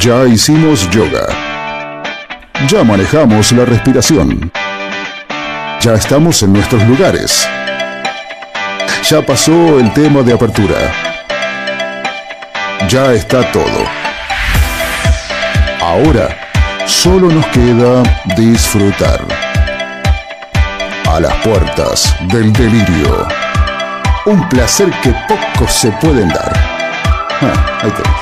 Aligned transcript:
Ya 0.00 0.24
hicimos 0.24 0.88
yoga. 0.90 1.26
Ya 2.68 2.82
manejamos 2.82 3.52
la 3.52 3.66
respiración. 3.66 4.50
Ya 5.82 5.92
estamos 5.92 6.42
en 6.42 6.54
nuestros 6.54 6.82
lugares. 6.84 7.46
Ya 9.10 9.20
pasó 9.20 9.78
el 9.78 9.92
tema 9.92 10.22
de 10.22 10.32
apertura. 10.32 10.78
Ya 12.88 13.12
está 13.12 13.52
todo. 13.52 13.84
Ahora 15.82 16.34
solo 16.86 17.28
nos 17.28 17.44
queda 17.48 18.02
disfrutar. 18.38 19.20
A 21.10 21.20
las 21.20 21.34
puertas 21.44 22.16
del 22.28 22.50
delirio. 22.54 23.28
Un 24.24 24.48
placer 24.48 24.90
que 25.02 25.14
pocos 25.28 25.70
se 25.70 25.92
pueden 25.92 26.30
dar. 26.30 26.52
Ah, 27.42 27.80
ahí. 27.82 28.19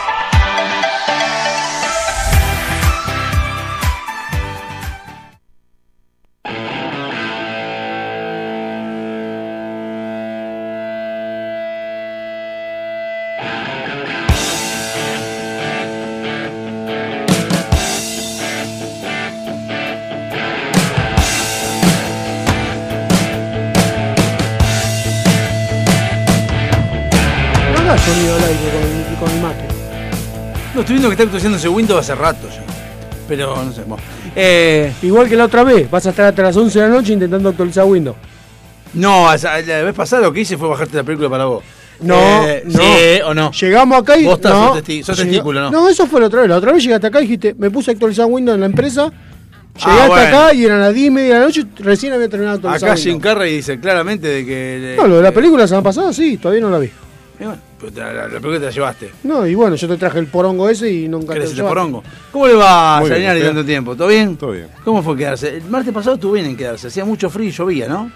Está 31.23 31.25
actualizándose 31.25 31.69
Windows 31.69 32.00
hace 32.00 32.15
rato 32.15 32.49
ya. 32.49 32.62
Pero 33.29 33.55
no 33.62 33.73
sé. 33.73 33.82
bueno. 33.82 34.03
Eh, 34.35 34.93
Igual 35.03 35.29
que 35.29 35.37
la 35.37 35.44
otra 35.44 35.65
vez, 35.65 35.91
vas 35.91 36.06
a 36.06 36.11
estar 36.11 36.26
hasta 36.26 36.43
las 36.43 36.56
11 36.56 36.79
de 36.81 36.88
la 36.88 36.94
noche 36.94 37.12
intentando 37.12 37.49
actualizar 37.50 37.85
Windows. 37.85 38.17
no, 38.94 39.26
la 39.31 39.82
vez 39.82 39.94
pasada 39.94 40.23
lo 40.23 40.32
que 40.32 40.41
hice 40.41 40.56
fue 40.56 40.69
bajarte 40.69 40.97
la 40.97 41.03
película 41.05 41.29
para 41.29 41.44
vos. 41.44 41.62
No, 42.00 42.15
Eh, 42.47 42.62
no. 42.65 42.79
¿Sí 42.81 43.20
o 43.25 43.35
no? 43.35 43.50
Llegamos 43.50 44.00
acá 44.00 44.17
y. 44.17 44.25
Vos 44.25 44.37
estás, 44.37 44.53
no, 44.53 44.69
sos 44.75 44.82
testi- 44.85 45.03
sos 45.03 45.17
testículo, 45.17 45.61
¿no? 45.62 45.70
No, 45.73 45.88
eso 45.88 46.06
fue 46.06 46.20
la 46.20 46.29
otra 46.29 46.43
vez. 46.43 46.49
La 46.50 46.56
otra 46.56 46.73
vez 46.73 46.85
llegaste 46.85 47.09
acá 47.09 47.19
y 47.19 47.23
dijiste, 47.23 47.55
me 47.59 47.71
puse 47.71 47.91
a 47.91 47.94
actualizar 47.94 48.26
Windows 48.26 48.55
en 48.55 48.61
la 48.61 48.67
empresa. 48.67 49.06
Llegué 49.06 49.91
Ah, 49.91 50.03
hasta 50.05 50.06
bueno. 50.09 50.38
acá 50.38 50.55
y 50.55 50.64
eran 50.64 50.81
las 50.81 50.94
10 50.94 51.06
y 51.06 51.11
media 51.11 51.35
de 51.35 51.41
la 51.41 51.47
noche 51.47 51.64
recién 51.81 52.12
había 52.12 52.29
terminado 52.29 52.56
actualizar 52.56 52.91
Acá 52.91 52.97
Jim 52.97 53.14
Windows. 53.14 53.35
Carrey 53.35 53.56
dice 53.56 53.81
claramente 53.81 54.29
de 54.29 54.47
que. 54.47 54.94
No, 54.97 55.06
lo 55.09 55.17
de 55.17 55.23
la 55.23 55.32
película 55.32 55.62
la 55.62 55.69
semana 55.69 55.82
pasada 55.85 56.12
sí, 56.12 56.37
todavía 56.37 56.62
no 56.62 56.71
la 56.71 56.79
vi. 56.79 56.87
Y 57.41 57.44
bueno, 57.44 57.59
la, 57.94 58.12
la- 58.12 58.22
la 58.22 58.28
película 58.28 58.58
te 58.58 58.64
la 58.66 58.70
llevaste. 58.70 59.10
No, 59.25 59.46
y 59.46 59.54
bueno, 59.54 59.76
yo 59.76 59.88
te 59.88 59.96
traje 59.96 60.19
el 60.19 60.26
porongo 60.26 60.69
ese 60.69 60.90
y 60.90 61.08
nunca 61.08 61.32
¿Querés 61.34 61.50
te 61.50 61.52
ese 61.54 61.62
lo 61.62 61.69
llevaste. 61.69 61.90
porongo? 61.92 62.02
¿Cómo 62.32 62.46
le 62.46 62.54
va 62.54 62.96
a 62.96 63.00
Muy 63.00 63.08
bien, 63.10 63.16
Salinas 63.22 63.36
¿usted? 63.36 63.48
tanto 63.48 63.64
tiempo? 63.66 63.96
¿Todo 63.96 64.08
bien? 64.08 64.36
Todo 64.36 64.50
bien. 64.52 64.69
¿Cómo 64.84 65.02
fue 65.02 65.16
quedarse? 65.16 65.56
El 65.56 65.64
martes 65.64 65.92
pasado 65.94 66.14
estuvo 66.16 66.32
bien 66.32 66.46
en 66.46 66.56
quedarse. 66.56 66.88
Hacía 66.88 67.04
mucho 67.04 67.30
frío 67.30 67.48
y 67.48 67.52
llovía, 67.52 67.88
¿no? 67.88 68.10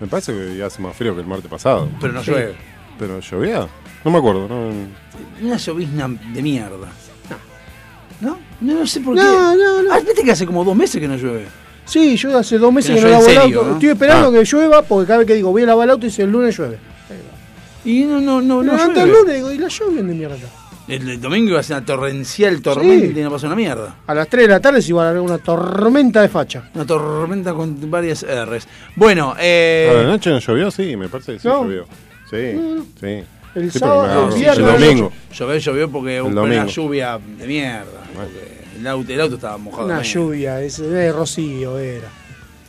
Me 0.00 0.06
parece 0.08 0.32
que 0.34 0.62
hace 0.62 0.80
más 0.82 0.96
frío 0.96 1.14
que 1.14 1.20
el 1.20 1.26
martes 1.26 1.50
pasado. 1.50 1.88
Pero 2.00 2.12
no 2.12 2.22
Sí. 2.24 2.30
llueve. 2.30 2.54
Pero 2.98 3.20
llovía. 3.20 3.66
No 4.04 4.10
me 4.10 4.18
acuerdo. 4.18 4.48
No, 4.48 4.70
Una 5.46 5.56
llovizna 5.56 6.08
de 6.32 6.42
mierda. 6.42 6.88
¿No? 8.20 8.38
No, 8.60 8.74
no 8.80 8.86
sé 8.86 9.00
por 9.00 9.14
qué. 9.16 9.20
No, 9.22 9.56
no, 9.56 9.82
no. 9.82 9.92
Ah, 9.92 9.98
viste 10.00 10.22
que 10.22 10.30
hace 10.32 10.46
como 10.46 10.64
dos 10.64 10.76
meses 10.76 11.00
que 11.00 11.08
no 11.08 11.16
llueve. 11.16 11.46
Sí, 11.84 12.16
yo 12.16 12.38
hace 12.38 12.58
dos 12.58 12.72
meses 12.72 12.90
Que 12.94 12.96
que 12.96 13.02
no 13.02 13.08
no, 13.08 13.18
lavo 13.18 13.28
el 13.30 13.38
auto. 13.38 13.64
¿no? 13.66 13.72
Estoy 13.74 13.88
esperando 13.88 14.28
Ah. 14.28 14.32
que 14.32 14.44
llueva 14.44 14.82
porque 14.82 15.06
cada 15.06 15.18
vez 15.18 15.26
que 15.26 15.34
digo 15.34 15.50
voy 15.50 15.62
a 15.64 15.66
lavar 15.66 15.84
el 15.84 15.90
auto 15.90 16.06
dice 16.06 16.22
el 16.22 16.30
lunes 16.30 16.56
llueve. 16.56 16.78
Y 17.84 18.04
no, 18.04 18.20
no, 18.20 18.40
no, 18.40 18.62
no 18.62 18.72
antes 18.80 19.02
el 19.02 19.10
lunes 19.10 19.34
digo, 19.34 19.52
¿y 19.52 19.58
la 19.58 19.68
lluvia 19.68 20.02
de 20.02 20.14
mierda? 20.14 20.36
El, 20.88 21.08
el 21.08 21.20
domingo 21.20 21.50
iba 21.50 21.60
a 21.60 21.62
ser 21.62 21.76
una 21.76 21.86
torrencial 21.86 22.60
tormenta 22.60 23.18
y 23.18 23.22
no 23.22 23.30
pasó 23.30 23.46
una 23.46 23.54
mierda. 23.56 23.96
A 24.06 24.14
las 24.14 24.28
3 24.28 24.42
de 24.46 24.48
la 24.52 24.60
tarde 24.60 24.82
se 24.82 24.88
iba 24.90 25.04
a 25.06 25.10
haber 25.10 25.20
una 25.20 25.38
tormenta 25.38 26.20
de 26.22 26.28
facha. 26.28 26.70
Una 26.74 26.84
tormenta 26.84 27.54
con 27.54 27.90
varias 27.90 28.24
R's. 28.24 28.66
Bueno, 28.96 29.34
eh. 29.38 29.88
¿A 29.90 30.02
la 30.02 30.08
noche 30.08 30.30
no 30.30 30.38
llovió? 30.40 30.70
Sí, 30.70 30.96
me 30.96 31.08
parece 31.08 31.34
que 31.34 31.38
sí 31.38 31.48
No. 31.48 31.62
llovió. 31.64 31.84
Sí, 32.30 32.92
sí. 33.00 33.22
El 33.54 33.70
Sí, 33.70 33.78
sábado, 33.78 34.26
el 34.28 34.32
sí, 34.32 34.38
viernes, 34.40 34.58
el 34.74 34.80
domingo. 34.80 35.12
Llovió, 35.32 35.58
llovió 35.58 35.90
porque 35.90 36.22
hubo 36.22 36.42
una 36.42 36.66
lluvia 36.66 37.18
de 37.38 37.46
mierda. 37.46 38.02
el, 38.80 38.86
auto, 38.86 39.12
el 39.12 39.20
auto 39.20 39.34
estaba 39.36 39.58
mojado. 39.58 39.84
Una 39.86 39.94
también. 39.96 40.14
lluvia, 40.14 40.60
ese 40.62 40.82
de 40.88 41.12
rocío 41.12 41.78
era. 41.78 42.08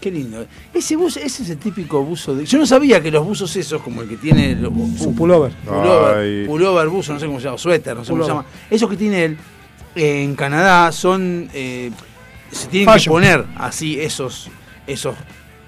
Qué 0.04 0.12
lindo. 0.12 0.46
Ese 0.74 0.98
buzo, 0.98 1.22
ese 1.22 1.44
es 1.44 1.50
el 1.50 1.58
típico 1.58 2.04
buzo 2.04 2.36
de. 2.36 2.46
Yo 2.46 2.58
no 2.58 2.66
sabía 2.66 3.02
que 3.02 3.10
los 3.10 3.26
buzos 3.26 3.56
esos, 3.56 3.82
como 3.82 4.02
el 4.02 4.10
que 4.10 4.18
tiene 4.18 4.52
el, 4.52 4.70
Su 4.98 5.16
pullover. 5.16 5.54
pullover, 5.66 6.46
pullover 6.46 6.90
buzo, 6.90 7.14
no 7.14 7.22
sé 7.22 7.26
cómo 7.26 7.40
se 7.40 7.46
llama, 7.46 7.58
suéter, 7.58 7.96
no 7.96 8.04
sé 8.04 8.12
cómo 8.12 8.24
se 8.24 8.30
llama. 8.30 8.44
Esos 8.70 8.90
que 8.90 8.98
tiene 8.98 9.24
él 9.24 9.38
eh, 9.96 10.24
en 10.24 10.36
Canadá 10.36 10.92
son. 10.92 11.50
eh, 11.54 11.90
se 12.52 12.68
tienen 12.68 12.94
que 13.00 13.10
poner 13.10 13.46
así, 13.56 13.98
esos. 13.98 14.50
Esos 14.86 15.16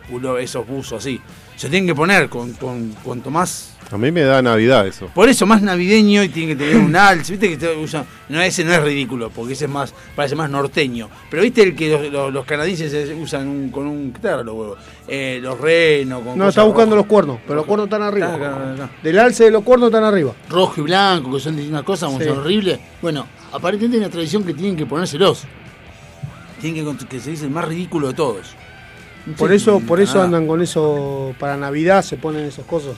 pullover, 0.10 0.44
esos 0.44 0.68
buzos 0.68 1.00
así. 1.02 1.22
Se 1.56 1.70
tienen 1.70 1.88
que 1.88 1.96
poner 1.96 2.28
con, 2.28 2.52
con 2.56 2.90
cuanto 3.04 3.32
más. 3.32 3.75
A 3.92 3.98
mí 4.00 4.12
me 4.12 4.22
da 4.22 4.42
Navidad 4.42 4.88
eso. 4.88 5.08
Por 5.14 5.30
eso, 5.30 5.46
más 5.46 5.62
navideño 5.62 6.24
y 6.24 6.30
tiene 6.30 6.54
que 6.58 6.64
tener 6.66 6.78
un 6.78 6.96
alce. 6.96 7.34
Viste 7.34 7.50
que 7.50 7.58
te 7.58 7.76
usan- 7.78 8.06
No, 8.30 8.42
ese 8.42 8.64
no 8.66 8.74
es 8.74 8.82
ridículo, 8.82 9.30
porque 9.30 9.54
ese 9.54 9.66
es 9.66 9.72
más. 9.72 9.94
Parece 10.16 10.36
más 10.36 10.50
norteño. 10.50 11.08
Pero 11.30 11.44
viste 11.44 11.62
el 11.62 11.76
que 11.76 11.92
los, 11.92 12.12
los- 12.12 12.34
los 12.34 12.46
canadienses 12.46 13.12
usan 13.16 13.48
un- 13.48 13.70
con 13.70 13.86
un. 13.86 14.12
¿Qué 14.12 14.20
tal 14.20 14.44
los 14.46 14.56
huevos? 14.56 14.80
Eh, 15.08 15.40
los 15.42 15.60
renos, 15.62 16.24
con. 16.24 16.38
No, 16.38 16.50
está 16.50 16.64
buscando 16.64 16.96
los 16.96 17.06
cuernos, 17.06 17.38
pero 17.46 17.58
los 17.58 17.66
cuernos 17.66 17.86
están 17.86 18.02
arriba. 18.02 18.34
Acá, 18.34 18.56
acá, 18.56 18.74
acá. 18.74 18.90
Del 19.04 19.20
alce 19.20 19.44
de 19.46 19.52
los 19.52 19.64
cuernos 19.64 19.88
están 19.90 20.04
arriba. 20.04 20.34
rojo 20.50 20.82
y 20.82 20.84
blanco, 20.84 21.32
que 21.34 21.40
son 21.40 21.56
distintas 21.56 21.84
cosas, 21.84 22.08
como 22.10 22.20
Sí. 22.20 22.28
son 22.28 22.40
horribles. 22.40 22.80
Bueno, 23.02 23.28
aparentemente 23.54 23.98
hay 23.98 24.04
una 24.04 24.12
tradición 24.12 24.44
que 24.44 24.54
tienen 24.56 24.76
que 24.76 24.86
ponérselos. 24.88 25.44
Tienen 26.60 26.98
que, 26.98 27.06
que 27.08 27.20
se 27.20 27.30
dice 27.32 27.46
el 27.46 27.52
más 27.52 27.66
ridículo 27.66 28.08
de 28.08 28.14
todos. 28.16 28.56
No 29.28 29.36
Por 29.36 29.50
sé, 29.50 29.56
eso, 29.56 29.80
por 29.82 30.00
eso 30.00 30.22
andan 30.22 30.48
con 30.48 30.62
eso 30.62 31.34
para 31.40 31.58
Navidad, 31.58 32.02
se 32.04 32.18
ponen 32.18 32.46
esas 32.46 32.66
cosas. 32.66 32.94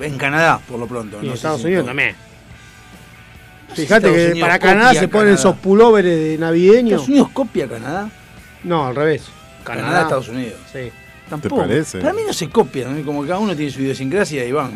En 0.00 0.16
Canadá, 0.18 0.60
por 0.68 0.78
lo 0.78 0.86
pronto. 0.86 1.16
Y 1.18 1.20
en 1.22 1.28
no 1.28 1.34
Estados 1.34 1.62
Unidos 1.64 1.82
todo. 1.82 1.90
también. 1.90 2.14
Fíjate 3.74 3.82
Estados 4.08 4.16
que 4.16 4.26
Unidos 4.32 4.40
para 4.48 4.58
Canadá 4.58 4.90
se 4.94 5.08
ponen 5.08 5.10
Canadá. 5.10 5.34
esos 5.34 5.56
pulóveres 5.56 6.18
de 6.18 6.38
navideños. 6.38 6.92
¿Estados 6.92 7.08
Unidos 7.08 7.28
copia 7.32 7.64
a 7.66 7.68
Canadá? 7.68 8.10
No, 8.64 8.86
al 8.86 8.96
revés. 8.96 9.22
Canadá, 9.64 10.02
Estados 10.02 10.28
Unidos. 10.28 10.58
Sí. 10.72 10.90
Tampoco. 11.28 11.58
parece? 11.58 11.98
Para 12.00 12.12
mí 12.12 12.22
no 12.26 12.32
se 12.32 12.48
copian, 12.48 12.98
¿no? 12.98 13.04
como 13.06 13.22
cada 13.22 13.38
uno 13.38 13.54
tiene 13.54 13.70
su 13.70 13.80
idiosincrasia 13.80 14.44
y 14.44 14.50
van. 14.52 14.72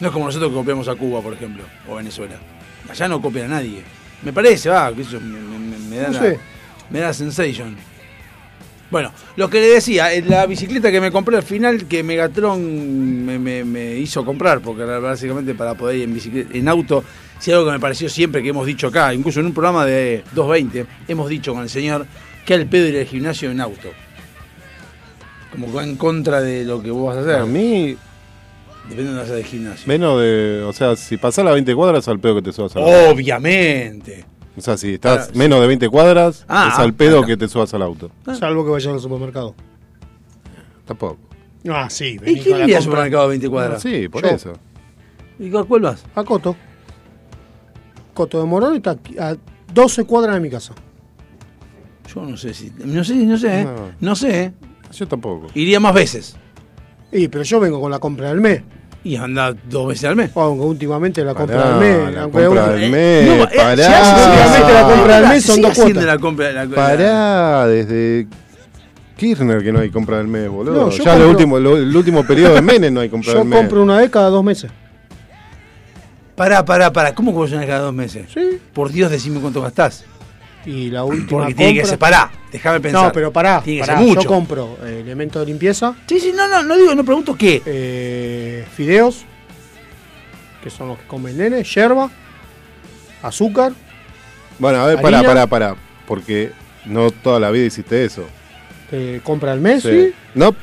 No 0.00 0.06
es 0.08 0.12
como 0.12 0.26
nosotros 0.26 0.50
que 0.50 0.56
copiamos 0.56 0.88
a 0.88 0.94
Cuba, 0.94 1.20
por 1.20 1.34
ejemplo, 1.34 1.64
o 1.88 1.96
Venezuela. 1.96 2.36
Allá 2.88 3.08
no 3.08 3.20
copian 3.20 3.46
a 3.46 3.56
nadie. 3.56 3.82
Me 4.22 4.32
parece, 4.32 4.70
va, 4.70 4.92
que 4.94 5.02
eso 5.02 5.20
me, 5.20 5.38
me- 5.38 5.58
me- 5.58 5.78
me 5.78 5.96
da 5.96 6.06
No 6.08 6.12
la, 6.14 6.20
sé. 6.20 6.40
me 6.90 7.00
da 7.00 7.12
sensation. 7.12 7.76
Bueno, 8.90 9.10
lo 9.36 9.50
que 9.50 9.60
le 9.60 9.66
decía, 9.68 10.12
eh, 10.14 10.22
la 10.26 10.46
bicicleta 10.46 10.92
que 10.92 11.00
me 11.00 11.10
compré 11.10 11.36
al 11.36 11.42
final, 11.42 11.86
que 11.86 12.02
Megatron 12.04 13.24
me, 13.26 13.36
me- 13.38 13.64
me 13.64 13.96
hizo 13.96 14.24
comprar, 14.24 14.60
porque 14.60 14.82
era 14.82 15.00
básicamente 15.00 15.54
para 15.54 15.74
poder 15.74 15.96
ir 15.96 16.02
en, 16.04 16.14
bicicleta, 16.14 16.56
en 16.56 16.68
auto, 16.68 17.02
si 17.40 17.50
algo 17.50 17.66
que 17.66 17.72
me 17.72 17.80
pareció 17.80 18.08
siempre 18.08 18.42
que 18.44 18.50
hemos 18.50 18.64
dicho 18.66 18.86
acá, 18.86 19.12
incluso 19.12 19.40
en 19.40 19.46
un 19.46 19.52
programa 19.54 19.84
de 19.84 20.22
220, 20.34 20.86
hemos 21.08 21.28
dicho 21.28 21.52
con 21.52 21.62
el 21.64 21.68
señor 21.68 22.06
que 22.44 22.54
al 22.54 22.66
pedo 22.66 22.86
ir 22.86 22.96
al 22.98 23.06
gimnasio 23.06 23.50
en 23.50 23.60
auto. 23.60 23.88
Como 25.50 25.66
que 25.66 25.72
va 25.72 25.84
en 25.84 25.96
contra 25.96 26.40
de 26.40 26.64
lo 26.64 26.80
que 26.82 26.90
vos 26.90 27.08
vas 27.08 27.16
a 27.16 27.20
hacer. 27.28 27.40
A 27.42 27.46
mí, 27.46 27.96
Depende 28.88 29.02
de 29.02 29.08
donde 29.08 29.20
vayas 29.22 29.34
del 29.36 29.44
gimnasio. 29.44 29.88
menos 29.88 30.20
de. 30.20 30.62
O 30.64 30.72
sea, 30.72 30.94
si 30.94 31.16
pasás 31.16 31.44
las 31.44 31.54
20 31.54 31.74
cuadras, 31.74 32.06
al 32.06 32.20
pedo 32.20 32.36
que 32.36 32.42
te 32.42 32.52
subas 32.52 32.76
Oh. 32.76 32.80
auto. 32.80 33.10
Obviamente. 33.10 34.24
O 34.56 34.60
sea, 34.60 34.76
si 34.76 34.94
estás 34.94 35.28
Ah, 35.28 35.32
menos 35.34 35.60
de 35.60 35.66
20 35.66 35.88
cuadras, 35.90 36.44
Ah, 36.48 36.70
es 36.72 36.78
al 36.78 36.90
ah, 36.90 36.94
pedo 36.96 37.18
acá. 37.18 37.26
que 37.28 37.36
te 37.36 37.48
subas 37.48 37.72
al 37.74 37.82
auto. 37.82 38.10
Salvo 38.38 38.64
que 38.64 38.70
vayan 38.70 38.94
al 38.94 39.00
supermercado. 39.00 39.54
Tampoco. 40.86 41.18
Ah, 41.68 41.88
sí. 41.90 42.14
¿Y 42.14 42.18
vení 42.18 42.40
quién 42.40 42.60
iría 42.62 42.76
al 42.78 42.82
supermercado 42.82 43.24
a 43.24 43.26
20 43.28 43.48
cuadras? 43.50 43.82
Sí, 43.82 44.08
por 44.08 44.22
Yo. 44.22 44.28
eso. 44.30 44.52
¿Y 45.38 45.54
a 45.54 45.64
cuál 45.64 45.82
vas? 45.82 46.04
A 46.14 46.24
Coto. 46.24 46.56
Coto 48.14 48.40
de 48.40 48.46
Morón 48.46 48.76
está 48.76 48.96
a 49.20 49.36
12 49.74 50.04
cuadras 50.04 50.34
de 50.36 50.40
mi 50.40 50.48
casa. 50.48 50.74
Yo 52.14 52.22
no 52.22 52.36
sé 52.36 52.54
si. 52.54 52.72
No 52.84 53.04
sé, 53.04 53.14
no 53.16 53.36
sé, 53.36 53.60
¿eh? 53.60 53.64
No. 53.64 53.72
No 54.00 54.16
sé, 54.16 54.44
¿eh? 54.44 54.52
Yo 54.92 55.06
tampoco. 55.06 55.48
Iría 55.54 55.80
más 55.80 55.92
veces. 55.92 56.36
Y, 57.12 57.28
pero 57.28 57.44
yo 57.44 57.60
vengo 57.60 57.80
con 57.80 57.90
la 57.90 57.98
compra 57.98 58.28
del 58.30 58.40
mes. 58.40 58.62
Y 59.06 59.14
anda 59.16 59.54
dos 59.70 59.86
veces 59.86 60.04
al 60.06 60.16
mes. 60.16 60.30
Aunque 60.34 60.64
últimamente 60.64 61.22
la 61.24 61.32
compra 61.32 61.62
Pará, 61.62 61.76
mes. 61.76 62.12
la 62.12 62.22
aunque 62.22 62.44
compra 62.44 62.68
del 62.70 62.82
Eh, 62.82 62.88
mes, 62.90 63.26
no, 63.38 63.44
eh, 63.44 63.48
pará. 63.56 63.72
hace- 63.72 64.72
la 64.72 64.82
compra 64.82 65.20
del 65.20 65.28
mes 65.28 65.44
son 65.44 65.62
dos 65.62 65.74
cuotas. 65.74 66.04
la 66.04 66.18
compra, 66.18 66.52
la- 66.52 66.64
la- 66.64 66.74
Pará, 66.74 67.66
desde 67.68 68.26
Kirchner 69.16 69.62
que 69.62 69.70
no 69.72 69.78
hay 69.78 69.90
compra 69.90 70.16
del 70.18 70.26
mes, 70.26 70.48
boludo. 70.48 70.74
No, 70.86 70.90
yo 70.90 71.04
ya 71.04 71.14
el 71.14 71.22
compro- 71.22 71.30
último, 71.30 71.58
lo- 71.60 71.76
el 71.76 71.94
último 71.96 72.24
periodo 72.26 72.54
de 72.56 72.62
Menem 72.62 72.92
no 72.92 73.00
hay 73.00 73.08
compra 73.08 73.32
Yo 73.32 73.38
del 73.38 73.48
mes. 73.48 73.58
compro 73.60 73.82
una 73.84 73.98
vez 73.98 74.10
cada 74.10 74.28
dos 74.28 74.42
meses. 74.42 74.70
Pará, 76.34 76.64
pará, 76.64 76.92
pará. 76.92 77.14
¿Cómo 77.14 77.30
que 77.30 77.36
vos 77.38 77.50
llenás 77.50 77.66
cada 77.66 77.78
dos 77.80 77.94
meses? 77.94 78.26
Sí. 78.34 78.58
Por 78.72 78.90
Dios, 78.90 79.10
decime 79.10 79.38
cuánto 79.40 79.62
gastás. 79.62 80.04
Y 80.66 80.90
la 80.90 81.04
última 81.04 81.42
Porque 81.42 81.54
tiene 81.54 81.74
que 81.74 81.86
ser. 81.86 81.98
Pará, 81.98 82.30
déjame 82.50 82.80
pensar. 82.80 83.04
No, 83.06 83.12
pero 83.12 83.32
pará. 83.32 83.62
Tiene 83.62 83.80
que 83.80 83.86
pará, 83.86 83.98
ser 83.98 84.06
mucho. 84.08 84.22
Yo 84.22 84.28
compro 84.28 84.76
eh, 84.84 85.00
elementos 85.02 85.40
de 85.40 85.46
limpieza, 85.46 85.94
Sí, 86.08 86.18
sí, 86.20 86.32
no, 86.34 86.48
no, 86.48 86.62
no 86.64 86.76
digo, 86.76 86.94
no 86.94 87.04
pregunto 87.04 87.36
qué. 87.36 87.62
eh, 87.64 88.66
fideos, 88.74 89.24
que 90.62 90.68
son 90.70 90.88
los 90.88 90.98
que 90.98 91.06
come 91.06 91.30
el 91.30 91.38
nene, 91.38 91.62
yerba, 91.62 92.10
azúcar, 93.22 93.72
Bueno, 94.58 94.80
a 94.80 94.86
ver, 94.86 95.00
pará, 95.00 95.18
Harina. 95.18 95.32
pará, 95.34 95.46
pará. 95.46 95.76
Porque 96.06 96.50
no 96.84 97.10
toda 97.10 97.38
la 97.40 97.50
vida 97.50 97.66
hiciste 97.66 98.04
eso. 98.04 98.24
Te 98.90 99.20
compra 99.22 99.52
el 99.52 99.60
Messi. 99.60 99.88
Sí. 99.90 100.14
No, 100.34 100.54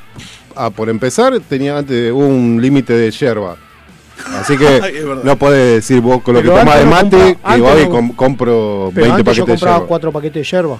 ah, 0.55 0.69
por 0.69 0.89
empezar, 0.89 1.37
tenía 1.41 1.77
antes 1.77 2.11
un 2.11 2.59
límite 2.61 2.93
de 2.93 3.11
yerba. 3.11 3.57
Así 4.39 4.57
que 4.57 4.67
Ay, 4.83 4.95
no 5.23 5.37
podés 5.37 5.75
decir 5.75 6.01
vos 6.01 6.21
con 6.21 6.35
lo 6.35 6.41
Pero 6.41 6.53
que 6.53 6.59
tomás 6.59 6.79
de 6.79 6.85
mate 6.85 7.37
que 7.55 7.61
voy 7.61 7.81
y 7.81 7.83
no- 7.85 7.89
com- 7.89 8.13
compro 8.13 8.91
Pero 8.93 9.05
20 9.07 9.11
antes 9.11 9.17
yo 9.17 9.23
paquetes 9.23 9.45
de 9.45 9.51
compraba 9.53 9.75
yerba. 9.77 9.87
cuatro 9.87 10.11
paquetes 10.11 10.33
de 10.51 10.57
yerba. 10.57 10.77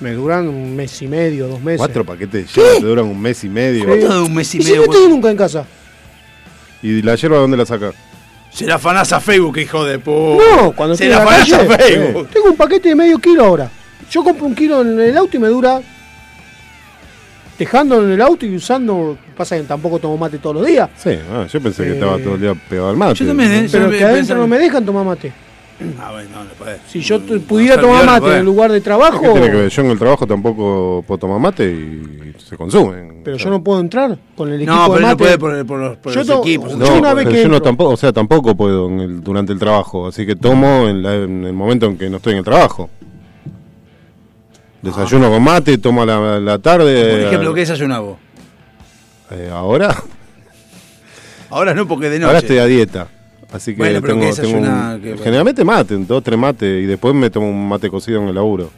Me 0.00 0.12
duran 0.12 0.48
un 0.48 0.76
mes 0.76 1.02
y 1.02 1.08
medio, 1.08 1.48
dos 1.48 1.60
meses. 1.60 1.78
Cuatro 1.78 2.04
paquetes 2.04 2.46
de 2.54 2.62
yerba 2.62 2.78
te 2.80 2.86
duran 2.86 3.04
un 3.06 3.20
mes 3.20 3.42
y 3.44 3.48
medio. 3.48 3.84
¿Cuánto 3.86 4.14
de 4.14 4.20
un 4.22 4.34
mes 4.34 4.54
y 4.54 4.58
¿Y 4.58 4.62
si 4.62 4.70
medio? 4.70 4.86
no 4.86 4.92
estoy 4.92 5.08
nunca 5.10 5.30
en 5.30 5.36
casa? 5.36 5.64
¿Y 6.82 7.02
la 7.02 7.14
yerba 7.16 7.38
dónde 7.38 7.56
la 7.56 7.66
sacas? 7.66 7.94
Se 8.52 8.64
la 8.66 8.76
afanás 8.76 9.12
a 9.12 9.20
Facebook, 9.20 9.58
hijo 9.58 9.84
de 9.84 9.98
puta. 9.98 10.42
No, 10.62 10.72
cuando 10.72 10.96
Se 10.96 11.08
la 11.08 11.22
afanás 11.22 11.52
a 11.52 11.58
Facebook. 11.60 12.28
Tengo 12.32 12.48
un 12.50 12.56
paquete 12.56 12.88
de 12.90 12.94
medio 12.94 13.18
kilo 13.18 13.44
ahora. 13.44 13.70
Yo 14.10 14.22
compro 14.24 14.46
un 14.46 14.54
kilo 14.54 14.80
en 14.82 14.98
el 15.00 15.16
auto 15.16 15.36
y 15.36 15.40
me 15.40 15.48
dura. 15.48 15.80
Dejando 17.58 18.02
en 18.04 18.12
el 18.12 18.20
auto 18.22 18.46
y 18.46 18.54
usando. 18.56 19.18
Pasa 19.38 19.56
que 19.56 19.62
tampoco 19.62 20.00
tomo 20.00 20.16
mate 20.18 20.38
todos 20.38 20.56
los 20.56 20.66
días. 20.66 20.90
Sí, 20.96 21.10
ah, 21.32 21.46
yo 21.50 21.60
pensé 21.60 21.84
que 21.84 21.90
Eh, 21.90 21.94
estaba 21.94 22.18
todo 22.18 22.34
el 22.34 22.40
día 22.40 22.54
pegado 22.68 22.90
al 22.90 22.96
mate. 22.96 23.14
Yo 23.14 23.26
también, 23.28 23.52
¿eh? 23.52 23.68
Pero 23.70 23.84
Yo 23.90 23.96
que 23.96 24.04
adentro 24.04 24.36
no 24.36 24.48
me 24.48 24.58
dejan 24.58 24.84
tomar 24.84 25.04
mate. 25.06 25.32
Ah, 26.00 26.10
bueno, 26.10 26.28
no, 26.34 26.42
no 26.42 26.50
podés. 26.58 26.80
Si 26.88 27.00
yo 27.00 27.20
pudiera 27.46 27.76
no, 27.76 27.82
tomar 27.82 28.04
mate 28.04 28.26
en 28.32 28.38
el 28.38 28.44
lugar 28.44 28.72
de 28.72 28.80
trabajo. 28.80 29.20
¿Qué 29.22 29.28
tiene 29.30 29.46
que 29.50 29.56
ver? 29.56 29.68
Yo 29.70 29.82
en 29.82 29.90
el 29.92 29.98
trabajo 30.00 30.26
tampoco 30.26 31.04
puedo 31.06 31.18
tomar 31.18 31.38
mate 31.38 31.70
y 31.70 32.34
se 32.36 32.56
consumen. 32.56 33.20
Pero 33.22 33.36
O 33.36 33.38
sea, 33.38 33.44
yo 33.44 33.50
no 33.52 33.62
puedo 33.62 33.78
entrar 33.78 34.18
con 34.36 34.48
el 34.48 34.56
equipo 34.56 34.72
No, 34.72 34.82
de 34.82 34.88
pero 34.88 35.00
no 35.02 35.06
mate. 35.06 35.16
puede 35.38 35.64
por, 35.64 35.78
los, 35.78 35.96
por 35.98 36.12
Yo 36.12 36.24
los 36.24 36.40
equipos. 36.40 36.70
yo 36.72 36.76
No, 36.78 36.98
una 36.98 37.14
vez 37.14 37.28
que 37.28 37.42
yo 37.44 37.48
no 37.48 37.62
tampoco, 37.62 37.90
o 37.90 37.96
sea, 37.96 38.12
tampoco 38.12 38.56
puedo 38.56 38.88
en 38.88 38.98
el- 39.00 39.20
durante 39.22 39.52
el 39.52 39.60
trabajo, 39.60 40.08
así 40.08 40.26
que 40.26 40.34
tomo 40.34 40.88
en, 40.88 41.00
la- 41.00 41.14
en 41.14 41.44
el 41.44 41.52
momento 41.52 41.86
en 41.86 41.96
que 41.96 42.10
no 42.10 42.16
estoy 42.16 42.32
en 42.32 42.38
el 42.40 42.44
trabajo. 42.44 42.90
Desayuno 44.82 45.30
con 45.30 45.42
mate, 45.42 45.78
tomo 45.78 46.02
a 46.02 46.06
la, 46.06 46.40
la 46.40 46.58
tarde. 46.58 47.10
Por 47.10 47.20
ejemplo, 47.20 47.50
eh, 47.50 47.54
¿qué 47.54 47.60
desayunás 47.60 48.00
vos? 48.00 48.16
Eh, 49.30 49.50
ahora, 49.52 49.94
Ahora 51.50 51.72
no, 51.74 51.88
porque 51.88 52.10
de 52.10 52.18
noche. 52.18 52.26
ahora 52.26 52.38
estoy 52.38 52.58
a 52.58 52.66
dieta. 52.66 53.08
Así 53.50 53.72
que 53.72 53.78
Bueno, 53.78 54.00
pero 54.02 54.14
tengo, 54.18 54.34
¿qué 54.34 54.42
tengo 54.42 54.58
un- 54.58 55.18
generalmente 55.24 55.64
mate, 55.64 55.96
dos, 55.96 56.22
tres 56.22 56.38
mates, 56.38 56.82
y 56.82 56.86
después 56.86 57.14
me 57.14 57.30
tomo 57.30 57.48
un 57.48 57.68
mate 57.68 57.88
cocido 57.88 58.20
en 58.20 58.28
el 58.28 58.34
laburo. 58.34 58.70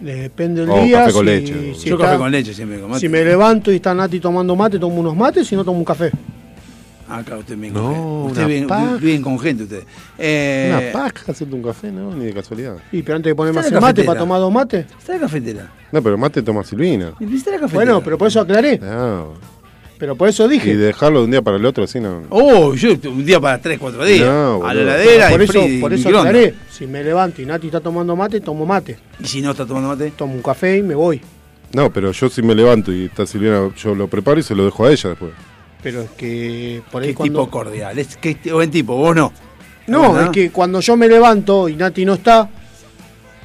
Depende 0.00 0.60
del 0.60 0.70
O 0.70 0.82
día. 0.82 1.00
café 1.00 1.12
con 1.12 1.24
si- 1.26 1.32
leche. 1.32 1.74
si 1.74 1.88
Yo 1.88 1.94
está- 1.96 2.06
café 2.06 2.18
con 2.18 2.30
leche 2.30 2.54
siempre 2.54 2.78
con 2.80 2.90
mate. 2.90 3.00
Si 3.00 3.08
me 3.08 3.24
levanto 3.24 3.72
y 3.72 3.76
está 3.76 3.94
Nati 3.94 4.20
tomando 4.20 4.54
mate, 4.54 4.78
tomo 4.78 5.00
unos 5.00 5.16
mates, 5.16 5.46
si 5.46 5.56
no 5.56 5.64
tomo 5.64 5.78
un 5.78 5.84
café. 5.84 6.10
Acá 7.08 7.36
usted 7.36 7.56
bien 7.56 7.74
No, 7.74 7.82
con 7.82 8.34
gente. 8.34 8.42
Usted 8.62 8.66
paja. 8.68 8.96
bien 8.96 9.22
con 9.22 9.38
gente 9.38 9.62
usted. 9.64 9.84
Eh, 10.18 10.70
Una 10.92 10.92
paja 11.02 11.32
hacerte 11.32 11.54
un 11.54 11.62
café, 11.62 11.92
¿no? 11.92 12.14
Ni 12.14 12.26
de 12.26 12.32
casualidad. 12.32 12.76
Y 12.92 13.02
pero 13.02 13.16
antes 13.16 13.36
de 13.36 13.42
Está 13.44 13.60
hacer 13.60 13.72
la 13.74 13.80
mate 13.80 14.04
para 14.04 14.20
tomar 14.20 14.40
dos 14.40 14.52
mates. 14.52 14.86
Está 14.98 15.14
la 15.14 15.20
cafetera. 15.20 15.70
No, 15.92 16.02
pero 16.02 16.16
mate 16.16 16.42
toma 16.42 16.64
Silvina. 16.64 17.12
¿Viste 17.20 17.50
la 17.50 17.58
cafetera? 17.58 17.84
Bueno, 17.84 18.02
pero 18.02 18.16
por 18.18 18.28
eso 18.28 18.40
aclaré. 18.40 18.78
No. 18.78 19.34
Pero 19.98 20.16
por 20.16 20.28
eso 20.28 20.46
Y 20.46 20.48
dije. 20.48 20.76
dejarlo 20.76 21.20
de 21.20 21.24
un 21.26 21.30
día 21.30 21.40
para 21.42 21.56
el 21.56 21.64
otro, 21.64 21.84
así 21.84 22.00
no. 22.00 22.22
Oh, 22.30 22.74
yo 22.74 22.90
un 23.08 23.24
día 23.24 23.38
para 23.40 23.58
3, 23.58 23.78
4 23.78 24.04
días. 24.04 24.26
No, 24.28 24.66
a 24.66 24.74
la 24.74 24.82
heladera 24.82 25.28
por 25.30 25.40
y 25.40 25.44
eso, 25.44 25.68
y 25.68 25.78
por 25.80 25.92
eso 25.92 26.08
aclaré. 26.08 26.54
Si 26.70 26.86
me 26.86 27.04
levanto 27.04 27.40
y 27.40 27.46
Nati 27.46 27.66
está 27.68 27.80
tomando 27.80 28.16
mate, 28.16 28.40
tomo 28.40 28.66
mate. 28.66 28.98
Y 29.20 29.26
si 29.26 29.40
no 29.40 29.52
está 29.52 29.64
tomando 29.64 29.88
mate. 29.90 30.10
Tomo 30.10 30.34
un 30.34 30.42
café 30.42 30.78
y 30.78 30.82
me 30.82 30.94
voy. 30.96 31.20
No, 31.72 31.92
pero 31.92 32.10
yo 32.12 32.28
si 32.28 32.42
me 32.42 32.54
levanto 32.54 32.92
y 32.92 33.04
está 33.06 33.24
Silvina, 33.26 33.70
yo 33.76 33.94
lo 33.94 34.08
preparo 34.08 34.40
y 34.40 34.42
se 34.42 34.54
lo 34.54 34.64
dejo 34.64 34.84
a 34.84 34.90
ella 34.92 35.10
después. 35.10 35.32
Pero 35.84 36.00
es 36.00 36.10
que 36.12 36.82
por 36.90 37.02
ahí 37.02 37.10
Qué 37.10 37.14
cuando. 37.14 37.40
tipo 37.44 37.50
cordial. 37.52 37.96
Es 37.98 38.16
que 38.16 38.30
este- 38.30 38.52
buen 38.52 38.70
tipo, 38.72 38.96
vos 38.96 39.14
no. 39.14 39.32
No, 39.86 40.12
¿Verdad? 40.14 40.24
es 40.24 40.30
que 40.30 40.50
cuando 40.50 40.80
yo 40.80 40.96
me 40.96 41.06
levanto 41.06 41.68
y 41.68 41.76
Nati 41.76 42.04
no 42.06 42.14
está, 42.14 42.48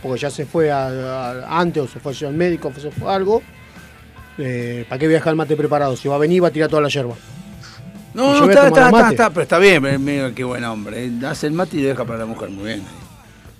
porque 0.01 0.22
ya 0.22 0.29
se 0.31 0.46
fue 0.48 0.72
a- 0.72 0.88
a- 0.88 1.60
antes 1.60 1.84
o 1.84 1.88
se 1.88 2.00
fue 2.00 2.13
al 2.25 2.34
médico 2.34 2.72
o 2.75 2.79
se 2.79 2.89
fue 2.91 3.12
a 3.12 3.15
algo, 3.15 3.43
eh, 4.38 4.86
¿para 4.88 4.98
qué 4.98 5.05
voy 5.08 5.15
a 5.15 5.17
dejar 5.17 5.31
el 5.31 5.36
mate 5.38 5.55
preparado? 5.58 5.96
Si 5.98 6.08
va 6.08 6.15
a 6.15 6.17
venir, 6.17 6.41
va 6.41 6.48
a 6.48 6.51
tirar 6.51 6.69
toda 6.69 6.81
la 6.81 6.88
yerba. 6.89 7.13
No, 8.13 8.34
no, 8.39 8.50
está, 8.50 8.67
está, 8.69 8.86
está, 8.88 9.10
está, 9.12 9.29
pero 9.29 9.41
está 9.43 9.58
bien, 9.60 9.84
pero 9.84 10.00
mira 10.00 10.31
qué 10.34 10.43
buen 10.43 10.63
hombre. 10.63 11.05
eh. 11.05 11.12
Hace 11.27 11.48
el 11.48 11.53
mate 11.53 11.77
y 11.77 11.81
lo 11.81 11.89
deja 11.89 12.05
para 12.05 12.19
la 12.19 12.25
mujer, 12.25 12.50
muy 12.50 12.63
bien. 12.65 12.81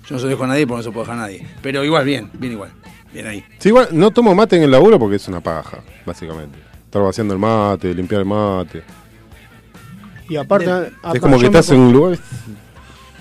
Yo 0.08 0.14
no 0.14 0.18
se 0.18 0.24
lo 0.24 0.30
dejo 0.30 0.44
a 0.44 0.46
nadie 0.48 0.66
porque 0.66 0.78
no 0.78 0.82
se 0.82 0.88
lo 0.88 0.92
puedo 0.94 1.04
dejar 1.04 1.18
a 1.18 1.22
nadie. 1.22 1.46
Pero 1.62 1.84
igual, 1.84 2.04
bien, 2.04 2.30
bien 2.32 2.54
igual. 2.54 2.70
Bien 3.12 3.26
ahí. 3.26 3.44
Sí, 3.58 3.68
igual, 3.68 3.88
no 3.92 4.10
tomo 4.10 4.34
mate 4.34 4.56
en 4.56 4.62
el 4.62 4.70
laburo 4.70 4.98
porque 4.98 5.16
es 5.16 5.28
una 5.28 5.40
paja, 5.40 5.78
básicamente. 6.06 6.58
Estar 6.90 7.02
vaciando 7.02 7.32
el 7.34 7.38
mate, 7.38 7.94
limpiar 7.94 8.22
el 8.22 8.26
mate. 8.26 8.82
Y 10.28 10.34
aparte, 10.34 10.66
De- 10.66 10.86
aparte, 10.88 11.18
es 11.18 11.22
como 11.22 11.38
que 11.38 11.46
estás 11.46 11.70
en 11.70 11.78
un 11.78 11.92
lugar. 11.92 12.18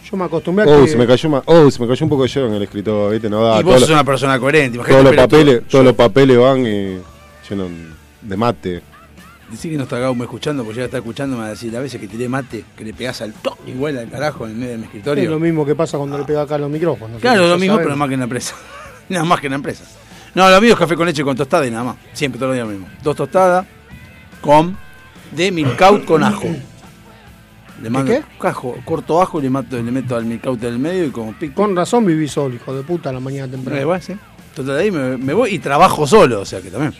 yo 0.09 0.17
me 0.17 0.25
acostumbré 0.25 0.65
a 0.65 0.75
Oh, 0.75 0.81
que. 0.81 0.88
se 0.88 0.97
me 0.97 1.05
cayó 1.05 1.29
ma- 1.29 1.43
oh, 1.45 1.69
se 1.69 1.79
me 1.79 1.88
cayó 1.88 2.03
un 2.03 2.09
poco 2.09 2.23
de 2.23 2.29
hielo 2.29 2.47
en 2.47 2.53
el 2.55 2.63
escritorio, 2.63 3.09
¿viste? 3.11 3.29
No 3.29 3.43
da. 3.43 3.59
y 3.59 3.63
vos 3.63 3.75
todos 3.75 3.81
sos 3.81 3.89
una 3.91 4.03
persona 4.03 4.39
coherente. 4.39 4.77
imagínate, 4.77 5.03
todos 5.03 5.15
los 5.15 5.23
papeles, 5.23 5.67
todos 5.67 5.85
los 5.85 5.93
papeles 5.93 6.38
van 6.39 6.65
y 6.65 6.97
llenos 7.47 7.67
de 8.23 8.38
mate. 8.38 8.81
Decí 9.51 9.69
que 9.69 9.77
no 9.77 9.83
está 9.83 9.99
Gaumo 9.99 10.23
escuchando, 10.23 10.63
porque 10.63 10.79
ya 10.79 10.85
está 10.85 10.97
escuchando, 10.97 11.35
me 11.35 11.41
va 11.43 11.47
a 11.49 11.51
decir 11.51 11.75
a 11.77 11.79
veces 11.79 12.01
que 12.01 12.07
tiré 12.07 12.27
mate, 12.27 12.65
que 12.75 12.83
le 12.83 12.93
pegás 12.95 13.21
al 13.21 13.33
toque 13.33 13.69
igual 13.69 13.99
al 13.99 14.09
carajo 14.09 14.45
en 14.45 14.53
el 14.53 14.57
medio 14.57 14.71
de 14.71 14.77
mi 14.77 14.83
es 14.85 14.88
escritorio. 14.89 15.29
lo 15.29 15.39
mismo 15.39 15.63
que 15.63 15.75
pasa 15.75 15.99
cuando 15.99 16.17
le 16.17 16.23
pega 16.25 16.41
acá 16.41 16.55
a 16.55 16.57
los 16.57 16.71
micrófonos. 16.71 17.21
Claro, 17.21 17.47
lo 17.47 17.59
mismo, 17.59 17.75
sabemos. 17.75 17.83
pero 17.83 17.97
más 17.97 18.07
que 18.07 18.13
en 18.15 18.19
la 18.21 18.23
empresa. 18.25 18.55
nada 19.09 19.25
más 19.25 19.39
que 19.39 19.45
en 19.45 19.51
la 19.51 19.55
empresa. 19.57 19.83
No, 20.36 20.50
lo 20.50 20.62
mío 20.62 20.74
es 20.74 20.79
café 20.79 20.95
con 20.95 21.05
leche 21.07 21.24
con 21.24 21.36
tostada 21.36 21.65
y 21.65 21.71
nada 21.71 21.83
más. 21.83 21.95
Siempre, 22.13 22.38
todos 22.39 22.50
los 22.50 22.55
días 22.55 22.67
lo 22.67 22.74
mismo. 22.74 22.88
Dos 23.03 23.15
tostadas 23.15 23.65
con 24.41 24.77
de 25.31 25.51
milcaut 25.51 26.05
con 26.05 26.24
ajo. 26.24 26.48
Le 27.81 27.89
mando 27.89 28.12
qué? 28.12 28.24
Cajo, 28.39 28.75
corto 28.83 29.21
ajo 29.21 29.39
y 29.39 29.43
le, 29.43 29.50
mato, 29.50 29.77
le 29.81 29.91
meto 29.91 30.15
al 30.15 30.25
milcaut 30.25 30.62
en 30.63 30.69
el 30.69 30.79
medio 30.79 31.05
y 31.05 31.12
como 31.12 31.33
pico. 31.33 31.55
Con 31.55 31.75
razón 31.75 32.05
viví 32.05 32.27
solo, 32.27 32.55
hijo 32.55 32.74
de 32.75 32.83
puta, 32.83 33.09
a 33.09 33.13
la 33.13 33.19
mañana 33.21 33.45
Eh, 33.45 33.50
temprano. 33.51 33.86
bueno, 33.88 34.03
sí. 34.03 34.13
Entonces 34.50 34.75
de 34.75 34.81
ahí 34.81 34.91
me, 34.91 35.17
me 35.17 35.33
voy 35.33 35.51
y 35.55 35.59
trabajo 35.59 36.05
solo, 36.05 36.41
o 36.41 36.45
sea 36.45 36.62
que 36.62 36.69
también. 36.69 36.93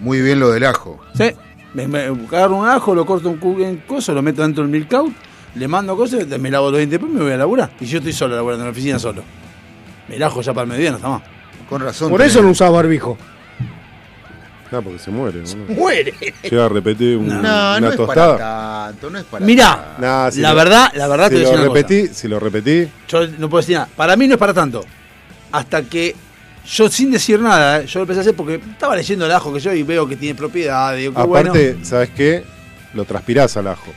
Muy 0.00 0.20
bien 0.20 0.38
lo 0.38 0.50
del 0.50 0.64
ajo. 0.64 1.00
Sí. 1.14 1.30
Me, 1.74 1.88
me 1.88 2.04
agarro 2.04 2.56
un 2.56 2.68
ajo, 2.68 2.94
lo 2.94 3.04
corto 3.04 3.30
un 3.30 3.60
en 3.62 3.78
coso, 3.78 4.12
lo 4.14 4.22
meto 4.22 4.42
dentro 4.42 4.62
del 4.62 4.70
milcaut, 4.70 5.10
le 5.56 5.66
mando 5.66 5.96
cosas, 5.96 6.26
me 6.38 6.50
lavo 6.50 6.70
los 6.70 6.78
dientes, 6.78 7.00
después 7.00 7.12
me 7.12 7.22
voy 7.24 7.32
a 7.32 7.36
laburar. 7.38 7.72
Y 7.80 7.86
yo 7.86 7.98
estoy 7.98 8.12
solo 8.12 8.36
laburando 8.36 8.62
en 8.62 8.66
la 8.68 8.72
oficina 8.72 8.98
solo. 9.00 9.22
El 10.08 10.22
ajo 10.22 10.40
ya 10.42 10.52
para 10.52 10.64
el 10.64 10.68
mediodía 10.68 10.90
no 10.90 10.96
está 10.98 11.08
más. 11.08 11.22
Con 11.72 11.80
razón. 11.82 12.10
Por 12.10 12.20
tenés- 12.20 12.26
eso 12.26 12.42
no 12.42 12.50
usaba 12.50 12.70
barbijo. 12.72 13.16
No, 14.70 14.82
porque 14.82 14.98
se 14.98 15.10
muere. 15.10 15.40
boludo. 15.40 15.74
¡Muere! 15.74 16.14
Llega 16.42 16.64
a 16.64 16.68
repetir 16.68 17.16
un- 17.16 17.28
No, 17.28 17.38
una 17.40 17.80
no 17.80 17.90
es 17.90 17.96
para 17.96 18.36
tanto, 18.86 19.08
no 19.10 19.18
es 19.18 19.24
para 19.24 19.44
Mirá, 19.44 19.96
Nah, 19.98 20.30
si 20.30 20.40
la 20.40 20.50
lo- 20.50 20.56
verdad, 20.56 20.92
la 20.94 21.08
verdad 21.08 21.28
si 21.28 21.34
te 21.34 21.36
voy 21.36 21.40
a 21.40 21.44
lo 21.44 21.50
decir 21.50 21.60
una 21.60 21.68
cosa. 21.68 21.88
repetí, 21.88 22.14
si 22.14 22.28
lo 22.28 22.40
repetí, 22.40 22.88
Yo 23.08 23.26
no 23.38 23.48
puedo 23.50 23.60
decir 23.62 23.74
nada. 23.76 23.88
Para 23.96 24.16
mí 24.16 24.26
no 24.28 24.34
es 24.34 24.38
para 24.38 24.52
tanto. 24.54 24.84
Hasta 25.50 25.82
que 25.82 26.14
yo 26.66 26.88
sin 26.90 27.10
decir 27.10 27.40
nada, 27.40 27.80
¿eh? 27.80 27.86
yo 27.86 28.00
lo 28.00 28.02
empecé 28.04 28.20
a 28.20 28.22
hacer 28.22 28.34
porque 28.36 28.54
estaba 28.56 28.96
leyendo 28.96 29.24
el 29.26 29.32
ajo 29.32 29.52
que 29.52 29.60
yo 29.60 29.72
y 29.74 29.82
veo 29.82 30.06
que 30.06 30.16
tiene 30.16 30.34
propiedad. 30.34 30.94
Digo, 30.94 31.18
aparte, 31.18 31.72
bueno. 31.72 31.84
¿sabes 31.86 32.10
qué? 32.16 32.44
Lo 32.94 33.04
transpirás 33.06 33.56
al 33.58 33.66
ajo. 33.68 33.92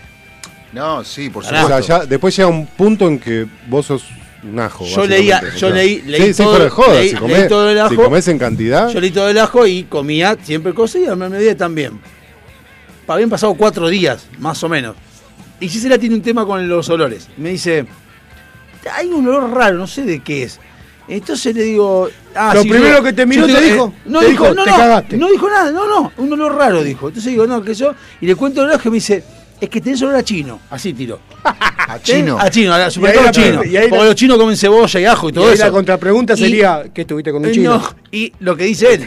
No, 0.73 1.03
sí, 1.05 1.29
por 1.29 1.43
O 1.45 1.47
sea, 1.47 1.61
supuesto. 1.63 1.87
ya, 1.87 2.05
después 2.05 2.35
llega 2.35 2.49
un 2.49 2.65
punto 2.67 3.07
en 3.07 3.17
que 3.19 3.45
vos 3.67 3.85
sos 3.85 4.03
un 4.51 4.59
ajo. 4.59 4.85
Yo 4.85 5.05
leía- 5.05 5.41
yo 5.57 5.69
leí- 5.69 6.01
leí 6.05 6.33
sí, 6.33 6.43
todo- 6.43 6.69
joda. 6.69 6.93
leí- 6.99 7.09
si, 7.09 7.13
leí 7.13 7.21
comés, 7.21 7.47
todo 7.47 7.69
el 7.69 7.75
si 7.77 7.81
ajo. 7.81 7.95
comés 8.03 8.27
en 8.27 8.37
cantidad, 8.39 8.89
Yo 8.89 8.99
leí 8.99 9.11
todo 9.11 9.29
el 9.29 9.37
ajo 9.37 9.65
y 9.67 9.83
comía 9.83 10.37
siempre 10.43 10.73
cosas 10.73 11.01
y 11.01 11.05
al 11.07 11.17
mediodía 11.17 11.55
también. 11.57 11.99
Habían 13.07 13.29
pasado 13.29 13.53
cuatro 13.55 13.87
días, 13.89 14.27
más 14.39 14.63
o 14.63 14.69
menos. 14.69 14.95
Y 15.59 15.67
Gisela 15.69 15.97
tiene 15.97 16.15
un 16.15 16.21
tema 16.21 16.45
con 16.45 16.67
los 16.67 16.89
olores. 16.89 17.27
Me 17.37 17.49
dice, 17.49 17.85
hay 18.93 19.07
un 19.07 19.27
olor 19.27 19.51
raro, 19.51 19.77
no 19.77 19.87
sé 19.87 20.03
de 20.03 20.19
qué 20.21 20.43
es. 20.43 20.59
Entonces 21.07 21.55
le 21.55 21.61
digo, 21.63 22.09
ah, 22.33 22.51
Lo 22.55 22.61
primero 22.63 22.97
yo- 22.97 23.03
que 23.03 23.13
te 23.13 23.25
miró 23.27 23.45
te 23.45 23.61
dijo, 23.61 23.93
no 24.05 24.19
te 24.21 24.27
dijo, 24.29 24.43
dijo, 24.45 24.55
no, 24.55 24.63
te 24.63 24.71
no, 24.71 24.77
cagaste. 24.77 25.17
no 25.17 25.29
dijo 25.29 25.47
nada, 25.49 25.71
no, 25.71 25.87
no, 25.87 26.11
un 26.17 26.33
olor 26.33 26.55
raro 26.55 26.83
dijo. 26.83 27.09
Entonces 27.09 27.31
digo, 27.31 27.45
no, 27.45 27.61
que 27.63 27.75
yo, 27.75 27.93
y 28.21 28.25
le 28.25 28.35
cuento 28.35 28.61
el 28.61 28.69
olor 28.69 28.81
que 28.81 28.89
me 28.89 28.95
dice, 28.95 29.23
es 29.61 29.69
que 29.69 29.81
tenés 29.81 30.01
olor 30.01 30.15
a 30.15 30.23
chino, 30.23 30.59
así 30.69 30.93
tiró. 30.93 31.19
A 31.87 31.99
chino. 32.01 32.39
A 32.39 32.49
chino, 32.49 32.89
supermercado 32.89 33.27
ahí 33.27 33.51
la- 33.51 33.59
chino. 33.61 33.63
y 33.63 33.77
ahí 33.77 33.83
la- 33.83 33.89
Porque 33.89 34.05
los 34.05 34.15
chinos 34.15 34.37
comen 34.39 34.57
cebolla 34.57 34.99
y 34.99 35.05
ajo 35.05 35.27
y 35.27 35.29
Y 35.29 35.33
todo 35.33 35.47
ahí 35.47 35.53
eso. 35.53 35.65
la 35.65 35.71
contrapregunta 35.71 36.33
Y- 36.33 36.37
sería, 36.37 36.83
¿qué 36.93 37.01
estuviste 37.01 37.31
con 37.31 37.43
un 37.43 37.49
Eh, 37.49 37.53
chino? 37.53 37.77
no, 37.77 37.95
y 38.11 38.33
lo 38.39 38.55
que 38.57 38.63
dice 38.63 38.95
él, 38.95 39.01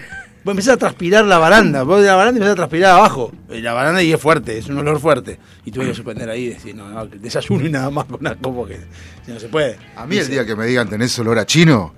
vos 0.44 0.52
empezás 0.52 0.74
a 0.74 0.76
transpirar 0.76 1.24
la 1.24 1.38
baranda, 1.38 1.82
vos 1.82 2.00
de 2.00 2.06
la 2.06 2.14
baranda 2.14 2.38
empezás 2.38 2.52
a 2.52 2.56
transpirar 2.56 2.92
abajo. 2.94 3.32
Y 3.52 3.60
la 3.62 3.72
baranda 3.72 4.00
y 4.00 4.12
es 4.12 4.20
fuerte, 4.20 4.58
es 4.58 4.68
un 4.68 4.78
olor 4.78 5.00
fuerte. 5.00 5.38
Y 5.64 5.72
tuve 5.72 5.86
que 5.88 5.94
suspender 5.94 6.30
ahí 6.30 6.44
y 6.44 6.48
decir, 6.50 6.74
no, 6.76 6.88
no, 6.88 7.10
que 7.10 7.18
desayuno 7.18 7.66
y 7.66 7.70
nada 7.70 7.90
más 7.90 8.04
con 8.04 8.20
porque 8.54 8.78
si 9.26 9.32
no 9.32 9.40
se 9.40 9.48
puede. 9.48 9.76
A 9.96 10.06
mí 10.06 10.16
el 10.16 10.28
día 10.28 10.46
que 10.46 10.54
me 10.54 10.64
digan 10.64 10.88
tenés 10.88 11.18
olor 11.18 11.36
a 11.40 11.44
chino, 11.46 11.92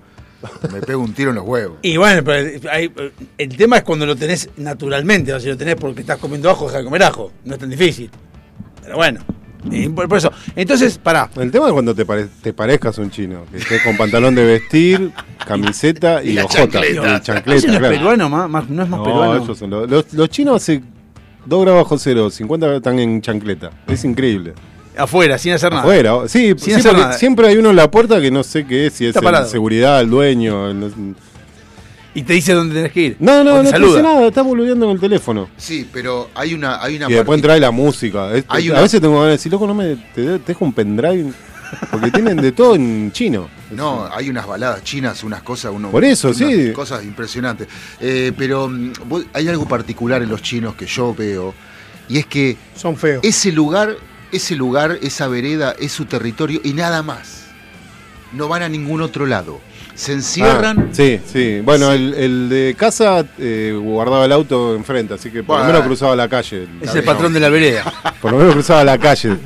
me 0.73 0.81
pego 0.81 1.03
un 1.03 1.13
tiro 1.13 1.29
en 1.31 1.37
los 1.37 1.45
huevos. 1.45 1.77
Y 1.83 1.99
bueno, 1.99 2.25
pero 2.25 2.59
hay- 2.73 2.91
el 3.37 3.55
tema 3.57 3.77
es 3.77 3.83
cuando 3.83 4.07
lo 4.07 4.17
tenés 4.17 4.49
naturalmente, 4.57 5.31
o 5.35 5.37
sea, 5.37 5.41
si 5.45 5.49
lo 5.51 5.59
tenés 5.59 5.75
porque 5.77 6.01
estás 6.01 6.17
comiendo 6.19 6.49
ajo, 6.49 6.65
deja 6.69 6.79
de 6.79 6.85
comer 6.85 7.03
ajo. 7.03 7.31
No 7.45 7.53
es 7.55 7.61
tan 7.61 7.69
difícil. 7.69 8.11
Pero 8.91 8.97
bueno, 8.97 9.21
por, 10.09 10.19
eso. 10.19 10.33
Entonces, 10.57 10.99
pará. 10.99 11.31
el 11.37 11.51
tema 11.53 11.67
es 11.69 11.73
cuando 11.73 11.95
te, 11.95 12.05
pare- 12.05 12.27
te 12.43 12.53
parezcas 12.53 12.99
un 12.99 13.09
chino. 13.11 13.45
Que 13.53 13.59
estés 13.59 13.83
con 13.83 13.97
pantalón 13.97 14.35
de 14.35 14.45
vestir, 14.45 15.13
camiseta 15.47 16.25
y, 16.25 16.31
Y 16.31 16.33
la 16.33 16.45
ojotas. 16.45 16.65
chancleta. 16.73 16.93
Y 16.95 17.15
¿Ese 17.15 17.21
chancleta, 17.23 17.67
no 17.69 17.73
es 17.75 17.79
claro. 17.79 17.95
peruano, 17.95 18.29
más, 18.29 18.69
no 18.69 18.83
es 18.83 18.89
más 18.89 18.99
No, 18.99 19.05
peruano? 19.05 19.43
esos 19.45 19.59
son 19.59 19.71
los, 19.71 19.89
los, 19.89 20.13
los 20.13 20.29
chinos 20.29 20.57
hace 20.57 20.83
2 21.47 21.63
grados 21.63 21.83
bajo 21.85 21.99
cero, 21.99 22.31
50 22.31 22.77
están 22.77 22.99
en 22.99 23.21
chancleta. 23.23 23.71
Es 23.87 24.05
increíble. 24.05 24.55
Afuera, 24.97 25.39
sin 25.39 25.53
hacer 25.53 25.71
nada. 25.71 25.83
Afuera, 25.83 26.15
sí, 26.27 26.53
sí, 26.59 26.73
hacer 26.73 26.91
porque 26.91 27.03
nada. 27.03 27.13
siempre 27.15 27.47
hay 27.47 27.57
uno 27.57 27.71
en 27.71 27.77
la 27.77 27.91
puerta 27.91 28.21
que 28.21 28.31
no 28.33 28.43
sé 28.43 28.67
qué 28.67 28.87
es, 28.87 28.95
si 28.95 29.05
es 29.05 29.11
Está 29.11 29.23
parado. 29.23 29.47
seguridad, 29.49 30.01
el 30.01 30.11
dueño. 30.11 30.69
el 30.69 31.15
Y 32.13 32.23
te 32.23 32.33
dice 32.33 32.53
dónde 32.55 32.75
tenés 32.75 32.93
que 32.93 33.01
ir. 33.01 33.17
no, 33.21 33.45
no, 33.45 33.53
te 33.53 33.57
no 33.59 33.63
te 33.65 33.71
saluda. 33.71 33.91
dice 33.91 34.03
nada, 34.03 34.27
está 34.27 34.43
boludeando 34.43 34.87
en 34.87 34.93
el 34.93 35.01
teléfono. 35.01 35.49
Sí, 35.57 35.89
pero 35.93 36.31
hay 36.35 36.55
una, 36.55 36.83
hay 36.83 36.97
una 36.97 37.09
Y 37.09 37.15
después 37.15 37.41
trae 37.41 37.61
la 37.61 37.71
música. 37.71 38.35
Es- 38.35 38.45
Hay 38.49 38.69
a 38.69 38.73
una- 38.73 38.81
veces 38.83 39.01
tengo 39.01 39.15
ganas 39.15 39.29
de 39.29 39.33
decir, 39.33 39.53
loco, 39.53 39.67
no 39.67 39.75
me 39.75 39.95
te, 39.97 40.25
te 40.25 40.39
dejo 40.39 40.65
un 40.65 40.73
pendrive. 40.73 41.33
Porque 41.93 42.11
tienen 42.11 42.37
de 42.39 42.51
todo 42.53 42.75
en 42.75 43.13
chino. 43.13 43.49
No, 43.71 44.09
hay 44.13 44.29
unas 44.29 44.45
baladas 44.49 44.83
chinas, 44.83 45.23
unas 45.23 45.43
cosas, 45.43 45.71
uno, 45.73 45.93
Por 45.93 46.05
eso, 46.05 46.31
unas 46.31 46.39
sí. 46.39 46.73
cosas 46.73 47.05
impresionantes. 47.05 47.69
Eh, 48.01 48.33
pero 48.37 48.69
mm, 48.69 48.93
vos- 49.07 49.25
hay 49.33 49.47
algo 49.47 49.69
particular 49.69 50.21
en 50.25 50.29
los 50.29 50.43
chinos 50.43 50.75
que 50.75 50.87
yo 50.87 51.15
veo, 51.15 51.55
y 52.09 52.19
es 52.19 52.27
que 52.27 52.57
Son 52.75 52.97
feos. 52.97 53.21
ese 53.23 53.53
lugar, 53.53 53.95
ese 54.33 54.57
lugar, 54.57 54.99
esa 55.03 55.29
vereda 55.29 55.77
es 55.79 55.93
su 55.93 56.07
territorio 56.07 56.61
y 56.65 56.73
nada 56.73 57.05
más. 57.05 57.45
No 58.33 58.49
van 58.49 58.63
a 58.65 58.69
ningún 58.69 59.03
otro 59.03 59.25
lado. 59.25 59.61
Se 59.95 60.13
encierran. 60.13 60.79
Ah, 60.91 60.93
sí, 60.93 61.21
sí. 61.31 61.61
Bueno, 61.63 61.93
El, 61.93 62.15
el 62.15 62.49
de 62.49 62.75
casa 62.79 63.25
eh, 63.39 63.77
guardaba 63.81 64.25
el 64.25 64.33
auto 64.33 64.75
enfrente, 64.75 65.15
así 65.15 65.31
que 65.31 65.43
por 65.43 65.57
Bueno. 65.57 65.65
lo 65.67 65.73
menos 65.73 65.87
cruzaba 65.87 66.17
la 66.17 66.29
calle. 66.29 66.67
Es 66.81 66.95
el 66.95 67.05
patrón 67.05 67.33
de 67.33 67.41
la 67.41 67.49
vereda. 67.51 67.85
Por 68.21 68.33
lo 68.33 68.39
menos 68.39 68.53
cruzaba 68.55 68.85
la 68.85 68.99
calle. 68.99 69.37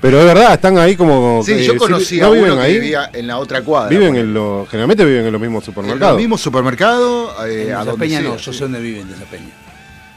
Pero 0.00 0.18
es 0.20 0.26
verdad, 0.26 0.52
están 0.54 0.76
ahí 0.78 0.96
como. 0.96 1.42
Sí, 1.44 1.52
eh, 1.52 1.64
yo 1.64 1.76
conocí 1.78 2.18
¿no 2.18 2.26
a 2.26 2.30
viven 2.30 2.44
uno 2.52 2.56
que 2.60 2.66
ahí? 2.66 2.74
vivía 2.74 3.08
en 3.12 3.26
la 3.26 3.38
otra 3.38 3.62
cuadra. 3.62 3.88
Viven 3.88 4.16
en 4.16 4.34
los. 4.34 4.68
Generalmente 4.68 5.04
viven 5.04 5.24
en 5.26 5.32
los 5.32 5.40
mismos 5.40 5.62
En 5.62 5.66
supermercados. 5.74 6.12
el 6.16 6.18
mismo 6.22 6.36
supermercado, 6.36 7.46
eh, 7.46 7.68
En 7.68 7.74
a 7.74 7.84
donde 7.84 8.00
peña 8.06 8.20
sea, 8.20 8.28
no, 8.28 8.36
yo 8.36 8.52
sí. 8.52 8.58
sé 8.58 8.64
dónde 8.64 8.80
viven 8.80 9.08
de 9.08 9.14
esa 9.14 9.24
peña. 9.24 9.48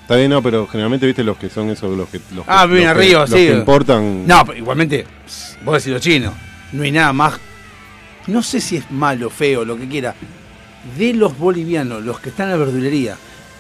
Está 0.02 0.16
bien, 0.18 0.30
no, 0.30 0.42
pero 0.42 0.68
generalmente 0.68 1.06
viste 1.06 1.24
los 1.24 1.38
que 1.38 1.50
son 1.50 1.70
esos, 1.70 1.96
los 1.98 2.10
que. 2.10 2.20
Los 2.36 2.46
que- 2.46 2.52
Ah, 2.52 2.66
viven 2.66 2.84
los 2.86 2.94
que- 2.94 3.00
arriba, 3.00 3.20
los 3.22 3.30
sí. 3.30 3.36
que 3.36 3.54
importan. 3.54 4.28
No, 4.28 4.46
pero 4.46 4.58
igualmente, 4.58 5.06
vos 5.64 5.76
decís 5.76 5.94
los 5.94 6.02
chinos, 6.02 6.34
no 6.74 6.84
hay 6.84 6.92
nada 6.92 7.14
más, 7.14 7.40
no 8.28 8.44
sé 8.44 8.62
si 8.62 8.78
es 8.78 8.90
malo, 8.92 9.30
feo, 9.30 9.66
lo 9.66 9.78
que 9.78 9.88
quiera, 9.88 10.16
de 10.98 11.14
los 11.14 11.38
bolivianos, 11.38 12.04
los 12.04 12.20
que 12.20 12.30
están 12.30 12.48
en 12.48 12.52
la 12.60 12.66
verdulería. 12.66 13.16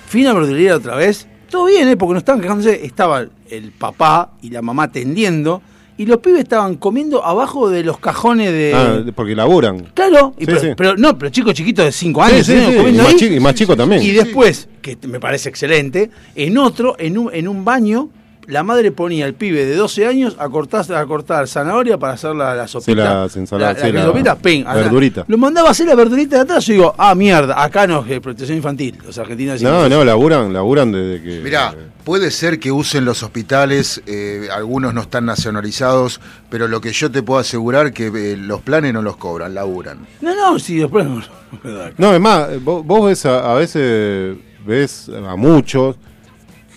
Fui 0.07 0.23
a 0.25 0.29
la 0.29 0.33
verdulería 0.33 0.75
otra 0.75 0.95
vez, 0.95 1.27
todo 1.49 1.65
bien, 1.65 1.87
¿eh? 1.87 1.97
porque 1.97 2.13
no 2.13 2.19
estaban 2.19 2.41
quejándose, 2.41 2.85
estaba 2.85 3.25
el 3.49 3.71
papá 3.71 4.31
y 4.41 4.49
la 4.49 4.61
mamá 4.61 4.91
tendiendo, 4.91 5.61
y 5.99 6.05
los 6.05 6.17
pibes 6.19 6.41
estaban 6.41 6.75
comiendo 6.75 7.25
abajo 7.25 7.69
de 7.69 7.83
los 7.83 7.97
cajones 7.99 8.51
de... 8.51 8.71
Ah, 8.75 9.03
porque 9.15 9.35
laburan. 9.35 9.87
Claro, 9.95 10.33
y 10.37 10.41
Sí, 10.41 10.45
pero, 10.45 10.59
sí. 10.59 10.67
pero 10.77 10.95
no, 10.95 11.17
pero 11.17 11.31
chicos 11.31 11.53
chiquitos 11.55 11.85
de 11.85 11.91
5 11.91 12.23
Sí, 12.27 12.31
años, 12.33 12.49
¿eh? 12.49 12.59
sí, 12.69 12.75
comiendo 12.77 12.89
y 12.89 12.97
más 13.03 13.07
ahí. 13.07 13.15
chico- 13.19 13.33
y 13.33 13.39
más 13.39 13.55
chico 13.55 13.75
también. 13.75 14.01
Y 14.03 14.11
después, 14.11 14.69
que 14.81 14.95
me 15.07 15.19
parece 15.19 15.49
excelente, 15.49 16.11
en 16.35 16.57
otro, 16.59 16.95
en 16.99 17.17
un, 17.17 17.29
en 17.33 17.47
un 17.47 17.65
baño, 17.65 18.09
la 18.47 18.63
madre 18.63 18.91
ponía 18.91 19.25
al 19.25 19.33
pibe 19.33 19.65
de 19.65 19.75
12 19.75 20.05
años 20.07 20.35
a 20.39 20.47
cortar, 20.49 20.91
a 20.93 21.05
cortar 21.05 21.47
zanahoria 21.47 21.97
para 21.97 22.13
hacer 22.13 22.33
la, 22.33 22.55
la 22.55 22.67
sopita. 22.67 23.23
las 23.23 23.35
ensaladas, 23.35 23.77
La, 23.79 23.85
sí, 23.85 23.91
la 23.91 23.99
la 23.99 24.05
sopita, 24.05 24.35
ping, 24.37 24.61
acá. 24.61 24.73
verdurita. 24.75 25.25
Lo 25.27 25.37
mandaba 25.37 25.67
a 25.67 25.71
hacer 25.71 25.85
la 25.87 25.95
verdurita 25.95 26.37
de 26.37 26.41
atrás 26.43 26.67
y 26.69 26.73
digo, 26.73 26.95
ah, 26.97 27.13
mierda, 27.13 27.61
acá 27.61 27.85
no 27.87 28.05
es 28.05 28.19
protección 28.21 28.57
infantil. 28.57 28.97
Los 29.05 29.17
argentinos 29.17 29.61
No, 29.61 29.71
decimos 29.83 29.89
no, 29.99 30.05
laburan, 30.05 30.53
laburan 30.53 30.91
desde 30.93 31.21
que. 31.21 31.41
Mirá, 31.41 31.75
puede 32.05 32.31
ser 32.31 32.57
que 32.59 32.71
usen 32.71 33.03
los 33.03 33.21
hospitales, 33.21 34.01
eh, 34.07 34.47
algunos 34.53 34.93
no 34.93 35.01
están 35.01 35.25
nacionalizados, 35.25 36.21
pero 36.49 36.69
lo 36.69 36.79
que 36.79 36.93
yo 36.93 37.11
te 37.11 37.21
puedo 37.23 37.39
asegurar 37.41 37.91
que 37.91 38.07
eh, 38.07 38.37
los 38.37 38.61
planes 38.61 38.93
no 38.93 39.01
los 39.01 39.17
cobran, 39.17 39.53
laburan. 39.53 40.07
No, 40.21 40.33
no, 40.33 40.57
sí, 40.57 40.77
después 40.77 41.05
no. 41.05 41.21
No, 41.97 42.13
es 42.13 42.19
más, 42.21 42.63
vos, 42.63 42.85
vos 42.85 43.07
ves 43.07 43.25
a, 43.25 43.51
a 43.51 43.55
veces 43.55 44.37
ves 44.65 45.09
a 45.09 45.35
muchos 45.35 45.95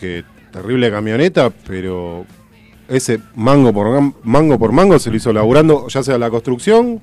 que 0.01 0.25
terrible 0.53 0.91
camioneta, 0.91 1.51
pero 1.67 2.25
ese 2.89 3.21
mango 3.37 3.73
por 3.73 4.13
mango 4.25 4.59
por 4.59 4.73
mango 4.73 4.99
se 4.99 5.11
lo 5.11 5.17
hizo 5.17 5.33
laburando, 5.33 5.87
ya 5.89 6.03
sea 6.03 6.15
en 6.15 6.21
la 6.21 6.31
construcción 6.31 7.01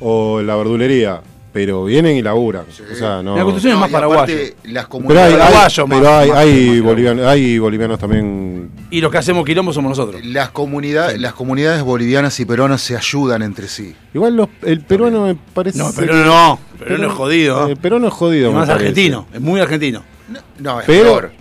o 0.00 0.40
en 0.40 0.46
la 0.46 0.56
verdulería, 0.56 1.20
pero 1.52 1.84
vienen 1.84 2.16
y 2.16 2.22
laburan. 2.22 2.64
O 2.90 2.94
sea, 2.94 3.22
no. 3.22 3.36
La 3.36 3.42
construcción 3.42 3.74
es 3.74 3.78
más 3.78 3.90
paraguayo. 3.90 4.34
las 4.34 4.52
Pero 4.62 4.78
hay, 4.80 4.86
comunidades, 4.86 5.34
hay- 5.34 5.38
Paraguayo 5.40 5.86
más, 5.86 5.98
pero 5.98 6.16
hay, 6.16 6.28
más- 6.28 6.38
hay 6.38 6.70
más 6.76 6.82
bolivianos, 6.82 7.26
hay 7.26 7.58
bolivianos 7.58 7.98
también. 7.98 8.70
Y 8.90 9.00
los 9.00 9.10
que 9.12 9.18
hacemos 9.18 9.44
quilombo 9.44 9.72
somos 9.72 9.90
nosotros. 9.90 10.24
las, 10.24 10.50
comunidades, 10.50 11.20
las 11.20 11.34
comunidades 11.34 11.82
bolivianas 11.82 12.38
y 12.40 12.44
peruanas 12.44 12.80
se 12.80 12.96
ayudan 12.96 13.42
entre 13.42 13.68
sí. 13.68 13.94
Igual 14.14 14.36
los- 14.36 14.48
el 14.62 14.80
peruano 14.82 15.26
me 15.26 15.34
parece. 15.34 15.78
No, 15.78 15.90
pero 15.94 16.14
no, 16.14 16.24
no, 16.24 16.58
pero 16.78 16.96
no 16.98 17.08
es 17.08 17.12
jodido. 17.12 17.66
El 17.68 17.76
peruano 17.76 18.06
es 18.08 18.14
jodido. 18.14 18.48
Es 18.50 18.54
más 18.54 18.68
argentino, 18.68 19.26
es 19.32 19.40
muy 19.40 19.60
argentino. 19.60 20.02
No, 20.28 20.40
no, 20.58 20.80
es 20.80 20.86
Pero- 20.86 21.02
peor. 21.02 21.32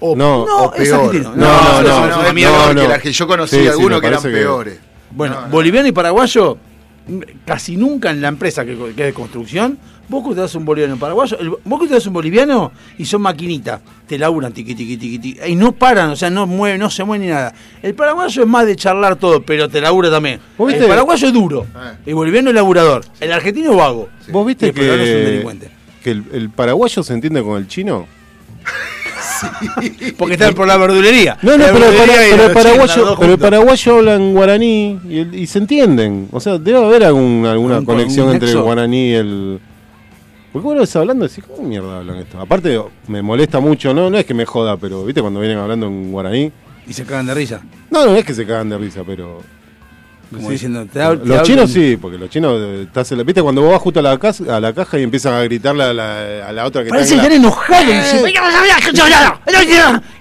O- 0.00 0.16
No, 0.16 0.44
no, 0.46 0.56
o 0.64 0.74
es 0.74 0.88
peor. 0.88 1.00
argentino. 1.06 1.30
No, 1.36 1.46
no, 1.46 1.46
no, 1.46 1.78
es 1.80 1.84
no, 2.34 2.70
es 2.70 2.76
que 2.82 2.88
las 2.88 3.02
que 3.02 3.12
yo 3.12 3.26
conocí 3.26 3.56
Sí, 3.56 3.62
sí, 3.62 3.68
algunos 3.68 3.98
me 3.98 4.00
que 4.00 4.06
eran 4.08 4.22
que- 4.22 4.28
peores. 4.30 4.78
Bueno, 5.10 5.34
No, 5.36 5.40
no. 5.42 5.48
boliviano 5.48 5.88
y 5.88 5.92
paraguayo, 5.92 6.58
casi 7.46 7.76
nunca 7.76 8.10
en 8.10 8.20
la 8.20 8.28
empresa 8.28 8.64
que, 8.64 8.76
que 8.76 8.90
es 8.90 8.96
de 8.96 9.12
construcción, 9.12 9.78
vos 10.08 10.26
que 10.28 10.34
te 10.34 10.40
das 10.40 10.54
un 10.56 10.64
boliviano 10.64 10.96
y 10.96 10.98
paraguayo, 10.98 11.38
el- 11.38 11.50
vos 11.64 11.80
que 11.80 11.86
te 11.86 11.94
das 11.94 12.06
un 12.06 12.12
boliviano 12.14 12.72
y 12.98 13.04
son 13.04 13.22
maquinitas, 13.22 13.80
te 14.06 14.18
laburan 14.18 14.52
tiqui 14.52 14.74
tiqui 14.74 14.96
tiqui 14.96 15.18
tiqui, 15.18 15.40
y 15.46 15.54
no 15.54 15.72
paran, 15.72 16.10
o 16.10 16.16
sea, 16.16 16.28
no 16.30 16.46
mueven, 16.46 16.80
no 16.80 16.90
se 16.90 17.04
mueven 17.04 17.26
ni 17.28 17.32
nada. 17.32 17.54
El 17.82 17.94
paraguayo 17.94 18.42
es 18.42 18.48
más 18.48 18.66
de 18.66 18.74
charlar 18.76 19.16
todo, 19.16 19.42
pero 19.42 19.68
te 19.68 19.80
labura 19.80 20.10
también. 20.10 20.40
¿Vos 20.58 20.68
El 20.72 20.74
viste? 20.78 20.88
paraguayo 20.88 21.26
es 21.28 21.32
duro, 21.32 21.66
Ah. 21.74 21.94
el 22.04 22.14
boliviano 22.14 22.50
es 22.50 22.54
laburador, 22.56 23.04
el 23.20 23.32
argentino 23.32 23.70
es 23.70 23.76
vago. 23.76 24.08
¿Vos 24.28 24.44
Y 24.44 24.46
viste 24.48 24.66
el 24.66 24.72
peruano 24.74 25.02
es 25.02 25.08
un 25.10 25.14
que, 25.14 25.20
delincuente. 25.30 25.70
que 26.02 26.10
el, 26.10 26.24
el 26.32 26.50
paraguayo 26.50 27.02
se 27.02 27.12
entiende 27.14 27.42
con 27.42 27.56
el 27.58 27.68
chino? 27.68 28.06
Porque 30.16 30.34
están 30.34 30.54
por 30.54 30.66
la 30.66 30.76
verdulería. 30.76 31.36
No, 31.42 31.56
no, 31.56 31.64
pero, 31.72 31.88
el 31.90 31.96
para- 31.96 32.12
pero 32.30 32.52
paraguayo, 32.54 33.16
pero 33.18 33.32
el 33.32 33.38
paraguayo 33.38 33.96
habla 33.96 34.14
en 34.16 34.34
guaraní 34.34 34.98
y, 35.08 35.18
el- 35.18 35.34
y 35.34 35.46
se 35.46 35.58
entienden. 35.58 36.28
O 36.32 36.40
sea, 36.40 36.58
debe 36.58 36.78
haber 36.84 37.04
algún, 37.04 37.46
alguna 37.46 37.78
Un- 37.78 37.84
conexión 37.84 38.28
un 38.28 38.34
entre 38.34 38.50
el 38.50 38.60
guaraní 38.60 39.10
y 39.10 39.14
el. 39.14 39.60
Porque 40.52 40.64
vos 40.66 40.74
lo 40.74 40.80
ves 40.82 40.94
hablando 40.96 41.24
y 41.24 41.28
decís, 41.28 41.44
¿cómo 41.44 41.66
mierda 41.68 41.98
hablan 41.98 42.16
esto? 42.18 42.40
Aparte, 42.40 42.80
me 43.08 43.22
molesta 43.22 43.58
mucho, 43.58 43.92
no, 43.92 44.08
no 44.08 44.16
es 44.18 44.24
que 44.24 44.34
me 44.34 44.44
joda, 44.46 44.76
pero 44.76 45.04
viste 45.04 45.20
cuando 45.20 45.40
vienen 45.40 45.58
hablando 45.58 45.86
en 45.86 46.12
guaraní. 46.12 46.52
Y 46.86 46.92
se 46.92 47.04
cagan 47.04 47.26
de 47.26 47.34
risa. 47.34 47.60
No, 47.90 48.04
no 48.06 48.14
es 48.14 48.24
que 48.24 48.34
se 48.34 48.46
cagan 48.46 48.68
de 48.68 48.78
risa, 48.78 49.02
pero. 49.04 49.40
Como 50.34 50.48
Sí. 50.48 50.52
diciendo, 50.54 50.86
te 50.92 50.98
Los 51.24 51.42
chinos 51.42 51.70
sí, 51.70 51.96
porque 52.00 52.18
los 52.18 52.28
chinos, 52.30 52.58
eh, 52.60 52.82
estás 52.86 53.10
en 53.12 53.18
la- 53.18 53.24
viste 53.24 53.42
cuando 53.42 53.62
vos 53.62 53.72
vas 53.72 53.80
justo 53.80 54.00
a 54.00 54.02
la, 54.02 54.18
casa, 54.18 54.56
a 54.56 54.60
la 54.60 54.72
caja 54.72 54.98
y 54.98 55.02
empiezan 55.02 55.34
a 55.34 55.42
gritarle 55.42 55.84
a 55.84 55.92
la, 55.92 56.48
a 56.48 56.52
la 56.52 56.64
otra 56.66 56.82
que 56.84 56.90
Parece 56.90 57.10
que 57.10 57.14
está 57.20 57.26
están 57.26 57.36
en 57.36 57.42
la- 57.42 57.48
enojados. 57.48 57.86
dicen, 57.86 58.24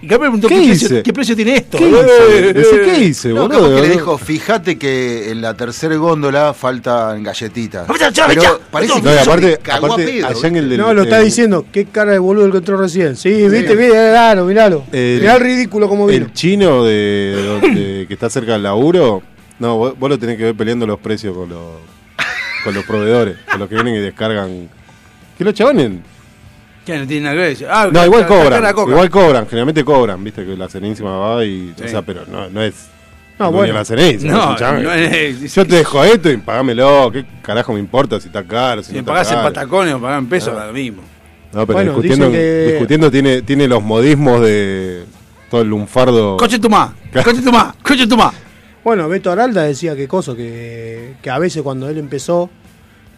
Y 0.01 0.07
que 0.07 0.13
me 0.15 0.19
preguntó 0.19 0.47
¿Qué 0.49 0.55
¿qué, 0.55 0.65
precio, 0.67 1.03
qué 1.03 1.13
precio 1.13 1.35
tiene 1.35 1.55
esto. 1.55 1.77
¿Qué 1.77 1.85
Eh, 1.85 1.89
hice? 1.89 2.53
Decí, 2.53 2.75
eh, 2.75 2.81
¿Qué 2.85 3.03
hice, 3.03 3.29
No, 3.29 3.47
boludo? 3.47 3.75
que 3.75 3.81
le 3.81 3.89
dijo, 3.89 4.17
fíjate 4.17 4.77
que 4.77 5.31
en 5.31 5.41
la 5.41 5.53
tercera 5.55 5.95
góndola 5.95 6.53
faltan 6.53 7.23
galletitas. 7.23 7.87
Pero 7.87 8.59
parece 8.69 9.01
No, 9.01 9.13
y 9.13 9.17
aparte, 9.17 9.47
le 9.47 9.57
cagó 9.59 9.85
a 9.85 9.89
aparte 9.89 10.05
pedo, 10.11 10.27
allá 10.27 10.47
en 10.47 10.55
el 10.57 10.69
del- 10.69 10.79
No, 10.79 10.93
lo 10.93 11.03
está 11.03 11.19
diciendo. 11.19 11.65
Qué 11.71 11.85
cara 11.85 12.11
de 12.11 12.19
boludo 12.19 12.45
el 12.45 12.51
que 12.51 12.57
entró 12.57 12.77
recién. 12.77 13.15
Sí, 13.15 13.29
viste, 13.47 13.75
viste, 13.75 13.77
miralo, 13.93 14.45
miralo. 14.45 14.83
Mirá 14.91 15.35
el 15.35 15.41
ridículo 15.41 15.87
como 15.87 16.05
vino. 16.07 16.25
El 16.25 16.33
chino 16.33 16.83
de, 16.83 17.59
de- 17.61 18.05
que 18.07 18.13
está 18.13 18.29
cerca 18.29 18.53
del 18.53 18.63
laburo, 18.63 19.21
no, 19.63 19.77
vos, 19.77 19.97
vos 19.97 20.09
lo 20.09 20.19
tenés 20.19 20.37
que 20.37 20.43
ver 20.43 20.55
peleando 20.55 20.85
los 20.85 20.99
precios 20.99 21.35
con 21.35 21.47
los, 21.49 21.61
con 22.63 22.73
los 22.73 22.83
proveedores, 22.83 23.37
con 23.49 23.59
los 23.59 23.69
que 23.69 23.75
vienen 23.75 23.95
y 23.95 23.99
descargan. 23.99 24.69
Que 25.37 25.43
los 25.43 25.53
chabones. 25.53 25.91
¿Qué? 26.85 26.97
No 26.97 27.07
tiene 27.07 27.23
nada 27.23 27.35
que 27.35 27.41
ver. 27.41 27.67
Ah, 27.71 27.89
No, 27.91 28.05
igual 28.05 28.27
cobran. 28.27 28.63
Igual 28.89 29.09
cobran, 29.09 29.45
generalmente 29.47 29.85
cobran, 29.85 30.21
viste 30.23 30.45
que 30.45 30.57
la 30.57 30.67
serenísima 30.69 31.17
va 31.17 31.45
y. 31.45 31.73
Sí. 31.77 31.85
O 31.85 31.87
sea, 31.87 32.01
pero 32.01 32.25
no, 32.27 32.49
no 32.49 32.61
es. 32.61 32.89
No, 33.39 33.51
bueno. 33.51 33.73
la 33.73 33.83
serenísima, 33.85 34.31
No, 34.59 34.81
no 34.81 34.91
es- 34.93 35.53
Yo 35.55 35.65
te 35.65 35.77
dejo 35.77 36.03
esto 36.03 36.29
y 36.29 36.37
pagámelo. 36.37 37.09
¿Qué 37.11 37.25
carajo 37.41 37.73
me 37.73 37.79
importa 37.79 38.19
si 38.19 38.27
está 38.27 38.43
caro? 38.43 38.83
Si, 38.83 38.91
Si 38.91 38.97
no 38.97 39.05
pagás 39.05 39.31
en 39.31 39.39
patacones 39.39 39.93
o 39.95 39.99
pagás 40.01 40.19
en 40.19 40.27
pesos, 40.27 40.53
Ah. 40.53 40.59
da 40.59 40.67
lo 40.67 40.73
mismo. 40.73 41.01
No, 41.53 41.65
pero 41.65 41.73
Bueno, 41.77 41.91
discutiendo, 41.93 42.31
que- 42.31 42.65
discutiendo 42.71 43.09
tiene, 43.11 43.41
tiene 43.43 43.67
los 43.67 43.81
modismos 43.81 44.41
de 44.41 45.03
todo 45.49 45.61
el 45.61 45.69
lunfardo. 45.69 46.35
Coche 46.37 46.59
tu 46.59 46.69
más, 46.69 46.91
coche 47.23 47.41
tu 47.41 47.51
más, 47.51 47.75
coche 47.81 48.05
tu 48.07 48.17
más. 48.17 48.33
Bueno, 48.83 49.07
Beto 49.07 49.31
Aralda 49.31 49.63
decía 49.63 49.95
que 49.95 50.07
cosa, 50.07 50.35
que, 50.35 51.13
que 51.21 51.29
a 51.29 51.39
veces 51.39 51.61
cuando 51.63 51.87
él 51.89 51.97
empezó, 51.97 52.49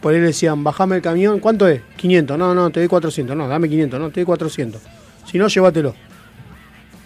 por 0.01 0.13
él 0.13 0.23
decían, 0.23 0.63
bajame 0.63 0.97
el 0.97 1.01
camión, 1.01 1.39
¿cuánto 1.39 1.67
es? 1.67 1.81
500, 1.97 2.37
no, 2.37 2.53
no, 2.53 2.69
te 2.69 2.79
doy 2.81 2.87
400, 2.87 3.35
no, 3.35 3.47
dame 3.47 3.67
500, 3.67 3.99
no, 3.99 4.09
te 4.09 4.19
doy 4.21 4.25
400. 4.25 4.81
Si 5.25 5.37
no, 5.39 5.47
llévatelo. 5.47 5.95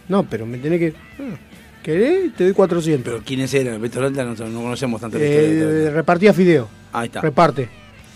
No, 0.10 0.24
pero 0.30 0.46
me 0.46 0.58
tenés 0.58 0.80
que... 0.80 0.94
ah, 1.20 1.36
¿Querés? 1.82 2.34
Te 2.36 2.44
doy 2.44 2.54
400. 2.54 3.04
Pero 3.06 3.24
¿quiénes 3.26 3.54
eran? 3.54 3.82
Beto 3.82 4.02
Landa 4.02 4.26
no, 4.26 4.36
no 4.36 4.62
conocemos 4.62 5.00
tanto 5.00 5.18
Eh, 5.22 5.90
repartía 5.94 6.34
fideo, 6.34 6.68
Ahí 6.92 7.06
está. 7.08 7.22
reparte. 7.22 7.70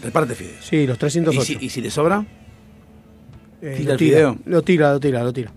Reparte 0.03 0.36
fideos. 0.36 0.65
Sí, 0.65 0.86
los 0.86 0.97
¿Y 0.97 0.99
308. 0.99 1.41
si, 1.45 1.58
¿Y 1.62 1.69
si 1.69 1.79
le 1.82 1.89
sobra? 1.89 2.25
Eh, 3.62 3.75
tira 3.77 3.86
lo 3.88 3.91
el 3.93 3.97
tira, 3.97 4.17
fideo? 4.17 4.38
lo 4.45 4.62
tira, 4.62 4.91
lo 4.91 4.99
tira, 4.99 5.23
lo 5.23 5.32
tira. 5.32 5.51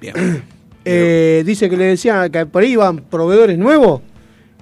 Bien. 0.00 0.14
Eh, 0.90 1.42
dice 1.44 1.68
que 1.68 1.76
le 1.76 1.84
decían 1.84 2.30
que 2.30 2.46
por 2.46 2.62
ahí 2.62 2.70
iban 2.72 2.96
proveedores 2.96 3.58
nuevos 3.58 4.00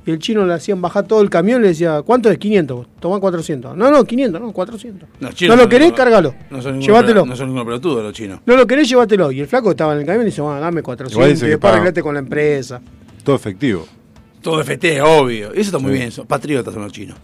y 0.06 0.12
el 0.12 0.18
chino 0.20 0.46
le 0.46 0.54
hacían 0.54 0.80
bajar 0.80 1.06
todo 1.06 1.20
el 1.20 1.28
camión 1.28 1.58
y 1.60 1.62
le 1.62 1.68
decía, 1.68 2.00
¿cuánto 2.02 2.30
es? 2.30 2.38
500, 2.38 2.86
toma 3.00 3.18
400. 3.20 3.76
No, 3.76 3.90
no, 3.90 4.04
500, 4.04 4.40
no, 4.40 4.52
400. 4.52 5.08
Los 5.20 5.42
No 5.42 5.56
lo 5.56 5.68
querés, 5.68 5.88
ninguno- 5.88 5.96
cárgalo. 5.96 6.34
No 6.48 6.62
son 6.62 6.80
Llévatelo. 6.80 7.26
No 7.26 7.34
son 7.36 7.46
ninguno 7.46 7.64
pelotudo 7.66 8.02
los 8.02 8.12
chinos. 8.12 8.38
No 8.46 8.56
lo 8.56 8.66
querés, 8.66 8.88
llévatelo. 8.88 9.32
Y 9.32 9.40
el 9.40 9.48
flaco 9.48 9.70
estaba 9.72 9.94
en 9.94 10.00
el 10.00 10.06
camión 10.06 10.22
y 10.22 10.26
dice, 10.26 10.40
bueno, 10.40 10.60
dame 10.60 10.82
400 10.82 11.12
Igual 11.12 11.30
dice 11.30 11.44
y 11.44 11.46
que 11.46 11.50
después 11.50 11.72
arreglate 11.72 12.02
con 12.02 12.14
la 12.14 12.20
empresa. 12.20 12.80
Todo 13.24 13.34
efectivo. 13.36 13.84
Todo 14.40 14.60
FT, 14.62 15.02
obvio. 15.02 15.48
Eso 15.50 15.60
está 15.62 15.78
muy 15.78 15.90
bien, 15.92 16.12
son 16.12 16.26
patriotas 16.26 16.72
son 16.72 16.84
los 16.84 16.92
chinos. 16.92 17.18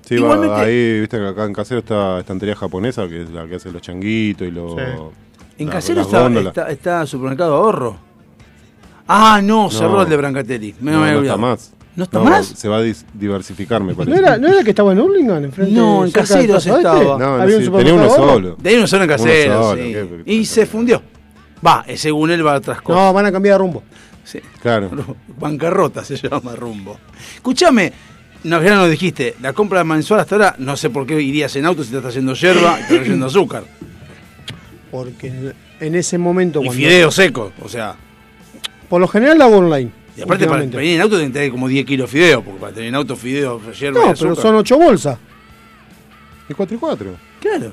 Sí, 0.00 0.14
va- 0.16 0.20
Igualmente- 0.22 0.56
ahí, 0.56 1.00
viste 1.00 1.18
que 1.18 1.26
acá 1.26 1.44
en 1.44 1.52
Casero 1.52 1.80
está 1.80 2.18
estantería 2.20 2.56
japonesa, 2.56 3.06
que 3.08 3.22
es 3.24 3.30
la 3.30 3.46
que 3.46 3.56
hace 3.56 3.70
los 3.70 3.82
changuitos 3.82 4.48
y 4.48 4.50
los... 4.50 4.72
Sí. 4.72 4.78
En 5.58 5.66
la- 5.66 5.72
Casero 5.74 6.00
está, 6.00 6.28
está, 6.28 6.70
está 6.70 7.06
supermercado 7.06 7.56
ahorro. 7.56 7.98
Ah, 9.06 9.40
no, 9.42 9.70
cerró 9.70 9.92
No. 9.96 10.02
el 10.02 10.08
de 10.08 10.16
Brancatelli. 10.16 10.74
Me 10.80 10.92
No, 10.92 11.02
había 11.02 11.14
no 11.14 11.20
está 11.22 11.36
más. 11.36 11.74
¿No 11.94 12.04
está 12.04 12.20
más? 12.20 12.46
Se 12.46 12.68
va 12.68 12.78
a 12.78 12.82
diversificar, 13.14 13.82
me 13.82 13.92
¿No 13.92 13.98
parece. 13.98 14.18
era, 14.18 14.38
¿No 14.38 14.48
era 14.48 14.64
que 14.64 14.70
estaba 14.70 14.92
en 14.92 15.00
Hurlingham? 15.00 15.44
Enfrente, 15.44 15.72
No, 15.74 16.04
en 16.06 16.10
Caseros 16.10 16.66
estaba. 16.66 17.18
No, 17.18 17.34
Había 17.34 17.58
un 17.58 17.64
sí, 17.64 17.70
tenía 17.70 17.94
uno 17.94 18.08
solo. 18.08 18.56
De 18.58 18.70
ahí 18.70 18.76
no 18.76 18.86
son 18.86 19.02
en 19.02 19.08
Uno 19.10 19.16
Casero, 19.16 19.62
solo, 19.62 19.82
sí. 19.82 19.92
qué- 19.92 20.22
Y 20.26 20.44
se 20.46 20.64
fundió. 20.66 21.02
Va, 21.64 21.84
eh, 21.86 21.96
según 21.98 22.30
él 22.30 22.44
va 22.46 22.54
a 22.54 22.58
otras 22.58 22.80
cosas. 22.80 23.02
No, 23.02 23.12
van 23.12 23.26
a 23.26 23.32
cambiar 23.32 23.54
de 23.54 23.58
rumbo. 23.58 23.82
Sí. 24.24 24.40
Claro. 24.62 24.90
Bancarrota 25.38 26.02
se 26.04 26.16
llama 26.16 26.56
rumbo. 26.56 26.98
Escúchame, 27.34 27.92
no, 28.44 28.62
ya 28.62 28.70
no 28.74 28.82
lo 28.82 28.88
dijiste, 28.88 29.34
la 29.42 29.52
compra 29.52 29.84
mensual 29.84 30.20
hasta 30.20 30.34
ahora, 30.36 30.54
no 30.58 30.76
sé 30.76 30.88
por 30.90 31.06
qué 31.06 31.20
irías 31.20 31.54
en 31.56 31.66
auto 31.66 31.84
si 31.84 31.90
te 31.90 31.96
estás 31.98 32.10
haciendo 32.10 32.32
yerba 32.34 32.76
y 32.78 32.78
te 32.78 32.82
estás 32.94 33.00
haciendo 33.00 33.26
azúcar. 33.26 33.64
Porque 34.90 35.52
en, 35.80 35.94
ese 35.94 36.18
momento. 36.18 36.60
Y 36.62 36.66
cuando- 36.66 36.74
fideos 36.82 37.14
secos, 37.14 37.52
o 37.62 37.68
sea. 37.68 37.96
Por 38.88 39.00
lo 39.00 39.08
general 39.08 39.38
la 39.38 39.44
hago 39.46 39.58
online. 39.58 39.90
Y 40.16 40.22
aparte 40.22 40.46
para 40.46 40.60
venir 40.60 40.94
en 40.96 41.00
auto 41.00 41.16
tenés 41.16 41.28
que 41.30 41.34
tener 41.34 41.50
como 41.50 41.68
10 41.68 41.86
kilos 41.86 42.10
de 42.10 42.18
fideos, 42.18 42.42
porque 42.44 42.60
para 42.60 42.72
tener 42.72 42.88
en 42.90 42.94
auto 42.96 43.16
fideos, 43.16 43.62
y 43.80 43.84
No, 43.90 44.12
pero 44.18 44.36
son 44.36 44.54
8 44.56 44.78
bolsas. 44.78 45.18
¿Y 46.48 46.54
4 46.54 46.76
y 46.76 46.78
4? 46.78 47.10
Claro. 47.40 47.72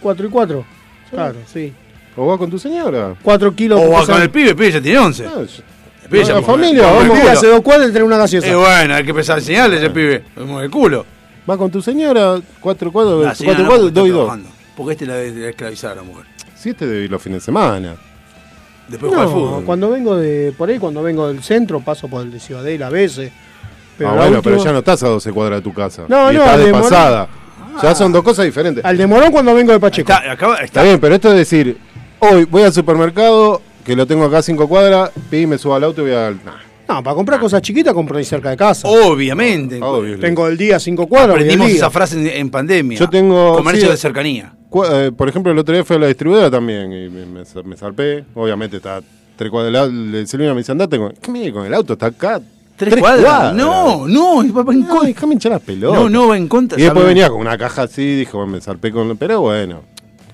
4 0.00 0.26
y 0.26 0.30
4. 0.30 0.64
Claro, 1.10 1.36
sí. 1.52 1.72
¿O 2.16 2.26
vas 2.26 2.38
con 2.38 2.50
tu 2.50 2.58
señora? 2.58 3.14
4 3.22 3.54
kilos. 3.54 3.78
O 3.80 3.84
que 3.84 3.88
va 3.90 4.00
pesan- 4.00 4.14
con 4.14 4.22
el 4.22 4.30
pibe, 4.30 4.50
el 4.50 4.56
pibe 4.56 4.72
ya 4.72 4.80
tiene 4.80 4.98
11. 4.98 5.24
Ah, 5.26 5.30
yo- 5.36 5.62
El 6.04 6.08
pibe 6.10 6.24
ya 6.24 6.34
la 6.34 6.42
familia, 6.42 6.82
El 6.88 6.94
vamos. 6.94 7.02
pibe 7.04 7.20
culo. 7.20 7.30
hace 7.30 7.46
dos 7.46 7.60
cuadras 7.62 7.88
y 7.88 7.92
trae 7.92 8.02
una 8.04 8.16
gaseosa. 8.18 8.46
Eh, 8.48 8.54
bueno, 8.56 8.94
hay 8.94 9.04
que 9.04 9.10
empezar 9.10 9.36
a 9.36 9.38
enseñarle 9.38 9.76
ese 9.76 9.90
pibe. 9.90 10.24
Mueve 10.36 10.64
el 10.64 10.70
culo. 10.70 11.06
Va 11.48 11.56
con 11.56 11.70
tu 11.70 11.80
señora, 11.80 12.40
4 12.60 12.88
y 12.88 12.92
4, 12.92 13.22
La 13.22 13.34
señora 13.34 13.56
4 13.58 13.62
y 13.62 13.64
no, 13.64 13.68
4, 13.68 13.84
porque 13.86 13.92
2 13.94 14.06
y 14.06 14.08
está 14.10 14.18
2. 14.18 14.26
trabajando. 14.26 14.48
Porque 14.76 14.92
este 14.92 15.06
la 15.06 15.14
debe 15.14 15.48
esclavizar 15.50 15.92
a 15.92 15.94
la 15.96 16.02
mujer. 16.02 16.26
Si 16.56 16.70
este 16.70 16.86
debe 16.86 17.04
ir 17.04 17.10
los 17.10 17.22
fines 17.22 17.40
de 17.42 17.44
semana. 17.44 17.96
Después 18.88 19.10
juega 19.12 19.22
al 19.22 19.28
No, 19.28 19.34
fútbol. 19.34 19.64
cuando 19.64 19.90
vengo 19.90 20.16
de 20.16 20.52
por 20.56 20.68
ahí, 20.68 20.78
cuando 20.78 21.02
vengo 21.02 21.28
del 21.28 21.42
centro, 21.42 21.80
paso 21.80 22.08
por 22.08 22.22
el 22.22 22.30
de 22.30 22.40
Ciudadela 22.40 22.88
a 22.88 22.90
veces. 22.90 23.30
Pero 23.96 24.10
ah, 24.10 24.14
bueno, 24.14 24.36
última- 24.38 24.42
pero 24.42 24.64
ya 24.64 24.72
no 24.72 24.78
estás 24.78 25.02
a 25.02 25.08
12 25.08 25.32
cuadras 25.32 25.58
de 25.58 25.62
tu 25.62 25.72
casa. 25.72 26.04
No, 26.08 26.30
y 26.32 26.34
no, 26.34 26.40
estás 26.40 26.54
al 26.58 26.64
de 26.64 26.72
Morón- 26.72 26.82
pasada. 26.82 27.28
Ya 27.82 27.94
son 27.94 28.12
dos 28.12 28.22
cosas 28.22 28.44
diferentes. 28.44 28.84
Al 28.84 28.96
de 28.98 29.06
Morón 29.06 29.30
cuando 29.32 29.54
vengo 29.54 29.72
de 29.72 29.80
Pacheco. 29.80 30.12
Está, 30.12 30.30
acaba- 30.32 30.54
está- 30.54 30.64
Está 30.64 30.82
bien, 30.82 31.00
pero 31.00 31.14
esto 31.14 31.28
es 31.30 31.36
decir, 31.36 31.78
hoy 32.18 32.44
voy 32.44 32.62
al 32.64 32.72
supermercado, 32.72 33.62
que 33.84 33.96
lo 33.96 34.06
tengo 34.06 34.24
acá 34.24 34.38
a 34.38 34.42
5 34.42 34.68
cuadras, 34.68 35.10
y 35.30 35.46
me 35.46 35.56
subo 35.58 35.74
al 35.74 35.84
auto 35.84 36.02
y 36.02 36.04
voy 36.10 36.14
al. 36.14 36.36
Nah, 36.44 36.52
No, 36.88 37.02
para 37.02 37.14
comprar 37.14 37.40
cosas 37.40 37.62
chiquitas 37.62 37.94
compro 37.94 38.18
ahí 38.18 38.24
cerca 38.24 38.50
de 38.50 38.56
casa. 38.56 38.86
Obviamente. 38.88 39.80
Tengo 40.20 40.46
el 40.48 40.56
día 40.58 40.78
5 40.78 41.06
cuadras. 41.06 41.30
voy 41.30 41.36
al 41.36 41.40
Aprendimos 41.44 41.68
día. 41.68 41.76
esa 41.76 41.90
frase 41.90 42.16
en, 42.20 42.26
en 42.26 42.50
pandemia. 42.50 42.98
Yo 42.98 43.08
tengo- 43.08 43.56
Comercio 43.56 43.86
sí, 43.86 43.90
de 43.92 43.96
cercanía. 43.96 44.52
Eh, 44.90 45.12
por 45.16 45.28
ejemplo, 45.28 45.52
el 45.52 45.58
otro 45.58 45.74
día 45.74 45.84
fui 45.84 45.96
a 45.96 45.98
la 45.98 46.06
distribuidora 46.06 46.50
también 46.50 46.92
y 46.92 47.08
me, 47.08 47.26
me, 47.26 47.42
me 47.64 47.76
zarpé. 47.76 48.24
Obviamente 48.34 48.78
está 48.78 49.00
tres 49.36 49.50
cuadras 49.50 49.88
del 49.88 50.26
Silvina 50.26 50.52
me 50.52 50.58
dice, 50.58 50.72
andate 50.72 50.98
con, 50.98 51.12
¿qué 51.20 51.30
me 51.30 51.52
con 51.52 51.66
el 51.66 51.74
auto? 51.74 51.94
Está 51.94 52.06
acá. 52.06 52.40
¿Tres, 52.76 52.96
cuadras? 52.96 53.54
No, 53.54 54.08
no, 54.08 54.36
va 54.36 54.72
en 54.72 54.80
No, 54.80 54.88
contra. 54.88 55.08
déjame 55.08 55.34
hinchar 55.34 55.52
las 55.52 55.60
pelotas. 55.60 56.00
No, 56.00 56.08
no, 56.08 56.28
va 56.28 56.36
en 56.36 56.48
contra. 56.48 56.78
Y 56.78 56.82
después 56.82 57.04
venía 57.04 57.28
con 57.28 57.40
una 57.40 57.56
caja 57.58 57.82
así, 57.82 58.16
dijo, 58.16 58.46
me 58.46 58.60
zarpé 58.60 58.90
con. 58.90 59.16
Pero 59.16 59.40
bueno, 59.42 59.82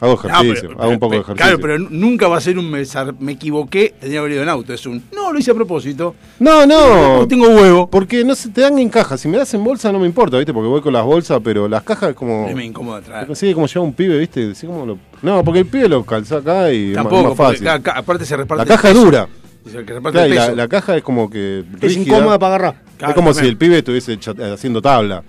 hago 0.01 0.21
No, 0.23 0.29
ejercicio, 0.29 0.69
pero- 0.71 0.83
hago 0.83 0.91
un 0.93 0.99
poco 0.99 1.15
de 1.15 1.21
ejercicio. 1.21 1.45
Claro, 1.45 1.59
pero 1.61 1.79
nunca 1.79 2.29
va 2.29 2.37
a 2.37 2.41
ser 2.41 2.59
un 2.59 2.71
me, 2.71 2.83
me 3.21 3.33
equivoqué, 3.33 3.91
tendría 3.99 4.13
que 4.13 4.19
haber 4.19 4.33
ido 4.33 4.43
en 4.43 4.49
auto. 4.49 4.73
Es 4.73 4.87
un 4.87 5.03
no, 5.15 5.33
lo 5.33 5.39
hice 5.39 5.51
a 5.51 5.55
propósito. 5.55 6.15
No, 6.39 6.67
no. 6.67 7.19
No 7.21 7.29
tengo 7.29 7.49
huevo. 7.49 7.89
Porque 7.91 8.25
no 8.25 8.35
se 8.35 8.49
te 8.51 8.61
dan 8.63 8.79
en 8.79 8.89
caja. 8.89 9.17
Si 9.19 9.29
me 9.29 9.39
das 9.39 9.53
en 9.55 9.63
bolsa 9.65 9.91
no 9.93 9.99
me 9.99 10.07
importa, 10.07 10.37
¿viste? 10.39 10.53
Porque 10.55 10.69
voy 10.69 10.81
con 10.81 10.93
las 10.93 11.05
bolsas, 11.05 11.41
pero 11.43 11.69
las 11.69 11.83
cajas 11.83 12.11
es 12.11 12.17
como. 12.17 12.47
Es 12.49 12.55
me 12.55 12.65
incomoda 12.65 13.01
traer. 13.01 13.35
Sí, 13.37 13.53
como 13.55 13.67
lleva 13.67 13.85
un 13.85 13.93
pibe, 13.95 14.19
¿viste? 14.19 14.51
Así 14.53 14.67
como 14.67 14.87
lo- 14.87 14.99
No, 15.23 15.43
porque 15.45 15.61
el 15.61 15.67
pibe 15.67 15.89
lo 15.89 16.05
calza 16.05 16.37
acá 16.39 16.73
y 16.73 16.91
es 16.91 16.97
más- 16.97 17.05
Tampoco, 17.05 17.23
más 17.29 17.37
porque 17.37 17.59
fácil. 17.65 17.83
ca- 17.83 17.93
aparte 17.99 18.25
se 18.25 18.37
reparte 18.37 18.65
La 18.65 18.77
caja 18.77 18.89
es 18.91 18.95
dura. 18.95 19.29
Es 19.67 19.73
Claro, 19.75 20.53
y 20.53 20.57
la, 20.57 20.67
caja 20.69 20.97
es 20.97 21.03
como 21.03 21.29
que. 21.29 21.63
Es 21.83 21.97
incómoda 21.97 22.39
para 22.39 22.55
agarrar. 22.55 22.83
Claro, 22.97 23.11
es 23.11 23.15
como 23.17 23.29
también. 23.35 23.45
si 23.45 23.49
el 23.51 23.57
pibe 23.59 23.79
estuviese 23.79 24.19
haciendo 24.55 24.81
tabla. 24.81 25.23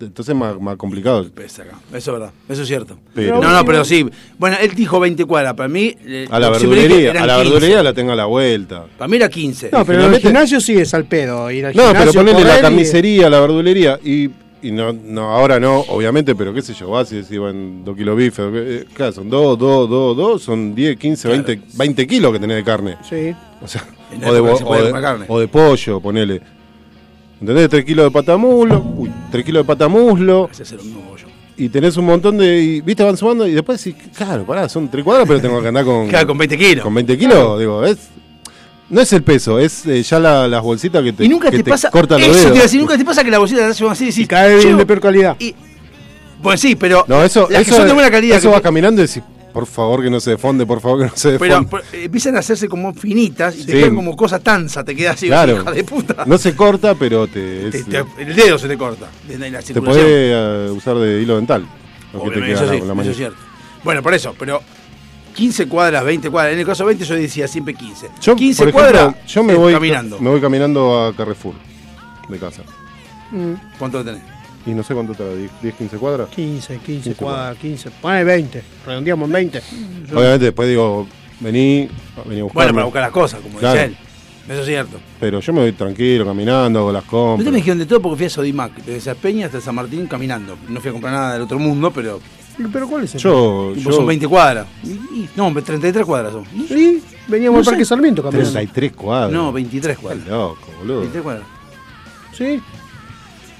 Entonces 0.00 0.28
es 0.28 0.34
más, 0.34 0.60
más 0.60 0.76
complicado. 0.76 1.28
Pesa 1.30 1.62
acá. 1.62 1.78
Eso 1.88 1.96
es 2.12 2.18
verdad, 2.18 2.32
eso 2.48 2.62
es 2.62 2.68
cierto. 2.68 2.98
Pero- 3.14 3.40
no, 3.40 3.50
no, 3.52 3.64
pero 3.64 3.84
sí. 3.84 4.06
Bueno, 4.38 4.56
él 4.60 4.72
dijo 4.74 4.98
20 5.00 5.24
cuadras. 5.24 5.54
Para 5.54 5.68
mí. 5.68 5.94
eh, 6.04 6.26
A 6.30 6.38
la 6.40 6.50
verdulería, 6.50 7.10
a 7.12 7.26
la 7.26 7.36
15. 7.36 7.50
verdulería 7.50 7.82
la 7.82 7.92
tengo 7.94 8.12
a 8.12 8.16
la 8.16 8.26
vuelta. 8.26 8.84
Para 8.98 9.08
mí 9.08 9.16
era 9.16 9.28
15. 9.28 9.70
No, 9.72 9.84
pero 9.84 10.04
en 10.06 10.14
el 10.14 10.20
gimnasio 10.20 10.60
sí 10.60 10.74
es 10.74 10.92
al 10.94 11.04
pedo. 11.04 11.50
Ir 11.50 11.66
al 11.66 11.74
No, 11.76 11.82
pero 11.92 12.10
gimnasio, 12.12 12.20
ponele 12.20 12.38
la 12.40 12.44
correr 12.46 12.58
y- 12.58 12.62
carnicería, 12.62 13.30
la 13.30 13.40
verdulería 13.40 14.00
y, 14.04 14.30
y 14.62 14.70
no, 14.72 14.92
no, 14.92 15.30
ahora 15.30 15.58
no, 15.58 15.80
obviamente, 15.88 16.34
pero 16.34 16.52
qué 16.52 16.60
sé 16.62 16.74
yo, 16.74 16.90
vas 16.90 17.10
y 17.12 17.16
decís, 17.16 17.38
bueno, 17.38 17.82
dos 17.84 17.96
kilos 17.96 18.16
bife, 18.16 18.42
eh, 18.52 18.84
claro, 18.92 19.12
son 19.12 19.30
dos, 19.30 19.58
dos, 19.58 19.88
dos, 19.88 20.16
dos, 20.16 20.42
son 20.42 20.74
10, 20.74 20.96
15, 20.98 21.28
Claro. 21.28 21.42
20, 21.44 21.66
20 21.76 22.06
kilos 22.06 22.32
que 22.32 22.38
tenés 22.38 22.56
de 22.58 22.64
carne. 22.64 22.96
Sí. 23.08 23.34
O 23.62 23.66
sea, 23.68 23.84
o 24.26 24.32
de, 24.34 24.40
o 24.40 24.58
de- 24.58 24.64
comer 24.64 24.92
carne. 25.02 25.24
o 25.28 25.38
de 25.40 25.48
pollo, 25.48 26.00
ponele. 26.00 26.40
¿Entendés? 27.40 27.70
3 27.70 27.84
kilos 27.86 28.04
de 28.04 28.10
patamuslo, 28.10 28.82
uy, 28.96 28.99
3 29.30 29.44
kilos 29.44 29.62
de 29.62 29.66
patamuslo, 29.66 30.50
yo. 30.52 31.26
y 31.56 31.68
tenés 31.68 31.96
un 31.96 32.06
montón 32.06 32.36
de, 32.38 32.60
y, 32.60 32.80
viste, 32.80 33.02
van 33.02 33.16
sumando, 33.16 33.46
y 33.46 33.52
después 33.52 33.82
decís, 33.82 34.00
claro, 34.16 34.44
pará, 34.44 34.68
son 34.68 34.88
3 34.90 35.04
cuadras, 35.04 35.26
pero 35.28 35.40
tengo 35.40 35.60
que 35.62 35.68
andar 35.68 35.84
con, 35.84 36.08
Claro, 36.08 36.26
con 36.28 36.38
20 36.38 36.58
kilos. 36.58 36.84
con 36.84 36.94
20 36.94 37.18
kilos, 37.18 37.58
digo, 37.58 37.84
es... 37.84 37.98
No 38.88 39.00
es 39.00 39.12
el 39.12 39.22
peso, 39.22 39.60
es 39.60 39.86
eh, 39.86 40.02
ya 40.02 40.18
la- 40.18 40.48
las 40.48 40.62
bolsitas 40.62 41.00
que 41.04 41.12
te, 41.12 41.24
y 41.24 41.28
nunca 41.28 41.48
que 41.48 41.62
te, 41.62 41.70
pasa. 41.70 41.90
cortan 41.92 42.18
los 42.20 42.30
te 42.30 42.34
dedos. 42.38 42.50
iba 42.50 42.58
a 42.58 42.62
decir, 42.64 42.80
nunca 42.80 42.98
te 42.98 43.04
pasa 43.04 43.22
que 43.22 43.30
la 43.30 43.38
bolsita 43.38 43.60
te 43.60 43.66
hace 43.68 43.86
así 43.88 44.02
y 44.02 44.06
decís. 44.08 44.24
Y 44.24 44.26
cae 44.26 44.56
bien 44.56 44.60
"Che, 44.70 44.74
de 44.74 44.84
peor 44.86 45.00
calidad. 45.00 45.36
y- 45.38 45.54
Pues 46.42 46.58
sí, 46.60 46.74
pero. 46.74 47.04
No, 47.06 47.22
eso, 47.22 47.46
las 47.48 47.62
que 47.62 47.68
eso, 47.70 47.76
son 47.76 47.86
de 47.86 47.92
buena 47.92 48.10
calidad. 48.10 48.38
eso 48.38 48.48
que- 48.48 48.54
va 48.56 48.60
caminando 48.60 49.00
y 49.00 49.06
decís, 49.06 49.22
por 49.52 49.66
favor 49.66 50.02
que 50.02 50.10
no 50.10 50.20
se 50.20 50.30
defonde, 50.30 50.64
por 50.66 50.80
favor 50.80 51.00
que 51.00 51.04
no 51.06 51.12
se 51.16 51.38
pero, 51.38 51.56
defonde. 51.60 51.68
pero, 51.70 51.82
eh, 52.02 52.04
empiezan 52.06 52.36
a 52.36 52.38
hacerse 52.40 52.68
como 52.68 52.92
finitas 52.94 53.54
y 53.56 53.64
te 53.64 53.72
Sí. 53.72 53.78
quedan 53.78 53.94
como 53.96 54.16
cosa 54.16 54.38
tanza, 54.38 54.84
te 54.84 54.94
queda 54.96 55.12
así, 55.12 55.26
Claro. 55.26 55.62
hija 55.62 55.72
de 55.72 55.84
puta. 55.84 56.24
No 56.26 56.38
se 56.38 56.54
corta, 56.56 56.94
pero 56.94 57.26
te, 57.26 57.70
Te- 57.70 57.78
es- 57.78 57.86
te- 57.86 58.04
el 58.18 58.34
dedo 58.34 58.58
se 58.58 58.68
te 58.68 58.76
corta. 58.78 59.08
de 59.26 59.50
la 59.50 59.60
te 59.62 59.80
puede 59.82 60.32
eh, 60.32 60.70
usar 60.70 60.96
de 60.98 61.20
hilo 61.22 61.36
dental. 61.36 61.62
Lo 62.12 62.20
que 62.24 62.30
te 62.30 62.38
Obviamente, 62.38 62.52
eso 62.54 62.64
la- 62.66 62.72
sí, 62.72 62.78
la 62.78 62.84
eso 62.84 62.94
manija. 62.94 63.10
es 63.12 63.16
cierto. 63.16 63.38
Bueno, 63.84 64.02
por 64.02 64.14
eso, 64.14 64.34
pero 64.38 64.60
15 65.34 65.68
cuadras, 65.68 66.04
20 66.04 66.28
cuadras. 66.30 66.54
En 66.54 66.60
el 66.60 66.66
caso 66.66 66.84
20 66.84 67.04
yo 67.04 67.14
decía 67.14 67.46
siempre 67.48 67.74
15. 67.74 68.08
Yo, 68.20 68.34
15 68.36 68.64
por 68.64 68.68
ejemplo, 68.70 69.00
cuadras 69.00 69.26
yo 69.26 69.42
me 69.44 69.52
eh, 69.52 69.56
voy 69.56 69.72
caminando. 69.72 70.18
me 70.20 70.28
voy 70.30 70.40
caminando 70.40 71.06
a 71.06 71.14
Carrefour 71.16 71.54
de 72.28 72.38
casa. 72.38 72.62
Mm, 73.30 73.54
¿Cuánto 73.78 74.04
tenés? 74.04 74.22
Y 74.70 74.74
no 74.74 74.82
sé 74.84 74.94
cuánto 74.94 75.14
te 75.14 75.24
10, 75.62 75.74
15 75.74 75.96
cuadras. 75.96 76.28
15, 76.28 76.74
15 76.78 76.84
15 77.10 77.14
cuadras, 77.14 77.56
15. 77.58 77.90
Pone 78.00 78.22
20. 78.24 78.62
Redondeamos 78.86 79.26
en 79.26 79.32
20. 79.32 79.62
Obviamente 80.14 80.44
después 80.46 80.68
digo, 80.68 81.06
vení, 81.40 81.88
vení 82.26 82.40
a 82.40 82.44
buscarme. 82.44 82.52
Bueno, 82.52 82.72
para 82.74 82.84
buscar 82.84 83.02
las 83.02 83.10
cosas, 83.10 83.40
como 83.40 83.58
Claro. 83.58 83.74
dice 83.80 83.84
él. 83.86 83.96
Eso 84.48 84.60
es 84.60 84.66
cierto. 84.66 84.98
Pero 85.20 85.40
yo 85.40 85.52
me 85.52 85.60
voy 85.60 85.72
tranquilo, 85.72 86.24
caminando, 86.24 86.80
hago 86.80 86.92
las 86.92 87.04
Yo 87.04 87.10
compras. 87.10 87.44
te 87.44 87.50
me 87.50 87.56
dijeron 87.58 87.78
de 87.78 87.86
todo 87.86 88.00
porque 88.02 88.16
fui 88.16 88.26
a 88.26 88.30
Sodimac, 88.30 88.74
desde 88.84 89.14
Peña 89.14 89.46
hasta 89.46 89.60
San 89.60 89.74
Martín 89.74 90.06
caminando. 90.06 90.56
No 90.68 90.80
fui 90.80 90.90
a 90.90 90.92
comprar 90.92 91.12
nada 91.12 91.32
del 91.34 91.42
otro 91.42 91.58
mundo, 91.58 91.90
pero 91.90 92.20
¿Pero 92.72 92.88
cuál 92.88 93.04
es 93.04 93.14
el? 93.14 93.20
Yo, 93.22 93.74
yo 93.74 93.90
son 93.92 94.06
20 94.06 94.28
cuadras. 94.28 94.66
Y- 94.84 95.28
no, 95.34 95.50
33 95.62 96.04
cuadras 96.04 96.32
son. 96.32 96.44
Y- 96.54 96.66
Sí, 96.68 97.02
veníamos 97.26 97.58
No 97.58 97.60
al 97.60 97.64
Parque. 97.64 97.84
Sarmiento 97.86 98.22
caminando. 98.22 98.50
33 98.52 98.92
cuadras. 98.92 99.32
No, 99.32 99.50
23 99.52 99.96
Estás 99.96 100.02
cuadras. 100.02 100.28
loco, 100.28 100.68
boludo. 100.78 101.00
23 101.00 101.22
cuadras. 101.22 101.46
¿Sí? 102.36 102.60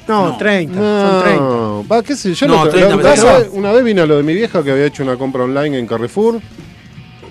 No, 0.09 0.29
No. 0.31 0.37
30. 0.37 0.75
Son 0.75 1.23
30. 1.23 1.43
No, 1.43 1.85
va, 1.91 2.03
qué 2.03 2.17
sé 2.17 2.35
yo. 2.35 2.47
No, 2.49 2.65
lo- 2.65 2.71
30 2.71 2.89
la- 2.91 2.97
me 2.97 3.03
una, 3.03 3.03
parece 3.15 3.27
vez, 3.27 3.49
una 3.53 3.73
vez 3.73 3.85
vino 3.85 4.07
lo 4.07 4.17
de 4.17 4.23
mi 4.23 4.35
vieja 4.35 4.63
que 4.65 4.71
había 4.73 4.87
hecho 4.87 5.03
una 5.03 5.17
compra 5.17 5.45
online 5.45 5.79
en 5.79 5.87
Carrefour, 5.87 6.41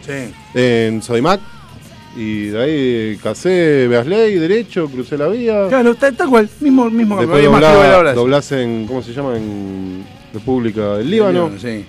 Sí. 0.06 0.34
en 0.54 1.02
Sodimac, 1.02 1.42
y 2.16 2.48
de 2.48 2.62
ahí 2.64 3.18
casé 3.22 3.88
Beasley, 3.88 4.36
derecho, 4.36 4.88
crucé 4.90 5.18
la 5.18 5.28
vía. 5.28 5.68
Claro, 5.70 5.94
tal, 5.96 6.16
tal 6.16 6.30
cual. 6.30 6.50
Mismo, 6.60 6.90
mismo 6.90 7.18
Después 7.18 7.42
que 7.42 8.16
doblás 8.16 8.52
en, 8.54 8.86
¿cómo 8.88 9.02
se 9.04 9.14
llama? 9.14 9.36
En 9.38 10.04
República 10.34 10.96
del 10.98 11.10
Líbano. 11.12 11.52
Sí. 11.62 11.86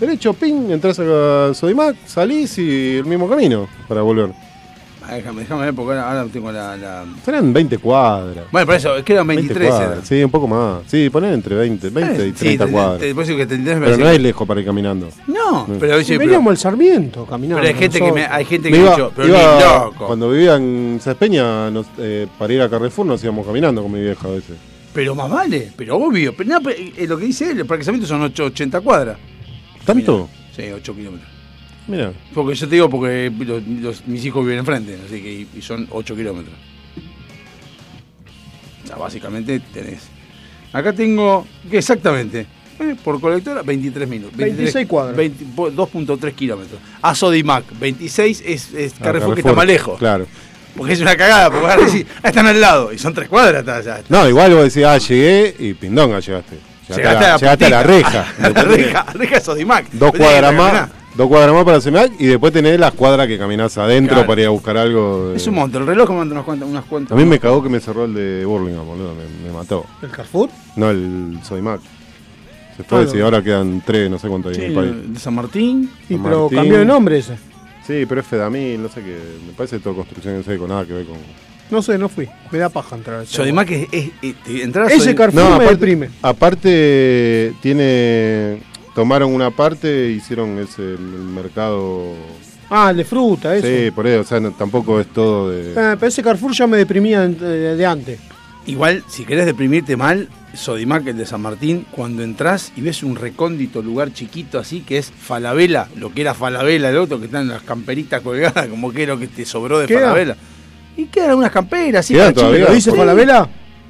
Derecho, 0.00 0.34
ping, 0.34 0.70
entras 0.70 0.98
a 1.00 1.52
Sodimac, 1.54 1.96
salís 2.06 2.58
y 2.58 2.96
el 2.98 3.06
mismo 3.06 3.28
camino 3.28 3.66
para 3.88 4.02
volver. 4.02 4.30
Ah, 5.08 5.14
déjame, 5.14 5.42
déjame 5.42 5.64
ver 5.66 5.74
porque 5.74 5.92
ahora, 5.92 6.20
ahora 6.20 6.32
tengo 6.32 6.50
la, 6.50 6.76
la- 6.76 7.04
Serán 7.24 7.52
20 7.52 7.78
cuadras. 7.78 8.44
Bueno, 8.50 8.66
por 8.66 8.74
eso, 8.74 8.96
es 8.96 9.04
que 9.04 9.12
eran 9.12 9.26
20 9.26 9.42
23. 9.54 9.68
cuadras. 9.70 9.90
eran. 9.92 10.04
Sí, 10.06 10.24
un 10.24 10.30
poco 10.30 10.48
más. 10.48 10.78
Sí, 10.88 11.08
poner 11.10 11.32
entre 11.32 11.54
20, 11.54 11.90
20 11.90 12.26
y 12.26 12.30
Eh, 12.30 12.32
30 12.32 12.66
sí, 12.66 12.72
cuadras. 12.72 12.98
Te, 13.00 13.06
te, 13.08 13.14
puedo 13.14 13.26
decir 13.26 13.40
que 13.40 13.46
33 13.46 13.78
me 13.80 13.86
Pero 13.86 13.98
no 13.98 14.10
es 14.10 14.20
lejos 14.20 14.48
para 14.48 14.60
ir 14.60 14.66
caminando. 14.66 15.08
No, 15.28 15.66
No. 15.66 15.66
pero, 15.78 15.96
pero, 16.04 16.18
veníamos 16.18 16.50
al 16.50 16.56
Sarmiento 16.56 17.24
caminando. 17.24 17.62
pero 17.62 17.74
hay 17.74 17.80
gente 17.80 17.98
que 17.98 18.04
me, 18.04 18.20
nosotros. 18.22 18.36
hay 18.36 18.44
gente 18.44 18.70
que 18.70 18.78
Me 18.78 18.82
dicho, 18.90 19.12
pero 19.14 19.28
iba- 19.28 19.56
ni 19.56 19.62
loco. 19.84 20.06
Cuando 20.06 20.30
vivía 20.30 20.56
en 20.56 20.98
Cespeña, 21.00 21.70
nos- 21.70 21.86
eh, 21.98 22.26
para 22.38 22.52
ir 22.52 22.62
a 22.62 22.68
Carrefour 22.68 23.06
nos 23.06 23.22
íbamos 23.22 23.46
caminando 23.46 23.82
con 23.82 23.92
mi 23.92 24.00
vieja 24.00 24.26
a 24.26 24.30
veces. 24.32 24.56
Pero 24.92 25.14
más 25.14 25.30
vale, 25.30 25.72
pero 25.76 25.96
obvio. 25.98 26.34
Pero, 26.36 26.50
no, 26.50 26.60
pero, 26.62 26.76
eh, 26.78 27.06
lo 27.06 27.16
que 27.18 27.26
dice 27.26 27.50
él, 27.50 27.60
el 27.60 27.66
parquezamiento 27.66 28.08
son 28.08 28.22
8, 28.22 28.46
80 28.46 28.80
cuadras. 28.80 29.18
¿Tanto? 29.84 30.28
Sí, 30.56 30.62
8 30.74 30.94
kilómetros. 30.94 31.30
Mira. 31.88 32.12
Porque 32.34 32.54
yo 32.54 32.68
te 32.68 32.74
digo 32.74 32.90
porque 32.90 33.30
los- 33.38 33.66
los- 33.66 34.06
mis 34.06 34.24
hijos 34.24 34.44
viven 34.44 34.58
enfrente, 34.58 34.98
así 35.06 35.20
que 35.22 35.32
y, 35.32 35.48
y 35.56 35.62
son 35.62 35.86
8 35.90 36.16
kilómetros. 36.16 36.54
O 38.84 38.86
sea, 38.86 38.96
básicamente 38.96 39.60
tenés. 39.72 40.02
Acá 40.72 40.92
tengo, 40.92 41.46
que 41.70 41.78
exactamente, 41.78 42.46
eh, 42.78 42.94
por 43.02 43.20
colectora, 43.20 43.62
23 43.62 44.08
minutos. 44.08 44.36
26 44.36 44.86
cuadras. 44.86 45.16
20 45.16 45.44
po- 45.56 45.70
2.3 45.70 46.32
kilómetros. 46.34 46.78
A 47.02 47.14
Sodimac, 47.14 47.64
26 47.78 48.42
es, 48.44 48.72
es 48.74 48.94
Ah, 49.00 49.04
Carrefour, 49.04 49.34
que 49.34 49.40
está 49.40 49.52
más 49.52 49.66
lejos. 49.66 49.98
Claro. 49.98 50.26
Porque 50.76 50.92
es 50.92 51.00
una 51.00 51.16
cagada, 51.16 51.50
porque 51.50 51.66
vas 51.66 51.78
a 51.78 51.80
decir, 51.80 52.06
ah, 52.22 52.28
están 52.28 52.46
al 52.46 52.60
lado, 52.60 52.92
y 52.92 52.98
son 52.98 53.14
tres 53.14 53.28
cuadras. 53.28 53.64
ya 53.64 53.78
está. 53.78 54.02
No, 54.08 54.28
igual 54.28 54.52
vos 54.54 54.64
decís, 54.64 54.84
ah, 54.86 54.98
llegué 54.98 55.54
y 55.58 55.72
pindonga 55.74 56.20
llegaste. 56.20 56.58
Llegaste, 56.88 57.06
a, 57.08 57.12
la, 57.32 57.36
llegaste 57.38 57.64
a 57.64 57.70
la 57.70 57.82
reja. 57.82 58.26
A 58.42 58.48
la 58.50 58.62
reja, 58.62 59.00
a 59.00 59.06
la 59.06 59.12
reja 59.14 59.34
de 59.36 59.40
Sodimac. 59.40 59.90
Dos 59.92 60.12
cuadras 60.12 60.54
más, 60.54 60.72
caminar. 60.72 61.05
Dos 61.16 61.28
cuadras 61.28 61.54
más 61.54 61.64
para 61.64 61.80
Semac 61.80 62.12
y 62.18 62.26
después 62.26 62.52
tenés 62.52 62.78
las 62.78 62.92
cuadras 62.92 63.26
que 63.26 63.38
caminás 63.38 63.76
adentro 63.78 64.14
Claro. 64.14 64.26
para 64.28 64.40
ir 64.42 64.46
a 64.46 64.50
buscar 64.50 64.76
algo. 64.76 65.30
de- 65.30 65.36
Es 65.36 65.46
un 65.46 65.54
monte, 65.54 65.78
el 65.78 65.86
reloj 65.86 66.10
me 66.10 66.16
manda 66.16 66.34
unas 66.34 66.44
cuantas. 66.44 66.68
Unas 66.68 66.84
cuantas 66.84 67.12
A 67.12 67.14
mí 67.20 67.24
me 67.24 67.38
cagó 67.38 67.62
que 67.62 67.68
me 67.68 67.80
cerró 67.80 68.04
el 68.04 68.14
de 68.14 68.44
Burlingame, 68.44 68.84
boludo, 68.84 69.14
me, 69.14 69.46
me 69.48 69.52
mató. 69.56 69.84
¿El 70.02 70.10
Carrefour? 70.10 70.50
No, 70.76 70.90
el 70.90 71.38
Sodimac. 71.42 71.80
Se 72.76 72.82
fue, 72.84 72.98
Claro. 73.04 73.10
sí, 73.10 73.20
ahora 73.20 73.42
quedan 73.42 73.82
tres, 73.86 74.10
no 74.10 74.18
sé 74.18 74.28
cuántos 74.28 74.50
hay 74.52 74.56
Sí, 74.58 74.64
en 74.64 74.68
el 74.70 74.74
país. 74.76 75.12
de 75.14 75.18
San 75.18 75.34
Martín. 75.34 75.90
Sí, 76.06 76.14
San 76.14 76.22
pero 76.22 76.40
Martín. 76.42 76.58
cambió 76.58 76.78
de 76.78 76.84
nombre 76.84 77.18
ese. 77.18 77.36
Sí, 77.86 78.04
pero 78.06 78.20
es 78.20 78.26
Fedamil, 78.26 78.82
no 78.82 78.88
sé 78.90 79.00
qué. 79.02 79.16
Me 79.46 79.52
parece 79.54 79.78
todo 79.78 79.94
construcción, 79.94 80.36
no 80.36 80.42
sé, 80.42 80.58
con 80.58 80.68
nada 80.68 80.84
que 80.84 80.92
ver 80.92 81.06
con. 81.06 81.16
No 81.70 81.80
sé, 81.82 81.96
no 81.98 82.08
fui. 82.08 82.28
Me 82.52 82.58
da 82.58 82.68
paja 82.68 82.94
entrar. 82.96 83.24
Sodimac 83.26 83.70
es. 83.70 83.88
es, 83.90 84.10
es- 84.22 84.62
entrar 84.62 84.86
a 84.86 84.88
Ese 84.92 85.12
Sodimac- 85.12 85.16
Carrefour 85.16 85.58
me 85.58 85.64
deprime. 85.66 86.10
aparte 86.22 87.54
tiene. 87.62 88.58
Tomaron 88.96 89.32
una 89.32 89.50
parte, 89.52 90.10
hicieron 90.10 90.58
ese 90.58 90.94
el 90.94 90.98
mercado. 90.98 92.14
Ah, 92.70 92.88
el 92.90 92.96
de 92.96 93.04
fruta, 93.04 93.54
eso. 93.54 93.66
Sí, 93.68 93.90
por 93.92 94.06
eso, 94.08 94.22
o 94.22 94.24
sea, 94.24 94.40
no- 94.40 94.50
tampoco 94.52 94.98
es 94.98 95.06
todo 95.12 95.50
de. 95.50 95.70
Eh, 95.72 95.96
pero 96.00 96.06
ese 96.06 96.22
Carrefour 96.22 96.52
ya 96.52 96.66
me 96.66 96.78
deprimía 96.78 97.20
de, 97.28 97.76
de- 97.76 97.86
antes. 97.86 98.18
Igual, 98.66 99.04
si 99.06 99.24
querés 99.24 99.46
deprimirte 99.46 99.96
mal, 99.96 100.28
Sodimac, 100.54 101.06
el 101.06 101.16
de 101.18 101.26
San 101.26 101.40
Martín, 101.42 101.86
cuando 101.92 102.24
entras 102.24 102.72
y 102.74 102.80
ves 102.80 103.04
un 103.04 103.14
recóndito 103.14 103.80
lugar 103.82 104.12
chiquito 104.12 104.58
así, 104.58 104.80
que 104.80 104.98
es 104.98 105.12
Falabella, 105.16 105.86
lo 105.96 106.12
que 106.12 106.22
era 106.22 106.34
Falabella, 106.34 106.88
el 106.90 106.96
otro 106.96 107.20
que 107.20 107.26
están 107.26 107.46
las 107.46 107.62
camperitas 107.62 108.22
colgadas, 108.22 108.66
como 108.66 108.90
que 108.92 109.04
era 109.04 109.12
lo 109.14 109.20
que 109.20 109.28
te 109.28 109.44
sobró 109.44 109.78
de 109.78 109.86
¿Queda? 109.86 110.00
Falabella. 110.08 110.36
Y 110.96 111.04
quedan 111.04 111.30
algunas 111.30 111.52
camperas, 111.52 112.06
sí. 112.06 112.14
¿Lo 112.14 112.32
dice 112.72 112.90
Sí. 112.90 112.96
Falabella? 112.96 113.46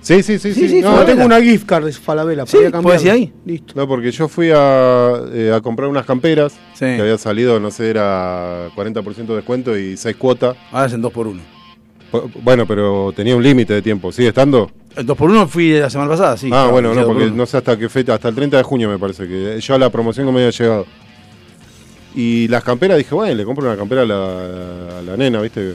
Sí, 0.06 0.22
sí, 0.22 0.38
sí, 0.38 0.54
Sí, 0.54 0.60
sí. 0.60 0.68
sí, 0.68 0.80
no, 0.82 1.04
tengo 1.04 1.24
una 1.24 1.40
gift 1.42 1.66
card 1.66 1.84
de 1.84 1.92
Falabella. 1.92 2.46
Sí. 2.46 2.58
¿podés 2.80 3.02
ir 3.04 3.10
ahí? 3.10 3.32
Listo. 3.44 3.72
no, 3.74 3.88
porque 3.88 4.12
yo 4.12 4.28
fui 4.28 4.50
a, 4.54 5.14
eh, 5.32 5.52
a 5.52 5.60
comprar 5.60 5.88
unas 5.88 6.06
camperas 6.06 6.52
Sí. 6.74 6.84
que 6.84 7.00
había 7.00 7.18
salido, 7.18 7.58
no 7.58 7.72
sé, 7.72 7.90
era 7.90 8.68
40% 8.76 9.26
de 9.26 9.34
descuento 9.40 9.76
y 9.76 9.96
6 9.96 10.14
cuotas. 10.14 10.56
Ahora 10.70 10.84
hacen 10.86 11.02
dos 11.02 11.12
por 11.12 11.26
uno. 11.26 11.42
Po- 12.12 12.30
Bueno, 12.40 12.66
pero 12.66 13.12
tenía 13.16 13.34
un 13.34 13.42
límite 13.42 13.74
de 13.74 13.82
tiempo. 13.82 14.12
¿Sigue 14.12 14.28
estando? 14.28 14.70
El 14.94 15.04
dos 15.06 15.16
por 15.16 15.28
uno 15.28 15.48
fui 15.48 15.72
la 15.72 15.90
semana 15.90 16.08
pasada, 16.10 16.36
sí. 16.36 16.46
ah, 16.46 16.50
claro, 16.50 16.70
bueno, 16.70 16.94
no, 16.94 17.04
por 17.04 17.14
porque 17.16 17.30
no 17.32 17.44
sé 17.44 17.56
hasta 17.56 17.76
qué 17.76 17.88
fecha, 17.88 18.14
hasta 18.14 18.28
el 18.28 18.36
30 18.36 18.58
de 18.58 18.62
junio 18.62 18.88
me 18.88 19.00
parece 19.00 19.26
que 19.26 19.58
yo 19.60 19.74
a 19.74 19.78
la 19.78 19.90
promoción 19.90 20.24
que 20.26 20.32
me 20.32 20.38
había 20.38 20.50
llegado. 20.50 20.86
Y 22.14 22.46
las 22.48 22.62
camperas 22.62 22.96
dije, 22.96 23.12
bueno, 23.14 23.34
le 23.34 23.44
compro 23.44 23.66
una 23.66 23.76
campera 23.76 24.02
a 24.02 24.06
la, 24.06 24.98
a 24.98 25.02
la 25.02 25.16
nena, 25.16 25.40
¿viste? 25.42 25.74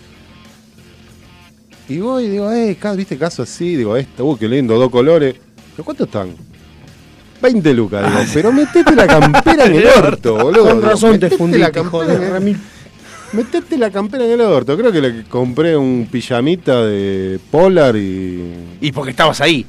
Y 1.92 2.00
voy 2.00 2.26
y 2.26 2.30
digo, 2.30 2.52
eh, 2.52 2.78
¿viste? 2.96 3.18
Caso 3.18 3.44
así, 3.44 3.76
digo, 3.76 3.98
esto, 3.98 4.26
uh, 4.26 4.38
qué 4.38 4.48
lindo, 4.48 4.78
dos 4.78 4.90
colores. 4.90 5.34
Digo, 5.72 5.84
¿cuánto 5.84 6.06
están? 6.06 6.30
20 7.42 7.74
lucas, 7.74 8.06
digo, 8.08 8.24
pero 8.34 8.52
metete 8.54 8.96
la 8.96 9.08
campera 9.08 9.66
en 9.66 9.76
el 9.76 9.86
orto, 10.04 10.36
boludo. 10.38 10.64
Con 10.66 10.76
Digo, 10.78 10.88
razón 10.90 11.12
te 11.14 11.26
metete 11.26 11.38
fundiste, 11.38 11.80
en 11.80 12.48
el-. 12.48 12.58
Metete 13.34 13.78
la 13.78 13.90
campera 13.90 14.26
en 14.26 14.32
el 14.32 14.42
orto. 14.42 14.78
Creo 14.78 14.92
que 14.92 15.02
le 15.02 15.24
compré 15.24 15.76
un 15.76 16.08
pijamita 16.12 16.86
de 16.86 17.40
Polar 17.50 17.96
y. 17.96 18.54
Y 18.82 18.92
porque 18.92 19.12
estabas 19.12 19.42
ahí. 19.42 19.66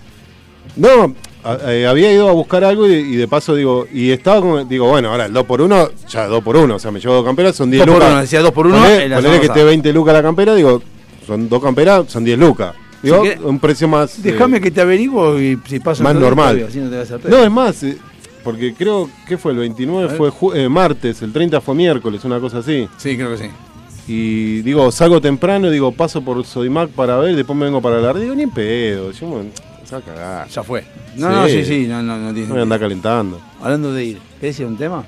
No, 0.76 1.14
a- 1.44 1.72
eh, 1.72 1.87
había 1.87 2.12
ido 2.12 2.28
a 2.28 2.32
buscar 2.32 2.62
algo 2.64 2.87
y, 2.88 2.92
y 2.94 3.16
de 3.16 3.26
paso 3.28 3.54
digo, 3.54 3.87
y 3.92 4.11
estaba 4.11 4.40
con, 4.40 4.68
digo, 4.68 4.88
bueno, 4.88 5.11
ahora 5.11 5.26
el 5.26 5.32
2 5.32 5.44
por 5.46 5.61
1 5.61 5.90
ya 6.08 6.26
2 6.26 6.42
por 6.44 6.56
1 6.56 6.74
o 6.74 6.78
sea, 6.78 6.90
me 6.90 7.00
llevo 7.00 7.14
dos 7.14 7.24
camperas, 7.24 7.54
son 7.56 7.70
10 7.70 7.80
Dos 7.85 7.94
por 7.94 7.94
lucas. 7.96 8.12
uno, 8.12 8.20
decía 8.22 8.40
dos 8.40 8.52
por 8.52 8.66
uno 8.66 8.76
Poné- 8.78 9.02
en 9.04 9.11
la 9.11 9.16
ponele 9.16 9.22
semana 9.35 9.40
que 9.40 9.46
esté 9.46 9.64
20 9.64 9.92
lucas 9.92 10.14
la 10.14 10.22
campera, 10.22 10.54
digo, 10.54 10.82
son 11.26 11.48
dos 11.48 11.62
camperas, 11.62 12.04
son 12.08 12.24
10 12.24 12.38
lucas. 12.38 12.74
Digo, 13.02 13.22
Si 13.24 13.30
un 13.44 13.58
precio 13.58 13.88
más. 13.88 14.16
eh, 14.18 14.22
Déjame 14.22 14.61
que 14.61 14.70
te 14.70 14.80
averiguo 14.80 15.40
y 15.40 15.58
si 15.66 15.80
pasa 15.80 16.02
más 16.04 16.14
normal. 16.14 16.56
todavía, 16.56 16.66
así 16.66 16.78
no 16.78 16.88
te 16.90 16.96
vas 16.98 17.11
a. 17.11 17.18
No, 17.28 17.42
es 17.42 17.50
más, 17.50 17.82
eh, 17.82 17.98
porque 18.44 18.74
creo 18.74 19.08
que 19.26 19.37
fue 19.38 19.52
el 19.52 19.58
29, 19.58 20.04
A 20.04 20.12
ver. 20.18 20.32
fue 20.32 20.62
eh, 20.62 20.68
martes, 20.68 21.20
el 21.22 21.32
30 21.32 21.61
fue 21.61 21.74
miércoles, 21.74 22.24
una 22.24 22.38
cosa 22.38 22.58
así. 22.58 22.88
Sí, 22.98 23.16
creo 23.16 23.30
que 23.30 23.38
sí. 23.38 23.50
Y 24.08 24.62
digo, 24.62 24.90
salgo 24.90 25.20
temprano, 25.20 25.70
digo, 25.70 25.92
paso 25.92 26.22
por 26.22 26.44
Sodimac 26.44 26.90
para 26.90 27.16
ver, 27.18 27.37
después 27.37 27.56
me 27.56 27.64
vengo 27.66 27.80
para 27.80 28.00
la 28.00 28.12
Digo, 28.14 28.35
ni 28.35 28.42
en 28.42 28.50
pedo, 28.50 29.11
yo 29.12 29.26
me 29.28 29.50
se 29.85 29.92
va 29.94 29.98
a 29.98 30.00
cagar. 30.02 30.48
Ya 30.48 30.62
fue. 30.62 30.85
No, 31.16 31.28
Sí. 31.28 31.35
no, 31.35 31.48
sí, 31.48 31.64
sí, 31.64 31.87
no, 31.88 32.02
no, 32.02 32.16
no 32.18 32.32
tiene 32.32 32.48
No 32.48 32.54
voy 32.54 32.61
a 32.61 32.62
andar 32.62 32.80
calentando. 32.80 33.40
Hablando 33.61 33.92
de 33.92 34.04
ir, 34.04 34.18
¿querés 34.40 34.58
ir 34.61 34.66
a 34.66 34.68
un 34.68 34.76
tema? 34.76 35.04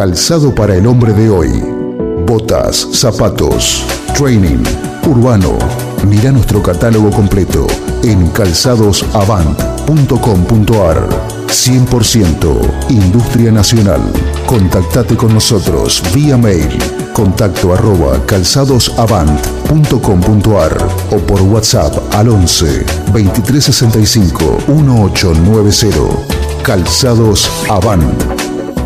Calzado 0.00 0.48
para 0.54 0.76
el 0.76 0.86
hombre 0.86 1.12
de 1.12 1.28
hoy. 1.28 1.62
Botas, 2.26 2.88
zapatos, 2.90 3.84
training, 4.16 4.62
urbano. 5.06 5.58
Mira 6.08 6.32
nuestro 6.32 6.62
catálogo 6.62 7.10
completo 7.10 7.66
en 8.02 8.28
calzadosavant.com.ar. 8.28 11.06
100% 11.48 12.88
Industria 12.88 13.52
Nacional. 13.52 14.00
Contactate 14.46 15.18
con 15.18 15.34
nosotros 15.34 16.02
vía 16.14 16.38
mail. 16.38 16.78
Contacto 17.12 17.74
arroba 17.74 18.24
calzadosavant.com.ar 18.24 20.78
o 21.10 21.16
por 21.18 21.42
WhatsApp 21.42 22.14
al 22.14 22.30
11 22.30 22.86
2365 23.12 24.60
1890. 24.66 26.62
Calzados 26.62 27.50
Avant. 27.68 28.39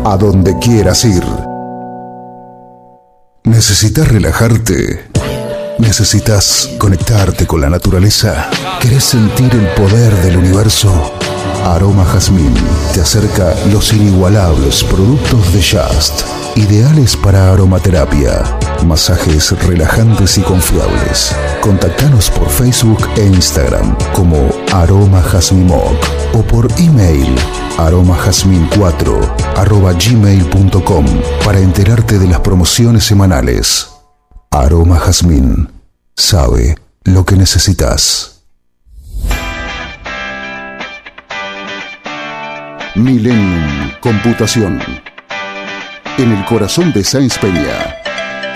A 0.07 0.17
donde 0.17 0.55
quieras 0.59 1.03
ir. 1.03 1.23
¿Necesitas 3.43 4.07
relajarte? 4.07 5.09
¿Necesitas 5.79 6.69
conectarte 6.77 7.47
con 7.47 7.59
la 7.59 7.71
naturaleza? 7.71 8.47
¿Querés 8.79 9.03
sentir 9.03 9.51
el 9.55 9.67
poder 9.69 10.13
del 10.17 10.37
universo? 10.37 11.11
Aroma 11.63 12.05
Jazmín 12.05 12.53
te 12.93 13.01
acerca 13.01 13.55
los 13.73 13.93
inigualables 13.93 14.83
productos 14.83 15.51
de 15.51 15.63
Just, 15.63 16.21
ideales 16.55 17.17
para 17.17 17.51
aromaterapia, 17.51 18.43
masajes 18.85 19.59
relajantes 19.63 20.37
y 20.37 20.41
confiables. 20.41 21.35
Contactanos 21.61 22.29
por 22.29 22.47
Facebook 22.47 22.99
e 23.17 23.25
Instagram 23.25 23.97
como 24.13 24.49
Aroma 24.71 25.23
Jazmín 25.23 25.65
Moc 25.65 25.97
o 26.33 26.43
por 26.43 26.67
email 26.77 27.35
aromajazmin4 27.77 29.44
arroba 29.44 29.44
gmail.com 29.63 31.05
para 31.43 31.59
enterarte 31.59 32.19
de 32.19 32.27
las 32.27 32.39
promociones 32.41 33.03
semanales. 33.05 33.89
Aroma 34.51 34.99
Jazmín 34.99 35.69
sabe 36.15 36.77
lo 37.03 37.25
que 37.25 37.35
necesitas. 37.35 38.41
Millennium 42.95 43.91
Computación. 43.99 44.81
En 46.17 46.31
el 46.31 46.45
corazón 46.45 46.93
de 46.93 47.03
Sáenz 47.03 47.37
Peña. 47.37 47.97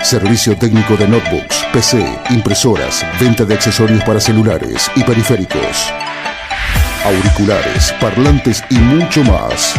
Servicio 0.02 0.56
técnico 0.56 0.96
de 0.96 1.06
notebooks, 1.06 1.66
PC, 1.74 2.02
impresoras, 2.30 3.04
venta 3.20 3.44
de 3.44 3.54
accesorios 3.54 4.02
para 4.04 4.18
celulares 4.18 4.90
y 4.96 5.02
periféricos. 5.02 5.92
Auriculares, 7.04 7.92
parlantes 8.00 8.64
y 8.70 8.78
mucho 8.78 9.22
más. 9.24 9.74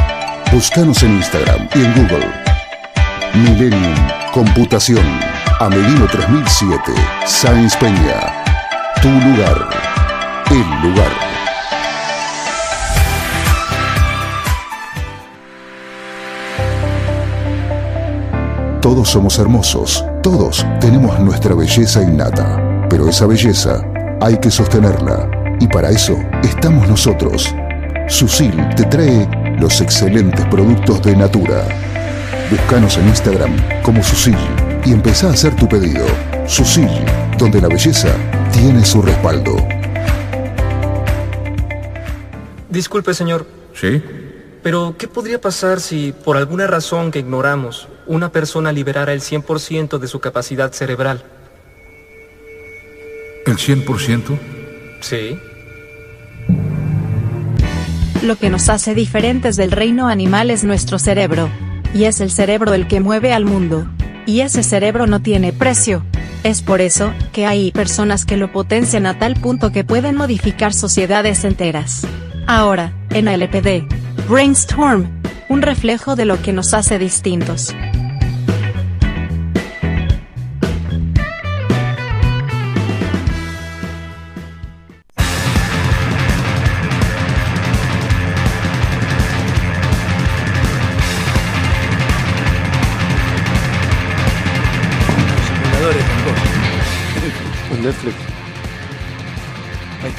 Búscanos 0.52 1.02
en 1.04 1.16
Instagram 1.16 1.70
y 1.74 1.80
en 1.80 1.94
Google. 1.94 2.28
Millennium 3.34 3.96
Computación. 4.34 5.06
Amelino 5.62 6.06
3007. 6.08 6.92
Sáenz 7.26 7.74
Peña. 7.78 8.44
Tu 9.02 9.08
lugar. 9.08 9.70
El 10.50 10.90
lugar. 10.90 11.12
Todos 18.82 19.08
somos 19.08 19.40
hermosos, 19.40 20.04
todos 20.22 20.66
tenemos 20.82 21.18
nuestra 21.22 21.56
belleza 21.56 22.04
innata, 22.04 22.88
pero 22.90 23.08
esa 23.08 23.26
belleza 23.26 23.82
hay 24.20 24.38
que 24.38 24.52
sostenerla 24.52 25.30
y 25.62 25.68
para 25.68 25.92
eso 25.92 26.18
estamos 26.44 26.90
nosotros. 26.90 27.56
Susil 28.10 28.68
te 28.76 28.84
trae 28.86 29.41
los 29.62 29.80
excelentes 29.80 30.44
productos 30.48 31.04
de 31.04 31.16
Natura. 31.16 31.64
Búscanos 32.50 32.98
en 32.98 33.08
Instagram 33.10 33.56
como 33.84 34.02
Susil 34.02 34.36
y 34.84 34.92
empezá 34.92 35.28
a 35.28 35.34
hacer 35.34 35.56
tu 35.56 35.70
pedido. 35.70 36.04
Susil, 36.48 36.90
donde 37.38 37.62
la 37.62 37.68
belleza 37.68 38.10
tiene 38.52 38.84
su 38.84 39.04
respaldo. 39.04 39.56
Disculpe, 42.70 43.14
señor, 43.14 43.46
¿Sí? 43.76 44.02
pero 44.64 44.96
¿qué 44.98 45.08
podría 45.08 45.40
pasar 45.40 45.80
si, 45.80 46.12
por 46.12 46.38
alguna 46.38 46.66
razón 46.66 47.12
que 47.12 47.20
ignoramos, 47.20 47.88
una 48.08 48.32
persona 48.32 48.72
liberara 48.72 49.14
el 49.14 49.22
100% 49.22 50.00
de 50.00 50.08
su 50.08 50.20
capacidad 50.20 50.72
cerebral? 50.72 51.24
¿El 53.46 53.58
100%? 53.58 54.40
Sí. 55.02 55.40
Lo 58.22 58.36
que 58.36 58.52
nos 58.52 58.70
hace 58.70 58.94
diferentes 58.94 59.56
del 59.56 59.72
reino 59.72 60.08
animal 60.08 60.52
es 60.52 60.64
nuestro 60.64 61.00
cerebro. 61.00 61.50
Y 61.96 62.04
es 62.04 62.22
el 62.22 62.30
cerebro 62.30 62.76
el 62.76 62.88
que 62.88 63.00
mueve 63.00 63.34
al 63.34 63.46
mundo. 63.46 63.88
Y 64.28 64.42
ese 64.42 64.62
cerebro 64.62 65.08
no 65.08 65.24
tiene 65.24 65.54
precio. 65.54 66.06
Es 66.44 66.62
por 66.62 66.82
eso 66.82 67.14
que 67.34 67.48
hay 67.48 67.72
personas 67.72 68.26
que 68.26 68.38
lo 68.38 68.52
potencian 68.52 69.08
a 69.08 69.18
tal 69.18 69.36
punto 69.36 69.72
que 69.72 69.84
pueden 69.84 70.16
modificar 70.16 70.72
sociedades 70.72 71.44
enteras. 71.46 72.06
Ahora, 72.46 72.94
en 73.10 73.28
LPD, 73.28 73.88
Brainstorm, 74.30 75.08
un 75.50 75.64
reflejo 75.64 76.16
de 76.16 76.26
lo 76.26 76.40
que 76.44 76.54
nos 76.54 76.76
hace 76.76 77.00
distintos. 77.00 77.74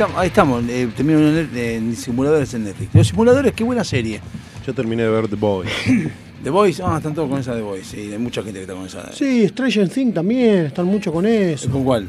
Estamos, 0.02 0.20
ahí 0.20 0.28
estamos 0.28 0.64
eh, 0.68 0.88
termino 0.96 1.18
en, 1.20 1.36
el- 1.36 1.56
en 1.56 1.96
simuladores 1.96 2.52
en 2.54 2.64
Netflix. 2.64 2.94
Los 2.94 3.08
simuladores, 3.08 3.52
qué 3.52 3.64
buena 3.64 3.84
serie. 3.84 4.20
Yo 4.66 4.74
terminé 4.74 5.02
de 5.04 5.10
ver 5.10 5.28
The 5.28 5.36
Boy. 5.36 5.66
The 6.42 6.50
Voice, 6.50 6.82
ah, 6.84 6.96
están 6.96 7.14
todos 7.14 7.28
con 7.30 7.38
esa 7.38 7.54
The 7.54 7.60
Voice. 7.62 7.84
Sí, 7.84 8.12
hay 8.12 8.18
mucha 8.18 8.42
gente 8.42 8.58
que 8.58 8.62
está 8.62 8.74
con 8.74 8.86
esa. 8.86 9.12
Sí, 9.12 9.46
Stranger 9.48 9.88
Things 9.88 10.12
también, 10.14 10.66
están 10.66 10.86
mucho 10.86 11.12
con 11.12 11.24
eso. 11.26 11.70
¿Con 11.70 11.84
cuál? 11.84 12.08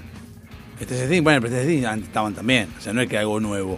Stranger 0.81 1.07
Things, 1.09 1.23
bueno, 1.23 1.39
pero 1.41 1.53
Stranger 1.53 1.81
Things 1.93 2.03
estaban 2.07 2.33
también. 2.33 2.67
O 2.77 2.81
sea, 2.81 2.93
no 2.93 3.01
es 3.01 3.07
que 3.09 3.17
algo 3.17 3.39
nuevo. 3.39 3.77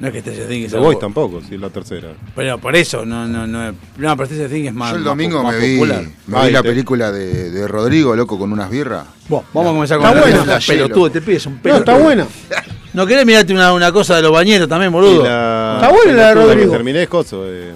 No 0.00 0.06
es 0.06 0.12
que 0.14 0.20
Stranger 0.20 0.48
Things 0.48 0.64
es 0.64 0.70
The 0.70 0.76
algo... 0.78 0.86
Boy 0.88 0.98
tampoco, 0.98 1.42
sí, 1.46 1.58
la 1.58 1.68
tercera. 1.68 2.08
Pero 2.34 2.56
por 2.56 2.74
eso, 2.74 3.04
no, 3.04 3.28
no, 3.28 3.46
no. 3.46 3.72
No, 3.72 3.76
pero 4.16 4.24
Stranger 4.24 4.48
Things 4.50 4.68
es 4.68 4.74
más. 4.74 4.90
Yo 4.92 4.96
el 4.96 5.02
más 5.02 5.10
domingo 5.10 5.36
po- 5.38 5.42
más 5.44 5.56
me 5.56 5.66
vi, 5.66 5.74
popular. 5.74 6.04
me 6.26 6.38
Ay, 6.38 6.46
vi 6.46 6.52
la 6.54 6.62
te- 6.62 6.68
película 6.70 7.12
de, 7.12 7.50
de 7.50 7.68
Rodrigo, 7.68 8.16
loco, 8.16 8.38
con 8.38 8.50
unas 8.52 8.70
birras. 8.70 9.04
Bueno, 9.28 9.44
vamos 9.52 9.70
a 9.70 9.74
comenzar 9.74 9.98
con 9.98 10.06
Está 10.08 10.20
la 10.30 10.36
buena. 10.44 10.58
pelotudo, 10.66 11.10
te 11.10 11.20
pides 11.20 11.44
un 11.44 11.54
No, 11.56 11.60
pelo. 11.62 11.76
está 11.76 11.98
buena. 11.98 12.26
¿No 12.92 13.06
querés 13.06 13.24
mirarte 13.24 13.52
una, 13.52 13.72
una 13.72 13.92
cosa 13.92 14.16
de 14.16 14.22
los 14.22 14.32
bañeros 14.32 14.68
también, 14.68 14.90
boludo? 14.92 15.22
la- 15.22 15.74
Está 15.80 15.92
buena 15.92 16.12
la 16.12 16.28
de 16.28 16.34
que 16.34 16.40
Rodrigo. 16.40 16.72
terminé 16.72 17.02
es 17.04 17.08
coso, 17.08 17.44
eh, 17.46 17.72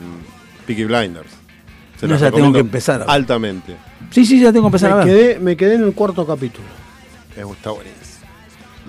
Peaky 0.67 0.85
Blinders. 0.85 1.31
Se 2.01 2.09
No, 2.09 2.17
ya 2.19 2.31
tengo 2.33 2.53
que 2.53 2.59
empezar 2.59 2.97
a 3.03 3.05
ver. 3.07 3.11
Altamente. 3.11 3.77
Sí, 4.11 4.27
sí, 4.27 4.41
ya 4.41 4.53
tengo 4.53 4.65
que 4.65 4.69
empezar 4.69 4.93
a 4.93 4.97
Me 4.97 5.05
ver. 5.05 5.15
quedé, 5.15 5.39
me 5.41 5.57
quedé 5.57 5.75
en 5.77 5.85
el 5.85 5.93
cuarto 5.95 6.27
capítulo. 6.27 6.67
Eh, 7.37 7.45
Está 7.51 7.71
buenísimo. 7.71 8.01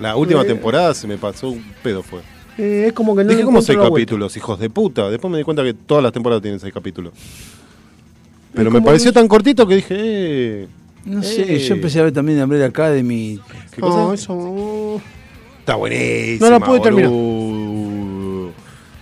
La 0.00 0.16
última 0.16 0.42
Eh, 0.42 0.46
temporada 0.46 0.92
se 0.94 1.06
me 1.06 1.16
pasó 1.16 1.48
un 1.50 1.64
pedo 1.82 2.02
fue. 2.02 2.20
Eh, 2.58 2.86
es 2.88 2.92
como 2.92 3.14
que 3.14 3.22
no 3.22 3.30
Dije, 3.30 3.42
¿cómo 3.44 3.62
seis 3.62 3.78
vuelta. 3.78 3.92
capítulos? 3.94 4.36
Hijos 4.36 4.58
de 4.58 4.68
puta. 4.68 5.08
Después 5.10 5.30
me 5.30 5.38
di 5.38 5.44
cuenta 5.44 5.62
que 5.62 5.74
todas 5.74 6.02
las 6.02 6.12
temporadas 6.12 6.42
tienen 6.42 6.58
seis 6.58 6.72
capítulos. 6.74 7.12
Pero 8.54 8.70
me 8.70 8.80
pareció 8.82 9.10
que- 9.10 9.14
tan 9.14 9.28
cortito 9.28 9.66
que 9.66 9.76
dije, 9.76 9.94
eh, 9.98 10.68
No 11.04 11.22
sé, 11.22 11.54
Eh. 11.54 11.58
yo 11.60 11.74
empecé 11.74 12.00
a 12.00 12.02
ver 12.02 12.12
también 12.12 12.42
Umbrella 12.42 12.66
Academy. 12.66 13.38
¿qué 13.70 13.80
No, 13.80 13.86
cosa? 13.88 14.14
eso. 14.14 15.00
Está 15.66 15.74
buenísima. 15.74 16.48
No 16.48 16.58
la 16.60 16.64
pude 16.64 16.78
terminar. 16.78 17.10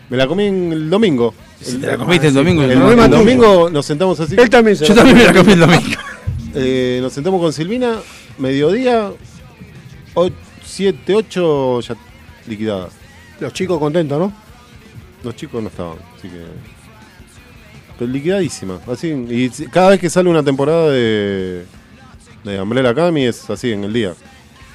Me 0.08 0.16
la 0.16 0.26
comí 0.26 0.46
en 0.46 0.72
el 0.72 0.88
domingo. 0.88 1.34
Si 1.60 1.76
te 1.76 1.86
la 1.88 1.98
comiste 1.98 2.28
el 2.28 2.32
domingo. 2.32 2.62
El, 2.62 2.70
el 2.70 3.10
domingo 3.10 3.68
nos 3.68 3.84
sentamos 3.84 4.18
así. 4.18 4.34
Él 4.38 4.48
también 4.48 4.74
se 4.74 4.86
Yo 4.86 4.94
también 4.94 5.14
me 5.14 5.24
la 5.24 5.34
comí 5.34 5.52
el 5.52 5.60
domingo. 5.60 5.82
Eh, 6.56 7.00
nos 7.02 7.12
sentamos 7.12 7.40
con 7.40 7.52
Silvina, 7.52 7.96
mediodía, 8.38 9.10
7, 10.64 11.14
8 11.16 11.80
ya 11.80 11.96
liquidadas. 12.46 12.92
Los 13.40 13.52
chicos 13.52 13.76
contentos, 13.80 14.16
¿no? 14.16 14.32
Los 15.24 15.34
chicos 15.34 15.60
no 15.60 15.68
estaban, 15.68 15.98
así 16.16 16.28
que. 16.28 16.44
Pero 17.98 18.10
liquidadísima. 18.12 18.78
Así, 18.86 19.08
y 19.08 19.50
cada 19.66 19.90
vez 19.90 20.00
que 20.00 20.08
sale 20.08 20.30
una 20.30 20.44
temporada 20.44 20.90
de. 20.92 21.64
de 22.44 22.62
Umbrella 22.62 22.90
Academy 22.90 23.26
es 23.26 23.50
así 23.50 23.72
en 23.72 23.82
el 23.82 23.92
día. 23.92 24.14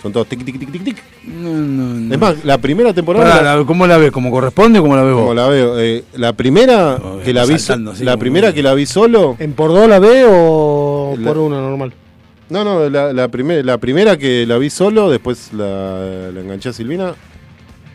Son 0.02 0.14
todos 0.14 0.28
tic 0.28 0.43
tic 0.45 0.58
tic 0.58 0.72
tic 0.72 0.84
tic. 0.84 1.04
No, 1.28 1.50
no, 1.52 1.93
no. 1.93 2.14
Es 2.14 2.20
más, 2.20 2.45
la 2.45 2.58
primera 2.58 2.93
temporada. 2.93 3.30
Pará, 3.39 3.56
la- 3.58 3.66
¿Cómo 3.66 3.86
la 3.86 3.97
ves? 3.97 4.12
¿Cómo 4.12 4.32
corresponde 4.32 4.80
o 4.80 4.82
cómo 4.82 4.95
la 4.95 5.04
ves 5.04 5.14
como 5.14 5.26
vos? 5.26 5.36
la 5.36 5.47
veo, 5.47 5.78
eh, 5.80 6.04
la 6.16 6.34
primera 6.34 6.97
que 7.26 7.34
la 7.34 7.45
vi, 7.45 7.60
saltando 7.60 7.91
la 8.00 8.12
como- 8.14 8.20
primera 8.20 8.54
que 8.54 8.64
la 8.64 8.74
vi 8.74 8.86
solo, 8.86 9.36
¿En 9.39 9.54
por 9.54 9.72
dos 9.72 9.89
la 9.89 10.00
ve 10.00 10.24
o 10.28 11.16
La- 11.18 11.28
por 11.28 11.38
una 11.39 11.60
normal? 11.60 11.91
no, 12.50 12.64
no, 12.64 12.89
la, 12.89 13.12
la, 13.12 13.28
primer- 13.28 13.66
la 13.66 13.78
primera 13.78 14.18
que 14.18 14.45
la 14.45 14.58
vi 14.58 14.70
solo, 14.70 15.10
después 15.10 15.52
la, 15.54 16.32
la 16.34 16.39
enganché 16.39 16.70
a 16.70 16.74
Silvina. 16.74 17.14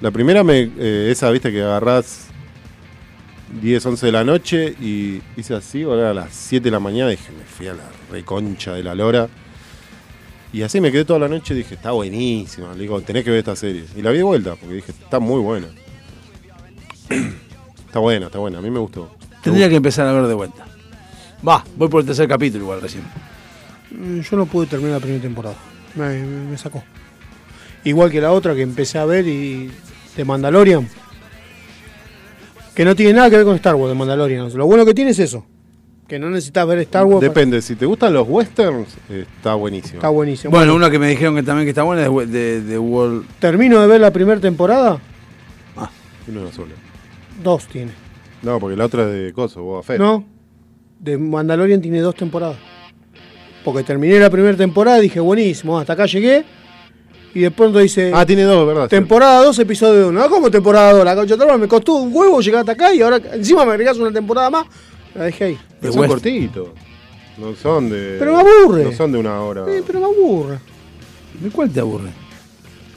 La 0.02 0.10
primera 0.10 0.44
me, 0.44 0.70
eh, 0.78 1.08
esa, 1.10 1.30
viste, 1.30 1.50
que 1.50 1.62
agarrás 1.62 2.26
10, 3.62 3.86
11 3.86 4.06
de 4.06 4.12
la 4.12 4.24
noche 4.24 4.74
y 4.80 5.22
hice 5.38 5.54
así, 5.54 5.82
ahora 5.84 6.10
a 6.10 6.14
las 6.14 6.34
7 6.34 6.64
de 6.64 6.70
la 6.70 6.80
mañana 6.80 7.08
dije, 7.10 7.30
me 7.32 7.44
fui 7.44 7.66
a 7.68 7.72
la 7.72 7.84
reconcha 8.10 8.72
de 8.74 8.82
la 8.82 8.94
lora. 8.94 9.28
Y 10.54 10.62
así 10.62 10.80
me 10.80 10.92
quedé 10.92 11.04
toda 11.04 11.18
la 11.18 11.28
noche 11.28 11.52
y 11.52 11.56
dije, 11.58 11.74
está 11.74 11.90
buenísima. 11.90 12.72
Le 12.74 12.82
digo, 12.82 13.00
tenés 13.00 13.24
que 13.24 13.30
ver 13.30 13.40
esta 13.40 13.56
serie. 13.56 13.84
Y 13.96 14.02
la 14.02 14.10
vi 14.12 14.18
de 14.18 14.22
vuelta, 14.22 14.54
porque 14.54 14.74
dije, 14.76 14.92
está 14.92 15.18
muy 15.18 15.40
buena. 15.40 15.66
está 17.86 17.98
buena, 17.98 18.26
está 18.26 18.38
buena. 18.38 18.58
A 18.58 18.60
mí 18.62 18.70
me 18.70 18.78
gustó. 18.78 19.10
Tendría 19.42 19.68
que 19.68 19.74
empezar 19.76 20.06
a 20.06 20.12
ver 20.12 20.26
de 20.26 20.34
vuelta. 20.34 20.64
Va, 21.46 21.64
voy 21.76 21.88
por 21.88 22.00
el 22.00 22.06
tercer 22.06 22.28
capítulo 22.28 22.64
igual 22.64 22.80
recién. 22.80 23.02
Mm, 23.90 24.20
Yo 24.20 24.36
no 24.36 24.46
pude 24.46 24.66
terminar 24.66 24.92
la 24.94 25.00
primera 25.00 25.20
temporada. 25.22 25.56
Me, 25.96 26.08
me- 26.20 26.50
me 26.52 26.56
sacó. 26.58 26.82
Igual 27.82 28.10
que 28.10 28.20
la 28.20 28.30
otra 28.32 28.54
que 28.54 28.62
empecé 28.62 28.98
a 28.98 29.04
ver 29.04 29.26
y 29.26 29.70
de 30.16 30.24
Mandalorian. 30.24 30.88
Que 32.74 32.84
no 32.84 32.94
tiene 32.96 33.12
nada 33.12 33.28
que 33.28 33.36
ver 33.36 33.44
con 33.44 33.56
Star 33.56 33.74
Wars 33.74 33.90
de 33.92 33.98
Mandalorian. 33.98 34.56
Lo 34.56 34.66
bueno 34.66 34.86
que 34.86 34.94
tiene 34.94 35.10
es 35.10 35.18
eso. 35.18 35.44
Que 36.14 36.18
no 36.20 36.30
necesitas 36.30 36.64
ver 36.64 36.78
Star 36.78 37.04
Wars. 37.06 37.16
para- 37.18 37.28
Depende, 37.28 37.60
si 37.60 37.74
te 37.74 37.86
gustan 37.86 38.14
los 38.14 38.28
westerns, 38.28 38.86
está 39.10 39.56
buenísimo. 39.56 39.94
Está 39.96 40.10
buenísimo. 40.10 40.52
Bueno, 40.52 40.76
una 40.76 40.88
que 40.88 41.00
me 41.00 41.08
dijeron 41.08 41.34
que 41.34 41.42
también 41.42 41.66
que 41.66 41.70
está 41.70 41.82
buena 41.82 42.06
es 42.06 42.08
de, 42.08 42.26
de, 42.28 42.60
de 42.60 42.78
World. 42.78 43.26
Termino 43.40 43.80
de 43.80 43.88
ver 43.88 44.00
la 44.00 44.12
primera 44.12 44.40
temporada. 44.40 45.00
Tiene 46.24 46.40
una 46.40 46.52
sola. 46.52 46.70
Dos 47.42 47.66
tiene. 47.66 47.90
No, 48.42 48.60
porque 48.60 48.76
la 48.76 48.84
otra 48.84 49.02
es 49.08 49.24
de 49.24 49.32
Coso, 49.32 49.64
Boba 49.64 49.82
Fett. 49.82 49.98
No. 49.98 50.24
De 51.00 51.18
Mandalorian 51.18 51.80
tiene 51.82 51.98
dos 51.98 52.14
temporadas. 52.14 52.58
Porque 53.64 53.82
terminé 53.82 54.16
la 54.20 54.30
primera 54.30 54.56
temporada 54.56 55.00
y 55.00 55.02
dije, 55.02 55.18
buenísimo, 55.18 55.80
hasta 55.80 55.94
acá 55.94 56.06
llegué. 56.06 56.44
Y 57.34 57.40
de 57.40 57.50
pronto 57.50 57.80
dice. 57.80 58.12
Ah, 58.14 58.24
tiene 58.24 58.44
dos, 58.44 58.64
¿verdad? 58.68 58.86
Temporada 58.88 59.42
2, 59.42 59.58
episodio 59.58 60.10
1. 60.10 60.20
¿No? 60.20 60.30
¿Cómo 60.30 60.48
temporada 60.48 60.92
2? 60.92 61.04
La 61.04 61.16
concha 61.16 61.36
me 61.58 61.66
costó 61.66 61.94
un 61.94 62.14
huevo 62.14 62.40
llegar 62.40 62.60
hasta 62.60 62.70
acá 62.70 62.94
y 62.94 63.02
ahora 63.02 63.20
encima 63.32 63.64
me 63.64 63.72
agregás 63.72 63.98
una 63.98 64.12
temporada 64.12 64.48
más. 64.48 64.66
La 65.14 65.24
dejé 65.24 65.44
ahí. 65.44 65.58
Pero 65.80 65.92
son 65.92 66.06
cortitos. 66.08 66.68
No 67.38 67.54
son 67.54 67.90
de. 67.90 68.16
Pero 68.18 68.32
me 68.34 68.40
aburre. 68.62 68.84
No 68.84 68.92
son 68.92 69.12
de 69.12 69.18
una 69.18 69.40
hora. 69.40 69.64
Eh, 69.68 69.82
pero 69.86 70.00
me 70.00 70.06
aburre. 70.06 70.58
¿De 71.40 71.50
cuál 71.50 71.70
te 71.70 71.80
aburre? 71.80 72.10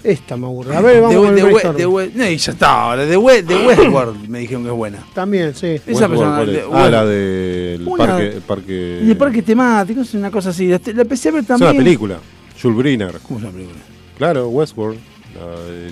Esta 0.04 0.38
me 0.38 0.46
aburre. 0.46 0.76
A 0.76 0.80
ver, 0.82 1.02
vamos 1.02 1.16
de, 1.36 1.42
de, 1.44 1.74
de- 1.74 2.12
no, 2.16 2.30
y 2.30 2.38
ya 2.38 2.52
está, 2.52 2.84
ahora. 2.84 3.06
De, 3.06 3.18
We- 3.18 3.42
de 3.42 3.56
Westworld 3.68 4.28
me 4.30 4.40
dijeron 4.40 4.64
que 4.64 4.70
es 4.70 4.76
buena. 4.76 5.00
También, 5.14 5.54
sí. 5.56 5.80
Esa 5.86 6.08
persona. 6.08 6.38
¿cuál 6.38 6.50
es? 6.50 6.56
de- 6.56 6.64
ah, 6.72 6.90
la 6.90 7.06
del 7.06 7.88
parque. 7.98 8.28
El 8.28 8.42
parque... 8.42 9.02
Y 9.04 9.10
el 9.10 9.18
parque 9.18 9.42
temático, 9.42 10.02
es 10.02 10.14
una 10.14 10.30
cosa 10.32 10.50
así. 10.52 10.68
La, 10.68 10.80
la 10.94 11.02
empecé 11.02 11.30
a 11.30 11.32
ver 11.34 11.42
Es 11.42 11.48
también. 11.48 11.72
una 11.72 11.78
película. 11.80 12.20
Jules 12.62 12.78
Briner. 12.78 13.20
¿Cómo 13.24 13.40
es 13.40 13.44
una 13.46 13.52
película? 13.54 13.80
Claro, 14.18 14.48
Westworld. 14.50 15.00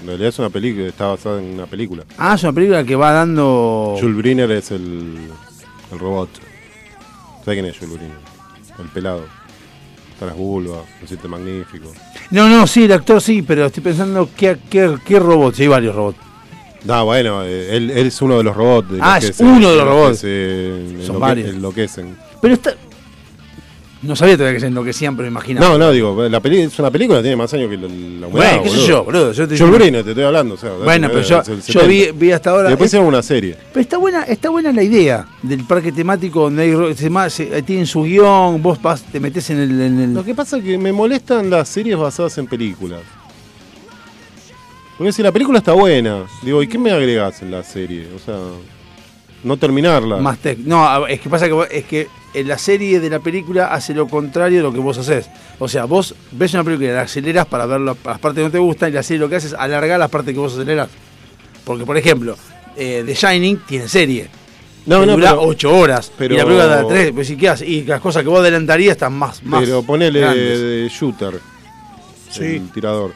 En 0.02 0.08
realidad 0.08 0.30
es 0.30 0.40
una 0.40 0.50
película, 0.50 0.88
está 0.88 1.08
basada 1.08 1.40
en 1.40 1.54
una 1.54 1.66
película. 1.68 2.04
Ah, 2.18 2.34
es 2.36 2.44
una 2.44 2.54
película 2.54 2.84
que 2.84 2.96
va 2.96 3.12
dando. 3.12 3.96
Jules 4.00 4.16
Briner 4.18 4.50
es 4.52 4.72
el, 4.72 5.16
el 5.92 6.00
robot. 6.00 6.30
¿Sabes 7.44 7.62
quién 7.62 7.66
es 7.66 7.80
Briner? 7.80 8.12
El 8.80 8.86
pelado. 8.90 9.26
Está 10.14 10.28
las 10.28 10.36
vulvas, 10.38 10.80
lo 11.02 11.08
siente 11.08 11.28
magnífico. 11.28 11.92
No, 12.32 12.48
no, 12.48 12.66
sí, 12.68 12.86
el 12.86 12.92
actor 12.94 13.22
sí, 13.22 13.42
pero 13.42 13.66
estoy 13.66 13.84
pensando 13.84 14.30
qué, 14.36 14.58
qué, 14.70 14.96
qué 15.06 15.20
robots. 15.20 15.60
Hay 15.60 15.68
varios 15.68 15.94
robots. 15.96 16.18
No, 16.86 17.04
bueno, 17.06 17.44
eh, 17.44 17.76
él, 17.76 17.90
él 17.92 18.08
es 18.08 18.22
uno 18.22 18.38
de 18.38 18.44
los 18.44 18.56
robots. 18.56 18.92
de 18.92 19.00
Ah, 19.02 19.16
los 19.16 19.26
que 19.26 19.32
es 19.32 19.36
se- 19.38 19.44
uno 19.44 19.70
de 19.72 19.76
los 19.76 19.84
que 19.86 19.90
robots. 19.90 20.20
se 20.20 21.06
Son 21.06 21.20
varios. 21.20 21.50
enloquecen. 21.50 22.16
Pero 22.42 22.54
está. 22.54 22.76
No 24.02 24.16
sabía 24.16 24.36
todavía 24.36 24.56
que 24.56 24.60
se 24.60 24.68
enloquecían, 24.68 25.16
pero 25.16 25.28
imaginaba. 25.28 25.68
No, 25.70 25.78
no, 25.80 25.92
digo, 25.92 26.28
la 26.30 26.40
peli 26.40 26.60
es 26.62 26.78
una 26.78 26.92
película, 26.92 27.22
tiene 27.22 27.36
más 27.38 27.52
años 27.56 27.70
que 27.72 27.78
la, 27.78 27.84
la 27.88 27.88
humanidad. 28.28 28.30
Bueno, 28.32 28.64
qué 28.64 28.70
sé 28.70 28.88
yo, 28.88 29.04
boludo. 29.04 29.32
Yo 29.32 29.48
te 29.48 29.64
Briner, 29.64 30.04
te 30.04 30.10
estoy 30.12 30.24
hablando. 30.26 30.54
O 30.56 30.58
sea, 30.58 30.72
Bueno, 30.74 31.08
pero 31.10 31.22
yo, 31.22 31.42
vi, 31.56 31.62
70. 31.62 32.12
vi 32.20 32.32
hasta 32.32 32.50
ahora. 32.52 32.68
Y 32.68 32.72
después 32.72 32.88
es- 32.88 32.90
hicieron 32.92 33.08
una 33.08 33.24
serie. 33.24 33.56
pero 33.74 33.82
está 33.82 33.98
buena, 33.98 34.24
está 34.24 34.50
buena 34.50 34.72
la 34.72 34.84
idea 34.84 35.26
del 35.42 35.64
parque 35.64 35.92
temático 35.92 36.42
donde 36.42 36.64
hay, 36.64 36.96
se 36.96 37.30
se- 37.32 37.62
tienen 37.64 37.88
su 37.88 38.04
guion, 38.04 38.62
vos 38.62 38.78
te 39.12 39.20
metes 39.20 39.50
en 39.50 39.60
el, 39.60 39.82
en 39.82 40.00
el- 40.00 40.14
Lo 40.14 40.24
que 40.24 40.36
pasa 40.36 40.58
es 40.58 40.64
que 40.64 40.78
me 40.78 40.92
molestan 40.92 41.50
las 41.50 41.68
series 41.70 41.98
basadas 41.98 42.38
en 42.38 42.46
películas. 42.46 43.02
Porque 44.98 45.12
si 45.12 45.24
la 45.24 45.32
película 45.32 45.58
está 45.60 45.74
buena, 45.74 46.24
digo, 46.42 46.62
¿y 46.64 46.68
qué 46.68 46.78
me 46.78 46.92
agregás 46.92 47.42
en 47.42 47.52
la 47.52 47.64
serie? 47.64 48.08
O 48.16 48.20
sea, 48.20 48.36
no 49.44 49.58
terminarla. 49.58 50.18
más 50.18 50.38
tec- 50.42 50.58
No, 50.64 51.06
es 51.08 51.20
que 51.20 51.30
pasa 51.30 51.48
que 51.48 51.68
es 51.72 51.86
que 51.86 52.08
en 52.40 52.48
la 52.48 52.58
serie 52.58 53.00
de 53.00 53.10
la 53.10 53.20
película 53.20 53.68
hace 53.68 53.94
lo 53.94 54.08
contrario 54.08 54.58
de 54.58 54.64
lo 54.64 54.74
que 54.74 54.80
vos 54.80 54.98
haces. 54.98 55.28
O 55.60 55.68
sea, 55.68 55.86
vos 55.86 56.14
ves 56.32 56.54
una 56.54 56.64
película 56.64 56.90
y 56.90 56.94
la 56.94 57.02
aceleras 57.02 57.46
para 57.46 57.66
ver 57.66 57.80
la- 57.82 57.96
las 58.06 58.20
partes 58.20 58.40
que 58.42 58.46
no 58.46 58.52
te 58.52 58.58
gustan 58.60 58.90
y 58.90 58.94
la 58.94 59.04
serie 59.04 59.20
lo 59.20 59.30
que 59.30 59.38
hace 59.38 59.48
es 59.48 59.54
alargar 59.54 60.00
las 60.00 60.10
partes 60.10 60.34
que 60.34 60.40
vos 60.40 60.54
acelerás. 60.54 60.90
Porque, 61.64 61.86
por 61.86 61.98
ejemplo, 61.98 62.36
eh, 62.78 63.04
The 63.06 63.14
Shining 63.16 63.60
tiene 63.68 63.88
serie. 63.88 64.28
No, 64.86 65.00
que 65.00 65.06
no, 65.08 65.14
dura 65.14 65.30
pero- 65.32 65.42
8 65.44 65.76
horas. 65.76 66.12
pero- 66.18 66.36
Y 66.36 66.38
la 66.38 66.44
película 66.44 66.68
da 66.68 66.88
3. 66.88 67.12
Pues, 67.12 67.30
¿y, 67.32 67.38
qué 67.38 67.50
hace? 67.50 67.66
y 67.66 67.84
las 67.86 68.00
cosas 68.02 68.22
que 68.22 68.30
vos 68.30 68.40
adelantarías 68.42 68.92
están 68.92 69.14
más. 69.14 69.42
más 69.44 69.64
pero 69.64 69.82
ponele 69.82 70.20
grandes. 70.20 70.60
de 70.62 70.90
shooter. 70.94 71.40
Sí. 72.30 72.44
El 72.44 72.72
tirador. 72.72 73.14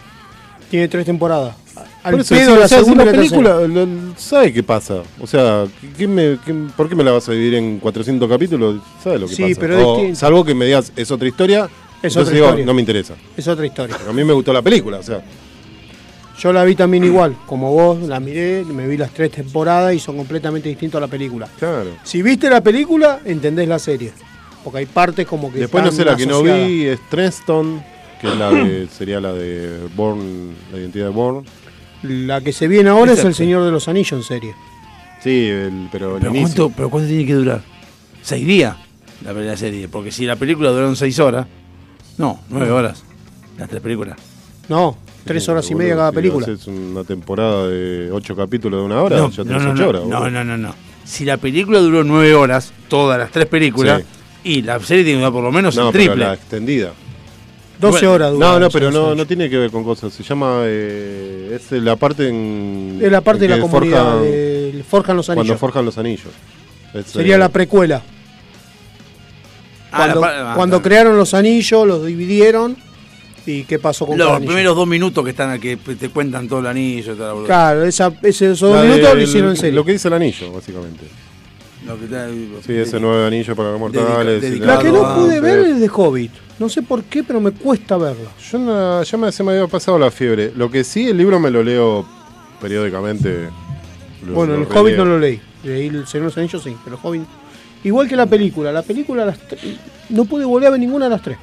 Tiene 0.71 0.87
tres 0.87 1.05
temporadas. 1.05 1.55
Al 2.09 2.15
Por 2.15 2.21
eso, 2.21 2.35
pedo 2.35 2.55
la 2.57 2.67
sea, 2.67 2.77
si 2.79 2.83
segunda 2.83 3.05
la 3.05 3.11
y 3.11 3.15
la 3.15 3.21
tercera. 3.21 3.57
película, 3.57 3.87
¿sabe 4.17 4.53
qué 4.53 4.63
pasa? 4.63 5.01
O 5.21 5.27
sea, 5.27 5.65
¿qué- 5.81 5.87
qué 5.97 6.07
me- 6.07 6.37
qué- 6.45 6.53
¿por 6.75 6.89
qué 6.89 6.95
me 6.95 7.03
la 7.03 7.11
vas 7.11 7.27
a 7.29 7.31
dividir 7.31 7.55
en 7.55 7.79
400 7.79 8.29
capítulos? 8.29 8.81
¿Sabes 9.03 9.21
lo 9.21 9.27
que 9.27 9.35
Sí, 9.35 9.43
pasa? 9.43 9.55
pero 9.59 9.99
es 9.99 10.17
salvo 10.17 10.43
que 10.43 10.53
me 10.53 10.65
digas, 10.65 10.91
es 10.95 11.09
otra 11.11 11.27
historia, 11.27 11.69
entonces 11.97 12.17
otra 12.17 12.33
digo, 12.33 12.45
historia. 12.47 12.65
no 12.65 12.73
me 12.73 12.81
interesa. 12.81 13.15
Es 13.37 13.47
otra 13.47 13.65
historia. 13.65 13.95
A 14.07 14.13
mí 14.13 14.23
me 14.23 14.33
gustó 14.33 14.51
la 14.53 14.61
película, 14.61 14.97
o 14.99 15.03
sea. 15.03 15.21
Yo 16.39 16.53
la 16.53 16.63
vi 16.63 16.73
también 16.75 17.03
igual, 17.03 17.35
como 17.45 17.71
vos, 17.73 18.01
la 18.07 18.19
miré, 18.21 18.63
me 18.63 18.87
vi 18.87 18.95
las 18.95 19.11
tres 19.11 19.29
temporadas 19.31 19.93
y 19.93 19.99
son 19.99 20.15
completamente 20.15 20.69
distintos 20.69 20.97
a 20.97 21.01
la 21.01 21.07
película. 21.09 21.49
Claro. 21.59 21.89
Si 22.03 22.21
viste 22.21 22.49
la 22.49 22.61
película, 22.61 23.19
entendés 23.25 23.67
la 23.67 23.77
serie. 23.77 24.13
Porque 24.63 24.79
hay 24.79 24.85
partes 24.85 25.25
como 25.27 25.51
que. 25.51 25.59
Después 25.59 25.83
no 25.83 25.91
sé, 25.91 26.05
la 26.05 26.15
que 26.15 26.25
no 26.25 26.41
vi 26.41 26.85
es 26.85 26.99
Treston, 27.09 27.83
que 28.21 28.27
es 28.27 28.35
la 28.37 28.51
de, 28.51 28.87
sería 28.87 29.19
la 29.19 29.33
de 29.33 29.79
Born, 29.95 30.53
la 30.71 30.77
identidad 30.79 31.05
de 31.07 31.11
Born. 31.11 31.43
La 32.03 32.41
que 32.41 32.53
se 32.53 32.67
viene 32.67 32.89
ahora 32.89 33.13
es 33.13 33.23
El. 33.25 33.33
Señor 33.33 33.65
de 33.65 33.71
los 33.71 33.87
Anillos 33.87 34.13
en 34.13 34.23
serie. 34.23 34.55
Sí, 35.21 35.47
el- 35.47 35.89
pero 35.91 36.15
el 36.15 36.21
¿Pero 36.21 36.33
cuánto, 36.33 36.69
¿Pero 36.69 36.89
cuánto 36.89 37.07
tiene 37.09 37.25
que 37.25 37.33
durar? 37.33 37.61
¿Seis 38.21 38.45
días 38.47 38.75
la 39.23 39.31
primera 39.31 39.57
serie? 39.57 39.87
Porque 39.89 40.11
si 40.11 40.25
la 40.25 40.35
película 40.37 40.69
duraron 40.69 40.95
seis 40.95 41.19
horas. 41.19 41.45
No, 42.17 42.39
nueve 42.49 42.71
horas. 42.71 43.03
Las 43.57 43.69
tres 43.69 43.81
películas. 43.81 44.17
No, 44.69 44.97
tres 45.25 45.47
horas 45.49 45.69
y 45.71 45.75
media 45.75 45.95
cada 45.95 46.09
si 46.11 46.15
película. 46.15 46.45
haces 46.45 46.67
una 46.67 47.03
temporada 47.03 47.67
de 47.67 48.09
ocho 48.11 48.35
capítulos 48.35 48.79
de 48.79 48.85
una 48.85 49.01
hora, 49.01 49.17
no, 49.17 49.29
ya 49.29 49.43
no, 49.43 49.49
tenés 49.49 49.63
no, 49.63 49.71
ocho 49.71 49.81
no, 49.83 49.89
horas. 49.89 50.03
no, 50.05 50.29
no, 50.29 50.43
no, 50.45 50.57
no. 50.57 50.75
Si 51.03 51.25
la 51.25 51.37
película 51.37 51.79
duró 51.79 52.03
nueve 52.03 52.33
horas, 52.35 52.71
todas 52.87 53.17
las 53.19 53.31
tres 53.31 53.47
películas, 53.47 54.03
y 54.43 54.61
la 54.61 54.79
serie 54.79 55.03
tiene 55.03 55.17
que 55.19 55.25
durar 55.25 55.33
por 55.33 55.43
lo 55.43 55.51
menos 55.51 55.75
No, 55.75 55.87
el 55.87 55.91
pero 55.91 56.03
triple. 56.05 56.25
la 56.25 56.33
extendida. 56.35 56.93
12 57.79 57.91
Bueno, 57.99 58.11
horas 58.13 58.31
dura. 58.33 58.47
No, 58.47 58.59
no, 58.59 58.69
pero 58.69 58.91
no, 58.91 59.15
no 59.15 59.25
tiene 59.25 59.49
que 59.49 59.57
ver 59.57 59.71
con 59.71 59.83
cosas. 59.83 60.11
Se 60.13 60.21
llama. 60.23 60.61
eh, 60.65 61.55
es 61.55 61.71
la 61.81 61.95
parte 61.95 62.27
en. 62.27 62.99
Es 63.01 63.11
la 63.11 63.21
parte 63.21 63.45
en 63.45 63.51
de 63.51 63.57
la 63.57 63.61
comunidad. 63.61 64.03
forjan- 64.17 64.21
de- 64.23 64.83
Forjan 64.87 65.17
los 65.17 65.25
Cuando 65.25 65.41
anillos. 65.41 65.59
forjan 65.59 65.85
los 65.85 65.97
anillos. 65.97 66.27
Es, 66.93 67.05
Sería 67.07 67.35
eh, 67.35 67.39
la 67.39 67.49
precuela. 67.49 68.01
Ah, 69.91 70.07
la 70.07 70.13
Cuando, 70.13 70.25
ah, 70.25 70.53
cuando 70.55 70.75
está. 70.77 70.87
crearon 70.89 71.17
los 71.17 71.33
anillos, 71.33 71.87
los 71.87 72.05
dividieron. 72.05 72.77
¿Y 73.45 73.63
qué 73.63 73.79
pasó 73.79 74.05
con 74.05 74.17
Los 74.17 74.37
primeros 74.41 74.75
dos 74.75 74.85
minutos 74.87 75.23
que 75.23 75.31
están 75.31 75.59
que 75.59 75.77
te 75.77 76.09
cuentan 76.09 76.47
todo 76.47 76.59
el 76.59 76.67
anillo 76.67 77.15
toda 77.15 77.33
la. 77.33 77.45
Claro, 77.47 77.83
esa, 77.85 78.13
ese, 78.21 78.51
esos 78.51 78.69
la 78.71 78.77
dos 78.77 78.83
de- 78.83 78.89
minutos 78.95 79.15
lo 79.15 79.21
hicieron 79.21 79.49
en 79.51 79.55
serie. 79.57 79.71
Lo 79.71 79.85
que 79.85 79.93
dice 79.93 80.07
el 80.07 80.13
anillo, 80.13 80.51
básicamente. 80.51 81.05
Lo 81.89 81.97
que 81.97 82.05
está- 82.05 82.27
Sí, 82.65 82.73
ese 82.73 82.99
nuevo 82.99 83.25
anillo 83.25 83.55
para 83.55 83.71
los 83.71 83.79
mortales. 83.79 84.41
dedica- 84.41 84.65
La 84.65 84.79
que 84.79 84.91
no 84.91 85.15
pude 85.15 85.39
ver 85.41 85.59
es 85.59 85.79
de 85.79 85.89
Hobbit. 85.93 86.31
No 86.59 86.67
sé 86.69 86.81
por 86.81 87.03
qué, 87.03 87.23
pero 87.23 87.39
me 87.39 87.51
cuesta 87.51 87.97
verla. 87.97 88.29
Yo 88.51 88.59
no- 88.59 89.01
ya 89.03 89.17
me, 89.17 89.31
se 89.31 89.43
me 89.43 89.51
había 89.53 89.67
pasado 89.67 89.97
la 89.97 90.11
fiebre. 90.11 90.51
Lo 90.55 90.69
que 90.69 90.83
sí, 90.83 91.07
el 91.09 91.17
libro 91.17 91.39
me 91.39 91.49
lo 91.49 91.63
leo 91.63 92.05
periódicamente. 92.61 93.49
Lo- 94.27 94.33
bueno, 94.33 94.55
el. 94.55 94.63
Hobbit 94.63 94.97
no 94.97 95.05
lo 95.05 95.19
leí. 95.19 95.39
Leí 95.63 95.87
el 95.87 96.05
Señor 96.07 96.23
de 96.25 96.29
los 96.29 96.37
Anillos 96.37 96.63
sí, 96.63 96.75
pero 96.83 96.97
el 96.97 97.01
Hobbit. 97.01 97.23
Igual 97.83 98.07
que 98.09 98.15
la 98.17 98.25
película. 98.25 98.71
La 98.73 98.81
película 98.83 99.25
las 99.25 99.39
tre- 99.39 99.77
no 100.09 100.25
pude 100.25 100.43
volver 100.43 100.67
a 100.67 100.71
ver 100.71 100.79
ninguna 100.81 101.05
de 101.05 101.11
las 101.11 101.21
tres. 101.21 101.37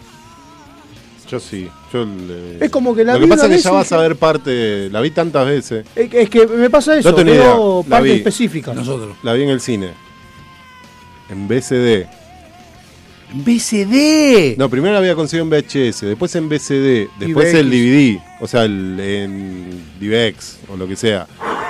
Yo 1.30 1.40
sí. 1.40 1.68
Yo 1.92 2.04
le- 2.04 2.64
Es 2.64 2.70
como 2.70 2.94
que 2.94 3.02
la 3.02 3.14
Lo 3.14 3.18
vi 3.20 3.24
que 3.24 3.30
pasa 3.30 3.46
es 3.46 3.56
que 3.56 3.62
ya 3.62 3.70
vas 3.70 3.90
a 3.92 3.96
ver 3.98 4.16
parte. 4.16 4.90
La 4.90 5.00
vi 5.00 5.10
tantas 5.10 5.46
veces. 5.46 5.84
Es 5.96 6.08
que, 6.10 6.22
es 6.22 6.30
que 6.30 6.46
me 6.46 6.68
pasa 6.70 6.96
eso. 6.96 7.10
No 7.10 7.16
tenía 7.16 7.34
veo 7.34 7.82
vi. 8.02 8.10
específicas. 8.12 8.76
Nosotros. 8.76 9.16
La 9.22 9.32
vi 9.32 9.42
en 9.44 9.48
el 9.48 9.60
cine. 9.60 9.90
En 11.30 11.48
BCD. 11.48 12.06
BCD. 13.32 14.56
No, 14.56 14.68
primero 14.68 14.92
la 14.92 15.00
había 15.00 15.14
conseguido 15.14 15.44
en 15.44 15.50
VHS, 15.50 16.02
después 16.02 16.34
en 16.36 16.48
BCD, 16.48 17.08
después 17.18 17.52
el 17.54 17.70
DVD, 17.70 18.20
o 18.40 18.46
sea, 18.46 18.64
el, 18.64 18.98
en 19.00 19.84
DivX 19.98 20.58
o 20.68 20.76
lo 20.76 20.86
que 20.86 20.96
sea. 20.96 21.26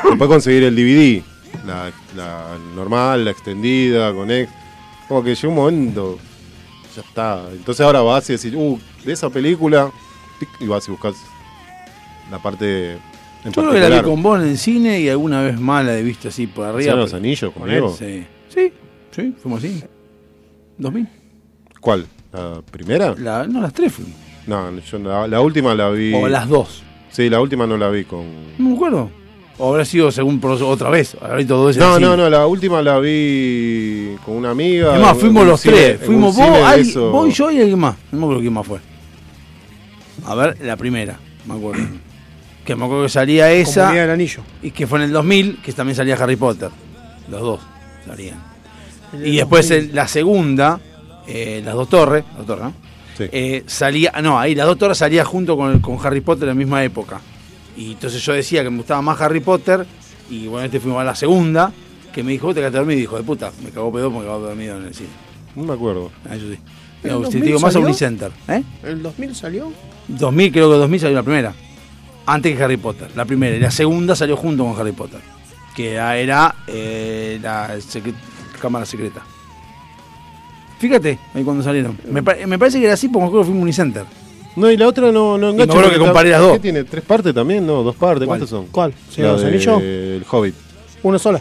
Después 0.09 0.29
conseguir 0.29 0.65
el 0.65 0.77
DVD, 0.77 1.23
la, 1.67 1.91
la 2.15 2.59
normal, 2.75 3.25
la 3.25 3.31
extendida, 3.31 4.13
con 4.13 4.31
ex. 4.31 4.51
Como 5.09 5.23
que 5.23 5.35
llegó 5.35 5.49
un 5.49 5.55
momento, 5.55 6.19
ya 6.95 7.03
está. 7.03 7.45
Entonces 7.53 7.85
ahora 7.85 8.01
vas 8.03 8.29
y 8.29 8.35
decís, 8.35 8.53
uh, 8.55 8.79
de 9.05 9.13
esa 9.13 9.31
película, 9.31 9.91
y 10.61 10.67
vas 10.67 10.87
y 10.89 10.91
buscas 10.91 11.15
la 12.31 12.39
parte 12.43 12.93
En 13.45 13.53
Yo 13.53 13.63
creo 13.63 13.73
que 13.73 13.81
la 13.81 14.01
vi 14.01 14.03
con 14.03 14.23
vos 14.23 14.41
en 14.41 14.49
el 14.49 14.59
cine 14.59 15.01
y 15.01 15.09
alguna 15.09 15.43
vez 15.43 15.59
más 15.59 15.85
la 15.85 15.97
he 15.97 16.03
visto 16.03 16.29
así 16.29 16.47
por 16.47 16.67
arriba. 16.67 16.83
¿Señor 16.83 16.97
de 16.97 17.03
los 17.03 17.15
Anillos 17.15 17.53
conmigo? 17.53 17.97
Sí. 17.97 18.27
sí, 18.49 18.73
sí, 19.17 19.35
fuimos 19.43 19.65
así. 19.65 19.83
¿2000? 20.79 21.09
¿Cuál? 21.81 22.07
¿La 22.33 22.61
primera? 22.71 23.15
La, 23.19 23.47
no, 23.47 23.61
las 23.61 23.73
tres 23.73 23.93
fuimos. 23.93 24.15
No, 24.47 24.79
yo 24.79 24.99
la, 24.99 25.27
la 25.27 25.41
última 25.41 25.75
la 25.75 25.91
vi. 25.91 26.13
O 26.15 26.29
las 26.29 26.49
dos. 26.49 26.83
Sí, 27.11 27.29
la 27.31 27.41
última 27.41 27.67
no 27.67 27.77
la 27.77 27.89
vi 27.89 28.05
con. 28.05 28.25
No 28.59 28.69
me 28.71 28.75
acuerdo. 28.77 29.11
O 29.59 29.71
habrá 29.71 29.87
sido 29.87 30.13
según 30.13 30.39
por 30.39 30.51
otra 30.63 30.91
vez. 30.91 31.17
Habrá 31.21 31.37
visto 31.37 31.57
dos 31.57 31.69
veces 31.69 31.81
No, 31.83 31.93
no, 31.99 32.11
cine. 32.13 32.17
no, 32.25 32.29
la 32.31 32.47
última 32.47 32.83
la 32.83 32.99
vi 32.99 34.15
con 34.25 34.37
una 34.37 34.51
amiga. 34.51 34.95
Es 34.97 35.01
más, 35.03 35.17
fuimos 35.17 35.47
los 35.47 35.61
cine- 35.65 35.73
tres. 35.97 36.01
Fuimos 36.03 36.37
vos, 36.37 36.95
vos 37.11 37.29
y 37.29 37.33
yo 37.33 37.51
y 37.51 37.61
alguien 37.61 37.79
más. 37.79 37.97
No 38.13 38.19
me 38.19 38.25
acuerdo 38.25 38.41
quién 38.43 38.53
más 38.53 38.67
fue. 38.67 38.79
A 40.27 40.35
ver, 40.35 40.59
la 40.63 40.77
primera, 40.77 41.19
me 41.47 41.55
acuerdo. 41.55 41.83
que 42.67 42.77
me 42.77 42.85
acuerdo 42.85 43.05
que 43.05 43.09
salía 43.09 43.51
esa. 43.53 43.83
Comunidad 43.83 44.03
del 44.05 44.11
Anillo. 44.13 44.43
Y 44.63 44.71
que 44.73 44.87
fue 44.87 44.99
en 44.99 45.05
el 45.07 45.13
2000, 45.13 45.63
que 45.63 45.73
también 45.73 45.97
salía 45.97 46.17
Harry 46.17 46.37
Potter. 46.37 46.71
Los 47.31 47.41
dos 47.41 47.61
salían. 48.07 48.56
Y 49.25 49.37
después 49.37 49.69
2000. 49.69 49.89
el- 49.91 49.95
la 49.95 50.09
segunda, 50.09 50.81
eh, 51.27 51.63
las 51.65 51.75
dos 51.75 51.89
torres, 51.89 52.25
las 52.29 52.39
dos 52.39 52.47
torres, 52.47 52.65
¿no? 52.65 52.73
Sí. 53.17 53.25
Eh, 53.33 53.65
salía, 53.67 54.13
no, 54.23 54.39
ahí 54.39 54.55
las 54.55 54.67
dos 54.67 54.77
torres 54.79 54.99
salía 54.99 55.25
junto 55.25 55.57
con, 55.57 55.81
con 55.81 55.99
Harry 56.05 56.21
Potter 56.21 56.43
en 56.45 56.49
la 56.49 56.55
misma 56.55 56.85
época. 56.85 57.21
Y 57.77 57.93
entonces 57.93 58.23
yo 58.25 58.33
decía 58.35 58.63
que 58.63 58.71
me 58.71 58.79
gustaba 58.79 59.01
más 59.03 59.21
Harry 59.21 59.41
Potter, 59.41 59.87
y 60.31 60.47
bueno, 60.47 60.67
este 60.67 60.81
fuimos 60.81 61.01
a 61.01 61.05
la 61.05 61.15
segunda, 61.15 61.73
que 62.13 62.23
me 62.23 62.33
dijo, 62.33 62.47
vos 62.47 62.55
te 62.55 62.61
quedaste 62.61 62.79
dormido, 62.79 62.99
y 62.99 63.03
dijo, 63.03 63.17
de 63.17 63.23
puta, 63.23 63.53
me 63.63 63.71
cagó 63.71 63.93
pedo 63.93 64.11
porque 64.11 64.27
quedaba 64.27 64.47
dormido 64.49 64.77
en 64.79 64.85
el 64.87 64.95
cine. 64.95 65.09
No 65.55 65.65
me 65.65 65.73
acuerdo. 65.75 66.11
Ah, 66.29 66.35
Eso 66.37 66.47
sí. 66.51 66.59
¿En 67.05 67.11
No, 67.11 67.19
te 67.19 67.25
2000 67.25 67.43
digo 67.45 67.61
más 67.61 67.77
a? 67.77 67.79
Unicenter. 67.79 68.31
¿Eh? 68.49 68.63
¿En 68.83 68.89
el 68.89 69.03
2000 69.03 69.35
salió? 69.35 69.73
2000, 70.09 70.53
creo 70.53 70.71
que 70.71 70.77
2000 70.77 71.01
salió 71.01 71.17
la 71.17 71.23
primera. 71.23 71.55
Antes 72.27 72.57
que 72.57 72.63
Harry 72.63 72.77
Potter. 72.77 73.11
La 73.15 73.25
primera. 73.25 73.55
Y 73.57 73.61
la 73.61 73.71
segunda 73.71 74.17
salió 74.17 74.37
junto 74.37 74.65
con 74.65 74.79
Harry 74.79 74.93
Potter. 74.93 75.21
Que 75.77 75.93
era, 75.93 76.17
era, 76.17 76.55
eh, 76.67 77.39
la 77.43 77.75
cámara 78.57 78.85
secreta. 78.87 79.23
Fíjate, 80.79 81.19
ahí 81.35 81.43
cuando 81.43 81.63
salieron. 81.63 81.99
Me, 82.11 82.23
pa- 82.23 82.37
me 82.47 82.59
parece 82.59 82.79
que 82.79 82.85
era 82.85 82.95
así 82.95 83.09
porque 83.09 83.23
me 83.23 83.27
acuerdo 83.29 83.43
que 83.43 83.47
fuimos 83.47 83.61
a 83.63 83.65
Unicenter. 83.65 84.05
No, 84.57 84.71
y 84.71 84.77
la 84.77 84.89
otra 84.89 85.11
no, 85.13 85.37
no 85.39 85.51
engancha. 85.51 85.73
porque 85.75 85.91
que 85.91 85.99
comparé 85.99 86.31
las 86.31 86.41
dos. 86.41 86.53
¿Qué 86.55 86.59
tiene? 86.61 86.85
¿Tres 86.85 87.05
partes 87.05 87.35
también? 87.35 87.67
No, 87.67 87.83
dos 87.83 87.97
partes. 87.97 88.27
¿Cuántas 88.27 88.49
son? 88.49 88.67
¿Cuál? 88.67 88.95
¿Señor 89.11 89.33
los 89.35 89.45
Anillos? 89.45 89.81
El 89.83 90.25
Hobbit. 90.31 90.55
Una 91.03 91.19
sola. 91.19 91.41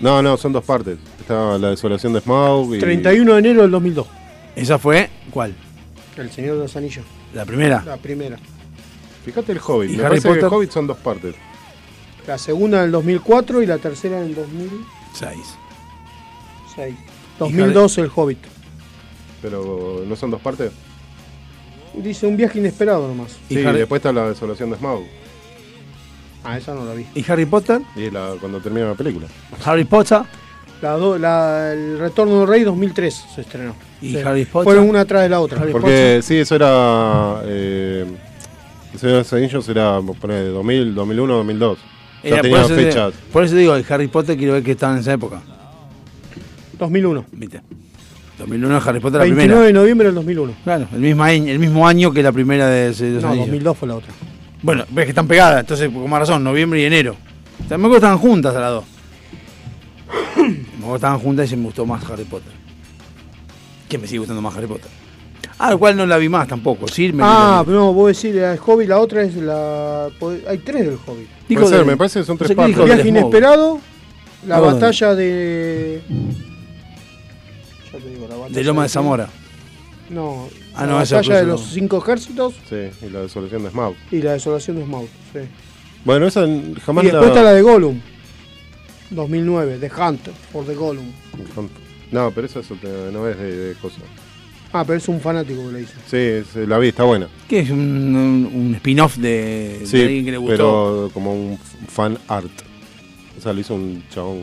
No, 0.00 0.22
no, 0.22 0.36
son 0.36 0.52
dos 0.52 0.64
partes. 0.64 0.98
Está 1.20 1.58
la 1.58 1.70
desolación 1.70 2.12
de 2.12 2.20
Smaug 2.20 2.74
y... 2.74 2.78
31 2.78 3.32
de 3.32 3.38
enero 3.38 3.62
del 3.62 3.70
2002. 3.70 4.06
Esa 4.56 4.78
fue, 4.78 5.08
¿cuál? 5.30 5.54
El 6.16 6.30
Señor 6.30 6.56
de 6.56 6.62
los 6.62 6.76
Anillos. 6.76 7.04
La 7.34 7.44
primera. 7.44 7.82
La 7.84 7.96
primera. 7.96 8.38
Fíjate 9.24 9.52
el 9.52 9.58
Hobbit. 9.58 9.90
¿Y 9.90 9.96
Me 9.96 10.04
Harry 10.04 10.20
parece 10.20 10.32
que 10.40 10.46
el? 10.46 10.52
Hobbit 10.52 10.70
son 10.70 10.86
dos 10.86 10.96
partes. 10.98 11.34
La 12.26 12.38
segunda 12.38 12.82
del 12.82 12.90
2004 12.92 13.62
y 13.62 13.66
la 13.66 13.78
tercera 13.78 14.20
del 14.20 14.34
2006. 14.34 15.36
Seis. 16.76 16.94
2002 17.38 17.98
el 17.98 18.10
Hobbit. 18.14 18.38
Pero 19.42 20.02
no 20.06 20.16
son 20.16 20.30
dos 20.30 20.40
partes. 20.40 20.72
Dice 21.94 22.26
un 22.26 22.36
viaje 22.36 22.58
inesperado 22.58 23.08
nomás. 23.08 23.36
¿Y 23.48 23.54
Sí, 23.56 23.64
Harry- 23.64 23.78
después 23.78 24.00
está 24.00 24.12
la 24.12 24.28
desolación 24.28 24.70
de 24.70 24.76
Smaug. 24.76 25.04
Ah, 26.44 26.58
esa 26.58 26.74
no 26.74 26.84
la 26.84 26.94
vi. 26.94 27.06
¿Y 27.14 27.24
Harry 27.30 27.46
Potter? 27.46 27.80
Y 27.96 28.10
la, 28.10 28.34
cuando 28.40 28.60
termina 28.60 28.86
la 28.88 28.94
película. 28.94 29.26
Harry 29.64 29.84
Potter. 29.84 30.20
La 30.82 30.92
do- 30.92 31.18
la- 31.18 31.72
el 31.72 31.98
Retorno 31.98 32.40
del 32.40 32.48
Rey 32.48 32.62
2003 32.62 33.24
se 33.34 33.40
estrenó. 33.40 33.74
¿Y 34.02 34.10
Sí. 34.10 34.18
Harry 34.18 34.44
Potter? 34.44 34.64
Fueron 34.64 34.88
una 34.88 35.00
atrás 35.00 35.22
de 35.22 35.28
la 35.30 35.40
otra. 35.40 35.60
Harry 35.62 35.72
Porque 35.72 36.20
sí, 36.22 36.36
eso 36.36 36.54
era. 36.54 37.40
Eh, 37.46 38.04
el 38.92 38.98
Señor 38.98 39.12
de 39.14 39.18
los 39.20 39.32
Anillos 39.32 39.68
era, 39.68 40.00
poner, 40.20 40.44
de 40.44 40.48
2000, 40.50 40.94
2001, 40.94 41.34
2002. 41.34 41.78
Ya 42.22 42.28
Era- 42.28 42.42
tenía 42.42 42.56
por, 42.62 42.66
eso 42.66 42.74
te- 42.76 42.84
fechas. 42.86 43.14
por 43.32 43.44
eso 43.44 43.54
digo, 43.56 43.74
el 43.74 43.84
Harry 43.88 44.08
Potter 44.08 44.36
quiero 44.36 44.52
ver 44.52 44.62
que 44.62 44.72
estaban 44.72 44.96
en 44.96 45.00
esa 45.00 45.14
época. 45.14 45.40
2001. 46.78 47.24
¿Viste? 47.32 47.60
2001 48.38 48.76
Harry 48.84 49.00
Potter 49.00 49.18
la 49.18 49.24
29 49.24 49.46
primera. 49.46 49.66
de 49.66 49.72
noviembre 49.72 50.06
del 50.08 50.14
2001. 50.16 50.52
Claro, 50.64 50.88
el 50.92 51.00
mismo 51.00 51.22
año, 51.22 51.50
el 51.52 51.58
mismo 51.58 51.88
año 51.88 52.12
que 52.12 52.22
la 52.22 52.32
primera 52.32 52.66
de 52.68 52.92
de 52.92 53.10
los 53.12 53.22
No, 53.22 53.28
Anillos. 53.28 53.46
2002 53.46 53.78
fue 53.78 53.88
la 53.88 53.94
otra. 53.96 54.12
Bueno, 54.62 54.84
ves 54.90 55.04
que 55.06 55.10
están 55.10 55.26
pegadas, 55.28 55.60
entonces 55.60 55.88
con 55.90 56.08
más 56.10 56.20
razón, 56.20 56.44
noviembre 56.44 56.80
y 56.80 56.84
enero. 56.84 57.16
Que 57.68 57.74
estaban 57.74 58.18
juntas 58.18 58.54
a 58.54 58.60
las 58.60 58.70
dos. 58.72 58.84
me 60.36 60.42
acuerdo 60.42 60.90
que 60.90 60.94
estaban 60.96 61.18
juntas 61.18 61.46
y 61.46 61.48
se 61.50 61.56
me 61.56 61.64
gustó 61.64 61.86
más 61.86 62.04
Harry 62.10 62.24
Potter. 62.24 62.52
Que 63.88 63.98
me 63.98 64.06
sigue 64.06 64.18
gustando 64.18 64.42
más 64.42 64.54
Harry 64.56 64.66
Potter. 64.66 64.90
Ah, 65.58 65.68
al 65.68 65.78
cual 65.78 65.96
no 65.96 66.04
la 66.04 66.18
vi 66.18 66.28
más 66.28 66.46
tampoco. 66.46 66.86
Sí, 66.88 67.10
me 67.14 67.22
Ah, 67.24 67.62
pero 67.64 67.78
no, 67.78 67.92
vos 67.94 68.14
decís 68.14 68.34
la 68.36 68.50
del 68.50 68.58
Hobbit, 68.64 68.88
la 68.88 68.98
otra 68.98 69.22
es 69.22 69.34
la. 69.36 70.08
Hay 70.48 70.58
tres 70.58 70.84
del 70.84 70.98
Hobbit. 71.06 71.28
Dijo 71.48 71.62
Puede 71.62 71.68
ser, 71.70 71.78
del- 71.78 71.86
me 71.86 71.96
parece 71.96 72.20
que 72.20 72.26
son 72.26 72.34
no 72.34 72.38
tres 72.38 72.48
sé 72.48 72.54
partes. 72.56 72.76
del 72.76 72.84
Viaje 72.86 73.08
inesperado, 73.08 73.78
la 74.46 74.56
No, 74.58 74.62
batalla 74.66 75.14
de. 75.14 76.02
La 78.28 78.36
batalla 78.36 78.54
De 78.58 78.64
Loma 78.64 78.82
de 78.84 78.88
Zamora. 78.88 79.28
No, 80.10 80.48
Ah, 80.74 80.82
la 80.86 80.92
no, 80.92 81.02
esa 81.02 81.16
batalla 81.16 81.34
de 81.36 81.40
fue 81.42 81.50
los 81.52 81.60
eso. 81.62 81.70
cinco 81.74 81.98
ejércitos 81.98 82.54
Sí, 82.68 82.76
y 83.06 83.10
la 83.10 83.22
desolación 83.22 83.64
de 83.64 83.70
Smaug. 83.70 83.94
y 84.12 84.22
la 84.22 84.32
desolación 84.34 84.76
de 84.76 84.84
Smaug. 84.84 85.08
Sí. 85.32 85.40
Bueno, 86.04 86.26
esa 86.28 86.46
jamás 86.84 87.04
Y 87.04 87.08
después 87.08 87.28
está 87.28 87.42
la 87.42 87.52
de 87.52 87.62
Gollum, 87.62 88.00
2009, 89.10 89.78
The 89.78 89.90
Hunt 90.00 90.28
for 90.52 90.64
the 90.64 90.74
Gollum. 90.74 91.06
No, 92.12 92.30
pero 92.30 92.46
esa 92.46 92.60
es 92.60 92.70
otra- 92.70 93.10
no 93.12 93.28
es 93.28 93.36
de, 93.38 93.56
de 93.68 93.74
cosas. 93.76 94.02
Ah, 94.72 94.84
pero 94.84 94.98
es 94.98 95.08
un 95.08 95.20
fanático 95.20 95.66
que 95.66 95.72
le 95.72 95.78
dice. 95.80 95.94
Sí, 96.08 96.16
es- 96.60 96.68
la 96.68 96.78
vi, 96.78 96.88
está 96.88 97.04
buena. 97.04 97.28
¿Qué 97.48 97.60
es? 97.60 97.70
Un, 97.70 97.78
un- 97.80 98.50
un 98.54 98.74
spin-off 98.76 99.16
de, 99.16 99.80
de 99.90 100.02
alguien 100.02 100.24
que 100.24 100.30
le 100.32 100.36
gustó. 100.38 100.52
pero 100.56 101.10
como 101.14 101.32
un 101.34 101.58
fan 101.88 102.18
art. 102.28 102.50
O 103.38 103.40
sea, 103.40 103.52
lo 103.52 103.60
hizo 103.60 103.74
un 103.74 104.02
chabón. 104.12 104.42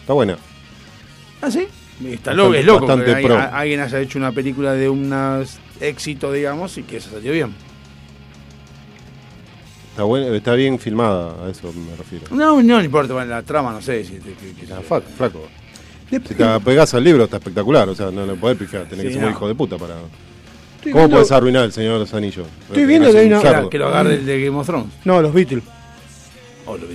Está 0.00 0.12
buena. 0.12 0.36
¿Ah, 1.40 1.50
sí? 1.50 1.66
Está 2.00 2.30
Bastante- 2.30 2.36
loco, 2.36 2.54
es 2.54 2.64
loco 2.66 2.86
bastante 2.86 3.04
que 3.04 3.10
alguien, 3.12 3.32
pro. 3.32 3.38
a- 3.40 3.58
alguien 3.58 3.80
haya 3.80 4.00
hecho 4.00 4.18
una 4.18 4.32
película 4.32 4.72
de 4.72 4.88
un 4.88 5.44
éxito, 5.80 6.32
digamos, 6.32 6.76
y 6.78 6.82
que 6.82 7.00
se 7.00 7.10
salió 7.10 7.32
bien. 7.32 7.54
Está, 9.90 10.04
buena, 10.04 10.34
está 10.34 10.54
bien 10.54 10.78
filmada, 10.78 11.46
a 11.46 11.50
eso 11.50 11.70
me 11.72 11.94
refiero. 11.96 12.24
No, 12.30 12.62
no, 12.62 12.78
no 12.78 12.82
importa, 12.82 13.12
bueno, 13.12 13.30
la 13.30 13.42
trama 13.42 13.72
no 13.72 13.82
sé. 13.82 14.04
Si, 14.04 14.12
que- 14.14 14.32
que- 14.32 14.66
que- 14.66 14.72
Ah, 14.72 14.80
fa- 14.86 15.00
flaco. 15.02 15.46
Si 16.10 16.18
te 16.18 16.34
pegás 16.60 16.92
al 16.94 17.04
libro 17.04 17.24
está 17.24 17.36
espectacular, 17.38 17.88
o 17.88 17.94
sea, 17.94 18.10
no 18.10 18.24
le 18.26 18.34
podés 18.34 18.56
pifiar, 18.58 18.84
tenés 18.84 19.02
Sí, 19.02 19.08
que 19.08 19.14
ser 19.14 19.22
no. 19.22 19.30
hijo 19.30 19.48
de 19.48 19.54
puta 19.54 19.76
para. 19.78 19.94
Estoy 20.76 20.92
¿Cómo 20.92 21.04
viendo- 21.04 21.16
podés 21.16 21.32
arruinar 21.32 21.64
el 21.64 21.72
Señor 21.72 21.94
de 21.94 21.98
los 22.00 22.14
Anillos? 22.14 22.46
Estoy 22.68 22.84
viendo 22.86 23.10
que 23.12 23.18
hay 23.18 23.26
una- 23.28 23.40
Cerdo. 23.40 23.70
que 23.70 23.78
lo 23.78 23.88
agarre 23.88 24.14
el 24.14 24.26
de 24.26 24.44
Game 24.44 24.56
of 24.58 24.66
Thrones. 24.66 24.92
No, 25.04 25.20
los 25.22 25.32
Beatles. 25.32 25.62
Oh, 26.66 26.76
lo. 26.76 26.86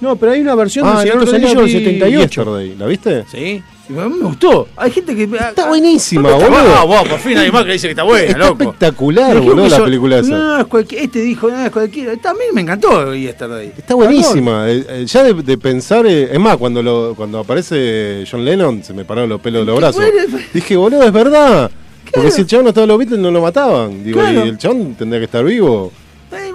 No, 0.00 0.16
pero 0.16 0.32
hay 0.32 0.40
una 0.40 0.54
versión 0.54 0.86
Ah, 0.86 0.98
del 1.00 1.08
el 1.08 1.12
Señor 1.12 1.18
de 1.20 1.24
los 1.26 1.34
Anillos 1.34 1.56
del 1.56 1.64
vi 1.66 1.72
78. 1.84 2.20
Yesterday, 2.44 2.74
¿La 2.76 2.86
viste? 2.86 3.24
¿Sí? 3.30 3.62
Y 3.92 3.98
a 3.98 4.08
mí 4.08 4.14
me 4.18 4.24
gustó. 4.26 4.68
Hay 4.76 4.90
gente 4.90 5.14
que. 5.16 5.24
Está 5.24 5.68
buenísima, 5.68 6.30
boludo. 6.32 6.86
vos, 6.86 7.08
por 7.08 7.18
fin 7.18 7.38
hay 7.38 7.50
más 7.50 7.64
que 7.64 7.72
dice 7.72 7.88
que 7.88 7.90
está 7.92 8.04
buena, 8.04 8.38
loco. 8.38 8.62
espectacular, 8.62 9.40
boludo, 9.40 9.68
la 9.68 9.84
película 9.84 10.18
esa. 10.18 10.30
No, 10.30 10.60
es 10.60 10.66
cualquier, 10.66 11.02
este 11.02 11.20
dijo, 11.20 11.50
no, 11.50 11.64
es 11.64 11.70
cualquiera. 11.70 12.16
También 12.18 12.54
me 12.54 12.60
encantó 12.60 13.14
Yesterday. 13.14 13.72
Está 13.76 13.94
buenísima. 13.94 14.70
Eh, 14.70 14.84
eh, 14.88 15.04
ya 15.06 15.24
de, 15.24 15.34
de 15.34 15.58
pensar, 15.58 16.06
eh, 16.06 16.28
es 16.32 16.38
más, 16.38 16.56
cuando 16.56 16.82
lo, 16.82 17.14
cuando 17.16 17.40
aparece 17.40 18.24
John 18.30 18.44
Lennon, 18.44 18.82
se 18.84 18.94
me 18.94 19.04
pararon 19.04 19.28
los 19.28 19.40
pelos 19.40 19.62
de 19.66 19.72
los 19.72 19.80
brazos. 19.80 19.96
bueno, 20.04 20.38
Dije, 20.54 20.76
boludo, 20.76 21.02
es 21.02 21.12
verdad. 21.12 21.70
Porque 22.12 22.30
si 22.32 22.40
el 22.40 22.46
chabón 22.46 22.64
no 22.64 22.68
estaba 22.70 22.84
en 22.84 22.88
los 22.88 22.98
Beatles, 22.98 23.20
no 23.20 23.30
lo 23.30 23.40
mataban. 23.40 24.02
Digo, 24.02 24.18
Claro. 24.20 24.44
y 24.44 24.48
el 24.48 24.58
chabón 24.58 24.94
tendría 24.96 25.20
que 25.20 25.26
estar 25.26 25.44
vivo. 25.44 25.92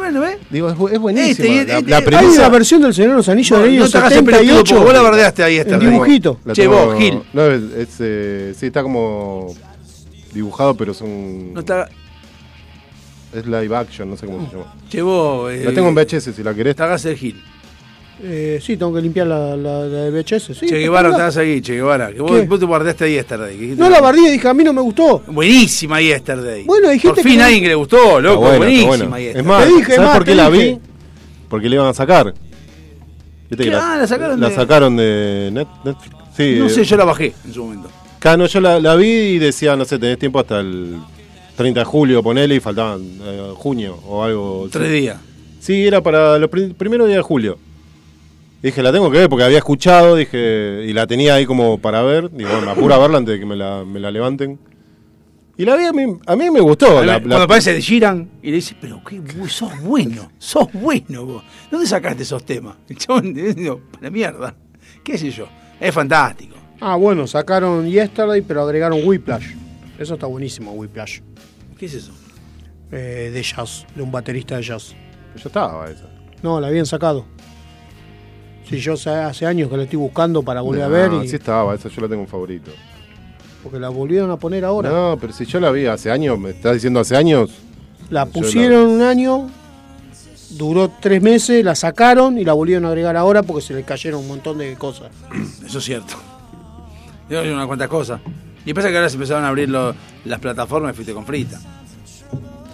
Eh, 0.08 0.12
bueno, 0.12 0.22
¿ves? 0.22 0.38
Digo, 0.50 0.70
es, 0.70 0.94
es 0.94 1.00
buenísima. 1.00 1.30
Este, 1.32 1.48
y- 1.48 1.56
la, 1.56 1.62
este- 1.80 1.90
la 1.90 1.98
hay 1.98 2.04
Hay 2.04 2.08
premisa. 2.10 2.40
una 2.42 2.50
versión 2.50 2.82
del 2.82 2.94
Señor 2.94 3.12
de 3.12 3.18
los 3.18 3.30
Anillos 3.30 3.60
del 3.62 3.76
No 3.78 3.84
año 3.84 3.92
te 3.92 3.98
hagas 3.98 4.12
el 4.14 4.24
pelotudo, 4.26 4.42
78. 4.48 4.76
porque 4.76 4.86
vos 4.86 4.94
la 4.94 5.02
bardeaste 5.02 5.44
ahí 5.44 5.56
En 5.58 5.64
Yesterday. 5.64 5.90
dibujito. 5.90 6.40
la 6.46 6.54
Che, 6.54 6.62
tengo- 6.64 6.86
vos, 6.86 6.98
Gil. 6.98 7.22
No, 7.34 7.46
es, 7.46 7.62
es, 7.78 7.90
eh, 8.00 8.54
sí, 8.58 8.66
está 8.68 8.84
como 8.84 9.54
dibujado, 10.34 10.76
pero 10.76 10.94
son. 10.94 11.54
No 11.54 11.60
está. 11.62 11.90
Es 13.34 13.46
live 13.46 13.76
action, 13.76 14.10
no 14.10 14.16
sé 14.16 14.26
cómo 14.28 14.46
se 14.50 14.56
llama. 14.56 14.74
Che, 14.90 15.02
vos. 15.02 15.52
eh, 15.52 15.64
La 15.66 15.74
tengo 15.74 15.90
en 15.90 15.96
VHS 15.96 16.34
si 16.34 16.42
la 16.44 16.54
querés. 16.54 16.76
Te 16.76 16.84
hagas 16.84 17.04
el 17.06 17.18
Gil. 17.18 17.44
Eh, 18.24 18.60
sí, 18.62 18.78
tengo 18.78 18.94
que 18.94 19.02
limpiar 19.02 19.28
la, 19.28 19.56
la, 19.58 19.80
la 19.86 19.98
de 20.06 20.10
VHS. 20.12 20.58
Sí, 20.58 20.68
che 20.68 20.78
Guevara, 20.80 21.10
te 21.10 21.16
hagas 21.22 21.36
ahí, 21.38 21.60
Che 21.62 21.74
Guevara. 21.76 22.14
Que 22.14 22.22
vos, 22.22 22.32
¿Qué? 22.32 22.42
vos 22.48 22.60
te 22.60 22.66
guardaste 22.66 23.12
Yesterday. 23.12 23.56
que 23.56 23.62
dijiste- 23.62 23.84
No 23.84 23.90
la 23.90 24.00
barrí, 24.00 24.30
dije, 24.30 24.48
a 24.48 24.54
mí 24.54 24.64
no 24.64 24.72
me 24.72 24.82
gustó. 24.82 25.22
Buenísima 25.28 26.00
Yesterday. 26.02 26.64
Bueno, 26.64 26.88
gente 26.90 27.08
Por 27.10 27.20
fin 27.22 27.38
que 27.38 27.44
alguien 27.44 27.64
que 27.64 27.70
le 27.70 27.76
gustó, 27.76 28.22
loco. 28.22 28.42
Buenísima. 28.58 29.20
Yesterday. 29.20 29.28
Es 29.36 29.46
más, 29.46 29.66
Te 29.66 29.70
dije, 29.74 29.84
¿sabes 29.96 30.00
más, 30.00 30.16
por 30.18 30.26
qué 30.26 30.32
te 30.32 30.36
la 30.38 30.50
dije. 30.50 30.66
vi? 30.74 30.80
Porque 31.50 31.70
le 31.70 31.76
iban 31.76 31.88
a 31.88 31.94
sacar. 31.94 32.34
¿Viste 33.50 33.64
que 33.66 33.70
¿Qué? 33.70 33.76
Ah, 33.76 33.98
la 34.00 34.08
sacaron 34.08 34.40
la 34.40 34.50
de- 34.50 34.56
sacaron 34.56 34.96
de 34.98 35.50
Net- 35.54 35.68
Netflix. 35.84 36.16
Sí, 36.36 36.56
No 36.58 36.66
eh, 36.66 36.70
sé, 36.70 36.84
yo 36.84 36.98
la 36.98 37.06
bajé 37.06 37.34
en 37.46 37.54
su 37.54 37.64
momento. 37.66 37.90
Acá 38.18 38.36
no, 38.38 38.46
yo 38.48 38.60
la, 38.60 38.80
la 38.80 38.96
vi 38.96 39.08
y 39.08 39.40
decía, 39.40 39.76
no 39.76 39.86
sé, 39.86 40.00
tenés 40.00 40.18
tiempo 40.18 40.40
hasta 40.40 40.60
el 40.62 40.96
30 41.56 41.82
de 41.82 41.86
julio, 41.86 42.24
ponele, 42.24 42.56
y 42.56 42.60
faltaban 42.60 43.02
eh, 43.24 43.52
junio 43.56 44.00
o 44.08 44.24
algo. 44.24 44.68
Tres 44.72 44.88
sí. 44.90 44.94
días. 45.02 45.18
Sí, 45.60 45.86
era 45.86 46.02
para 46.02 46.38
los 46.40 46.50
pri- 46.50 46.74
primeros 46.74 47.08
días 47.08 47.18
de 47.18 47.24
julio. 47.24 47.58
Dije, 48.66 48.82
la 48.82 48.92
tengo 48.92 49.12
que 49.12 49.20
ver 49.20 49.30
porque 49.30 49.44
había 49.44 49.60
escuchado, 49.60 50.16
dije, 50.16 50.86
y 50.88 50.94
la 50.94 51.06
tenía 51.06 51.36
ahí 51.36 51.46
como 51.46 51.78
para 51.78 52.02
ver. 52.02 52.32
Digo, 52.32 52.50
bueno, 52.50 52.66
me 52.66 52.72
apuro 52.72 52.96
a 52.96 52.98
verla 52.98 53.20
antes 53.20 53.34
de 53.36 53.40
que 53.40 53.46
me 53.46 53.56
la, 53.56 53.86
me 53.86 54.00
la 54.00 54.10
levanten. 54.10 54.60
Y 55.58 55.66
la 55.66 55.76
vi 55.76 55.86
a 55.86 55.94
mí, 55.94 56.18
a 56.26 56.36
mí 56.36 56.50
me 56.50 56.60
gustó. 56.62 57.02
la- 57.04 57.14
la- 57.14 57.20
Cuando 57.20 57.44
aparece 57.44 57.74
de 57.74 57.82
Giran 57.82 58.28
y 58.42 58.48
le 58.50 58.56
dice, 58.56 58.76
pero 58.82 59.02
qué 59.08 59.22
sos 59.48 59.72
bueno, 59.84 60.32
sos 60.40 60.68
bueno 60.74 61.26
vos. 61.26 61.44
¿Dónde 61.70 61.86
sacaste 61.88 62.24
esos 62.24 62.44
temas? 62.44 62.76
El 62.90 62.98
chabón, 62.98 63.34
digo, 63.56 63.82
la 64.02 64.10
mierda. 64.10 64.56
¿Qué 65.04 65.18
sé 65.18 65.30
yo? 65.30 65.48
Es 65.80 65.94
fantástico. 65.94 66.56
Ah, 66.82 66.96
bueno, 66.96 67.28
sacaron 67.28 67.88
Yesterday, 67.88 68.42
pero 68.42 68.64
agregaron 68.64 69.00
Whiplash. 69.06 69.46
Eso 70.00 70.16
está 70.16 70.26
buenísimo, 70.26 70.72
Whiplash. 70.72 71.20
¿Qué 71.78 71.86
es 71.86 71.94
eso? 71.94 72.12
Eh, 72.92 73.30
de 73.34 73.44
jazz, 73.44 73.86
de 73.96 74.02
un 74.02 74.12
baterista 74.12 74.58
de 74.58 74.64
jazz. 74.64 74.96
Ya 75.36 75.44
estaba 75.46 75.88
esa. 75.90 76.10
No, 76.42 76.60
la 76.60 76.68
habían 76.68 76.86
sacado. 76.86 77.26
Sí, 78.70 78.80
yo 78.80 78.94
hace- 78.94 79.10
hace 79.10 79.46
años 79.46 79.70
que 79.70 79.78
la 79.78 79.84
estoy 79.84 80.00
buscando 80.00 80.42
para 80.44 80.62
volver 80.62 80.84
a 80.84 80.88
No, 80.88 80.92
ver. 80.94 81.26
y- 81.26 81.28
sí 81.30 81.36
estaba, 81.36 81.76
esa 81.76 81.90
yo 81.90 82.02
la 82.02 82.08
tengo 82.08 82.22
en 82.24 82.28
favorito. 82.28 82.72
Porque 83.64 83.80
la 83.80 83.90
volvieron 83.90 84.30
a 84.32 84.38
poner 84.38 84.64
ahora. 84.66 84.90
No, 84.90 85.18
pero 85.20 85.34
si 85.34 85.46
yo 85.46 85.60
la 85.60 85.72
vi 85.72 85.86
hace 85.86 86.12
años, 86.12 86.38
me 86.40 86.52
estás 86.52 86.74
diciendo 86.74 87.00
hace 87.00 87.16
años. 87.16 87.52
La 88.10 88.26
pusieron 88.28 88.88
un 88.90 89.02
año, 89.02 89.50
duró 90.52 90.92
tres 91.00 91.22
meses, 91.22 91.64
la 91.66 91.74
sacaron 91.76 92.38
y 92.38 92.46
la 92.46 92.54
volvieron 92.54 92.86
a 92.86 92.90
agregar 92.90 93.18
ahora 93.18 93.42
porque 93.44 93.62
se 93.64 93.74
le 93.74 93.84
cayeron 93.84 94.22
un 94.22 94.28
montón 94.28 94.58
de 94.60 94.76
cosas. 94.76 95.10
Eso 95.66 95.80
es 95.80 95.84
cierto. 95.84 96.14
Yo 97.30 97.42
unas 97.42 97.66
cuantas 97.66 97.88
cosas. 97.88 98.22
Y 98.68 98.74
pasa 98.74 98.90
que 98.90 98.96
ahora 98.98 99.10
se 99.10 99.16
empezaron 99.16 99.44
a 99.44 99.48
abrir 99.50 99.70
lo- 99.70 99.96
las 100.26 100.40
plataformas 100.40 100.94
y 100.94 100.96
fuiste 100.96 101.14
con 101.14 101.26
frita. 101.26 101.60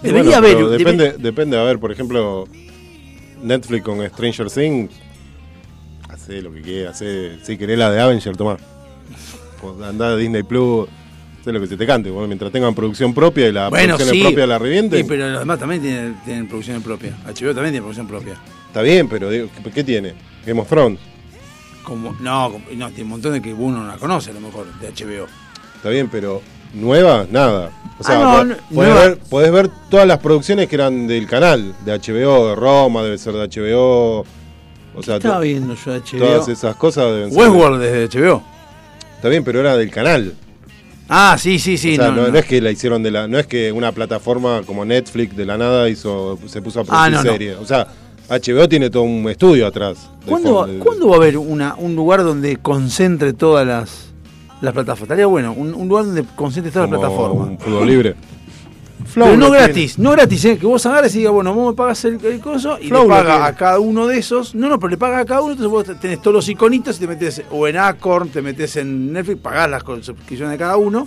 Debería 0.02 0.40
bueno, 0.40 0.58
haber. 0.66 0.78
Depende, 0.78 1.04
debe- 1.12 1.18
depende, 1.22 1.58
a 1.58 1.62
ver, 1.62 1.78
por 1.78 1.92
ejemplo, 1.92 2.44
Netflix 3.42 3.84
con 3.84 4.06
Stranger 4.08 4.50
Things. 4.50 4.90
Hace 6.22 6.40
lo 6.42 6.52
que 6.52 6.62
quieras, 6.62 6.94
hace. 6.96 7.38
Si 7.42 7.56
querés 7.58 7.78
la 7.78 7.90
de 7.90 8.00
Avenger, 8.00 8.36
tomá. 8.36 8.56
Pues 9.60 9.80
andá 9.82 10.08
a 10.08 10.16
Disney 10.16 10.42
Plus, 10.44 10.88
sé 11.44 11.52
lo 11.52 11.60
que 11.60 11.66
se 11.66 11.76
te 11.76 11.86
cante. 11.86 12.10
bueno, 12.10 12.26
mientras 12.28 12.50
tengan 12.52 12.74
producción 12.74 13.12
propia 13.12 13.48
y 13.48 13.52
la 13.52 13.68
Bueno, 13.68 13.96
producción 13.96 14.16
sí. 14.16 14.22
propia 14.22 14.46
la 14.46 14.58
revienten. 14.58 15.00
Sí, 15.02 15.06
pero 15.08 15.28
los 15.28 15.40
demás 15.40 15.58
también 15.58 15.82
tienen, 15.82 16.16
tienen 16.24 16.48
producción 16.48 16.82
propia. 16.82 17.10
HBO 17.26 17.54
también 17.54 17.72
tiene 17.72 17.80
producción 17.80 18.06
propia. 18.06 18.34
Está 18.68 18.82
bien, 18.82 19.08
pero 19.08 19.30
digo, 19.30 19.48
¿qué, 19.64 19.70
qué 19.70 19.84
tiene? 19.84 20.14
Game 20.46 20.60
of 20.60 20.68
Thrones. 20.68 20.98
Como, 21.84 22.12
no, 22.20 22.48
no, 22.74 22.88
tiene 22.88 23.02
un 23.02 23.08
montón 23.08 23.32
de 23.32 23.42
que 23.42 23.52
uno 23.52 23.82
no 23.82 23.88
la 23.88 23.96
conoce 23.96 24.30
a 24.30 24.34
lo 24.34 24.40
mejor, 24.40 24.66
de 24.80 24.88
HBO. 24.88 25.26
Está 25.76 25.88
bien, 25.88 26.08
pero 26.08 26.40
nueva, 26.74 27.26
nada. 27.30 27.70
O 27.98 28.04
sea, 28.04 28.40
Ah, 28.40 28.44
no, 28.44 28.54
podés, 28.72 28.94
ver, 28.94 29.18
podés 29.28 29.52
ver 29.52 29.70
todas 29.90 30.06
las 30.06 30.18
producciones 30.18 30.68
que 30.68 30.76
eran 30.76 31.06
del 31.08 31.26
canal, 31.26 31.74
de 31.84 31.92
HBO, 31.98 32.48
de 32.50 32.54
Roma, 32.54 33.02
debe 33.02 33.18
ser 33.18 33.34
de 33.34 33.48
HBO. 33.48 34.24
O 34.94 35.02
sea, 35.02 35.16
Estaba 35.16 35.40
viendo 35.40 35.74
yo 35.74 35.92
HBO. 35.92 36.18
todas 36.18 36.48
esas 36.48 36.76
cosas 36.76 37.06
deben 37.12 37.30
ser. 37.30 37.38
Westworld 37.38 37.80
desde 37.80 38.18
HBO. 38.20 38.42
Está 39.16 39.28
bien, 39.28 39.44
pero 39.44 39.60
era 39.60 39.76
del 39.76 39.90
canal. 39.90 40.34
Ah, 41.08 41.36
sí, 41.38 41.58
sí, 41.58 41.76
sí. 41.76 41.92
o 41.94 41.96
sea, 41.96 42.08
no, 42.10 42.16
no, 42.16 42.22
no. 42.22 42.28
no 42.28 42.38
es 42.38 42.44
que 42.46 42.60
la 42.60 42.70
hicieron 42.70 43.02
de 43.02 43.10
la. 43.10 43.28
No 43.28 43.38
es 43.38 43.46
que 43.46 43.70
una 43.72 43.92
plataforma 43.92 44.62
como 44.66 44.84
Netflix 44.84 45.36
de 45.36 45.44
la 45.46 45.58
nada 45.58 45.88
hizo, 45.88 46.38
se 46.46 46.62
puso 46.62 46.80
a 46.80 46.82
Ah, 46.88 47.06
producir 47.08 47.12
no, 47.12 47.22
no. 47.24 47.30
series. 47.32 47.56
O 47.58 47.66
sea, 47.66 47.86
HBO 48.28 48.68
tiene 48.68 48.88
todo 48.90 49.02
un 49.02 49.28
estudio 49.28 49.66
atrás. 49.66 50.08
¿Cuándo, 50.26 50.54
va, 50.54 50.66
de- 50.66 50.78
cuándo 50.78 51.08
va 51.08 51.14
a 51.14 51.18
haber 51.18 51.36
una, 51.38 51.74
un 51.74 51.94
lugar 51.96 52.22
donde 52.24 52.56
concentre 52.56 53.32
todas 53.34 53.66
las, 53.66 54.06
las 54.62 54.72
plataformas? 54.72 55.02
Estaría 55.02 55.26
bueno, 55.26 55.52
un, 55.52 55.74
un 55.74 55.88
lugar 55.88 56.04
donde 56.06 56.24
concentre 56.34 56.70
todas 56.72 56.88
las 56.90 56.98
plataformas. 56.98 57.48
Un 57.48 57.58
fútbol 57.58 57.86
libre. 57.86 58.14
Flow 59.12 59.26
Pero 59.26 59.36
no 59.38 59.46
tiene. 59.50 59.58
gratis, 59.64 59.98
no 59.98 60.10
gratis, 60.12 60.44
¿eh? 60.46 60.58
que 60.58 60.66
vos 60.66 60.84
agarres 60.86 61.14
y 61.14 61.18
digas, 61.18 61.32
bueno, 61.34 61.52
vos 61.54 61.72
me 61.72 61.76
pagas 61.76 62.04
el, 62.06 62.18
el 62.24 62.40
coso 62.40 62.78
y 62.80 62.88
Flow 62.88 63.02
le 63.02 63.08
paga 63.08 63.44
a 63.46 63.54
cada 63.54 63.78
uno 63.78 64.06
de 64.06 64.18
esos. 64.18 64.54
No, 64.54 64.68
no, 64.68 64.78
pero 64.78 64.88
le 64.90 64.96
paga 64.96 65.18
a 65.20 65.24
cada 65.26 65.42
uno, 65.42 65.52
entonces 65.52 65.70
vos 65.70 66.00
tenés 66.00 66.20
todos 66.22 66.34
los 66.34 66.48
iconitos 66.48 66.96
y 66.96 67.00
te 67.00 67.06
metes 67.06 67.42
o 67.50 67.68
en 67.68 67.76
Acorn, 67.76 68.30
te 68.30 68.40
metes 68.42 68.76
en 68.76 69.12
Netflix, 69.12 69.40
pagás 69.40 69.68
las 69.70 69.82
suscripciones 70.04 70.52
de 70.52 70.58
cada 70.58 70.76
uno, 70.78 71.06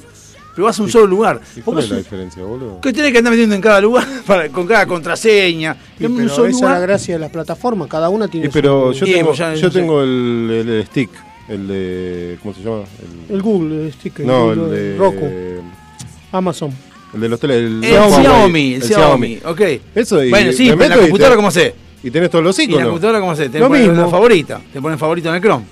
pero 0.54 0.66
vas 0.66 0.80
a 0.80 0.84
un 0.84 0.90
solo 0.92 1.08
lugar. 1.08 1.42
¿Y 1.56 1.62
Vos 1.62 1.74
cuál 1.74 1.84
es 1.84 1.90
la 1.90 1.98
diferencia, 1.98 2.44
boludo? 2.44 2.80
¿Qué 2.82 2.94
tenés 2.94 3.12
que 3.12 3.18
andar 3.18 3.32
metiendo 3.32 3.56
en 3.56 3.62
cada 3.62 3.82
lugar? 3.82 4.06
Para- 4.28 4.50
con 4.50 4.68
cada 4.68 4.86
contraseña. 4.86 5.76
Sí, 5.98 6.06
en 6.06 6.12
un 6.12 6.18
pero 6.18 6.30
solo 6.30 6.48
esa 6.50 6.58
es 6.58 6.62
la 6.72 6.80
gracia 6.80 7.16
de 7.16 7.20
las 7.20 7.32
plataformas, 7.32 7.88
cada 7.88 8.10
una 8.10 8.28
tiene 8.28 8.48
Y 8.48 8.50
pero 8.50 8.94
su- 8.94 9.06
yo 9.06 9.12
tengo, 9.14 9.28
pues 9.30 9.38
ya- 9.40 9.54
yo 9.56 9.68
no 9.68 9.72
sé. 9.74 9.80
tengo 9.80 10.02
el, 10.04 10.50
el- 10.52 10.70
el 10.70 10.86
stick, 10.86 11.10
el 11.50 11.68
de. 11.68 12.38
¿Cómo 12.42 12.54
se 12.54 12.62
llama? 12.62 12.84
El- 13.30 13.36
el 13.36 13.42
Google, 13.42 13.86
el 13.88 13.94
sticker, 13.94 14.26
no, 14.28 14.52
el, 14.54 14.60
el 14.60 14.70
de. 14.72 14.96
Roku, 14.98 15.28
Amazon. 16.32 16.72
El 17.16 17.22
de 17.22 17.30
los 17.30 17.40
teles. 17.40 17.58
El, 17.58 17.84
El 17.84 17.94
Huawei, 17.94 18.22
Xiaomi, 18.22 18.74
el 18.76 18.84
Xiaomi, 18.84 19.40
ok. 19.46 19.62
Eso 19.96 20.24
y 20.24 20.30
bueno, 20.30 20.52
sí, 20.52 20.70
me 20.70 20.78
pero 20.78 20.84
en 20.86 20.90
la 20.92 20.98
computadora, 20.98 21.30
te- 21.32 21.36
¿cómo 21.38 21.52
sé? 21.52 21.76
Y 22.04 22.12
tenés 22.12 22.30
todos 22.30 22.44
los 22.44 22.60
Y 22.60 22.64
en 22.64 22.68
la 22.70 22.74
iconos. 22.74 22.90
computadora, 22.90 23.20
¿cómo 23.22 23.36
sé? 23.36 23.50
Te 23.50 23.58
Lo 23.60 23.70
mismo. 23.70 23.94
la 23.94 24.08
favorita. 24.08 24.62
Te 24.72 24.82
ponen 24.82 25.00
favorito 25.00 25.30
en 25.30 25.36
el 25.36 25.42
Chrome. 25.42 25.66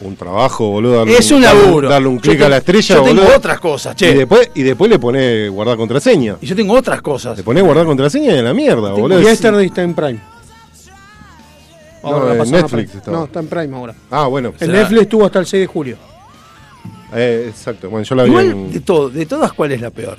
Un 0.00 0.16
trabajo, 0.16 0.68
boludo. 0.70 0.96
darle 0.98 1.16
Es 1.16 1.30
un 1.30 1.40
laburo. 1.40 1.88
Darle 1.88 2.08
un 2.08 2.18
clic 2.18 2.42
a 2.42 2.48
la 2.48 2.58
estrella, 2.58 2.96
Yo 2.96 3.02
tengo 3.04 3.22
boludo. 3.22 3.36
otras 3.38 3.58
cosas, 3.60 3.96
che. 3.96 4.10
Y 4.10 4.14
después, 4.14 4.50
y 4.54 4.62
después 4.62 4.90
le 4.90 4.98
ponés 4.98 5.50
guardar 5.50 5.76
contraseña. 5.78 6.36
Y 6.42 6.46
yo 6.46 6.54
tengo 6.56 6.74
otras 6.74 7.00
cosas. 7.00 7.38
Le 7.38 7.42
ponés 7.44 7.62
guardar 7.62 7.86
contraseña 7.86 8.34
y 8.36 8.42
la 8.42 8.52
mierda, 8.52 8.92
boludo. 8.92 9.20
Y 9.20 9.22
Es- 9.22 9.30
Yesterday 9.30 9.66
está 9.66 9.82
en 9.82 9.94
Prime. 9.94 10.20
No, 12.02 12.24
la 12.26 12.32
en 12.32 12.38
pasaron 12.38 12.58
a 12.58 12.62
Netflix 12.62 12.70
Prime. 12.90 12.98
estaba. 12.98 13.16
No, 13.16 13.24
está 13.24 13.40
en 13.40 13.46
Prime 13.46 13.76
ahora. 13.76 13.94
Ah, 14.10 14.26
bueno. 14.26 14.48
En 14.50 14.58
Será- 14.58 14.72
Netflix 14.80 15.02
estuvo 15.02 15.24
hasta 15.24 15.38
el 15.38 15.46
6 15.46 15.60
de 15.62 15.66
julio. 15.68 15.96
Eh, 17.14 17.46
exacto. 17.48 17.88
Bueno, 17.90 18.04
yo 18.04 18.14
la 18.14 18.24
vi 18.24 18.34
en... 18.36 18.72
de 18.72 18.80
todo, 18.80 19.08
de 19.10 19.24
todas, 19.26 19.52
¿cuál 19.52 19.72
es 19.72 19.80
la 19.80 19.90
peor? 19.90 20.18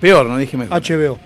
Peor, 0.00 0.26
no 0.26 0.38
dije 0.38 0.56
mejor. 0.56 0.80
HBO. 0.82 1.18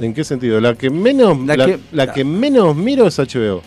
¿En 0.00 0.14
qué 0.14 0.24
sentido? 0.24 0.60
La 0.60 0.74
que 0.74 0.90
menos 0.90 1.38
La 1.46 1.56
la, 1.56 1.66
que- 1.66 1.78
la 1.92 2.12
que 2.12 2.24
menos 2.24 2.74
miro 2.76 3.06
es 3.06 3.18
HBO. 3.18 3.62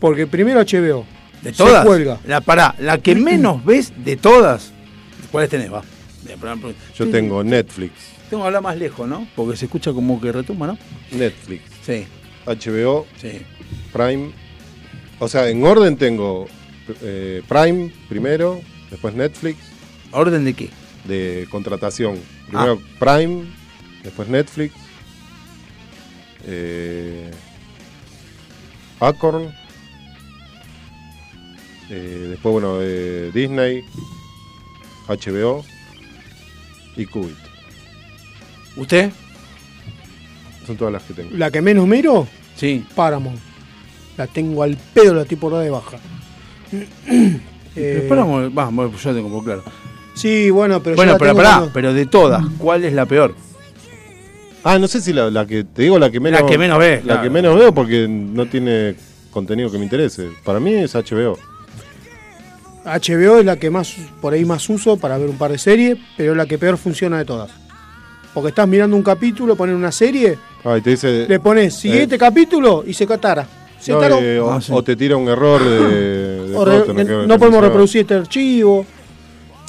Porque 0.00 0.26
primero 0.26 0.60
HBO. 0.60 1.04
¿De 1.42 1.50
se 1.52 1.56
todas? 1.58 1.84
cuelga. 1.86 2.18
La, 2.26 2.40
pará, 2.40 2.74
la 2.78 2.98
que 2.98 3.14
menos 3.14 3.64
ves 3.64 3.92
de 4.04 4.16
todas. 4.16 4.72
¿Cuáles 5.30 5.50
tenés? 5.50 5.72
Va. 5.72 5.82
Yo 6.96 7.04
Sí, 7.06 7.10
tengo 7.12 7.44
Netflix, 7.44 7.92
Tengo 8.28 8.42
que 8.42 8.46
hablar 8.48 8.62
más 8.62 8.76
lejos, 8.76 9.06
¿no? 9.08 9.28
Porque 9.36 9.56
se 9.56 9.66
escucha 9.66 9.92
como 9.92 10.20
que 10.20 10.32
retumba, 10.32 10.66
¿no? 10.66 10.78
Netflix, 11.12 11.62
Sí, 11.84 12.04
HBO, 12.44 13.06
sí. 13.20 13.42
Prime. 13.92 14.30
O 15.20 15.28
sea, 15.28 15.48
en 15.48 15.64
orden 15.64 15.96
tengo 15.96 16.46
eh, 17.02 17.42
Prime 17.48 17.92
primero, 18.08 18.60
después 18.90 19.14
Netflix, 19.14 19.58
¿Orden 20.12 20.44
de 20.44 20.54
qué? 20.54 20.70
de 21.04 21.46
contratación. 21.50 22.18
Primero 22.48 22.80
Prime, 22.98 23.44
después 24.02 24.28
Netflix, 24.28 24.74
eh, 26.46 27.30
Acorn, 29.00 29.52
eh, 31.90 32.26
después, 32.30 32.52
bueno, 32.52 32.78
eh, 32.80 33.30
Disney, 33.34 33.82
HBO 35.08 35.64
y 36.96 37.06
Qubit. 37.06 37.36
¿Usted? 38.76 39.10
Son 40.66 40.76
todas 40.76 40.92
las 40.92 41.02
que 41.04 41.14
tengo. 41.14 41.30
La 41.36 41.50
que 41.50 41.62
menos 41.62 41.86
miro, 41.86 42.26
Sí. 42.56 42.84
Paramount. 42.94 43.38
La 44.16 44.26
tengo 44.26 44.62
al 44.62 44.76
pedo, 44.94 45.14
la 45.14 45.24
tipo 45.26 45.50
de 45.58 45.70
baja. 45.70 45.98
Pero 47.76 48.00
Eh, 48.00 48.06
Paramount- 48.08 48.58
va, 48.58 48.64
bueno, 48.70 48.92
yo 48.96 49.14
tengo 49.14 49.28
poco 49.28 49.44
claro. 49.44 49.62
Sí, 50.14 50.50
bueno, 50.50 50.82
pero 50.82 50.94
yo 50.94 50.96
bueno, 50.96 51.12
la 51.12 51.18
pero 51.18 51.30
tengo 51.32 51.42
pará, 51.42 51.54
cuando- 51.58 51.72
pero 51.72 51.92
de 51.94 52.06
todas, 52.06 52.44
¿cuál 52.58 52.84
es 52.84 52.92
la 52.92 53.06
peor? 53.06 53.34
Ah, 54.64 54.78
no 54.80 54.88
sé 54.88 55.00
si 55.00 55.12
la, 55.12 55.30
la 55.30 55.46
que 55.46 55.62
te 55.62 55.82
digo 55.82 55.98
la 55.98 56.10
que 56.10 56.18
menos 56.18 56.40
La 56.40 56.46
que 56.48 56.58
menos 56.58 56.78
ves, 56.78 56.98
la 57.04 57.12
claro. 57.14 57.22
que 57.22 57.30
menos 57.30 57.56
veo 57.56 57.72
porque 57.72 58.08
no 58.08 58.46
tiene 58.46 58.96
contenido 59.30 59.70
que 59.70 59.78
me 59.78 59.84
interese. 59.84 60.30
Para 60.44 60.58
mí 60.58 60.72
es 60.74 60.94
HBO. 60.96 61.38
HBO 62.84 63.38
es 63.40 63.44
la 63.44 63.56
que 63.56 63.68
más, 63.70 63.94
por 64.20 64.32
ahí 64.32 64.44
más 64.44 64.68
uso 64.68 64.96
para 64.96 65.18
ver 65.18 65.28
un 65.28 65.36
par 65.36 65.50
de 65.52 65.58
series, 65.58 65.98
pero 66.16 66.32
es 66.32 66.36
la 66.38 66.46
que 66.46 66.56
peor 66.58 66.78
funciona 66.78 67.18
de 67.18 67.24
todas. 67.24 67.50
Porque 68.32 68.48
estás 68.50 68.68
mirando 68.68 68.96
un 68.96 69.02
capítulo, 69.02 69.56
pones 69.56 69.74
una 69.76 69.92
serie, 69.92 70.38
Ah, 70.64 70.76
y 70.78 70.80
te 70.80 70.90
dice 70.90 71.26
le 71.28 71.38
pones 71.40 71.74
siguiente 71.74 72.18
capítulo 72.18 72.84
y 72.86 72.92
se 72.94 73.06
catara. 73.06 73.46
No, 73.88 74.02
eh, 74.18 74.40
o, 74.40 74.50
Ah, 74.52 74.60
sí. 74.60 74.72
o 74.74 74.82
te 74.82 74.96
tira 74.96 75.16
un 75.16 75.28
error 75.28 75.62
de, 75.62 76.48
de 76.48 76.56
O 76.56 76.64
re- 76.64 76.72
todo, 76.78 76.84
tenés 76.84 77.06
que- 77.06 77.26
no 77.26 77.38
podemos 77.38 77.60
reproducir 77.60 78.00
este 78.02 78.14
archivo. 78.14 78.84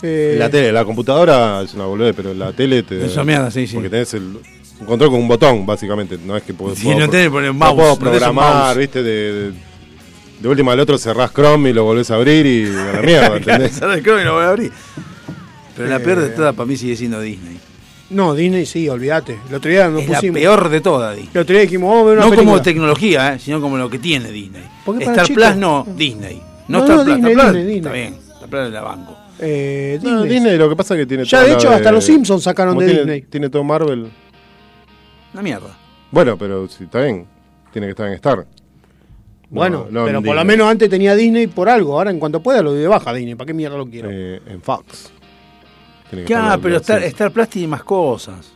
Eh, 0.04 0.36
La 0.38 0.50
tele, 0.50 0.72
la 0.72 0.86
computadora 0.86 1.62
es 1.64 1.74
una 1.74 1.86
boludez, 1.86 2.14
pero 2.16 2.34
la 2.34 2.52
tele 2.54 2.84
te. 2.84 3.06
Es 3.06 3.14
una 3.14 3.24
mierda, 3.24 3.52
sí, 3.52 3.66
sí. 3.68 3.74
Porque 3.76 3.90
tenés 3.90 4.14
el, 4.14 4.38
un 4.80 4.86
control 4.86 5.10
con 5.12 5.20
un 5.22 5.28
botón, 5.28 5.66
básicamente. 5.66 6.18
No 6.24 6.38
es 6.38 6.44
que 6.44 6.54
puedo, 6.54 6.76
Sí, 6.76 6.84
puedo- 6.86 7.00
no 7.00 7.10
tenés 7.10 7.30
poner 7.30 7.52
mouse, 7.54 7.74
puedo 7.76 7.90
no 7.90 7.96
tenés 7.96 8.06
un 8.06 8.18
programar, 8.20 8.66
mouse. 8.66 8.78
viste, 8.78 9.04
de, 9.04 9.34
de, 9.34 9.52
de 10.40 10.48
última 10.50 10.74
al 10.74 10.80
otro 10.80 10.98
cerrás 11.00 11.32
Chrome 11.34 11.72
y 11.72 11.74
lo 11.74 11.84
volvés 11.84 12.12
a 12.12 12.16
abrir 12.16 12.46
y 12.46 12.66
a 12.68 12.94
la 12.94 13.02
mierda, 13.02 13.38
¿entendés? 13.38 13.72
¿Sabes 13.74 14.04
qué? 14.04 14.12
lo 14.24 14.34
voy 14.36 14.44
a 14.44 14.50
abrir. 14.50 14.72
Pero 15.76 15.90
la 15.90 15.96
Eh, 15.98 16.00
peor 16.00 16.20
de 16.22 16.30
todas 16.30 16.54
para 16.56 16.66
mí 16.68 16.78
sigue 16.78 16.96
siendo 16.96 17.20
Disney. 17.20 17.58
No, 18.10 18.34
Disney 18.34 18.66
sí, 18.66 18.88
olvídate. 18.88 19.38
El 19.50 19.56
otro 19.56 19.70
día 19.70 19.90
nos 19.90 20.04
es 20.04 20.10
la 20.10 20.16
pusimos. 20.18 20.40
peor 20.40 20.70
de 20.70 20.82
todas, 20.82 21.16
Disney. 21.16 21.32
El 21.34 21.42
otro 21.42 21.54
día 21.54 21.62
dijimos, 21.64 21.90
vamos 21.90 22.04
a 22.04 22.10
ver 22.10 22.18
una 22.20 22.28
No 22.30 22.36
como 22.36 22.62
tecnología, 22.62 23.34
eh, 23.34 23.40
sino 23.40 23.60
como 23.60 23.78
lo 23.78 23.90
que 23.90 24.00
tiene 24.00 24.32
Disney. 24.32 24.64
Star 25.02 25.26
chicos- 25.26 25.44
Plus 25.44 25.56
no, 25.58 25.86
Disney. 25.96 26.42
No, 26.70 26.80
No, 26.80 26.86
Star 26.86 26.98
no, 26.98 27.04
Plus. 27.04 27.16
Disney, 27.18 27.32
Star 27.34 27.52
Plus 27.52 27.56
Disney, 27.66 27.78
Está 27.78 27.92
bien, 27.92 28.14
Star 28.14 28.50
Plus 28.50 28.72
la 28.72 28.82
banco. 28.82 29.18
Eh, 29.40 30.00
No, 30.02 30.22
Disney. 30.24 30.30
Disney 30.40 30.58
lo 30.58 30.70
que 30.70 30.76
pasa 30.76 30.94
es 30.96 31.00
que 31.02 31.06
tiene 31.06 31.26
Ya, 31.26 31.44
de 31.44 31.54
hecho, 31.54 31.70
hasta 31.70 31.92
los 31.92 32.04
Simpsons 32.04 32.44
sacaron 32.44 32.78
de 32.78 32.86
tiene, 32.86 33.00
Disney. 33.02 33.22
Tiene 33.24 33.50
todo 33.50 33.64
Marvel. 33.64 34.10
Una 35.34 35.42
mierda. 35.44 35.78
Bueno, 36.12 36.38
pero 36.38 36.68
si 36.70 36.86
está 36.86 37.02
bien, 37.02 37.26
tiene 37.74 37.88
que 37.88 37.92
estar 37.92 38.08
en 38.08 38.14
Star. 38.14 38.38
No, 38.38 38.46
Bueno, 39.50 39.88
no 39.92 40.02
en 40.02 40.06
pero 40.08 40.22
por 40.24 40.36
lo 40.36 40.44
menos 40.46 40.68
antes 40.70 40.90
tenía 40.90 41.16
Disney 41.16 41.48
por 41.48 41.70
algo. 41.70 41.98
Ahora, 41.98 42.12
en 42.12 42.20
cuanto 42.20 42.42
pueda, 42.42 42.62
lo 42.62 42.72
doy 42.72 42.82
de 42.82 42.88
baja 42.88 43.14
Disney. 43.14 43.36
¿Para 43.36 43.48
qué 43.48 43.54
mierda 43.54 43.78
lo 43.78 43.86
quiero? 43.88 44.10
Eh, 44.12 44.42
en 44.46 44.62
Fox. 44.62 45.12
Tiene 46.10 46.24
que 46.24 46.28
Claro, 46.28 46.46
estar 46.48 46.60
pero 46.62 46.78
Star. 46.78 47.04
Star 47.04 47.32
Plus 47.32 47.50
tiene 47.50 47.68
más 47.68 47.84
cosas. 47.84 48.54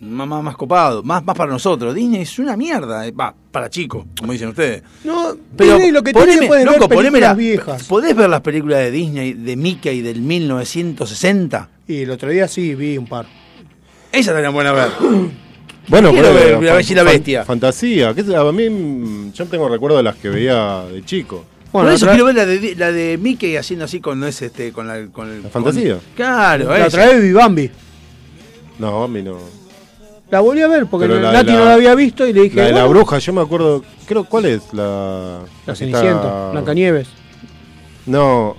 Más, 0.00 0.26
más, 0.26 0.42
más 0.42 0.56
copado, 0.56 1.02
más, 1.02 1.22
más 1.24 1.36
para 1.36 1.52
nosotros. 1.52 1.94
Disney 1.94 2.22
es 2.22 2.38
una 2.38 2.56
mierda. 2.56 3.06
eh, 3.06 3.12
Va, 3.12 3.34
para 3.52 3.68
chicos, 3.68 4.06
como 4.18 4.32
dicen 4.32 4.48
ustedes. 4.48 4.82
No, 5.04 5.34
Pero 5.56 5.74
Disney 5.74 5.90
lo 5.90 6.02
que 6.02 6.12
poneme- 6.12 6.32
tiene 6.32 6.46
puedes 6.46 6.64
loco, 6.64 6.78
ver 6.80 6.88
poneme 6.88 7.10
películas 7.18 7.30
la- 7.30 7.34
viejas. 7.34 7.84
¿Podés 7.84 8.16
ver 8.16 8.30
las 8.30 8.40
películas 8.40 8.78
de 8.78 8.90
Disney 8.90 9.34
de 9.34 9.56
Mickey 9.56 10.00
del 10.00 10.22
1960? 10.22 11.68
Y 11.86 12.02
el 12.02 12.10
otro 12.10 12.30
día 12.30 12.48
sí 12.48 12.74
vi 12.74 12.96
un 12.96 13.06
par. 13.06 13.26
Esas 14.10 14.28
estarían 14.28 14.54
buenas 14.54 14.72
a 14.72 14.76
ver. 14.76 14.90
Bueno, 15.88 16.12
pero 16.12 16.32
ver 16.32 16.62
La 16.62 17.02
la 17.02 17.02
Bestia. 17.02 17.44
Fantasía. 17.44 18.10
a 18.10 18.52
mí, 18.52 19.30
yo 19.34 19.46
tengo 19.46 19.68
recuerdo 19.68 19.96
de 19.96 20.04
las 20.04 20.14
que 20.14 20.28
veía 20.28 20.84
de 20.84 21.04
chico. 21.04 21.44
Por 21.72 21.82
Bueno, 21.82 21.94
eso 21.96 22.06
la, 22.06 22.12
quiero 22.12 22.24
ver 22.26 22.34
la 22.34 22.46
de, 22.46 22.74
la 22.76 22.90
de 22.92 23.16
Mickey 23.16 23.56
haciendo 23.56 23.84
así 23.84 24.00
con, 24.00 24.18
no 24.18 24.26
es 24.26 24.42
este, 24.42 24.72
con 24.72 24.88
la, 24.88 25.06
con 25.12 25.30
el, 25.30 25.42
¿La 25.44 25.48
fantasía? 25.50 25.94
con- 25.94 26.02
claro, 26.16 26.76
la 26.76 26.86
otra 26.86 27.06
vez 27.06 27.22
vi 27.22 27.32
Bambi. 27.32 27.70
No, 28.78 29.06
mí 29.06 29.22
no. 29.22 29.36
La 30.30 30.40
volví 30.40 30.62
a 30.62 30.68
ver 30.68 30.86
porque 30.86 31.06
Pero 31.06 31.20
la 31.20 31.32
Nati 31.32 31.52
la- 31.52 31.58
no 31.58 31.64
la 31.64 31.74
había 31.74 31.94
visto 31.94 32.26
y 32.26 32.32
le 32.32 32.42
dije. 32.42 32.56
La 32.56 32.64
de 32.66 32.72
la 32.72 32.84
bueno, 32.86 33.00
bruja, 33.00 33.18
yo 33.18 33.32
me 33.32 33.40
acuerdo. 33.40 33.84
Creo, 34.06 34.24
¿cuál 34.24 34.46
es? 34.46 34.62
La. 34.72 35.40
La 35.66 35.72
que 35.72 35.78
Cenicienta, 35.78 36.16
está- 36.22 36.50
Blancanieves. 36.52 37.08
No, 38.06 38.56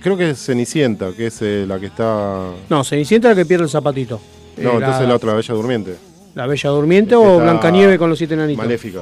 creo 0.00 0.16
que 0.16 0.30
es 0.30 0.38
Cenicienta, 0.44 1.12
que 1.16 1.26
es 1.28 1.38
eh, 1.42 1.64
la 1.66 1.78
que 1.78 1.86
está. 1.86 2.50
No, 2.68 2.82
Cenicienta 2.84 3.30
es 3.30 3.36
la 3.36 3.42
que 3.42 3.46
pierde 3.46 3.64
el 3.64 3.70
zapatito. 3.70 4.20
No, 4.58 4.70
Eh, 4.72 4.74
entonces 4.74 5.08
la 5.08 5.14
otra, 5.14 5.34
Bella 5.34 5.54
Durmiente. 5.54 5.96
¿La 6.34 6.46
Bella 6.46 6.70
Durmiente 6.70 7.14
o 7.14 7.38
Blancanieves 7.40 7.98
con 7.98 8.08
los 8.10 8.18
siete 8.18 8.34
enanitos? 8.34 8.62
Maléfica. 8.64 9.00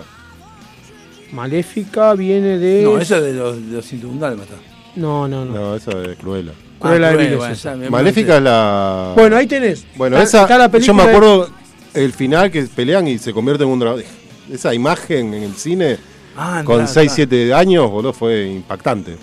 Maléfica 1.32 2.14
viene 2.14 2.58
de. 2.58 2.82
No, 2.82 2.98
esa 2.98 3.18
es 3.18 3.22
de 3.24 3.32
los, 3.34 3.56
de 3.68 3.76
los 3.76 3.84
101 3.86 4.20
dálmatas. 4.20 4.56
No, 4.96 5.28
no, 5.28 5.44
no. 5.44 5.52
No, 5.54 5.74
esa 5.76 5.90
es 6.02 6.16
Cruella. 6.18 6.52
Cruella 6.78 7.08
de 7.08 7.14
Ah, 7.14 7.16
Vil 7.16 7.36
bueno, 7.36 7.52
esa. 7.52 7.76
Maléfica 7.76 8.36
es 8.38 8.42
la. 8.42 9.12
Bueno, 9.16 9.36
ahí 9.36 9.46
tenés. 9.46 9.84
Bueno, 9.96 10.16
Está- 10.16 10.28
esa. 10.38 10.42
está 10.42 10.58
la 10.58 10.78
yo 10.78 10.94
me 10.94 11.02
de- 11.04 11.08
acuerdo 11.10 11.50
el 11.94 12.12
final 12.12 12.50
que 12.50 12.62
pelean 12.64 13.06
y 13.08 13.18
se 13.18 13.32
convierte 13.32 13.64
en 13.64 13.70
un 13.70 13.78
dragón. 13.78 14.02
Esa 14.52 14.74
imagen 14.74 15.32
en 15.34 15.42
el 15.44 15.54
cine 15.54 15.98
Ah, 16.36 16.62
con 16.64 16.80
andá, 16.80 16.86
6, 16.88 17.10
andá. 17.10 17.14
7 17.14 17.54
años, 17.54 17.90
boludo, 17.90 18.12
fue 18.12 18.46
impactante. 18.48 19.16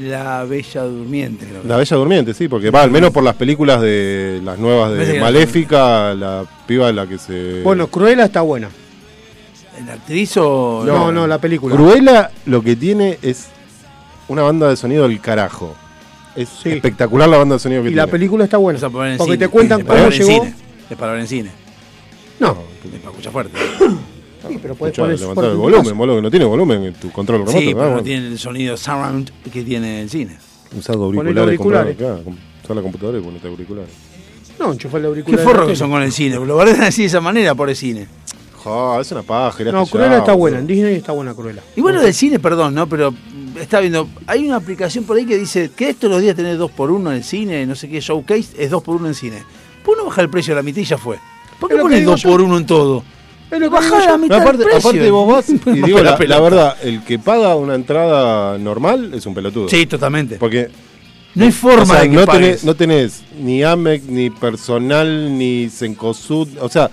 La 0.00 0.44
Bella 0.44 0.84
Durmiente, 0.84 1.46
creo. 1.46 1.62
La 1.66 1.76
Bella 1.76 1.96
Durmiente, 1.96 2.32
sí, 2.32 2.48
porque 2.48 2.70
va, 2.70 2.82
al 2.82 2.90
menos 2.90 3.10
por 3.10 3.22
las 3.22 3.34
películas 3.36 3.80
de 3.82 4.40
las 4.42 4.58
nuevas 4.58 4.92
de 4.96 5.20
Maléfica, 5.20 6.14
la 6.14 6.44
piba 6.66 6.90
la 6.92 7.06
que 7.06 7.18
se. 7.18 7.60
Bueno, 7.62 7.88
Cruella 7.88 8.24
está 8.24 8.40
buena. 8.40 8.70
¿La 9.86 9.94
actriz 9.94 10.36
o.? 10.36 10.84
No, 10.86 11.10
no, 11.10 11.26
la 11.26 11.38
película. 11.38 11.74
Cruella 11.74 12.30
lo 12.46 12.62
que 12.62 12.76
tiene 12.76 13.18
es 13.22 13.46
una 14.28 14.42
banda 14.42 14.68
de 14.68 14.76
sonido 14.76 15.08
del 15.08 15.20
carajo. 15.20 15.74
Es 16.36 16.48
Sí. 16.62 16.70
espectacular 16.70 17.28
la 17.28 17.38
banda 17.38 17.56
de 17.56 17.58
sonido 17.58 17.82
que 17.82 17.88
Y 17.88 17.92
tiene. 17.92 18.06
la 18.06 18.10
película 18.10 18.44
está 18.44 18.56
buena. 18.58 18.78
Esa 18.78 18.90
para 18.90 19.04
ver 19.04 19.12
en 19.12 19.18
Porque 19.18 19.32
cine. 19.34 19.46
te 19.46 19.50
cuentan 19.50 19.80
Es 19.80 19.86
para 19.86 19.98
cómo 20.00 20.10
ver 20.10 20.20
en 20.20 20.26
llegó. 20.28 20.42
cine. 20.44 20.54
Es 20.90 20.96
para 20.96 21.12
ver 21.12 21.20
en 21.20 21.26
cine. 21.28 21.50
No, 22.40 22.50
Es 22.84 22.90
para 23.00 23.10
escuchar 23.10 23.32
fuerte. 23.32 23.58
sí, 24.48 24.58
pero 24.60 24.74
Escuchá, 24.74 25.02
poner 25.02 25.18
levantar 25.20 25.44
el 25.46 25.56
volumen, 25.56 25.98
boludo, 25.98 26.16
que 26.16 26.22
no 26.22 26.30
tiene 26.30 26.44
volumen 26.46 26.84
en 26.84 26.94
tu 26.94 27.10
control 27.10 27.40
remoto. 27.40 27.58
Sí, 27.58 27.74
pero 27.74 27.94
no 27.96 28.02
tiene 28.02 28.26
el 28.28 28.38
sonido 28.38 28.76
surround 28.76 29.30
que 29.52 29.62
tiene 29.62 30.02
el 30.02 30.10
cine. 30.10 30.36
Usar 30.76 30.96
auriculares. 30.96 31.38
auriculares. 31.44 31.96
comprar- 31.96 31.96
claro, 31.96 32.24
com- 32.24 32.36
usar 32.64 32.76
la 32.76 32.82
computadora 32.82 33.18
y 33.18 33.20
ponete 33.22 33.48
auriculares. 33.48 33.90
No, 34.58 34.72
enchufar 34.72 34.98
el 35.00 35.02
Qué 35.04 35.08
auricular. 35.08 35.40
de 35.40 35.44
forro 35.46 35.66
que 35.66 35.76
son 35.76 35.90
con 35.90 36.02
el 36.02 36.12
cine. 36.12 36.36
Lo 36.36 36.54
guardan 36.54 36.82
así 36.82 37.02
de 37.02 37.08
esa 37.08 37.20
manera 37.20 37.54
por 37.54 37.68
el 37.68 37.76
cine. 37.76 38.06
Ja, 38.64 39.00
es 39.00 39.10
una 39.12 39.22
paja. 39.22 39.64
No, 39.64 39.86
Cruella 39.86 40.18
está 40.18 40.32
buena. 40.34 40.58
En 40.58 40.66
Disney 40.66 40.96
está 40.96 41.12
buena 41.12 41.34
Cruella. 41.34 41.62
Y 41.76 41.80
bueno, 41.80 42.00
del 42.00 42.14
cine, 42.14 42.38
perdón, 42.38 42.74
¿no? 42.74 42.88
Pero 42.88 43.12
está 43.60 43.80
viendo, 43.80 44.08
hay 44.26 44.46
una 44.46 44.56
aplicación 44.56 45.04
por 45.04 45.16
ahí 45.16 45.26
que 45.26 45.38
dice 45.38 45.70
que 45.74 45.90
estos 45.90 46.10
los 46.10 46.20
días 46.20 46.36
tenés 46.36 46.58
2x1 46.58 47.10
en 47.10 47.12
el 47.12 47.24
cine, 47.24 47.66
no 47.66 47.74
sé 47.74 47.88
qué, 47.88 48.00
showcase, 48.00 48.50
es 48.58 48.70
2x1 48.70 49.06
en 49.06 49.14
cine. 49.14 49.42
¿Por 49.84 49.94
qué 49.94 50.02
no 50.02 50.08
bajar 50.08 50.24
el 50.24 50.30
precio 50.30 50.54
a 50.54 50.56
la 50.56 50.62
mitad 50.62 50.80
y 50.80 50.84
ya 50.84 50.98
fue? 50.98 51.18
¿Por 51.60 51.70
qué 51.70 51.76
pones 51.76 52.00
digo 52.00 52.16
yo. 52.16 52.30
2x1 52.30 52.56
en 52.56 52.66
todo? 52.66 53.04
Bajá 53.50 54.00
digo 54.00 54.12
la 54.12 54.18
mitad 54.18 54.40
aparte, 54.40 54.58
del 54.58 54.68
precio. 54.68 54.90
aparte 54.90 55.10
vos 55.10 55.28
vas 55.28 55.48
y 55.66 55.82
digo 55.82 55.98
por 55.98 56.28
la, 56.28 56.40
verdad, 56.40 56.76
el 56.82 57.04
que 57.04 57.18
paga 57.18 57.54
una 57.56 57.74
entrada 57.74 58.56
normal 58.58 59.12
es 59.14 59.26
un 59.26 59.34
pelotudo. 59.34 59.68
Sí, 59.68 59.86
totalmente. 59.86 60.36
Porque 60.36 60.70
No 61.34 61.44
hay 61.44 61.52
forma 61.52 61.82
o 61.82 61.86
sea, 61.86 62.00
de 62.00 62.10
que 62.10 62.16
no, 62.16 62.24
pagues. 62.24 62.40
tenés, 62.40 62.64
no 62.64 62.74
tenés 62.74 63.24
ni 63.38 63.62
AMEC, 63.62 64.04
ni 64.04 64.30
personal, 64.30 65.36
ni 65.36 65.68
Sencosud. 65.68 66.48
O 66.60 66.68
sea, 66.70 66.90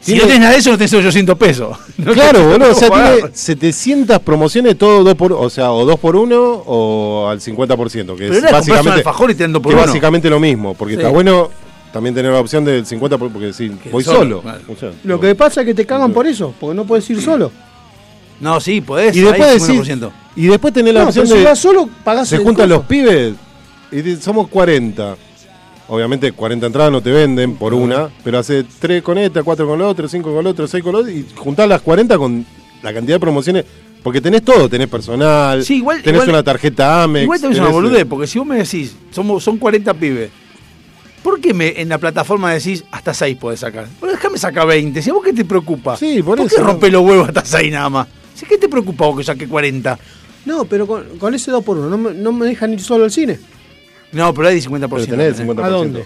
Si 0.00 0.12
tiene- 0.12 0.20
no 0.22 0.26
tenés 0.26 0.40
nada 0.40 0.52
de 0.52 0.58
eso, 0.58 0.70
no 0.70 0.78
tenés 0.78 0.94
800 0.94 1.36
pesos. 1.38 1.76
No 1.98 2.12
claro, 2.12 2.46
boludo. 2.48 2.70
O 2.70 2.74
sea, 2.74 2.88
tiene 2.90 3.04
pagar. 3.04 3.30
700 3.32 4.18
promociones, 4.20 4.76
todo 4.78 5.02
dos 5.02 5.14
por, 5.14 5.32
o 5.32 5.50
sea, 5.50 5.72
o 5.72 5.84
2 5.84 5.98
por 5.98 6.14
1 6.16 6.36
o 6.66 7.28
al 7.28 7.40
50%. 7.40 8.14
Que 8.16 8.28
Pero 8.28 8.34
es 8.34 8.42
un 8.44 8.50
básicamente, 8.52 8.90
alfajor 8.98 9.30
y 9.30 9.34
te 9.34 9.42
dan 9.44 9.52
dos 9.54 9.62
por 9.62 9.72
que 9.72 9.76
uno. 9.76 9.86
básicamente 9.86 10.30
lo 10.30 10.38
mismo. 10.38 10.74
Porque 10.74 10.94
Sí. 10.94 11.00
está 11.00 11.10
bueno 11.10 11.50
también 11.92 12.14
tener 12.14 12.30
la 12.32 12.40
opción 12.40 12.64
del 12.64 12.84
50%, 12.86 13.18
por- 13.18 13.32
porque 13.32 13.52
si 13.52 13.70
Que 13.70 13.88
voy 13.90 14.04
solo, 14.04 14.42
solo. 14.42 14.54
o 14.68 14.76
sea, 14.76 14.90
Lo 15.04 15.18
que 15.18 15.34
pasa 15.34 15.62
es 15.62 15.66
que 15.66 15.74
te 15.74 15.86
cagan 15.86 16.12
por 16.12 16.26
eso, 16.26 16.54
porque 16.60 16.74
no 16.76 16.84
puedes 16.84 17.08
ir 17.10 17.20
solo. 17.20 17.50
No, 18.38 18.60
sí, 18.60 18.82
podés. 18.82 19.16
y 19.16 19.22
después 19.22 19.50
decís, 19.50 19.66
50%. 19.88 20.12
y 20.36 20.46
después 20.46 20.74
tenés 20.74 20.92
la 20.92 21.00
No, 21.02 21.06
opción 21.08 21.24
pero 21.24 21.36
si 21.36 21.42
de 21.42 21.48
vas 21.48 21.58
solo, 21.58 21.88
pagás 22.04 22.28
se 22.28 22.36
juntan 22.36 22.68
coso. 22.68 22.78
los 22.78 22.84
pibes 22.84 23.34
y 23.90 24.16
somos 24.16 24.48
40. 24.48 25.16
Obviamente 25.88 26.32
40 26.32 26.66
entradas 26.66 26.90
no 26.90 27.00
te 27.00 27.12
venden 27.12 27.54
por 27.56 27.72
una, 27.72 28.08
pero 28.24 28.38
hace 28.38 28.64
3 28.64 29.02
con 29.02 29.18
esta, 29.18 29.42
4 29.44 29.66
con 29.68 29.78
la 29.78 29.86
otra, 29.86 30.08
5 30.08 30.34
con 30.34 30.42
la 30.42 30.50
otra, 30.50 30.66
6 30.66 30.82
con 30.82 30.92
la 30.92 30.98
otra 31.00 31.12
y 31.12 31.24
juntás 31.36 31.68
las 31.68 31.80
40 31.80 32.18
con 32.18 32.44
la 32.82 32.92
cantidad 32.92 33.16
de 33.16 33.20
promociones. 33.20 33.64
Porque 34.02 34.20
tenés 34.20 34.42
todo, 34.42 34.68
tenés 34.68 34.88
personal, 34.88 35.64
Sí, 35.64 35.76
igual- 35.78 36.02
tenés 36.02 36.22
igual- 36.22 36.28
una 36.36 36.42
tarjeta 36.42 37.02
Amex. 37.04 37.22
Igual 37.24 37.40
te 37.40 37.48
ves 37.48 37.58
una 37.58 37.68
tenés- 37.68 37.72
boludez, 37.72 38.04
porque 38.04 38.26
si 38.26 38.38
vos 38.38 38.46
me 38.46 38.56
decís, 38.58 38.94
somos, 39.10 39.42
son 39.42 39.58
40 39.58 39.94
pibes, 39.94 40.30
¿por 41.22 41.40
qué 41.40 41.52
me, 41.54 41.80
en 41.80 41.88
la 41.88 41.98
plataforma 41.98 42.52
decís 42.52 42.84
hasta 42.92 43.12
6 43.14 43.36
podés 43.36 43.60
sacar? 43.60 43.86
Bueno, 44.00 44.14
déjame 44.14 44.38
sacar 44.38 44.66
20, 44.66 45.02
si 45.02 45.10
a 45.10 45.12
vos 45.12 45.24
qué 45.24 45.32
te 45.32 45.44
preocupa. 45.44 45.96
Sí, 45.96 46.22
por 46.22 46.36
¿Por 46.38 46.46
eso, 46.46 46.78
qué 46.80 46.90
los 46.90 47.02
huevos 47.04 47.28
hasta 47.28 47.44
6 47.44 47.72
nada 47.72 47.88
más? 47.90 48.06
Si, 48.34 48.44
¿Qué 48.46 48.58
te 48.58 48.68
preocupa 48.68 49.06
vos 49.06 49.18
que 49.18 49.24
saque 49.24 49.48
40? 49.48 49.98
No, 50.44 50.64
pero 50.66 50.86
con, 50.86 51.04
con 51.18 51.34
ese 51.34 51.50
2 51.50 51.64
por 51.64 51.76
1 51.78 51.88
no 51.90 51.98
me, 51.98 52.12
no 52.14 52.32
me 52.32 52.46
dejan 52.46 52.72
ir 52.74 52.80
solo 52.80 53.04
al 53.04 53.10
cine. 53.10 53.38
No, 54.16 54.34
pero 54.34 54.48
hay 54.48 54.60
50%. 54.60 54.88
Pero 54.88 55.04
tenés 55.06 55.38
el 55.40 55.46
50%. 55.46 55.64
¿A 55.64 55.68
dónde? 55.68 56.04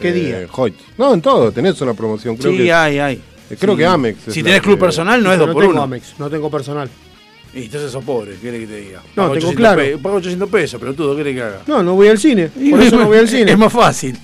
¿Qué 0.00 0.08
Eh, 0.10 0.12
día? 0.12 0.46
Hoyt. 0.52 0.74
No, 0.98 1.14
en 1.14 1.22
todo, 1.22 1.50
tenés 1.50 1.80
una 1.80 1.94
promoción. 1.94 2.36
Creo 2.36 2.52
Sí, 2.52 2.58
que, 2.58 2.72
hay, 2.72 2.98
hay. 2.98 3.14
eh, 3.50 3.56
creo 3.58 3.74
Sí. 3.74 3.78
que 3.78 3.86
Amex. 3.86 4.18
Si 4.28 4.42
tenés 4.42 4.60
club 4.60 4.74
que- 4.76 4.80
personal, 4.84 5.22
no 5.22 5.30
es 5.32 5.36
Pero 5.38 5.46
2 5.46 5.54
por 5.54 5.62
tengo 5.62 5.72
1. 5.74 5.82
Amex, 5.82 6.14
no 6.18 6.28
tengo 6.30 6.50
personal. 6.50 6.88
Y 7.54 7.64
entonces 7.64 7.90
sos 7.90 8.04
pobre, 8.04 8.32
¿qué 8.34 8.40
querés 8.42 8.60
que 8.60 8.66
te 8.66 8.76
diga? 8.82 8.98
No, 9.16 9.22
Pago 9.22 9.34
tengo 9.34 9.48
800 9.48 9.56
claro. 9.56 9.80
pe- 9.80 9.98
Pago 9.98 10.16
800 10.16 10.50
pesos, 10.50 10.78
pero 10.78 10.92
tú, 10.94 11.10
¿qué 11.12 11.16
querés 11.16 11.34
que 11.36 11.42
haga? 11.42 11.60
No, 11.66 11.82
no 11.82 11.94
voy 11.94 12.08
al 12.08 12.18
cine. 12.18 12.48
Por 12.70 12.82
eso 12.82 12.96
no 12.98 13.06
voy 13.06 13.16
al 13.18 13.28
cine. 13.28 13.52
Es 13.52 13.58
más 13.58 13.72
fácil. 13.72 14.18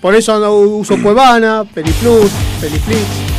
Por 0.00 0.14
eso 0.14 0.52
uso 0.60 0.96
Cuevana, 1.02 1.64
Peliplus, 1.74 2.30
Peliflix. 2.60 3.29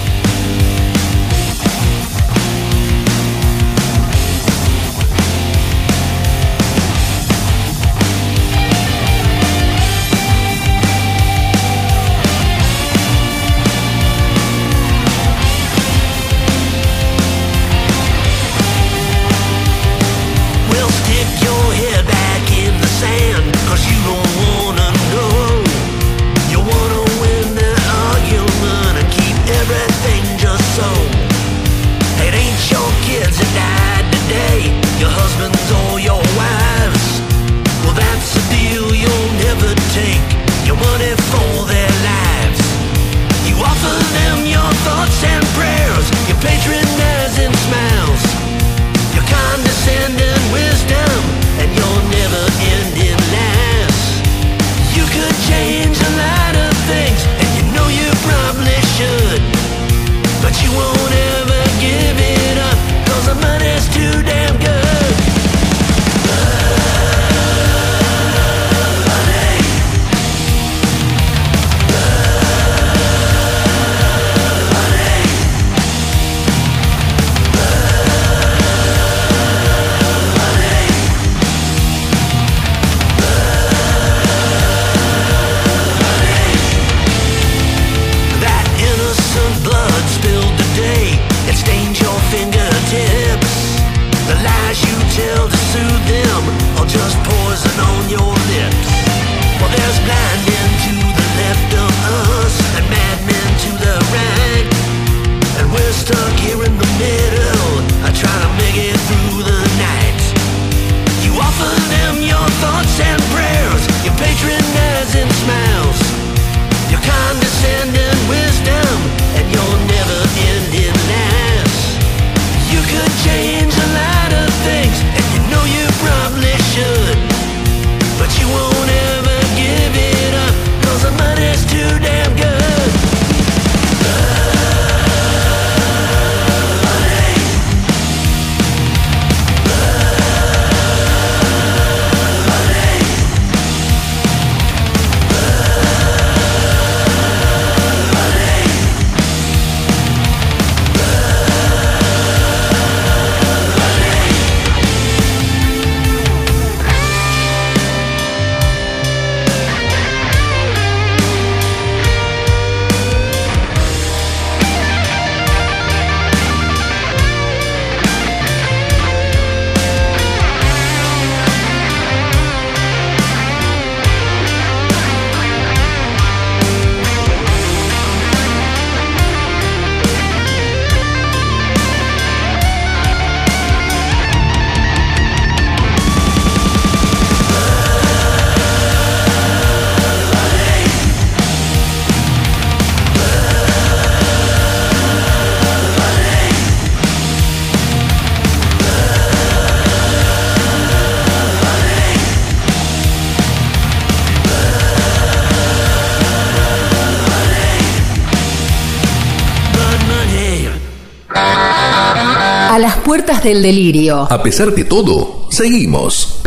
Del 213.54 213.64
delirio. 213.64 214.32
A 214.32 214.42
pesar 214.42 214.74
de 214.74 214.86
todo, 214.86 215.48
seguimos. 215.50 216.42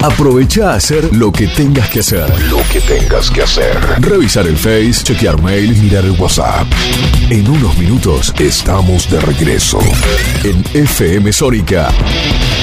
Aprovecha 0.00 0.72
a 0.72 0.74
hacer 0.74 1.14
lo 1.14 1.30
que 1.30 1.46
tengas 1.46 1.88
que 1.88 2.00
hacer. 2.00 2.28
Lo 2.50 2.58
que 2.72 2.80
tengas 2.80 3.30
que 3.30 3.42
hacer. 3.42 3.78
Revisar 4.00 4.46
el 4.46 4.56
Face, 4.56 5.04
chequear 5.04 5.40
mail, 5.40 5.76
mirar 5.76 6.04
el 6.04 6.12
WhatsApp. 6.12 6.66
En 7.30 7.48
unos 7.48 7.76
minutos 7.78 8.32
estamos 8.38 9.08
de 9.10 9.20
regreso. 9.20 9.78
En 10.44 10.64
FM 10.72 11.32
Sónica. 11.32 11.90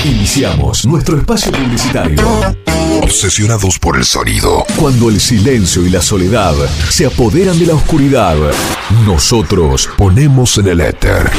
Iniciamos 0.04 0.86
nuestro 0.86 1.18
espacio 1.18 1.52
publicitario. 1.52 2.22
Obsesionados 3.02 3.80
por 3.80 3.98
el 3.98 4.06
sonido. 4.06 4.66
Cuando 4.78 5.10
el 5.10 5.20
silencio 5.20 5.86
y 5.86 5.90
la 5.90 6.02
soledad 6.02 6.56
se 6.90 7.06
apoderan 7.06 7.58
de 7.60 7.68
la 7.68 7.76
oscuridad, 7.76 8.36
nosotros 9.06 9.90
ponemos 9.98 10.58
en 10.58 10.68
el 10.68 10.82
éter 10.82 11.32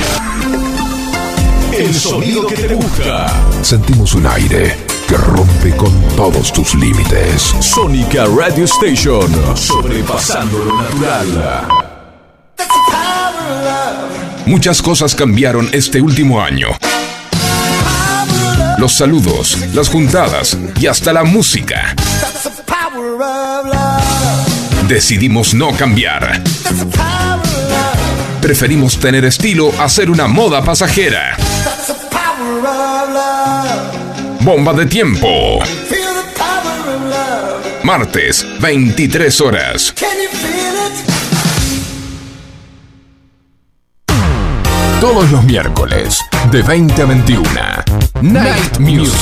el 1.79 1.95
sonido 1.95 2.47
que 2.47 2.55
te 2.55 2.75
gusta. 2.75 3.27
Sentimos 3.63 4.15
un 4.15 4.27
aire 4.27 4.77
que 5.07 5.17
rompe 5.17 5.77
con 5.77 5.93
todos 6.17 6.53
tus 6.53 6.75
límites. 6.75 7.55
Sónica 7.61 8.25
Radio 8.25 8.65
Station, 8.65 9.31
sobrepasando 9.55 10.59
lo 10.59 10.83
natural. 10.83 11.69
Muchas 14.47 14.81
cosas 14.81 15.15
cambiaron 15.15 15.69
este 15.73 16.01
último 16.01 16.41
año. 16.41 16.69
Los 18.79 18.95
saludos, 18.95 19.59
las 19.75 19.89
juntadas 19.89 20.57
y 20.81 20.87
hasta 20.87 21.13
la 21.13 21.25
música. 21.25 21.95
Decidimos 24.89 25.53
no 25.53 25.73
cambiar. 25.73 26.43
Preferimos 28.41 28.99
tener 28.99 29.25
estilo 29.25 29.73
a 29.81 29.89
ser 29.89 30.11
una 30.11 30.29
moda 30.29 30.63
pasajera. 30.63 31.37
Bomba 34.47 34.73
de 34.73 34.87
tiempo. 34.87 35.59
Martes, 37.83 38.47
23 38.61 39.41
horas. 39.41 39.93
Todos 45.01 45.33
los 45.33 45.43
miércoles, 45.43 46.21
de 46.53 46.63
20 46.63 47.03
a 47.03 47.05
21. 47.07 47.45
Night 48.23 48.79
Music. 48.79 49.19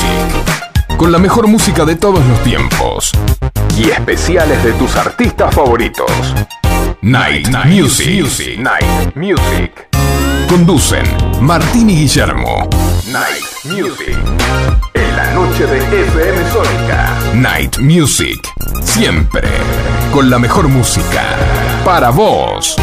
Con 0.99 1.11
la 1.11 1.18
mejor 1.18 1.47
música 1.47 1.87
de 1.87 1.97
todos 1.97 2.22
los 2.27 2.43
tiempos. 2.43 3.11
Y 3.79 3.89
especiales 3.89 4.62
de 4.62 4.75
tus 4.75 4.95
artistas 4.95 5.55
favoritos. 5.55 6.12
Night, 7.01 7.49
Music. 7.64 8.59
Night 8.59 9.16
Music. 9.16 9.89
Conducen 10.51 11.07
Martín 11.41 11.89
y 11.89 11.97
Guillermo. 11.97 12.68
Night 13.11 13.45
Music. 13.64 14.18
Noche 15.35 15.66
de 15.66 15.78
FM 15.78 16.51
Sónica. 16.53 17.18
Night 17.35 17.78
Music. 17.78 18.49
Siempre. 18.85 19.43
Con 20.12 20.30
la 20.30 20.39
mejor 20.39 20.68
música. 20.68 21.24
Para 21.85 22.11
vos. 22.11 22.76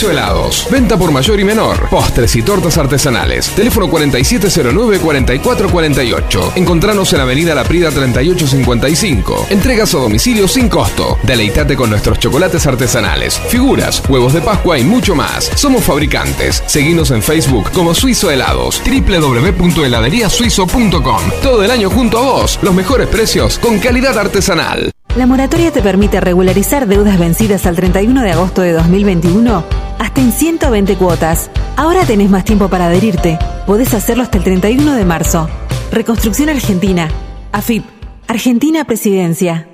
Suizo 0.00 0.12
Helados. 0.12 0.66
Venta 0.70 0.96
por 0.96 1.12
mayor 1.12 1.38
y 1.40 1.44
menor. 1.44 1.90
Postres 1.90 2.34
y 2.34 2.40
tortas 2.40 2.78
artesanales. 2.78 3.50
Teléfono 3.50 3.86
4709-4448. 3.88 6.52
Encontranos 6.56 7.12
en 7.12 7.20
Avenida 7.20 7.54
La 7.54 7.64
Prida 7.64 7.90
3855. 7.90 9.48
Entregas 9.50 9.94
a 9.94 9.98
domicilio 9.98 10.48
sin 10.48 10.70
costo. 10.70 11.18
Deleitate 11.22 11.76
con 11.76 11.90
nuestros 11.90 12.18
chocolates 12.18 12.66
artesanales, 12.66 13.38
figuras, 13.50 14.02
huevos 14.08 14.32
de 14.32 14.40
Pascua 14.40 14.78
y 14.78 14.84
mucho 14.84 15.14
más. 15.14 15.50
Somos 15.54 15.84
fabricantes. 15.84 16.64
Seguinos 16.66 17.10
en 17.10 17.22
Facebook 17.22 17.70
como 17.72 17.94
Suizo 17.94 18.30
Helados. 18.30 18.80
www.heladeriasuizo.com. 18.82 21.20
Todo 21.42 21.62
el 21.62 21.70
año 21.70 21.90
junto 21.90 22.16
a 22.16 22.22
vos. 22.22 22.58
Los 22.62 22.72
mejores 22.72 23.08
precios 23.08 23.58
con 23.58 23.78
calidad 23.78 24.16
artesanal. 24.16 24.92
La 25.14 25.26
moratoria 25.26 25.70
te 25.70 25.82
permite 25.82 26.22
regularizar 26.22 26.86
deudas 26.86 27.18
vencidas 27.18 27.66
al 27.66 27.76
31 27.76 28.22
de 28.22 28.30
agosto 28.30 28.62
de 28.62 28.72
2021 28.72 29.79
en 30.20 30.32
120 30.32 30.96
cuotas. 30.96 31.50
Ahora 31.76 32.04
tenés 32.04 32.30
más 32.30 32.44
tiempo 32.44 32.68
para 32.68 32.86
adherirte. 32.86 33.38
Podés 33.66 33.94
hacerlo 33.94 34.22
hasta 34.22 34.38
el 34.38 34.44
31 34.44 34.94
de 34.94 35.04
marzo. 35.04 35.48
Reconstrucción 35.90 36.50
Argentina. 36.50 37.08
AFIP. 37.52 37.84
Argentina 38.28 38.84
Presidencia. 38.84 39.66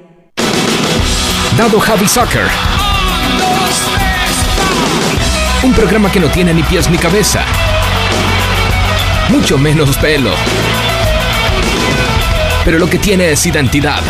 Dado 1.59 1.81
Javi 1.81 2.07
Soccer. 2.07 2.47
Un 5.65 5.73
programa 5.73 6.13
que 6.13 6.21
no 6.21 6.29
tiene 6.29 6.55
ni 6.55 6.63
pies 6.63 6.89
ni 6.91 6.97
cabeza. 6.97 7.43
Mucho 9.29 9.59
menos 9.59 9.97
pelo. 9.97 10.31
Pero 12.65 12.79
lo 12.79 12.89
que 12.89 12.99
tiene 12.99 13.33
es 13.33 13.45
identidad. 13.47 14.03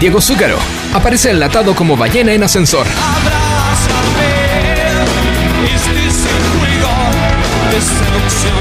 Diego 0.00 0.20
Zúcaro 0.20 0.58
aparece 0.92 1.30
enlatado 1.30 1.74
como 1.74 1.96
ballena 1.96 2.32
en 2.32 2.42
ascensor. 2.42 2.86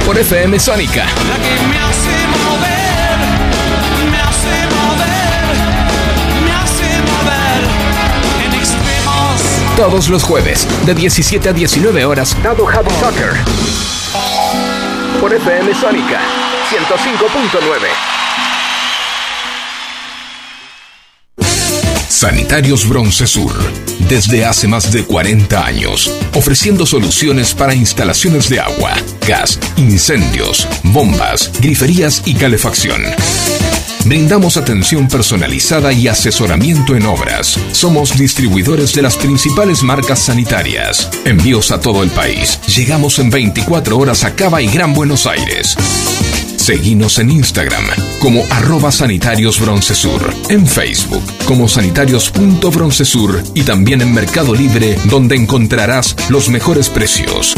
Por 0.06 0.18
FM 0.18 0.60
Sónica. 0.60 1.06
Todos 9.76 10.10
los 10.10 10.24
jueves, 10.24 10.68
de 10.86 10.94
17 10.94 11.50
a 11.50 11.54
19 11.54 12.06
horas, 12.06 12.38
Dado 12.44 12.66
Javi 12.66 12.92
Soccer. 13.00 13.34
Por 15.20 15.34
FM 15.34 15.74
Sónica 15.74 16.20
105.9. 16.70 18.13
Sanitarios 22.24 22.88
Bronce 22.88 23.28
Sur, 23.28 23.52
desde 24.08 24.46
hace 24.46 24.66
más 24.66 24.94
de 24.94 25.04
40 25.04 25.66
años, 25.66 26.10
ofreciendo 26.36 26.86
soluciones 26.86 27.54
para 27.54 27.76
instalaciones 27.76 28.48
de 28.48 28.62
agua, 28.62 28.94
gas, 29.28 29.60
incendios, 29.76 30.66
bombas, 30.84 31.52
griferías 31.60 32.22
y 32.26 32.36
calefacción. 32.36 33.02
Brindamos 34.06 34.56
atención 34.56 35.10
personalizada 35.10 35.92
y 35.92 36.08
asesoramiento 36.08 36.96
en 36.96 37.08
obras. 37.08 37.60
Somos 37.74 38.18
distribuidores 38.18 38.94
de 38.94 39.02
las 39.02 39.18
principales 39.18 39.84
marcas 39.84 40.20
sanitarias. 40.20 41.10
Envíos 41.26 41.72
a 41.72 41.82
todo 41.82 42.04
el 42.04 42.10
país. 42.10 42.58
Llegamos 42.68 43.20
en 43.20 43.32
24 43.32 43.98
horas 43.98 44.24
a 44.24 44.34
Cava 44.34 44.62
y 44.62 44.68
Gran 44.68 44.94
Buenos 44.94 45.26
Aires. 45.28 45.76
Seguinos 46.64 47.20
en 47.20 47.30
Instagram 47.30 47.84
como 48.22 48.46
arroba 48.50 48.90
sanitarios 48.90 49.60
broncesur, 49.60 50.34
en 50.48 50.66
Facebook 50.66 51.22
como 51.44 51.68
sanitarios.broncesur 51.68 53.44
y 53.54 53.64
también 53.64 54.00
en 54.00 54.14
Mercado 54.14 54.56
Libre 54.56 54.98
donde 55.10 55.36
encontrarás 55.36 56.16
los 56.30 56.48
mejores 56.48 56.88
precios. 56.88 57.54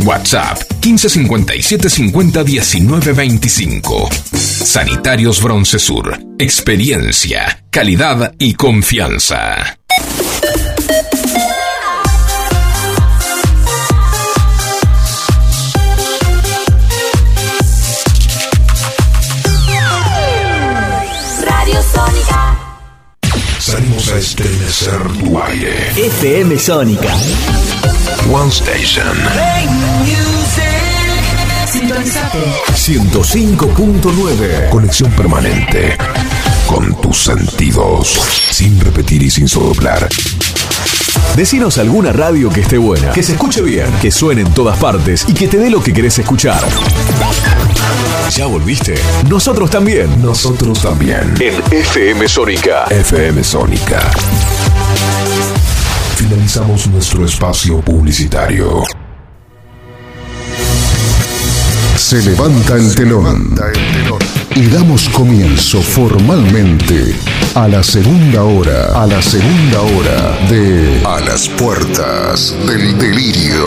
WhatsApp 0.00 0.58
1557 0.84 1.88
50 1.88 2.42
19 2.42 3.12
25. 3.12 4.08
Sanitarios 4.32 5.40
Broncesur. 5.40 6.18
Experiencia, 6.36 7.64
calidad 7.70 8.34
y 8.40 8.54
confianza. 8.54 9.78
Salimos 23.66 24.08
a 24.12 24.18
estremecer 24.18 25.02
tu 25.18 25.42
aire. 25.42 25.90
FM 25.96 26.56
Sónica. 26.56 27.12
One 28.30 28.48
Station. 28.48 29.12
Sintonizate. 31.66 32.38
105.9. 32.72 34.68
Conexión 34.68 35.10
permanente 35.10 35.96
con 36.68 36.94
tus 37.00 37.24
sentidos. 37.24 38.20
Sin 38.52 38.78
repetir 38.78 39.24
y 39.24 39.30
sin 39.32 39.48
soplar. 39.48 40.08
Decinos 41.36 41.78
alguna 41.78 42.12
radio 42.12 42.50
que 42.50 42.62
esté 42.62 42.78
buena, 42.78 43.12
que 43.12 43.22
se 43.22 43.32
escuche 43.32 43.62
bien, 43.62 43.86
que 44.00 44.10
suene 44.10 44.42
en 44.42 44.52
todas 44.52 44.78
partes 44.78 45.24
y 45.28 45.34
que 45.34 45.48
te 45.48 45.58
dé 45.58 45.70
lo 45.70 45.82
que 45.82 45.92
querés 45.92 46.18
escuchar. 46.18 46.62
¿Ya 48.30 48.46
volviste? 48.46 48.94
Nosotros 49.28 49.70
también. 49.70 50.20
Nosotros 50.22 50.80
también. 50.82 51.34
En 51.40 51.54
FM 51.72 52.28
Sónica. 52.28 52.84
FM 52.90 53.44
Sónica. 53.44 54.00
Finalizamos 56.16 56.86
nuestro 56.88 57.24
espacio 57.24 57.80
publicitario. 57.80 58.82
Se 62.06 62.22
levanta 62.22 62.76
el 62.76 62.94
telón. 62.94 63.52
Y 64.54 64.66
damos 64.66 65.08
comienzo 65.08 65.82
formalmente 65.82 67.16
a 67.56 67.66
la 67.66 67.82
segunda 67.82 68.44
hora, 68.44 69.02
a 69.02 69.08
la 69.08 69.20
segunda 69.20 69.80
hora 69.80 70.38
de 70.48 71.02
A 71.04 71.18
las 71.18 71.48
puertas 71.48 72.54
del 72.64 72.96
delirio. 72.96 73.66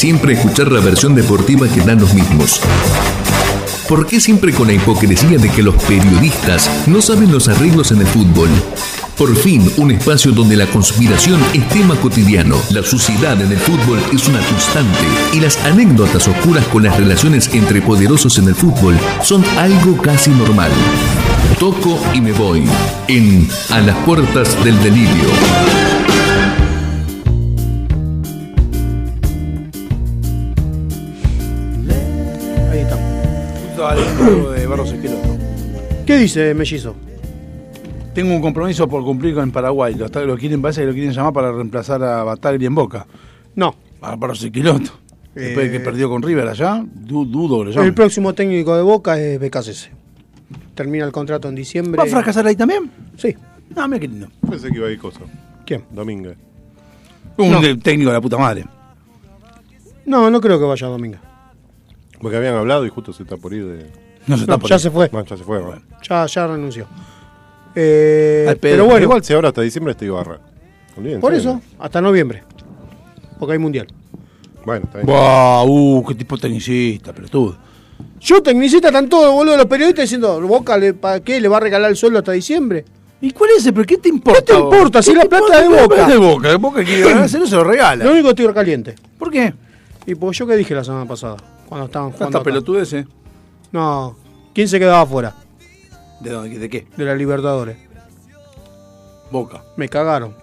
siempre 0.00 0.32
escuchar 0.32 0.72
la 0.72 0.80
versión 0.80 1.14
deportiva 1.14 1.68
que 1.68 1.82
dan 1.82 2.00
los 2.00 2.14
mismos? 2.14 2.58
¿Por 3.86 4.06
qué 4.06 4.18
siempre 4.18 4.50
con 4.50 4.68
la 4.68 4.72
hipocresía 4.72 5.36
de 5.36 5.50
que 5.50 5.62
los 5.62 5.74
periodistas 5.74 6.70
no 6.86 7.02
saben 7.02 7.30
los 7.30 7.48
arreglos 7.48 7.92
en 7.92 8.00
el 8.00 8.06
fútbol? 8.06 8.48
Por 9.18 9.36
fin, 9.36 9.70
un 9.76 9.90
espacio 9.90 10.32
donde 10.32 10.56
la 10.56 10.64
conspiración 10.64 11.38
es 11.52 11.68
tema 11.68 11.96
cotidiano, 11.96 12.56
la 12.70 12.82
suciedad 12.82 13.38
en 13.42 13.52
el 13.52 13.58
fútbol 13.58 14.00
es 14.10 14.26
una 14.26 14.40
constante 14.40 15.04
y 15.34 15.40
las 15.40 15.62
anécdotas 15.66 16.26
oscuras 16.28 16.64
con 16.68 16.82
las 16.82 16.96
relaciones 16.96 17.52
entre 17.52 17.82
poderosos 17.82 18.38
en 18.38 18.48
el 18.48 18.54
fútbol 18.54 18.98
son 19.22 19.44
algo 19.58 20.00
casi 20.00 20.30
normal. 20.30 20.70
Toco 21.58 22.00
y 22.14 22.22
me 22.22 22.32
voy 22.32 22.64
en 23.08 23.46
A 23.68 23.80
las 23.80 23.96
puertas 24.06 24.56
del 24.64 24.82
delirio. 24.82 25.89
de 34.54 34.66
Barros 34.66 34.92
Esqueloto. 34.92 35.36
¿Qué 36.06 36.16
dice 36.18 36.54
Mellizo? 36.54 36.94
Tengo 38.14 38.34
un 38.34 38.42
compromiso 38.42 38.88
por 38.88 39.04
cumplir 39.04 39.34
con 39.34 39.50
Paraguay. 39.52 39.94
Lo, 39.94 40.36
quieren, 40.36 40.60
parece 40.60 40.80
que 40.80 40.88
lo 40.88 40.92
quieren 40.92 41.12
llamar 41.12 41.32
para 41.32 41.52
reemplazar 41.52 42.02
a 42.02 42.24
Bataglia 42.24 42.66
en 42.66 42.74
Boca. 42.74 43.06
No. 43.54 43.74
A 44.00 44.16
Barros 44.16 44.42
Esqueloto. 44.42 44.90
Eh... 45.36 45.40
Después 45.40 45.66
de 45.66 45.70
que 45.70 45.76
eh, 45.76 45.80
perdió 45.80 46.08
con 46.08 46.22
River 46.22 46.48
allá, 46.48 46.84
dudo. 46.92 47.62
El 47.62 47.94
próximo 47.94 48.34
técnico 48.34 48.76
de 48.76 48.82
Boca 48.82 49.18
es 49.20 49.38
BKCC. 49.38 49.90
Termina 50.74 51.04
el 51.04 51.12
contrato 51.12 51.48
en 51.48 51.54
diciembre. 51.54 51.98
¿Va 51.98 52.04
a 52.04 52.06
fracasar 52.06 52.46
ahí 52.46 52.56
también? 52.56 52.90
Sí. 53.16 53.36
Ah, 53.76 53.86
mira 53.86 54.00
qué 54.00 54.08
lindo. 54.08 54.28
Pensé 54.48 54.70
que 54.70 54.76
iba 54.76 54.88
a 54.88 54.90
ir 54.90 54.98
cosa. 54.98 55.20
¿Quién? 55.64 55.84
Domínguez. 55.90 56.36
Un 57.36 57.80
técnico 57.80 58.10
de 58.10 58.16
la 58.16 58.20
puta 58.20 58.36
madre. 58.36 58.64
No, 60.04 60.30
no 60.30 60.40
creo 60.40 60.58
que 60.58 60.64
vaya 60.64 60.88
a 60.88 60.90
porque 62.20 62.36
habían 62.36 62.54
hablado 62.54 62.84
y 62.86 62.88
justo 62.90 63.12
se 63.12 63.22
está 63.22 63.36
por 63.36 63.52
ir 63.54 63.64
de. 63.66 63.86
No 64.26 64.36
se 64.36 64.42
está 64.42 64.52
No, 64.54 64.58
por 64.58 64.68
ya 64.70 64.76
ir. 64.76 64.80
se 64.80 64.90
fue. 64.90 65.08
No, 65.12 65.24
ya 65.24 65.36
se 65.36 65.44
fue. 65.44 65.58
bueno. 65.60 65.82
Ya, 66.08 66.26
ya 66.26 66.46
renunció. 66.46 66.86
Eh, 67.74 68.56
pero 68.60 68.84
bueno, 68.86 69.02
Igual 69.04 69.22
si 69.24 69.32
ahora 69.32 69.48
hasta 69.48 69.62
diciembre 69.62 69.92
está 69.92 70.04
Ibarra. 70.04 70.38
Olvídense. 70.96 71.20
por 71.20 71.32
eso, 71.34 71.60
hasta 71.78 72.00
noviembre. 72.00 72.42
Porque 73.38 73.52
hay 73.52 73.58
mundial. 73.58 73.86
Bueno, 74.64 74.84
está 74.84 74.98
bien. 74.98 75.06
Buah, 75.06 75.64
uh, 75.64 76.04
qué 76.06 76.14
tipo 76.14 76.36
tecnicista, 76.36 77.12
pelotudo. 77.12 77.56
Yo, 78.20 78.42
tecnicista, 78.42 78.88
están 78.88 79.08
todos, 79.08 79.32
boludo, 79.32 79.56
los 79.56 79.66
periodistas 79.66 80.02
diciendo, 80.04 80.40
Boca, 80.46 80.76
le, 80.76 80.92
¿para 80.92 81.20
qué? 81.20 81.40
¿Le 81.40 81.48
va 81.48 81.56
a 81.56 81.60
regalar 81.60 81.90
el 81.90 81.96
sueldo 81.96 82.18
hasta 82.18 82.32
diciembre? 82.32 82.84
¿Y 83.22 83.30
cuál 83.30 83.50
es 83.50 83.58
ese? 83.58 83.72
¿Pero 83.72 83.86
qué 83.86 83.98
te 83.98 84.08
importa? 84.08 84.40
¿Qué 84.40 84.52
te 84.52 84.58
importa? 84.58 85.02
Si 85.02 85.12
¿Qué 85.12 85.18
la 85.18 85.24
plata 85.24 85.64
importa? 85.64 85.64
es 85.64 85.68
de 85.72 85.82
Boca. 85.82 86.02
Es 86.02 86.08
de 86.08 86.16
Boca. 86.16 86.56
Boca 86.56 86.84
quiere 86.84 87.02
ganárselo, 87.10 87.46
se 87.46 87.54
lo 87.56 87.64
regala. 87.64 88.04
Lo 88.04 88.12
único 88.12 88.34
que 88.34 88.42
estoy 88.42 88.54
caliente. 88.54 88.94
¿Por 89.18 89.30
qué? 89.30 89.54
Y 90.06 90.14
porque 90.14 90.36
yo 90.36 90.46
que 90.46 90.56
dije 90.56 90.74
la 90.74 90.84
semana 90.84 91.06
pasada, 91.06 91.36
cuando 91.70 91.86
estaban 91.86 92.10
jugando. 92.10 92.26
Esta 92.28 92.38
acá. 92.38 92.44
pelotudez, 92.44 93.06
No, 93.72 94.16
¿quién 94.52 94.68
se 94.68 94.78
quedaba 94.78 95.00
afuera 95.02 95.34
¿De 96.20 96.28
dónde? 96.30 96.58
¿De 96.58 96.68
qué? 96.68 96.86
de 96.96 97.04
la 97.06 97.14
Libertadores? 97.14 97.78
Boca. 99.30 99.64
Me 99.76 99.88
cagaron, 99.88 100.34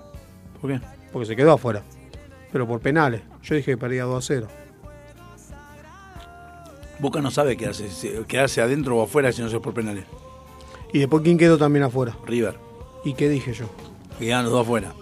¿Por 0.60 0.72
qué? 0.72 0.82
porque 1.14 1.28
se 1.28 1.36
quedó 1.36 1.52
afuera. 1.54 1.84
Pero 2.52 2.66
por 2.68 2.80
penales. 2.80 3.22
Yo 3.44 3.54
dije 3.56 3.72
que 3.74 3.78
perdía 3.78 4.06
2 4.06 4.24
a 4.24 4.26
0. 4.26 4.48
Boca 7.00 7.22
no 7.22 7.30
sabe 7.30 7.56
quedarse, 7.58 7.90
se- 7.90 8.24
quedarse 8.26 8.62
adentro 8.62 8.98
o 8.98 9.04
afuera 9.04 9.32
si 9.32 9.42
no 9.42 9.48
es 9.48 9.54
por 9.56 9.74
penales. 9.74 10.06
Y 10.94 11.00
después, 11.00 11.22
¿quién 11.24 11.38
quedó 11.38 11.58
también 11.58 11.84
afuera? 11.84 12.16
River. 12.26 12.58
¿Y 13.04 13.14
qué 13.14 13.30
dije 13.30 13.54
yo? 13.54 13.66
Quedan 14.18 14.44
los 14.46 14.54
dos 14.54 14.62
afuera. 14.64 14.94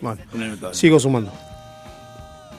Bueno, 0.00 0.22
sigo 0.72 1.00
sumando. 1.00 1.32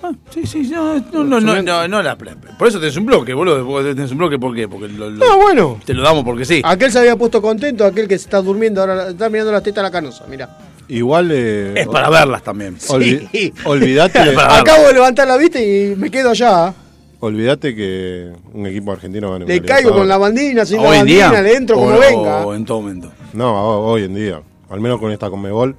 Ah, 0.06 0.12
sí, 0.32 0.46
sí, 0.46 0.70
no, 0.70 0.96
no, 1.00 1.24
no, 1.24 1.40
no, 1.40 1.62
no, 1.62 1.88
no 1.88 2.02
la, 2.04 2.18
por 2.18 2.68
eso 2.68 2.78
tenés 2.78 2.98
un 2.98 3.06
bloque, 3.06 3.34
boludo. 3.34 3.96
Tenés 3.96 4.12
un 4.12 4.18
bloque, 4.18 4.38
¿por 4.38 4.54
qué? 4.54 4.68
Porque 4.68 4.90
lo, 4.90 5.10
lo- 5.10 5.26
No, 5.26 5.38
bueno. 5.38 5.80
te 5.86 5.94
lo 5.94 6.04
damos 6.04 6.26
porque 6.26 6.44
sí. 6.44 6.62
Aquel 6.66 6.92
se 6.92 7.00
había 7.00 7.16
puesto 7.16 7.42
contento, 7.42 7.86
aquel 7.86 8.08
que 8.10 8.18
se 8.18 8.26
está 8.26 8.42
durmiendo, 8.42 8.82
ahora 8.82 9.10
está 9.12 9.30
mirando 9.30 9.54
las 9.54 9.64
tetas 9.64 9.80
a 9.80 9.84
la 9.84 9.92
canosa, 9.92 10.26
mira. 10.30 10.58
Igual. 10.90 11.30
Eh, 11.32 11.74
Es 11.78 11.88
para 11.88 12.10
verlas 12.10 12.44
también. 12.44 12.78
olvi- 12.90 13.30
Sí. 13.32 13.54
olvidate. 13.64 14.20
Acabo 14.38 14.88
de 14.88 14.94
levantar 14.94 15.26
la 15.26 15.38
vista 15.38 15.62
y 15.62 15.96
me 15.96 16.12
quedo 16.12 16.32
allá. 16.32 16.74
olvidate 17.22 17.74
que 17.74 18.30
un 18.54 18.68
equipo 18.68 18.92
argentino 18.92 19.32
gane 19.32 19.46
Le 19.46 19.62
caigo 19.62 19.92
con 19.94 20.06
la 20.10 20.18
bandina, 20.18 20.66
sin 20.66 20.84
la 20.84 20.90
Hoy 20.90 20.98
en 20.98 21.06
día. 21.06 21.26
bandina, 21.32 21.42
le 21.48 21.56
entro 21.56 21.78
o, 21.78 21.80
como 21.86 21.96
o 21.96 22.00
venga. 22.00 22.56
en 22.58 22.66
todo 22.66 22.82
momento. 22.82 23.10
No, 23.32 23.54
ho- 23.54 23.92
hoy 23.94 24.04
en 24.04 24.16
día. 24.16 24.42
Al 24.70 24.82
menos 24.82 25.00
con 25.00 25.12
esta 25.14 25.30
Conmebol. 25.30 25.76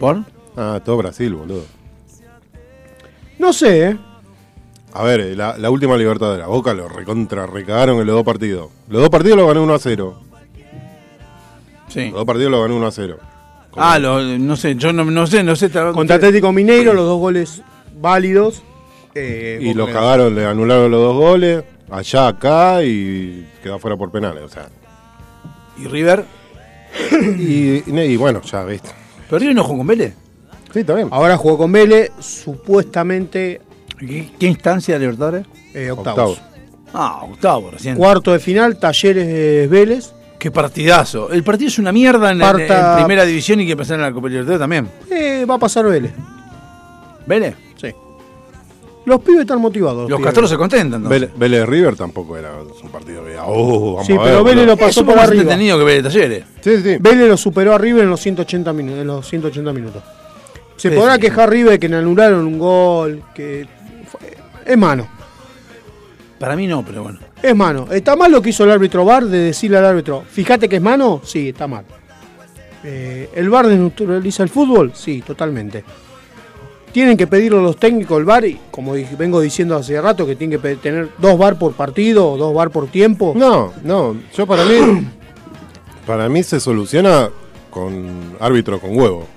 ¿Por? 0.00 0.24
Ah, 0.56 0.80
todo 0.84 0.96
Brasil, 0.96 1.32
boludo. 1.32 1.62
No 3.38 3.52
sé, 3.52 3.88
¿eh? 3.90 3.96
A 4.94 5.02
ver, 5.04 5.20
eh, 5.20 5.34
la, 5.36 5.56
la 5.56 5.70
última 5.70 5.96
libertad 5.96 6.32
de 6.32 6.38
la 6.38 6.46
Boca 6.46 6.74
lo 6.74 6.88
recontra 6.88 7.46
recagaron 7.46 7.98
en 8.00 8.06
los 8.06 8.14
dos 8.16 8.24
partidos. 8.24 8.68
Los 8.88 9.00
dos 9.00 9.10
partidos 9.10 9.38
lo 9.38 9.46
ganó 9.46 9.62
1 9.62 9.74
a 9.74 9.78
0. 9.78 10.20
Sí. 11.88 12.04
Los 12.06 12.12
dos 12.14 12.24
partidos 12.24 12.50
lo 12.50 12.62
ganó 12.62 12.76
1 12.76 12.86
a 12.86 12.90
0. 12.92 13.18
Ah, 13.76 13.98
lo, 13.98 14.20
no 14.22 14.54
sé, 14.56 14.74
yo 14.76 14.92
no, 14.92 15.04
no 15.04 15.26
sé, 15.26 15.42
no 15.42 15.56
sé. 15.56 15.70
Contra 15.70 16.16
Atlético 16.16 16.52
Mineiro, 16.52 16.92
los 16.92 17.06
dos 17.06 17.18
goles 17.18 17.62
válidos. 17.98 18.62
eh, 19.14 19.58
Y 19.62 19.68
Boca 19.68 19.78
lo 19.78 19.86
ganó. 19.86 19.98
cagaron, 19.98 20.34
le 20.34 20.44
anularon 20.46 20.90
los 20.90 21.00
dos 21.00 21.16
goles. 21.16 21.64
Allá, 21.90 22.28
acá 22.28 22.82
y 22.84 23.46
quedó 23.62 23.78
fuera 23.78 23.96
por 23.96 24.10
penales. 24.10 24.42
O 24.44 24.48
sea. 24.48 24.68
¿Y 25.78 25.86
River? 25.86 26.24
y, 27.38 27.76
y- 27.90 28.00
y 28.00 28.16
bueno, 28.18 28.42
ya 28.42 28.62
viste. 28.64 28.90
¿Pero 29.28 29.38
River 29.38 29.54
no 29.56 29.64
jugó 29.64 29.78
con 29.78 29.86
Vélez? 29.86 30.14
Sí, 30.72 30.80
está 30.80 30.94
bien. 30.94 31.08
Ahora 31.10 31.36
jugó 31.36 31.58
con 31.58 31.72
Vélez, 31.72 32.10
supuestamente 32.20 33.60
¿Qué, 33.98 34.30
qué 34.38 34.46
instancia 34.46 34.94
de 34.94 35.00
Libertadores? 35.00 35.46
eh, 35.74 35.90
octavos. 35.90 36.38
Octavos. 36.38 36.42
Ah, 36.94 37.20
octavo 37.24 37.70
recién. 37.70 37.96
Cuarto 37.96 38.32
de 38.32 38.38
final, 38.38 38.78
Talleres 38.78 39.26
de 39.26 39.66
Vélez. 39.68 40.12
Qué 40.38 40.50
partidazo. 40.50 41.30
El 41.30 41.44
partido 41.44 41.68
es 41.68 41.78
una 41.78 41.92
mierda 41.92 42.32
en, 42.32 42.38
la- 42.38 42.52
Parta- 42.52 42.92
en 42.98 43.04
primera 43.04 43.24
división 43.24 43.60
y 43.60 43.66
que 43.66 43.72
empezar 43.72 43.96
en 43.96 44.02
la 44.02 44.12
Copa 44.12 44.28
Libertadores 44.28 44.60
también. 44.60 44.88
Eh, 45.10 45.46
va 45.48 45.54
a 45.54 45.58
pasar 45.58 45.86
Vélez. 45.86 46.12
¿Vélez? 47.26 47.54
Sí. 47.80 47.92
Los 49.04 49.20
pibes 49.20 49.42
están 49.42 49.60
motivados. 49.60 50.10
Los. 50.10 50.20
Castros 50.20 50.50
se 50.50 50.56
contentan. 50.56 51.08
Vélez, 51.08 51.30
Vélez 51.36 51.66
River 51.66 51.96
tampoco 51.96 52.36
era 52.36 52.52
un 52.60 52.90
partido 52.90 53.24
que. 53.24 53.36
Oh, 53.38 53.92
vamos 53.94 54.06
Sí, 54.06 54.12
a 54.12 54.16
ver, 54.16 54.24
pero 54.24 54.44
Vélez 54.44 54.66
lo 54.66 54.76
pasó 54.76 55.04
por 55.04 55.14
más 55.16 55.28
arriba. 55.28 55.42
entretenido 55.42 55.78
que 55.78 55.84
Vélez 55.84 56.02
Talleres. 56.04 56.44
Sí, 56.60 56.76
sí. 56.82 56.96
Vélez 57.00 57.28
lo 57.28 57.36
superó 57.36 57.74
a 57.74 57.78
River 57.78 58.04
en 58.04 58.10
los 58.10 58.20
180 58.20 58.72
minutos. 58.72 59.00
En 59.00 59.06
los 59.06 59.28
180 59.28 59.72
minutos. 59.72 60.02
Se 60.82 60.90
Sí, 60.90 60.96
podrá 60.96 61.14
sí, 61.14 61.20
quejar 61.20 61.48
River 61.48 61.78
que 61.78 61.88
le 61.88 61.94
anularon 61.98 62.44
un 62.44 62.58
gol, 62.58 63.22
que 63.32 63.68
fue- 64.10 64.36
es 64.66 64.76
mano. 64.76 65.06
Para 66.40 66.56
mí 66.56 66.66
no, 66.66 66.84
pero 66.84 67.04
bueno. 67.04 67.20
Es 67.40 67.54
mano. 67.54 67.86
¿Está 67.92 68.16
mal 68.16 68.32
lo 68.32 68.42
que 68.42 68.50
hizo 68.50 68.64
el 68.64 68.72
árbitro 68.72 69.04
VAR 69.04 69.26
de 69.26 69.38
decirle 69.38 69.78
al 69.78 69.84
árbitro, 69.84 70.24
fíjate 70.28 70.68
que 70.68 70.76
es 70.76 70.82
mano? 70.82 71.20
Sí, 71.22 71.50
está 71.50 71.68
mal. 71.68 71.84
Eh, 72.82 73.30
¿El 73.32 73.48
VAR 73.48 73.68
desnaturaliza 73.68 74.42
el 74.42 74.48
fútbol? 74.48 74.90
Sí, 74.92 75.22
totalmente. 75.24 75.84
Tienen 76.90 77.16
que 77.16 77.28
pedirlo 77.28 77.62
los 77.62 77.76
técnicos 77.76 78.18
el 78.18 78.24
VAR, 78.24 78.44
y 78.44 78.58
como 78.72 78.94
vengo 79.16 79.40
diciendo 79.40 79.76
hace 79.76 80.00
rato, 80.00 80.26
que 80.26 80.34
tienen 80.34 80.60
que 80.60 80.74
tener 80.78 81.10
dos 81.18 81.38
VAR 81.38 81.60
por 81.60 81.74
partido 81.74 82.28
o 82.32 82.36
dos 82.36 82.52
VAR 82.52 82.70
por 82.70 82.88
tiempo. 82.88 83.34
No, 83.36 83.72
no. 83.84 84.16
Yo 84.34 84.48
para 84.48 84.64
mí. 84.64 85.06
para 86.08 86.28
mí 86.28 86.42
se 86.42 86.58
soluciona 86.58 87.30
con 87.70 88.34
árbitro 88.40 88.80
con 88.80 88.98
huevo. 88.98 89.28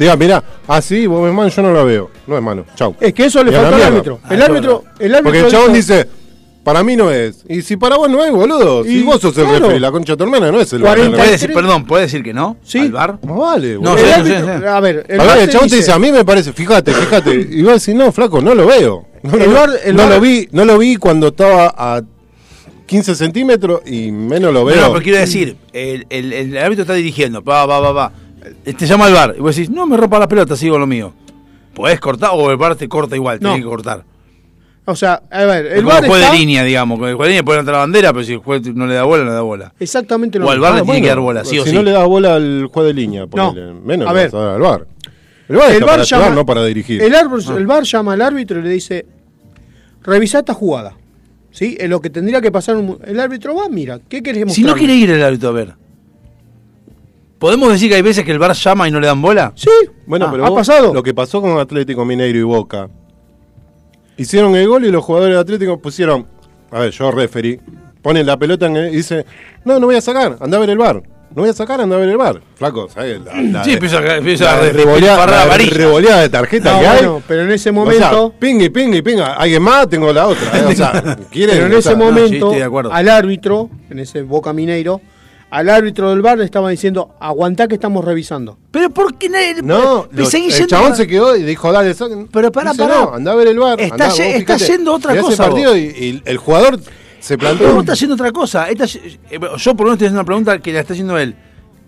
Te 0.00 0.04
diga, 0.04 0.16
mirá, 0.16 0.42
ah, 0.66 0.80
sí, 0.80 1.06
vos 1.06 1.22
ves 1.22 1.34
mano, 1.34 1.50
yo 1.50 1.60
no 1.60 1.72
lo 1.74 1.84
veo. 1.84 2.10
No 2.26 2.34
es 2.38 2.42
mano. 2.42 2.64
Chau. 2.74 2.96
Es 2.98 3.12
que 3.12 3.26
eso 3.26 3.44
le 3.44 3.50
la 3.52 3.60
faltó 3.60 3.76
al 3.76 3.82
árbitro. 3.82 4.20
Ah, 4.24 4.34
El 4.34 4.40
árbitro, 4.42 4.84
el 4.98 5.14
árbitro 5.14 5.22
Porque 5.24 5.40
el 5.40 5.48
chabón 5.50 5.72
dice, 5.74 6.06
para 6.64 6.82
mí 6.82 6.96
no 6.96 7.10
es. 7.10 7.44
Y 7.50 7.60
si 7.60 7.76
para 7.76 7.96
vos 7.96 8.08
no 8.08 8.24
es, 8.24 8.32
boludo. 8.32 8.82
Si 8.82 9.00
Y, 9.00 9.02
vos 9.02 9.20
sos 9.20 9.36
el 9.36 9.44
claro. 9.44 9.58
referee, 9.58 9.78
la 9.78 9.90
concha 9.90 10.14
de 10.14 10.16
tu 10.16 10.24
hermana 10.24 10.50
no 10.50 10.58
es 10.58 10.72
el 10.72 10.80
40 10.80 11.18
¿Puede 11.18 11.30
decir, 11.32 11.52
perdón, 11.52 11.84
¿puede 11.84 12.04
decir 12.04 12.22
que 12.22 12.32
no? 12.32 12.56
Sí. 12.64 12.78
¿Al 12.78 12.92
bar? 12.92 13.18
Más 13.26 13.36
vale, 13.36 13.74
No, 13.74 13.90
boludo. 13.90 13.98
sí, 13.98 14.04
el 14.04 14.08
sí, 14.08 14.32
árbitro- 14.32 14.58
sí. 14.60 14.66
A 14.66 14.80
ver, 14.80 15.04
el 15.06 15.20
a 15.20 15.24
ver, 15.24 15.38
el 15.38 15.46
te 15.46 15.52
chabón 15.52 15.68
te 15.68 15.74
dice- 15.76 15.76
dice, 15.76 15.92
a 15.92 15.98
mí 15.98 16.12
me 16.12 16.24
parece, 16.24 16.52
fíjate, 16.54 16.94
fíjate. 16.94 17.34
Y 17.50 17.62
vos 17.62 17.74
decís, 17.84 17.94
no, 17.94 18.10
flaco, 18.10 18.40
no 18.40 18.54
lo 18.54 18.66
veo. 18.66 19.04
No, 19.22 19.34
El 19.34 19.42
el 19.84 19.96
no 19.96 20.06
lo 20.08 20.18
vi, 20.18 20.48
no 20.52 20.64
lo 20.64 20.78
vi 20.78 20.96
cuando 20.96 21.28
estaba 21.28 21.74
a 21.76 22.00
15 22.86 23.14
centímetros 23.14 23.82
y 23.86 24.10
menos 24.10 24.50
lo 24.54 24.60
No, 24.60 24.64
veo. 24.64 24.80
no, 24.80 24.88
pero 24.92 25.02
quiero 25.02 25.18
decir, 25.18 25.58
el, 25.74 26.06
el- 26.08 26.32
el 26.32 26.56
árbitro 26.56 26.84
está 26.84 26.94
dirigiendo, 26.94 27.42
va, 27.44 27.66
va, 27.66 27.80
va, 27.80 27.92
va. 27.92 28.12
Eh, 28.64 28.72
Te 28.74 28.86
llama 28.86 29.06
al 29.06 29.12
bar 29.12 29.34
y 29.36 29.40
vos 29.40 29.54
decís, 29.54 29.70
no 29.70 29.86
me 29.86 29.96
rompa 29.96 30.18
la 30.18 30.28
pelota, 30.28 30.56
sigo 30.56 30.78
lo 30.78 30.86
mío. 30.86 31.12
¿Podés 31.74 32.00
cortar 32.00 32.30
o 32.34 32.50
el 32.50 32.56
bar 32.56 32.74
te 32.76 32.88
corta 32.88 33.14
igual? 33.16 33.38
No. 33.40 33.50
Tenés 33.50 33.64
que 33.64 33.68
cortar. 33.70 34.04
O 34.86 34.96
sea, 34.96 35.22
a 35.30 35.44
ver, 35.44 35.66
el 35.66 35.84
VAR 35.84 36.04
juez 36.06 36.20
está 36.22 36.32
de 36.32 36.38
línea, 36.38 36.64
digamos. 36.64 36.98
Con 36.98 37.08
el 37.08 37.14
juez 37.14 37.26
de 37.28 37.30
línea 37.32 37.42
puede 37.44 37.56
levantar 37.58 37.74
la 37.74 37.78
bandera, 37.80 38.12
pero 38.12 38.24
si 38.24 38.32
el 38.32 38.38
juez 38.38 38.62
no 38.74 38.86
le 38.86 38.94
da 38.94 39.04
bola, 39.04 39.22
no 39.24 39.28
le 39.30 39.34
da 39.36 39.42
bola. 39.42 39.72
exactamente 39.78 40.38
lo 40.38 40.46
O 40.46 40.50
al 40.50 40.56
mismo. 40.58 40.62
VAR 40.64 40.74
le 40.74 40.80
Ah, 40.80 40.84
tiene 40.84 41.00
que 41.02 41.06
dar 41.08 41.16
bueno, 41.20 41.40
bola, 41.40 41.44
sí 41.44 41.58
o 41.58 41.64
si 41.64 41.70
sí. 41.70 41.76
no 41.76 41.82
le 41.82 41.90
das 41.92 42.06
bola 42.06 42.34
al 42.34 42.66
juez 42.72 42.86
de 42.86 42.94
línea, 42.94 43.26
ponele, 43.26 43.72
menos 43.84 44.08
a 44.08 44.12
le 44.12 44.18
ver. 44.18 44.30
vas 44.32 44.34
a 44.42 44.44
dar 44.46 44.54
al 44.56 44.60
VAR. 44.62 44.86
El 45.48 45.56
VAR 45.56 45.68
El 45.68 45.74
está 45.74 45.86
para 45.86 46.02
llama- 46.02 46.30
no 46.30 46.46
para 46.46 46.64
dirigir. 46.64 47.02
El, 47.02 47.14
árbitro- 47.14 47.56
el 47.56 47.66
VAR 47.66 47.84
llama 47.84 48.12
al 48.14 48.22
árbitro 48.22 48.58
y 48.58 48.62
le 48.62 48.68
dice, 48.70 49.06
revisa 50.02 50.38
esta 50.40 50.54
jugada. 50.54 50.94
¿Sí? 51.52 51.76
Es 51.78 51.88
lo 51.90 52.00
que 52.00 52.10
tendría 52.10 52.40
que 52.40 52.50
pasar. 52.50 52.76
un- 52.76 52.98
el 53.04 53.18
árbitro 53.20 53.54
va, 53.54 53.68
mira, 53.68 54.00
¿qué 54.08 54.22
querés 54.22 54.52
Si 54.54 54.62
no 54.62 54.74
quiere 54.74 54.94
ir 54.94 55.10
el 55.10 55.22
árbitro 55.22 55.48
a 55.50 55.52
ver. 55.52 55.74
¿Podemos 57.40 57.72
decir 57.72 57.88
que 57.88 57.96
hay 57.96 58.02
veces 58.02 58.22
que 58.24 58.30
el 58.30 58.38
bar 58.38 58.52
llama 58.52 58.86
y 58.86 58.90
no 58.92 59.00
le 59.00 59.06
dan 59.08 59.20
bola? 59.20 59.52
Sí, 59.56 59.70
Bueno, 60.06 60.26
Ah, 60.26 60.30
pero 60.30 60.44
ha 60.46 60.50
vos, 60.50 60.58
pasado. 60.58 60.92
lo 60.94 61.02
que 61.02 61.14
pasó 61.14 61.40
con 61.40 61.58
Atlético 61.58 62.04
Mineiro 62.04 62.38
y 62.38 62.42
Boca. 62.42 62.88
Hicieron 64.16 64.54
el 64.54 64.68
gol 64.68 64.84
y 64.84 64.90
los 64.90 65.02
jugadores 65.02 65.34
de 65.36 65.40
Atlético 65.40 65.78
pusieron, 65.78 66.26
a 66.70 66.80
ver, 66.80 66.90
yo 66.90 67.10
referí, 67.10 67.58
ponen 68.02 68.26
la 68.26 68.36
pelota 68.36 68.66
en 68.66 68.76
el- 68.76 68.92
y 68.92 68.96
dice, 68.98 69.24
no, 69.64 69.80
no 69.80 69.86
voy 69.86 69.96
a 69.96 70.00
sacar, 70.02 70.36
anda 70.40 70.58
a 70.58 70.60
ver 70.60 70.70
el 70.70 70.78
bar. 70.78 71.02
No 71.34 71.42
voy 71.42 71.48
a 71.48 71.52
sacar, 71.54 71.80
anda 71.80 71.96
a 71.96 71.98
ver 72.00 72.08
el 72.10 72.16
bar. 72.18 72.40
Flaco, 72.56 72.88
¿sabes? 72.90 73.20
La, 73.24 73.40
la 73.40 73.64
Sí, 73.64 73.70
de- 73.70 73.74
empieza, 73.76 73.98
a- 74.00 74.16
empieza 74.16 74.44
la 74.44 74.52
a 74.56 74.70
revoleada, 74.72 75.56
revoleada 75.56 76.20
de 76.22 76.28
tarjeta 76.28 76.72
No, 76.74 76.80
que 76.80 76.86
hay. 76.88 76.96
bueno, 76.98 77.22
pero 77.26 77.42
en 77.42 77.52
ese 77.52 77.70
O 77.70 77.72
sea, 77.72 77.84
momento, 77.84 78.34
ping 78.38 78.60
y 78.60 78.68
ping 78.68 78.92
y 78.92 79.00
pinga. 79.00 79.34
Alguien 79.34 79.62
más, 79.62 79.88
tengo 79.88 80.12
la 80.12 80.26
otra. 80.26 80.58
¿eh? 80.58 80.64
O 80.66 80.72
sea, 80.72 81.16
quieren. 81.30 81.54
pero 81.56 81.66
en 81.66 81.72
o 81.72 81.78
ese 81.78 81.88
sea, 81.90 81.96
no, 81.96 82.04
sí, 82.08 82.12
momento, 82.40 82.52
al 82.92 83.08
árbitro, 83.08 83.70
en 83.88 84.00
ese 84.00 84.22
Boca 84.22 84.52
Mineiro, 84.52 85.00
al 85.50 85.68
árbitro 85.68 86.10
del 86.10 86.22
VAR 86.22 86.38
le 86.38 86.44
estaban 86.44 86.70
diciendo, 86.70 87.14
aguantá 87.20 87.66
que 87.68 87.74
estamos 87.74 88.04
revisando. 88.04 88.56
Pero 88.70 88.90
¿por 88.90 89.16
qué 89.16 89.28
nadie- 89.28 89.62
No, 89.62 90.06
Pero 90.10 90.22
lo- 90.24 90.30
seguí 90.30 90.46
el 90.46 90.52
yendo 90.52 90.66
chabón 90.68 90.92
a- 90.92 90.96
se 90.96 91.06
quedó 91.06 91.36
y 91.36 91.42
dijo, 91.42 91.72
dale, 91.72 91.92
saquen. 91.94 92.28
Pero 92.28 92.52
pará, 92.52 92.70
Dice, 92.70 92.82
pará. 92.84 93.00
No, 93.00 93.14
anda 93.14 93.32
a 93.32 93.34
ver 93.34 93.48
el 93.48 93.58
bar. 93.58 93.80
Está 93.80 93.94
andá, 93.94 94.08
vos 94.08 94.16
ye- 94.18 94.36
está 94.36 94.54
fíjate, 94.58 94.72
yendo 94.72 94.94
otra 94.94 95.12
ese 95.14 95.22
cosa, 95.22 95.44
partido 95.44 95.76
y, 95.76 95.80
y 95.80 96.22
el 96.24 96.36
jugador 96.38 96.78
se 97.18 97.36
Pero 97.36 97.56
plantó. 97.56 97.72
vos 97.74 97.80
estás 97.82 97.94
haciendo 97.94 98.14
otra 98.14 98.32
cosa. 98.32 98.70
Esta- 98.70 98.84
eh, 98.84 98.88
yo 99.30 99.38
por 99.38 99.50
lo 99.50 99.56
menos 99.56 99.94
estoy 99.94 100.06
haciendo 100.06 100.20
una 100.20 100.24
pregunta 100.24 100.58
que 100.60 100.72
la 100.72 100.80
está 100.80 100.92
haciendo 100.92 101.18
él. 101.18 101.34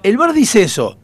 El 0.02 0.16
bar 0.16 0.32
dice 0.32 0.62
eso. 0.62 0.96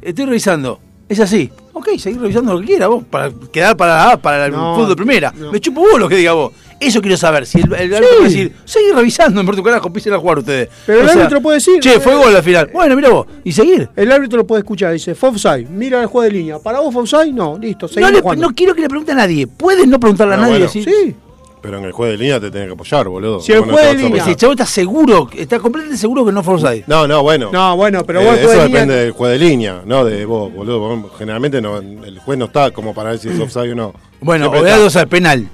Estoy 0.00 0.26
revisando. 0.26 0.80
Es 1.08 1.18
así. 1.20 1.50
Ah, 1.80 1.90
Ok, 1.92 1.98
seguir 1.98 2.20
revisando 2.20 2.52
lo 2.54 2.60
que 2.60 2.66
quiera 2.66 2.86
vos, 2.88 3.02
para 3.08 3.30
quedar 3.52 3.76
para, 3.76 4.16
para 4.20 4.46
el 4.46 4.52
No, 4.52 4.74
fútbol 4.74 4.88
de 4.90 4.96
primera. 4.96 5.32
no. 5.36 5.50
Me 5.52 5.60
chupo 5.60 5.80
vos 5.80 5.98
lo 5.98 6.08
que 6.08 6.16
diga 6.16 6.32
vos. 6.32 6.52
Eso 6.78 7.00
quiero 7.02 7.16
saber. 7.18 7.44
Si 7.46 7.58
el, 7.60 7.70
el 7.74 7.94
árbitro 7.94 8.16
puede 8.16 8.30
decir, 8.30 8.52
seguir 8.64 8.94
revisando, 8.94 9.38
importa 9.40 9.60
un 9.60 9.64
carajo, 9.66 9.92
pisen 9.92 10.14
a 10.14 10.18
jugar 10.18 10.38
ustedes. 10.38 10.68
Pero 10.86 11.02
el 11.02 11.08
sea, 11.10 11.20
árbitro 11.22 11.40
puede 11.42 11.56
decir. 11.58 11.78
Che, 11.80 12.00
fue 12.00 12.12
eh, 12.14 12.16
gol 12.16 12.34
al 12.36 12.42
final. 12.42 12.70
Bueno, 12.72 12.96
mira 12.96 13.10
vos. 13.10 13.26
Y 13.44 13.52
seguir. 13.52 13.88
El 13.96 14.10
árbitro 14.10 14.38
lo 14.38 14.46
puede 14.46 14.60
escuchar, 14.60 14.92
dice, 14.94 15.14
offside, 15.20 15.68
mira 15.68 16.00
el 16.00 16.06
juego 16.06 16.24
de 16.24 16.30
línea. 16.38 16.58
¿Para 16.58 16.80
vos 16.80 16.94
offside? 16.96 17.32
No, 17.34 17.58
listo, 17.58 17.84
No, 17.86 17.88
seguimos 17.88 18.12
le- 18.12 18.20
jugando. 18.22 18.48
no 18.48 18.54
quiero 18.54 18.74
que 18.74 18.80
le 18.80 18.88
pregunte 18.88 19.12
a 19.12 19.16
nadie. 19.16 19.46
Puedes 19.46 19.86
no 19.86 20.00
preguntarle 20.00 20.34
a 20.34 20.36
Ah, 20.38 20.40
nadie. 20.40 20.52
bueno. 20.52 20.64
decir, 20.66 20.84
Sí, 20.84 21.14
Pero 21.62 21.78
en 21.78 21.84
el 21.84 21.92
juego 21.92 22.10
de 22.12 22.16
línea 22.18 22.40
te 22.40 22.50
tenés 22.50 22.68
que 22.68 22.72
apoyar, 22.72 23.06
boludo. 23.08 23.40
Si 23.40 23.52
el 23.52 23.58
Vos 23.60 23.66
no 23.68 23.72
juez 23.74 23.90
te 23.90 23.96
de 23.96 24.02
línea- 24.02 24.24
Si 24.24 24.30
el 24.30 24.36
chavo 24.36 24.52
está 24.52 24.64
seguro, 24.66 25.28
está 25.36 25.58
completamente 25.58 25.98
seguro 25.98 26.24
que 26.24 26.32
no 26.32 26.42
fue 26.42 26.54
offside. 26.54 26.84
No, 26.86 27.06
no, 27.06 27.22
bueno. 27.22 27.50
no, 27.52 27.76
bueno, 27.76 28.02
pero 28.04 28.20
Eh, 28.22 28.24
vos 28.24 28.34
eso 28.38 28.46
juego 28.48 28.64
línea- 28.64 28.80
depende 28.80 28.96
del 29.02 29.12
juez 29.12 29.32
de 29.32 29.38
línea, 29.46 29.82
no 29.84 30.04
de 30.04 30.24
vos, 30.24 30.52
boludo. 30.52 31.10
Generalmente 31.18 31.60
no, 31.60 31.76
el 31.78 32.18
juez 32.24 32.38
no 32.38 32.46
está 32.46 32.70
como 32.70 32.94
para 32.94 33.10
ver 33.10 33.18
si 33.18 33.28
es 33.28 33.38
offside 33.38 33.72
o 33.72 33.74
no. 33.74 33.94
Bueno, 34.20 34.44
Siempre 34.46 34.60
o 34.60 34.64
de 34.64 34.70
está. 34.70 34.82
dos 34.82 34.96
al 34.96 35.08
penal. 35.08 35.48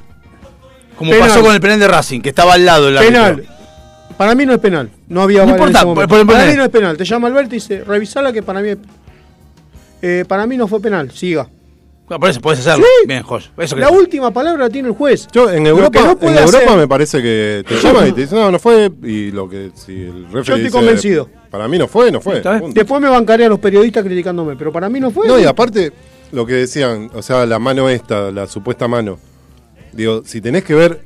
Como 0.96 1.10
Penal. 1.10 1.28
pasó 1.28 1.42
con 1.42 1.54
el 1.54 1.60
penal 1.60 1.78
de 1.80 1.88
Racing, 1.88 2.20
que 2.20 2.28
estaba 2.30 2.54
al 2.54 2.64
lado 2.64 2.86
árbitro. 2.86 3.04
Penal. 3.06 3.44
Para 4.16 4.34
mí 4.34 4.46
no 4.46 4.54
es 4.54 4.58
penal. 4.60 4.88
No 5.08 5.22
había 5.22 5.40
No 5.40 5.46
VAR 5.46 5.48
en 5.60 5.66
importa, 5.68 5.78
ese 5.80 6.24
Para 6.26 6.46
mí 6.46 6.56
no 6.56 6.62
es 6.64 6.68
penal. 6.70 6.96
Te 6.96 7.04
llama 7.04 7.26
Alberto 7.28 7.54
y 7.54 7.58
dice, 7.58 7.84
revisala 7.84 8.32
que 8.32 8.42
para 8.42 8.60
mí 8.60 8.70
es- 8.70 8.78
eh, 10.00 10.24
para 10.26 10.46
mí 10.46 10.56
no 10.56 10.66
fue 10.68 10.80
penal. 10.80 11.10
Siga. 11.10 11.48
No, 12.08 12.20
por 12.20 12.30
eso 12.30 12.40
puedes 12.40 12.60
hacerlo. 12.60 12.84
Sí. 12.84 13.06
Bien, 13.08 13.22
Josh. 13.22 13.46
Eso 13.56 13.76
La 13.76 13.90
última 13.90 14.30
palabra 14.30 14.64
la 14.64 14.70
tiene 14.70 14.88
el 14.88 14.94
juez. 14.94 15.26
Yo 15.32 15.50
en 15.50 15.66
Europa, 15.66 16.00
no 16.00 16.28
en 16.28 16.36
Europa 16.38 16.58
hacer- 16.58 16.76
me 16.76 16.86
parece 16.86 17.20
que 17.20 17.64
te 17.66 17.74
llama 17.80 18.06
y 18.06 18.12
te 18.12 18.20
dice, 18.22 18.34
no, 18.36 18.50
no 18.50 18.58
fue. 18.58 18.90
Y 19.02 19.32
lo 19.32 19.48
que 19.48 19.70
si 19.74 19.92
el 20.02 20.24
referee 20.24 20.32
Yo 20.32 20.38
estoy 20.40 20.60
dice, 20.60 20.70
convencido. 20.70 21.28
Para 21.50 21.66
mí 21.66 21.78
no 21.78 21.88
fue, 21.88 22.12
no 22.12 22.20
fue. 22.20 22.42
Después 22.72 23.00
me 23.00 23.08
bancaré 23.08 23.46
a 23.46 23.48
los 23.48 23.58
periodistas 23.58 24.04
criticándome, 24.04 24.54
pero 24.56 24.72
para 24.72 24.88
mí 24.88 25.00
no 25.00 25.10
fue. 25.10 25.26
No, 25.26 25.38
y 25.38 25.44
aparte, 25.44 25.92
lo 26.32 26.46
que 26.46 26.54
decían, 26.54 27.10
o 27.14 27.22
sea, 27.22 27.44
la 27.44 27.58
mano 27.58 27.88
esta, 27.88 28.30
la 28.30 28.46
supuesta 28.46 28.86
mano. 28.86 29.18
Digo, 29.92 30.22
si 30.24 30.40
tenés 30.40 30.62
que 30.62 30.74
ver 30.74 31.00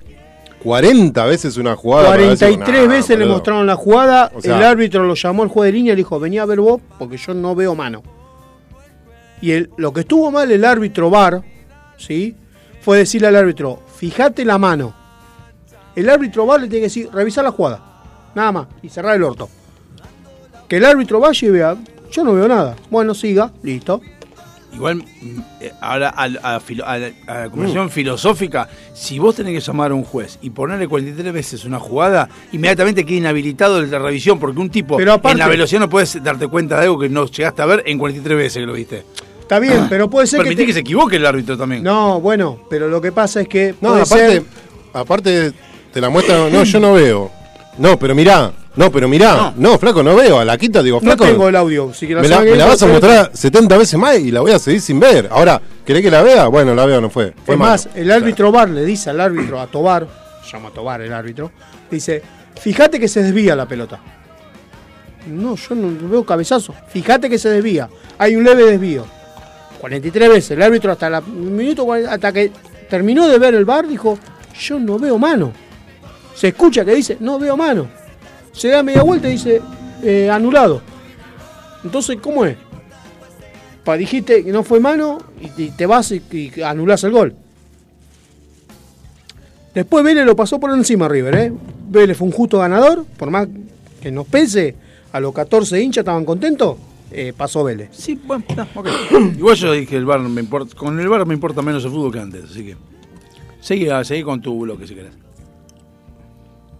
40 0.63 1.25
veces 1.25 1.57
una 1.57 1.77
jugada. 1.77 2.09
para 2.11 2.23
decir, 2.23 2.49
43 2.49 2.87
nah, 2.89 2.95
veces 2.95 3.19
le 3.19 3.25
mostraron 3.27 3.67
la 3.67 3.77
jugada, 3.77 4.31
O 4.35 4.41
sea- 4.43 4.57
el 4.59 4.63
árbitro 4.65 5.05
lo 5.05 5.15
llamó 5.15 5.43
al 5.45 5.49
juez 5.49 5.73
de 5.73 5.79
línea 5.79 5.93
y 5.93 5.97
le 5.97 6.01
dijo, 6.01 6.21
venía 6.21 6.43
a 6.43 6.47
ver 6.47 6.61
vos 6.61 6.81
porque 6.99 7.17
yo 7.17 7.33
no 7.33 7.55
veo 7.55 7.75
mano. 7.75 8.03
Y 9.41 9.53
el- 9.53 9.71
lo 9.77 9.93
que 9.93 10.01
estuvo 10.01 10.31
mal 10.31 10.51
el 10.51 10.65
árbitro 10.65 11.11
VAR, 11.11 11.43
¿sí? 11.97 12.35
Fue 12.83 12.99
decirle 12.99 13.29
al 13.29 13.37
árbitro, 13.37 13.83
fíjate 13.97 14.45
la 14.45 14.59
mano. 14.59 14.95
El 15.97 16.09
árbitro 16.09 16.47
VAR 16.47 16.61
le 16.61 16.67
tiene 16.69 16.81
que 16.81 16.87
decir, 16.87 17.09
revisar 17.13 17.45
la 17.45 17.51
jugada. 17.53 17.83
Nada 18.35 18.53
más, 18.53 18.67
y 18.83 18.89
cerrar 18.89 19.17
el 19.17 19.23
orto. 19.25 19.49
Que 20.69 20.77
el 20.77 20.85
árbitro 20.85 21.19
vaya 21.21 21.49
y 21.49 21.51
vea, 21.51 21.77
yo 22.13 22.25
no 22.25 22.33
veo 22.35 22.47
nada. 22.49 22.77
Bueno, 22.91 23.13
siga, 23.15 23.51
listo. 23.63 24.01
Igual, 24.73 24.99
mm, 24.99 25.03
eh, 25.63 25.73
ahora 25.81 26.11
a, 26.11 26.29
la- 26.29 26.41
a 26.57 26.61
filo- 26.61 26.85
a 26.87 26.97
la, 26.97 27.11
a 27.27 27.35
la 27.41 27.51
conversación 27.51 27.87
Mm. 27.87 27.91
filosófica, 27.91 28.69
si 28.95 29.19
vos 29.19 29.35
tenés 29.35 29.53
que 29.55 29.61
llamar 29.61 29.91
a 29.91 29.95
un 29.95 30.05
juez 30.05 30.39
y 30.43 30.51
ponerle 30.51 30.87
43 30.87 31.33
veces 31.33 31.65
una 31.65 31.81
jugada, 31.81 32.29
inmediatamente 32.53 33.05
queda 33.05 33.19
inhabilitado 33.19 33.79
el 33.81 33.91
de 33.91 33.99
revisión, 33.99 34.39
porque 34.39 34.61
un 34.61 34.71
tipo 34.71 34.97
Pero 34.97 35.13
aparte- 35.15 35.33
en 35.33 35.39
la 35.41 35.49
velocidad 35.49 35.81
no 35.81 35.89
puedes 35.91 36.23
darte 36.23 36.47
cuenta 36.47 36.77
de 36.77 36.83
algo 36.85 37.01
que 37.01 37.09
no 37.09 37.27
llegaste 37.27 37.63
a 37.63 37.67
ver 37.67 37.83
en 37.85 37.99
43 37.99 38.39
veces 38.39 38.61
que 38.61 38.67
lo 38.67 38.73
viste. 38.75 39.03
Está 39.51 39.59
bien, 39.59 39.87
pero 39.89 40.09
puede 40.09 40.29
ser 40.29 40.39
Permití 40.39 40.59
que... 40.59 40.67
que, 40.67 40.73
te- 40.73 40.75
se 40.75 40.81
equivoque 40.83 41.17
el 41.17 41.27
árbitro 41.27 41.59
también. 41.59 41.83
No, 41.83 42.21
bueno, 42.21 42.61
pero 42.71 42.87
lo 42.87 43.01
que 43.01 43.11
pasa 43.11 43.41
es 43.41 43.49
que... 43.49 43.75
No, 43.81 43.89
puede 43.91 44.03
aparte, 44.03 44.31
ser- 44.31 44.43
aparte 44.93 45.53
te 45.93 46.01
la 46.01 46.09
muestra, 46.09 46.49
no, 46.49 46.63
yo 46.63 46.79
no 46.79 46.93
veo. 46.93 47.33
No, 47.77 47.99
pero 47.99 48.15
mirá, 48.15 48.53
no, 48.77 48.93
pero 48.93 49.09
mirá, 49.09 49.53
no, 49.57 49.77
flaco, 49.77 50.05
no 50.05 50.15
veo. 50.15 50.39
A 50.39 50.45
la 50.45 50.57
quita 50.57 50.85
digo, 50.85 50.99
No 50.99 51.03
flaco. 51.03 51.25
tengo 51.25 51.49
el 51.49 51.57
audio. 51.57 51.93
Si 51.93 52.07
que 52.07 52.15
me 52.15 52.29
la, 52.29 52.45
que 52.45 52.51
me 52.53 52.57
la 52.59 52.67
vas 52.67 52.81
a 52.81 52.87
mostrar 52.87 53.31
70 53.35 53.77
veces 53.77 53.99
más 53.99 54.21
y 54.21 54.31
la 54.31 54.41
voy 54.41 54.53
a 54.53 54.61
seguir 54.61 54.81
sin 54.81 55.01
ver. 55.01 55.29
Ahora, 55.33 55.61
¿querés 55.85 56.03
que 56.03 56.13
la 56.13 56.23
vea? 56.23 56.47
Bueno, 56.47 56.73
la 56.77 56.87
veo, 56.87 57.01
no 57.01 57.11
fue. 57.11 57.33
Fue 57.45 57.55
es 57.57 57.59
malo. 57.59 57.73
más, 57.73 57.89
el 57.97 58.09
árbitro 58.13 58.53
VAR 58.53 58.69
le 58.71 58.85
dice 58.85 59.11
al 59.11 59.21
árbitro, 59.21 59.59
a 59.61 59.67
Tobar, 59.67 60.07
llama 60.53 60.71
Tobar 60.71 61.01
el 61.01 61.13
árbitro, 61.13 61.51
dice, 61.91 62.23
fíjate 62.61 63.01
que 63.01 63.09
se 63.09 63.21
desvía 63.25 63.57
la 63.57 63.67
pelota. 63.67 63.99
No, 65.27 65.57
yo 65.57 65.75
no 65.75 66.09
veo 66.09 66.25
cabezazo. 66.25 66.73
Fíjate 66.89 67.29
que 67.29 67.37
se 67.37 67.49
desvía. 67.49 67.89
Hay 68.17 68.37
un 68.37 68.45
leve 68.45 68.65
desvío. 68.65 69.05
43 69.81 70.29
veces. 70.29 70.51
El 70.53 70.63
árbitro 70.63 70.93
hasta 70.93 71.09
la 71.09 71.21
minuto 71.21 71.85
40 71.85 72.13
hasta 72.13 72.33
que 72.33 72.51
terminó 72.89 73.29
de 73.29 73.39
ver 73.39 73.55
el 73.55 73.65
VAR 73.65 73.89
dijo, 73.89 74.19
yo 74.61 74.79
no 74.79 74.99
veo 74.99 75.19
mano. 75.19 75.53
Se 76.35 76.49
escucha 76.49 76.85
que 76.85 76.95
dice, 76.95 77.17
no 77.21 77.39
veo 77.39 77.57
mano. 77.57 77.89
Se 78.53 78.69
da 78.69 78.83
media 78.83 79.03
vuelta 79.03 79.29
y 79.29 79.33
dice, 79.33 79.61
eh, 80.03 80.29
anulado. 80.31 80.83
Entonces, 81.85 82.19
¿cómo 82.21 82.45
es? 82.45 82.57
Pa, 83.85 83.97
dijiste 83.97 84.45
que 84.45 84.53
no 84.53 84.63
fue 84.63 84.81
mano 84.81 85.19
y, 85.57 85.71
te 85.71 85.87
vas 85.87 86.13
y, 86.13 86.23
y 86.31 86.61
anulás 86.63 87.05
el 87.05 87.13
gol. 87.13 87.35
Después 89.75 90.05
Vélez 90.05 90.27
lo 90.27 90.37
pasó 90.37 90.59
por 90.59 90.73
encima 90.73 91.09
River, 91.09 91.35
¿eh? 91.37 91.53
Vélez 91.89 92.17
fue 92.17 92.27
un 92.27 92.33
justo 92.33 92.59
ganador, 92.59 93.05
por 93.17 93.31
más 93.31 93.49
que 94.03 94.11
nos 94.11 94.27
pese, 94.27 94.75
a 95.13 95.21
los 95.21 95.33
14 95.33 95.81
hinchas 95.81 96.03
estaban 96.03 96.25
contentos, 96.25 96.77
eh, 97.13 97.33
pasó 97.37 97.65
Vélez. 97.65 97.89
Sí, 97.93 98.19
bueno, 98.25 98.45
no, 98.57 98.67
ok. 98.75 98.89
Igual 99.39 99.57
yo 99.57 99.73
dije 99.73 99.97
el 99.97 100.05
bar 100.05 100.21
me 100.21 100.41
importa, 100.41 100.75
con 100.77 100.99
el 100.99 101.09
bar 101.09 101.27
me 101.27 101.35
importa 101.35 101.63
menos 101.63 101.85
el 101.85 101.91
fútbol 101.91 102.13
que 102.13 102.21
antes, 102.21 102.45
así 102.45 102.65
que 102.65 102.77
seguí, 103.61 103.89
seguí 104.05 104.23
con 104.23 104.41
tu 104.41 104.59
bloque 104.61 104.87
si 104.87 104.95
querés. 104.95 105.13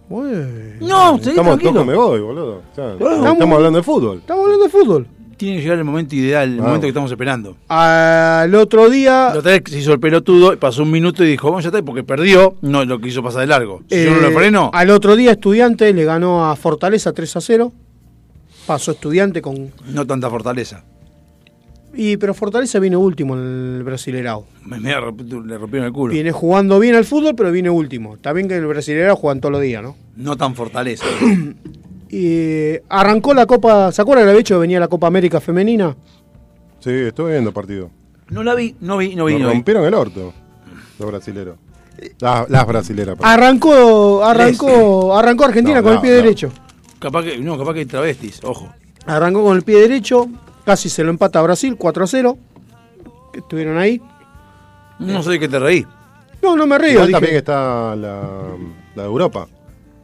Bueno, 0.09 0.45
No, 0.81 1.17
seguí 1.19 1.29
Estamos 1.29 1.85
me 1.85 1.95
voy, 1.95 2.19
boludo. 2.19 2.61
O 2.71 2.75
sea, 2.75 2.93
Estamos- 2.93 3.31
estamos 3.33 3.55
hablando 3.55 3.77
de 3.79 3.83
fútbol. 3.83 4.17
estamos 4.17 4.43
hablando 4.43 4.65
de 4.65 4.69
fútbol. 4.69 5.07
Tiene 5.37 5.55
que 5.55 5.61
llegar 5.63 5.79
el 5.79 5.85
momento 5.85 6.15
ideal, 6.15 6.49
el 6.51 6.57
momento 6.61 6.81
que 6.81 6.89
estamos 6.89 7.09
esperando. 7.09 7.55
Al 7.67 8.53
otro 8.53 8.89
día, 8.89 9.31
La 9.33 9.39
otra 9.39 9.51
vez 9.53 9.63
se 9.67 9.79
hizo 9.79 9.93
el 9.93 9.99
pelotudo, 9.99 10.55
pasó 10.59 10.83
un 10.83 10.91
minuto 10.91 11.23
y 11.23 11.29
dijo, 11.29 11.47
vamos 11.49 11.63
ya 11.63 11.69
está, 11.69 11.81
porque 11.81 12.03
perdió, 12.03 12.55
no 12.61 12.85
lo 12.85 12.99
quiso 12.99 13.23
pasar 13.23 13.41
de 13.41 13.47
largo. 13.47 13.81
Si 13.89 14.03
yo 14.03 14.11
no 14.11 14.21
lo 14.21 14.27
eh, 14.27 14.33
freno, 14.33 14.69
al 14.71 14.89
otro 14.91 15.15
día 15.15 15.31
Estudiante 15.31 15.91
le 15.93 16.03
ganó 16.05 16.45
a 16.47 16.55
Fortaleza 16.55 17.11
3 17.13 17.37
a 17.37 17.41
0. 17.41 17.71
Pasó 18.71 18.91
Estudiante 18.91 19.41
con... 19.41 19.69
no 19.87 20.07
tanta 20.07 20.29
fortaleza. 20.29 20.83
Y, 21.93 22.15
pero 22.15 22.33
Fortaleza 22.33 22.79
viene 22.79 22.95
último 22.95 23.33
en 23.35 23.75
el 23.79 23.83
Brasilerao. 23.83 24.45
Me, 24.65 24.79
le 24.79 24.97
rompieron 24.97 25.87
el 25.87 25.91
culo. 25.91 26.13
Viene 26.13 26.31
jugando 26.31 26.79
bien 26.79 26.95
al 26.95 27.03
fútbol, 27.03 27.35
pero 27.35 27.51
viene 27.51 27.69
último. 27.69 28.15
Está 28.15 28.31
bien 28.31 28.47
que 28.47 28.55
el 28.55 28.65
Brasilerao 28.65 29.17
juegan 29.17 29.41
todos 29.41 29.51
los 29.51 29.61
días, 29.61 29.83
¿no? 29.83 29.97
No 30.15 30.37
tan 30.37 30.55
fortaleza. 30.55 31.05
Y 32.13 32.75
arrancó 32.89 33.33
la 33.33 33.45
Copa, 33.45 33.89
¿se 33.93 34.01
acuerdan 34.01 34.25
que 34.25 34.31
había 34.31 34.43
que 34.43 34.53
venía 34.55 34.79
la 34.81 34.89
Copa 34.89 35.07
América 35.07 35.39
Femenina? 35.39 35.95
Sí, 36.79 36.89
estuve 36.91 37.31
viendo 37.31 37.53
partido. 37.53 37.89
No 38.29 38.43
la 38.43 38.53
vi, 38.53 38.75
no 38.81 38.97
vi, 38.97 39.15
no 39.15 39.23
vi. 39.25 39.33
Nos 39.33 39.41
no 39.43 39.47
vi. 39.47 39.53
rompieron 39.53 39.85
el 39.85 39.93
orto. 39.93 40.33
Los 40.99 41.09
brasileros. 41.09 41.55
Las, 42.19 42.49
las 42.49 42.67
brasileras, 42.67 43.15
perdón. 43.15 43.31
Arrancó, 43.31 44.25
arrancó, 44.25 45.17
arrancó 45.17 45.45
Argentina 45.45 45.77
No, 45.77 45.83
con 45.83 45.91
no, 45.93 45.95
el 45.99 46.01
pie 46.01 46.09
no. 46.11 46.15
derecho. 46.17 46.51
Capaz 47.01 47.23
que, 47.23 47.37
no, 47.39 47.57
capaz 47.57 47.73
que 47.73 47.79
hay 47.79 47.85
travestis, 47.85 48.39
ojo. 48.43 48.69
Arrancó 49.05 49.43
con 49.43 49.57
el 49.57 49.63
pie 49.63 49.81
derecho, 49.81 50.27
casi 50.63 50.87
se 50.87 51.03
lo 51.03 51.09
empata 51.09 51.39
a 51.39 51.41
Brasil, 51.41 51.75
4 51.77 52.03
a 52.03 52.07
0. 52.07 52.37
Que 53.33 53.39
estuvieron 53.39 53.77
ahí. 53.77 54.01
No 54.99 55.23
sé 55.23 55.31
de 55.31 55.39
qué 55.39 55.47
te 55.49 55.57
reí. 55.59 55.85
No, 56.43 56.55
no 56.55 56.65
me 56.67 56.77
río. 56.77 56.91
Igual 56.91 57.07
dije. 57.07 57.19
también 57.19 57.35
está 57.37 57.95
la, 57.95 58.21
la 58.95 59.01
de 59.03 59.07
Europa. 59.07 59.47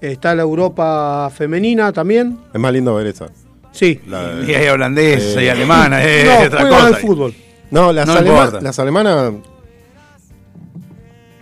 Está 0.02 0.34
la 0.36 0.42
Europa 0.42 1.30
femenina 1.34 1.92
también. 1.94 2.38
Es 2.54 2.60
más 2.60 2.74
lindo 2.74 2.94
ver 2.96 3.08
esa. 3.08 3.28
Sí. 3.72 4.00
La 4.08 4.42
Y 4.48 4.54
hay 4.56 4.68
holandesa 4.70 5.42
y 5.42 5.46
Eh, 5.46 5.52
alemana, 5.52 6.04
es 6.04 6.26
no, 6.26 6.46
otra 6.48 6.62
juegan 6.62 6.74
cosa. 6.82 6.88
al 6.88 6.96
fútbol. 6.96 7.34
No, 7.70 7.92
las, 7.94 8.08
No 8.08 8.14
alema- 8.14 8.28
importa. 8.46 8.62
las 8.62 8.80
alemanas, 8.80 9.34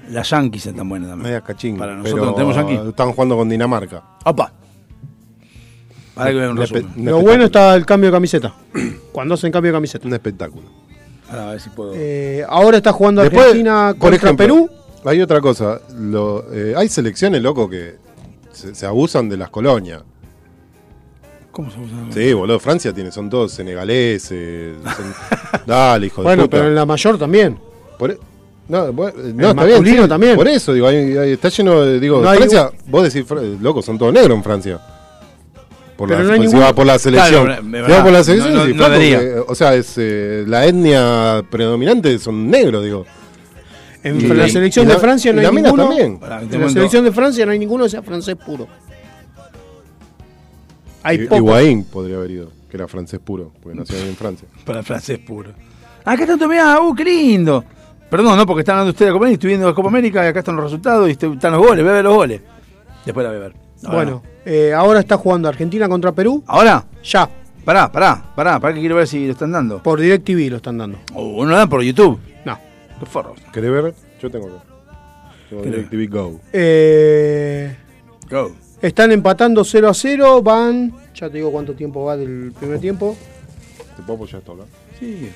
Las 0.10 0.30
yankees 0.30 0.66
están 0.68 0.88
buenas 0.90 1.10
también. 1.10 1.28
media 1.32 1.42
cachín. 1.42 1.78
Para 1.78 1.94
nosotros 1.96 2.14
pero 2.20 2.26
no 2.26 2.34
tenemos 2.36 2.56
yankees. 2.56 2.90
Están 2.90 3.12
jugando 3.14 3.38
con 3.38 3.48
Dinamarca. 3.50 4.04
Opa. 4.26 4.52
Para 6.16 6.30
que 6.32 6.36
vean 6.38 6.52
un 6.52 6.58
Un 6.60 6.64
espe- 6.64 6.74
resumen. 6.76 6.94
un 7.00 7.06
Lo 7.06 7.20
bueno 7.22 7.44
está 7.46 7.76
el 7.76 7.86
cambio 7.86 8.10
de 8.10 8.16
camiseta. 8.16 8.54
Cuando 9.12 9.36
hacen 9.36 9.52
cambio 9.52 9.72
de 9.72 9.78
camiseta. 9.78 10.08
Un 10.08 10.14
espectáculo. 10.14 10.64
Ahora 11.30 11.50
a 11.50 11.52
ver 11.52 11.60
si 11.62 11.70
puedo. 11.70 11.92
Eh, 11.96 12.44
ahora 12.48 12.78
está 12.78 12.92
jugando 12.94 13.22
Después, 13.22 13.42
Argentina 13.46 13.94
contra 13.98 14.16
ejemplo, 14.18 14.38
Perú. 14.38 14.70
Hay 15.06 15.22
otra 15.22 15.42
cosa. 15.42 15.80
Lo, 16.00 16.46
eh, 16.54 16.74
hay 16.76 16.88
selecciones, 16.90 17.42
loco, 17.42 17.70
que 17.70 17.96
se, 18.52 18.74
se 18.74 18.86
abusan 18.86 19.28
de 19.30 19.38
las 19.38 19.50
colonias. 19.50 20.02
¿Cómo 21.52 21.72
se 21.72 21.80
usa? 21.80 21.96
Sí, 22.12 22.34
boludo. 22.34 22.60
Francia 22.60 22.94
tiene, 22.94 23.12
son 23.12 23.30
todos 23.30 23.52
senegaleses. 23.54 24.76
son- 24.84 25.62
Dale, 25.66 26.08
hijo 26.08 26.22
de 26.22 26.26
Bueno, 26.26 26.44
puta. 26.44 26.58
pero 26.58 26.70
en 26.70 26.76
la 26.76 26.86
mayor 26.86 27.18
también. 27.18 27.58
Por 27.98 28.12
e- 28.12 28.20
no, 28.68 28.92
bueno, 28.94 29.14
no, 29.18 29.44
El 29.44 29.50
está 29.52 29.64
bien. 29.66 29.86
sí, 29.86 30.08
también. 30.10 30.36
Por 30.36 30.48
eso, 30.48 30.74
digo, 30.74 30.88
hay- 30.88 31.16
hay- 31.18 31.32
está 31.34 31.50
lleno 31.50 31.82
de. 31.82 32.00
Digo, 32.00 32.22
No 32.22 32.30
hay 32.30 32.38
Francia, 32.40 32.72
vos 32.88 33.12
decís, 33.14 33.30
loco, 33.62 33.82
son 33.82 33.98
todos 33.98 34.12
negros 34.14 34.36
en 34.36 34.44
Francia. 34.44 34.80
Por 35.98 36.10
Pero 36.10 36.20
la, 36.22 36.26
no 36.28 36.34
hay 36.34 36.40
por- 36.40 36.46
si 36.48 36.52
ninguno- 36.54 36.66
va 36.66 36.76
por 36.76 36.86
la 36.86 37.00
selección. 37.00 37.46
Claro, 37.46 37.64
Si 37.64 37.92
va 37.92 38.04
por 38.04 38.12
la 38.12 38.24
selección, 38.24 38.54
No, 38.54 38.60
no- 38.66 38.96
sí, 38.98 39.10
que, 39.10 39.44
o 39.48 39.56
sea, 39.56 39.76
es 39.76 39.94
eh, 39.98 40.44
la 40.46 40.66
etnia 40.66 41.44
predominante 41.50 42.20
son 42.20 42.50
negros, 42.50 42.84
digo. 42.84 43.06
En 44.04 44.20
Y- 44.20 44.24
la 44.28 44.48
selección 44.50 44.86
y 44.86 44.88
de 44.90 44.94
la- 44.94 45.00
Francia 45.00 45.32
no 45.34 45.42
y 45.42 45.46
hay 45.46 45.54
la 45.56 45.62
ninguno. 45.62 45.84
también. 45.88 46.20
En 46.52 46.62
la 46.62 46.70
selección 46.70 47.04
de 47.06 47.12
Francia 47.12 47.46
no 47.46 47.52
hay 47.54 47.60
ninguno 47.60 47.86
que 47.86 47.90
sea 47.92 48.02
francés 48.04 48.36
puro. 48.36 48.68
Hay 51.04 51.20
pocos. 51.20 51.38
Higuaín 51.38 51.84
podría 51.86 52.18
haber 52.18 52.32
ido, 52.32 52.52
que 52.70 52.78
era 52.78 52.88
francés 52.88 53.20
puro, 53.24 53.52
porque 53.62 53.78
nació 53.78 53.96
ahí 53.98 54.10
en 54.10 54.16
Francia. 54.16 54.48
Para 54.66 54.84
francés 54.84 55.20
puro. 55.20 55.52
Acá 56.04 56.24
está 56.24 56.38
tu 56.38 56.48
mirá, 56.48 56.80
uh, 56.82 56.94
qué 56.94 57.04
lindo. 57.04 57.64
Perdón, 58.10 58.38
no, 58.38 58.46
porque 58.46 58.62
están 58.62 58.76
hablando 58.76 58.92
ustedes 58.92 59.10
de 59.10 59.14
Copa 59.14 59.26
América, 59.26 59.36
estoy 59.38 59.48
viendo 59.50 59.68
la 59.68 59.74
Copa 59.74 59.88
América 59.90 60.24
y 60.26 60.28
acá 60.28 60.40
están 60.40 60.56
los 60.56 60.66
resultados 60.66 61.08
y 61.10 61.12
están 61.12 61.52
los 61.52 61.60
goles, 61.66 61.84
voy 61.84 61.92
a 61.92 61.96
ver 61.96 62.04
los 62.04 62.14
goles. 62.16 62.42
Después 63.06 63.24
la 63.24 63.30
voy 63.32 63.38
a 63.40 63.42
ver. 63.42 63.65
Ahora 63.84 63.96
Bueno, 63.96 64.24
eh, 64.46 64.74
ahora 64.74 65.00
está 65.00 65.18
jugando 65.18 65.48
Argentina 65.50 65.88
contra 65.88 66.12
Perú. 66.12 66.44
¿Ahora? 66.48 66.86
Ya, 67.04 67.30
Pará, 67.66 67.92
pará, 67.92 68.24
pará, 68.36 68.60
pará 68.60 68.76
que 68.76 68.80
quiero 68.80 68.96
ver 68.96 69.08
si 69.08 69.26
lo 69.26 69.32
están 69.32 69.52
dando. 69.52 69.82
por 69.82 70.00
DirecTV 70.00 70.52
lo 70.52 70.58
están 70.58 70.78
dando. 70.78 71.00
O 71.16 71.44
no 71.44 71.50
lo 71.50 71.58
dan 71.58 71.68
por 71.68 71.82
YouTube. 71.82 72.20
No. 72.46 72.60
Forro. 73.08 73.34
¿Querés 73.52 73.72
ver? 73.72 73.96
Yo 74.22 74.30
tengo 74.30 74.48
acá. 74.48 74.64
Tengo 75.50 75.64
¿Qué 75.64 75.70
DirecTV 75.72 76.14
Go. 76.14 76.40
Eh, 76.54 77.76
Go. 78.30 78.52
están 78.84 79.12
empatando 79.12 79.64
0 79.64 79.90
a 79.90 79.94
0, 79.96 80.44
van... 80.44 80.94
Ya 81.16 81.28
te 81.28 81.38
digo 81.38 81.52
cuánto 81.52 81.74
tiempo 81.74 82.06
va 82.06 82.16
del 82.16 82.54
primer 82.60 82.80
tiempo. 82.80 83.18
¿Te 83.98 84.04
puedo 84.04 84.14
apoyar 84.14 84.40
esto, 84.42 84.52
hablar? 84.52 84.68
Sí. 85.00 85.32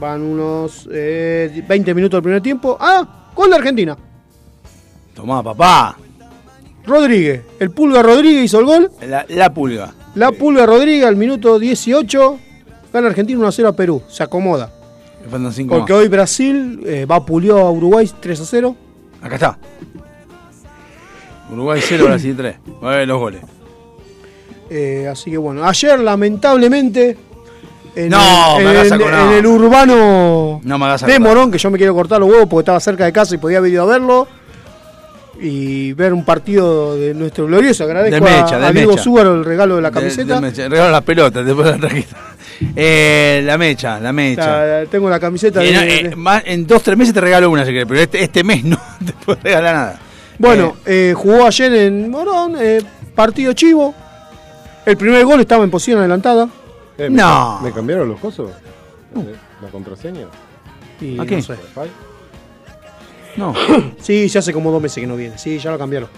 Van 0.00 0.22
unos 0.22 0.88
eh, 0.92 1.62
20 1.68 1.94
minutos 1.94 2.16
del 2.16 2.22
primer 2.24 2.42
tiempo. 2.42 2.76
¡Ah! 2.80 3.30
Gol 3.32 3.50
de 3.50 3.56
Argentina. 3.56 3.96
Tomá, 5.14 5.40
papá. 5.40 5.98
Rodríguez. 6.86 7.42
El 7.58 7.70
Pulga 7.70 8.02
Rodríguez 8.02 8.44
hizo 8.44 8.60
el 8.60 8.66
gol. 8.66 8.90
La, 9.08 9.24
la 9.28 9.52
pulga. 9.54 9.92
La 10.14 10.32
Pulga 10.32 10.66
Rodríguez 10.66 11.06
al 11.06 11.16
minuto 11.16 11.58
18. 11.58 12.38
Gana 12.92 13.08
Argentina 13.08 13.38
1 13.38 13.48
a 13.48 13.52
0 13.52 13.68
a 13.68 13.72
Perú. 13.72 14.02
Se 14.08 14.22
acomoda. 14.22 14.70
Me 15.24 15.30
faltan 15.30 15.52
cinco 15.52 15.76
Porque 15.76 15.92
más. 15.92 16.02
hoy 16.02 16.08
Brasil 16.08 16.80
eh, 16.86 17.06
va 17.06 17.24
pulió 17.24 17.58
a 17.58 17.70
Uruguay 17.70 18.08
3 18.20 18.40
a 18.40 18.44
0. 18.44 18.76
Acá 19.22 19.34
está. 19.36 19.58
Uruguay 21.50 21.80
0, 21.82 22.04
Brasil 22.08 22.34
3. 22.36 22.56
A 22.82 22.86
ver 22.90 23.08
los 23.08 23.18
goles. 23.18 23.40
Eh, 24.70 25.08
así 25.10 25.30
que 25.30 25.36
bueno, 25.36 25.64
ayer 25.64 25.98
lamentablemente 26.00 27.16
en, 27.94 28.08
No, 28.08 28.58
el, 28.58 28.66
en- 28.66 29.00
en 29.02 29.32
el 29.32 29.46
urbano 29.46 30.60
No 30.64 30.78
de. 31.06 31.18
Morón, 31.20 31.50
que 31.50 31.58
yo 31.58 31.70
me 31.70 31.78
quiero 31.78 31.94
cortar 31.94 32.18
los 32.20 32.28
huevos 32.30 32.46
porque 32.48 32.62
estaba 32.62 32.80
cerca 32.80 33.04
de 33.04 33.12
casa 33.12 33.34
y 33.34 33.38
podía 33.38 33.58
haber 33.58 33.72
ido 33.72 33.82
a 33.82 33.86
verlo. 33.86 34.26
Y 35.40 35.92
ver 35.94 36.12
un 36.12 36.24
partido 36.24 36.96
de 36.96 37.12
nuestro 37.12 37.46
glorioso. 37.46 37.84
Agradezco 37.84 38.24
De 38.24 38.30
Mecha, 38.30 38.56
a, 38.56 38.58
de 38.60 38.66
a 38.66 38.72
Diego. 38.72 38.96
Súbaro 38.96 39.34
el 39.34 39.44
regalo 39.44 39.76
de 39.76 39.82
la 39.82 39.90
De- 39.90 39.94
camiseta. 39.94 40.34
de 40.36 40.40
mecha. 40.40 40.68
Regalo 40.68 40.90
las 40.92 41.02
pelotas, 41.02 41.44
después 41.44 41.66
la 41.68 41.76
trajiste. 41.88 42.14
Eh, 42.76 43.42
la 43.44 43.58
mecha, 43.58 43.98
la 43.98 44.12
mecha. 44.12 44.64
La- 44.64 44.86
tengo 44.86 45.10
la 45.10 45.18
camiseta 45.18 45.60
de- 45.60 45.72
de- 45.72 45.96
eh, 46.10 46.16
más- 46.16 46.42
en 46.46 46.66
dos, 46.66 46.82
tres 46.82 46.96
meses 46.96 47.12
te 47.12 47.20
regalo 47.20 47.50
una, 47.50 47.64
si 47.64 47.72
querés, 47.72 47.86
pero 47.86 48.00
este, 48.00 48.22
este 48.22 48.44
mes 48.44 48.64
no 48.64 48.78
te 49.04 49.12
puedo 49.12 49.38
regalar 49.42 49.74
nada. 49.74 50.00
Bueno, 50.38 50.76
eh, 50.86 51.14
jugó 51.16 51.46
ayer 51.46 51.72
en 51.74 52.10
Morón, 52.10 52.54
eh, 52.58 52.80
partido 53.14 53.52
chivo. 53.54 53.94
El 54.86 54.96
primer 54.96 55.24
gol 55.24 55.40
estaba 55.40 55.64
en 55.64 55.70
posición 55.70 55.98
adelantada. 55.98 56.48
Eh, 56.98 57.08
¿me 57.10 57.16
No. 57.22 57.60
¿Me 57.62 57.72
cambiaron 57.72 58.08
los 58.08 58.20
cosos? 58.20 58.50
Eh, 59.16 59.34
¿La 59.62 59.68
contraseña? 59.68 60.26
Y 61.00 61.18
¿A 61.20 61.26
qué? 61.26 61.36
no 61.36 61.42
sé. 61.42 61.54
No. 63.36 63.52
Sí, 64.00 64.28
ya 64.28 64.40
hace 64.40 64.52
como 64.52 64.70
dos 64.70 64.82
meses 64.82 65.00
que 65.00 65.06
no 65.06 65.16
viene. 65.16 65.38
Sí, 65.38 65.58
ya 65.58 65.70
lo 65.70 65.78
cambiaron. 65.78 66.08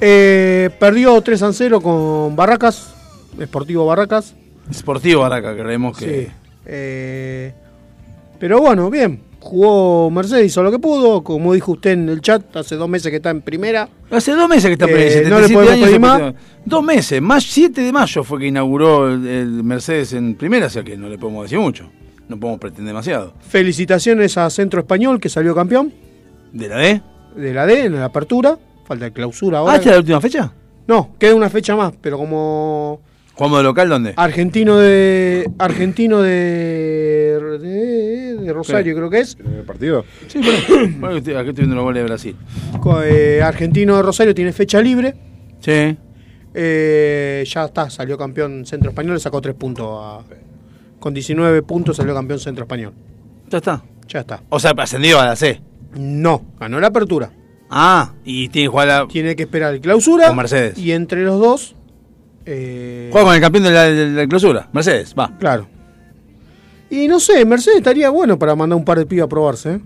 Eh, 0.00 0.70
perdió 0.78 1.20
3 1.20 1.42
a 1.42 1.52
0 1.52 1.80
con 1.80 2.36
Barracas, 2.36 2.92
Sportivo 3.42 3.86
Barracas. 3.86 4.34
Sportivo 4.72 5.22
Baraca, 5.22 5.54
creemos 5.56 5.96
que. 5.96 6.04
Sí. 6.26 6.32
Eh, 6.66 7.52
pero 8.38 8.60
bueno, 8.60 8.90
bien. 8.90 9.20
Jugó 9.40 10.10
Mercedes, 10.10 10.46
hizo 10.46 10.62
lo 10.62 10.70
que 10.70 10.78
pudo. 10.78 11.22
Como 11.22 11.52
dijo 11.52 11.72
usted 11.72 11.90
en 11.92 12.08
el 12.08 12.20
chat, 12.22 12.56
hace 12.56 12.76
dos 12.76 12.88
meses 12.88 13.10
que 13.10 13.16
está 13.16 13.28
en 13.30 13.42
primera. 13.42 13.88
Hace 14.10 14.32
dos 14.32 14.48
meses 14.48 14.64
que 14.66 14.72
está 14.72 14.86
Eh, 14.86 14.92
preso. 14.92 15.28
no 15.28 15.38
le 15.40 15.48
77 15.48 15.54
podemos 15.54 15.86
pedir 15.86 16.00
más. 16.00 16.34
Dos 16.64 16.82
meses, 16.82 17.20
más 17.22 17.44
7 17.44 17.80
de 17.82 17.92
mayo 17.92 18.24
fue 18.24 18.38
que 18.40 18.46
inauguró 18.46 19.08
el, 19.12 19.26
el 19.26 19.48
Mercedes 19.64 20.14
en 20.14 20.34
primera, 20.34 20.66
o 20.66 20.70
sea 20.70 20.82
que 20.82 20.96
no 20.96 21.08
le 21.10 21.18
podemos 21.18 21.44
decir 21.44 21.58
mucho. 21.58 21.90
No 22.28 22.38
podemos 22.40 22.60
pretender 22.60 22.86
demasiado. 22.88 23.34
Felicitaciones 23.48 24.36
a 24.38 24.48
Centro 24.50 24.80
Español 24.80 25.20
que 25.20 25.28
salió 25.28 25.54
campeón 25.54 25.92
¿De 26.52 26.68
la 26.68 26.76
D? 26.78 27.02
de 27.36 27.52
la 27.54 27.66
D 27.66 27.84
en 27.86 27.94
la 27.94 28.06
apertura. 28.06 28.58
Falta 28.86 29.06
de 29.06 29.12
clausura 29.12 29.58
¿Ah, 29.58 29.60
ahora. 29.60 29.76
esta 29.76 29.88
es 29.90 29.94
la 29.94 29.98
última 30.00 30.20
fecha? 30.20 30.52
No, 30.86 31.10
queda 31.18 31.34
una 31.34 31.48
fecha 31.50 31.74
más, 31.76 31.92
pero 32.00 32.16
como 32.18 33.00
¿Jugamos 33.34 33.58
de 33.58 33.64
local 33.64 33.88
dónde? 33.88 34.12
argentino 34.16 34.76
de 34.76 35.50
argentino 35.58 36.22
de 36.22 37.40
de, 37.60 38.36
de 38.36 38.52
Rosario 38.52 38.92
¿Qué? 38.94 38.98
creo 38.98 39.10
que 39.10 39.20
es. 39.20 39.36
¿En 39.44 39.54
el 39.54 39.62
partido? 39.64 40.04
Sí, 40.28 40.38
ahí. 40.38 40.94
Bueno, 40.98 41.16
estoy- 41.18 41.34
Aquí 41.34 41.48
estoy 41.50 41.62
viendo 41.64 41.76
los 41.76 41.84
goles 41.84 42.00
de 42.02 42.04
Brasil. 42.06 42.36
Eh, 43.04 43.40
argentino 43.42 43.96
de 43.96 44.02
Rosario 44.02 44.34
tiene 44.34 44.52
fecha 44.52 44.80
libre. 44.80 45.14
Sí. 45.60 45.96
Eh, 46.52 47.44
ya 47.46 47.64
está, 47.64 47.90
salió 47.90 48.16
campeón 48.16 48.64
Centro 48.66 48.90
Español, 48.90 49.14
le 49.14 49.20
sacó 49.20 49.40
tres 49.40 49.54
puntos 49.56 49.86
a- 50.00 50.20
con 51.04 51.12
19 51.12 51.60
puntos 51.64 51.98
salió 51.98 52.14
campeón 52.14 52.40
Centro 52.40 52.64
Español. 52.64 52.94
Ya 53.50 53.58
está. 53.58 53.82
Ya 54.08 54.20
está. 54.20 54.42
O 54.48 54.58
sea, 54.58 54.72
ascendió 54.78 55.20
a 55.20 55.26
la 55.26 55.36
C. 55.36 55.60
No, 55.98 56.42
ganó 56.58 56.80
la 56.80 56.86
apertura. 56.86 57.30
Ah, 57.68 58.14
y 58.24 58.48
tiene 58.48 58.64
que 58.68 58.70
jugar 58.70 58.88
la. 58.88 59.06
Tiene 59.06 59.36
que 59.36 59.42
esperar 59.42 59.74
el 59.74 59.82
clausura. 59.82 60.28
Con 60.28 60.36
Mercedes. 60.38 60.78
Y 60.78 60.92
entre 60.92 61.22
los 61.22 61.38
dos. 61.38 61.76
eh, 62.46 63.10
Juega 63.12 63.26
con 63.26 63.34
el 63.34 63.40
campeón 63.42 63.64
de 63.64 63.70
la, 63.70 63.82
de 63.82 64.10
la 64.12 64.26
clausura. 64.26 64.70
Mercedes, 64.72 65.14
va. 65.14 65.30
Claro. 65.38 65.66
Y 66.88 67.06
no 67.06 67.20
sé, 67.20 67.44
Mercedes 67.44 67.76
estaría 67.76 68.08
bueno 68.08 68.38
para 68.38 68.56
mandar 68.56 68.78
un 68.78 68.84
par 68.86 68.96
de 68.98 69.04
pibes 69.04 69.26
a 69.26 69.28
probarse. 69.28 69.74
¿eh? 69.74 69.80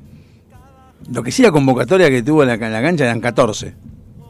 Lo 1.13 1.25
que 1.25 1.33
sí, 1.33 1.43
la 1.43 1.51
convocatoria 1.51 2.09
que 2.11 2.23
tuvo 2.23 2.45
en 2.45 2.49
la, 2.51 2.55
en 2.55 2.73
la 2.73 2.81
cancha 2.81 3.03
eran 3.03 3.21
14. 3.21 3.75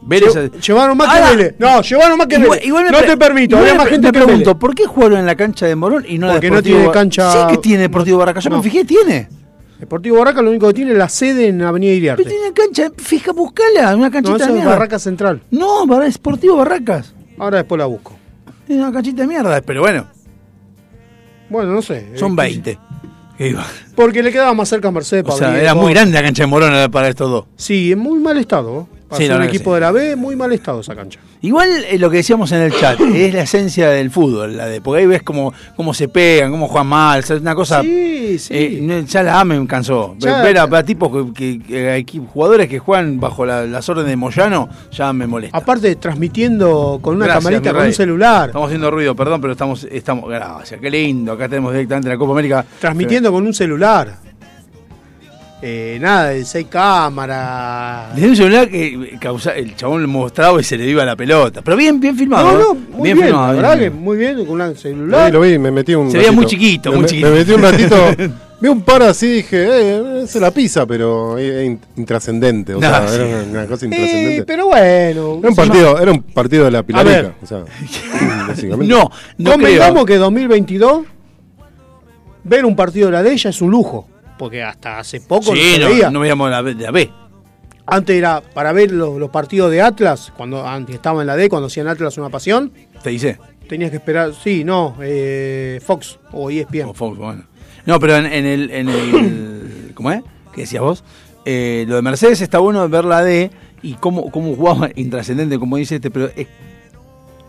Lle- 0.07 0.51
Llevaron 0.61 0.97
más 0.97 1.13
que 1.13 1.35
Vélez. 1.35 1.55
No, 1.59 1.81
llevaron 1.81 2.17
más 2.17 2.27
que 2.27 2.35
Igual- 2.35 2.49
Vélez. 2.51 2.65
igual 2.65 2.85
me 2.85 2.91
no 2.91 2.97
te 3.01 3.17
permito, 3.17 3.57
había 3.57 3.75
más 3.75 3.87
gente 3.87 4.07
me 4.07 4.11
que 4.11 4.19
pregunto, 4.19 4.49
Vélez. 4.51 4.59
¿por 4.59 4.75
qué 4.75 4.85
jugaron 4.85 5.19
en 5.19 5.25
la 5.25 5.35
cancha 5.35 5.65
de 5.65 5.75
Morón 5.75 6.05
y 6.07 6.17
no 6.17 6.27
en 6.27 6.27
la 6.27 6.33
Porque 6.35 6.49
no 6.49 6.55
Deportivo 6.57 6.77
tiene 6.79 6.91
cancha- 6.93 7.31
Sí 7.31 7.39
que 7.55 7.57
tiene 7.57 7.81
Deportivo 7.83 8.17
Barraca, 8.17 8.39
yo 8.39 8.49
No. 8.49 8.57
me 8.57 8.63
fijé, 8.63 8.85
tiene. 8.85 9.27
Deportivo 9.79 10.17
Barraca 10.19 10.41
lo 10.41 10.49
único 10.49 10.67
que 10.67 10.73
tiene 10.73 10.91
es 10.91 10.97
la 10.97 11.07
sede 11.09 11.47
en 11.47 11.61
Avenida 11.61 11.93
Iriarte. 11.93 12.23
Pero 12.23 12.35
tiene 12.35 12.53
cancha, 12.53 12.91
fija, 12.97 13.31
buscala, 13.31 13.95
una 13.95 14.07
No, 14.07 14.11
canchita 14.11 14.35
esa 14.37 14.45
de 14.45 14.51
es 14.51 14.55
mierda. 14.55 14.71
Barraca 14.71 14.99
Central. 14.99 15.41
No, 15.51 15.85
Barra- 15.85 16.05
Deportivo 16.09 16.57
Barracas. 16.57 17.13
Ahora 17.37 17.57
después 17.57 17.79
la 17.79 17.85
busco. 17.85 18.17
Es 18.67 18.75
una 18.77 18.91
canchita 18.91 19.21
de 19.21 19.27
mierda, 19.27 19.61
pero 19.61 19.81
bueno, 19.81 20.05
Bueno, 21.49 21.71
no 21.73 21.81
sé. 21.81 22.11
son 22.15 22.33
Eh, 22.33 22.35
20. 22.35 22.79
Que 23.37 23.47
iba. 23.49 23.65
Porque 23.95 24.21
le 24.21 24.31
quedaba 24.31 24.53
más 24.53 24.67
cerca 24.69 24.89
a 24.89 24.91
Mercedes. 24.91 25.23
O 25.27 25.31
sea, 25.37 25.47
Pablo. 25.47 25.61
era 25.61 25.73
muy 25.75 25.93
grande 25.93 26.13
la 26.13 26.21
cancha 26.23 26.43
de 26.43 26.47
Morón 26.47 26.91
para 26.91 27.07
estos 27.07 27.29
dos. 27.31 27.45
Sí, 27.55 27.91
en 27.93 27.99
muy 27.99 28.19
mal 28.19 28.37
estado. 28.37 28.87
Para 29.09 29.17
Sí, 29.21 29.25
ser 29.27 29.35
un 29.37 29.43
equipo 29.43 29.71
sí. 29.71 29.73
de 29.75 29.79
la 29.81 29.91
B, 29.91 30.15
muy 30.15 30.35
mal 30.35 30.51
estado 30.53 30.81
esa 30.81 30.95
cancha. 30.95 31.19
Igual 31.41 31.67
eh, 31.89 31.97
lo 31.97 32.11
que 32.11 32.17
decíamos 32.17 32.51
en 32.51 32.61
el 32.61 32.71
chat, 32.73 32.99
es 33.15 33.33
la 33.33 33.41
esencia 33.41 33.89
del 33.89 34.11
fútbol, 34.11 34.55
la 34.55 34.67
de, 34.67 34.81
porque 34.81 35.01
ahí 35.01 35.07
ves 35.07 35.23
cómo, 35.23 35.51
cómo 35.75 35.93
se 35.95 36.07
pegan, 36.07 36.51
cómo 36.51 36.67
juegan 36.67 36.87
mal, 36.87 37.19
es 37.21 37.29
una 37.31 37.55
cosa... 37.55 37.81
Sí, 37.81 38.37
sí. 38.37 38.53
eh, 38.53 38.79
no, 38.81 38.99
ya 38.99 39.23
la 39.23 39.39
AME 39.39 39.59
me 39.59 39.65
cansó. 39.67 40.15
Ya- 40.19 40.43
Ver 40.43 40.59
a, 40.59 40.63
a 40.63 40.83
tipos, 40.83 41.33
que, 41.33 41.59
que- 41.59 42.21
jugadores 42.31 42.67
que 42.69 42.77
juegan 42.77 43.19
bajo 43.19 43.45
la- 43.45 43.65
las 43.65 43.89
órdenes 43.89 44.11
de 44.11 44.15
Moyano, 44.15 44.69
ya 44.91 45.11
me 45.11 45.25
molesta. 45.25 45.57
Aparte, 45.57 45.95
transmitiendo 45.95 46.99
con 47.01 47.15
una 47.15 47.25
Gracias, 47.25 47.43
camarita 47.45 47.73
con 47.73 47.85
un 47.87 47.93
celular. 47.93 48.49
Estamos 48.49 48.67
haciendo 48.67 48.91
ruido, 48.91 49.15
perdón, 49.15 49.41
pero 49.41 49.53
estamos, 49.53 49.87
estamos, 49.91 50.29
gracias, 50.29 50.79
qué 50.79 50.89
lindo, 50.91 51.31
acá 51.33 51.49
tenemos 51.49 51.73
directamente 51.73 52.09
la 52.09 52.17
Copa 52.17 52.33
América. 52.33 52.63
Transmitiendo 52.79 53.31
con 53.31 53.45
un 53.47 53.53
celular. 53.53 54.28
Eh, 55.61 55.97
nada, 55.99 56.29
de 56.29 56.45
seis 56.45 56.67
cámaras. 56.69 58.15
Desde 58.15 58.29
un 58.29 58.35
celular 58.37 58.69
que 58.69 59.17
causa, 59.19 59.51
el 59.55 59.75
chabón 59.75 60.01
le 60.01 60.07
mostraba 60.07 60.59
y 60.61 60.63
se 60.63 60.77
le 60.77 60.85
iba 60.87 61.03
la 61.03 61.17
pelota. 61.17 61.61
Pero 61.61 61.75
bien, 61.75 61.99
bien 61.99 62.15
filmado. 62.15 62.51
No, 62.53 62.59
¿eh? 62.59 62.63
no, 62.63 62.97
muy 62.97 63.13
bien, 63.13 63.17
filmado, 63.25 63.47
la 63.47 63.51
bien, 63.51 63.61
verdad 63.61 63.77
bien. 63.77 63.91
que 63.91 63.97
muy 63.99 64.17
bien, 64.17 64.45
con 64.45 64.61
un 64.61 64.75
celular. 64.77 65.33
lo 65.33 65.41
vi, 65.41 65.57
me 65.59 65.69
metí 65.71 65.95
un 65.95 66.09
Se 66.11 66.17
veía 66.17 66.31
muy 66.31 66.45
chiquito, 66.45 66.91
Me- 66.91 66.95
muy 66.95 67.03
me- 67.03 67.09
chiquito. 67.09 67.29
Me 67.29 67.35
metí 67.35 67.51
un 67.51 67.61
ratito. 67.61 67.95
vi 68.61 68.67
un 68.69 68.81
par 68.83 69.03
así 69.03 69.27
dije, 69.27 69.67
eh, 70.21 70.27
se 70.27 70.39
la 70.39 70.51
pisa, 70.51 70.85
pero 70.85 71.37
es 71.37 71.49
es 71.53 71.65
in- 71.65 71.79
intrascendente. 71.97 72.75
O 72.75 72.79
No, 72.79 72.87
sea, 72.87 73.05
sí. 73.09 73.15
era 73.15 73.25
una, 73.25 73.43
una 73.43 73.65
cosa 73.67 73.85
Eh, 73.85 73.89
intrascendente. 73.89 74.43
pero 74.45 74.67
bueno. 74.67 75.39
Era 75.39 75.49
un 75.49 75.55
partido, 75.55 75.99
era 76.01 76.11
un 76.13 76.21
partido 76.23 76.65
de 76.65 76.71
la 76.71 76.83
pilarica. 76.83 77.33
O 77.43 77.45
sea, 77.45 77.63
básicamente. 78.47 78.93
No, 78.93 79.11
no 79.37 79.51
Convengamos 79.51 80.05
creo. 80.05 80.05
que 80.05 80.15
2022, 80.15 81.03
ver 82.45 82.63
un 82.65 82.77
partido 82.77 83.07
de 83.07 83.11
la 83.11 83.23
de 83.23 83.33
ella 83.33 83.49
es 83.49 83.61
un 83.61 83.71
lujo. 83.71 84.07
Porque 84.39 84.63
hasta 84.63 84.97
hace 84.97 85.21
poco 85.21 85.51
no 85.53 85.55
Sí, 85.61 85.73
se 85.75 85.79
no, 85.79 85.89
veía. 85.89 86.09
no 86.09 86.19
veíamos 86.21 86.49
la, 86.49 86.61
la 86.63 86.91
B. 86.91 87.11
Antes 87.85 88.15
era 88.15 88.41
para 88.41 88.71
ver 88.71 88.91
los, 88.91 89.19
los 89.19 89.29
partidos 89.29 89.69
de 89.69 89.81
Atlas, 89.81 90.31
cuando 90.35 90.65
antes 90.65 90.95
estaba 90.95 91.21
en 91.21 91.27
la 91.27 91.35
D, 91.35 91.49
cuando 91.49 91.67
hacían 91.67 91.87
Atlas 91.87 92.17
una 92.17 92.29
pasión, 92.29 92.71
Te 93.03 93.09
dice. 93.11 93.37
tenías 93.67 93.91
que 93.91 93.97
esperar, 93.97 94.31
sí, 94.33 94.63
no, 94.63 94.95
eh, 95.01 95.79
Fox 95.85 96.17
o 96.31 96.49
ESPN. 96.49 96.85
O 96.89 96.93
Fox, 96.93 97.17
bueno. 97.17 97.43
No, 97.85 97.99
pero 97.99 98.15
en, 98.15 98.25
en 98.27 98.45
el, 98.45 98.71
en 98.71 98.89
el. 98.89 99.91
¿Cómo 99.95 100.11
es? 100.11 100.21
¿Qué 100.53 100.61
decías 100.61 100.81
vos? 100.81 101.03
Eh, 101.45 101.85
lo 101.87 101.95
de 101.97 102.01
Mercedes 102.01 102.41
está 102.41 102.59
bueno 102.59 102.87
ver 102.89 103.05
la 103.05 103.23
D 103.23 103.51
y 103.81 103.93
cómo, 103.95 104.31
cómo 104.31 104.55
jugaba 104.55 104.89
intrascendente, 104.95 105.57
como 105.59 105.77
dice 105.77 105.95
este, 105.95 106.09
pero 106.11 106.29
es- 106.35 106.47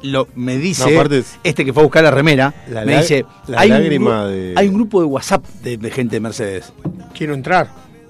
lo, 0.02 0.28
me 0.34 0.56
dice 0.58 0.84
No, 0.90 0.96
aparte 0.98 1.18
es- 1.18 1.38
este 1.44 1.64
que 1.64 1.72
fue 1.72 1.82
a 1.82 1.84
buscar 1.84 2.02
la 2.04 2.10
remera, 2.10 2.54
La 2.70 2.84
me 2.84 2.98
dice, 2.98 3.24
la 3.46 3.60
hay, 3.60 3.70
un 3.70 3.78
lágrima 3.78 4.24
gru- 4.24 4.28
de- 4.28 4.54
hay 4.56 4.68
un 4.68 4.74
grupo 4.74 5.00
de 5.00 5.06
WhatsApp 5.06 5.44
de, 5.62 5.76
de 5.76 5.90
gente 5.90 6.16
de 6.16 6.20
Mercedes. 6.20 6.72
Quiero 7.16 7.34
entrar. 7.34 7.68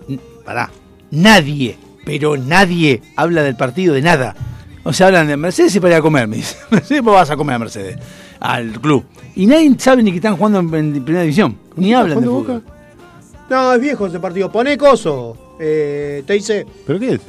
N- 0.09 0.19
Pará, 0.45 0.71
nadie, 1.11 1.77
pero 2.05 2.37
nadie 2.37 3.03
habla 3.17 3.43
del 3.43 3.57
partido 3.57 3.95
de 3.95 4.03
nada. 4.03 4.35
O 4.85 4.93
sea, 4.93 5.09
hablan 5.09 5.27
de 5.29 5.37
Mercedes 5.37 5.75
y 5.77 5.81
para 5.81 5.95
ir 5.95 5.99
a 5.99 6.03
comer, 6.03 6.27
me 6.29 6.37
dice. 6.37 6.57
Mercedes, 6.71 7.03
vos 7.03 7.15
vas 7.15 7.31
a 7.31 7.37
comer 7.37 7.57
a 7.57 7.59
Mercedes. 7.59 7.99
al 8.41 8.81
club. 8.81 9.05
Y 9.37 9.47
nadie 9.47 9.75
sabe 9.79 10.03
ni 10.03 10.11
que 10.11 10.17
están 10.17 10.37
jugando 10.37 10.59
en, 10.61 10.75
en 10.97 11.05
primera 11.05 11.23
división. 11.23 11.57
Ni 11.77 11.93
hablan 11.95 12.21
de 12.21 12.27
fútbol. 12.27 12.62
No, 13.51 13.73
es 13.75 13.81
viejo 13.81 14.07
ese 14.07 14.19
partido. 14.21 14.51
Poné 14.51 14.79
coso. 14.79 15.37
Eh, 15.61 16.23
te 16.27 16.33
dice. 16.35 16.65
¿Pero 16.87 16.99
qué 16.99 17.15
es? 17.15 17.21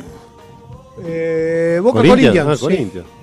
Eh, 1.04 1.80
Boca 1.82 2.00
Corinthians, 2.00 2.60
Corinthians. 2.60 3.06
ah, 3.06 3.10
sí. 3.10 3.21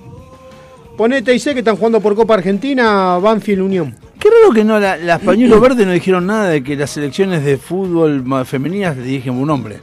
Corinthians. 0.99 1.21
Poné 1.21 1.21
TIC 1.21 1.53
que 1.53 1.59
están 1.59 1.75
jugando 1.77 1.99
por 2.01 2.15
Copa 2.15 2.33
Argentina, 2.35 3.17
Banfield 3.17 3.61
Unión. 3.61 3.95
Qué 4.19 4.29
raro 4.29 4.53
que 4.53 4.63
no, 4.63 4.79
la- 4.79 4.97
las 4.97 5.19
pañuelos 5.21 5.61
verdes 5.61 5.87
no 5.87 5.93
dijeron 5.93 6.25
nada 6.27 6.49
de 6.49 6.61
que 6.63 6.75
las 6.75 6.89
selecciones 6.89 7.43
de 7.45 7.57
fútbol 7.57 8.23
femeninas 8.45 8.97
dirigen 8.97 9.33
un 9.35 9.49
hombre. 9.49 9.79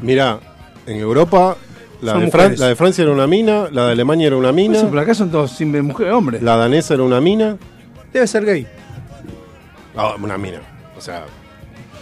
Mirá, 0.00 0.38
en 0.86 0.96
Europa, 0.96 1.56
la 2.00 2.14
de, 2.14 2.18
Fran- 2.30 2.42
mujeres. 2.42 2.58
la 2.60 2.68
de 2.68 2.76
Francia 2.76 3.02
era 3.02 3.12
una 3.12 3.26
mina, 3.26 3.66
la 3.70 3.86
de 3.86 3.92
Alemania 3.92 4.28
era 4.28 4.36
una 4.36 4.52
mina, 4.52 4.78
Eso, 4.78 4.88
pero 4.88 5.00
acá 5.02 5.14
son 5.14 5.30
todos 5.30 5.50
sin 5.52 5.70
mujeres, 5.84 6.14
hombres. 6.14 6.42
la 6.42 6.56
danesa 6.56 6.94
era 6.94 7.02
una 7.02 7.20
mina. 7.20 7.56
Debe 8.12 8.26
ser 8.26 8.44
gay. 8.46 8.66
Ah, 9.96 10.14
una 10.22 10.38
mina. 10.38 10.60
O 10.96 11.00
sea, 11.00 11.24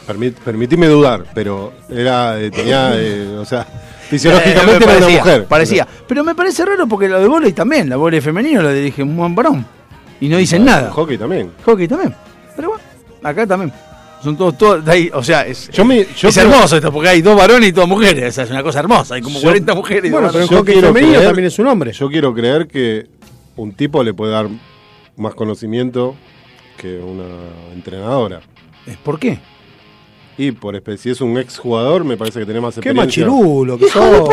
permit, 0.07 0.37
permitime 0.39 0.87
dudar, 0.87 1.25
pero 1.35 1.73
era, 1.91 2.39
eh, 2.41 2.51
tenía, 2.51 2.93
eh, 2.95 3.37
o 3.37 3.45
sea, 3.45 3.67
Eh, 4.07 4.09
fisiológicamente 4.11 4.65
me 4.65 4.73
era 4.73 4.79
una 4.79 4.87
parecía, 5.01 5.19
mujer. 5.19 5.45
Parecía. 5.47 5.89
Pero 6.07 6.25
me 6.25 6.35
parece 6.35 6.65
raro 6.65 6.87
porque 6.87 7.09
lo 7.09 7.21
de 7.21 7.27
volei 7.27 7.53
también, 7.53 7.89
la 7.89 7.97
volei 7.97 8.21
femenino 8.21 8.63
la 8.63 8.73
dirige 8.73 9.03
un 9.03 9.17
buen 9.17 9.35
varón. 9.35 9.67
Y 10.21 10.29
no 10.29 10.37
dicen 10.39 10.65
nada. 10.65 10.91
Hockey 10.93 11.19
también. 11.19 11.51
Hockey 11.65 11.89
también. 11.89 12.15
Pero 12.55 12.69
bueno, 12.71 12.83
acá 13.23 13.47
también. 13.47 13.73
Son 14.23 14.37
todos, 14.37 14.57
todos 14.57 14.85
de 14.85 14.91
ahí, 14.93 15.11
o 15.13 15.23
sea, 15.23 15.47
es, 15.47 15.69
Yo 15.71 15.85
me- 15.85 16.07
yo 16.17 16.29
es 16.29 16.35
creo- 16.35 16.51
hermoso 16.51 16.77
esto, 16.77 16.91
porque 16.91 17.11
hay 17.11 17.21
dos 17.23 17.37
varones 17.37 17.69
y 17.69 17.73
dos 17.73 17.87
mujeres. 17.87 18.31
O 18.31 18.33
sea, 18.33 18.45
es 18.45 18.51
una 18.51 18.63
cosa 18.63 18.81
hermosa. 18.81 19.15
Hay 19.17 19.21
como 19.23 19.39
Yo- 19.39 19.45
40 19.45 19.75
mujeres. 19.75 20.05
y 20.07 20.11
Bueno, 20.11 20.29
dos 20.29 20.33
pero 20.37 20.45
en 20.45 20.59
hockey 20.59 20.81
femenino 20.81 21.13
creer- 21.19 21.27
también 21.27 21.47
es 21.49 21.59
un 21.59 21.67
hombre. 21.67 21.93
Yo 21.93 22.09
quiero 22.09 22.33
creer 22.35 22.67
que 22.67 23.07
un 23.57 23.73
tipo 23.73 24.03
le 24.03 24.15
puede 24.15 24.33
dar 24.33 24.49
más 25.17 25.35
conocimiento 25.35 26.17
que 26.79 26.99
una 26.99 27.25
entrenadora. 27.75 28.41
¿Por 29.05 29.19
qué? 29.19 29.39
Y 30.39 30.53
por 30.53 30.75
espe- 30.77 30.97
si 30.99 31.11
es 31.11 31.21
un 31.21 31.39
ex 31.39 31.59
jugador, 31.59 32.05
me 32.05 32.17
parece 32.17 32.39
que 32.41 32.45
tiene 32.45 32.61
más 32.61 32.75
Qué 32.75 32.81
experiencia. 32.91 33.27
machirulo 33.27 33.79
que 33.79 33.89
sos. 33.89 34.29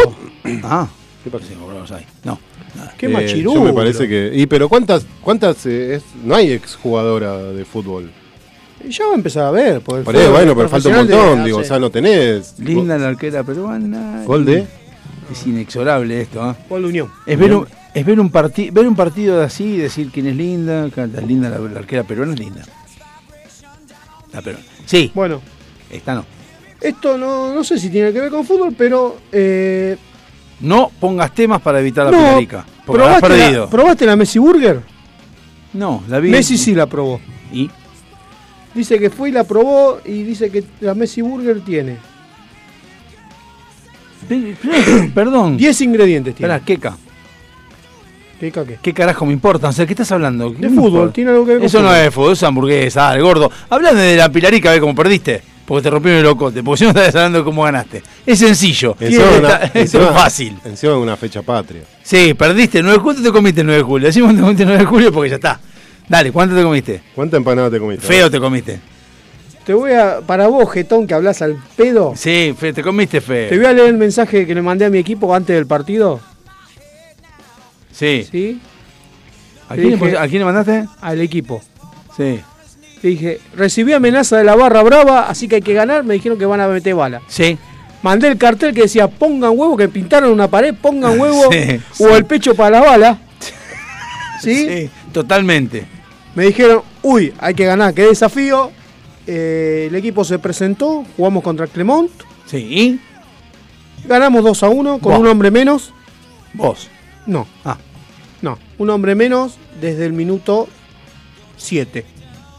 Ah, 0.64 0.88
¿Qué 1.24 1.30
pasa? 1.30 1.46
sí, 1.48 1.54
boludo, 1.56 1.86
ahí. 1.96 2.06
No. 2.24 2.40
Qué 2.98 3.06
Eh, 3.06 3.10
machirulo. 3.10 3.54
Yo 3.60 3.64
me 3.64 3.74
parece 3.74 4.08
que. 4.08 4.32
Y 4.34 4.46
pero 4.48 4.68
cuántas, 4.68 5.06
cuántas 5.22 5.66
eh, 5.66 5.96
es- 5.96 6.04
no 6.24 6.36
hay 6.36 6.52
exjugadora 6.52 7.38
de 7.38 7.64
fútbol. 7.66 8.12
Ya 8.90 9.06
va 9.06 9.14
a 9.14 9.16
empezar 9.16 9.46
a 9.46 9.52
ver. 9.52 9.76
el 9.76 9.82
Por 9.82 10.04
fútbol 10.04 10.32
bueno, 10.32 10.56
pero 10.56 10.68
falta 10.68 10.90
un 10.90 10.96
montón, 10.96 11.38
de 11.40 11.46
digo, 11.46 11.60
o 11.60 11.64
sea, 11.64 11.80
no 11.80 11.90
tenés. 11.90 12.60
Linda 12.60 12.98
la 12.98 13.08
arquera 13.10 13.44
peruana. 13.44 14.24
Gol 14.26 14.44
de. 14.44 14.68
Es 15.32 15.48
inexorable 15.48 16.20
esto, 16.22 16.52
¿eh? 16.52 16.56
Gol 16.68 16.82
de 16.82 16.88
Unión. 16.90 17.10
Es 17.26 17.40
ver 17.40 17.54
un, 17.56 17.66
es 17.94 18.06
ver 18.06 18.20
un, 18.20 18.30
parti- 18.30 18.72
ver 18.72 18.86
un 18.86 18.96
partido 18.96 19.40
de 19.40 19.46
así 19.46 19.64
y 19.64 19.78
decir 19.78 20.10
quién 20.14 20.28
es 20.28 20.36
linda. 20.36 20.88
Es 20.88 21.26
linda 21.26 21.50
la, 21.50 21.60
la 21.60 21.80
arquera 21.80 22.04
peruana, 22.04 22.34
es 22.34 22.40
linda. 22.40 22.62
La 24.34 24.42
peruana. 24.42 24.66
Sí, 24.86 25.12
Bueno, 25.16 25.42
esta 25.96 26.16
no. 26.16 26.26
esto 26.82 27.18
no, 27.18 27.54
no 27.54 27.64
sé 27.64 27.78
si 27.80 27.90
tiene 27.90 28.12
que 28.12 28.20
ver 28.22 28.30
con 28.32 28.46
fútbol, 28.46 28.74
pero. 28.78 29.18
Eh, 29.32 29.96
No 30.62 30.92
pongas 31.00 31.34
temas 31.34 31.62
para 31.62 31.80
evitar 31.80 32.06
la 32.06 32.12
no, 32.12 32.18
pilarica. 32.18 32.66
Porque 32.86 33.04
la 33.04 33.14
has 33.16 33.20
¿probaste, 33.22 33.44
perdido. 33.44 33.64
la, 33.66 33.70
¿Probaste 33.70 34.06
la 34.06 34.16
Messi 34.16 34.40
Burger? 34.40 34.82
no, 35.74 36.04
la 36.08 36.20
vi. 36.20 36.30
Messi 36.30 36.58
sí 36.58 36.74
la 36.76 36.86
probó. 36.88 37.20
¿Y? 37.52 37.70
Dice 38.76 38.98
que 39.00 39.10
fue 39.10 39.30
y 39.30 39.32
la 39.32 39.44
probó 39.44 40.00
y 40.04 40.24
dice 40.24 40.50
que 40.50 40.64
la 40.82 40.94
Messi 40.96 41.22
Burger 41.22 41.62
tiene 41.62 41.98
Pe- 44.28 44.56
pe- 44.62 45.12
Perdón. 45.16 45.58
10 45.58 45.82
ingredientes. 45.82 46.36
Tiene. 46.36 46.54
Espera, 46.56 46.66
Keka. 46.66 46.98
¿Qué 48.40 48.52
caque? 48.52 48.78
¿Qué 48.82 48.94
carajo 48.94 49.26
me 49.26 49.34
importa? 49.34 49.70
O 49.70 49.72
sea, 49.72 49.86
¿qué 49.86 49.94
estás 49.94 50.12
hablando? 50.12 50.52
¿Qué 50.54 50.60
De 50.62 50.70
fútbol, 50.70 50.86
importa? 50.90 51.14
tiene 51.14 51.32
algo 51.32 51.46
que 51.46 51.52
ver 51.52 51.60
con 51.60 51.66
Eso 51.66 51.82
no 51.82 51.90
fútbol. 51.90 52.02
es 52.02 52.14
fútbol, 52.14 52.34
es 52.34 52.44
hamburguesa, 52.44 53.14
el 53.16 53.22
gordo. 53.22 53.52
Hablando 53.70 54.02
de 54.02 54.16
la 54.18 54.30
pilarica, 54.30 54.70
a 54.70 54.72
ver 54.74 54.82
cómo 54.82 54.96
perdiste. 54.96 55.42
Porque 55.66 55.84
te 55.84 55.90
rompieron 55.90 56.20
el 56.20 56.26
locote. 56.26 56.62
Porque 56.62 56.80
si 56.80 56.84
no 56.84 56.90
estás 56.90 57.16
hablando 57.16 57.40
de 57.40 57.44
cómo 57.46 57.64
ganaste. 57.64 58.04
Es 58.26 58.40
sencillo. 58.40 58.96
Encima 59.00 59.24
una- 59.38 59.54
está- 59.56 59.80
es 59.80 59.94
encima- 59.94 60.12
fácil. 60.14 60.58
Encima 60.66 60.92
de 60.94 60.98
una 61.00 61.16
fecha 61.18 61.42
patria. 61.42 61.84
Sí, 62.04 62.34
perdiste 62.34 62.80
el 62.80 62.84
9 62.86 62.98
de 62.98 63.04
julio, 63.04 63.24
te 63.24 63.32
comiste 63.32 63.62
el 63.62 63.68
9 63.68 63.78
de 63.80 63.84
julio. 63.84 64.08
Decimos 64.08 64.30
que 64.32 64.36
te 64.36 64.42
comiste 64.42 64.64
el 64.64 64.68
9 64.70 64.80
de 64.84 64.86
julio 64.90 65.12
porque 65.14 65.30
ya 65.30 65.36
está. 65.36 65.60
Dale, 66.10 66.32
¿cuánto 66.34 66.54
te 66.56 66.64
comiste? 66.64 67.02
¿Cuánta 67.16 67.38
empanada 67.38 67.70
te 67.72 67.80
comiste? 67.80 68.06
Feo 68.06 68.30
te 68.30 68.40
comiste. 68.40 68.80
Te 69.66 69.74
voy 69.74 69.94
a. 69.94 70.20
Para 70.20 70.48
vos, 70.48 70.70
Getón, 70.70 71.08
que 71.08 71.14
hablas 71.14 71.42
al 71.42 71.56
pedo. 71.78 72.14
Sí, 72.18 72.54
fe- 72.60 72.74
te 72.74 72.84
comiste 72.84 73.22
feo. 73.22 73.48
Te 73.48 73.56
voy 73.58 73.66
a 73.66 73.72
leer 73.72 73.88
el 73.88 73.98
mensaje 73.98 74.46
que 74.46 74.54
le 74.54 74.62
mandé 74.62 74.84
a 74.84 74.90
mi 74.90 74.98
equipo 74.98 75.34
antes 75.34 75.56
del 75.56 75.66
partido. 75.66 76.20
Sí. 77.92 78.28
¿Sí? 78.30 78.60
¿A 79.70 79.76
quién, 79.76 79.92
dije- 80.00 80.18
¿A 80.18 80.28
quién 80.28 80.40
le 80.40 80.46
mandaste? 80.46 80.86
Al 81.00 81.22
equipo. 81.22 81.62
Sí. 82.18 82.42
Le 83.04 83.10
dije, 83.10 83.40
recibí 83.56 83.94
amenaza 83.94 84.38
de 84.38 84.44
la 84.46 84.56
barra 84.56 84.82
brava, 84.82 85.28
así 85.30 85.48
que 85.48 85.56
hay 85.56 85.62
que 85.62 85.74
ganar. 85.74 86.04
Me 86.04 86.16
dijeron 86.16 86.38
que 86.40 86.46
van 86.46 86.62
a 86.62 86.68
meter 86.68 86.96
bala. 86.96 87.22
Sí. 87.28 87.58
Mandé 88.02 88.28
el 88.30 88.38
cartel 88.38 88.74
que 88.74 88.82
decía 88.82 89.08
pongan 89.08 89.52
huevo, 89.58 89.78
que 89.78 89.88
pintaron 89.90 90.32
una 90.32 90.48
pared, 90.50 90.74
pongan 90.74 91.20
huevo 91.20 91.44
Sí, 91.52 91.80
o 92.04 92.08
sí. 92.08 92.14
el 92.14 92.26
pecho 92.26 92.56
para 92.56 92.80
la 92.80 92.82
bala. 92.82 93.18
¿Sí? 94.42 94.68
Sí, 94.68 94.90
totalmente. 95.12 95.86
Me 96.36 96.46
dijeron, 96.46 96.82
uy, 97.04 97.34
hay 97.40 97.54
que 97.54 97.66
ganar, 97.66 97.94
qué 97.94 98.04
desafío. 98.04 98.72
Eh, 99.28 99.86
el 99.90 99.96
equipo 99.96 100.24
se 100.26 100.40
presentó, 100.40 101.06
jugamos 101.16 101.44
contra 101.44 101.68
Clemont, 101.68 102.12
Sí, 102.46 103.00
ganamos 104.06 104.44
2 104.44 104.64
a 104.64 104.70
1 104.70 105.00
con 105.00 105.12
Vos. 105.14 105.20
un 105.22 105.28
hombre 105.28 105.50
menos. 105.50 105.94
Vos. 106.54 106.90
No, 107.26 107.48
Ah, 107.64 107.78
no, 108.42 108.60
un 108.78 108.90
hombre 108.90 109.16
menos 109.16 109.58
desde 109.80 110.06
el 110.06 110.12
minuto 110.14 110.68
7 111.56 112.06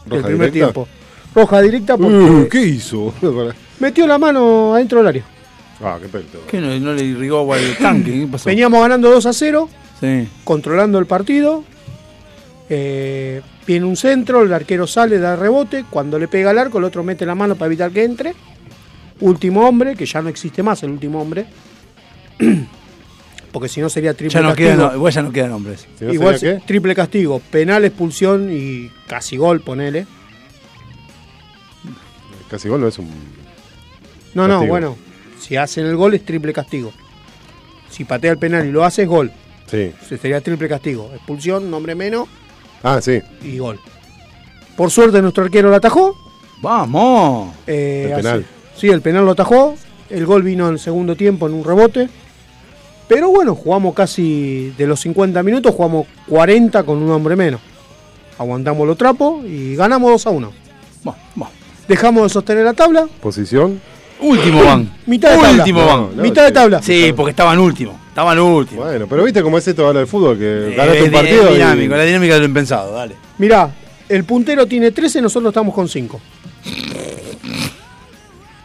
del 0.05 0.17
¿Roja 0.19 0.27
primer 0.27 0.51
directa? 0.51 0.73
tiempo. 0.73 0.87
Roja 1.33 1.61
directa 1.61 1.97
porque 1.97 2.15
Uh, 2.15 2.47
¿Qué 2.49 2.61
hizo? 2.61 3.13
metió 3.79 4.07
la 4.07 4.17
mano 4.17 4.73
adentro 4.75 4.99
del 4.99 5.07
área. 5.07 5.23
ah, 5.81 5.97
qué 6.01 6.07
pelo. 6.07 6.25
¿qué 6.47 6.59
no, 6.61 6.77
no 6.79 6.93
le 6.93 7.03
irrigó 7.03 7.39
agua 7.39 7.57
al 7.57 7.75
tanque? 7.77 8.11
¿Qué 8.11 8.27
pasó? 8.31 8.49
Veníamos 8.49 8.81
ganando 8.81 9.09
2 9.11 9.25
a 9.25 9.33
0, 9.33 9.69
Sí. 9.99 10.27
controlando 10.43 10.99
el 10.99 11.05
partido. 11.05 11.63
Eh, 12.69 13.41
viene 13.67 13.85
un 13.85 13.95
centro, 13.95 14.41
el 14.41 14.51
arquero 14.53 14.87
sale, 14.87 15.19
da 15.19 15.35
rebote. 15.35 15.85
Cuando 15.89 16.17
le 16.17 16.27
pega 16.27 16.49
al 16.51 16.57
arco, 16.57 16.77
el 16.79 16.83
otro 16.85 17.03
mete 17.03 17.25
la 17.25 17.35
mano 17.35 17.55
para 17.55 17.67
evitar 17.67 17.91
que 17.91 18.03
entre. 18.03 18.33
Último 19.19 19.67
hombre, 19.67 19.95
que 19.95 20.05
ya 20.05 20.21
no 20.21 20.29
existe 20.29 20.63
más 20.63 20.81
el 20.83 20.89
último 20.91 21.21
hombre. 21.21 21.45
Porque 23.55 23.69
si 23.69 23.79
no 23.79 23.87
sería 23.89 24.13
triple 24.13 24.33
Ya 24.33 24.41
no 24.41 24.49
castigo. 24.49 24.93
igual 24.95 25.13
ya 25.13 25.21
no 25.21 25.31
quedan 25.31 25.53
hombres. 25.53 25.87
Si 25.97 26.03
no 26.03 26.11
Igual 26.13 26.37
sería 26.37 26.59
qué? 26.59 26.65
triple 26.65 26.93
castigo. 26.93 27.39
Penal, 27.39 27.85
expulsión 27.85 28.49
y 28.51 28.91
casi 29.07 29.37
gol, 29.37 29.61
ponele. 29.61 30.05
Casi 32.49 32.67
gol 32.67 32.81
no 32.81 32.87
es 32.89 32.99
un. 32.99 33.09
No, 34.33 34.45
no, 34.45 34.65
bueno. 34.65 34.97
Si 35.39 35.55
hacen 35.55 35.85
el 35.85 35.95
gol 35.95 36.15
es 36.15 36.25
triple 36.25 36.51
castigo. 36.51 36.91
Si 37.89 38.03
patea 38.03 38.31
el 38.31 38.37
penal 38.37 38.65
y 38.67 38.71
lo 38.71 38.83
hace 38.83 39.03
es 39.03 39.07
gol. 39.07 39.31
Sí. 39.71 39.93
Se- 40.05 40.17
Sería 40.17 40.41
triple 40.41 40.67
castigo. 40.67 41.09
Expulsión, 41.15 41.71
nombre 41.71 41.95
menos 41.95 42.27
Ah, 42.83 42.99
sí. 43.01 43.21
y 43.41 43.57
gol. 43.57 43.79
Por 44.75 44.91
suerte 44.91 45.21
nuestro 45.21 45.45
arquero 45.45 45.69
lo 45.69 45.77
atajó. 45.77 46.13
¡Vamos! 46.61 47.55
Eh, 47.67 48.03
El 48.07 48.13
así- 48.15 48.21
penal. 48.21 48.45
Sí, 48.75 48.89
el 48.89 49.01
penal 49.01 49.23
lo 49.23 49.31
atajó. 49.31 49.75
El 50.09 50.25
gol 50.25 50.43
vino 50.43 50.67
en 50.67 50.73
el 50.73 50.79
segundo 50.79 51.15
tiempo 51.15 51.47
en 51.47 51.53
un 51.53 51.63
rebote. 51.63 52.09
Pero 53.07 53.29
bueno, 53.29 53.53
jugamos 53.55 53.93
casi 53.93 54.73
de 54.77 54.87
los 54.87 54.99
50 55.01 55.41
minutos, 55.43 55.73
jugamos 55.75 56.07
40 56.27 56.83
con 56.83 57.01
un 57.01 57.11
hombre 57.11 57.35
menos. 57.35 57.61
Aguantamos 58.37 58.87
los 58.87 58.97
trapos 58.97 59.45
y 59.45 59.75
ganamos 59.75 60.11
2 60.11 60.27
a 60.27 60.29
1. 60.31 60.51
Bueno, 61.03 61.19
bueno. 61.35 61.53
Dejamos 61.87 62.23
de 62.23 62.29
sostener 62.29 62.65
la 62.65 62.73
tabla. 62.73 63.07
Posición. 63.21 63.79
Último 64.19 64.63
van. 64.63 64.91
Mitad 65.05 65.31
de 65.31 65.35
tabla. 65.37 65.57
Último 65.63 65.81
No, 65.81 65.87
van. 65.87 66.17
no, 66.17 66.23
Mitad 66.23 66.41
de 66.43 66.47
sí. 66.47 66.53
tabla. 66.53 66.81
Sí, 66.81 67.13
porque 67.15 67.29
estaban 67.31 67.59
último. 67.59 67.99
Estaban 68.09 68.39
último. 68.39 68.81
Bueno, 68.83 69.05
pero 69.07 69.23
viste 69.23 69.43
cómo 69.43 69.57
es 69.57 69.67
esto 69.67 69.85
ahora 69.85 69.99
del 69.99 70.07
fútbol, 70.07 70.37
que 70.39 70.69
Eh, 70.71 70.73
ganaste 70.75 71.03
un 71.03 71.11
partido. 71.11 71.43
es 71.45 71.51
y- 71.51 71.53
dinámico, 71.55 71.95
la 71.95 72.03
dinámica 72.03 72.33
de 72.33 72.39
lo 72.39 72.45
impensado, 72.45 72.91
dale. 72.93 73.15
Mirá, 73.37 73.69
el 74.09 74.23
puntero 74.23 74.65
tiene 74.65 74.91
13, 74.91 75.21
nosotros 75.21 75.51
estamos 75.51 75.75
con 75.75 75.87
5. 75.87 76.19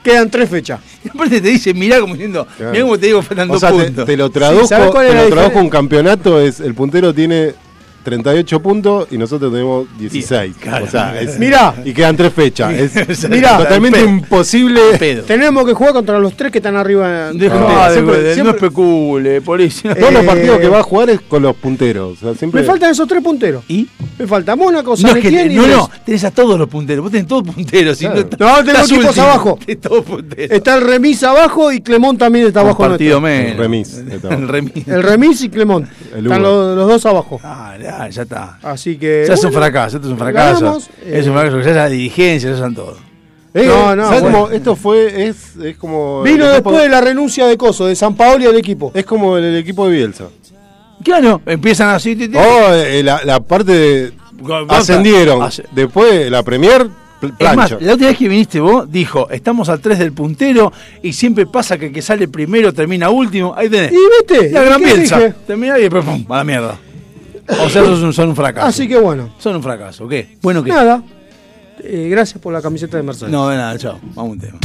Quedan 0.03 0.31
3 0.31 0.49
fechas. 0.49 0.81
Y 1.05 1.09
aparte 1.15 1.41
te 1.41 1.49
dice, 1.49 1.75
mirá 1.75 2.01
como 2.01 2.15
diciendo, 2.15 2.47
Claro. 2.57 2.73
mirá 2.73 2.83
como 2.85 2.99
te 2.99 3.07
digo, 3.07 3.23
faltan 3.23 3.51
O 3.51 3.53
dos 3.55 3.61
sea, 3.61 3.71
te, 3.73 3.85
puntos. 3.85 4.07
te 4.07 4.17
lo 4.17 4.27
Sí, 4.27 4.33
traduzco, 4.33 4.67
¿sabes 4.69 4.91
cuál 4.91 5.07
te 5.09 5.15
lo 5.15 5.29
traduzco 5.29 5.59
un 5.61 5.69
campeonato, 5.71 6.41
es 6.41 6.61
el 6.61 6.75
puntero 6.75 7.15
tiene 7.15 7.55
38 8.03 8.61
puntos 8.61 9.09
y 9.11 9.19
nosotros 9.19 9.53
tenemos 9.53 9.87
16. 9.99 10.57
Claro. 10.61 10.85
O 10.85 10.89
sea, 10.89 11.21
es- 11.21 11.39
Mirá. 11.39 11.75
y 11.85 11.93
quedan 11.93 12.17
tres 12.17 12.33
fechas. 12.33 12.73
Es 12.73 13.29
Mirá. 13.31 13.59
totalmente 13.59 13.99
Pedo. 14.01 14.09
imposible. 14.09 14.81
Pedo. 14.99 15.23
Tenemos 15.25 15.65
que 15.67 15.75
jugar 15.75 15.93
contra 15.93 16.19
los 16.19 16.35
3 16.37 16.51
que 16.53 16.59
están 16.59 16.77
arriba. 16.77 17.33
De- 17.33 17.51
Siempre- 17.51 18.23
de- 18.23 18.35
siempre- 18.35 18.43
no 18.45 18.51
especule, 18.51 19.41
policía. 19.43 19.95
Todos 19.95 20.13
los 20.13 20.23
Eh, 20.23 20.27
partidos 20.27 20.59
que 20.61 20.69
va 20.69 20.79
a 20.81 20.83
jugar 20.83 21.11
es 21.11 21.21
con 21.23 21.43
los 21.43 21.55
punteros. 21.57 22.17
O 22.19 22.21
sea, 22.21 22.35
siempre 22.35 22.61
Me 22.63 22.67
faltan 22.67 22.91
esos 22.91 23.07
3 23.09 23.23
punteros. 23.23 23.65
¿Y? 23.69 23.89
Me 24.19 24.27
falta 24.27 24.55
Mónaco, 24.57 24.91
No, 24.91 24.97
San 24.97 25.17
es 25.17 25.23
que, 25.23 25.29
Etienne 25.29 25.53
y 25.53 25.57
no, 25.57 25.67
no, 25.67 25.91
tenés 26.05 26.25
a 26.25 26.31
todos 26.31 26.59
los 26.59 26.69
punteros. 26.69 27.03
Vos 27.03 27.11
tenés 27.13 27.27
todos 27.27 27.43
punteros. 27.55 27.99
Claro. 27.99 28.17
No, 28.17 28.25
tengo 28.57 28.71
estás 28.71 28.91
equipos 28.91 29.07
último. 29.09 29.25
abajo. 29.27 29.59
Punteros. 30.07 30.51
Está 30.51 30.77
el 30.77 30.83
remis 30.83 31.23
abajo 31.23 31.73
y 31.73 31.81
Clemont 31.81 32.19
también 32.19 32.47
está 32.47 32.61
Un 32.61 32.67
abajo 32.69 32.83
partido 32.83 33.21
menos. 33.21 33.53
El 33.53 33.59
remis, 33.59 33.95
está. 33.95 34.35
El 34.35 34.49
remis. 34.49 34.89
El 34.89 35.03
remis 35.03 35.43
y 35.43 35.49
Clemont. 35.49 35.87
El 36.15 36.27
Están 36.27 36.43
los 36.43 36.77
dos 36.89 37.07
abajo. 37.07 37.41
Ah, 37.43 37.75
Ya, 37.99 38.09
ya 38.09 38.23
está. 38.23 38.59
Así 38.63 38.97
que. 38.97 39.25
Ya 39.27 39.35
es 39.35 39.45
un 39.45 39.53
fracaso, 39.53 39.97
esto 39.97 40.09
es 40.09 40.13
un 40.13 40.19
fracaso. 40.19 40.61
ganamos, 40.61 40.91
es 41.05 41.27
un 41.27 41.33
eh, 41.33 41.35
fracaso, 41.35 41.61
ya 41.61 41.71
es 41.71 41.77
la 41.77 41.89
dirigencia, 41.89 42.51
ya 42.51 42.57
son 42.57 42.75
todo. 42.75 42.97
Eh, 43.55 43.67
No, 43.67 43.97
no. 43.97 44.51
Esto 44.51 44.77
fue, 44.77 45.27
es, 45.29 45.57
es 45.57 45.77
como. 45.77 46.23
Vino 46.23 46.47
después 46.47 46.79
de 46.83 46.89
la 46.89 47.01
renuncia 47.01 47.47
de 47.47 47.57
Coso, 47.57 47.87
de 47.87 47.97
San 47.97 48.15
Paolo 48.15 48.45
y 48.45 48.47
del 48.47 48.57
equipo. 48.57 48.93
Es 48.95 49.05
como 49.05 49.37
el, 49.37 49.45
el 49.45 49.57
equipo 49.57 49.87
de 49.89 49.97
Bielsa. 49.97 50.27
Claro, 51.03 51.41
empiezan 51.47 51.89
así. 51.89 52.15
ti, 52.15 52.29
ti, 52.29 52.37
Oh, 52.37 52.73
eh, 52.75 53.03
la, 53.03 53.25
la 53.25 53.41
parte 53.41 53.73
de. 53.73 54.13
Basta. 54.43 54.77
Ascendieron. 54.79 55.49
Después 55.73 56.31
la 56.31 56.43
Premier, 56.43 56.87
pl- 57.21 57.33
Es 57.39 57.47
más, 57.57 57.69
plancha. 57.69 57.85
la 57.85 57.93
última 57.93 58.09
vez 58.11 58.19
que 58.19 58.29
viniste 58.29 58.61
vos, 58.61 58.91
dijo, 58.91 59.29
estamos 59.31 59.69
al 59.69 59.81
3 59.81 59.99
del 59.99 60.13
puntero 60.13 60.73
y 61.03 61.13
siempre 61.13 61.45
pasa 61.47 61.77
que 61.77 61.87
el 61.87 61.93
que 61.93 62.01
sale 62.03 62.29
primero 62.29 62.73
termina 62.73 63.11
último. 63.11 63.55
Ahí 63.57 63.69
tenés. 63.69 63.93
¿Y 63.93 63.97
viste? 63.97 64.51
La 64.51 64.63
gran 64.63 64.81
¿Qué 64.81 64.87
piensa. 64.95 65.19
dije? 65.19 65.35
Termina 65.47 65.79
y 65.79 65.89
pum, 65.91 66.25
a 66.31 66.37
la 66.39 66.45
mierda. 66.45 66.79
O 67.65 67.69
sea, 67.69 67.85
son, 67.85 68.05
un- 68.05 68.13
son 68.13 68.29
un 68.31 68.37
fracaso. 68.37 68.67
Así 68.67 68.87
que 68.89 68.99
bueno. 68.99 69.31
Son 69.39 69.57
un 69.57 69.63
fracaso, 69.63 70.07
¿qué? 70.09 70.39
Bueno, 70.43 70.63
¿qué? 70.63 70.71
Nada. 70.71 71.03
Eh, 71.83 72.09
gracias 72.11 72.41
por 72.41 72.53
la 72.53 72.61
camiseta 72.61 72.97
de 72.97 73.03
Mercedes. 73.03 73.33
No, 73.33 73.49
de 73.49 73.57
nada, 73.57 73.77
chao. 73.79 73.99
Vamos 74.15 74.19
a 74.19 74.23
un 74.33 74.39
tema. 74.39 74.59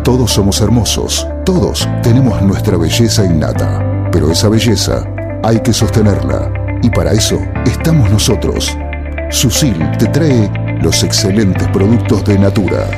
Todos 0.02 0.30
somos 0.30 0.60
hermosos, 0.60 1.26
todos 1.44 1.88
tenemos 2.02 2.40
nuestra 2.40 2.76
belleza 2.76 3.24
innata, 3.24 4.08
pero 4.12 4.30
esa 4.30 4.48
belleza 4.48 5.04
hay 5.42 5.60
que 5.60 5.72
sostenerla 5.72 6.78
y 6.82 6.90
para 6.90 7.12
eso 7.12 7.38
estamos 7.64 8.08
nosotros. 8.10 8.76
Susil 9.30 9.76
te 9.98 10.06
trae 10.06 10.48
los 10.80 11.02
excelentes 11.02 11.66
productos 11.68 12.24
de 12.24 12.38
Natura. 12.38 12.88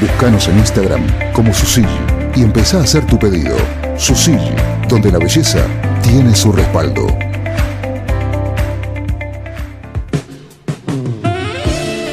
Búscanos 0.00 0.48
en 0.48 0.58
Instagram 0.58 1.06
como 1.32 1.54
Susil 1.54 1.88
y 2.34 2.42
empezá 2.42 2.78
a 2.78 2.82
hacer 2.82 3.06
tu 3.06 3.16
pedido. 3.18 3.54
Susil, 3.96 4.40
donde 4.88 5.10
la 5.10 5.18
belleza 5.18 5.60
tiene 6.02 6.34
su 6.34 6.52
respaldo. 6.52 7.06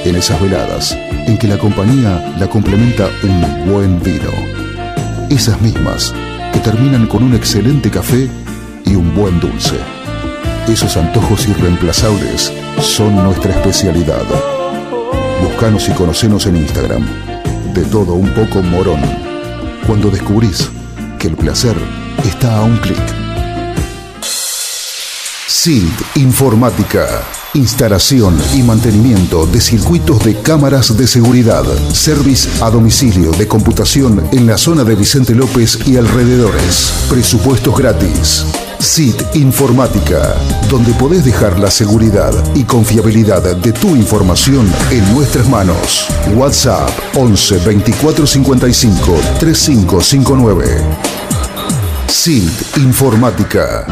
En 0.06 0.16
esas 0.16 0.40
veladas 0.42 0.98
en 1.28 1.38
que 1.38 1.48
la 1.48 1.58
compañía 1.58 2.36
la 2.40 2.48
complementa 2.48 3.10
un 3.24 3.72
buen 3.72 4.02
vino. 4.02 4.32
Esas 5.30 5.60
mismas 5.62 6.14
que 6.54 6.60
terminan 6.60 7.08
con 7.08 7.24
un 7.24 7.34
excelente 7.34 7.90
café 7.90 8.30
y 8.86 8.96
un 8.96 9.16
buen 9.16 9.40
dulce. 9.40 9.78
Esos 10.68 10.96
antojos 10.98 11.48
irreemplazables 11.48 12.54
son 12.80 13.16
nuestra 13.24 13.52
especialidad. 13.52 14.24
Buscanos 15.44 15.90
y 15.90 15.92
conocenos 15.94 16.46
en 16.46 16.58
Instagram. 16.58 17.06
De 17.74 17.84
todo 17.86 18.14
un 18.14 18.30
poco 18.30 18.62
morón. 18.62 19.02
Cuando 19.88 20.10
descubrís 20.10 20.70
que 21.22 21.28
el 21.28 21.38
placer 21.38 21.76
está 22.26 22.58
a 22.58 22.64
un 22.64 22.78
clic. 22.78 22.98
SILT 25.48 26.18
Informática. 26.18 27.06
Instalación 27.54 28.36
y 28.56 28.64
mantenimiento 28.64 29.46
de 29.46 29.62
circuitos 29.62 30.24
de 30.26 30.42
cámaras 30.42 30.98
de 30.98 31.06
seguridad. 31.06 31.64
Service 31.94 32.50
a 32.64 32.72
domicilio 32.72 33.30
de 33.34 33.48
computación 33.48 34.28
en 34.32 34.48
la 34.48 34.58
zona 34.58 34.84
de 34.84 34.96
Vicente 34.96 35.36
López 35.36 35.78
y 35.86 35.98
alrededores. 35.98 36.92
Presupuestos 37.08 37.78
gratis. 37.78 38.71
SIT 38.82 39.36
Informática, 39.36 40.34
donde 40.68 40.92
podés 40.94 41.24
dejar 41.24 41.60
la 41.60 41.70
seguridad 41.70 42.34
y 42.56 42.64
confiabilidad 42.64 43.56
de 43.58 43.72
tu 43.74 43.96
información 43.96 44.68
en 44.90 45.14
nuestras 45.14 45.48
manos. 45.48 46.08
WhatsApp 46.36 46.90
11 47.16 47.60
24 47.60 48.26
55 48.26 49.20
3559. 49.40 50.66
SIT 52.08 52.78
Informática. 52.78 53.86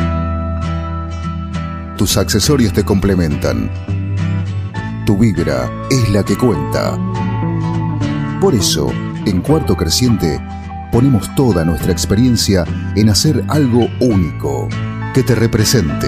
Tus 1.96 2.18
accesorios 2.18 2.74
te 2.74 2.84
complementan. 2.84 3.70
Tu 5.06 5.16
vibra 5.16 5.70
es 5.92 6.10
la 6.10 6.24
que 6.24 6.36
cuenta. 6.36 6.98
Por 8.42 8.56
eso, 8.56 8.92
en 9.28 9.42
Cuarto 9.42 9.78
Creciente, 9.78 10.40
ponemos 10.92 11.34
toda 11.36 11.64
nuestra 11.66 11.92
experiencia 11.92 12.66
en 12.96 13.10
hacer 13.10 13.44
algo 13.48 13.88
único, 14.00 14.68
que 15.14 15.24
te 15.24 15.36
represente, 15.36 16.08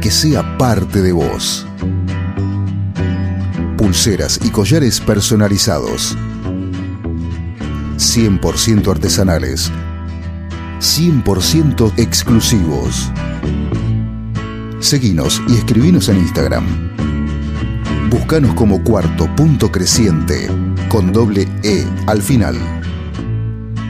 que 0.00 0.10
sea 0.10 0.56
parte 0.58 1.02
de 1.02 1.12
vos. 1.12 1.66
Pulseras 3.76 4.40
y 4.42 4.50
collares 4.50 5.00
personalizados, 5.00 6.16
100% 7.96 8.90
artesanales, 8.90 9.70
100% 10.80 11.92
exclusivos. 11.96 13.10
Seguinos 14.80 15.42
y 15.48 15.56
escribinos 15.56 16.08
en 16.08 16.18
Instagram. 16.18 16.85
Búscanos 18.10 18.54
como 18.54 18.84
cuarto 18.84 19.26
punto 19.34 19.72
creciente 19.72 20.48
con 20.88 21.12
doble 21.12 21.48
E 21.64 21.84
al 22.06 22.22
final. 22.22 22.56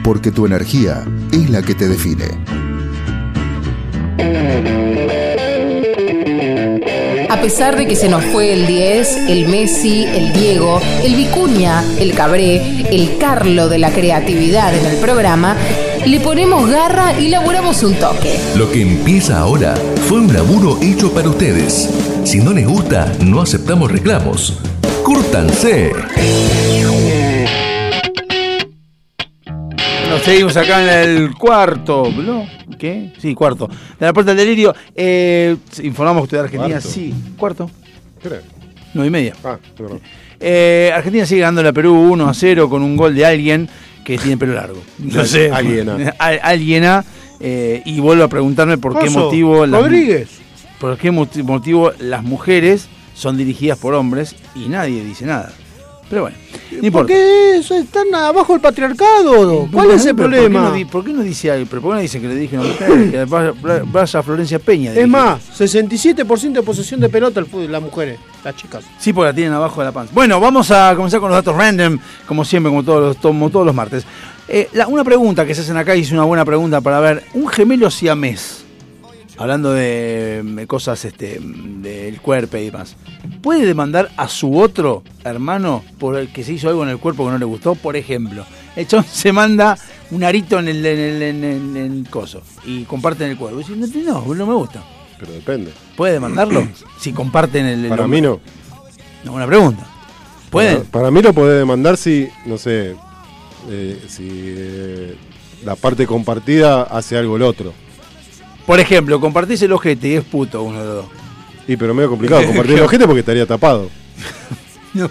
Porque 0.03 0.31
tu 0.31 0.47
energía 0.47 1.05
es 1.31 1.51
la 1.51 1.61
que 1.61 1.75
te 1.75 1.87
define. 1.87 2.25
A 7.29 7.39
pesar 7.41 7.77
de 7.77 7.87
que 7.87 7.95
se 7.95 8.09
nos 8.09 8.25
fue 8.25 8.53
el 8.53 8.65
10, 8.65 9.17
el 9.29 9.47
Messi, 9.49 10.05
el 10.05 10.33
Diego, 10.33 10.81
el 11.03 11.15
Vicuña, 11.15 11.83
el 11.99 12.13
Cabré, 12.13 12.87
el 12.89 13.19
Carlo 13.19 13.69
de 13.69 13.77
la 13.77 13.91
creatividad 13.91 14.75
en 14.75 14.85
el 14.87 14.97
programa, 14.97 15.55
le 16.05 16.19
ponemos 16.19 16.67
garra 16.67 17.19
y 17.19 17.27
laburamos 17.27 17.83
un 17.83 17.93
toque. 17.93 18.39
Lo 18.55 18.71
que 18.71 18.81
empieza 18.81 19.37
ahora 19.37 19.75
fue 20.07 20.21
un 20.21 20.33
laburo 20.33 20.79
hecho 20.81 21.13
para 21.13 21.29
ustedes. 21.29 22.16
Si 22.27 22.39
no 22.39 22.51
les 22.51 22.67
gusta, 22.67 23.09
no 23.23 23.39
aceptamos 23.41 23.89
reclamos. 23.89 24.59
¡Cúrtanse! 25.01 25.91
Nos 30.09 30.21
seguimos 30.23 30.57
acá 30.57 30.83
en 30.83 31.09
el 31.09 31.33
cuarto, 31.35 32.11
¿no? 32.11 32.45
¿Qué? 32.77 33.13
Sí, 33.17 33.33
cuarto. 33.33 33.69
De 33.97 34.05
la 34.05 34.11
puerta 34.11 34.33
del 34.35 34.45
delirio. 34.45 34.75
Eh, 34.93 35.55
informamos 35.83 36.23
usted 36.23 36.35
de 36.39 36.43
Argentina. 36.43 36.73
Cuarto. 36.81 36.89
Sí, 36.89 37.13
cuarto. 37.37 37.71
¿Qué 38.21 38.29
Nueve 38.93 39.07
y 39.07 39.11
media. 39.11 39.33
Ah, 39.45 39.57
perdón. 39.77 40.01
Eh, 40.37 40.91
Argentina 40.93 41.25
sigue 41.25 41.41
ganando 41.41 41.65
a 41.69 41.71
Perú 41.71 41.93
1 42.11 42.27
a 42.27 42.33
0 42.33 42.69
con 42.69 42.81
un 42.83 42.97
gol 42.97 43.15
de 43.15 43.25
alguien 43.25 43.69
que 44.03 44.17
tiene 44.17 44.35
pelo 44.35 44.53
largo. 44.53 44.81
No 44.99 45.23
sé. 45.23 45.49
Alguien, 45.49 45.87
ah. 45.89 46.13
Al- 46.19 46.39
Alguien 46.43 46.83
a, 46.83 47.05
eh, 47.39 47.81
y 47.85 48.01
vuelvo 48.01 48.25
a 48.25 48.27
preguntarme 48.27 48.77
por 48.77 48.99
qué 48.99 49.09
motivo. 49.09 49.65
las- 49.65 49.81
Rodríguez. 49.81 50.27
Por 50.79 50.97
qué 50.97 51.11
moti- 51.11 51.43
motivo 51.43 51.91
las 51.99 52.23
mujeres 52.23 52.87
son 53.13 53.37
dirigidas 53.37 53.77
por 53.79 53.93
hombres 53.93 54.35
y 54.55 54.67
nadie 54.69 55.03
dice 55.03 55.25
nada. 55.25 55.51
Pero 56.09 56.21
bueno, 56.21 56.37
no 56.71 56.77
importa. 56.87 57.07
Porque 57.07 57.57
eso 57.57 57.75
están 57.75 58.15
abajo 58.15 58.53
del 58.53 58.61
patriarcado. 58.61 59.67
¿Cuál 59.69 59.91
es 59.91 60.05
el 60.05 60.15
problema? 60.15 60.63
¿Por 60.69 60.73
qué 60.73 60.83
no, 60.85 60.89
por 60.89 61.03
qué 61.05 61.13
no 61.13 61.21
dice 61.21 61.51
algo? 61.51 61.65
¿Pero 61.69 61.81
por 61.81 61.91
qué 61.91 61.95
no 61.95 62.01
dicen 62.01 62.21
que 62.21 62.27
le 62.29 62.35
dije 62.35 62.57
una 62.57 62.67
mujer? 62.69 63.11
Que 63.11 63.25
vaya, 63.25 63.53
vaya 63.91 64.23
Florencia 64.23 64.57
Peña. 64.59 64.93
Es 64.93 65.05
más, 65.07 65.41
67% 65.59 66.53
de 66.53 66.63
posesión 66.63 67.01
de 67.01 67.09
pelota 67.09 67.41
el 67.41 67.45
fútbol, 67.45 67.69
las 67.71 67.81
mujeres, 67.81 68.19
las 68.43 68.55
chicas. 68.55 68.85
Sí, 68.99 69.11
porque 69.11 69.27
la 69.31 69.33
tienen 69.35 69.51
abajo 69.53 69.81
de 69.81 69.85
la 69.87 69.91
panza. 69.91 70.13
Bueno, 70.13 70.39
vamos 70.39 70.71
a 70.71 70.93
comenzar 70.95 71.19
con 71.19 71.29
los 71.29 71.37
datos 71.43 71.57
random, 71.57 71.99
como 72.25 72.45
siempre, 72.45 72.69
como 72.69 72.83
todos 72.83 73.01
los, 73.01 73.17
como 73.17 73.49
todos 73.49 73.65
los 73.65 73.75
martes. 73.75 74.05
Eh, 74.47 74.69
la- 74.71 74.87
una 74.87 75.03
pregunta 75.03 75.45
que 75.45 75.53
se 75.53 75.59
hacen 75.59 75.75
acá 75.75 75.93
y 75.93 76.01
es 76.03 76.11
una 76.13 76.23
buena 76.23 76.45
pregunta 76.45 76.79
para 76.79 77.01
ver. 77.01 77.23
Un 77.33 77.49
gemelo 77.49 77.91
siamés, 77.91 78.63
hablando 79.37 79.71
de 79.73 80.65
cosas 80.67 81.03
este, 81.05 81.39
del 81.41 82.19
cuerpo 82.21 82.57
y 82.57 82.65
demás, 82.65 82.95
¿puede 83.41 83.65
demandar 83.65 84.09
a 84.17 84.27
su 84.27 84.57
otro 84.57 85.03
hermano 85.23 85.83
por 85.99 86.17
el 86.17 86.29
que 86.31 86.43
se 86.43 86.53
hizo 86.53 86.69
algo 86.69 86.83
en 86.83 86.89
el 86.89 86.97
cuerpo 86.97 87.25
que 87.25 87.31
no 87.31 87.37
le 87.37 87.45
gustó? 87.45 87.75
Por 87.75 87.95
ejemplo, 87.95 88.45
el 88.75 88.87
chabón 88.87 89.05
se 89.11 89.31
manda 89.31 89.77
un 90.11 90.23
arito 90.23 90.59
en 90.59 90.67
el, 90.69 90.85
en 90.85 90.99
el, 90.99 91.21
en 91.21 91.43
el- 91.43 91.77
en 91.77 91.97
el 91.97 92.09
coso 92.09 92.41
y 92.65 92.83
comparten 92.83 93.31
el 93.31 93.37
cuerpo. 93.37 93.59
Y 93.59 93.63
dice, 93.75 93.99
no, 94.03 94.25
no, 94.25 94.35
no 94.35 94.45
me 94.45 94.53
gusta. 94.53 94.83
Pero 95.19 95.31
depende. 95.33 95.71
¿Puede 95.95 96.13
demandarlo? 96.13 96.67
si 96.99 97.11
comparten 97.11 97.65
el... 97.65 97.83
el- 97.85 97.89
Para 97.89 98.07
mí 98.07 98.21
no. 98.21 98.39
No, 99.23 99.31
buena 99.31 99.47
pregunta. 99.47 99.85
¿Pueden? 100.49 100.77
Para, 100.77 100.91
para 100.91 101.11
mí 101.11 101.21
lo 101.21 101.33
podés 101.33 101.57
demandar 101.59 101.97
si, 101.97 102.29
no 102.45 102.57
sé, 102.57 102.95
eh, 103.69 104.01
si 104.07 104.27
eh, 104.31 105.15
la 105.65 105.75
parte 105.75 106.07
compartida 106.07 106.83
hace 106.83 107.17
algo 107.17 107.35
el 107.35 107.41
otro. 107.41 107.73
Por 108.67 108.81
ejemplo, 108.81 109.19
compartís 109.21 109.61
el 109.61 109.71
ojete 109.71 110.09
y 110.09 110.13
es 110.15 110.25
puto 110.25 110.61
uno 110.61 110.79
de 110.79 110.85
los 110.85 110.95
dos. 110.95 111.05
Y 111.69 111.77
pero 111.77 111.93
medio 111.93 112.09
complicado 112.09 112.43
compartir 112.45 112.75
el 112.77 112.83
ojete 112.83 113.05
porque 113.07 113.21
estaría 113.21 113.45
tapado. 113.47 113.89
No, 114.93 115.09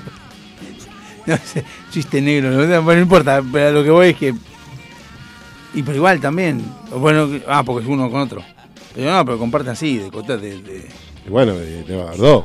no 1.27 1.37
sé, 1.45 1.63
chiste 1.93 2.21
negro, 2.21 2.51
no, 2.51 2.83
no 2.83 2.99
importa, 2.99 3.41
pero 3.53 3.71
lo 3.71 3.85
que 3.85 3.91
voy 3.91 4.09
es 4.09 4.17
que. 4.17 4.35
Y 5.75 5.83
pero 5.83 5.97
igual 5.97 6.19
también. 6.21 6.65
Bueno, 6.91 7.29
ah, 7.47 7.63
porque 7.63 7.85
es 7.85 7.89
uno 7.89 8.11
con 8.11 8.23
otro. 8.23 8.43
Pero 8.95 9.13
no, 9.13 9.25
pero 9.25 9.39
comparten 9.39 9.73
así, 9.73 9.99
de 9.99 10.11
cota 10.11 10.37
de. 10.37 10.61
de- 10.61 10.89
Y 11.25 11.31
bueno, 11.31 11.55
le 11.55 11.97
va 11.97 12.03
a 12.03 12.07
dar 12.07 12.17
dos. 12.17 12.45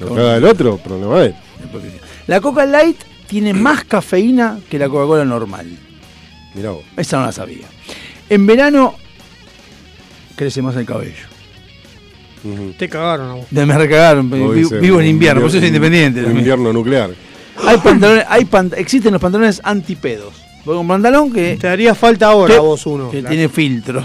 Lo 0.00 0.14
que 0.14 0.20
haga 0.20 0.36
el 0.36 0.44
otro, 0.44 0.78
problema. 0.78 1.30
La 2.26 2.40
Coca 2.40 2.64
Light 2.64 2.96
tiene 3.26 3.52
más 3.52 3.84
cafeína 3.84 4.60
que 4.70 4.78
la 4.78 4.88
Coca-Cola 4.88 5.24
normal. 5.26 5.66
Mirá 6.54 6.70
vos. 6.70 6.84
Esa 6.96 7.18
no 7.18 7.26
la 7.26 7.32
sabía. 7.32 7.66
En 8.30 8.46
verano 8.46 8.94
crece 10.38 10.62
más 10.62 10.76
el 10.76 10.86
cabello. 10.86 11.26
Te 12.78 12.88
cagaron 12.88 13.30
a 13.30 13.34
vos. 13.34 13.46
Me 13.50 13.76
recagaron, 13.76 14.30
vivo 14.30 15.00
en 15.00 15.06
invierno, 15.08 15.40
por 15.42 15.50
eso 15.50 15.58
soy 15.58 15.68
independiente. 15.68 16.20
También. 16.20 16.38
invierno 16.38 16.72
nuclear. 16.72 17.10
Hay 17.66 17.76
pantalones, 17.78 18.24
hay 18.28 18.44
pant- 18.44 18.74
existen 18.76 19.12
los 19.12 19.20
pantalones 19.20 19.60
antipedos. 19.64 20.32
Voy 20.64 20.74
con 20.76 20.78
un 20.82 20.88
pantalón 20.88 21.32
que. 21.32 21.56
Te 21.60 21.66
haría 21.68 21.94
falta 21.94 22.28
ahora 22.28 22.54
que- 22.54 22.58
a 22.58 22.62
vos 22.62 22.86
uno. 22.86 23.10
Que 23.10 23.22
tiene 23.22 23.48
filtro. 23.48 24.00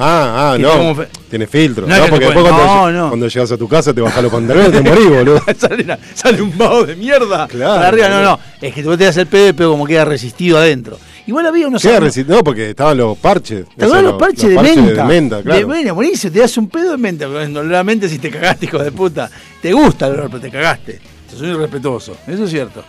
Ah, 0.00 0.52
ah, 0.52 0.56
Que 0.56 0.62
no. 0.62 0.68
tiene 0.70 0.82
como 0.84 0.94
fe- 0.94 1.08
Tiene 1.30 1.46
filtro. 1.46 1.86
No 1.86 1.96
No, 1.96 2.06
porque 2.06 2.26
después 2.26 2.46
cuando, 2.46 2.64
no, 2.66 2.90
no. 2.92 3.08
cuando 3.08 3.26
llegas 3.28 3.50
a 3.50 3.56
tu 3.56 3.66
casa 3.66 3.92
te 3.94 4.00
bajas 4.00 4.22
los 4.22 4.30
pantalones 4.30 4.70
te 4.70 4.80
morís, 4.82 5.08
boludo. 5.08 5.42
sale, 5.58 5.82
una- 5.84 5.98
sale 6.14 6.42
un 6.42 6.56
vaho 6.56 6.84
de 6.84 6.94
mierda. 6.94 7.48
Claro, 7.48 7.74
para 7.76 7.88
arriba, 7.88 8.08
no, 8.10 8.22
no. 8.22 8.38
Es 8.60 8.74
que 8.74 8.82
vos 8.84 8.96
te 8.98 9.04
das 9.04 9.16
el 9.16 9.26
pedo, 9.26 9.54
pero 9.56 9.70
como 9.70 9.86
queda 9.86 10.04
resistido 10.04 10.58
adentro. 10.58 10.98
Igual 11.28 11.46
había 11.46 11.68
unos. 11.68 11.84
Resi- 11.84 12.24
No, 12.26 12.42
porque 12.42 12.70
estaban 12.70 12.96
los 12.96 13.16
parches. 13.18 13.66
¿Te 13.76 13.84
Eso, 13.84 13.94
acuerdas 13.94 14.02
los 14.04 14.14
parches 14.18 14.48
de 14.48 14.56
menta? 14.60 15.02
de 15.02 15.04
menta, 15.04 15.42
claro. 15.42 15.60
De 15.60 15.66
menta, 15.66 15.92
buenísimo, 15.92 16.32
te 16.32 16.38
das 16.40 16.56
un 16.56 16.68
pedo 16.68 16.90
de 16.92 16.96
menta. 16.96 17.26
Normalmente 17.28 18.08
si 18.08 18.18
te 18.18 18.30
cagaste, 18.30 18.64
hijo 18.66 18.78
de 18.78 18.90
puta. 18.90 19.30
Te 19.62 19.72
gusta 19.72 20.06
el 20.06 20.14
olor, 20.14 20.28
pero 20.30 20.40
te 20.40 20.50
cagaste. 20.50 21.00
Un 21.38 21.44
irrespetuoso. 21.50 22.16
Eso 22.26 22.44
es 22.44 22.50
cierto. 22.50 22.82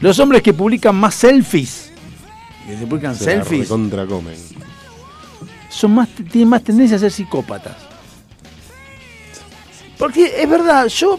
Los 0.00 0.18
hombres 0.18 0.42
que 0.42 0.52
publican 0.52 0.94
más 0.96 1.14
selfies, 1.14 1.90
que 2.66 2.76
se 2.76 2.86
publican 2.86 3.14
Se 3.16 3.24
selfies, 3.24 3.60
recontra 3.62 4.04
comen. 4.04 4.34
son 5.70 5.94
más, 5.94 6.08
tienen 6.30 6.48
más 6.48 6.62
tendencia 6.64 6.96
a 6.96 7.00
ser 7.00 7.12
psicópatas. 7.12 7.76
Porque 9.96 10.42
es 10.42 10.48
verdad, 10.50 10.86
yo, 10.88 11.18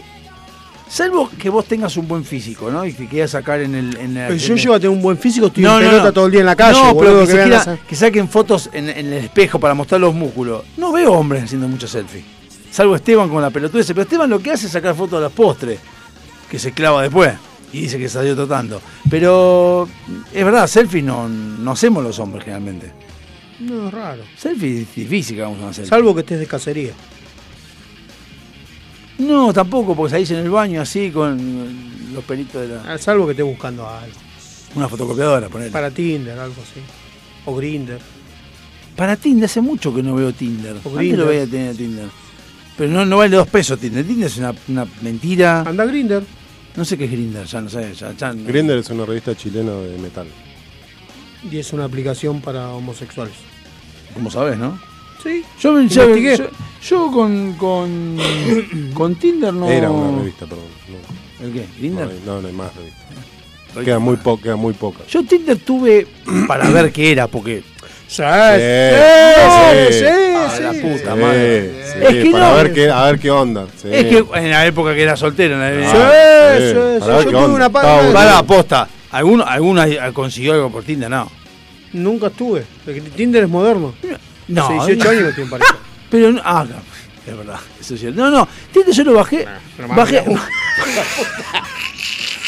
salvo 0.88 1.30
que 1.38 1.48
vos 1.50 1.64
tengas 1.66 1.96
un 1.96 2.08
buen 2.08 2.24
físico, 2.24 2.70
¿no? 2.70 2.84
Y 2.84 2.92
que 2.92 3.06
quieras 3.06 3.30
sacar 3.32 3.60
en 3.60 3.74
el... 3.74 3.96
En 3.96 4.14
la- 4.14 4.28
yo 4.30 4.46
en 4.46 4.52
el- 4.52 4.58
llego 4.58 4.74
a 4.74 4.80
tener 4.80 4.96
un 4.96 5.02
buen 5.02 5.18
físico, 5.18 5.46
estoy 5.46 5.62
No, 5.64 5.78
en 5.78 5.84
no, 5.84 5.90
pelota 5.90 6.06
no. 6.08 6.12
todo 6.12 6.26
el 6.26 6.32
día 6.32 6.40
en 6.40 6.46
la 6.46 6.56
calle. 6.56 6.78
No, 6.82 6.94
boludo, 6.94 7.10
pero 7.12 7.20
que, 7.20 7.26
se 7.26 7.34
vean 7.36 7.48
quiera- 7.48 7.62
esa- 7.62 7.76
que 7.86 7.96
saquen 7.96 8.28
fotos 8.28 8.70
en, 8.72 8.88
en 8.88 9.06
el 9.06 9.24
espejo 9.24 9.58
para 9.60 9.74
mostrar 9.74 10.00
los 10.00 10.14
músculos. 10.14 10.64
No 10.76 10.92
veo 10.92 11.12
hombres 11.12 11.44
haciendo 11.44 11.68
muchos 11.68 11.90
selfies. 11.90 12.24
Salvo 12.70 12.94
Esteban 12.96 13.28
con 13.28 13.40
la 13.42 13.50
pelotudez. 13.50 13.86
Pero 13.88 14.02
Esteban 14.02 14.28
lo 14.30 14.40
que 14.40 14.50
hace 14.52 14.66
es 14.66 14.72
sacar 14.72 14.94
fotos 14.94 15.18
de 15.20 15.24
los 15.24 15.32
postres. 15.32 15.78
Que 16.50 16.58
se 16.58 16.72
clava 16.72 17.02
después. 17.02 17.32
Y 17.72 17.82
dice 17.82 17.98
que 17.98 18.08
salió 18.08 18.34
tratando. 18.34 18.80
Pero 19.10 19.88
es 20.32 20.44
verdad, 20.44 20.66
selfies 20.66 21.04
no, 21.04 21.28
no 21.28 21.70
hacemos 21.72 22.02
los 22.02 22.18
hombres 22.18 22.44
generalmente. 22.44 22.92
No, 23.60 23.88
es 23.88 23.92
raro. 23.94 24.22
Selfie 24.36 24.82
es 24.82 24.94
difícil 24.94 25.36
que 25.36 25.42
vamos 25.42 25.60
a 25.62 25.68
hacer. 25.70 25.86
Salvo 25.86 26.14
que 26.14 26.20
estés 26.20 26.38
de 26.38 26.46
cacería. 26.46 26.92
No, 29.18 29.52
tampoco, 29.52 29.94
porque 29.96 30.12
salís 30.12 30.30
en 30.30 30.38
el 30.38 30.50
baño 30.50 30.80
así 30.80 31.10
con 31.10 32.12
los 32.14 32.24
pelitos 32.24 32.62
de 32.62 32.68
la. 32.76 32.94
Ah, 32.94 32.98
Salvo 32.98 33.26
que 33.26 33.32
estés 33.32 33.44
buscando 33.46 33.86
algo. 33.88 34.14
Una 34.74 34.88
fotocopiadora, 34.88 35.48
poner. 35.48 35.70
Para 35.72 35.90
Tinder, 35.90 36.38
algo 36.38 36.54
así. 36.62 36.80
O 37.46 37.54
Grinder. 37.56 37.98
Para 38.96 39.16
Tinder, 39.16 39.46
hace 39.46 39.60
mucho 39.60 39.94
que 39.94 40.02
no 40.02 40.14
veo 40.14 40.32
Tinder. 40.32 40.76
Antes 40.76 40.92
Grindr. 40.92 41.18
lo 41.18 41.26
veía 41.26 41.46
tener 41.46 41.76
Tinder. 41.76 42.06
Pero 42.76 42.92
no, 42.92 43.04
no 43.04 43.16
vale 43.16 43.34
dos 43.36 43.48
pesos 43.48 43.78
Tinder. 43.78 44.04
Tinder 44.06 44.26
es 44.26 44.36
una, 44.38 44.54
una 44.68 44.86
mentira. 45.02 45.62
Anda 45.62 45.84
Grinder. 45.84 46.22
No 46.76 46.84
sé 46.84 46.96
qué 46.96 47.06
es 47.06 47.10
Grinder, 47.10 47.44
ya 47.46 47.60
no 47.60 47.68
sé. 47.68 47.92
Ya, 47.94 48.12
ya 48.12 48.32
no- 48.32 48.44
Grindr 48.44 48.76
es 48.76 48.90
una 48.90 49.04
revista 49.04 49.34
chilena 49.34 49.72
de 49.72 49.98
metal. 49.98 50.26
Y 51.50 51.56
es 51.58 51.72
una 51.72 51.84
aplicación 51.84 52.40
para 52.40 52.68
homosexuales. 52.70 53.34
Como 54.14 54.30
sabes, 54.30 54.58
¿no? 54.58 54.78
Sí. 55.22 55.44
Yo, 55.60 55.72
me- 55.72 55.88
yo, 55.88 56.14
yo- 56.80 57.10
con, 57.10 57.52
con, 57.54 58.16
con 58.94 59.14
Tinder 59.16 59.52
no. 59.52 59.68
Era 59.68 59.90
una 59.90 60.18
revista, 60.18 60.46
perdón. 60.46 60.64
No, 61.40 61.46
¿El 61.46 61.52
qué? 61.52 61.60
no, 61.60 61.66
¿Grinder? 61.78 62.08
hay, 62.08 62.22
no, 62.24 62.40
no 62.40 62.48
hay 62.48 62.54
más 62.54 62.74
revistas. 62.74 63.84
Queda 63.84 63.98
muy, 63.98 64.16
po 64.16 64.40
queda 64.40 64.56
muy 64.56 64.72
poca. 64.72 65.00
Yo 65.08 65.22
Tinder 65.24 65.56
tuve 65.58 66.06
para 66.48 66.68
ver 66.70 66.92
qué 66.92 67.12
era, 67.12 67.26
porque. 67.26 67.62
Sí, 68.08 68.22
sí, 68.22 69.98
sí, 69.98 70.04
Ah, 70.40 70.50
sí. 70.56 70.62
la 70.62 70.70
puta 70.72 71.14
Sí, 71.14 71.20
madre. 71.20 71.84
sí, 71.84 71.98
Es 72.16 72.24
que 72.24 72.30
para 72.30 72.48
no. 72.50 72.56
ver 72.56 72.72
qué, 72.72 72.88
a 72.90 73.04
ver 73.04 73.18
qué 73.18 73.30
onda. 73.30 73.66
sí. 73.76 73.88
Es 73.92 74.04
que 74.06 74.24
en 74.34 74.50
la 74.50 74.66
época 74.66 74.94
que 74.94 75.02
era 75.02 75.14
soltero, 75.16 75.54
en 75.56 75.60
la 75.60 75.90
Sí, 75.90 75.96
Ah, 76.00 76.54
sí, 76.56 76.62
sí. 76.64 76.68
sí. 76.70 77.00
Para 77.00 77.16
Yo 77.18 77.24
tuve 77.30 77.36
onda. 77.36 77.54
una 77.54 77.68
bueno. 77.68 78.12
Para, 78.14 78.38
aposta. 78.38 78.88
¿Alguno, 79.10 79.44
¿Alguno 79.44 79.82
consiguió 80.14 80.54
algo 80.54 80.70
por 80.70 80.84
Tinder? 80.84 81.10
No. 81.10 81.30
Nunca 81.92 82.28
estuve. 82.28 82.64
Tinder 83.14 83.44
es 83.44 83.48
moderno. 83.50 83.92
No. 84.48 84.66
Hace 84.80 84.94
18 84.96 85.10
años 85.10 85.22
que 85.22 85.28
estoy 85.30 85.44
en 85.44 85.50
pareja. 85.50 85.76
Pero 86.10 86.32
no, 86.32 86.40
ah, 86.44 86.66
es 87.26 87.36
verdad, 87.36 87.60
eso 87.78 87.94
es 87.94 88.00
cierto. 88.00 88.20
No, 88.20 88.30
no, 88.30 88.48
Tinder 88.72 88.94
yo 88.94 89.04
lo 89.04 89.12
bajé. 89.14 89.46
bajé, 89.94 90.24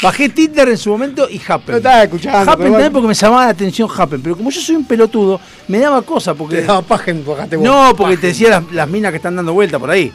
bajé 0.01 0.29
Tinder 0.29 0.69
en 0.69 0.77
su 0.77 0.89
momento 0.89 1.29
y 1.29 1.39
Happen. 1.47 1.73
No 1.73 1.77
estaba 1.77 2.03
escuchando, 2.03 2.39
Happen 2.39 2.45
pero 2.45 2.55
también 2.57 2.73
bueno. 2.73 2.91
porque 2.93 3.07
me 3.09 3.13
llamaba 3.13 3.45
la 3.45 3.51
atención 3.51 3.89
Happen, 3.95 4.21
pero 4.21 4.35
como 4.35 4.49
yo 4.49 4.59
soy 4.59 4.75
un 4.75 4.85
pelotudo, 4.85 5.39
me 5.67 5.79
daba 5.79 6.01
cosa 6.01 6.33
porque. 6.33 6.57
Te 6.57 6.63
daba 6.63 6.81
paja 6.81 7.11
en 7.11 7.23
bajate 7.25 7.55
vos. 7.55 7.65
no, 7.65 7.95
porque 7.95 8.17
te 8.17 8.27
decía 8.27 8.49
las, 8.49 8.71
las 8.71 8.89
minas 8.89 9.11
que 9.11 9.17
están 9.17 9.35
dando 9.35 9.53
vuelta 9.53 9.77
por 9.77 9.91
ahí. 9.91 10.11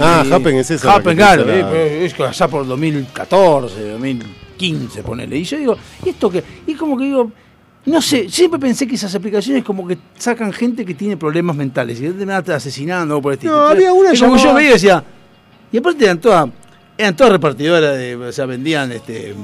Ah, 0.00 0.24
Happen 0.30 0.56
es 0.56 0.84
la 0.84 0.94
Happen, 0.94 1.16
claro, 1.16 1.42
eh, 1.50 1.62
la- 1.62 1.70
pero 1.70 1.84
es 2.04 2.14
que 2.14 2.22
allá 2.24 2.48
por 2.48 2.66
2014, 2.66 3.90
2015, 3.92 5.02
ponele. 5.02 5.36
Y 5.38 5.44
yo 5.44 5.56
digo, 5.58 5.76
¿y 6.04 6.08
esto 6.10 6.30
qué? 6.30 6.42
Y 6.66 6.74
como 6.74 6.96
que 6.98 7.04
digo, 7.04 7.30
no 7.86 8.02
sé, 8.02 8.28
siempre 8.28 8.58
pensé 8.60 8.86
que 8.86 8.96
esas 8.96 9.14
aplicaciones 9.14 9.62
como 9.64 9.86
que 9.86 9.96
sacan 10.18 10.52
gente 10.52 10.84
que 10.84 10.94
tiene 10.94 11.16
problemas 11.16 11.56
mentales 11.56 11.98
y 11.98 12.02
te 12.02 12.08
terminan 12.12 12.42
asesinando 12.50 13.18
o 13.18 13.22
por 13.22 13.32
el 13.32 13.38
estilo. 13.38 13.56
No, 13.56 13.68
había 13.68 13.92
una 13.92 14.12
y 14.14 14.18
como 14.18 14.32
yo 14.36 14.42
llamada- 14.42 14.54
veía 14.58 14.70
y 14.70 14.72
decía, 14.72 15.04
y 15.72 15.78
aparte 15.78 16.04
eran 16.04 16.20
todas, 16.20 16.48
eran 16.98 17.16
todas 17.16 17.32
repartidoras 17.32 17.96
de, 17.96 18.16
o 18.16 18.32
sea, 18.32 18.46
vendían 18.46 18.92
este. 18.92 19.34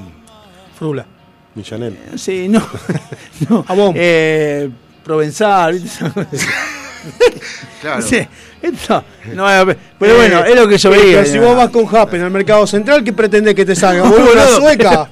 Frula. 0.79 1.07
Millanel. 1.55 1.99
Sí, 2.17 2.49
no. 2.49 2.67
no 3.49 3.63
Jabón. 3.63 3.93
Eh, 3.97 4.71
Provenzal, 5.05 5.75
¿viste? 5.75 6.05
Claro. 7.81 8.01
Sí, 8.01 8.19
esto, 8.63 9.03
no, 9.35 9.51
eh, 9.71 9.77
pero 9.99 10.15
bueno, 10.17 10.45
es 10.45 10.55
lo 10.55 10.69
que 10.69 10.79
yo 10.79 10.95
Eh, 10.95 10.99
veía. 10.99 11.19
pero 11.23 11.33
si 11.33 11.39
vos 11.41 11.57
vas 11.57 11.69
con 11.71 11.85
Happen 11.97 12.23
al 12.23 12.31
mercado 12.31 12.65
central, 12.65 13.03
¿qué 13.03 13.13
pretendés 13.13 13.57
que 13.57 13.65
te 13.65 13.75
salga? 13.75 14.03
¿Boludo, 14.09 14.19
Boludo, 14.27 14.33
una 14.35 14.47
sueca? 14.47 15.09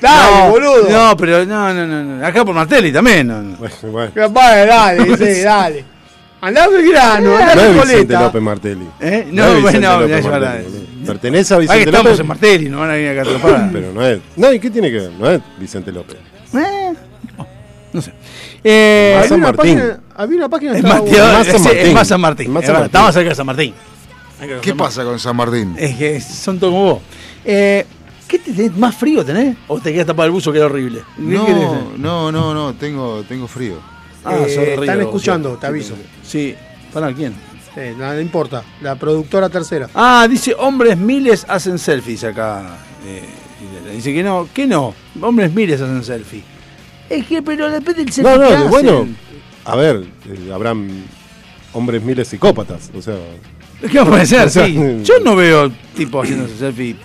Dale, 0.00 0.36
no, 0.46 0.50
boludo. 0.50 0.88
No, 0.90 1.16
pero 1.16 1.44
no, 1.44 1.74
no, 1.74 1.86
no, 1.86 2.02
no. 2.04 2.26
Acá 2.26 2.44
por 2.44 2.54
Martelli 2.54 2.92
también. 2.92 3.26
No, 3.26 3.42
no. 3.42 3.56
Bueno, 3.56 3.74
bueno. 4.14 4.28
Dale, 4.30 4.66
dale, 4.66 5.16
sí, 5.34 5.40
dale. 5.42 5.84
Andá 6.40 6.64
al 6.64 6.82
grano, 6.88 7.36
andá 7.36 7.54
No 7.56 7.60
a 7.62 7.64
es 7.64 7.74
Vicente. 7.88 8.14
López 8.14 8.42
Martelli. 8.42 8.88
¿Eh? 9.00 9.26
No, 9.32 9.54
No, 9.54 9.60
bueno, 9.60 10.00
López 10.00 10.24
Martelli. 10.24 10.88
Pertenece 11.06 11.54
a 11.54 11.58
Vicente 11.58 11.82
estamos 11.84 12.04
López. 12.04 12.20
en 12.20 12.26
Martelli, 12.28 12.68
no 12.68 12.78
van 12.80 12.90
a 12.90 12.92
venir 12.94 13.10
acá 13.10 13.20
a 13.20 13.24
atrapar. 13.36 13.70
Pero 13.72 13.92
no 13.92 14.06
es. 14.06 14.20
No, 14.36 14.52
¿y 14.52 14.60
qué 14.60 14.70
tiene 14.70 14.88
que 14.90 14.98
ver? 14.98 15.10
No 15.18 15.30
es 15.30 15.40
Vicente 15.58 15.90
López. 15.90 16.16
Eh, 16.54 16.92
no, 17.36 17.46
no 17.92 18.02
sé. 18.02 18.12
Eh, 18.62 19.14
Más 19.16 19.24
Había 19.24 19.28
San 19.28 19.38
una, 19.38 19.46
Martín. 19.52 19.76
página, 19.78 20.00
había 20.16 20.36
una 20.36 20.48
página 20.48 20.76
es. 20.76 20.82
Más 20.84 20.92
San 20.98 21.06
es- 21.06 21.48
es 21.54 21.60
Martín. 21.62 21.94
más 21.94 22.08
San 22.08 22.20
Martín. 22.20 22.50
Más 22.52 22.62
es 22.64 22.70
Martín. 22.70 22.86
Estamos 22.86 23.14
cerca 23.14 23.28
de 23.30 23.34
San 23.34 23.46
Martín. 23.46 23.74
¿Qué 24.62 24.74
pasa 24.76 25.02
con 25.02 25.18
San 25.18 25.34
Martín? 25.34 25.74
Es 25.76 25.96
que 25.96 26.20
son 26.20 26.60
todos 26.60 26.72
como 26.72 26.84
vos. 26.84 27.02
Eh, 27.44 27.84
¿Qué 28.44 28.50
te 28.50 28.56
tenés? 28.56 28.76
¿Más 28.76 28.94
frío 28.96 29.24
tenés? 29.24 29.56
¿O 29.68 29.78
te 29.80 29.92
quedas 29.92 30.06
tapado 30.06 30.26
el 30.26 30.32
buzo 30.32 30.50
que 30.52 30.58
era 30.58 30.66
horrible? 30.66 31.02
No, 31.18 31.92
no, 31.96 32.30
no, 32.32 32.54
no, 32.54 32.74
tengo, 32.74 33.22
tengo 33.28 33.46
frío. 33.46 33.74
Ah, 34.24 34.36
Eh, 34.46 34.74
están 34.78 35.00
escuchando, 35.00 35.54
sí. 35.54 35.60
te 35.60 35.66
aviso. 35.66 35.94
Sí. 36.22 36.54
¿Para 36.92 37.12
quién? 37.12 37.32
Sí, 37.74 37.80
no, 37.96 38.12
no 38.12 38.20
importa. 38.20 38.62
La 38.80 38.96
productora 38.96 39.48
tercera. 39.48 39.88
Ah, 39.94 40.26
dice 40.28 40.54
hombres 40.58 40.96
miles 40.98 41.44
hacen 41.48 41.78
selfies 41.78 42.24
acá. 42.24 42.78
Eh, 43.06 43.22
dice 43.94 44.12
que 44.12 44.22
no, 44.22 44.48
que 44.52 44.66
no. 44.66 44.94
Hombres 45.20 45.52
miles 45.54 45.80
hacen 45.80 46.02
selfie. 46.02 46.42
Es 47.08 47.26
que, 47.26 47.42
pero 47.42 47.70
depende 47.70 48.04
del 48.04 48.12
selfie. 48.12 48.32
No, 48.36 48.38
no, 48.42 48.48
que 48.48 48.52
de- 48.52 48.58
hacen. 48.58 48.70
bueno. 48.70 49.08
A 49.64 49.76
ver, 49.76 50.04
eh, 50.28 50.50
habrán 50.52 51.04
hombres 51.72 52.02
miles 52.02 52.28
psicópatas. 52.28 52.90
O 52.96 53.02
sea. 53.02 53.14
¿Qué? 53.92 54.00
O 54.00 54.26
sea, 54.26 54.48
sí. 54.48 54.74
Yo 55.04 55.20
no 55.20 55.36
veo 55.36 55.70
tipo 55.96 56.20
haciéndose 56.22 56.56
selfie. 56.56 56.96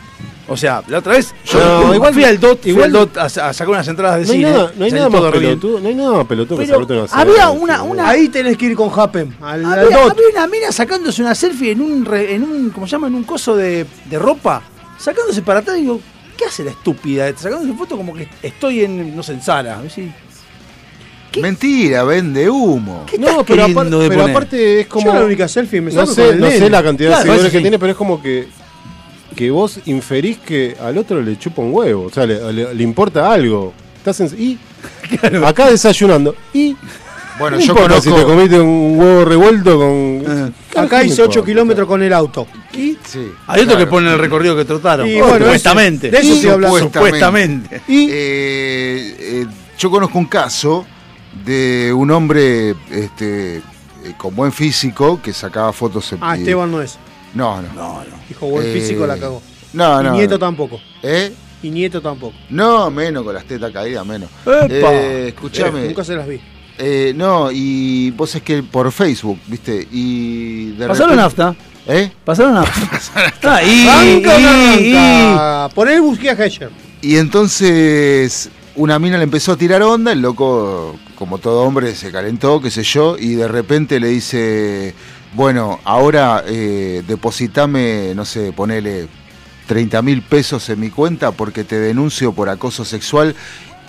O 0.45 0.57
sea, 0.57 0.84
la 0.88 0.98
otra 0.99 1.14
vez 1.14 1.34
yo 1.45 1.57
No, 1.88 1.95
igual- 1.95 2.14
fui 2.14 2.24
al 2.26 2.38
DOT, 2.38 2.61
fui 2.64 2.72
igual- 2.72 2.86
al 2.88 2.91
DOT 2.91 3.18
a, 3.18 3.24
a 3.26 3.30
sacar 3.53 3.70
unas 3.70 3.88
entradas 3.88 4.20
de 4.20 4.26
No 4.26 4.32
hay 4.34 4.38
cine. 4.40 4.52
nada, 4.52 4.72
no 4.78 4.86
hay 4.86 4.91
nada 4.91 5.10
más 5.10 5.32
pelotudo, 5.32 5.80
no 5.80 5.88
hay 5.88 5.95
nada 5.95 6.11
más 6.11 6.26
pelotudo 6.28 6.57
que 6.57 6.65
Pero 6.65 6.86
sacarte 6.86 6.94
una 6.94 7.22
había 7.22 7.49
una- 7.49 7.84
una- 7.84 8.10
Ahí 8.10 8.28
tenés 8.28 8.57
que 8.57 8.65
ir 8.65 8.76
con 8.76 8.91
Happen. 8.94 9.34
Al, 9.41 9.64
al 9.65 9.80
Había, 9.86 9.98
DOT. 9.99 10.11
había 10.11 10.28
una 10.34 10.48
mina 10.48 10.72
sacándose 10.74 11.22
una 11.22 11.34
selfie 11.34 11.72
en 11.72 11.80
un, 11.82 12.03
re- 12.03 12.34
en 12.36 12.44
un 12.44 12.70
¿cómo 12.72 12.86
se 12.88 12.91
llama? 12.91 13.07
En 13.07 13.15
un 13.15 13.24
coso 13.24 13.56
de, 13.56 13.86
de 14.06 14.20
ropa. 14.20 14.61
Sacándose 14.99 15.41
para 15.44 15.60
atrás 15.60 15.78
y 15.78 15.82
digo, 15.84 16.02
¿qué 16.38 16.44
hace 16.45 16.65
la 16.65 16.72
estúpida? 16.72 17.32
Sacándose 17.38 17.74
foto 17.78 17.95
como 17.95 18.14
que 18.14 18.28
estoy 18.41 18.84
en, 18.84 19.15
no 19.15 19.24
sé, 19.24 19.32
en 19.34 19.41
Sara. 19.41 19.82
¿sí? 19.90 20.11
Mentira, 21.41 22.03
vende 22.03 22.48
humo. 22.49 23.06
¿Qué 23.10 23.18
No, 23.18 23.44
pero, 23.44 23.64
apar- 23.65 23.70
queriendo 23.74 23.99
de 23.99 24.10
pero 24.10 24.26
aparte 24.26 24.82
es 24.82 24.88
como. 24.88 25.06
Yo 25.07 25.14
la 25.20 25.26
única 25.26 25.48
selfie 25.48 25.82
me 25.82 25.91
no 25.91 26.06
sé, 26.06 26.36
no 26.36 26.48
sé 26.49 26.70
la 26.70 26.84
cantidad 26.84 27.10
Claro, 27.10 27.24
de 27.24 27.30
seguidores 27.30 27.52
que 27.52 27.57
sí. 27.57 27.64
tiene, 27.64 27.80
pero 27.80 27.91
es 27.94 27.98
como 27.98 28.22
que 28.22 28.48
que 29.34 29.52
vos 29.52 29.80
inferís 29.86 30.38
que 30.40 30.76
al 30.82 30.98
otro 30.98 31.22
le 31.22 31.38
chupa 31.38 31.62
un 31.62 31.74
huevo, 31.74 32.06
o 32.06 32.10
sea, 32.10 32.26
le, 32.26 32.52
le- 32.54 32.74
le 32.74 32.84
importa 32.84 33.32
algo. 33.32 33.74
Estás 33.98 34.20
en- 34.22 34.42
y 34.42 34.58
acá 35.46 35.70
desayunando 35.70 36.36
y 36.54 36.76
Bueno, 37.40 37.58
no 37.58 37.64
yo 37.64 37.74
conozco. 37.76 38.02
si 38.02 38.12
te 38.16 38.24
comiste 38.24 38.60
un 38.60 39.00
huevo 39.00 39.26
revuelto 39.26 39.78
con 39.78 40.54
Acá 40.76 41.00
¿Qué 41.02 41.08
hice 41.08 41.22
me 41.22 41.24
8 41.28 41.40
importa? 41.40 41.46
kilómetros 41.46 41.88
con 41.88 42.04
el 42.04 42.14
auto. 42.14 42.48
Sí, 42.72 42.98
Hay 43.48 43.62
otro 43.62 43.74
que 43.74 43.84
claro. 43.84 43.90
pone 43.92 44.12
el 44.12 44.20
recorrido 44.20 44.56
que 44.56 44.66
trotaron. 44.66 45.08
Y 45.08 45.16
bueno, 45.22 45.38
supuestamente. 45.38 46.10
de 46.12 46.18
eso 46.18 46.34
estoy 46.34 46.50
hablando. 46.50 46.80
Supuestamente. 46.80 47.82
Y 47.88 48.08
Eh, 48.12 49.16
eh, 49.20 49.46
yo 49.78 49.90
conozco 49.92 50.18
un 50.18 50.26
caso 50.26 50.86
de 51.46 51.92
un 51.94 52.10
hombre 52.12 52.72
este, 52.92 53.58
eh, 53.58 53.62
con 54.18 54.36
buen 54.36 54.52
físico 54.52 55.20
que 55.22 55.32
sacaba 55.34 55.72
fotos. 55.74 56.14
Ah, 56.22 56.36
eh, 56.36 56.40
Esteban 56.40 56.72
no 56.72 56.82
es. 56.82 56.98
No, 57.34 57.62
no. 57.62 57.68
No, 57.74 57.94
no. 58.04 58.16
Dijo, 58.28 58.48
buen 58.48 58.66
Eh, 58.68 58.74
físico 58.74 59.06
la 59.08 59.18
cagó. 59.18 59.42
No, 59.74 60.02
y 60.02 60.04
no. 60.06 60.14
Nieto 60.14 60.36
no. 60.36 60.40
tampoco. 60.40 60.80
¿Eh? 61.02 61.34
Y 61.64 61.70
Nieto 61.70 62.02
tampoco. 62.02 62.36
No, 62.50 62.92
menos 62.92 63.24
con 63.24 63.34
las 63.34 63.46
tetas 63.46 63.72
caídas, 63.72 64.06
menos. 64.06 64.30
¡Epa! 64.46 64.94
Eh, 64.94 65.28
escuchame. 65.30 65.84
Eh, 65.86 65.88
nunca 65.88 66.04
se 66.04 66.16
las 66.16 66.28
vi. 66.28 66.40
Eh, 66.78 67.14
no, 67.16 67.50
y 67.52 68.12
vos 68.12 68.34
es 68.36 68.42
que 68.42 68.64
por 68.64 68.92
Facebook, 68.92 69.40
¿viste? 69.48 69.88
Y 69.92 70.72
de 70.72 70.88
Pasaron 70.88 71.18
repente- 71.18 71.44
nafta. 71.44 71.56
¿Eh? 71.88 72.12
Pasaron 72.26 72.54
nafta. 72.56 73.00
Ah, 73.44 73.62
y, 73.64 73.86
Banca 73.86 74.40
y- 74.80 74.94
banca. 74.94 75.70
Poné 75.76 76.00
busqué 76.00 76.30
a 76.30 76.34
Hesher. 76.34 76.70
Y 77.02 77.18
entonces 77.18 78.50
una 78.76 78.98
mina 79.00 79.18
le 79.18 79.24
empezó 79.26 79.52
a 79.52 79.58
tirar 79.58 79.82
onda, 79.84 80.12
el 80.12 80.22
loco, 80.22 80.96
como 81.16 81.38
todo 81.38 81.62
hombre, 81.64 81.94
se 81.96 82.12
calentó, 82.12 82.60
qué 82.62 82.72
sé 82.72 82.84
yo, 82.84 83.18
y 83.20 83.36
de 83.36 83.48
repente 83.48 84.00
le 84.00 84.08
dice, 84.08 84.94
bueno, 85.34 85.80
ahora 85.84 86.44
eh, 86.48 87.04
depositame, 87.08 88.14
no 88.16 88.26
sé, 88.26 88.52
ponele 88.54 89.08
30 89.68 90.02
mil 90.02 90.22
pesos 90.22 90.70
en 90.70 90.80
mi 90.80 90.90
cuenta 90.90 91.32
porque 91.32 91.64
te 91.64 91.80
denuncio 91.80 92.34
por 92.34 92.50
acoso 92.50 92.86
sexual 92.86 93.36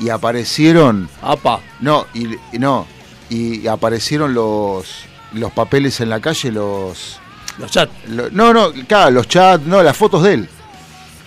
y 0.00 0.08
aparecieron... 0.08 1.08
Apa. 1.22 1.60
No, 1.80 2.06
y, 2.14 2.28
no, 2.58 2.86
y 3.30 3.66
aparecieron 3.66 4.34
los, 4.34 4.86
los 5.32 5.52
papeles 5.52 6.00
en 6.00 6.10
la 6.10 6.20
calle, 6.20 6.50
los... 6.52 7.18
Los 7.58 7.70
chats. 7.70 7.92
Lo- 8.08 8.30
no, 8.30 8.52
no, 8.52 8.72
claro, 8.88 9.10
los 9.12 9.28
chats, 9.28 9.64
no, 9.64 9.82
las 9.82 9.96
fotos 9.96 10.22
de 10.24 10.34
él. 10.34 10.48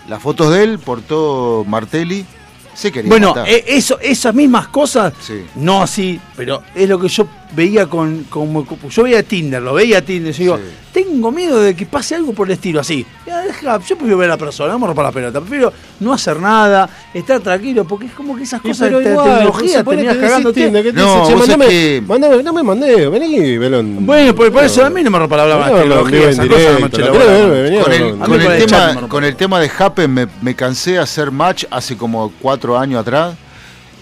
Las 0.10 0.22
fotos 0.22 0.52
de 0.54 0.64
él 0.64 0.80
por 0.80 1.02
todo 1.02 1.64
Martelli. 1.66 2.26
Se 2.74 2.92
quería 2.92 3.10
Bueno, 3.10 3.30
matar. 3.30 3.50
eh, 3.50 3.64
eso, 3.68 3.98
esas 4.00 4.36
mismas 4.36 4.68
cosas, 4.68 5.12
Sí. 5.20 5.46
no 5.56 5.82
así, 5.82 6.20
pero 6.36 6.62
es 6.76 6.88
lo 6.88 7.00
que 7.00 7.08
yo 7.08 7.26
veía 7.56 7.88
con, 7.88 8.24
como 8.30 8.66
yo 8.90 9.04
veía 9.04 9.24
Tinder, 9.24 9.62
lo 9.62 9.74
veía 9.74 10.04
Tinder, 10.04 10.34
yo 10.34 10.40
digo, 10.40 10.60
tengo 10.92 11.32
miedo 11.32 11.62
de 11.62 11.76
que 11.76 11.86
pase 11.86 12.16
algo 12.16 12.34
por 12.34 12.48
el 12.48 12.54
estilo 12.54 12.80
así. 12.80 13.06
Ya, 13.26 13.42
deja, 13.42 13.78
yo 13.80 13.96
prefiero 13.96 14.18
ver 14.18 14.30
a 14.30 14.34
la 14.34 14.38
persona, 14.38 14.74
vamos 14.74 14.86
a 14.86 14.88
romper 14.88 15.06
la 15.06 15.12
pelota, 15.12 15.40
prefiero 15.42 15.72
no 16.00 16.14
hacer 16.14 16.40
nada, 16.40 16.90
estar 17.14 17.40
tranquilo, 17.40 17.86
porque 17.86 18.08
es 18.08 18.12
como 18.14 18.36
que 18.36 18.44
esas 18.44 18.62
cosas 18.62 18.92
de 18.92 19.04
tecnología 19.04 19.84
terminas 19.84 20.18
cagándote. 20.18 20.64
Tinder, 20.64 20.84
¿qué 20.84 20.92
te 20.94 21.00
No, 21.00 21.22
dice? 21.22 21.36
Mandame, 21.36 21.68
que- 21.68 22.04
mandame, 22.06 22.44
no 22.44 22.54
me 22.54 22.64
mandé, 22.64 23.08
vení, 23.10 23.58
Belón. 23.58 24.06
Bueno, 24.06 24.36
por, 24.36 24.52
por 24.52 24.64
eso 24.64 24.86
a 24.86 24.90
mí 24.90 25.02
no 25.04 25.10
me 25.12 25.20
rompa 25.20 25.38
la 25.38 25.44
palabra 25.44 25.70
No, 25.70 25.76
tecnología, 25.78 26.30
esas 26.30 26.48
cosas 26.48 26.64
no 26.74 26.80
me 26.80 26.90
directo, 26.90 27.84
con 27.84 27.94
el, 27.94 28.18
con 28.18 28.34
el 28.34 28.48
con 28.48 28.58
tema, 28.58 29.08
con 29.08 29.24
el 29.24 29.36
tema 29.36 29.60
de 29.60 29.72
Happen 29.78 30.14
me, 30.14 30.28
me 30.42 30.56
cansé 30.56 30.92
de 30.94 31.00
hacer 31.00 31.32
match 31.32 31.66
hace 31.70 31.96
como 31.98 32.32
cuatro 32.42 32.78
años 32.78 33.00
atrás. 33.02 33.36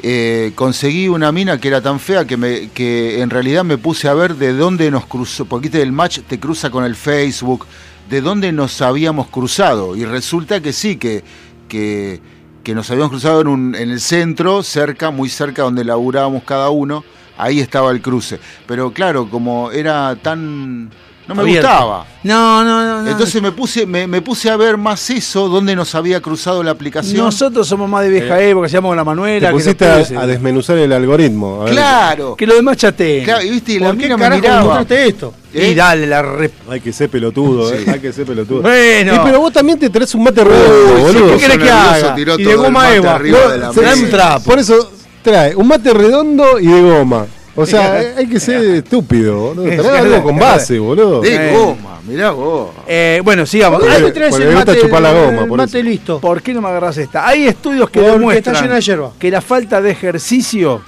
Eh, 0.07 0.51
conseguí 0.53 1.07
una 1.07 1.31
mina 1.31 1.59
que 1.59 1.67
era 1.67 1.81
tan 1.81 1.99
fea 1.99 2.25
que, 2.25 2.69
que 2.75 3.21
en 3.23 3.31
realidad 3.31 3.63
me 3.63 3.79
puse 3.79 4.07
a 4.07 4.13
ver 4.13 4.35
de 4.35 4.53
dónde 4.53 4.91
nos 4.91 5.07
cruzó, 5.07 5.45
porque 5.45 5.81
el 5.81 5.91
match 5.91 6.19
te 6.27 6.39
cruza 6.39 6.69
con 6.69 6.83
el 6.83 6.95
Facebook, 6.95 7.65
de 8.07 8.21
dónde 8.21 8.51
nos 8.51 8.83
habíamos 8.83 9.29
cruzado. 9.29 9.95
Y 9.95 10.05
resulta 10.05 10.61
que 10.61 10.73
sí, 10.73 10.97
que, 10.97 11.23
que, 11.67 12.21
que 12.63 12.75
nos 12.75 12.91
habíamos 12.91 13.09
cruzado 13.09 13.41
en, 13.41 13.73
en 13.73 13.89
el 13.89 13.99
centro, 13.99 14.61
cerca, 14.61 15.09
muy 15.09 15.27
cerca 15.27 15.63
donde 15.63 15.83
laburábamos 15.83 16.43
cada 16.43 16.69
uno, 16.69 17.03
ahí 17.35 17.59
estaba 17.59 17.89
el 17.89 18.03
cruce. 18.03 18.39
Pero 18.67 18.93
claro, 18.93 19.27
como 19.27 19.71
era 19.71 20.15
tan... 20.17 20.91
No 21.27 21.33
me 21.33 21.41
Abierto. 21.41 21.67
gustaba. 21.67 22.05
No, 22.23 22.63
no, 22.63 22.83
no. 22.85 23.01
no. 23.01 23.09
Entonces 23.09 23.41
me 23.41 23.51
puse, 23.51 23.85
me, 23.87 24.05
me 24.05 24.21
puse 24.21 24.47
a 24.49 24.57
ver 24.57 24.77
más 24.77 25.09
eso, 25.09 25.47
dónde 25.47 25.75
nos 25.75 25.95
había 25.95 26.21
cruzado 26.21 26.61
la 26.61 26.69
aplicación. 26.71 27.17
Nosotros 27.17 27.67
somos 27.67 27.89
más 27.89 28.03
de 28.03 28.09
vieja 28.09 28.39
época, 28.41 28.67
se 28.69 28.73
llama 28.75 28.95
la 28.95 29.03
Manuela. 29.03 29.47
Te 29.47 29.53
pusiste 29.53 29.85
a, 29.85 30.25
desmenuzar 30.27 30.77
el 30.77 30.91
algoritmo. 30.93 31.61
a 31.61 31.65
ver. 31.65 31.73
Claro. 31.73 32.35
Que 32.35 32.45
lo 32.45 32.53
demás 32.55 32.77
chateen. 32.77 33.23
Claro, 33.23 33.43
y 33.43 33.49
viste, 33.49 33.79
la 33.79 33.87
¿Por 33.87 33.97
qué 33.97 34.03
mina 34.03 34.17
me 34.17 34.23
carajo 34.41 34.67
miraba. 34.69 34.85
esto? 34.89 35.33
¿Eh? 35.53 35.69
Y 35.69 35.73
dale 35.75 36.05
la 36.05 36.21
re... 36.21 36.51
Hay 36.69 36.81
que 36.81 36.91
ser 36.93 37.09
pelotudo, 37.09 37.69
Sí. 37.69 37.75
eh, 37.87 37.91
hay 37.93 37.99
que 37.99 38.11
ser 38.13 38.25
pelotudo. 38.25 38.61
Bueno. 38.61 39.15
Y 39.15 39.19
pero 39.23 39.39
vos 39.39 39.51
también 39.53 39.79
te 39.79 39.89
traes 39.89 40.13
un 40.13 40.23
mate 40.23 40.43
redondo, 40.43 40.95
Uy, 40.95 41.01
boludo. 41.01 41.33
¿Qué 41.33 41.37
querés 41.39 41.57
que 41.57 41.71
haga? 41.71 42.15
tiró 42.15 42.37
Y 42.39 42.43
de 42.43 42.55
goma 42.55 42.93
Eva. 42.93 43.15
arriba 43.15 43.39
No, 43.45 43.49
de 43.51 43.57
la 43.57 43.73
se- 43.73 43.81
mesa. 43.81 44.39
Por 44.43 44.59
eso 44.59 44.91
trae 45.23 45.55
un 45.55 45.67
mate 45.67 45.93
redondo 45.93 46.59
y 46.59 46.67
de 46.67 46.81
goma. 46.81 47.25
O 47.55 47.65
sea, 47.65 47.93
hay 48.17 48.27
que 48.27 48.39
ser 48.39 48.63
estúpido, 48.75 49.53
boludo. 49.53 49.93
Algo 49.95 50.23
con 50.23 50.37
base, 50.37 50.77
boludo. 50.79 51.21
De 51.21 51.51
goma, 51.53 51.99
mirá 52.05 52.31
vos. 52.31 52.71
Eh, 52.87 53.21
bueno, 53.23 53.45
sigamos. 53.45 53.81
Ahí 53.83 54.03
te 54.03 54.11
traes 54.11 54.35
el 54.35 54.53
mate, 54.53 54.79
chupar 54.81 55.01
la 55.01 55.13
goma, 55.13 55.45
por 55.47 55.57
mate 55.57 55.81
listo. 55.83 56.19
¿Por 56.19 56.41
qué 56.41 56.53
no 56.53 56.61
me 56.61 56.67
agarras 56.69 56.97
esta? 56.97 57.25
Hay 57.27 57.47
estudios 57.47 57.89
que 57.89 57.99
Porque 57.99 58.11
demuestran 58.13 58.55
está 58.55 58.65
llena 58.65 58.75
de 58.75 58.81
yerba. 58.81 59.11
que 59.17 59.31
la 59.31 59.41
falta 59.41 59.81
de 59.81 59.91
ejercicio, 59.91 60.81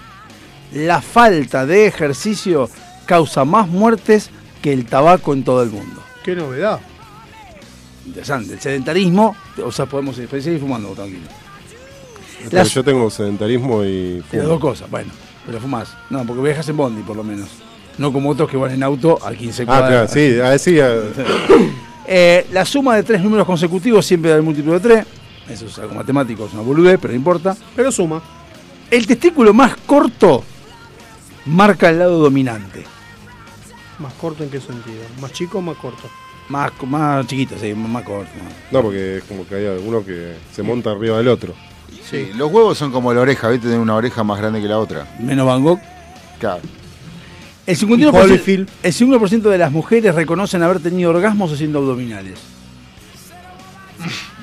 la 0.74 1.02
falta 1.02 1.66
de 1.66 1.88
ejercicio 1.88 2.70
causa 3.06 3.46
más 3.46 3.68
muertes 3.70 4.30
que 4.62 4.74
el 4.74 4.86
tabaco 4.86 5.34
en 5.34 5.44
todo 5.46 5.64
el 5.64 5.70
mundo. 5.70 6.02
Qué 6.24 6.36
novedad. 6.36 6.80
Interesante. 8.06 8.54
El 8.54 8.60
sedentarismo, 8.60 9.36
o 9.64 9.72
sea, 9.72 9.86
podemos 9.86 10.16
seguir 10.16 10.60
fumando 10.60 10.90
tranquilo. 10.90 11.28
Pero 12.44 12.50
Las- 12.58 12.74
yo 12.74 12.84
tengo 12.84 13.10
sedentarismo 13.10 13.84
y 13.84 14.18
Las 14.18 14.26
fumo. 14.28 14.44
dos 14.44 14.60
cosas, 14.60 14.90
bueno, 14.90 15.12
pero 15.48 15.60
fumás. 15.60 15.90
No, 16.12 16.24
porque 16.26 16.44
viajas 16.44 16.70
en 16.70 16.78
bondi 16.78 17.02
por 17.02 17.16
lo 17.18 17.24
menos. 17.24 17.50
No 17.98 18.14
como 18.14 18.30
otros 18.30 18.48
que 18.48 18.58
van 18.58 18.72
en 18.72 18.84
auto 18.84 19.18
a 19.26 19.34
15 19.34 19.64
Ah, 19.64 19.66
cuadras. 19.66 19.90
claro, 19.90 20.08
sí, 20.10 20.40
ah, 20.40 20.58
sí, 20.60 20.80
ah, 20.80 20.94
Eh, 22.10 22.46
la 22.54 22.64
suma 22.64 22.96
de 22.96 23.04
tres 23.04 23.22
números 23.22 23.46
consecutivos 23.46 24.06
siempre 24.06 24.30
da 24.30 24.38
el 24.38 24.44
múltiplo 24.44 24.74
de 24.74 24.80
tres. 24.80 25.06
Eso 25.50 25.66
es 25.66 25.78
algo 25.80 25.96
matemático, 25.96 26.46
es 26.46 26.54
una 26.54 26.62
boludez, 26.62 26.98
pero 27.02 27.12
no 27.14 27.18
importa. 27.18 27.58
Pero 27.76 27.92
suma. 27.92 28.22
El 28.92 29.06
testículo 29.08 29.54
más 29.54 29.76
corto 29.86 30.44
marca 31.48 31.90
el 31.90 32.00
lado 32.00 32.20
dominante. 32.20 32.86
¿Más 34.00 34.14
corto 34.14 34.44
en 34.44 34.50
qué 34.50 34.62
sentido? 34.62 35.02
¿Más 35.20 35.32
chico 35.34 35.58
o 35.58 35.62
más 35.62 35.76
corto? 35.78 36.08
Más, 36.50 36.72
más 36.84 37.28
chiquito, 37.28 37.56
sí, 37.60 37.74
más 37.74 38.04
corto. 38.04 38.30
no, 38.72 38.82
porque 38.82 39.18
es 39.18 39.24
como 39.26 39.46
que 39.46 39.56
hay 39.56 39.66
alguno 39.66 40.06
que 40.06 40.36
se 40.54 40.64
monta 40.64 40.92
arriba 40.92 41.18
del 41.18 41.28
otro. 41.28 41.54
Sí, 42.10 42.32
los 42.36 42.52
huevos 42.52 42.78
son 42.78 42.92
como 42.92 43.14
la 43.14 43.22
oreja, 43.22 43.50
¿viste? 43.50 43.68
Tienen 43.68 43.82
una 43.82 43.96
oreja 43.96 44.24
más 44.24 44.40
grande 44.40 44.62
que 44.62 44.68
la 44.68 44.80
otra. 44.80 45.08
Menos 45.20 45.46
Van 45.46 45.64
Gogh. 45.64 45.80
Claro. 46.40 46.62
El 47.66 47.76
Y 47.76 47.80
51%, 47.86 48.14
Holyfield. 48.14 48.70
el 48.84 48.94
51% 48.94 49.42
de 49.50 49.58
las 49.58 49.72
mujeres 49.72 50.16
reconocen 50.16 50.64
haber 50.64 50.80
tenido 50.80 51.10
orgasmos 51.10 51.52
haciendo 51.52 51.80
abdominales. 51.80 52.40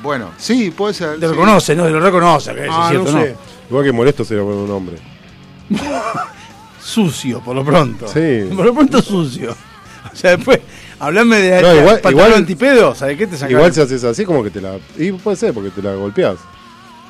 Bueno, 0.03 0.31
sí, 0.37 0.71
puede 0.71 0.93
ser. 0.93 1.19
Te 1.19 1.27
sí. 1.27 1.33
reconoce, 1.33 1.75
¿no? 1.75 1.85
Te 1.85 1.91
lo 1.91 2.01
reconoce, 2.01 2.55
que 2.55 2.65
eso 2.65 2.73
Ah, 2.75 2.91
es 2.93 3.01
cierto, 3.01 3.13
no. 3.13 3.25
Igual 3.71 3.85
que 3.85 3.93
molesto 3.93 4.25
sería 4.25 4.43
poner 4.43 4.59
un 4.59 4.71
hombre. 4.71 4.97
Sucio, 6.83 7.41
por 7.41 7.57
lo 7.57 7.65
pronto. 7.65 8.07
Sí. 8.09 8.47
Por 8.55 8.67
lo 8.67 8.75
pronto 8.75 9.01
sucio. 9.01 9.57
O 10.13 10.17
sea, 10.17 10.37
después, 10.37 10.61
hablame 10.99 11.39
de 11.39 11.63
No, 11.63 11.75
igual- 11.75 12.01
igual- 12.11 12.35
antipedo, 12.35 12.95
¿sabes 12.95 13.17
qué 13.17 13.27
te 13.27 13.37
sacás? 13.37 13.51
Igual 13.53 13.73
si 13.73 13.81
haces 13.81 14.05
así, 14.05 14.25
como 14.27 14.45
que 14.45 14.51
te 14.51 14.61
la. 14.61 14.77
Y 14.99 15.13
puede 15.13 15.37
ser, 15.39 15.55
porque 15.55 15.71
te 15.71 15.81
la 15.81 15.95
golpeás. 15.95 16.37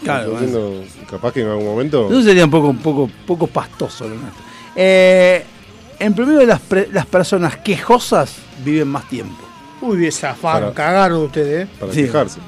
Claro, 0.03 0.35
Estás 0.35 0.43
haciendo- 0.43 0.85
capaz 1.11 1.33
que 1.33 1.41
en 1.43 1.49
algún 1.49 1.65
momento. 1.67 2.09
Eso 2.11 2.23
sería 2.23 2.45
un 2.45 2.51
poco, 2.51 2.69
un 2.69 2.79
poco, 2.79 3.11
poco 3.27 3.47
pastoso 3.47 4.05
lo 4.09 4.17
nuestro. 4.17 4.43
Eh, 4.77 5.45
en 5.99 6.13
promedio, 6.15 6.45
las, 6.47 6.61
pre- 6.61 6.89
las 6.93 7.07
personas 7.07 7.57
quejosas 7.59 8.35
viven 8.65 8.89
más 8.89 9.09
tiempo. 9.09 9.37
Uy, 9.81 9.99
bien 9.99 10.13
zafaron, 10.13 10.73
Para- 10.73 10.89
cagaron 10.89 11.23
ustedes, 11.25 11.67
¿eh? 11.67 11.71
Para 11.79 11.93
Sí. 11.93 12.03
quejarse. 12.03 12.39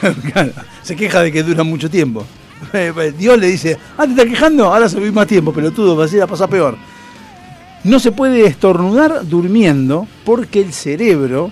Se 0.82 0.96
queja 0.96 1.20
de 1.22 1.32
que 1.32 1.42
dura 1.42 1.62
mucho 1.64 1.90
tiempo. 1.90 2.24
Dios 3.18 3.38
le 3.38 3.46
dice, 3.48 3.76
ah, 3.98 4.04
te 4.04 4.10
estás 4.10 4.26
quejando, 4.26 4.66
ahora 4.72 4.88
se 4.88 4.96
vive 4.98 5.10
más 5.12 5.26
tiempo, 5.26 5.52
pelotudo, 5.52 6.00
así 6.02 6.16
la 6.16 6.26
pasa 6.26 6.46
peor. 6.46 6.76
No 7.84 7.98
se 7.98 8.12
puede 8.12 8.46
estornudar 8.46 9.26
durmiendo 9.26 10.06
porque 10.24 10.60
el 10.60 10.72
cerebro 10.72 11.50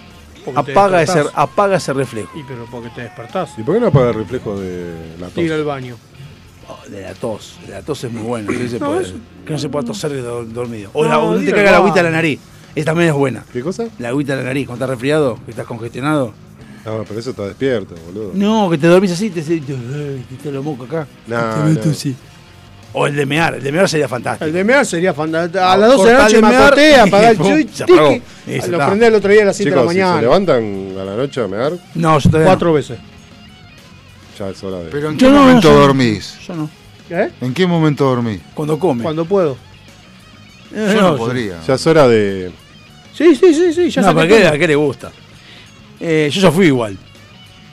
apaga 0.55 1.03
ese, 1.03 1.25
apaga 1.35 1.77
ese 1.77 1.93
reflejo. 1.93 2.31
Y 2.39 2.43
pero 2.45 2.67
porque 2.71 2.89
te 2.91 3.03
despertás. 3.03 3.51
¿Y 3.59 3.63
por 3.63 3.75
qué 3.75 3.81
no 3.81 3.87
apaga 3.89 4.09
el 4.11 4.15
reflejo 4.15 4.59
de 4.59 4.95
la 5.19 5.27
tos? 5.27 5.35
Tira 5.35 5.55
al 5.57 5.65
baño. 5.65 5.97
Oh, 6.69 6.89
de 6.89 7.03
la 7.03 7.15
tos, 7.15 7.59
de 7.67 7.73
la 7.73 7.83
tos 7.83 8.05
es 8.05 8.13
muy 8.13 8.23
bueno. 8.23 8.53
sí 8.53 8.69
se 8.69 8.79
No, 8.79 8.87
puede. 8.87 9.03
eso- 9.03 9.15
Que 9.45 9.53
no 9.55 9.59
se 9.59 9.69
pueda 9.69 9.85
toser 9.87 10.13
de 10.13 10.23
do- 10.23 10.45
dormido. 10.45 10.91
O 10.93 11.03
No, 11.03 11.09
la, 11.09 11.19
o 11.19 11.35
no 11.35 11.41
te 11.45 11.51
caga 11.53 11.71
la 11.73 11.77
agüita 11.79 11.97
de 11.97 12.03
la 12.05 12.11
nariz. 12.11 12.39
Esa 12.75 12.85
también 12.87 13.09
es 13.11 13.15
buena. 13.17 13.45
¿Qué 13.53 13.61
cosa? 13.63 13.87
La 13.99 14.11
agüita 14.11 14.35
de 14.37 14.43
la 14.43 14.49
nariz, 14.49 14.67
cuando 14.67 14.85
estás 14.85 14.91
resfriado, 14.97 15.39
que 15.45 15.51
estás 15.51 15.67
congestionado. 15.67 16.33
No, 16.85 17.05
pero 17.07 17.19
eso 17.21 17.31
está 17.31 17.47
despierto, 17.47 17.95
boludo. 18.07 18.31
No, 18.35 18.71
que 18.71 18.79
te 18.79 18.87
dormís 18.87 19.11
así, 19.11 19.29
te, 19.31 19.43
te, 19.43 19.61
te, 19.61 19.75
te 20.43 20.53
lo 20.53 20.63
moco 20.63 20.85
acá. 20.85 21.07
No, 21.27 21.37
Te 21.37 21.61
meto 21.71 21.87
no. 21.87 21.91
así. 21.91 22.15
O 22.93 23.07
el 23.07 23.15
de 23.15 23.25
mear, 23.25 23.55
el 23.55 23.63
de 23.63 23.71
mear 23.71 23.89
sería 23.89 24.09
fantástico. 24.09 24.47
El 24.47 24.53
de 24.53 24.65
mear 24.65 24.85
sería 24.85 25.15
fantástico. 25.15 25.63
A 25.65 25.77
las 25.77 25.91
12 25.97 26.09
de 26.09 26.13
la 26.17 26.23
noche 26.25 26.43
me 26.43 26.57
acosté, 26.57 26.95
apagar 27.01 27.31
el 27.33 27.39
chuy, 27.39 27.69
Lo 28.69 28.87
prendí 28.87 29.05
el 29.07 29.15
otro 29.15 29.31
día 29.33 29.43
a 29.43 29.45
las 29.47 29.57
7 29.57 29.71
de 29.71 29.77
la 29.77 29.83
si 29.83 29.89
se 29.89 29.95
mañana. 30.03 30.21
levantan 30.21 30.95
a 31.01 31.05
la 31.05 31.17
noche 31.17 31.41
a 31.43 31.47
mear, 31.49 31.73
No, 31.95 32.19
yo 32.19 32.31
todavía 32.31 32.47
Cuatro 32.49 32.73
veces. 32.73 32.99
ya 34.39 34.49
es 34.49 34.65
hora 34.65 34.79
de. 34.79 34.91
Pero 34.91 35.11
¿en 35.11 35.19
Yo 35.19 35.29
qué 35.29 35.33
no, 35.33 35.41
momento 35.41 35.69
yo 35.69 35.75
no. 35.75 35.81
dormís? 35.81 36.35
Yo 36.47 36.55
no. 36.57 36.71
¿Eh? 37.11 37.31
¿En 37.41 37.55
qué 37.55 37.67
momento 37.67 38.05
dormís? 38.05 38.41
Cuando 38.55 38.79
come. 38.79 39.03
Cuando 39.05 39.25
puedo. 39.25 39.57
Yo 40.73 40.87
no 40.87 41.11
yo- 41.13 41.17
podría. 41.17 41.61
Ya 41.67 41.75
es 41.75 41.87
hora 41.87 42.09
de. 42.09 42.51
Sí, 43.15 43.35
sí, 43.37 43.55
sí, 43.55 43.73
sí. 43.73 43.91
Ya 43.91 44.03
no, 44.03 44.09
saqué 44.09 44.17
¿para 44.17 44.29
qué. 44.29 44.47
¿a 44.49 44.59
qué 44.59 44.67
le 44.69 44.75
gusta? 44.77 45.11
Eh, 46.01 46.29
yo 46.33 46.41
ya 46.41 46.51
fui 46.51 46.67
igual. 46.67 46.97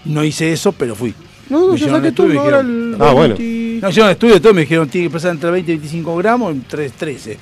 No 0.06 0.23
hice 0.23 0.52
eso, 0.52 0.72
pero 0.73 0.95
fui. 0.95 1.14
No, 1.49 1.68
no, 1.68 1.76
hicieron 1.76 1.98
saqué 2.02 2.11
todo. 2.11 2.39
Ahora 2.39 2.60
el 2.60 2.95
Ah, 2.99 3.14
bueno. 3.14 3.35
20 3.80 3.86
No, 3.86 3.90
hicieron 3.90 4.12
estudio, 4.12 4.41
todo 4.41 4.54
me 4.54 4.62
dijeron 4.62 4.88
tiene 4.90 5.08
que 5.08 5.14
pesar 5.14 5.32
entre 5.32 5.52
20 5.52 5.72
y 5.72 5.76
25 5.76 6.16
gramos, 6.18 6.56
3, 6.68 6.91
13. 6.94 7.38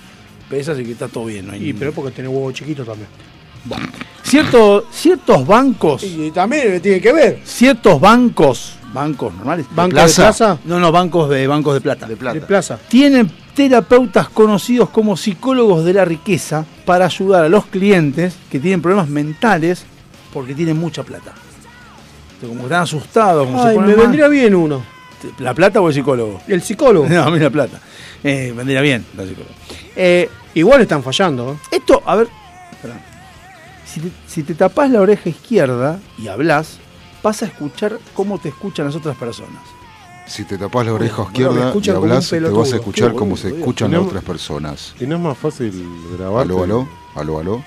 pesa, 0.50 0.74
así 0.74 0.84
que 0.84 0.92
está 0.92 1.08
todo 1.08 1.26
bien. 1.26 1.48
No 1.48 1.54
hay 1.54 1.70
Y 1.70 1.74
pero 1.74 1.92
porque 1.92 2.12
tenés 2.12 2.30
huevo 2.32 2.52
chiquito 2.52 2.84
también. 2.84 3.08
Cierto- 4.24 4.86
ciertos 4.92 5.46
bancos, 5.46 6.04
Y 6.04 6.32
también 6.32 6.80
tiene 6.82 7.02
que 7.02 7.12
ver. 7.14 7.40
ciertos 7.44 8.00
bancos, 8.00 8.74
bancos 8.94 9.34
normales, 9.34 9.66
¿Banco 9.72 9.88
de 9.96 10.02
plaza? 10.04 10.22
plaza? 10.24 10.58
no, 10.66 10.80
no, 10.80 10.92
bancos 10.92 11.30
de 11.30 11.48
bancos 11.48 11.74
de 11.74 11.82
plata, 11.82 12.08
De 12.08 12.16
plata. 12.16 12.40
De 12.40 12.46
plaza. 12.46 12.80
tienen 12.88 13.30
terapeutas 13.56 14.30
conocidos 14.30 14.90
como 14.90 15.16
psicólogos 15.18 15.86
de 15.86 15.94
la 15.94 16.06
riqueza 16.06 16.66
para 16.86 17.06
ayudar 17.06 17.46
a 17.46 17.50
los 17.50 17.66
clientes 17.68 18.36
que 18.52 18.60
tienen 18.60 18.82
problemas 18.82 19.10
mentales 19.10 19.86
porque 20.34 20.54
tienen 20.54 20.78
mucha 20.78 21.04
plata. 21.04 21.34
Entonces, 22.34 22.50
como 22.50 22.64
están 22.64 22.82
asustados, 22.82 23.46
como 23.48 23.62
se 23.64 23.70
Ay, 23.70 23.76
ponen 23.76 23.90
me 23.92 23.96
mal, 23.96 24.06
vendría 24.08 24.28
bien 24.28 24.54
uno. 24.56 24.84
¿La 25.40 25.54
plata 25.54 25.82
o 25.82 25.88
el 25.88 25.94
psicólogo? 25.94 26.42
El 26.48 26.62
psicólogo. 26.62 27.08
No, 27.10 27.24
a 27.24 27.32
mí 27.32 27.40
la 27.40 27.50
plata. 27.50 27.80
Eh, 28.24 28.54
vendría 28.56 28.82
bien, 28.82 29.06
la 29.16 29.24
psicólogo. 29.24 29.54
Eh, 29.96 30.30
Igual 30.56 30.82
están 30.82 31.04
fallando. 31.04 31.52
¿eh? 31.52 31.58
Esto, 31.72 32.02
a 32.06 32.16
ver, 32.16 32.30
espera. 32.72 32.96
Si 33.86 34.00
te, 34.00 34.10
si 34.26 34.44
te 34.44 34.56
tapás 34.56 34.90
la 34.90 35.02
oreja 35.02 35.30
izquierda 35.30 36.00
y 36.18 36.30
hablas, 36.30 36.80
vas 37.22 37.44
a 37.44 37.46
escuchar 37.46 38.00
cómo 38.14 38.40
te 38.40 38.50
escuchan 38.50 38.86
las 38.86 38.96
otras 38.96 39.18
personas. 39.18 39.62
Si 40.28 40.44
te 40.46 40.58
tapas 40.58 40.86
la 40.86 40.94
oreja 40.94 41.24
izquierda 41.24 41.74
y 41.80 41.90
hablas, 41.90 42.30
te 42.30 42.40
vas 42.40 42.74
a 42.74 42.78
escuchar 42.78 43.14
cómo 43.14 43.36
se 43.38 43.50
escuchan 43.50 43.92
las 43.92 44.02
otras 44.02 44.24
personas. 44.24 44.96
Y 45.00 45.06
no 45.06 45.18
es 45.18 45.22
más 45.22 45.38
fácil 45.38 45.72
grabar. 46.18 46.44
Aló, 46.44 46.64
aló, 46.64 46.88
aló, 47.16 47.40
aló. 47.40 47.64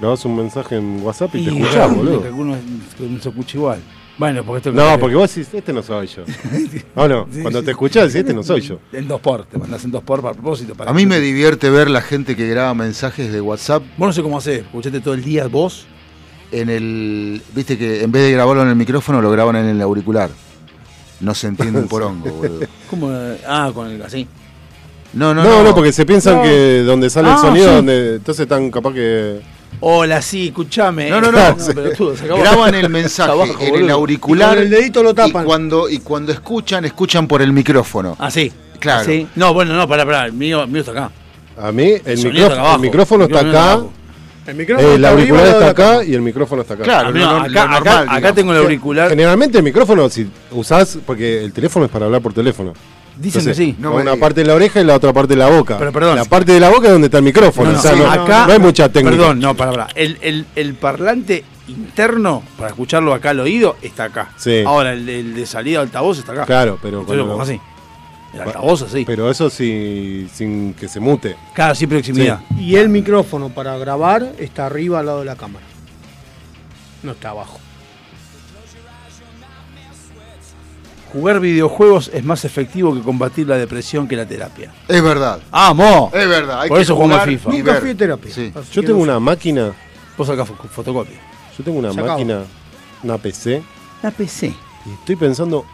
Grabás 0.00 0.24
un 0.24 0.36
mensaje 0.36 0.76
en 0.76 1.00
WhatsApp 1.02 1.34
y, 1.36 1.44
te 1.44 1.52
Y 1.52 1.62
escuchás, 1.62 1.94
boludo. 1.94 2.22
que 2.22 2.28
algunos 2.28 2.58
se 3.22 3.28
escucha 3.28 3.56
igual. 3.56 3.80
Bueno, 4.18 4.44
porque 4.44 4.58
esto 4.68 4.72
No, 4.72 4.98
porque 4.98 5.16
vos 5.16 5.34
decís, 5.34 5.52
este 5.54 5.72
no 5.72 5.82
soy 5.82 6.06
yo. 6.06 6.22
No, 6.94 7.08
no, 7.08 7.26
cuando 7.40 7.62
te 7.62 7.70
escuchás 7.70 8.04
decís, 8.12 8.16
este 8.20 8.34
no 8.34 8.42
soy 8.42 8.60
yo. 8.60 8.78
En 8.92 9.08
dos 9.08 9.20
por, 9.20 9.46
te 9.46 9.56
mandás 9.58 9.84
en 9.84 9.90
dos 9.90 10.02
por 10.02 10.18
a 10.26 10.32
propósito. 10.32 10.74
Para 10.74 10.90
A 10.90 10.94
mí 10.94 11.06
me 11.06 11.18
divierte 11.18 11.70
ver 11.70 11.88
la 11.90 12.02
gente 12.02 12.36
que 12.36 12.46
graba 12.46 12.74
mensajes 12.74 13.32
de 13.32 13.40
WhatsApp 13.40 13.82
Vos 13.96 14.06
no 14.08 14.12
sé 14.12 14.22
cómo 14.22 14.38
hacer, 14.38 14.60
escuchaste 14.60 15.00
todo 15.00 15.14
el 15.14 15.24
día 15.24 15.46
vos. 15.48 15.86
en 16.52 16.68
el. 16.68 17.42
Viste 17.54 17.78
que 17.78 18.02
en 18.02 18.12
vez 18.12 18.22
de 18.24 18.32
grabarlo 18.32 18.62
en 18.62 18.68
el 18.68 18.76
micrófono, 18.76 19.22
lo 19.22 19.30
graban 19.30 19.56
en 19.56 19.66
el 19.66 19.80
auricular. 19.80 20.28
No 21.20 21.34
se 21.34 21.46
entiende 21.46 21.78
un 21.80 21.88
porongo, 21.88 22.30
boludo. 22.30 22.66
¿Cómo? 22.90 23.10
Ah, 23.46 23.70
con 23.74 23.88
el 23.90 24.02
así. 24.02 24.26
No, 25.14 25.32
no, 25.34 25.42
No, 25.42 25.50
no. 25.58 25.62
no, 25.64 25.74
porque 25.74 25.92
se 25.92 26.04
piensan 26.04 26.36
No. 26.36 26.42
que 26.42 26.82
donde 26.82 27.08
sale 27.10 27.28
el 27.28 27.34
Ah, 27.34 27.38
sonido, 27.38 27.68
sí. 27.68 27.74
donde 27.76 28.14
entonces 28.16 28.42
están 28.42 28.70
capaz 28.70 28.92
que. 28.92 29.40
Hola, 29.80 30.22
sí, 30.22 30.48
escuchame. 30.48 31.10
No, 31.10 31.20
no, 31.20 31.32
no. 31.32 31.58
se 31.58 31.72
acabó. 31.72 32.40
Graban 32.40 32.74
el 32.74 32.88
mensaje 32.90 33.30
Abajo, 33.32 33.56
en 33.60 33.74
el 33.76 33.90
auricular 33.90 34.52
Y 34.52 34.54
con 34.54 34.62
el 34.62 34.70
dedito 34.70 35.02
lo 35.02 35.10
y 35.10 35.14
tapan. 35.14 35.44
cuando, 35.44 35.88
y 35.88 35.98
cuando 35.98 36.32
escuchan, 36.32 36.84
escuchan 36.84 37.26
por 37.26 37.42
el 37.42 37.52
micrófono. 37.52 38.16
Ah, 38.18 38.30
sí. 38.30 38.52
Claro. 38.78 39.04
Sí. 39.04 39.26
No, 39.36 39.54
bueno, 39.54 39.74
no, 39.74 39.88
pará, 39.88 40.04
pará. 40.04 40.26
El 40.26 40.32
mío, 40.32 40.62
el 40.62 40.68
mío 40.68 40.80
está 40.80 40.92
acá. 40.92 41.10
A 41.56 41.70
mí, 41.70 41.94
el, 42.04 42.18
micrófono, 42.18 42.44
está 42.48 42.74
el 42.74 42.80
micrófono 42.80 43.24
está 43.24 43.40
El 43.40 43.46
micrófono 43.46 43.80
acá. 43.84 43.92
El 44.44 44.56
micrófono 44.56 44.88
el 44.88 44.94
está 44.96 45.10
auricular 45.10 45.46
está 45.46 45.68
acá 45.68 46.04
y 46.04 46.14
el 46.14 46.22
micrófono 46.22 46.62
está 46.62 46.74
acá. 46.74 46.82
Claro, 46.82 47.12
no, 47.12 47.18
lo 47.20 47.26
acá, 47.42 47.66
normal, 47.66 48.02
acá, 48.02 48.14
acá 48.14 48.32
tengo 48.32 48.52
el 48.52 48.58
auricular. 48.58 49.10
Generalmente 49.10 49.58
el 49.58 49.64
micrófono, 49.64 50.08
si 50.08 50.28
usás, 50.50 50.98
porque 51.06 51.44
el 51.44 51.52
teléfono 51.52 51.84
es 51.84 51.92
para 51.92 52.06
hablar 52.06 52.20
por 52.22 52.32
teléfono. 52.32 52.72
Dicen 53.16 53.44
que 53.44 53.54
sí. 53.54 53.76
No 53.78 53.92
una 53.92 54.02
digas. 54.02 54.16
parte 54.18 54.40
de 54.40 54.46
la 54.46 54.54
oreja 54.54 54.80
y 54.80 54.84
la 54.84 54.94
otra 54.96 55.12
parte 55.12 55.34
de 55.34 55.38
la 55.38 55.48
boca. 55.48 55.78
Pero 55.78 55.92
perdón. 55.92 56.16
La 56.16 56.24
parte 56.24 56.52
de 56.52 56.60
la 56.60 56.70
boca 56.70 56.86
es 56.86 56.92
donde 56.92 57.06
está 57.06 57.18
el 57.18 57.24
micrófono. 57.24 57.66
No, 57.70 57.74
no, 57.74 57.78
o 57.78 57.82
sea, 57.82 57.92
sí, 57.92 57.98
no, 58.00 58.10
acá- 58.10 58.46
no 58.46 58.52
hay 58.54 58.58
mucha 58.58 58.88
técnica. 58.90 59.16
Perdón, 59.16 59.40
no, 59.40 59.54
para, 59.54 59.70
para. 59.72 59.88
El, 59.94 60.18
el, 60.22 60.46
el 60.56 60.74
parlante 60.74 61.44
interno, 61.68 62.42
para 62.56 62.70
escucharlo 62.70 63.12
acá 63.14 63.30
al 63.30 63.40
oído, 63.40 63.76
está 63.82 64.04
acá. 64.04 64.30
Sí. 64.36 64.62
Ahora, 64.66 64.92
el, 64.94 65.08
el 65.08 65.34
de 65.34 65.46
salida 65.46 65.78
de 65.78 65.84
altavoz 65.84 66.18
está 66.18 66.32
acá. 66.32 66.46
Claro, 66.46 66.78
pero 66.82 67.00
Entonces 67.00 67.18
lo 67.18 67.26
cuando- 67.26 67.44
pongo 67.44 67.60
así. 67.60 67.60
El 68.34 68.40
altavoz 68.40 68.80
así. 68.82 69.04
Pero 69.04 69.30
eso 69.30 69.50
sí, 69.50 70.26
sin 70.32 70.72
que 70.72 70.88
se 70.88 70.98
mute. 71.00 71.36
Claro, 71.54 71.74
sin 71.74 71.88
proximidad. 71.90 72.40
Y 72.58 72.76
el 72.76 72.88
micrófono 72.88 73.50
para 73.50 73.76
grabar 73.76 74.32
está 74.38 74.64
arriba 74.66 75.00
al 75.00 75.06
lado 75.06 75.18
de 75.18 75.26
la 75.26 75.36
cámara. 75.36 75.66
No 77.02 77.12
está 77.12 77.28
abajo. 77.30 77.58
Jugar 81.12 81.40
videojuegos 81.40 82.10
es 82.14 82.24
más 82.24 82.44
efectivo 82.46 82.94
que 82.94 83.00
combatir 83.02 83.46
la 83.46 83.56
depresión 83.58 84.08
que 84.08 84.16
la 84.16 84.24
terapia. 84.26 84.72
Es 84.88 85.02
verdad. 85.02 85.40
¡Vamos! 85.50 86.12
Es 86.14 86.26
verdad. 86.28 86.62
Hay 86.62 86.68
Por 86.70 86.78
que 86.78 86.82
eso 86.84 86.94
jugamos 86.96 87.22
FIFA. 87.24 87.50
Nunca 87.52 87.74
fui 87.76 87.90
a 87.90 87.94
terapia. 87.96 88.34
Sí. 88.34 88.52
Yo 88.72 88.80
tengo 88.82 88.96
no 88.98 89.02
una 89.04 89.20
máquina, 89.20 89.72
Vos 90.16 90.28
acá 90.30 90.44
fo- 90.44 90.56
fotocopia. 90.68 91.16
yo 91.58 91.64
tengo 91.64 91.78
una 91.78 91.92
Se 91.92 92.00
acabó. 92.00 92.12
máquina, 92.18 92.42
una 93.02 93.18
PC, 93.18 93.62
La 94.02 94.10
PC. 94.10 94.46
y 94.86 94.90
estoy 94.92 95.16
pensando 95.16 95.64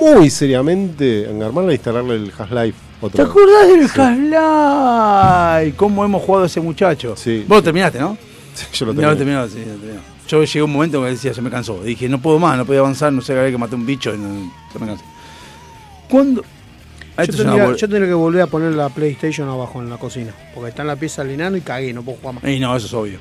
muy 0.00 0.28
seriamente 0.30 1.30
en 1.30 1.42
armarla 1.42 1.70
e 1.70 1.74
instalarle 1.74 2.14
el 2.16 2.32
Half-Life 2.36 2.78
¿Te 3.12 3.22
acordás 3.22 3.68
del 3.68 3.82
Half-Life? 3.94 5.76
¿Cómo 5.76 6.04
hemos 6.04 6.22
jugado 6.22 6.44
a 6.44 6.46
ese 6.46 6.60
muchacho? 6.60 7.14
Sí. 7.16 7.44
Vos 7.46 7.58
lo 7.58 7.62
terminaste, 7.62 7.98
¿no? 8.00 8.16
Sí, 8.54 8.64
yo 8.72 8.86
lo 8.86 8.92
No, 8.94 9.00
tengo. 9.00 9.10
lo 9.12 9.16
terminó, 9.18 9.46
sí, 9.48 9.58
lo 9.58 9.74
terminó. 9.76 10.00
Yo 10.28 10.42
llegué 10.42 10.60
a 10.60 10.64
un 10.64 10.72
momento 10.72 11.02
que 11.02 11.10
decía, 11.10 11.32
se 11.32 11.40
me 11.42 11.50
cansó. 11.50 11.82
Dije, 11.82 12.08
no 12.08 12.20
puedo 12.20 12.38
más, 12.38 12.56
no 12.58 12.64
podía 12.66 12.80
avanzar, 12.80 13.12
no 13.12 13.20
sé, 13.20 13.38
había 13.38 13.50
que 13.52 13.58
matar 13.58 13.76
un 13.76 13.86
bicho, 13.86 14.14
y 14.14 14.18
no- 14.18 14.52
se 14.72 14.78
me 14.78 14.86
cansó. 14.86 15.04
¿Cuándo? 16.10 16.42
Ah, 17.16 17.24
Yo 17.24 17.32
tendría, 17.34 17.64
bol- 17.64 17.76
yo 17.76 17.88
tendría 17.88 18.06
que 18.08 18.14
volver 18.14 18.42
a 18.42 18.46
poner 18.46 18.72
la 18.74 18.88
PlayStation 18.90 19.48
abajo 19.48 19.80
en 19.80 19.88
la 19.88 19.96
cocina. 19.96 20.32
Porque 20.54 20.70
está 20.70 20.82
en 20.82 20.88
la 20.88 20.96
pieza 20.96 21.22
del 21.22 21.32
enano 21.34 21.56
y 21.56 21.60
cagué, 21.62 21.92
no 21.92 22.02
puedo 22.02 22.18
jugar 22.18 22.34
más. 22.34 22.44
Y 22.44 22.60
no, 22.60 22.76
eso 22.76 22.86
es 22.86 22.92
obvio. 22.94 23.18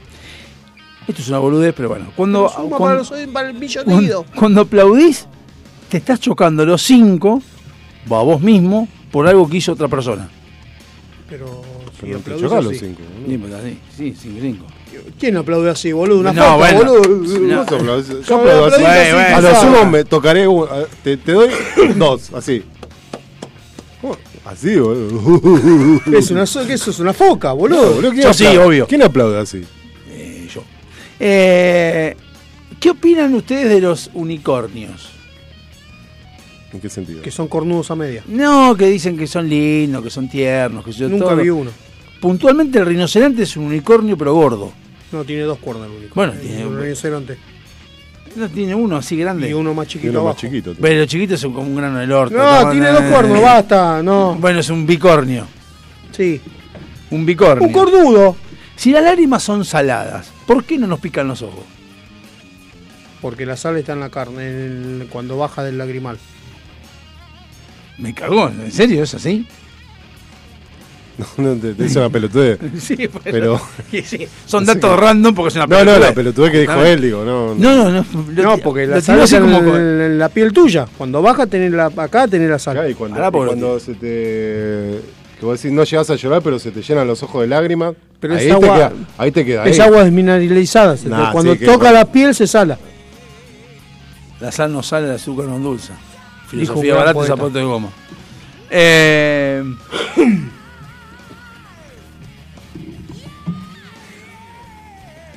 Esto 1.08 1.22
es 1.22 1.30
una 1.30 1.38
boludez, 1.40 1.74
pero 1.78 1.90
bueno. 1.90 2.08
Cuando, 2.16 2.48
Pero 2.48 2.54
cuando, 2.70 2.78
para, 2.78 2.96
los- 2.96 3.10
para 3.32 3.50
el 3.50 3.86
cuando- 3.86 4.26
cuando 4.36 4.62
aplaudís, 4.62 5.28
te 5.90 5.98
estás 5.98 6.20
chocando 6.20 6.66
los 6.66 6.82
cinco, 6.82 7.42
o 8.10 8.16
a 8.18 8.24
vos 8.24 8.42
mismo, 8.42 8.88
por 9.12 9.28
algo 9.28 9.48
que 9.48 9.58
hizo 9.58 9.72
otra 9.74 9.88
persona. 9.88 10.28
Pero 11.30 11.62
si 11.94 12.02
Pero 12.02 12.14
no 12.14 12.20
te 12.20 12.32
aplaudís 12.34 12.42
chocás 12.50 12.64
los 12.66 12.78
cinco. 12.78 13.02
Sí, 13.28 13.38
pues, 13.38 13.54
así, 13.54 13.80
sí, 13.96 14.16
cinco, 14.20 14.38
cinco. 14.42 14.66
¿Quién 15.20 15.38
aplaude 15.38 15.70
así, 15.70 15.92
boludo? 15.92 16.20
Una 16.20 16.34
No, 16.34 16.42
falta, 16.60 16.76
bueno. 16.76 16.94
boludo. 17.00 17.40
No. 17.40 17.58
Vos 17.64 17.68
aplaudís- 17.68 18.08
Yo 18.08 18.22
Yo 18.22 18.36
aplaudo 18.38 18.66
así. 18.66 18.84
a 18.86 19.42
lo 19.42 19.56
sumo 19.62 19.86
me 19.92 20.04
tocaré 20.04 20.48
un- 20.48 20.68
te, 21.04 21.18
te 21.18 21.32
doy 21.32 21.50
dos, 21.96 22.32
así. 22.34 22.64
¿Cómo? 24.02 24.18
Así, 24.46 24.76
boludo. 24.78 26.02
Es 26.18 26.32
una, 26.32 26.46
¿Qué 26.68 26.74
eso 26.74 26.92
es 26.92 27.00
una 27.00 27.14
foca, 27.14 27.52
boludo. 27.54 27.96
Boludo, 27.96 28.12
¿quién 28.12 28.24
Yo 28.24 28.34
sí, 28.34 28.46
aplaude? 28.46 28.68
obvio. 28.68 28.88
¿Quién 28.88 29.02
aplaude 29.04 29.40
así? 29.40 29.64
Eh, 30.12 30.48
yo. 30.54 30.62
Eh, 31.20 32.16
¿Qué 32.80 32.90
opinan 32.92 33.34
ustedes 33.34 33.70
de 33.70 33.82
los 33.82 34.12
unicornios? 34.14 35.10
¿En 36.74 36.82
qué 36.82 36.90
sentido? 36.90 37.22
Que 37.22 37.32
son 37.32 37.48
cornudos 37.48 37.90
a 37.90 37.96
media. 37.96 38.22
No, 38.28 38.76
que 38.76 38.88
dicen 38.88 39.18
que 39.18 39.28
son 39.28 39.48
lindos, 39.50 40.04
que 40.04 40.10
son 40.10 40.30
tiernos, 40.30 40.84
que 40.84 40.92
yo 40.92 41.08
Nunca 41.08 41.26
todo. 41.30 41.38
vi 41.38 41.50
uno. 41.50 41.72
Puntualmente 42.22 42.80
el 42.80 42.86
rinoceronte 42.86 43.44
es 43.44 43.56
un 43.56 43.66
unicornio 43.66 44.18
pero 44.18 44.34
gordo. 44.34 44.74
No, 45.16 45.24
tiene 45.24 45.44
dos 45.44 45.58
cuerdas 45.60 45.86
el 45.90 45.96
único. 45.96 46.14
Bueno, 46.16 46.34
Hay 46.34 46.40
tiene- 46.40 46.66
un 46.66 46.78
rinoceronte. 46.80 47.38
No 48.36 48.50
tiene 48.50 48.76
uno 48.76 48.98
así 48.98 49.16
grande. 49.16 49.50
Y 49.50 49.54
uno 49.54 49.74
más 49.74 49.88
chiquito 49.88 50.12
uno 50.12 50.26
más 50.26 50.36
chiquito. 50.36 50.74
Pero 50.82 51.00
los 51.00 51.08
chiquitos 51.08 51.40
son 51.40 51.54
como 51.54 51.68
un 51.68 51.76
grano 51.78 52.00
del 52.00 52.12
orto. 52.12 52.36
No, 52.38 52.70
tiene 52.70 52.90
dos 52.90 53.04
cuernos, 53.04 53.42
basta, 53.42 54.04
no. 54.04 54.36
Bueno, 54.36 54.60
es 54.60 54.70
un 54.70 54.86
bicornio. 54.86 55.48
Sí. 56.12 56.42
Un 57.12 57.26
bicornio. 57.26 57.66
Un 57.66 57.72
cornudo. 57.74 58.36
Si 58.76 58.92
las 58.92 59.04
lágrimas 59.04 59.42
son 59.42 59.64
saladas, 59.64 60.32
¿por 60.46 60.66
qué 60.66 60.78
no 60.78 60.86
nos 60.86 61.00
pican 61.00 61.30
los 61.30 61.42
ojos? 61.42 61.64
Porque 63.22 63.46
la 63.46 63.56
sal 63.56 63.78
está 63.78 63.94
en 63.94 64.02
la 64.02 64.10
carne 64.10 64.50
en 64.50 65.02
el- 65.04 65.08
cuando 65.10 65.38
baja 65.38 65.64
del 65.64 65.78
lagrimal. 65.78 66.18
Me 67.98 68.14
cagó, 68.14 68.50
¿en 68.50 68.70
serio 68.72 69.02
es 69.04 69.14
así? 69.14 69.48
No, 71.38 71.54
te, 71.56 71.74
te 71.74 71.86
hice 71.86 72.00
una 72.00 72.10
pelotudez. 72.10 72.60
Sí, 72.80 73.10
Pero- 73.24 73.60
sí, 73.90 74.02
sí. 74.02 74.28
Son 74.46 74.66
datos 74.66 75.00
random 75.00 75.34
porque 75.34 75.50
es 75.50 75.56
una 75.56 75.66
No, 75.68 75.76
no, 75.76 75.80
pelotudez. 75.86 76.10
la 76.10 76.14
pelotudez 76.16 76.52
que 76.52 76.60
dijo 76.62 76.74
No. 76.76 76.86
él, 76.86 77.02
digo, 77.02 77.24
no. 77.26 77.56
No, 77.56 77.76
no, 77.76 77.90
no. 77.90 78.06
lo 78.34 78.44
No, 78.44 78.58
porque 78.58 78.86
la 78.88 79.00
sal 79.02 79.20
está 79.22 79.38
en, 79.38 79.44
como 79.52 79.76
en 79.78 80.18
la 80.20 80.30
piel 80.30 80.52
tuya. 80.54 80.86
Cuando 80.98 81.22
baja, 81.22 81.48
tenés 81.48 81.72
la, 81.72 81.86
acá 81.86 82.28
tenés 82.28 82.50
la 82.50 82.60
sal. 82.60 82.78
Acá, 82.78 82.90
y 82.90 82.94
cuando, 82.94 83.18
y 83.26 83.32
cuando 83.32 83.80
se 83.80 83.94
te. 83.94 85.00
Que 85.40 85.46
vos 85.46 85.62
decís, 85.62 85.76
no 85.76 85.84
llegas 85.84 86.10
a 86.10 86.16
llorar, 86.16 86.42
pero 86.42 86.60
se 86.60 86.72
te 86.72 86.82
llenan 86.82 87.08
los 87.08 87.22
ojos 87.24 87.42
de 87.42 87.48
lágrimas. 87.48 87.94
Pero 88.20 88.36
ahí, 88.36 88.40
es 88.42 88.46
te 88.48 88.52
agua- 88.54 88.76
queda, 88.76 88.94
ahí 89.18 89.32
te 89.32 89.46
queda. 89.46 89.66
Es 89.66 89.80
ahí. 89.80 89.88
agua 89.88 90.04
desmineralizada. 90.04 90.96
te- 90.96 91.10
Nah, 91.10 91.32
cuando 91.32 91.54
sí, 91.54 91.60
que- 91.60 91.66
toca 91.66 91.92
la 91.92 92.06
piel, 92.06 92.34
se 92.34 92.48
sala. 92.48 92.78
La 94.40 94.52
sal 94.52 94.72
no 94.72 94.82
sale, 94.84 95.08
el 95.08 95.14
azúcar 95.16 95.46
no 95.46 95.56
endulza. 95.58 95.94
Filosofía 96.48 96.96
barata 96.96 97.20
y 97.24 97.28
zapato 97.28 97.50
de 97.52 97.64
goma. 97.64 97.90
Eh, 98.70 99.64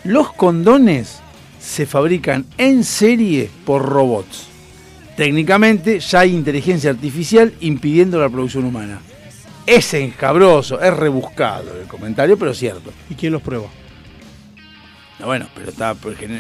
los 0.08 0.32
condones 0.32 1.20
se 1.60 1.86
fabrican 1.86 2.46
en 2.56 2.82
serie 2.82 3.50
por 3.64 3.82
robots. 3.86 4.46
Técnicamente 5.16 6.00
ya 6.00 6.20
hay 6.20 6.34
inteligencia 6.34 6.90
artificial 6.90 7.52
impidiendo 7.60 8.18
la 8.20 8.28
producción 8.28 8.64
humana. 8.64 9.00
Es 9.66 9.92
encabroso, 9.94 10.80
es 10.80 10.96
rebuscado 10.96 11.78
el 11.80 11.86
comentario, 11.86 12.38
pero 12.38 12.54
cierto. 12.54 12.90
¿Y 13.10 13.14
quién 13.14 13.32
los 13.32 13.42
prueba? 13.42 13.66
No, 15.20 15.26
bueno, 15.26 15.46
pero 15.54 15.70
está. 15.70 15.94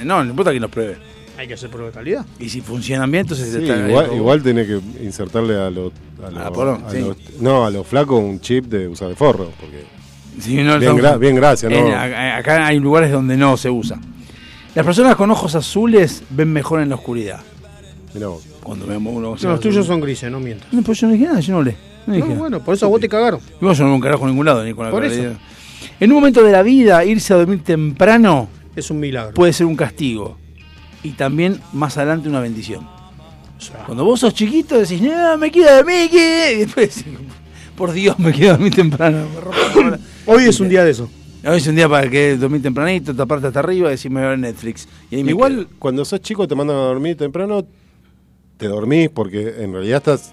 No, 0.04 0.22
no 0.24 0.30
importa 0.30 0.52
que 0.52 0.60
los 0.60 0.70
pruebe. 0.70 0.96
Hay 1.36 1.46
que 1.46 1.54
hacer 1.54 1.68
prueba 1.68 1.88
de 1.88 1.94
calidad. 1.94 2.24
Y 2.38 2.48
si 2.48 2.60
funcionan 2.62 3.10
bien, 3.10 3.22
entonces 3.22 3.52
Sí, 3.52 3.62
está- 3.62 3.86
igual, 3.88 4.10
igual 4.14 4.42
tenés 4.42 4.66
que 4.66 4.80
insertarle 5.04 5.56
a 5.56 5.68
los. 5.70 5.92
A 6.22 6.26
A 6.26 6.30
lo- 6.30 6.38
la 6.38 6.50
porón, 6.52 6.84
a 6.86 6.90
sí. 6.90 7.00
los- 7.00 7.16
no, 7.40 7.66
a 7.66 7.70
los 7.70 7.86
flacos 7.86 8.18
un 8.20 8.40
chip 8.40 8.64
de 8.66 8.88
usar 8.88 9.08
de 9.08 9.14
forro. 9.16 9.52
Porque 9.60 9.84
Sí, 10.40 10.56
no, 10.62 10.78
bien, 10.78 10.96
gra- 10.96 11.18
bien, 11.18 11.34
gracias. 11.36 11.70
¿no? 11.72 11.88
a- 11.88 12.36
acá 12.36 12.66
hay 12.66 12.78
lugares 12.78 13.10
donde 13.10 13.36
no 13.36 13.56
se 13.56 13.70
usa. 13.70 13.98
Las 14.74 14.84
personas 14.86 15.16
con 15.16 15.30
ojos 15.30 15.54
azules 15.54 16.22
ven 16.30 16.52
mejor 16.52 16.80
en 16.80 16.88
la 16.90 16.94
oscuridad. 16.94 17.40
Mirá 18.14 18.28
vos. 18.28 18.44
Cuando 18.62 18.86
vemos 18.86 19.12
uno 19.14 19.34
No, 19.40 19.48
los 19.50 19.60
tuyos 19.60 19.86
son 19.86 20.00
grises, 20.00 20.30
no 20.30 20.40
mientas. 20.40 20.72
No, 20.72 20.82
pues 20.82 21.00
yo 21.00 21.06
no 21.06 21.14
dije 21.14 21.24
nada, 21.26 21.40
yo 21.40 21.52
no 21.52 21.58
hablé. 21.60 21.76
No, 22.06 22.14
dije 22.14 22.24
No, 22.24 22.28
nada. 22.34 22.40
bueno, 22.40 22.60
por 22.64 22.74
eso 22.74 22.86
a 22.86 22.88
vos 22.88 23.00
te 23.00 23.08
cagaron. 23.08 23.40
Y 23.60 23.64
vos 23.64 23.76
yo 23.76 23.84
no 23.84 23.94
un 23.94 24.00
carajo 24.00 24.24
en 24.24 24.30
ningún 24.30 24.46
lado, 24.46 24.64
ni 24.64 24.72
con 24.74 24.84
la 24.84 24.90
Por 24.90 25.04
eso. 25.04 25.22
En 26.00 26.10
un 26.10 26.16
momento 26.16 26.42
de 26.42 26.52
la 26.52 26.62
vida, 26.62 27.04
irse 27.04 27.32
a 27.32 27.36
dormir 27.36 27.62
temprano 27.64 28.48
Es 28.76 28.90
un 28.90 29.00
milagro. 29.00 29.34
puede 29.34 29.52
ser 29.52 29.66
un 29.66 29.76
castigo. 29.76 30.36
Y 31.02 31.10
también, 31.12 31.60
más 31.72 31.96
adelante, 31.96 32.28
una 32.28 32.40
bendición. 32.40 32.86
Cuando 33.86 34.04
vos 34.04 34.20
sos 34.20 34.34
chiquito, 34.34 34.78
decís, 34.78 35.00
no, 35.02 35.36
me 35.38 35.50
quiero 35.50 35.74
dormir, 35.76 36.08
¿qué?". 36.10 36.52
y 36.54 36.58
después 36.60 36.94
decís, 37.04 37.12
por 37.76 37.92
Dios, 37.92 38.18
me 38.18 38.32
quiero 38.32 38.52
dormir 38.52 38.74
temprano. 38.74 39.24
Hoy 40.28 40.44
es 40.44 40.60
un 40.60 40.68
día 40.68 40.84
de 40.84 40.90
eso. 40.90 41.08
Hoy 41.44 41.56
es 41.56 41.66
un 41.66 41.74
día 41.76 41.88
para 41.88 42.08
que 42.10 42.36
dormir 42.36 42.62
tempranito, 42.62 43.14
taparte 43.14 43.46
hasta 43.46 43.60
arriba 43.60 43.90
y 43.92 44.08
me 44.08 44.14
voy 44.20 44.22
a 44.24 44.28
ver 44.30 44.38
Netflix. 44.38 44.86
Y 45.10 45.16
ahí 45.16 45.24
me 45.24 45.30
Igual, 45.30 45.68
cuando 45.78 46.04
sos 46.04 46.20
chico 46.20 46.46
te 46.46 46.54
mandan 46.54 46.76
a 46.76 46.80
dormir 46.80 47.16
temprano, 47.16 47.64
te 48.56 48.66
dormís 48.68 49.08
porque 49.08 49.54
en 49.58 49.72
realidad 49.72 49.98
estás. 49.98 50.32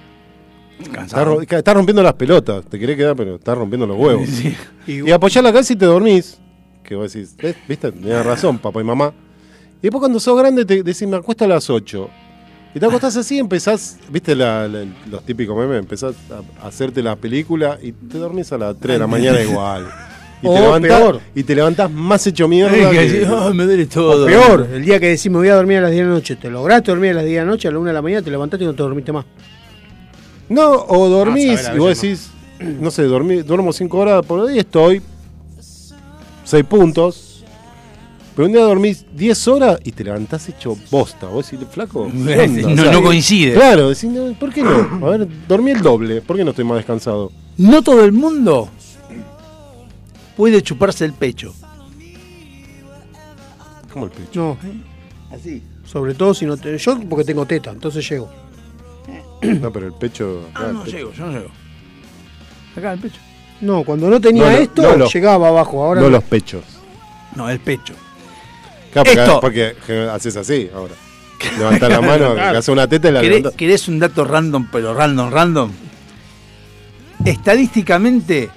Estás, 0.80 1.14
ro- 1.26 1.42
estás 1.42 1.74
rompiendo 1.74 2.04
las 2.04 2.14
pelotas, 2.16 2.66
te 2.66 2.78
querés 2.78 2.98
quedar, 2.98 3.16
pero 3.16 3.36
estás 3.36 3.58
rompiendo 3.58 3.88
los 3.88 3.98
huevos. 3.98 4.28
Sí. 4.30 4.54
Y 4.86 5.10
apoyás 5.12 5.44
la 5.44 5.54
casa 5.54 5.74
y 5.74 5.76
te 5.78 5.86
dormís. 5.86 6.40
Que 6.84 6.96
vos 6.96 7.12
decís, 7.14 7.36
"Eh, 7.40 7.56
¿viste? 7.68 7.92
Tenías 7.92 8.24
razón, 8.26 8.60
papá 8.60 8.82
y 8.82 8.84
mamá. 8.84 9.14
Y 9.80 9.84
después 9.84 10.00
cuando 10.00 10.20
sos 10.20 10.38
grande 10.38 10.64
te 10.66 10.84
decís, 10.84 11.08
me 11.08 11.16
acuesto 11.18 11.46
a 11.46 11.48
las 11.48 11.70
8. 11.70 12.10
Y 12.76 12.80
te 12.80 12.86
acostás 12.86 13.16
así, 13.16 13.40
empezás, 13.40 13.98
viste 14.10 14.36
la- 14.36 14.68
la- 14.68 14.84
los 15.10 15.24
típicos 15.24 15.58
memes, 15.58 15.80
empezás 15.80 16.14
a, 16.30 16.68
hacerte 16.68 17.02
la 17.02 17.16
película 17.16 17.80
y 17.82 17.94
te 17.94 18.18
dormís 18.18 18.52
a 18.52 18.58
las 18.58 18.78
3 18.78 18.96
de 18.96 19.00
la 19.00 19.08
mañana 19.08 19.42
igual. 19.42 19.88
Y, 20.42 20.48
O 20.48 20.54
te 20.54 20.60
levantás, 20.60 21.00
peor. 21.00 21.22
y 21.34 21.44
te 21.44 21.56
levantás 21.56 21.90
más 21.90 22.28
hecho 22.28 22.48
mierda. 22.50 22.74
Ay, 22.76 22.82
que 22.84 22.90
que- 23.08 23.10
decís, 23.14 23.28
"Ah, 23.32 23.52
me 23.56 23.64
duele 23.64 23.86
todo. 23.86 24.26
O 24.26 24.28
peor, 24.28 24.68
el 24.74 24.84
día 24.84 25.00
que 25.00 25.08
decís 25.08 25.28
me 25.32 25.38
voy 25.38 25.48
a 25.48 25.56
dormir 25.56 25.78
a 25.78 25.82
las 25.84 25.92
10 25.92 26.04
de 26.04 26.10
la 26.10 26.16
noche, 26.16 26.36
te 26.36 26.50
lograste 26.52 26.92
dormir 26.92 27.12
a 27.12 27.14
las 27.16 27.24
10 27.24 27.40
de 27.40 27.46
la 27.46 27.52
noche, 27.52 27.68
a 27.70 27.72
la 27.72 27.80
1 27.80 27.88
de 27.88 27.94
la 27.94 28.02
mañana 28.02 28.22
te 28.22 28.30
levantaste 28.32 28.64
y 28.66 28.68
no 28.68 28.74
te 28.76 28.84
dormiste 28.84 29.12
más. 29.14 29.26
No, 30.50 30.72
o 30.90 31.08
dormís 31.08 31.66
Ah, 31.68 31.74
y 31.76 31.80
vos 31.80 32.00
decís, 32.00 32.30
no 32.60 32.92
sé, 32.92 33.04
dormí, 33.04 33.38
duermo 33.38 33.72
5 33.72 33.98
horas 33.98 34.24
por 34.26 34.46
día 34.46 34.58
y 34.58 34.60
estoy 34.60 35.02
6 36.44 36.64
puntos. 36.66 37.35
Pero 38.36 38.48
un 38.48 38.52
día 38.52 38.64
dormís 38.64 39.06
10 39.16 39.48
horas 39.48 39.80
y 39.84 39.92
te 39.94 40.04
levantás 40.04 40.50
hecho 40.50 40.76
bosta. 40.92 41.28
Vos 41.28 41.50
decís, 41.50 41.66
flaco. 41.72 42.12
¿qué 42.12 42.42
onda? 42.42 42.84
No- 42.84 42.92
no 42.92 43.02
coincide. 43.04 43.54
Claro, 43.54 43.90
decís, 43.90 44.10
no, 44.10 44.34
¿por 44.38 44.52
qué 44.54 44.62
no? 44.62 45.06
A 45.08 45.10
ver, 45.12 45.28
dormí 45.48 45.72
el 45.72 45.82
doble. 45.82 46.22
¿Por 46.22 46.36
qué 46.36 46.44
no 46.44 46.50
estoy 46.50 46.66
más 46.66 46.78
descansado? 46.78 47.32
No 47.58 47.82
todo 47.82 48.04
el 48.04 48.12
mundo 48.12 48.70
puede 50.36 50.62
chuparse 50.62 51.06
el 51.06 51.14
pecho. 51.14 51.54
¿Cómo 53.94 54.06
el 54.06 54.12
pecho? 54.12 54.58
No. 54.62 55.36
Así. 55.36 55.64
Sobre 55.86 56.14
todo 56.14 56.34
si 56.34 56.46
no 56.46 56.58
te. 56.58 56.78
Yo 56.78 57.00
porque 57.10 57.24
tengo 57.24 57.46
teta, 57.46 57.72
entonces 57.72 58.08
llego. 58.10 58.30
No, 59.62 59.72
pero 59.72 59.88
el 59.88 59.94
pecho. 59.94 60.48
Ah, 60.56 60.66
el 60.68 60.74
no 60.74 60.84
pecho. 60.84 60.98
llego, 60.98 61.12
yo 61.14 61.26
no 61.28 61.32
llego. 61.34 61.50
Acá 62.76 62.94
el 62.94 63.00
pecho. 63.00 63.20
No, 63.62 63.84
cuando 63.84 64.10
no 64.10 64.20
tenía 64.20 64.44
No, 64.44 64.52
no, 64.52 64.58
esto, 64.58 64.98
no 64.98 65.08
llegaba 65.08 65.48
abajo. 65.50 65.84
Ahora 65.84 66.02
no 66.02 66.08
no. 66.08 66.14
los 66.18 66.24
pechos. 66.24 66.64
No, 67.36 67.50
el 67.50 67.60
pecho. 67.60 67.94
Claro, 69.04 69.40
porque, 69.42 69.68
Esto. 69.68 69.80
porque 69.82 70.10
haces 70.12 70.38
así 70.38 70.70
ahora. 70.74 70.94
Levantás 71.58 71.90
la 71.90 72.02
mano, 72.02 72.34
Claro. 72.36 72.58
haces 72.58 72.70
una 72.70 72.88
teta 72.88 73.10
y 73.10 73.12
la 73.12 73.22
¿Querés, 73.22 73.44
querés 73.58 73.88
un 73.88 74.00
dato 74.00 74.24
random, 74.26 74.68
pero 74.72 74.94
random, 74.94 75.30
random? 75.32 75.72
Estadísticamente, 77.26 78.50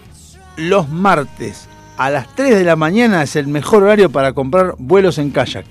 los 0.57 0.89
martes 0.89 1.69
a 1.97 2.11
las 2.11 2.35
3 2.35 2.57
de 2.57 2.65
la 2.65 2.77
mañana 2.77 3.23
es 3.23 3.35
el 3.37 3.47
mejor 3.49 3.83
horario 3.83 4.11
para 4.11 4.33
comprar 4.33 4.75
vuelos 4.79 5.19
en 5.19 5.31
kayak. 5.31 5.65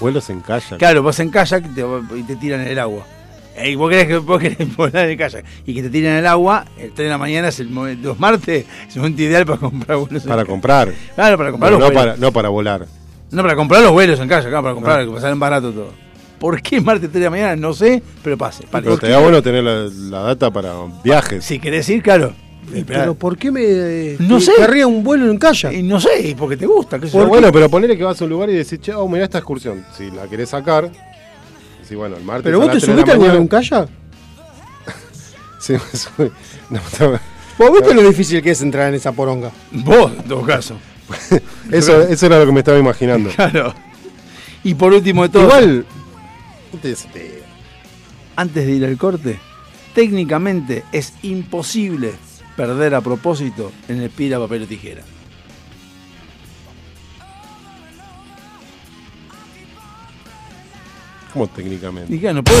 Vuelos 0.00 0.28
en 0.30 0.40
kayak. 0.40 0.78
Claro, 0.78 1.02
vos 1.02 1.18
en 1.20 1.30
kayak 1.30 1.64
y 1.66 1.74
te, 1.74 1.84
y 2.16 2.22
te 2.24 2.36
tiran 2.36 2.60
en 2.62 2.68
el 2.68 2.78
agua. 2.78 3.04
Y 3.62 3.74
vos 3.74 3.90
querés, 3.90 4.06
que, 4.06 4.16
vos 4.18 4.40
querés 4.40 4.76
volar 4.76 5.04
en 5.04 5.10
el 5.12 5.16
kayak 5.18 5.44
y 5.66 5.74
que 5.74 5.82
te 5.82 5.90
tiren 5.90 6.12
en 6.12 6.18
el 6.18 6.26
agua, 6.26 6.64
el 6.78 6.92
3 6.92 6.96
de 6.96 7.08
la 7.08 7.18
mañana 7.18 7.48
es 7.48 7.60
el 7.60 7.68
momento, 7.70 8.08
los 8.08 8.18
martes 8.18 8.64
es 8.88 8.96
el 8.96 9.02
momento 9.02 9.22
ideal 9.22 9.46
para 9.46 9.58
comprar 9.58 9.98
vuelos 9.98 10.22
en 10.22 10.28
Para 10.28 10.42
kayak. 10.42 10.48
comprar. 10.48 10.92
Claro, 11.14 11.36
para 11.38 11.50
comprar 11.50 11.72
No, 11.72 11.78
no 11.78 11.92
para, 11.92 12.16
no 12.16 12.32
para 12.32 12.48
volar. 12.48 12.86
No, 13.30 13.42
para 13.42 13.54
comprar 13.56 13.82
los 13.82 13.92
vuelos 13.92 14.18
en 14.20 14.28
kayak, 14.28 14.48
claro, 14.48 14.62
para 14.62 14.74
comprar, 14.74 15.06
que 15.08 15.20
salen 15.20 15.38
barato 15.38 15.70
todo. 15.72 15.92
¿Por 16.38 16.62
qué 16.62 16.80
martes 16.80 17.10
3 17.10 17.12
de 17.14 17.20
la 17.20 17.30
mañana? 17.30 17.56
No 17.56 17.72
sé, 17.74 18.02
pero 18.24 18.36
pase. 18.38 18.64
Pero 18.70 18.96
te 18.98 19.08
da 19.08 19.18
bueno 19.18 19.42
tener 19.42 19.62
la, 19.62 19.88
la 20.10 20.20
data 20.22 20.50
para 20.50 20.72
viajes. 21.04 21.44
Si 21.44 21.58
querés 21.58 21.88
ir, 21.90 22.02
claro. 22.02 22.32
Pero 22.86 23.14
¿por 23.14 23.36
qué 23.36 23.50
me. 23.50 24.16
No 24.26 24.36
me 24.36 24.40
sé. 24.40 24.52
querría 24.56 24.86
un 24.86 25.02
vuelo 25.02 25.30
en 25.30 25.38
kayak? 25.38 25.72
Y 25.72 25.82
no 25.82 26.00
sé, 26.00 26.34
porque 26.38 26.56
te 26.56 26.66
gusta. 26.66 26.98
qué 26.98 27.08
yo. 27.08 27.26
bueno, 27.26 27.50
pero 27.52 27.68
ponele 27.68 27.96
que 27.96 28.04
vas 28.04 28.20
a 28.20 28.24
un 28.24 28.30
lugar 28.30 28.48
y 28.50 28.54
decís, 28.54 28.80
che, 28.80 28.94
oh, 28.94 29.06
mirá 29.08 29.24
esta 29.24 29.38
excursión. 29.38 29.84
Si 29.96 30.10
la 30.10 30.26
querés 30.28 30.48
sacar, 30.50 30.90
decís, 31.82 31.96
bueno, 31.96 32.16
el 32.16 32.24
martes. 32.24 32.44
¿Pero 32.44 32.56
a 32.62 32.66
vos 32.66 32.72
te 32.72 32.78
3 32.78 32.82
de 32.82 32.88
la 32.88 32.92
subiste 32.94 33.12
vez 33.12 33.20
mañana- 33.20 33.40
en 33.40 33.48
kayak? 33.48 33.88
Sí, 35.58 35.72
me 35.74 35.78
subí. 35.98 36.30
No, 36.70 36.78
está- 36.78 37.20
¿Vos 37.58 37.72
viste 37.72 37.92
lo 37.94 38.02
difícil 38.02 38.40
que 38.42 38.52
es 38.52 38.62
entrar 38.62 38.88
en 38.88 38.94
esa 38.94 39.12
poronga? 39.12 39.50
Vos, 39.72 40.12
en 40.16 40.22
todo 40.24 40.42
caso. 40.42 40.76
eso, 41.70 42.02
eso 42.02 42.26
era 42.26 42.38
lo 42.38 42.46
que 42.46 42.52
me 42.52 42.60
estaba 42.60 42.78
imaginando. 42.78 43.30
Claro. 43.34 43.74
Y 44.62 44.74
por 44.74 44.92
último 44.92 45.22
de 45.22 45.28
todo. 45.30 45.44
Igual. 45.44 45.86
este, 46.82 47.42
Antes 48.36 48.66
de 48.66 48.72
ir 48.72 48.84
al 48.84 48.98
corte, 48.98 49.38
técnicamente 49.94 50.84
es 50.92 51.14
imposible 51.22 52.12
perder 52.56 52.94
a 52.94 53.00
propósito 53.00 53.72
en 53.88 54.02
el 54.02 54.10
pira, 54.10 54.38
papel 54.38 54.64
o 54.64 54.66
tijera. 54.66 55.02
¿Cómo 61.32 61.46
técnicamente? 61.46 62.14
Y 62.14 62.18
no 62.18 62.42
puedo. 62.42 62.60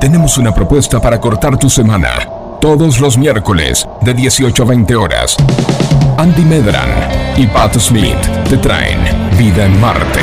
Tenemos 0.00 0.38
una 0.38 0.54
propuesta 0.54 1.00
para 1.00 1.20
cortar 1.20 1.56
tu 1.58 1.70
semana. 1.70 2.10
Todos 2.60 3.00
los 3.00 3.16
miércoles, 3.16 3.86
de 4.02 4.14
18 4.14 4.62
a 4.62 4.66
20 4.66 4.96
horas. 4.96 5.36
Andy 6.18 6.42
Medran 6.42 6.88
y 7.36 7.46
Pat 7.46 7.76
Smith 7.78 8.20
te 8.48 8.56
traen 8.58 9.00
Vida 9.38 9.64
en 9.64 9.80
Marte. 9.80 10.20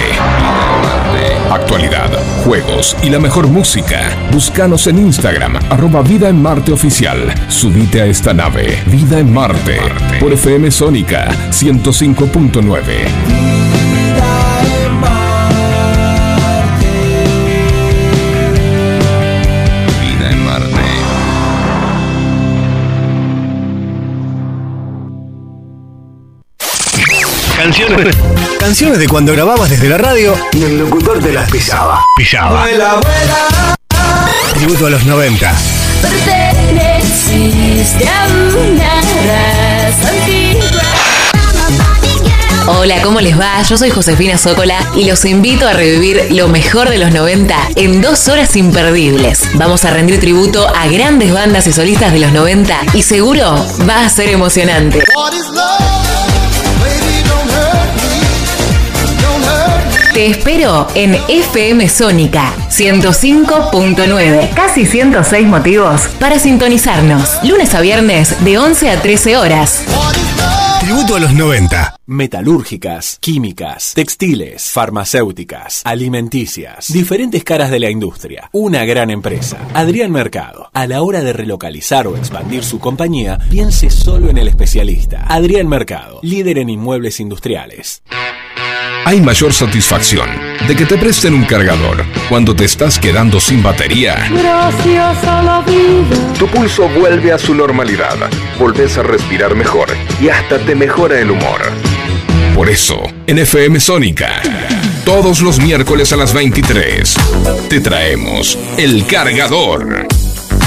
Actualidad, 1.52 2.10
juegos 2.46 2.96
y 3.04 3.10
la 3.10 3.20
mejor 3.20 3.48
música. 3.48 4.10
Búscanos 4.32 4.88
en 4.88 5.00
Instagram, 5.00 5.58
arroba 5.70 6.02
Vida 6.02 6.30
en 6.30 6.42
Marte 6.42 6.72
Oficial. 6.72 7.34
Subite 7.50 8.02
a 8.02 8.06
esta 8.06 8.34
nave, 8.34 8.82
Vida 8.86 9.20
en 9.20 9.34
Marte, 9.34 9.78
por 10.20 10.32
FM 10.32 10.72
Sónica 10.72 11.30
105.9. 11.50 13.41
Canciones, 27.72 28.18
canciones 28.60 29.00
de 29.00 29.08
cuando 29.08 29.32
grababas 29.32 29.70
desde 29.70 29.88
la 29.88 29.98
radio 29.98 30.36
y 30.52 30.64
el 30.64 30.80
locutor 30.80 31.20
te 31.20 31.32
las 31.32 31.50
pisaba. 31.50 32.04
Pisaba. 32.18 32.66
Tributo 34.56 34.88
a 34.88 34.90
los 34.90 35.06
90. 35.06 35.54
Perteneciste 36.02 38.10
a 38.10 38.28
una 38.28 39.02
raza 39.26 40.10
antigua. 40.10 40.82
Hola, 42.68 43.02
¿cómo 43.04 43.22
les 43.22 43.40
va? 43.40 43.64
Yo 43.64 43.78
soy 43.78 43.90
Josefina 43.90 44.38
Zócola 44.38 44.78
y 44.94 45.06
los 45.06 45.24
invito 45.24 45.66
a 45.66 45.72
revivir 45.72 46.28
lo 46.32 46.50
mejor 46.50 46.90
de 46.90 46.98
los 46.98 47.14
90 47.14 47.56
en 47.78 48.02
dos 48.02 48.28
horas 48.28 48.58
imperdibles. 48.58 49.44
Vamos 49.54 49.86
a 49.86 49.92
rendir 49.92 50.20
tributo 50.20 50.68
a 50.68 50.88
grandes 50.88 51.32
bandas 51.32 51.68
y 51.68 51.72
solistas 51.72 52.12
de 52.12 52.20
los 52.20 52.34
90 52.34 52.78
y 52.96 53.04
seguro 53.04 53.66
va 53.88 54.04
a 54.04 54.10
ser 54.10 54.28
emocionante. 54.28 55.06
Te 60.14 60.28
espero 60.28 60.88
en 60.94 61.16
FM 61.30 61.88
Sónica 61.88 62.54
105.9. 62.70 64.54
Casi 64.54 64.86
106 64.86 65.48
motivos 65.48 66.02
para 66.20 66.38
sintonizarnos. 66.38 67.40
Lunes 67.44 67.74
a 67.74 67.82
viernes 67.82 68.44
de 68.44 68.58
11 68.58 68.90
a 68.90 69.02
13 69.02 69.38
horas. 69.38 69.84
Tributo 70.82 71.16
a 71.16 71.20
los 71.22 71.34
90. 71.34 71.96
Metalúrgicas, 72.12 73.20
químicas, 73.22 73.94
textiles, 73.96 74.70
farmacéuticas, 74.70 75.82
alimenticias, 75.86 76.92
diferentes 76.92 77.42
caras 77.46 77.72
de 77.72 77.80
la 77.80 77.90
industria. 77.90 78.50
Una 78.52 78.84
gran 78.84 79.10
empresa. 79.10 79.66
Adrián 79.74 80.12
Mercado. 80.12 80.70
A 80.74 80.88
la 80.88 81.04
hora 81.04 81.24
de 81.24 81.32
relocalizar 81.32 82.08
o 82.08 82.18
expandir 82.18 82.66
su 82.66 82.80
compañía, 82.80 83.40
piense 83.50 83.90
solo 83.90 84.30
en 84.30 84.38
el 84.38 84.50
especialista. 84.50 85.24
Adrián 85.30 85.70
Mercado, 85.70 86.20
líder 86.22 86.58
en 86.58 86.70
inmuebles 86.70 87.22
industriales. 87.22 88.04
Hay 89.06 89.22
mayor 89.22 89.54
satisfacción 89.54 90.30
de 90.68 90.76
que 90.76 90.86
te 90.86 90.98
presten 90.98 91.34
un 91.34 91.46
cargador 91.46 92.04
cuando 92.30 92.54
te 92.54 92.66
estás 92.66 93.00
quedando 93.00 93.40
sin 93.40 93.64
batería. 93.64 94.28
Gracias 94.30 95.24
a 95.24 95.42
la 95.42 95.62
vida. 95.62 96.34
Tu 96.38 96.46
pulso 96.48 96.90
vuelve 96.90 97.32
a 97.32 97.40
su 97.40 97.56
normalidad, 97.56 98.18
volvés 98.60 98.98
a 98.98 99.04
respirar 99.04 99.56
mejor 99.56 99.88
y 100.22 100.28
hasta 100.28 100.60
te 100.60 100.76
mejora 100.76 101.20
el 101.20 101.32
humor. 101.32 101.62
Por 102.56 102.70
eso, 102.70 103.02
en 103.28 103.40
FM 103.40 103.80
Sónica, 103.80 104.42
todos 105.06 105.42
los 105.42 105.60
miércoles 105.60 106.12
a 106.14 106.18
las 106.18 106.34
23, 106.34 107.16
te 107.70 107.80
traemos 107.80 108.58
El 108.78 109.06
Cargador. 109.08 110.08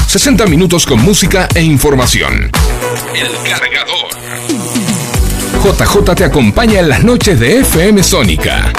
60 0.06 0.46
minutos 0.46 0.86
con 0.86 1.00
música 1.02 1.48
e 1.54 1.62
información. 1.62 2.50
El 3.14 3.32
Cargador. 3.48 4.04
JJ 5.62 6.14
te 6.14 6.24
acompaña 6.24 6.80
en 6.80 6.88
las 6.88 7.04
noches 7.04 7.38
de 7.38 7.60
FM 7.60 8.02
Sónica. 8.02 8.72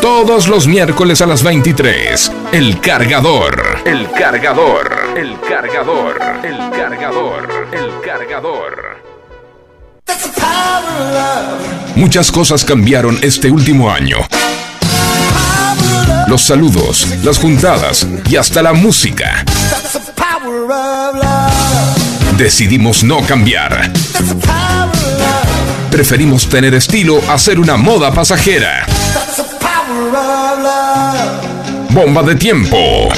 Todos 0.00 0.48
los 0.48 0.66
miércoles 0.66 1.20
a 1.20 1.26
las 1.26 1.42
23. 1.42 2.32
El 2.52 2.80
cargador. 2.80 3.80
El 3.84 4.08
cargador. 4.12 5.14
El 5.16 5.40
cargador. 5.40 6.18
El 6.44 6.58
cargador. 6.70 7.68
El 7.72 8.00
cargador. 8.04 9.05
Muchas 11.96 12.30
cosas 12.30 12.64
cambiaron 12.64 13.18
este 13.22 13.50
último 13.50 13.90
año. 13.90 14.18
Los 16.28 16.42
saludos, 16.42 17.06
las 17.22 17.38
juntadas 17.38 18.06
y 18.28 18.36
hasta 18.36 18.62
la 18.62 18.72
música. 18.72 19.44
Decidimos 22.36 23.02
no 23.02 23.20
cambiar. 23.22 23.90
Preferimos 25.90 26.48
tener 26.48 26.74
estilo 26.74 27.20
a 27.30 27.38
ser 27.38 27.58
una 27.58 27.76
moda 27.76 28.12
pasajera. 28.12 28.84
Bomba 31.90 32.22
de 32.22 32.34
tiempo. 32.34 33.08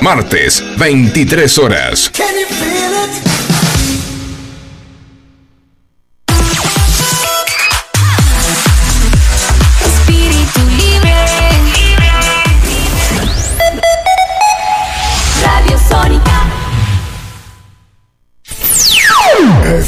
Martes, 0.00 0.62
23 0.78 1.58
horas. 1.58 2.10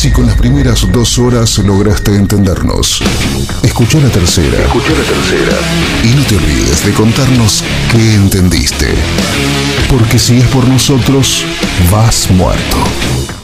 Si 0.00 0.10
con 0.10 0.24
las 0.24 0.36
primeras 0.36 0.90
dos 0.90 1.18
horas 1.18 1.58
lograste 1.58 2.16
entendernos, 2.16 3.02
escucha 3.62 4.00
la 4.00 4.08
tercera. 4.08 4.58
Escucha 4.62 4.92
la 4.92 5.04
tercera. 5.04 5.58
Y 6.02 6.14
no 6.16 6.22
te 6.22 6.36
olvides 6.36 6.86
de 6.86 6.92
contarnos 6.94 7.62
qué 7.92 8.14
entendiste. 8.14 8.94
Porque 9.90 10.18
si 10.18 10.38
es 10.38 10.46
por 10.46 10.66
nosotros, 10.66 11.44
vas 11.92 12.30
muerto. 12.30 13.39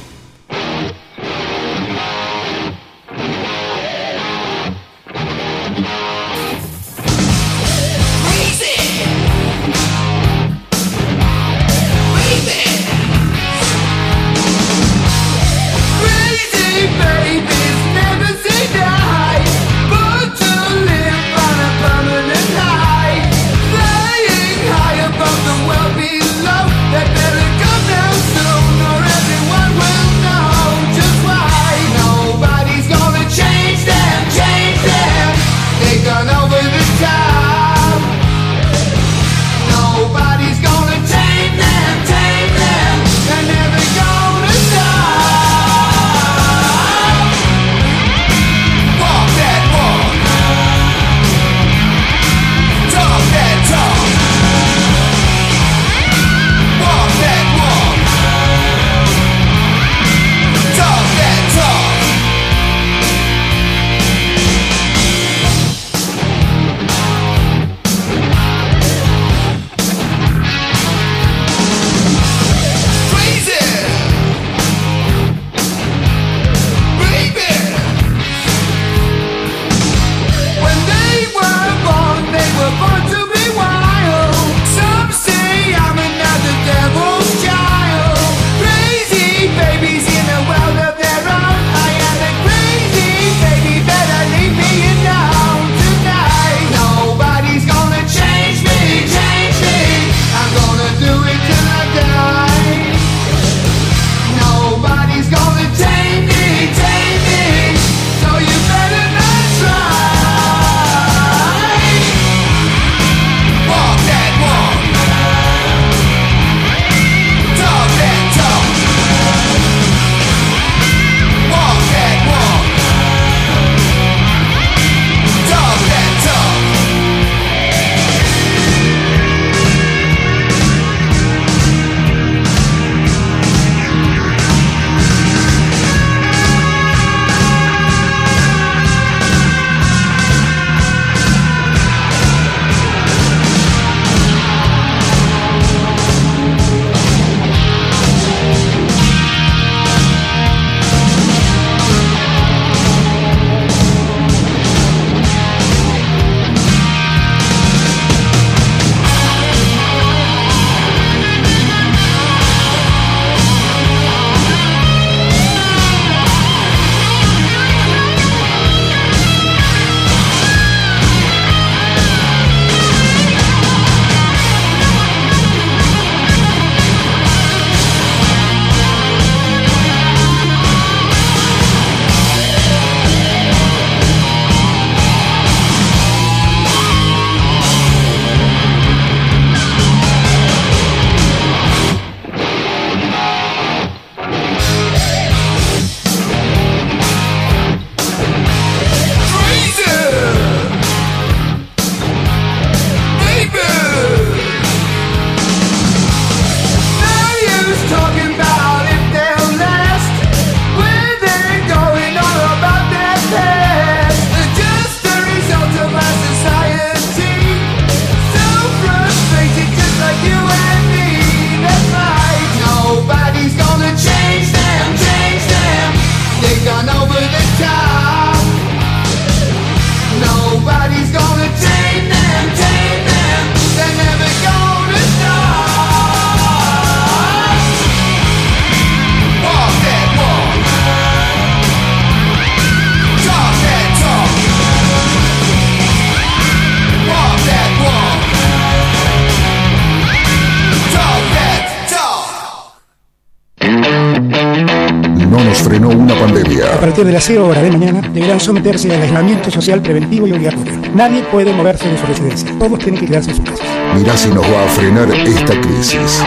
Partir 256.96 257.08
de 257.08 257.12
las 257.12 257.24
0 257.24 257.46
horas 257.48 257.62
de 257.62 257.70
mañana 257.72 258.00
deberán 258.08 258.40
someterse 258.40 258.90
al 258.94 259.02
aislamiento 259.02 259.50
social 259.50 259.82
preventivo 259.82 260.26
y 260.26 260.32
obligatorio. 260.32 260.72
Nadie 260.94 261.22
puede 261.24 261.52
moverse 261.52 261.86
de 261.90 261.98
su 261.98 262.06
residencia. 262.06 262.48
Todos 262.58 262.78
tienen 262.78 262.98
que 262.98 263.06
quedarse 263.06 263.32
en 263.32 263.36
su 263.36 263.44
casa. 263.44 263.62
Mirá 263.94 264.16
si 264.16 264.30
nos 264.30 264.42
va 264.46 264.64
a 264.64 264.68
frenar 264.68 265.10
esta 265.10 265.60
crisis. 265.60 266.22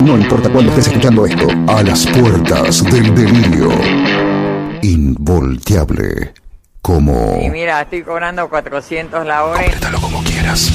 No 0.00 0.16
importa 0.16 0.48
cuándo 0.48 0.70
estés 0.72 0.88
escuchando 0.88 1.26
esto, 1.26 1.46
a 1.68 1.82
las 1.84 2.06
puertas 2.08 2.82
del 2.90 3.14
delirio. 3.14 3.68
Involteable. 4.82 6.34
Como... 6.82 7.38
Y 7.40 7.50
mira, 7.50 7.82
estoy 7.82 8.02
cobrando 8.02 8.48
400 8.48 9.24
la 9.24 9.44
hora. 9.44 9.64
y- 9.64 10.00
como 10.00 10.24
quieras. 10.24 10.72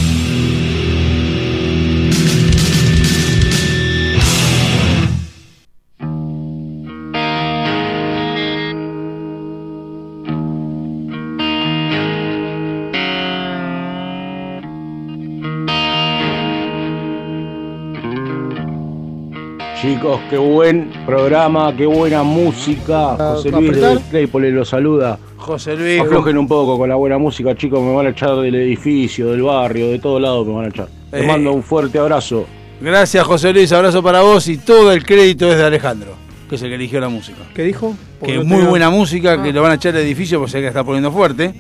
Chicos, 19.92 20.22
qué 20.30 20.38
buen 20.38 20.90
programa, 21.06 21.76
qué 21.76 21.86
buena 21.86 22.24
música. 22.24 23.18
José 23.18 23.52
Luis 23.52 23.76
de 23.76 24.00
Claypole 24.10 24.50
los 24.52 24.70
saluda. 24.70 25.20
José 25.36 25.76
Luis. 25.76 26.00
Aflojen 26.00 26.38
un 26.38 26.48
poco 26.48 26.78
con 26.78 26.88
la 26.88 26.96
buena 26.96 27.18
música, 27.18 27.54
chicos. 27.58 27.82
Me 27.82 27.94
van 27.94 28.06
a 28.06 28.10
echar 28.12 28.38
del 28.38 28.56
edificio, 28.56 29.32
del 29.32 29.42
barrio, 29.44 29.90
de 29.90 30.00
todo 30.00 30.18
lado 30.18 30.46
me 30.46 30.54
van 30.54 30.66
a 30.66 30.70
echar. 30.70 30.88
Te 31.12 31.20
Eh. 31.26 31.28
mando 31.28 31.52
un 31.52 31.62
fuerte 31.62 32.00
abrazo. 32.00 32.46
Gracias, 32.80 33.26
José 33.28 33.52
Luis. 33.52 33.70
Abrazo 33.74 34.02
para 34.02 34.22
vos 34.22 34.48
y 34.48 34.60
todo 34.60 34.94
el 34.94 35.04
crédito 35.06 35.52
es 35.52 35.58
de 35.58 35.66
Alejandro, 35.66 36.14
que 36.50 36.56
es 36.56 36.62
el 36.62 36.70
que 36.70 36.76
eligió 36.76 37.02
la 37.02 37.10
música. 37.10 37.40
¿Qué 37.54 37.64
dijo? 37.64 37.90
Que 37.92 37.98
Porque 38.20 38.38
es 38.38 38.46
no 38.46 38.56
muy 38.56 38.64
buena 38.64 38.90
música, 38.90 39.34
Ah. 39.34 39.44
que 39.44 39.52
lo 39.52 39.62
van 39.62 39.74
a 39.74 39.76
echar 39.76 39.92
del 39.92 40.06
edificio 40.06 40.40
porque 40.40 40.54
sé 40.54 40.58
que 40.60 40.64
la 40.64 40.70
está 40.70 40.86
poniendo 40.86 41.12
fuerte. 41.12 41.54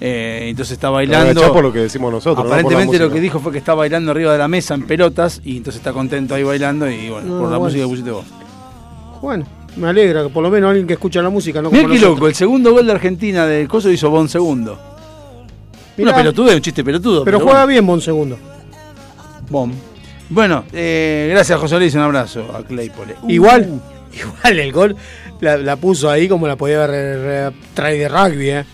Eh, 0.00 0.46
entonces 0.50 0.72
está 0.72 0.90
bailando. 0.90 1.52
por 1.52 1.62
lo 1.62 1.72
que 1.72 1.78
decimos 1.80 2.12
nosotros, 2.12 2.36
no 2.36 2.42
por 2.42 2.50
la 2.50 2.56
Aparentemente 2.62 2.98
lo 2.98 3.10
que 3.12 3.20
dijo 3.20 3.38
fue 3.40 3.52
que 3.52 3.58
está 3.58 3.74
bailando 3.74 4.10
arriba 4.10 4.32
de 4.32 4.38
la 4.38 4.48
mesa 4.48 4.74
en 4.74 4.82
pelotas 4.86 5.40
y 5.44 5.56
entonces 5.58 5.80
está 5.80 5.92
contento 5.92 6.34
ahí 6.34 6.42
bailando 6.42 6.90
y 6.90 7.08
bueno, 7.10 7.26
No, 7.26 7.40
por 7.40 7.50
la 7.50 7.58
bueno. 7.58 7.60
música 7.60 7.82
que 7.84 7.88
pusiste 7.88 8.10
vos. 8.10 8.24
Bueno, 9.22 9.46
me 9.76 9.88
alegra 9.88 10.22
que 10.24 10.28
por 10.28 10.42
lo 10.42 10.50
menos 10.50 10.68
alguien 10.70 10.86
que 10.86 10.94
escucha 10.94 11.22
la 11.22 11.30
música, 11.30 11.62
no 11.62 11.70
Mirá 11.70 11.84
nosotros. 11.88 12.10
loco, 12.10 12.26
el 12.28 12.34
segundo 12.34 12.72
gol 12.72 12.86
de 12.86 12.92
Argentina 12.92 13.46
del 13.46 13.68
Coso 13.68 13.90
hizo 13.90 14.10
Bon 14.10 14.28
segundo. 14.28 14.78
Mirá. 15.96 16.10
Una 16.10 16.18
pelotuda, 16.18 16.54
un 16.54 16.60
chiste 16.60 16.82
pelotudo. 16.84 17.24
Pero 17.24 17.40
juega 17.40 17.64
bien 17.64 17.86
Bon 17.86 18.00
segundo. 18.00 18.36
Bon. 19.48 19.72
Bueno, 20.28 20.64
eh, 20.72 21.28
gracias 21.30 21.58
José 21.60 21.78
Luis, 21.78 21.94
un 21.94 22.00
abrazo 22.00 22.44
a 22.54 22.62
Claypole. 22.64 23.14
Uh, 23.22 23.30
Igual, 23.30 23.80
igual 24.12 24.58
el 24.58 24.72
gol 24.72 24.96
la, 25.40 25.56
la 25.56 25.76
puso 25.76 26.10
ahí 26.10 26.28
como 26.28 26.46
la 26.48 26.56
podía 26.56 26.82
haber 26.84 27.52
traído 27.74 28.02
de 28.02 28.08
rugby, 28.08 28.50
¿eh? 28.50 28.64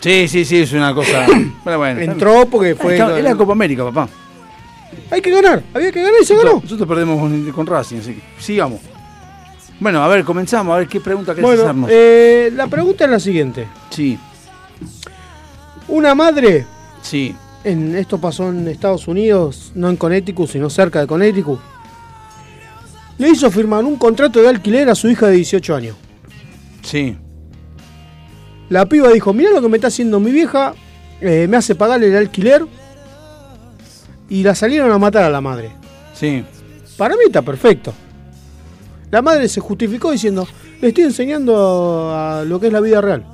Sí, 0.00 0.28
sí, 0.28 0.44
sí, 0.44 0.56
es 0.62 0.72
una 0.72 0.94
cosa. 0.94 1.26
Pero 1.64 1.78
bueno, 1.78 2.00
Entró 2.00 2.46
porque 2.46 2.74
fue. 2.74 2.94
Es 2.96 3.24
la 3.24 3.34
Copa 3.36 3.52
América, 3.52 3.84
papá. 3.84 4.08
Hay 5.10 5.20
que 5.20 5.30
ganar, 5.30 5.62
había 5.74 5.92
que 5.92 6.00
ganar 6.02 6.14
y 6.20 6.24
se 6.24 6.34
Nosotros, 6.34 6.52
ganó. 6.54 6.62
nosotros 6.64 6.88
perdemos 6.88 7.20
con, 7.20 7.52
con 7.52 7.66
Racing, 7.66 7.98
así 7.98 8.14
que 8.14 8.22
sigamos. 8.42 8.80
Bueno, 9.78 10.02
a 10.02 10.08
ver, 10.08 10.24
comenzamos, 10.24 10.74
a 10.74 10.78
ver 10.78 10.88
qué 10.88 11.00
pregunta 11.00 11.32
querés 11.34 11.44
Bueno, 11.46 11.62
hacernos. 11.62 11.90
eh, 11.92 12.50
la 12.54 12.66
pregunta 12.66 13.04
es 13.04 13.10
la 13.10 13.20
siguiente. 13.20 13.66
Sí, 13.90 14.18
Una 15.88 16.14
madre, 16.14 16.66
sí. 17.02 17.34
en 17.64 17.94
esto 17.96 18.18
pasó 18.18 18.48
en 18.50 18.68
Estados 18.68 19.08
Unidos, 19.08 19.72
no 19.74 19.88
en 19.90 19.96
Connecticut, 19.96 20.48
sino 20.50 20.68
cerca 20.70 21.00
de 21.00 21.06
Connecticut, 21.06 21.60
le 23.18 23.28
hizo 23.30 23.50
firmar 23.50 23.84
un 23.84 23.96
contrato 23.96 24.40
de 24.40 24.48
alquiler 24.48 24.88
a 24.90 24.94
su 24.94 25.08
hija 25.08 25.26
de 25.28 25.36
18 25.36 25.74
años. 25.76 25.96
Sí. 26.82 27.16
La 28.70 28.86
piba 28.86 29.08
dijo, 29.10 29.32
mirá 29.34 29.50
lo 29.50 29.60
que 29.60 29.68
me 29.68 29.76
está 29.76 29.88
haciendo 29.88 30.18
mi 30.20 30.30
vieja, 30.30 30.74
eh, 31.20 31.46
me 31.48 31.56
hace 31.58 31.74
pagarle 31.74 32.06
el 32.08 32.16
alquiler 32.16 32.64
y 34.28 34.42
la 34.42 34.54
salieron 34.54 34.90
a 34.92 34.98
matar 34.98 35.24
a 35.24 35.30
la 35.30 35.40
madre. 35.40 35.70
Sí. 36.14 36.44
Para 36.96 37.14
mí 37.16 37.22
está 37.26 37.42
perfecto. 37.42 37.92
La 39.10 39.22
madre 39.22 39.48
se 39.48 39.60
justificó 39.60 40.12
diciendo, 40.12 40.46
le 40.80 40.88
estoy 40.88 41.04
enseñando 41.04 42.12
a 42.14 42.44
lo 42.44 42.60
que 42.60 42.68
es 42.68 42.72
la 42.72 42.80
vida 42.80 43.00
real. 43.00 43.24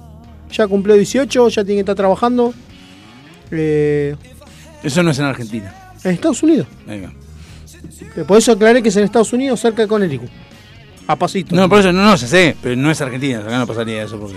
Ya 0.50 0.66
cumplió 0.66 0.94
18, 0.94 1.48
ya 1.50 1.64
tiene 1.64 1.76
que 1.78 1.80
estar 1.80 1.96
trabajando. 1.96 2.54
eh, 3.50 4.16
Eso 4.82 5.02
no 5.02 5.10
es 5.10 5.18
en 5.18 5.24
Argentina. 5.26 5.74
en 6.02 6.12
Estados 6.12 6.42
Unidos. 6.42 6.66
Venga. 6.86 7.12
Eh, 8.16 8.24
Por 8.26 8.38
eso 8.38 8.52
aclaré 8.52 8.82
que 8.82 8.88
es 8.88 8.96
en 8.96 9.04
Estados 9.04 9.32
Unidos, 9.34 9.60
cerca 9.60 9.82
de 9.82 9.88
Connecticut. 9.88 10.30
A 11.08 11.16
pasito. 11.16 11.54
No, 11.54 11.68
por 11.68 11.80
eso 11.80 11.92
no, 11.92 12.02
no, 12.02 12.16
se 12.16 12.26
sé, 12.26 12.56
pero 12.62 12.74
no 12.74 12.90
es 12.90 13.00
Argentina, 13.00 13.40
acá 13.40 13.58
no 13.58 13.66
pasaría 13.66 14.02
eso 14.02 14.18
porque. 14.18 14.36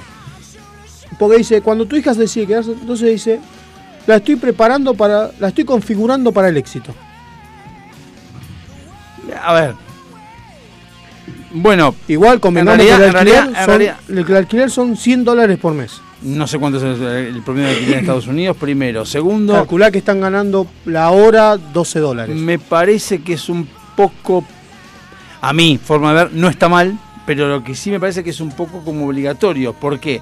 Porque 1.20 1.38
dice, 1.38 1.62
cuando 1.62 1.86
tu 1.86 1.96
hija 1.98 2.14
se 2.14 2.22
decide 2.22 2.48
quedarse, 2.48 2.72
entonces 2.72 3.10
dice, 3.12 3.40
la 4.08 4.16
estoy 4.16 4.38
preparando 4.38 4.94
para, 4.96 5.30
la 5.40 5.50
estoy 5.50 5.66
configurando 5.66 6.32
para 6.32 6.48
el 6.50 6.58
éxito. 6.58 6.96
A 9.44 9.54
ver. 9.54 9.76
Bueno, 11.52 11.96
Igual 12.08 12.40
convengamos 12.40 12.80
En 12.80 12.88
que 12.98 13.06
el 13.06 13.12
realidad- 13.14 13.50
alquiler, 13.56 13.96
son, 14.08 14.18
el 14.30 14.36
alquiler 14.36 14.72
son 14.72 14.96
100 14.98 15.24
dólares 15.26 15.58
por 15.58 15.74
mes. 15.74 16.00
no 16.22 16.46
sé 16.48 16.60
cuánto 16.60 16.78
es 16.78 16.84
el, 16.84 17.04
el 17.36 17.42
promedio 17.42 17.68
de 17.68 17.74
alquiler 17.74 17.94
en 17.96 18.00
Estados 18.02 18.28
Unidos, 18.28 18.56
primero. 18.58 19.06
Segundo, 19.06 19.54
Calculá 19.54 19.90
que 19.92 19.98
están 20.00 20.22
ganando 20.22 20.68
la 20.86 21.10
hora 21.10 21.58
12 21.58 22.00
dólares. 22.00 22.36
me 22.36 22.60
parece 22.60 23.22
que 23.22 23.34
es 23.34 23.50
un 23.50 23.68
poco. 23.96 24.44
A 25.42 25.54
mí, 25.54 25.80
forma 25.84 26.10
de 26.14 26.24
ver, 26.26 26.34
no 26.34 26.50
está 26.50 26.70
mal, 26.70 26.98
pero 27.26 27.48
lo 27.48 27.64
que 27.64 27.74
sí 27.76 27.90
me 27.90 28.00
parece 28.00 28.24
que 28.24 28.30
es 28.30 28.42
un 28.42 28.52
poco 28.52 28.84
como 28.84 29.08
obligatorio. 29.08 29.74
¿Por 29.74 30.00
qué? 30.00 30.22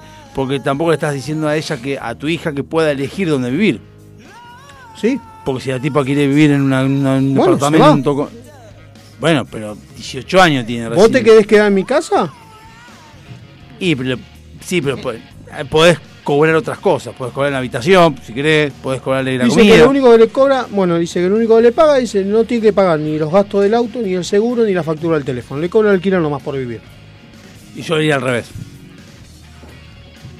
tampoco 0.62 0.90
le 0.90 0.94
estás 0.94 1.14
diciendo 1.14 1.48
a 1.48 1.56
ella 1.56 1.76
que, 1.80 1.98
a 1.98 2.14
tu 2.14 2.28
hija, 2.28 2.52
que 2.52 2.62
pueda 2.62 2.90
elegir 2.92 3.28
dónde 3.28 3.50
vivir. 3.50 3.80
¿Sí? 5.00 5.18
Porque 5.44 5.62
si 5.64 5.70
la 5.70 5.80
tipa 5.80 6.04
quiere 6.04 6.26
vivir 6.26 6.50
en 6.50 6.62
una- 6.62 6.82
un 6.82 7.34
Bueno, 7.34 7.54
departamento. 7.56 8.14
con- 8.14 8.28
Bueno, 9.20 9.44
pero 9.50 9.76
18 9.96 10.40
años 10.40 10.64
tiene 10.66 10.88
¿Vos 10.88 10.96
te 10.96 11.18
recién. 11.18 11.24
querés 11.24 11.46
quedar 11.46 11.66
en 11.68 11.74
mi 11.74 11.84
casa? 11.84 12.32
Y, 13.80 13.94
pero- 13.94 14.16
sí, 14.64 14.80
pero 14.82 14.96
po- 15.00 15.12
podés 15.70 15.98
cobrar 16.24 16.54
otras 16.56 16.78
cosas. 16.78 17.14
Podés 17.14 17.32
cobrar 17.32 17.52
la 17.52 17.58
habitación, 17.58 18.16
si 18.24 18.32
querés, 18.32 18.72
podés 18.82 19.00
cobrarle 19.00 19.38
la 19.38 19.44
Dice 19.44 19.56
comida. 19.58 19.74
que 19.76 19.82
lo 19.82 19.90
único 19.90 20.10
que 20.12 20.18
le 20.18 20.28
cobra, 20.28 20.66
bueno, 20.70 20.98
dice 20.98 21.20
que 21.20 21.28
lo 21.28 21.36
único 21.36 21.56
que 21.56 21.62
le 21.62 21.72
paga, 21.72 21.96
dice, 21.96 22.24
no 22.24 22.44
tiene 22.44 22.62
que 22.62 22.72
pagar 22.72 22.98
ni 23.00 23.18
los 23.18 23.32
gastos 23.32 23.62
del 23.62 23.74
auto, 23.74 24.00
ni 24.00 24.12
el 24.14 24.24
seguro, 24.24 24.64
ni 24.64 24.72
la 24.74 24.82
factura 24.82 25.16
del 25.16 25.24
teléfono. 25.24 25.60
Le 25.60 25.70
cobra 25.70 25.88
el 25.90 25.96
alquiler 25.96 26.20
nomás 26.20 26.42
por 26.42 26.56
vivir. 26.56 26.80
Y 27.74 27.82
yo 27.82 27.96
diría 27.96 28.16
al 28.16 28.22
revés. 28.22 28.50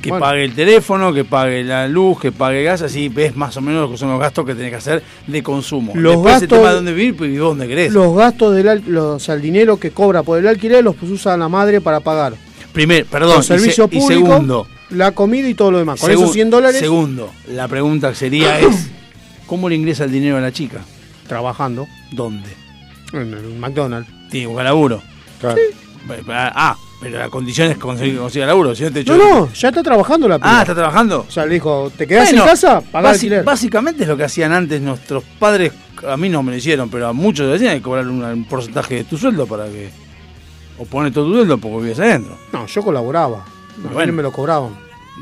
Que 0.01 0.11
Bueno. 0.11 0.25
pague 0.25 0.45
el 0.45 0.55
teléfono, 0.55 1.13
que 1.13 1.25
pague 1.25 1.65
la 1.65 1.89
luz, 1.89 2.21
que 2.21 2.31
pague 2.31 2.61
el 2.61 2.65
gas, 2.67 2.83
así 2.83 3.09
ves 3.09 3.35
más 3.35 3.57
o 3.57 3.61
menos 3.61 3.83
lo 3.83 3.91
que 3.91 3.99
son 3.99 4.11
los 4.11 4.21
gastos 4.21 4.47
que 4.47 4.55
tenés 4.55 4.71
que 4.71 4.77
hacer 4.77 5.03
de 5.27 5.43
consumo. 5.43 5.93
Los 5.97 6.13
Después 6.15 6.35
el 6.35 6.41
gastos- 6.43 6.59
tema 6.59 6.69
de 6.71 6.75
dónde 6.77 6.93
vivir, 6.93 7.17
pues 7.17 7.29
vivís 7.29 7.41
donde 7.41 7.67
querés. 7.67 7.93
Los 7.93 8.15
gastos 8.17 8.55
del 8.55 8.83
los, 8.87 9.05
o 9.05 9.19
sea, 9.19 9.35
el 9.35 9.43
dinero 9.43 9.77
que 9.79 9.91
cobra 9.91 10.23
por 10.23 10.39
el 10.39 10.47
alquiler 10.47 10.85
los 10.85 10.95
usa 11.03 11.37
la 11.37 11.49
madre 11.49 11.81
para 11.81 11.99
pagar. 11.99 12.35
Primer, 12.73 13.07
perdón, 13.07 13.37
Los 13.39 13.47
y 13.47 13.49
se- 13.49 13.59
servicios 13.59 13.89
y, 13.91 14.01
segundo, 14.03 14.69
la 14.91 15.11
comida 15.13 15.49
y 15.49 15.55
todo 15.55 15.73
lo 15.73 15.79
demás. 15.79 16.01
Con 16.01 16.11
esos 16.13 16.33
100 16.33 16.49
dólares, 16.49 16.79
Segundo, 16.81 17.33
la 17.49 17.67
pregunta 17.67 18.15
sería 18.15 18.61
es, 18.61 18.91
¿cómo 19.47 19.69
le 19.69 19.75
ingresa 19.75 20.05
el 20.05 20.13
dinero 20.13 20.37
a 20.37 20.41
la 20.41 20.53
chica? 20.53 20.81
trabajando 21.27 21.87
¿Dónde? 22.13 22.49
en 23.13 23.35
el 23.35 23.59
McDonald's. 23.59 24.09
Tiene 24.31 24.47
buscar 24.47 24.65
laburo. 24.67 25.03
Claro. 25.41 25.57
Bueno, 26.07 26.23
Ah, 26.29 26.77
pero 27.01 27.19
la 27.19 27.29
condición 27.29 27.71
es 27.71 27.79
conseguir, 27.79 28.19
conseguir 28.19 28.47
laburo. 28.49 28.75
Si 28.75 28.83
no, 28.83 28.91
te 28.93 29.05
No, 29.05 29.17
no, 29.17 29.53
ya 29.53 29.69
está 29.69 29.83
trabajando 29.83 30.29
la 30.29 30.39
piba. 30.39 30.59
Ah, 30.59 30.63
¿está 30.63 30.75
trabajando? 30.75 31.25
O 31.29 31.31
sea, 31.31 31.47
le 31.47 31.55
dijo, 31.55 31.93
¿te 31.97 32.07
quedás 32.07 32.29
Bueno, 32.31 32.43
en 32.45 32.49
casa? 32.49 32.81
Pagá 32.81 33.11
alquiler. 33.11 33.45
Básicamente 33.45 34.03
es 34.03 34.09
lo 34.09 34.17
que 34.17 34.25
hacían 34.25 34.53
antes 34.53 34.81
nuestros 34.81 35.23
padres. 35.39 35.73
A 36.09 36.17
mí 36.17 36.29
no 36.29 36.43
me 36.43 36.53
lo 36.53 36.59
hicieron, 36.59 36.89
pero 36.91 37.09
a 37.09 37.13
muchos 37.13 37.47
le 37.47 37.53
decían 37.53 37.77
que 37.77 37.83
cobrar 37.83 38.07
un, 38.09 38.23
un 38.25 38.45
porcentaje 38.47 38.97
de 38.97 39.05
tu 39.05 39.17
sueldo 39.17 39.47
para 39.47 39.67
que. 39.67 39.91
O 40.79 40.85
poner 40.85 41.13
todo 41.13 41.27
tu 41.27 41.35
sueldo 41.35 41.59
porque 41.59 41.77
vivías 41.79 41.99
adentro. 42.01 42.37
No, 42.53 42.67
yo 42.67 42.83
colaboraba. 42.83 43.45
Mí 43.79 43.89
Bueno. 43.93 44.13
me 44.13 44.23
lo 44.23 44.31
cobraban. 44.33 44.77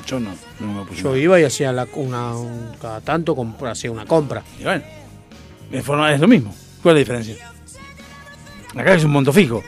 Yo 0.07 0.21
no, 0.21 0.31
no 0.61 0.73
me 0.81 0.85
puse 0.85 1.03
Yo 1.03 1.17
iba 1.17 1.41
y 1.41 1.45
hacía 1.45 1.73
la, 1.73 1.87
una, 1.95 2.35
un- 2.37 2.73
cada 2.81 3.01
tanto 3.01 3.35
hacía 3.67 3.91
una 3.91 4.05
compra. 4.05 4.43
Y 4.61 4.65
bueno, 4.65 4.83
de 5.71 5.83
forma 5.83 6.13
es 6.13 6.21
lo 6.21 6.29
mismo. 6.29 6.55
¿Cuál 6.83 6.99
es 6.99 7.09
la 7.09 7.15
diferencia? 7.17 7.53
Acá 8.75 8.95
es 8.95 9.05
un 9.05 9.11
monto 9.13 9.33
fijo. 9.33 9.63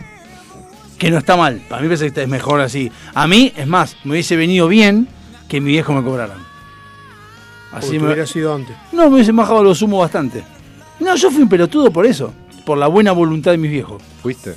Que 0.99 1.11
no 1.11 1.19
está 1.19 1.37
mal. 1.37 1.63
Para 1.69 1.81
mí 1.83 1.89
me 1.89 1.97
parece 1.97 2.13
que 2.13 2.23
es 2.23 2.29
mejor 2.29 2.61
así. 2.61 2.91
A 3.15 3.27
mí, 3.27 3.53
es 3.57 3.67
más, 3.67 3.97
me 4.05 4.13
hubiese 4.13 4.37
venido 4.37 4.67
bien 4.69 5.09
que 5.49 5.61
mi 5.61 5.71
viejo 5.71 5.93
me 5.95 6.03
cobraran. 6.03 6.39
Así 7.73 7.99
me 7.99 8.07
hubiera 8.07 8.27
sido 8.27 8.55
antes. 8.55 8.75
No, 8.93 9.09
me 9.09 9.15
hubiesen 9.17 9.37
bajado 9.37 9.63
los 9.63 9.81
humos 9.83 10.01
bastante. 10.01 10.43
No, 11.01 11.15
yo 11.15 11.31
fui 11.31 11.43
un 11.43 11.49
pelotudo 11.49 11.91
por 11.93 12.07
eso. 12.07 12.33
Por 12.65 12.79
la 12.79 12.87
buena 12.89 13.13
voluntad 13.13 13.53
de 13.53 13.59
mis 13.59 13.71
viejos. 13.71 14.03
¿Fuiste? 14.23 14.55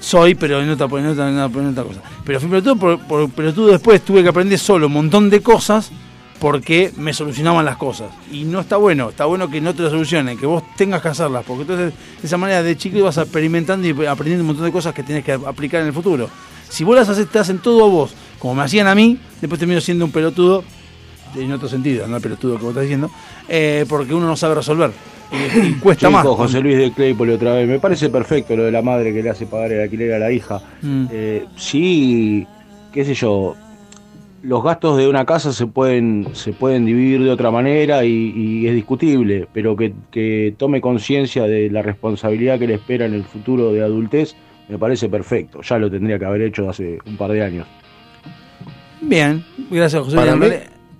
Soy, 0.00 0.34
pero 0.34 0.60
en 0.60 0.68
otra, 0.70 0.86
en 0.98 1.06
otra, 1.06 1.28
en 1.28 1.38
otra- 1.38 1.60
en 1.60 1.68
otra 1.68 1.84
cosa. 1.84 2.00
Pero 2.24 2.40
fui 2.40 2.48
pelotudo 2.48 2.76
por, 2.76 2.98
por 3.00 3.30
pelotudo 3.30 3.68
después 3.68 4.02
tuve 4.02 4.22
que 4.22 4.28
aprender 4.30 4.58
solo 4.58 4.88
un 4.88 4.92
montón 4.94 5.30
de 5.30 5.40
cosas 5.40 5.92
porque 6.42 6.90
me 6.96 7.12
solucionaban 7.12 7.64
las 7.64 7.76
cosas. 7.76 8.10
Y 8.32 8.42
no 8.42 8.58
está 8.58 8.76
bueno, 8.76 9.10
está 9.10 9.26
bueno 9.26 9.48
que 9.48 9.60
no 9.60 9.76
te 9.76 9.82
lo 9.82 9.90
solucionen, 9.90 10.36
que 10.36 10.44
vos 10.44 10.64
tengas 10.76 11.00
que 11.00 11.06
hacerlas, 11.06 11.44
porque 11.46 11.62
entonces 11.62 11.94
de 12.20 12.26
esa 12.26 12.36
manera 12.36 12.64
de 12.64 12.76
chico 12.76 13.00
vas 13.04 13.16
experimentando 13.16 13.86
y 13.86 13.90
aprendiendo 14.06 14.42
un 14.42 14.48
montón 14.48 14.64
de 14.64 14.72
cosas 14.72 14.92
que 14.92 15.04
tenés 15.04 15.24
que 15.24 15.30
aplicar 15.34 15.82
en 15.82 15.86
el 15.86 15.92
futuro. 15.92 16.28
Si 16.68 16.82
vos 16.82 16.96
las 16.96 17.08
haces, 17.08 17.28
te 17.28 17.38
hacen 17.38 17.60
todo 17.60 17.84
a 17.84 17.88
vos, 17.88 18.14
como 18.40 18.56
me 18.56 18.62
hacían 18.62 18.88
a 18.88 18.94
mí, 18.96 19.20
después 19.40 19.60
termino 19.60 19.80
siendo 19.80 20.04
un 20.04 20.10
pelotudo, 20.10 20.64
en 21.36 21.52
otro 21.52 21.68
sentido, 21.68 22.08
no 22.08 22.16
el 22.16 22.22
pelotudo 22.22 22.56
que 22.56 22.62
vos 22.62 22.70
estás 22.70 22.82
diciendo, 22.82 23.08
eh, 23.48 23.86
porque 23.88 24.12
uno 24.12 24.26
no 24.26 24.36
sabe 24.36 24.56
resolver. 24.56 24.90
Y, 25.30 25.68
y 25.68 25.72
cuesta 25.80 26.08
Chico, 26.08 26.10
más. 26.10 26.26
José 26.26 26.60
Luis 26.60 26.76
de 26.76 26.90
Claypole 26.90 27.34
otra 27.34 27.54
vez. 27.54 27.68
Me 27.68 27.78
parece 27.78 28.10
perfecto 28.10 28.56
lo 28.56 28.64
de 28.64 28.72
la 28.72 28.82
madre 28.82 29.14
que 29.14 29.22
le 29.22 29.30
hace 29.30 29.46
pagar 29.46 29.70
el 29.70 29.82
alquiler 29.82 30.14
a 30.14 30.18
la 30.18 30.32
hija. 30.32 30.60
Mm. 30.82 31.06
Eh, 31.08 31.46
sí, 31.56 32.44
qué 32.92 33.04
sé 33.04 33.14
yo, 33.14 33.54
los 34.42 34.62
gastos 34.64 34.98
de 34.98 35.08
una 35.08 35.24
casa 35.24 35.52
se 35.52 35.66
pueden, 35.66 36.28
se 36.32 36.52
pueden 36.52 36.84
dividir 36.84 37.22
de 37.22 37.30
otra 37.30 37.50
manera 37.50 38.04
y, 38.04 38.32
y 38.34 38.66
es 38.66 38.74
discutible, 38.74 39.46
pero 39.52 39.76
que, 39.76 39.92
que 40.10 40.54
tome 40.58 40.80
conciencia 40.80 41.44
de 41.44 41.70
la 41.70 41.82
responsabilidad 41.82 42.58
que 42.58 42.66
le 42.66 42.74
espera 42.74 43.06
en 43.06 43.14
el 43.14 43.22
futuro 43.24 43.72
de 43.72 43.82
adultez, 43.82 44.34
me 44.68 44.78
parece 44.78 45.08
perfecto. 45.08 45.60
Ya 45.62 45.78
lo 45.78 45.90
tendría 45.90 46.18
que 46.18 46.24
haber 46.24 46.42
hecho 46.42 46.68
hace 46.68 46.98
un 47.06 47.16
par 47.16 47.30
de 47.30 47.42
años. 47.42 47.66
Bien, 49.00 49.44
gracias 49.70 50.02
José 50.02 50.16
Para 50.16 50.36
mí, 50.36 50.46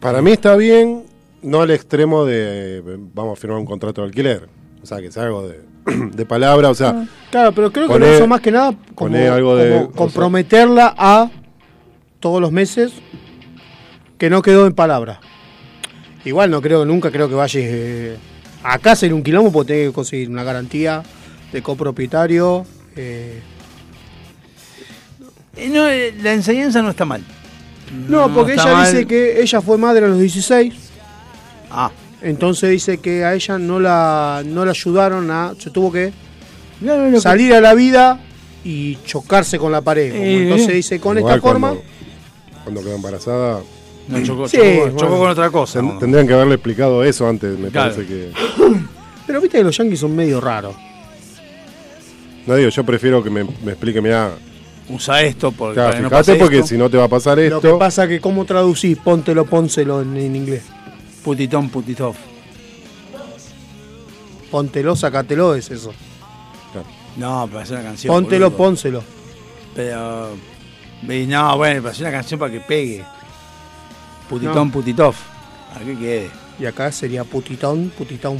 para 0.01 0.23
mí 0.23 0.33
está 0.33 0.57
bien, 0.57 1.05
no 1.43 1.61
al 1.63 1.71
extremo 1.71 2.25
de 2.25 2.79
eh, 2.79 2.83
vamos 3.15 3.39
a 3.39 3.41
firmar 3.41 3.59
un 3.59 3.67
contrato 3.67 4.01
de 4.03 4.09
alquiler. 4.09 4.49
O 4.83 4.87
sea, 4.87 5.01
que 5.01 5.11
sea 5.13 5.25
algo 5.25 5.47
de, 5.49 5.61
de 6.13 6.27
palabra, 6.27 6.71
o 6.71 6.75
sea, 6.75 7.07
Claro, 7.31 7.53
pero 7.53 7.73
creo 7.73 7.89
que 7.89 7.99
lo 7.99 8.15
hizo 8.15 8.27
más 8.27 8.41
que 8.41 8.51
nada 8.51 8.73
como, 8.95 9.11
poné 9.13 9.29
algo 9.29 9.57
de- 9.57 9.71
como 9.83 9.91
comprometerla 9.93 10.95
a 10.97 11.31
todos 12.21 12.41
los 12.41 12.53
meses 12.53 12.93
que 14.23 14.31
no 14.31 14.41
quedó 14.41 14.69
en 14.69 14.73
palabra. 14.73 15.19
Igual 16.25 16.49
no 16.49 16.63
creo, 16.63 16.85
nunca 16.85 17.11
creo 17.11 17.29
que 17.29 17.35
vayas 17.35 17.57
eh, 17.57 18.17
a 18.63 18.79
casa 18.79 19.05
en 19.05 19.15
un 19.15 19.25
quilombo 19.25 19.51
porque 19.51 19.73
tenés 19.73 19.89
que 19.89 19.93
conseguir 19.93 20.31
una 20.31 20.45
garantía 20.45 21.03
de 21.53 21.61
copropietario. 21.61 22.65
eh, 22.95 23.43
Eh, 25.57 25.69
no, 25.71 25.89
la 26.23 26.35
enseñanza 26.35 26.83
no 26.83 26.91
está 26.91 27.05
mal. 27.05 27.25
No, 28.09 28.33
porque 28.33 28.53
ella 28.53 28.65
mal. 28.67 28.87
dice 28.93 29.09
que 29.09 29.43
ella 29.43 29.61
fue 29.61 29.77
madre 29.77 30.05
a 30.05 30.09
los 30.09 30.21
16. 30.21 30.73
Ah. 31.73 31.91
Entonces 32.21 32.71
dice 32.71 32.99
que 32.99 33.25
a 33.25 33.35
ella 33.35 33.59
no 33.59 33.81
la, 33.81 34.45
no 34.47 34.65
la 34.65 34.71
ayudaron 34.71 35.33
a. 35.33 35.55
Se 35.59 35.71
tuvo 35.71 35.91
que 35.91 36.13
no, 36.81 36.97
no, 36.97 37.21
salir 37.21 37.55
a 37.55 37.61
la 37.61 37.75
vida 37.75 38.21
y 38.63 38.99
chocarse 39.05 39.59
con 39.59 39.73
la 39.73 39.81
pared. 39.81 40.15
Eh, 40.15 40.43
entonces 40.45 40.75
dice, 40.75 41.01
con 41.01 41.19
igual 41.19 41.35
esta 41.35 41.43
forma. 41.45 41.71
Cuando, 41.71 41.85
cuando 42.63 42.83
quedó 42.83 42.95
embarazada. 42.95 43.63
No, 44.09 44.23
chocó, 44.23 44.49
Sí, 44.49 44.57
chocó- 44.59 44.81
bueno. 44.81 44.97
chocó 44.99 45.19
con 45.19 45.31
otra 45.31 45.51
cosa. 45.51 45.81
tendrían 46.01 46.27
que 46.27 46.35
haberle 46.35 46.55
explicado 46.55 47.05
eso 47.05 47.27
antes, 47.29 47.59
me 47.59 47.69
Claro. 47.69 47.93
parece 47.95 48.09
que. 48.09 48.33
Pero 49.27 49.41
viste 49.41 49.59
que 49.59 49.65
los 49.65 49.77
yankees 49.77 50.01
son 50.01 50.15
medio 50.17 50.41
raros. 50.41 50.75
No 52.47 52.57
digo, 52.57 52.69
yo 52.71 52.85
prefiero 52.85 53.23
que 53.23 53.31
me, 53.31 53.45
me 53.45 53.73
explique, 53.73 54.01
mira. 54.01 54.33
Usa 54.89 55.23
esto 55.23 55.53
porque, 55.53 55.75
Claro, 55.75 55.91
no 55.91 56.09
fíjate 56.09 56.11
pase 56.11 56.35
porque 56.35 56.57
esto. 56.57 56.67
si 56.69 56.77
no 56.77 56.91
te 56.91 56.97
va 56.97 57.05
a 57.05 57.09
pasar 57.09 57.39
Lo 57.39 57.61
que 57.61 57.69
esto. 57.69 57.79
pasa 57.79 58.09
que 58.09 58.21
cómo 58.21 58.45
traducís, 58.45 58.99
póntelo, 58.99 59.45
pónselo 59.47 60.03
en, 60.03 60.17
en 60.17 60.35
inglés. 60.37 60.65
Putitón, 61.23 61.69
putitov. 61.71 62.17
Póntelo, 64.51 64.95
sacátelo, 64.97 65.55
es 65.55 65.71
eso. 65.71 65.93
No, 67.17 67.47
pero 67.47 67.61
hacer 67.61 67.77
una 67.79 67.85
canción. 67.89 68.13
Póntelo, 68.13 68.47
boludo. 68.51 68.57
pónselo. 68.59 69.05
Pero. 69.75 70.31
y 71.09 71.27
no, 71.27 71.57
bueno, 71.57 71.81
pero 71.81 71.91
hacer 71.93 72.07
una 72.07 72.17
canción 72.17 72.41
para 72.41 72.53
que 72.53 72.61
pegue. 72.61 73.05
Putitón, 74.33 74.69
No. 74.69 74.73
putitov. 74.73 75.15
¿A 75.75 75.79
qué 75.81 75.97
quede? 75.99 76.31
Y 76.59 76.65
acá 76.67 76.91
sería 76.91 77.25
putitón, 77.25 77.93
putitón. 77.97 78.39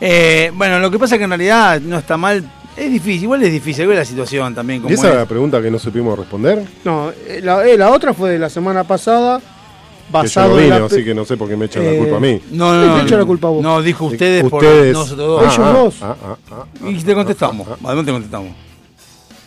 Eh, 0.00 0.50
bueno, 0.54 0.78
lo 0.78 0.90
que 0.90 0.98
pasa 0.98 1.16
es 1.16 1.18
que 1.18 1.24
en 1.24 1.30
realidad 1.30 1.80
no 1.80 1.98
está 1.98 2.16
mal. 2.16 2.42
Es 2.76 2.90
difícil, 2.92 3.24
igual 3.24 3.42
es 3.42 3.52
difícil, 3.52 3.86
ve 3.88 3.96
la 3.96 4.04
situación 4.04 4.54
también. 4.54 4.80
Como 4.80 4.90
¿Y 4.90 4.94
esa 4.94 5.08
es. 5.10 5.14
la 5.16 5.26
pregunta 5.26 5.60
que 5.60 5.70
no 5.70 5.78
supimos 5.78 6.16
responder? 6.18 6.64
No, 6.84 7.10
eh, 7.10 7.40
la, 7.42 7.66
eh, 7.66 7.76
la 7.76 7.90
otra 7.90 8.14
fue 8.14 8.30
de 8.30 8.38
la 8.38 8.48
semana 8.48 8.84
pasada. 8.84 9.38
Que 9.40 9.44
yo 9.44 10.18
Basado 10.22 10.48
no 10.48 10.54
en 10.58 10.64
vine, 10.64 10.80
la 10.80 10.88
pe- 10.88 10.94
así 10.94 11.04
que 11.04 11.14
no 11.14 11.24
sé 11.26 11.36
por 11.36 11.48
qué 11.50 11.56
me 11.56 11.66
echan 11.66 11.82
Eh, 11.82 11.92
la 11.92 11.98
culpa 11.98 12.16
a 12.16 12.20
mí. 12.20 12.40
No, 12.52 12.72
no, 12.72 12.80
¿Quién 12.80 12.92
no. 12.94 13.00
te 13.00 13.06
echa 13.08 13.16
la 13.18 13.24
culpa 13.26 13.48
a 13.48 13.50
vos? 13.50 13.62
No, 13.62 13.82
dijo 13.82 14.06
ustedes, 14.06 14.42
por 14.48 14.62
Ustedes. 14.64 14.92
nosotros 14.94 15.28
dos. 15.28 15.42
Ellos 15.42 15.58
Ah, 15.58 15.72
dos. 15.72 15.94
ah, 16.02 16.16
ah, 16.24 16.36
ah, 16.50 16.64
ah, 16.82 16.88
y 16.90 16.94
te 17.02 17.14
contestamos. 17.14 17.68
Además 17.84 18.06
te 18.06 18.12
contestamos. 18.12 18.52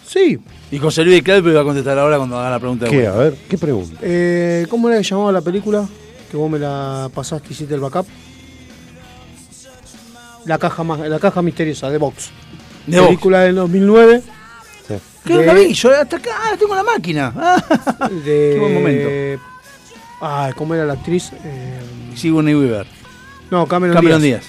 Sí. 0.06 0.38
Y 0.72 0.80
José 0.80 1.04
Luis 1.04 1.18
de 1.18 1.24
Clave 1.24 1.54
va 1.54 1.62
a 1.62 1.64
contestar 1.66 2.00
ahora 2.00 2.18
cuando 2.18 2.40
haga 2.40 2.50
la 2.52 2.60
pregunta 2.60 2.86
de 2.86 2.92
¿Qué? 2.92 2.98
vuelta. 2.98 3.14
A 3.14 3.24
ver, 3.24 3.36
¿qué 3.50 3.58
pregunta? 3.58 4.00
Eh, 4.02 4.66
¿Cómo 4.70 4.88
era 4.90 4.98
que 5.00 5.04
llamaba 5.04 5.32
la 5.34 5.42
película? 5.42 5.86
Que 6.30 6.38
vos 6.38 6.50
me 6.50 6.58
la 6.60 7.10
pasaste 7.14 7.50
y 7.50 7.52
hiciste 7.52 7.74
el 7.74 7.82
backup. 7.82 8.06
La 10.46 10.58
caja, 10.58 10.84
ma- 10.84 10.98
la 10.98 11.20
caja 11.20 11.42
misteriosa 11.42 11.90
de 11.90 11.98
Vox. 11.98 12.32
película 12.86 13.42
del 13.42 13.56
2009. 13.56 14.22
¿Qué 15.26 15.38
de- 15.38 15.46
la 15.46 15.54
vi? 15.54 15.74
Yo 15.74 15.92
hasta 15.92 16.18
acá 16.18 16.32
ah, 16.36 16.56
tengo 16.58 16.74
la 16.74 16.84
máquina. 16.84 17.34
Ah. 17.36 18.10
de, 18.26 18.52
Qué 18.54 18.60
buen 18.60 18.74
momento. 18.74 19.44
Ay, 20.22 20.54
¿cómo 20.54 20.74
era 20.74 20.86
la 20.86 20.94
actriz? 20.94 21.32
Eh, 21.44 21.80
Sigourney 22.16 22.56
Weaver. 22.56 22.88
no, 23.52 23.68
Cameron, 23.68 23.96
Cameron 23.96 24.22
Díaz. 24.22 24.44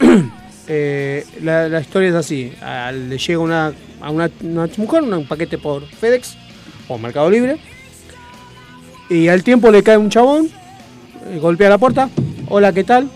Díaz. 0.00 0.22
Eh, 0.68 1.24
la, 1.42 1.80
historia 1.80 2.08
es 2.08 2.14
así. 2.14 2.52
Le 2.92 3.18
llega 3.18 3.38
una, 3.38 3.72
a 4.00 4.10
una, 4.10 4.30
una 4.42 4.68
mujer 4.76 5.02
un 5.02 5.26
paquete 5.26 5.58
por 5.58 5.86
FedEx 5.86 6.36
o 6.88 6.98
Mercado 6.98 7.30
Libre. 7.30 7.58
Y 9.08 9.28
al 9.28 9.44
tiempo 9.44 9.70
le 9.70 9.82
cae 9.82 9.96
un 9.96 10.10
chabón, 10.10 10.50
eh, 11.26 11.38
golpea 11.38 11.70
la 11.70 11.78
puerta. 11.78 12.10
Hola, 12.48 12.72
¿qué 12.72 12.82
tal? 12.82 13.08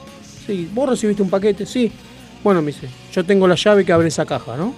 Sí, 0.47 0.69
¿vos 0.73 0.89
recibiste 0.89 1.23
un 1.23 1.31
paquete? 1.31 1.67
Sí. 1.67 1.91
Bueno, 2.45 2.63
me 2.63 2.69
dice, 2.69 2.89
yo 3.13 3.25
tengo 3.25 3.47
la 3.49 3.57
llave 3.57 3.85
que 3.85 3.93
abre 3.93 4.09
esa 4.09 4.25
caja, 4.25 4.57
¿no? 4.57 4.75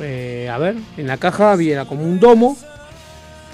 Eh, 0.00 0.48
a 0.52 0.58
ver, 0.58 0.76
en 0.96 1.06
la 1.06 1.16
caja 1.16 1.52
había 1.52 1.86
como 1.86 2.04
un 2.04 2.20
domo 2.20 2.56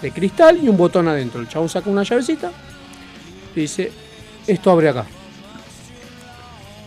de 0.03 0.11
cristal 0.11 0.59
y 0.63 0.69
un 0.69 0.77
botón 0.77 1.07
adentro. 1.09 1.41
El 1.41 1.49
chabón 1.49 1.69
saca 1.69 1.89
una 1.89 2.03
llavecita 2.03 2.51
y 3.55 3.61
dice, 3.61 3.93
esto 4.47 4.71
abre 4.71 4.89
acá. 4.89 5.07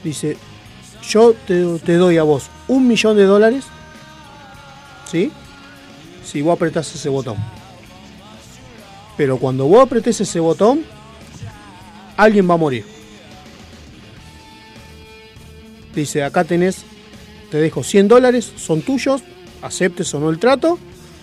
Dice, 0.03 0.37
yo 1.07 1.33
te, 1.47 1.63
te 1.79 1.93
doy 1.95 2.17
a 2.17 2.23
vos 2.23 2.49
un 2.67 2.87
millón 2.87 3.17
de 3.17 3.23
dólares, 3.23 3.65
¿sí? 5.09 5.31
Si 6.25 6.41
vos 6.41 6.55
apretás 6.55 6.93
ese 6.95 7.09
botón. 7.09 7.37
Pero 9.17 9.37
cuando 9.37 9.65
vos 9.65 9.83
apretés 9.85 10.19
ese 10.21 10.39
botón, 10.39 10.83
alguien 12.17 12.49
va 12.49 12.55
a 12.55 12.57
morir. 12.57 12.85
Dice, 15.93 16.23
acá 16.23 16.43
tenés, 16.43 16.77
te 17.51 17.57
dejo 17.57 17.83
100 17.83 18.07
dólares, 18.07 18.51
son 18.55 18.81
tuyos, 18.81 19.21
aceptes 19.61 20.11
o 20.15 20.19
no 20.19 20.29
el 20.31 20.39
trato, 20.39 20.79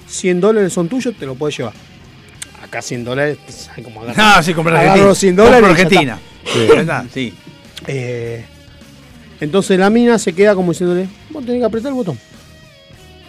100 0.06 0.40
dólares 0.40 0.72
son 0.72 0.88
tuyos, 0.88 1.14
te 1.18 1.26
lo 1.26 1.34
puedes 1.34 1.56
llevar. 1.58 1.72
Acá 2.62 2.80
100 2.80 3.04
dólares, 3.04 3.38
¿sabes 3.48 3.84
cómo 3.84 4.00
agarro? 4.02 4.14
Ah, 4.22 4.40
sí, 4.42 4.54
comprar 4.54 4.76
Argentina. 4.76 5.06
los 5.06 5.18
100 5.18 5.36
dólares. 5.36 5.70
Argentina. 5.70 6.18
Sí. 7.12 7.34
Eh, 7.88 8.44
entonces 9.40 9.78
la 9.78 9.90
mina 9.90 10.18
se 10.18 10.32
queda 10.32 10.54
como 10.54 10.72
diciéndole, 10.72 11.08
vos 11.30 11.44
tenés 11.44 11.60
que 11.60 11.64
apretar 11.66 11.88
el 11.90 11.94
botón. 11.94 12.18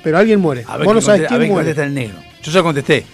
Pero 0.03 0.17
alguien 0.17 0.39
muere. 0.39 0.63
A 0.67 0.77
ver, 0.77 0.85
Vos 0.85 0.95
no 0.95 1.01
sabés 1.01 1.21
conte- 1.21 1.25
a 1.25 1.29
quién 1.29 1.39
ver 1.41 1.49
muere. 1.49 1.65
contesta 1.67 1.83
el 1.87 1.93
negro. 1.93 2.17
Yo 2.41 2.51
ya 2.51 2.63
contesté. 2.63 3.05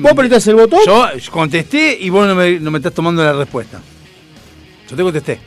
Vos 0.00 0.12
apretás 0.12 0.46
el 0.46 0.54
botón. 0.56 0.80
Yo 0.86 1.06
contesté 1.30 1.96
y 2.00 2.08
vos 2.10 2.26
no 2.26 2.34
me, 2.34 2.60
no 2.60 2.70
me 2.70 2.78
estás 2.78 2.92
tomando 2.92 3.24
la 3.24 3.32
respuesta. 3.32 3.80
Yo 4.88 4.96
te 4.96 5.02
contesté. 5.02 5.38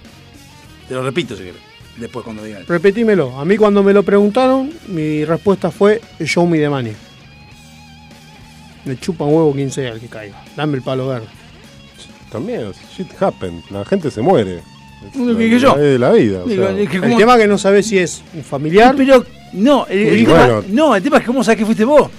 Te 0.87 0.93
lo 0.95 1.03
repito 1.03 1.35
si 1.35 1.43
querés. 1.43 1.61
Después 1.97 2.23
cuando 2.25 2.43
diga. 2.43 2.59
Repetímelo. 2.67 3.39
A 3.39 3.45
mí 3.45 3.57
cuando 3.57 3.83
me 3.83 3.93
lo 3.93 4.03
preguntaron, 4.03 4.71
mi 4.87 5.23
respuesta 5.25 5.69
fue 5.69 6.01
show 6.21 6.47
me 6.47 6.57
the 6.59 6.69
money. 6.69 6.93
Me 8.85 8.97
chupa 8.97 9.25
un 9.25 9.33
huevo 9.35 9.53
quien 9.53 9.71
sea 9.71 9.91
el 9.91 9.99
que 9.99 10.07
caiga. 10.07 10.43
Dame 10.55 10.77
el 10.77 10.81
palo 10.83 11.07
verde. 11.07 11.27
También, 12.31 12.71
shit 12.95 13.09
happen. 13.21 13.61
La 13.69 13.83
gente 13.85 14.09
se 14.09 14.21
muere. 14.21 14.61
Lo 15.17 15.37
que 15.37 15.43
dije 15.43 15.59
yo. 15.59 15.75
de 15.75 15.97
la 15.99 16.11
vida. 16.11 16.41
o 16.43 16.47
Digo, 16.47 16.67
sea. 16.67 16.77
es 16.79 16.89
que 16.89 16.97
El 16.97 17.15
tema 17.15 17.35
es 17.35 17.41
que 17.41 17.47
no 17.47 17.57
sabés 17.57 17.87
si 17.87 17.97
es 17.97 18.21
un 18.33 18.43
familiar. 18.43 18.93
Pero 18.95 19.25
no, 19.53 19.85
el, 19.87 19.99
el 19.99 20.19
Y 20.19 20.25
tema, 20.25 20.45
bueno. 20.45 20.63
no, 20.69 20.95
el 20.95 21.03
tema 21.03 21.17
es 21.17 21.21
que 21.23 21.27
cómo 21.27 21.43
sabes 21.43 21.57
que 21.59 21.65
fuiste 21.65 21.85
vos. 21.85 22.09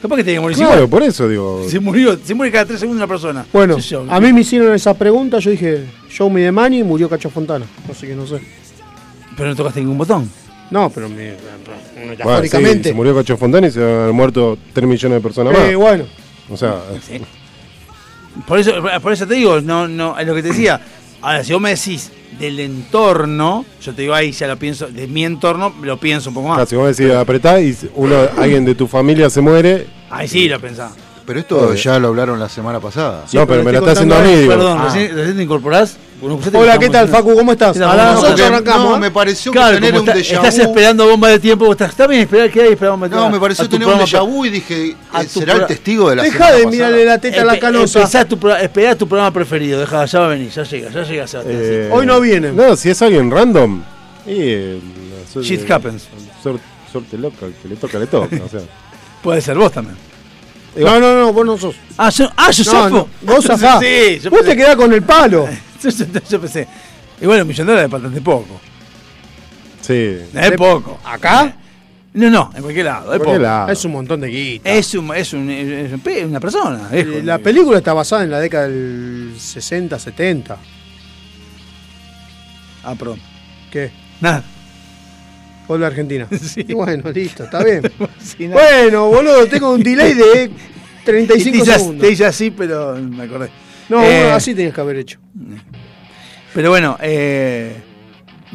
Capaz 0.00 0.16
que 0.16 0.24
te 0.24 0.38
morir 0.38 0.56
Claro, 0.56 0.88
por 0.88 1.02
eso 1.02 1.28
digo. 1.28 1.64
Se 1.68 1.80
murió, 1.80 2.18
se 2.22 2.34
muere 2.34 2.52
cada 2.52 2.66
tres 2.66 2.80
segundos 2.80 3.02
una 3.02 3.08
persona. 3.08 3.46
Bueno, 3.52 3.78
yo. 3.78 4.04
a 4.08 4.20
mí 4.20 4.32
me 4.32 4.42
hicieron 4.42 4.74
esa 4.74 4.94
pregunta, 4.94 5.38
yo 5.38 5.50
dije, 5.50 5.84
show 6.10 6.28
me 6.28 6.42
the 6.42 6.52
money 6.52 6.80
y 6.80 6.84
murió 6.84 7.08
Cacho 7.08 7.30
Fontana. 7.30 7.64
Así 7.90 8.06
que 8.06 8.14
no 8.14 8.26
sé. 8.26 8.38
Pero 9.36 9.48
no 9.48 9.56
tocaste 9.56 9.80
ningún 9.80 9.98
botón. 9.98 10.30
No, 10.70 10.90
pero 10.90 11.08
me, 11.08 11.34
Bueno, 12.22 12.42
sí, 12.42 12.82
se 12.82 12.92
murió 12.92 13.14
Cacho 13.16 13.36
Fontana 13.36 13.68
y 13.68 13.70
se 13.70 13.82
han 13.82 14.12
muerto 14.14 14.58
3 14.72 14.86
millones 14.86 15.18
de 15.18 15.22
personas 15.22 15.52
más. 15.54 15.68
Eh, 15.68 15.76
bueno. 15.76 16.04
O 16.50 16.56
sea, 16.56 16.76
Por 18.46 18.58
eso, 18.58 18.72
por 19.02 19.12
eso 19.12 19.26
te 19.26 19.34
digo, 19.34 19.60
no, 19.62 19.88
no, 19.88 20.18
es 20.18 20.26
lo 20.26 20.34
que 20.34 20.42
te 20.42 20.48
decía. 20.48 20.78
Ahora, 21.26 21.42
si 21.42 21.52
vos 21.52 21.60
me 21.60 21.70
decís 21.70 22.12
del 22.38 22.60
entorno, 22.60 23.64
yo 23.82 23.92
te 23.92 24.02
digo 24.02 24.14
ahí 24.14 24.30
ya 24.30 24.46
lo 24.46 24.56
pienso, 24.56 24.86
de 24.86 25.08
mi 25.08 25.24
entorno 25.24 25.74
lo 25.82 25.98
pienso 25.98 26.30
un 26.30 26.34
poco 26.34 26.46
más. 26.46 26.56
claro, 26.58 26.70
si 26.70 26.76
vos 26.76 26.96
decís 26.96 27.12
apretá 27.12 27.60
y 27.60 27.76
uno, 27.96 28.14
alguien 28.38 28.64
de 28.64 28.76
tu 28.76 28.86
familia 28.86 29.28
se 29.28 29.40
muere, 29.40 29.88
Ahí 30.08 30.28
sí 30.28 30.48
lo 30.48 30.60
pensás. 30.60 30.92
Pero 31.26 31.40
esto 31.40 31.74
ya 31.74 31.98
lo 31.98 32.06
hablaron 32.08 32.38
la 32.38 32.48
semana 32.48 32.78
pasada. 32.78 33.24
Sí, 33.26 33.36
No, 33.36 33.44
pero 33.44 33.64
pero 33.64 33.64
me 33.64 33.72
lo 33.72 33.78
está 33.80 33.90
haciendo 33.90 34.14
a 34.14 34.20
mí, 34.20 34.36
digo. 34.36 34.52
Perdón, 34.52 34.78
Ah. 34.80 34.84
recién, 34.84 35.16
recién 35.16 35.36
te 35.36 35.42
incorporás. 35.42 35.96
Bueno, 36.20 36.40
que 36.40 36.56
Hola, 36.56 36.78
¿qué 36.78 36.88
tal, 36.88 37.08
Facu? 37.08 37.34
¿Cómo 37.34 37.52
estás? 37.52 37.76
Mira, 37.76 37.92
A 37.92 37.96
las 37.96 38.06
vamos, 38.14 38.24
8 38.24 38.32
ok. 38.34 38.40
arrancamos. 38.40 38.90
No, 38.92 38.98
me 38.98 39.10
pareció 39.10 39.52
Claro, 39.52 39.74
que 39.74 39.82
tener 39.82 40.00
un 40.00 40.06
déjà 40.06 40.36
estás 40.36 40.56
vu. 40.56 40.62
esperando 40.62 41.06
bomba 41.08 41.28
de 41.28 41.38
tiempo, 41.38 41.70
estás, 41.70 41.90
está 41.90 42.06
bien 42.06 42.22
esperar 42.22 42.50
que 42.50 42.62
hay 42.62 42.72
esperar 42.72 42.92
bomba 42.92 43.06
de 43.06 43.10
tiempo. 43.10 43.26
No, 43.28 43.32
me 43.34 43.40
pareció 43.40 43.68
tener 43.68 43.86
un 43.86 43.98
déjà 43.98 44.26
vu 44.26 44.46
y 44.46 44.48
dije, 44.50 44.90
eh, 44.90 44.96
¿será 45.28 45.52
el 45.54 45.66
testigo 45.66 46.08
de 46.08 46.16
la 46.16 46.22
Deja 46.22 46.52
de 46.52 46.66
mirarle 46.66 47.04
la 47.04 47.18
teta 47.18 47.42
a 47.42 47.44
la 47.44 47.58
canosa. 47.58 48.02
esperá 48.62 48.94
tu 48.96 49.06
programa 49.06 49.30
preferido, 49.30 49.78
deja, 49.78 50.06
ya 50.06 50.20
va 50.20 50.26
a 50.26 50.28
venir, 50.30 50.50
ya 50.50 50.62
llega, 50.62 50.90
ya 50.90 51.02
llega. 51.02 51.26
Eh, 51.44 51.90
Hoy 51.92 52.06
no 52.06 52.18
viene. 52.20 52.50
No, 52.52 52.76
si 52.76 52.88
es 52.88 53.02
alguien 53.02 53.30
random. 53.30 53.82
Y, 54.26 54.32
eh, 54.38 54.80
Shit 55.42 55.70
happens. 55.70 56.04
suerte, 56.90 57.18
loca, 57.18 57.44
el 57.44 57.52
que 57.52 57.68
le 57.68 57.76
toca, 57.76 57.98
le 57.98 58.06
toca. 58.06 58.36
o 58.42 58.48
sea. 58.48 58.60
Puede 59.22 59.40
ser 59.42 59.56
vos 59.58 59.70
también. 59.70 59.96
No, 60.76 61.00
no, 61.00 61.20
no, 61.20 61.32
vos 61.32 61.46
no 61.46 61.56
sos. 61.58 61.76
Ah, 61.96 62.10
yo, 62.10 62.30
ah, 62.36 62.50
yo 62.50 62.64
No, 62.64 62.70
zafo. 62.70 62.88
no, 62.90 63.08
vos 63.32 63.44
zafás. 63.46 63.80
Sí, 63.80 64.18
yo 64.22 64.30
Vos 64.30 64.40
pensé- 64.40 64.50
te 64.50 64.56
quedás 64.56 64.76
con 64.76 64.92
el 64.92 65.02
palo. 65.02 65.48
yo, 65.82 65.90
yo- 65.90 66.06
yo 66.28 66.40
pensé. 66.40 66.68
Igual 67.20 67.42
un 67.42 67.48
millón 67.48 67.66
de 67.66 67.72
dólares 67.72 67.86
es 67.88 67.92
bastante 67.92 68.20
poco. 68.20 68.60
Sí. 69.80 70.16
Es 70.34 70.52
poco. 70.52 70.98
¿Acá? 71.04 71.54
No, 72.14 72.30
no, 72.30 72.50
en 72.54 72.62
cualquier 72.62 72.86
lado. 72.86 73.00
Es, 73.12 73.18
Cualquier 73.18 73.36
poco. 73.36 73.42
lado. 73.42 73.72
Es 73.72 73.84
un 73.84 73.92
montón 73.92 74.20
de 74.22 74.28
guita. 74.28 74.70
Es, 74.70 74.94
un, 74.94 75.14
es, 75.14 75.32
un, 75.34 75.50
es 75.50 76.24
una 76.24 76.40
persona. 76.40 76.88
es 76.92 77.06
Eh, 77.06 77.20
La 77.22 77.38
película 77.38 77.78
está 77.78 77.92
basada 77.92 78.24
en 78.24 78.30
la 78.30 78.40
década 78.40 78.68
del 78.68 79.34
60, 79.38 79.98
70. 79.98 80.56
Ah, 82.84 82.94
perdón. 82.94 83.20
¿Qué? 83.70 83.90
Nada. 84.20 84.42
De 85.68 85.86
Argentina. 85.86 86.26
Sí. 86.40 86.62
Bueno, 86.72 87.10
listo, 87.12 87.44
está 87.44 87.62
bien. 87.64 87.82
Sí, 88.22 88.46
bueno, 88.48 89.08
boludo, 89.08 89.46
tengo 89.46 89.72
un 89.74 89.82
delay 89.82 90.14
de 90.14 90.44
Y 91.02 91.04
35 91.06 91.64
te 91.64 91.72
segundos. 91.78 92.00
Te 92.06 92.10
hice 92.12 92.24
así, 92.26 92.50
pero 92.50 92.94
me 92.96 93.22
acordé. 93.24 93.48
No, 93.88 94.02
Eh, 94.02 94.20
bueno, 94.22 94.34
así 94.34 94.54
tenías 94.54 94.74
que 94.74 94.80
haber 94.80 94.96
hecho. 94.96 95.18
Pero 96.52 96.70
bueno, 96.70 96.96
eh, 97.00 97.74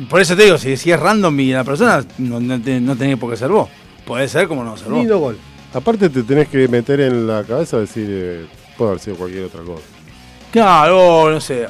por 0.09 0.19
eso 0.21 0.35
te 0.35 0.43
digo, 0.43 0.57
si, 0.57 0.75
si 0.75 0.91
es 0.91 0.99
random 0.99 1.39
y 1.39 1.51
la 1.53 1.63
persona, 1.63 2.03
no, 2.17 2.39
no, 2.39 2.59
te- 2.61 2.81
no 2.81 2.95
tenés 2.97 3.17
por 3.17 3.29
qué 3.31 3.37
ser 3.37 3.49
vos. 3.49 3.69
Puede 4.05 4.27
ser 4.27 4.47
como 4.47 4.63
no 4.63 4.75
ser 4.75 4.89
vos. 4.89 4.97
Lindo 4.99 5.19
gol. 5.19 5.37
Aparte 5.73 6.09
te 6.09 6.23
tenés 6.23 6.49
que 6.49 6.67
meter 6.67 6.99
en 6.99 7.25
la 7.27 7.43
cabeza 7.43 7.79
decir, 7.79 8.05
eh, 8.09 8.45
puede 8.77 8.91
haber 8.91 9.01
sido 9.03 9.15
cualquier 9.15 9.45
otra 9.45 9.61
cosa. 9.61 9.83
Claro, 10.51 11.31
no 11.31 11.39
sé. 11.39 11.65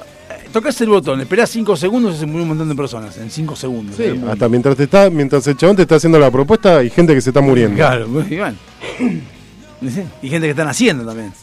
Eh, 0.51 0.53
Tocás 0.53 0.81
el 0.81 0.89
botón, 0.89 1.21
esperás 1.21 1.49
5 1.49 1.75
segundos 1.75 2.15
y 2.15 2.19
se 2.19 2.25
murió 2.25 2.43
un 2.43 2.49
montón 2.49 2.69
de 2.69 2.75
personas. 2.75 3.17
En 3.17 3.31
5 3.31 3.55
segundos. 3.55 3.95
Sí, 3.95 4.09
mundo. 4.09 4.31
hasta 4.31 4.49
mientras 4.49 4.75
te 4.75 4.83
está, 4.83 5.09
mientras 5.09 5.47
el 5.47 5.57
chabón 5.57 5.75
te 5.75 5.83
está 5.83 5.95
haciendo 5.95 6.19
la 6.19 6.29
propuesta, 6.29 6.77
hay 6.77 6.89
gente 6.89 7.13
que 7.13 7.21
se 7.21 7.29
está 7.29 7.41
muriendo. 7.41 7.75
Claro, 7.77 8.07
y 8.29 8.37
bueno. 8.37 8.57
Y 10.21 10.29
gente 10.29 10.45
que 10.45 10.51
están 10.51 10.67
haciendo 10.67 11.03
también. 11.05 11.33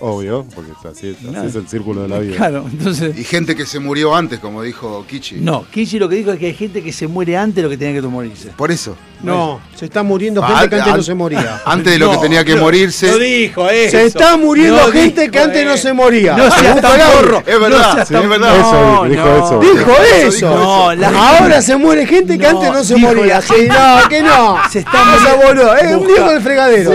Obvio, 0.00 0.44
porque 0.54 0.72
así, 0.88 1.16
así 1.34 1.46
es 1.46 1.54
el 1.54 1.68
círculo 1.68 2.02
de 2.02 2.08
la 2.08 2.18
vida. 2.18 2.36
Claro, 2.36 2.66
entonces. 2.70 3.18
Y 3.18 3.24
gente 3.24 3.56
que 3.56 3.64
se 3.64 3.78
murió 3.78 4.14
antes, 4.14 4.38
como 4.40 4.62
dijo 4.62 5.04
Kichi. 5.08 5.36
No, 5.36 5.64
Kichi 5.70 5.98
lo 5.98 6.08
que 6.08 6.16
dijo 6.16 6.32
es 6.32 6.38
que 6.38 6.46
hay 6.46 6.54
gente 6.54 6.82
que 6.82 6.92
se 6.92 7.06
muere 7.06 7.36
antes 7.36 7.56
de 7.56 7.62
lo 7.62 7.70
que 7.70 7.78
tenía 7.78 8.00
que 8.00 8.06
morirse. 8.06 8.50
Por 8.50 8.70
eso. 8.70 8.96
No, 9.22 9.60
se 9.74 9.86
está 9.86 10.02
muriendo 10.02 10.44
Ah, 10.44 10.48
gente 10.60 10.68
que 10.68 10.74
antes 10.76 10.92
an- 10.92 10.96
no 10.98 11.02
se 11.02 11.14
moría. 11.14 11.62
Antes 11.64 11.92
de 11.94 11.98
lo 11.98 12.10
que 12.10 12.18
tenía 12.18 12.44
que 12.44 12.54
no, 12.54 12.60
morirse. 12.60 13.10
No 13.10 13.18
dijo 13.18 13.68
eso. 13.70 13.90
Se 13.92 14.06
está 14.06 14.36
muriendo 14.36 14.76
No 14.76 14.92
gente 14.92 15.22
dijo 15.22 15.32
que 15.32 15.38
antes 15.40 15.64
no 15.66 15.76
se 15.78 15.92
moría. 15.94 16.36
No 16.36 16.50
seas 16.50 16.80
tan 16.80 17.00
porro. 17.12 17.42
Es 17.46 17.60
verdad, 17.60 17.88
No 17.88 17.94
seas 17.94 18.08
sí, 18.08 18.14
tan- 18.14 18.22
es 18.24 18.28
verdad. 18.28 18.56
Eso, 18.60 19.04
dijo 19.08 19.24
no. 19.24 19.36
eso. 19.46 19.60
Dijo 19.60 19.90
Eso 20.02 20.90
Ahora 21.16 21.62
se 21.62 21.76
muere 21.76 22.06
gente 22.06 22.38
que 22.38 22.44
No, 22.44 22.58
antes 22.60 22.72
no 22.72 22.84
se 22.84 22.96
moría. 22.96 23.26
la 23.36 23.42
Sí, 23.42 23.54
no, 23.68 24.08
que 24.08 24.22
no. 24.22 24.58
Se 24.70 24.78
está 24.80 25.04
muriendo- 25.04 25.46
boludo. 25.46 25.76
Es 25.76 25.94
un 25.96 26.06
viejo 26.06 26.30
del 26.30 26.42
fregadero. 26.42 26.90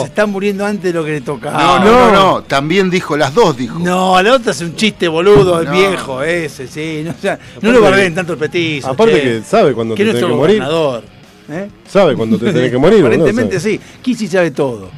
Se 0.00 0.06
está 0.06 0.26
muriendo 0.26 0.66
antes 0.66 0.84
de 0.84 0.92
lo 0.92 1.04
que 1.04 1.12
le 1.12 1.20
tocaba. 1.22 1.58
No, 1.58 1.78
no, 1.80 1.90
no, 1.90 2.12
no. 2.12 2.42
También 2.42 2.90
dijo, 2.90 3.16
las 3.16 3.32
dos 3.34 3.56
dijo. 3.56 3.78
No, 3.78 4.20
la 4.22 4.34
otra 4.34 4.52
es 4.52 4.60
un 4.60 4.76
chiste 4.76 5.08
boludo, 5.08 5.60
el 5.60 5.68
viejo 5.68 6.22
ese, 6.22 6.68
sí. 6.68 7.04
No, 7.62 7.72
lo 7.72 7.80
bardeen 7.80 8.14
tanto 8.14 8.34
el 8.34 8.38
petizo. 8.38 8.90
Aparte 8.90 9.20
que 9.20 9.42
sabe 9.48 9.72
cuando 9.72 9.96
nuestro 9.96 10.28
que 10.28 10.34
morir. 10.34 10.62
¿Eh? 11.50 11.68
Sabe 11.88 12.14
cuando 12.14 12.38
te 12.38 12.52
tenés 12.52 12.70
que 12.70 12.78
morir. 12.78 13.00
¿no? 13.00 13.06
Aparentemente 13.06 13.58
sí. 13.60 13.80
Kissy 14.02 14.26
sabe 14.28 14.50
todo. 14.50 14.90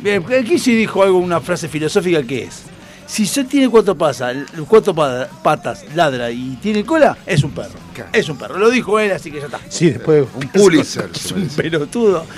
Bien, 0.00 0.24
Kissy 0.44 0.74
dijo 0.76 1.02
algo, 1.02 1.18
una 1.18 1.40
frase 1.40 1.66
filosófica 1.68 2.22
que 2.22 2.44
es: 2.44 2.62
Si 3.06 3.26
se 3.26 3.42
tiene 3.44 3.68
cuatro, 3.68 3.96
pasas, 3.96 4.36
cuatro 4.68 4.94
pa- 4.94 5.28
patas, 5.42 5.84
ladra 5.94 6.30
y 6.30 6.56
tiene 6.62 6.84
cola, 6.84 7.16
es 7.26 7.42
un 7.42 7.50
perro. 7.50 7.74
Es 8.12 8.28
un 8.28 8.36
perro. 8.38 8.58
Lo 8.58 8.70
dijo 8.70 8.98
él, 9.00 9.10
así 9.10 9.28
que 9.30 9.40
ya 9.40 9.46
está. 9.46 9.58
Sí, 9.68 9.90
después. 9.90 10.24
Un 10.36 10.48
Pulitzer. 10.48 11.10
Es 11.14 11.32
un 11.32 11.48
pelotudo. 11.48 12.24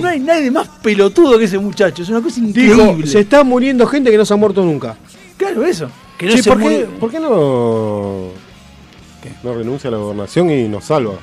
No 0.00 0.08
hay 0.08 0.18
nadie 0.20 0.50
más 0.50 0.68
pelotudo 0.82 1.38
que 1.38 1.44
ese 1.44 1.58
muchacho. 1.58 2.02
Es 2.02 2.08
una 2.08 2.20
cosa 2.22 2.40
Dijo, 2.40 2.48
increíble. 2.82 3.06
se 3.06 3.20
está 3.20 3.44
muriendo 3.44 3.86
gente 3.86 4.10
que 4.10 4.16
no 4.16 4.24
se 4.24 4.32
ha 4.34 4.36
muerto 4.36 4.64
nunca. 4.64 4.96
Claro, 5.36 5.64
eso. 5.64 5.88
Que 6.18 6.26
no 6.26 6.32
Che, 6.32 6.42
se 6.42 6.50
¿por, 6.50 6.58
qué, 6.60 6.88
por 6.98 7.10
qué 7.10 7.20
no, 7.20 8.28
no 9.42 9.54
renuncia 9.54 9.88
a 9.88 9.90
la 9.92 9.98
gobernación 9.98 10.50
y 10.50 10.66
nos 10.68 10.84
salva? 10.84 11.14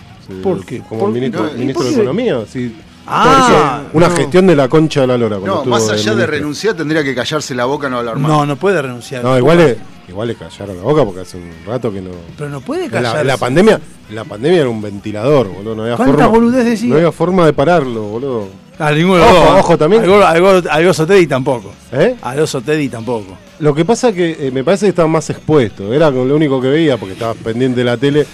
¿Por 0.41 0.65
qué? 0.65 0.79
Como 0.79 1.01
¿Por 1.01 1.11
ministro, 1.11 1.43
No, 1.43 1.49
¿y 1.55 1.57
ministro 1.59 1.83
por 1.83 1.91
de? 1.91 1.95
Economía. 1.97 2.39
Sí. 2.51 2.75
Ah, 3.05 3.81
una 3.91 4.07
no. 4.07 4.15
gestión 4.15 4.47
de 4.47 4.55
la 4.55 4.69
concha 4.69 5.01
de 5.01 5.07
la 5.07 5.17
lora. 5.17 5.37
No, 5.43 5.65
más 5.65 5.83
allá 5.89 5.97
de 5.97 6.09
ministro. 6.11 6.27
renunciar, 6.27 6.73
tendría 6.75 7.03
que 7.03 7.13
callarse 7.13 7.53
la 7.53 7.65
boca, 7.65 7.89
no 7.89 7.97
hablar 7.97 8.17
más. 8.17 8.31
No, 8.31 8.45
no 8.45 8.55
puede 8.55 8.81
renunciar. 8.81 9.21
No, 9.23 9.37
igual 9.37 9.57
le, 9.57 9.77
igual 10.07 10.29
le 10.29 10.35
callaron 10.35 10.77
la 10.77 10.83
boca 10.83 11.03
porque 11.03 11.19
hace 11.21 11.35
un 11.37 11.51
rato 11.67 11.91
que 11.91 12.01
no. 12.01 12.11
Pero 12.37 12.49
no 12.49 12.61
puede 12.61 12.85
En 12.85 12.91
callar. 12.91 13.25
la, 13.25 13.35
pandemia, 13.35 13.81
la 14.09 14.23
pandemia 14.23 14.61
era 14.61 14.69
un 14.69 14.81
ventilador, 14.81 15.49
boludo. 15.49 15.75
No 15.75 15.83
había 15.83 15.97
¿Cuántas 15.97 16.15
forma. 16.27 16.31
boludez 16.39 16.63
decía? 16.65 16.89
No 16.89 16.95
había 16.95 17.11
forma 17.11 17.45
de 17.45 17.51
pararlo, 17.53 18.03
boludo. 18.03 18.47
A 18.79 18.91
ninguno 18.91 19.15
de 19.19 19.19
los 19.19 19.29
Ojo, 19.37 19.51
dos. 19.51 19.59
ojo 19.59 19.77
también. 19.77 20.03
Al, 20.03 20.85
Gozo 20.85 21.05
Teddy 21.05 21.27
tampoco. 21.27 21.71
¿Eh? 21.91 22.15
Al 22.21 22.39
Oso 22.39 22.61
Teddy 22.61 22.87
tampoco. 22.89 23.37
Lo 23.59 23.75
que 23.75 23.83
pasa 23.85 24.11
que 24.13 24.47
eh, 24.47 24.51
me 24.51 24.63
parece 24.63 24.85
que 24.85 24.89
estaba 24.91 25.07
más 25.09 25.29
expuesto. 25.29 25.93
Era 25.93 26.09
lo 26.09 26.35
único 26.35 26.59
que 26.61 26.69
veía 26.69 26.97
porque 26.97 27.13
estaba 27.13 27.33
pendiente 27.35 27.79
de 27.81 27.83
la 27.83 27.97
tele 27.97 28.25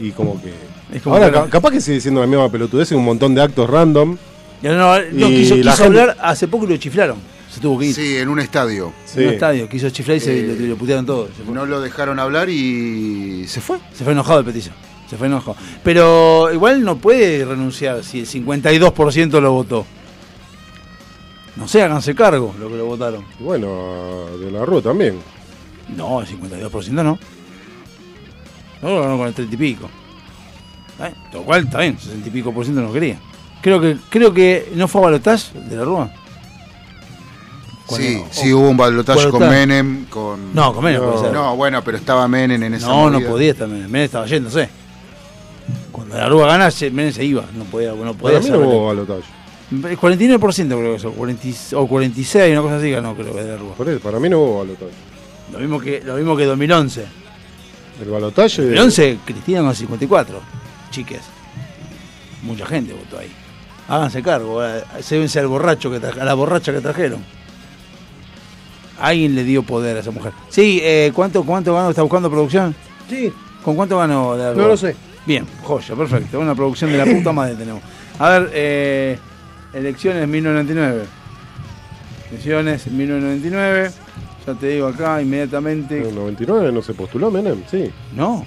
y 0.00 0.10
como 0.10 0.42
que. 0.42 0.52
Es 0.92 1.02
como 1.02 1.16
Ahora, 1.16 1.30
que 1.30 1.38
no- 1.38 1.50
capaz 1.50 1.70
que 1.72 1.80
sigue 1.80 2.00
siendo 2.00 2.20
la 2.20 2.26
misma 2.26 2.48
pelotudez 2.50 2.92
en 2.92 2.98
un 2.98 3.04
montón 3.04 3.34
de 3.34 3.42
actos 3.42 3.68
random. 3.68 4.16
No, 4.62 4.98
no, 5.12 5.28
Y 5.28 5.36
quiso, 5.36 5.56
la 5.56 5.72
quiso 5.72 5.84
gente- 5.84 6.00
hablar 6.00 6.16
hace 6.20 6.48
poco 6.48 6.64
y 6.64 6.68
lo 6.68 6.76
chiflaron. 6.76 7.18
Se 7.50 7.60
tuvo 7.60 7.78
que 7.78 7.86
ir. 7.86 7.94
Sí, 7.94 8.16
en 8.18 8.28
un 8.28 8.38
estadio. 8.40 8.92
Sí. 9.04 9.20
En 9.22 9.28
un 9.28 9.34
estadio, 9.34 9.68
quiso 9.68 9.88
chiflar 9.90 10.16
y 10.18 10.20
se 10.20 10.38
Eh, 10.40 10.56
lo, 10.60 10.66
lo 10.66 10.76
putearon 10.76 11.06
todo. 11.06 11.28
No 11.52 11.64
lo 11.66 11.80
dejaron 11.80 12.18
hablar 12.18 12.48
y 12.50 13.46
se 13.48 13.60
fue. 13.60 13.78
Se 13.94 14.04
fue 14.04 14.12
enojado 14.12 14.40
el 14.40 14.44
petizo. 14.44 14.70
Se 15.08 15.16
fue 15.16 15.26
enojado. 15.28 15.56
Pero 15.84 16.52
igual 16.52 16.82
no 16.84 16.98
puede 16.98 17.44
renunciar 17.44 18.02
si 18.04 18.20
el 18.20 18.26
52% 18.26 19.40
lo 19.40 19.52
votó. 19.52 19.86
No 21.56 21.66
sé, 21.68 21.82
háganse 21.82 22.14
cargo 22.14 22.54
lo 22.60 22.68
que 22.68 22.76
lo 22.76 22.84
votaron. 22.86 23.24
Y 23.40 23.42
bueno, 23.44 24.26
de 24.38 24.50
la 24.50 24.64
Rúa 24.64 24.82
también. 24.82 25.18
No, 25.96 26.20
el 26.20 26.26
52% 26.26 27.02
no. 27.02 27.18
No 28.82 28.88
lo 28.88 29.00
ganó 29.02 29.16
con 29.16 29.28
el 29.28 29.34
30 29.34 29.54
y 29.54 29.58
pico. 29.58 29.88
¿Eh? 31.00 31.12
Lo 31.32 31.42
cual 31.42 31.64
está 31.64 31.80
bien, 31.80 31.98
60 31.98 32.28
y 32.28 32.30
pico 32.30 32.52
por 32.52 32.64
ciento 32.64 32.82
no 32.82 32.92
quería. 32.92 33.18
Creo 33.60 33.80
que, 33.80 33.96
creo 34.08 34.32
que 34.32 34.72
no 34.74 34.88
fue 34.88 35.00
a 35.02 35.04
balotage 35.04 35.58
de 35.58 35.76
la 35.76 35.84
Rúa. 35.84 36.10
Sí, 37.88 38.22
sí, 38.30 38.52
hubo 38.52 38.68
un 38.68 38.76
balotaje 38.76 39.30
con 39.30 39.40
balotaje. 39.40 39.66
Menem, 39.66 40.06
con... 40.06 40.54
No, 40.54 40.72
con 40.74 40.84
Menem 40.84 41.00
no, 41.00 41.10
puede 41.10 41.24
ser. 41.24 41.32
No, 41.32 41.56
bueno, 41.56 41.82
pero 41.84 41.96
estaba 41.96 42.26
Menem 42.26 42.62
en 42.62 42.74
esa 42.74 42.88
No, 42.88 43.10
no 43.10 43.18
movida. 43.18 43.30
podía 43.30 43.50
estar 43.52 43.68
Menem. 43.68 43.90
Menem 43.90 44.04
estaba 44.06 44.26
yéndose. 44.26 44.68
Cuando 45.92 46.16
la 46.16 46.28
Rúa 46.28 46.48
gana, 46.48 46.68
Menem 46.92 47.12
se 47.12 47.24
iba. 47.24 47.44
No 47.56 47.64
podía, 47.64 47.92
no 47.92 48.14
podía 48.14 48.38
Para 48.38 48.38
mí 48.38 48.44
ser 48.44 48.58
no 48.58 48.68
hubo 48.68 48.86
balotaje. 48.86 49.22
El 49.70 49.98
49% 49.98 50.66
creo 50.66 50.80
que 50.80 50.94
eso, 50.94 51.12
40 51.12 51.48
o 51.74 51.86
46, 51.88 52.52
una 52.52 52.62
cosa 52.62 52.76
así 52.76 52.90
ganó 52.90 53.14
creo 53.14 53.34
que 53.34 53.42
de 53.42 53.50
la 53.52 53.56
Rúa. 53.56 53.74
Por 53.74 53.88
eso, 53.88 54.00
para 54.00 54.18
mí 54.18 54.28
no 54.28 54.40
hubo 54.40 54.58
balotaje. 54.58 54.92
Lo 55.52 55.58
mismo 55.60 55.80
que, 55.80 56.02
lo 56.04 56.14
mismo 56.16 56.36
que 56.36 56.44
2011. 56.44 57.04
El 58.02 58.10
balotaje. 58.10 58.62
2011, 58.62 59.18
Cristina 59.24 59.60
con 59.60 59.74
54. 59.74 60.40
Chiques. 60.90 61.22
Mucha 62.42 62.66
gente 62.66 62.92
votó 62.92 63.18
ahí. 63.18 63.32
Háganse 63.88 64.22
cargo, 64.22 64.64
eh, 64.64 64.82
sévense 65.00 65.38
al 65.38 65.46
borracho 65.46 65.90
que 65.90 66.04
a 66.04 66.24
la 66.24 66.34
borracha 66.34 66.72
que 66.72 66.80
trajeron. 66.80 67.24
Alguien 69.00 69.34
le 69.34 69.44
dio 69.44 69.62
poder 69.62 69.96
a 69.96 70.00
esa 70.00 70.10
mujer. 70.10 70.32
Sí, 70.48 70.80
eh, 70.82 71.12
¿cuánto, 71.14 71.44
¿cuánto 71.44 71.74
ganó? 71.74 71.90
¿Está 71.90 72.02
buscando 72.02 72.30
producción? 72.30 72.74
Sí, 73.08 73.32
¿Con 73.62 73.74
cuánto 73.74 73.98
ganó? 73.98 74.36
la 74.36 74.54
no 74.54 74.68
lo 74.68 74.76
sé. 74.76 74.94
Bien, 75.26 75.44
joya, 75.64 75.96
perfecto. 75.96 76.38
Una 76.38 76.54
producción 76.54 76.92
de 76.92 76.98
la 76.98 77.04
puta 77.04 77.32
madre 77.32 77.56
tenemos. 77.56 77.82
A 78.18 78.30
ver, 78.30 78.50
eh, 78.54 79.18
elecciones 79.74 80.28
1999. 80.28 81.04
Elecciones 82.30 82.86
1999. 82.86 83.90
Ya 84.46 84.54
te 84.54 84.68
digo 84.68 84.86
acá 84.86 85.20
inmediatamente. 85.20 85.98
En 85.98 86.06
el 86.06 86.14
99 86.14 86.70
no 86.70 86.80
se 86.80 86.94
postuló 86.94 87.30
Menem, 87.32 87.64
sí. 87.68 87.90
No. 88.14 88.44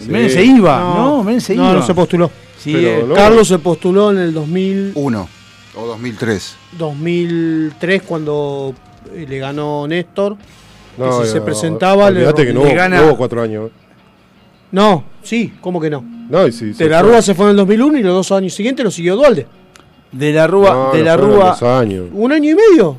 Sí. 0.00 0.10
Menem 0.10 0.30
se 0.30 0.44
iba. 0.44 0.78
No, 0.96 1.22
Menem 1.24 1.40
se 1.40 1.54
no, 1.54 1.64
iba. 1.64 1.72
no 1.74 1.82
se 1.86 1.94
postuló. 1.94 2.30
Sí, 2.58 2.72
Pero 2.74 2.88
eh, 2.88 3.04
no. 3.08 3.14
Carlos 3.14 3.48
se 3.48 3.58
postuló 3.58 4.10
en 4.10 4.18
el 4.18 4.34
2000, 4.34 4.92
Uno. 4.94 5.28
O 5.76 5.86
2003. 5.86 6.56
2003 6.78 8.02
cuando 8.02 8.74
eh, 9.14 9.26
le 9.28 9.38
ganó 9.38 9.86
Néstor. 9.86 10.36
No, 10.98 11.20
que 11.20 11.26
si 11.26 11.32
se 11.32 11.38
no, 11.38 11.44
presentaba 11.44 12.10
le, 12.10 12.20
que 12.34 12.52
no 12.52 12.64
le 12.64 12.68
hubo, 12.70 12.74
gana. 12.74 13.00
no 13.00 13.06
hubo 13.06 13.16
cuatro 13.16 13.40
años. 13.42 13.70
No, 14.72 15.04
sí, 15.22 15.54
¿cómo 15.60 15.80
que 15.80 15.90
no? 15.90 16.04
No, 16.28 16.46
y 16.46 16.52
sí. 16.52 16.72
De 16.72 16.88
la 16.88 17.02
Rúa 17.02 17.22
se 17.22 17.34
fue 17.34 17.46
en 17.46 17.50
el 17.52 17.56
2001 17.56 17.98
y 17.98 18.02
los 18.02 18.14
dos 18.14 18.32
años 18.32 18.52
siguientes 18.54 18.84
lo 18.84 18.90
siguió 18.90 19.16
Dualde. 19.16 19.46
De 20.12 20.32
la 20.32 20.46
Rúa, 20.46 20.70
No, 20.74 20.92
de 20.92 20.98
no 20.98 21.04
la 21.04 21.16
Rúa. 21.16 21.80
años. 21.80 22.06
¿Un 22.12 22.32
año 22.32 22.50
y 22.50 22.54
medio? 22.54 22.96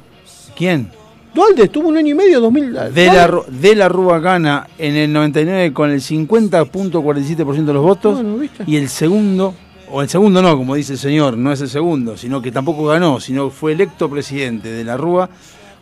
¿Quién? 0.56 0.90
Dualde 1.34 1.64
estuvo 1.64 1.88
un 1.88 1.98
año 1.98 2.10
y 2.10 2.14
medio, 2.14 2.42
2000. 2.42 2.74
De 2.94 3.06
la, 3.08 3.28
de 3.48 3.76
la 3.76 3.88
Rúa 3.90 4.20
gana 4.20 4.68
en 4.78 4.96
el 4.96 5.14
99 5.14 5.72
con 5.74 5.90
el 5.92 6.02
50.47% 6.02 7.66
de 7.66 7.74
los 7.74 7.84
votos. 7.84 8.16
Bueno, 8.16 8.38
¿viste? 8.38 8.64
Y 8.68 8.76
el 8.76 8.90
segundo, 8.90 9.54
o 9.90 10.02
el 10.02 10.10
segundo 10.10 10.42
no, 10.42 10.58
como 10.58 10.76
dice 10.76 10.94
el 10.94 11.00
señor, 11.00 11.38
no 11.38 11.52
es 11.52 11.62
el 11.62 11.70
segundo, 11.70 12.18
sino 12.18 12.42
que 12.42 12.52
tampoco 12.52 12.86
ganó, 12.86 13.20
sino 13.20 13.50
fue 13.50 13.72
electo 13.74 14.10
presidente 14.10 14.70
de 14.72 14.84
la 14.84 14.98
Rúa 14.98 15.30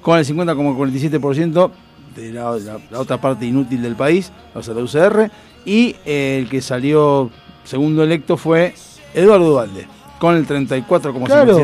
con 0.01 0.17
el 0.19 0.25
50,47% 0.25 1.71
de 2.15 2.31
la, 2.33 2.51
la- 2.57 2.79
la 2.91 2.99
otra 2.99 3.19
parte 3.19 3.45
inútil 3.45 3.81
del 3.81 3.95
país, 3.95 4.31
o 4.53 4.61
sea, 4.63 4.73
la 4.73 4.81
UCR. 4.83 5.31
Y 5.65 5.95
el 6.05 6.47
que 6.49 6.61
salió 6.61 7.29
segundo 7.63 8.03
electo 8.03 8.37
fue 8.37 8.73
Eduardo 9.13 9.47
Duvalde, 9.49 9.87
con 10.19 10.35
el 10.35 10.45
34,57%. 10.47 11.25
Claro, 11.25 11.57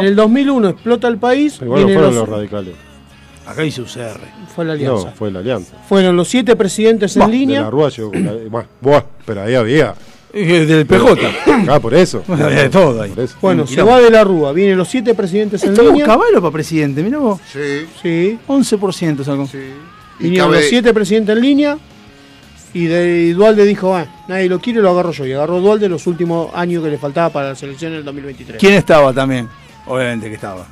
en 0.00 0.06
el 0.06 0.16
2001 0.16 0.68
explota 0.68 1.08
el 1.08 1.18
país. 1.18 1.58
Igual 1.60 1.80
no 1.82 1.86
vienen 1.86 1.94
fueron 2.04 2.14
los- 2.14 2.28
los 2.28 2.36
radicales. 2.38 2.74
Acá 3.46 3.62
dice 3.62 3.82
UCR. 3.82 4.20
Fue 4.54 4.64
la 4.64 4.72
alianza. 4.74 5.06
No, 5.10 5.12
fue 5.14 5.30
la 5.30 5.40
alianza. 5.40 5.74
Fueron 5.88 6.16
los 6.16 6.28
siete 6.28 6.54
presidentes 6.56 7.16
en 7.16 7.20
Bah, 7.20 7.26
De 7.26 7.32
línea. 7.32 7.62
la 7.62 7.70
Rúa 7.70 7.88
llegó 7.90 8.10
con 8.10 8.24
la. 8.24 9.04
Pero 9.26 9.42
ahí 9.42 9.54
había. 9.54 9.94
Del 10.32 10.86
PJ. 10.86 11.16
Ah, 11.68 11.78
por 11.80 11.92
eso. 11.94 12.22
Bueno, 12.26 12.44
había 12.46 12.62
de 12.62 12.68
todo 12.70 13.02
ahí. 13.02 13.12
Eso. 13.16 13.36
Bueno, 13.42 13.62
Un 13.62 13.68
se 13.68 13.82
va 13.82 14.00
de 14.00 14.10
la 14.10 14.24
Rúa. 14.24 14.52
Vienen 14.52 14.78
los 14.78 14.88
siete 14.88 15.14
presidentes 15.14 15.62
en 15.64 15.74
línea. 15.76 16.06
Caballo 16.06 16.40
para 16.40 16.52
presidente, 16.52 17.02
mirá 17.02 17.18
vos. 17.18 17.40
Sí. 17.52 17.86
Sí. 18.02 18.38
11% 18.48 19.24
sacó. 19.24 19.48
Y 20.20 20.22
Vinieron 20.24 20.48
cabe- 20.50 20.60
los 20.60 20.68
siete 20.70 20.94
presidentes 20.94 21.36
en 21.36 21.42
línea. 21.42 21.78
Y, 22.74 22.86
de, 22.86 23.26
y 23.28 23.32
Dualde 23.32 23.66
dijo, 23.66 23.94
ah, 23.94 24.06
nadie 24.28 24.48
lo 24.48 24.58
quiere, 24.58 24.80
lo 24.80 24.88
agarro 24.90 25.12
yo. 25.12 25.26
Y 25.26 25.32
agarró 25.34 25.60
Dualde 25.60 25.90
los 25.90 26.06
últimos 26.06 26.48
años 26.54 26.82
que 26.82 26.88
le 26.88 26.96
faltaba 26.96 27.28
para 27.28 27.48
la 27.50 27.54
selección 27.54 27.92
en 27.92 27.98
el 27.98 28.04
2023. 28.06 28.58
¿Quién 28.58 28.72
estaba 28.74 29.12
también? 29.12 29.46
Obviamente 29.86 30.28
que 30.28 30.36
estaba. 30.36 30.66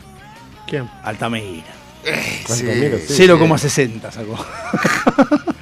¿Quién? 0.67 0.89
Altamira. 1.03 1.65
Sí. 2.05 2.53
Altamira, 2.67 2.99
sí. 3.07 3.15
0,60 3.29 4.11
sacó. 4.11 4.37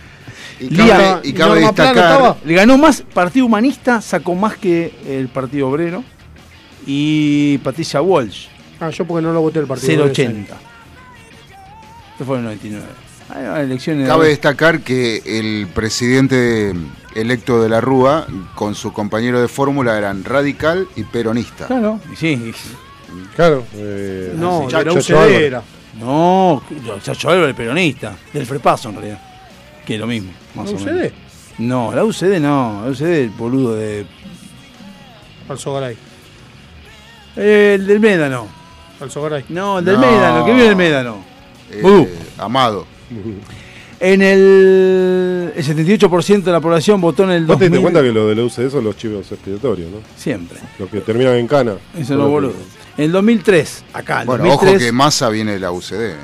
Y 0.60 0.70
Lía- 0.70 1.20
cabe, 1.36 1.60
y 1.60 1.62
destacar. 1.62 2.36
Le 2.44 2.54
ganó 2.54 2.76
más 2.78 3.02
Partido 3.02 3.46
Humanista, 3.46 4.00
sacó 4.00 4.34
más 4.34 4.56
que 4.56 4.92
el 5.06 5.28
Partido 5.28 5.68
Obrero. 5.68 6.02
Y 6.84 7.58
Patricia 7.58 8.02
Walsh, 8.02 8.46
Ah, 8.80 8.90
yo 8.90 9.04
porque 9.04 9.22
no 9.24 9.32
lo 9.32 9.40
voté 9.40 9.60
el 9.60 9.66
partido. 9.68 10.06
0,80. 10.06 10.46
Esto 12.12 12.24
fue 12.24 12.38
en 12.38 12.40
el 12.40 12.44
99. 12.46 12.84
Ahí 13.28 13.44
va, 13.44 13.60
elecciones. 13.60 14.02
de- 14.04 14.08
Cabe 14.08 14.28
destacar 14.28 14.80
que 14.80 15.22
el 15.26 15.68
presidente 15.68 16.72
electo 17.14 17.62
de 17.62 17.68
la 17.68 17.80
Rúa, 17.80 18.26
con 18.56 18.74
su 18.74 18.92
compañero 18.92 19.40
de 19.40 19.46
fórmula, 19.48 19.96
eran 19.96 20.24
radical 20.24 20.88
y 20.96 21.04
peronista. 21.04 21.66
Claro, 21.68 22.00
y 22.12 22.16
sí. 22.16 22.52
Claro. 23.36 23.64
eh, 23.74 24.32
No, 24.36 24.66
Chacho 24.68 24.78
de 24.78 24.84
la 24.86 24.92
UCD 25.00 25.12
Álvarez. 25.12 25.40
era. 25.42 25.62
No, 25.98 26.62
Chacho 27.02 27.30
Álvarez, 27.30 27.54
peronista. 27.56 28.16
Del 28.32 28.46
Frepaso, 28.46 28.88
en 28.90 28.94
realidad. 28.96 29.20
Que 29.86 29.94
es 29.94 30.00
lo 30.00 30.06
mismo, 30.06 30.30
más 30.54 30.66
¿La 30.70 30.72
o 30.72 30.80
UCD? 30.80 30.86
menos. 30.92 31.12
No, 31.58 31.92
la 31.94 32.04
UCD 32.04 32.38
no. 32.40 32.82
La 32.84 32.90
UCD 32.90 33.02
el 33.22 33.30
boludo 33.30 33.74
de. 33.74 34.06
Falso 35.46 35.72
Garay. 35.74 35.96
El 37.36 37.86
del 37.86 38.00
Médano. 38.00 38.46
Falso 38.98 39.22
Garay. 39.22 39.44
No, 39.48 39.78
el 39.78 39.84
del 39.84 39.94
No. 39.96 40.00
Médano, 40.02 40.44
que 40.44 40.52
vive 40.52 40.64
del 40.64 40.76
Médano. 40.76 41.16
Eh, 41.70 41.80
Vudú. 41.82 42.08
Amado. 42.36 42.86
En 44.00 44.22
el, 44.22 45.52
el 45.56 45.64
78% 45.64 46.42
de 46.44 46.52
la 46.52 46.60
población 46.60 47.00
votó 47.00 47.24
en 47.24 47.30
el 47.30 47.46
Vos 47.46 47.58
te 47.58 47.64
2000. 47.64 47.70
diste 47.70 47.82
cuenta 47.82 48.02
que 48.02 48.12
lo 48.12 48.28
de 48.28 48.34
la 48.36 48.44
UCD 48.44 48.70
son 48.70 48.84
los 48.84 48.96
chivos 48.96 49.30
expiatorios, 49.32 49.90
¿no? 49.90 49.98
Siempre. 50.16 50.58
Los 50.78 50.88
que 50.88 51.00
terminan 51.00 51.34
en 51.34 51.48
cana. 51.48 51.74
Eso 51.96 52.14
no, 52.16 52.28
boludo. 52.28 52.54
En 52.98 53.04
el 53.04 53.12
2003, 53.12 53.84
acá, 53.94 54.20
en 54.22 54.26
Bueno, 54.26 54.44
2003, 54.44 54.70
ojo 54.74 54.78
que 54.80 54.92
Massa 54.92 55.28
viene 55.30 55.52
de 55.52 55.60
la 55.60 55.70
UCD. 55.72 56.10
eh. 56.10 56.16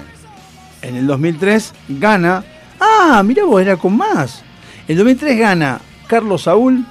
en 0.82 0.96
el 0.96 1.06
2003 1.06 1.72
gana. 1.88 2.44
Ah, 2.80 3.22
mirá 3.24 3.44
vos, 3.44 3.62
era 3.62 3.76
con 3.76 3.96
más. 3.96 4.42
En 4.86 4.92
el 4.92 4.96
2003 4.98 5.38
gana 5.38 5.80
Carlos 6.08 6.42
Saúl 6.42 6.84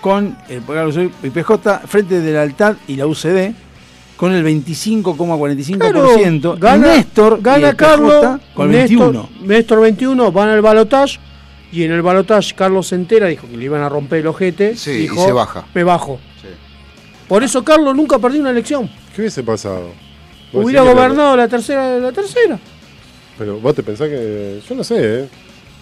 con 0.00 0.36
el 0.48 0.64
Carlos 0.64 0.94
Saúl 0.96 1.12
y 1.22 1.30
PJ 1.30 1.80
frente 1.86 2.20
de 2.20 2.32
la 2.32 2.42
Altad 2.42 2.74
y 2.88 2.96
la 2.96 3.06
UCD 3.06 3.52
con 4.16 4.32
el 4.32 4.44
25,45%. 4.44 6.58
gana, 6.58 6.88
Néstor 6.88 7.36
y 7.38 7.42
gana 7.42 7.76
Carlos 7.76 8.40
con 8.54 8.66
el 8.70 8.76
Néstor, 8.78 9.12
21. 9.12 9.28
Néstor 9.42 9.80
21 9.80 10.32
van 10.32 10.48
al 10.48 10.60
balotaje 10.62 11.18
y 11.70 11.84
en 11.84 11.92
el 11.92 12.02
balotaje 12.02 12.52
Carlos 12.54 12.88
se 12.88 12.94
entera, 12.96 13.28
dijo 13.28 13.46
que 13.48 13.56
le 13.56 13.64
iban 13.64 13.82
a 13.82 13.88
romper 13.88 14.18
el 14.20 14.26
ojete. 14.28 14.76
Sí, 14.76 14.90
dijo, 14.92 15.22
y 15.22 15.26
se 15.26 15.32
baja. 15.32 15.64
Me 15.74 15.84
bajo. 15.84 16.18
Por 17.32 17.42
eso 17.42 17.64
Carlos 17.64 17.96
nunca 17.96 18.18
perdió 18.18 18.42
una 18.42 18.50
elección. 18.50 18.90
¿Qué 19.16 19.22
hubiese 19.22 19.42
pasado? 19.42 19.88
Hubiera 20.52 20.82
gobernado 20.82 21.34
la 21.34 21.48
tercera 21.48 21.96
la 21.98 22.12
tercera. 22.12 22.58
Pero 23.38 23.58
vos 23.58 23.74
te 23.74 23.82
pensás 23.82 24.10
que. 24.10 24.60
Yo 24.68 24.74
no 24.74 24.84
sé, 24.84 24.96
¿eh? 25.00 25.28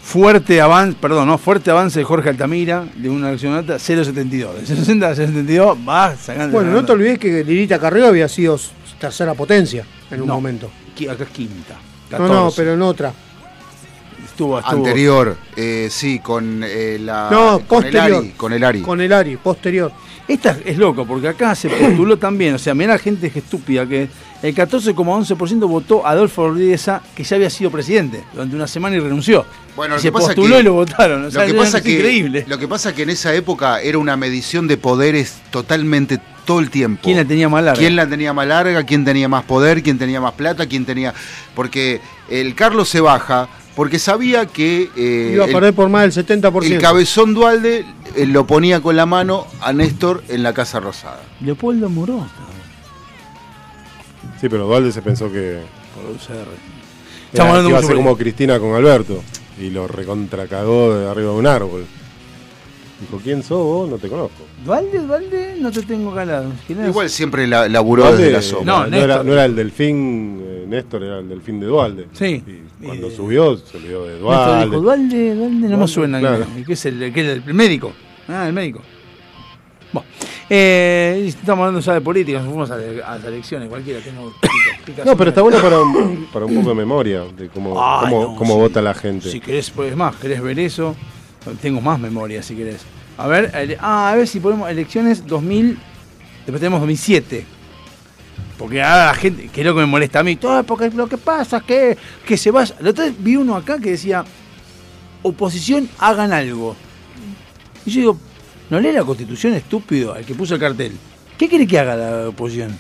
Fuerte 0.01 0.61
avance, 0.61 0.97
perdón, 1.01 1.27
no, 1.27 1.39
fuerte 1.39 1.73
avance 1.73 1.99
de 1.99 2.05
Jorge 2.05 2.29
Altamira 2.29 2.87
de 2.95 3.11
una 3.11 3.31
elección 3.31 3.53
alta 3.55 3.79
0.72. 3.79 4.53
De 4.61 4.65
60 4.65 5.09
a 5.09 5.13
0.72 5.13 5.89
va 5.89 6.15
sacando. 6.15 6.57
Bueno, 6.57 6.71
no 6.71 6.85
te 6.85 6.93
olvides 6.93 7.19
que 7.19 7.43
Lirita 7.43 7.81
Carrió 7.81 8.07
había 8.07 8.29
sido 8.29 8.57
tercera 9.01 9.35
potencia 9.35 9.85
en 10.09 10.21
un 10.21 10.29
No. 10.29 10.35
momento. 10.35 10.71
Acá 11.11 11.25
es 11.25 11.31
quinta. 11.31 11.75
No, 12.13 12.19
no, 12.21 12.29
14. 12.29 12.63
pero 12.63 12.75
en 12.75 12.83
otra. 12.83 13.13
Estuvo, 14.25 14.57
estuvo. 14.57 14.87
Anterior, 14.87 15.37
eh, 15.57 15.89
sí, 15.91 16.21
con 16.21 16.63
eh, 16.65 16.97
la. 17.01 17.29
No, 17.29 17.61
con 17.67 17.85
el 17.85 17.91
posterior. 17.91 18.19
Ari. 18.19 18.31
Con 18.37 18.53
el 18.53 18.63
Ari. 18.63 18.83
Con 18.83 19.01
el 19.01 19.13
Ari, 19.13 19.37
posterior. 19.37 19.91
Esta 20.31 20.57
es 20.65 20.79
loco, 20.79 21.05
porque 21.07 21.27
acá 21.29 21.55
se 21.57 21.69
postuló 21.69 22.17
también, 22.17 22.55
o 22.55 22.59
sea, 22.59 22.73
mirá 22.73 22.93
la 22.93 22.99
gente 22.99 23.31
que 23.31 23.41
estúpida, 23.41 23.85
que 23.87 24.09
el 24.43 24.55
14,11% 24.55 25.67
votó 25.69 26.07
a 26.07 26.11
Adolfo 26.11 26.49
Rodríguez 26.49 26.89
que 27.17 27.25
ya 27.25 27.35
había 27.37 27.51
sido 27.51 27.71
presidente 27.71 28.23
durante 28.33 28.55
una 28.55 28.69
semana 28.69 28.95
y 28.97 29.01
renunció. 29.01 29.45
Bueno, 29.75 29.95
Y 29.95 29.97
lo 29.97 30.01
se 30.03 30.09
que 30.09 30.13
pasa 30.13 30.27
postuló 30.29 30.55
que- 30.55 30.61
y 30.61 30.65
lo 30.65 30.73
votaron. 30.75 31.21
O 31.23 31.25
Lo 31.25 31.31
sea, 31.33 31.47
que 31.47 31.55
pasa 31.55 31.65
cosa 31.79 31.83
que 31.83 31.95
increíble. 31.97 32.45
lo 32.47 32.59
que 32.59 32.69
pasa 32.69 32.95
que 32.95 33.03
en 33.03 33.11
esa 33.11 33.35
época 33.35 33.81
era 33.81 33.99
una 33.99 34.17
medición 34.17 34.69
de 34.69 34.77
poderes 34.77 35.39
totalmente 35.51 36.21
todo 36.45 36.61
el 36.61 36.71
tiempo. 36.71 37.03
¿Quién 37.05 37.17
la 37.17 37.25
tenía 37.25 37.49
más 37.49 37.65
larga? 37.65 37.79
¿Quién 37.81 37.97
la 37.97 38.09
tenía 38.09 38.33
más 38.33 38.47
larga? 38.47 38.85
¿Quién 38.85 39.05
tenía 39.05 39.29
más 39.29 39.43
poder? 39.45 39.83
¿Quién 39.83 39.99
tenía 39.99 40.21
más 40.21 40.33
plata? 40.35 40.67
¿Quién 40.67 40.85
tenía...? 40.85 41.13
Porque 41.55 42.01
el 42.29 42.55
Carlos 42.55 42.89
se 42.89 43.01
baja 43.01 43.49
porque 43.81 43.99
sabía 43.99 44.45
que 44.45 44.91
eh, 44.95 45.31
Iba 45.33 45.45
a 45.45 45.47
el, 45.47 45.55
perder 45.55 45.73
por 45.73 45.89
más 45.89 46.15
del 46.15 46.27
70%. 46.27 46.65
el 46.67 46.79
cabezón 46.83 47.33
Dualde 47.33 47.87
eh, 48.15 48.27
lo 48.27 48.47
ponía 48.47 48.83
con 48.83 48.95
la 48.95 49.07
mano 49.07 49.47
a 49.63 49.73
Néstor 49.73 50.23
en 50.29 50.43
la 50.43 50.53
Casa 50.53 50.81
Rosada. 50.81 51.23
Leopoldo 51.41 51.89
Moró. 51.89 52.27
Sí, 54.39 54.51
pero 54.51 54.67
Dualde 54.67 54.93
se 54.93 55.01
pensó 55.01 55.33
que. 55.33 55.61
Por 55.95 56.15
UCR. 56.15 56.31
Era, 56.31 56.45
Estamos 57.33 57.49
hablando 57.53 57.71
iba 57.71 57.79
a 57.79 57.83
ser 57.83 57.97
como 57.97 58.19
Cristina 58.19 58.59
con 58.61 58.75
Alberto. 58.75 59.23
Y 59.59 59.71
lo 59.71 59.89
recontracagó 59.89 60.99
de 60.99 61.09
arriba 61.09 61.33
de 61.33 61.39
un 61.39 61.47
árbol. 61.47 61.87
Dijo, 63.01 63.19
¿quién 63.23 63.43
sos 63.43 63.59
vos? 63.65 63.89
No 63.91 63.97
te 63.99 64.09
conozco. 64.09 64.43
Dualde, 64.65 64.99
Dualde, 64.99 65.55
no 65.59 65.71
te 65.71 65.83
tengo 65.83 66.15
calado. 66.15 66.51
¿Quién 66.67 66.81
es? 66.83 66.89
Igual 66.89 67.09
siempre 67.09 67.47
la, 67.47 67.67
laburó 67.69 68.03
Dualde, 68.03 68.19
desde 68.25 68.33
la 68.37 68.43
sombra. 68.43 68.65
No, 68.75 68.87
no, 68.87 68.97
era, 68.97 69.07
Néstor. 69.07 69.25
no 69.27 69.33
era 69.33 69.45
el 69.47 69.57
delfín, 69.57 70.41
eh, 70.45 70.65
Néstor 70.69 71.03
era 71.05 71.19
el 71.21 71.29
delfín 71.29 71.61
de 71.61 71.67
Dualde. 71.67 72.09
Sí. 72.13 72.43
Y 72.81 72.85
cuando 72.85 73.11
subió, 73.11 73.57
se 73.57 73.77
olvidó 73.79 74.05
de 74.05 74.13
Néstor 74.15 74.21
Dualde. 74.23 74.65
dijo, 74.67 74.81
Dualde, 74.83 75.35
Dualde, 75.35 75.69
no 75.69 75.77
me 75.79 75.89
suena. 75.89 76.19
claro. 76.21 76.47
¿Y 76.59 76.63
¿Qué 76.65 76.73
es 76.75 76.87
el, 76.87 77.13
qué 77.13 77.21
es 77.21 77.27
el, 77.39 77.43
el 77.47 77.55
médico? 77.55 77.93
Ah, 78.29 78.47
el 78.47 78.53
médico. 78.53 78.83
Bueno, 79.93 80.07
eh, 80.49 81.25
estamos 81.27 81.61
hablando 81.65 81.81
ya 81.81 81.95
de 81.95 82.01
política, 82.01 82.39
nos 82.39 82.47
fuimos 82.49 82.71
a, 82.71 82.75
a 82.75 83.17
las 83.17 83.25
elecciones, 83.25 83.69
cualquiera 83.69 83.99
tengo 84.01 84.33
No, 85.05 85.17
pero 85.17 85.31
está 85.31 85.43
bueno 85.43 85.59
para 85.61 85.81
un, 85.81 86.29
para 86.33 86.45
un 86.45 86.55
poco 86.55 86.69
de 86.69 86.75
memoria 86.77 87.23
de 87.37 87.49
cómo, 87.49 87.75
Ah, 87.77 88.03
cómo, 88.03 88.23
no, 88.23 88.37
cómo 88.37 88.55
sí. 88.55 88.61
vota 88.61 88.81
la 88.83 88.95
gente. 88.95 89.29
Si 89.31 89.41
querés, 89.41 89.71
pues 89.71 89.97
más, 89.97 90.15
querés 90.17 90.41
ver 90.43 90.61
eso, 90.61 90.95
tengo 91.61 91.81
más 91.81 91.99
memoria 91.99 92.43
si 92.43 92.55
querés. 92.55 92.83
A 93.17 93.27
ver, 93.27 93.77
ah, 93.81 94.11
a 94.11 94.17
ver 94.17 94.27
si 94.27 94.41
ponemos 94.41 94.71
elecciones 94.71 95.27
2000, 95.27 95.79
después 96.47 96.61
tenemos 96.61 96.81
2007. 96.81 97.45
Porque 98.57 98.83
ahora 98.83 99.07
la 99.07 99.15
gente, 99.15 99.49
que 99.49 99.61
es 99.63 99.67
lo 99.67 99.75
que 99.75 99.81
me 99.81 99.87
molesta 99.87 100.21
a 100.21 100.23
mí, 100.23 100.37
todo 100.37 100.63
porque 100.65 100.91
lo 100.91 101.09
que 101.09 101.17
pasa 101.17 101.59
es 101.59 101.63
que, 101.63 101.99
que 102.27 102.37
se 102.37 102.51
vaya. 102.51 102.75
La 102.81 102.91
otra 102.91 103.07
vez 103.07 103.15
vi 103.19 103.37
uno 103.37 103.57
acá 103.57 103.79
que 103.79 103.93
decía, 103.93 104.25
oposición, 105.23 105.89
hagan 105.99 106.33
algo. 106.33 106.77
Y 107.87 107.91
yo 107.91 108.01
digo, 108.01 108.19
no 108.69 108.79
lee 108.79 108.93
la 108.93 109.05
constitución 109.05 109.55
estúpido 109.55 110.13
al 110.13 110.25
que 110.25 110.35
puso 110.35 110.55
el 110.55 110.61
cartel. 110.61 110.93
¿Qué 111.39 111.49
quiere 111.49 111.67
que 111.67 111.79
haga 111.79 111.97
la 111.97 112.29
oposición? 112.29 112.77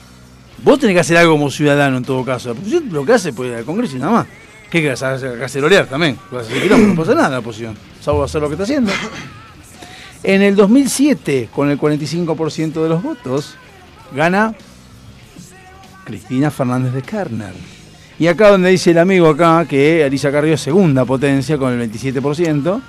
Vos 0.63 0.79
tenés 0.79 0.95
que 0.95 1.01
hacer 1.01 1.17
algo 1.17 1.33
como 1.33 1.51
ciudadano 1.51 1.97
en 1.97 2.05
todo 2.05 2.25
caso. 2.25 2.49
La 2.49 2.53
oposición 2.53 2.89
lo 2.93 3.05
que 3.05 3.15
hace 3.15 3.33
pues 3.33 3.57
al 3.57 3.65
Congreso 3.65 3.97
y 3.97 4.01
nada 4.01 4.13
más. 4.13 4.27
¿Qué 4.71 4.83
querés 4.83 5.03
hacer? 5.03 5.87
También. 5.89 6.19
Hacer 6.31 6.63
quilombo, 6.63 6.89
no 6.89 6.95
pasa 6.95 7.15
nada 7.15 7.31
la 7.31 7.39
oposición. 7.39 7.75
Salvo 8.01 8.25
hacer 8.25 8.41
lo 8.41 8.49
que 8.49 8.55
está 8.55 8.65
haciendo. 8.65 8.93
En 10.23 10.43
el 10.43 10.55
2007, 10.55 11.49
con 11.55 11.71
el 11.71 11.79
45% 11.79 12.83
de 12.83 12.89
los 12.89 13.03
votos, 13.03 13.57
gana 14.15 14.55
Cristina 16.05 16.51
Fernández 16.51 16.93
de 16.93 17.03
Kerner. 17.03 17.55
Y 18.19 18.27
acá 18.27 18.51
donde 18.51 18.69
dice 18.69 18.91
el 18.91 18.99
amigo 18.99 19.29
acá 19.29 19.65
que 19.67 20.05
Elisa 20.05 20.31
Carrió 20.31 20.55
es 20.55 20.61
segunda 20.61 21.07
potencia 21.07 21.57
con 21.57 21.73
el 21.73 21.91
27%, 21.91 22.81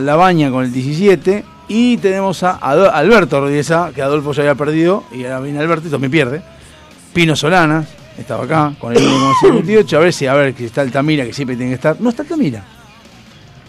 Labaña 0.00 0.50
con 0.50 0.64
el 0.64 0.72
17%, 0.72 1.44
Y 1.68 1.98
tenemos 1.98 2.42
a 2.42 2.56
Alberto 2.56 3.40
Rodiesa, 3.40 3.92
que 3.94 4.02
Adolfo 4.02 4.32
ya 4.32 4.42
había 4.42 4.56
perdido, 4.56 5.04
y 5.12 5.22
ahora 5.24 5.38
viene 5.38 5.60
Alberto 5.60 5.86
y 5.86 5.90
también 5.90 6.10
pierde. 6.10 6.42
Pino 7.12 7.36
Solanas, 7.36 7.86
estaba 8.18 8.44
acá, 8.44 8.74
con 8.80 8.92
el 8.92 8.98
1,58. 8.98 9.92
A 9.92 9.98
ver 10.00 10.12
si, 10.12 10.26
a 10.26 10.34
ver, 10.34 10.52
que 10.52 10.66
está 10.66 10.80
Altamira, 10.80 11.24
que 11.24 11.32
siempre 11.32 11.54
tiene 11.56 11.70
que 11.70 11.76
estar. 11.76 12.00
No 12.00 12.10
está 12.10 12.22
Altamira. 12.22 12.64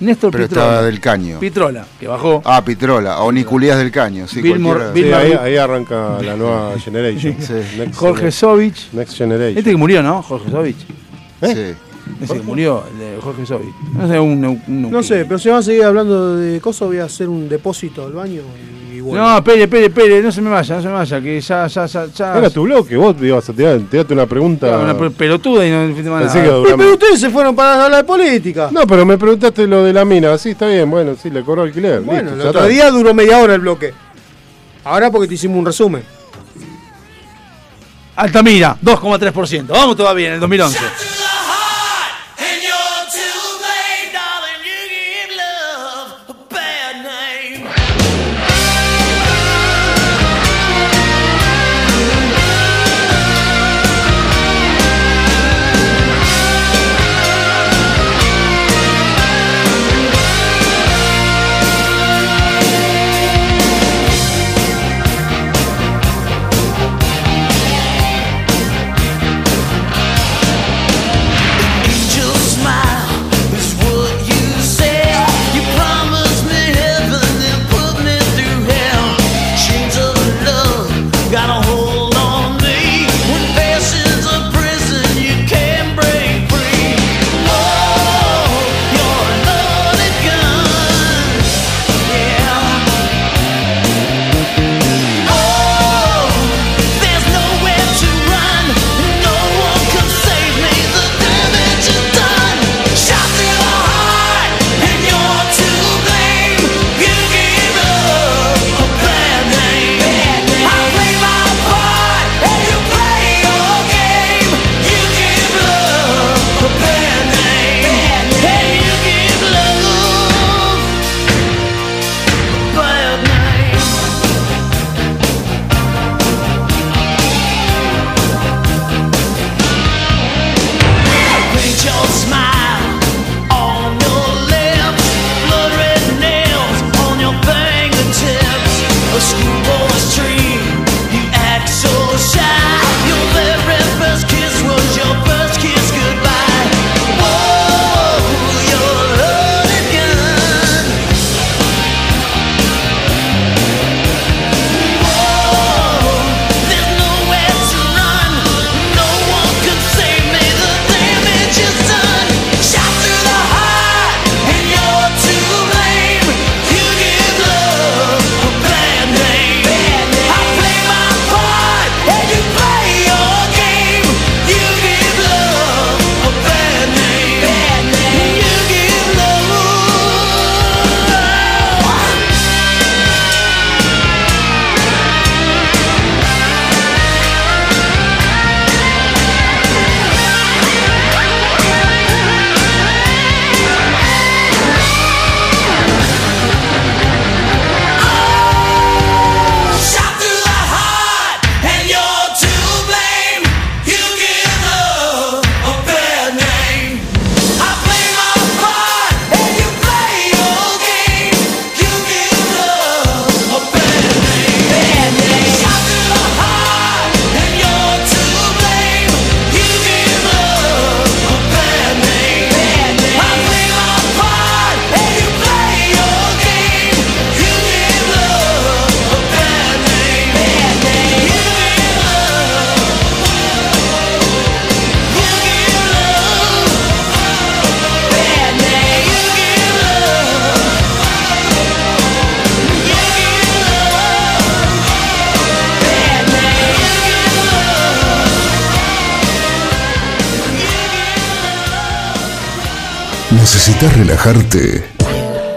Néstor 0.01 0.31
Pero 0.31 0.45
Pitrola. 0.47 0.65
estaba 0.67 0.83
del 0.83 0.99
caño. 0.99 1.39
Pitrola, 1.39 1.85
que 1.99 2.07
bajó. 2.07 2.41
Ah, 2.43 2.63
Pitrola, 2.65 3.19
o 3.21 3.31
Niculías 3.31 3.77
del 3.77 3.91
Caño. 3.91 4.27
Sí, 4.27 4.41
Bill 4.41 4.59
Mor- 4.59 4.77
cualquiera. 4.77 5.19
Bill 5.21 5.29
Sí, 5.31 5.37
ahí, 5.41 5.57
arranca 5.57 6.17
la 6.21 6.35
nueva 6.35 6.73
generation. 6.83 7.35
Next 7.77 7.95
Jorge 7.95 8.23
gener- 8.27 8.31
Sovich. 8.31 8.89
Next 8.93 9.15
Generation. 9.15 9.57
Este 9.59 9.71
que 9.71 9.77
murió, 9.77 10.01
¿no? 10.03 10.21
Jorge 10.23 10.49
Sovich. 10.49 10.77
Sí. 11.43 11.75
Ese 12.21 12.33
que 12.33 12.41
murió, 12.43 12.83
el 12.91 12.99
de 12.99 13.17
Jorge 13.21 13.45
Sovich. 13.45 13.75
No 13.93 14.07
sé, 14.07 14.19
un, 14.19 14.43
un- 14.43 14.61
un- 14.67 14.91
No 14.91 15.03
sé, 15.03 15.23
pero 15.25 15.37
si 15.39 15.49
van 15.49 15.59
a 15.59 15.63
seguir 15.63 15.83
hablando 15.83 16.35
de 16.35 16.59
cosas, 16.59 16.87
voy 16.87 16.97
a 16.97 17.05
hacer 17.05 17.29
un 17.29 17.47
depósito 17.47 18.03
del 18.05 18.13
baño 18.13 18.41
y, 18.41 18.80
No, 19.01 19.37
espere, 19.37 19.63
espere, 19.63 19.85
espere, 19.85 20.21
no 20.21 20.31
se 20.31 20.41
me 20.41 20.49
vaya, 20.49 20.75
no 20.75 20.81
se 20.81 20.87
me 20.87 20.93
vaya, 20.93 21.21
que 21.21 21.41
ya, 21.41 21.67
ya, 21.67 21.85
ya, 21.85 22.05
ya. 22.07 22.37
Era 22.37 22.49
tu 22.49 22.63
bloque, 22.63 22.95
vos 22.95 23.15
ibas 23.21 23.49
a 23.49 23.53
tirar, 23.53 23.79
tirarte 23.89 24.13
una 24.13 24.25
pregunta. 24.25 24.67
Claro, 24.67 24.83
una 24.83 24.97
pe- 24.97 25.09
pelotuda 25.11 25.65
y 25.65 25.69
no 25.71 25.93
Pensé 25.95 26.09
nada. 26.09 26.33
que 26.33 26.73
Pero 26.77 26.93
ustedes 26.93 27.19
se 27.19 27.29
fueron 27.29 27.55
para 27.55 27.85
hablar 27.85 28.01
de 28.01 28.07
política. 28.07 28.69
No, 28.71 28.85
pero 28.87 29.05
me 29.05 29.17
preguntaste 29.17 29.65
lo 29.67 29.83
de 29.83 29.93
la 29.93 30.05
mina. 30.05 30.37
Sí, 30.37 30.51
está 30.51 30.67
bien, 30.67 30.89
bueno, 30.89 31.15
sí, 31.21 31.29
le 31.29 31.43
cobró 31.43 31.63
alquiler. 31.63 32.01
Bueno, 32.01 32.29
listo, 32.31 32.41
el 32.43 32.47
otro 32.49 32.65
día 32.67 32.89
duró 32.91 33.13
media 33.13 33.37
hora 33.39 33.55
el 33.55 33.61
bloque. 33.61 33.93
Ahora 34.83 35.09
porque 35.11 35.27
te 35.27 35.33
hicimos 35.35 35.57
un 35.57 35.65
resumen. 35.65 36.03
Altamira, 38.15 38.75
2,3%. 38.83 39.67
Vamos 39.67 39.95
todavía 39.95 40.27
en 40.29 40.33
el 40.35 40.39
2011. 40.39 40.79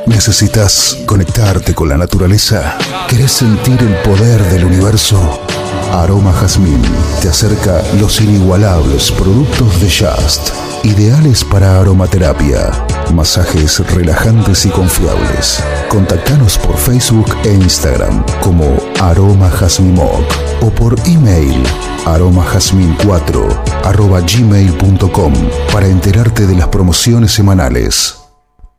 ¿Necesitas 0.07 0.97
conectarte 1.05 1.75
con 1.75 1.87
la 1.87 1.99
naturaleza? 1.99 2.79
¿Querés 3.07 3.33
sentir 3.33 3.79
el 3.79 3.95
poder 3.97 4.43
del 4.45 4.65
universo? 4.65 5.43
Aroma 5.93 6.33
Jazmín 6.33 6.81
te 7.21 7.29
acerca 7.29 7.83
los 8.01 8.23
inigualables 8.23 9.11
productos 9.13 9.79
de 9.83 9.91
Just, 9.91 10.55
ideales 10.83 11.45
para 11.45 11.79
aromaterapia, 11.79 12.71
masajes 13.13 13.81
relajantes 13.91 14.65
y 14.65 14.71
confiables. 14.71 15.63
Contactanos 15.91 16.57
por 16.57 16.79
Facebook 16.79 17.37
e 17.45 17.53
Instagram 17.53 18.25
como 18.41 18.79
Aroma 18.99 19.51
Jazmín 19.51 19.93
Moc 19.95 20.25
o 20.63 20.71
por 20.71 20.99
email 21.07 21.63
aromajazmin4 22.07 23.85
arroba 23.85 24.23
gmail.com 24.23 25.35
para 25.71 25.87
enterarte 25.87 26.47
de 26.47 26.57
las 26.57 26.69
promociones 26.69 27.31
semanales. 27.31 28.24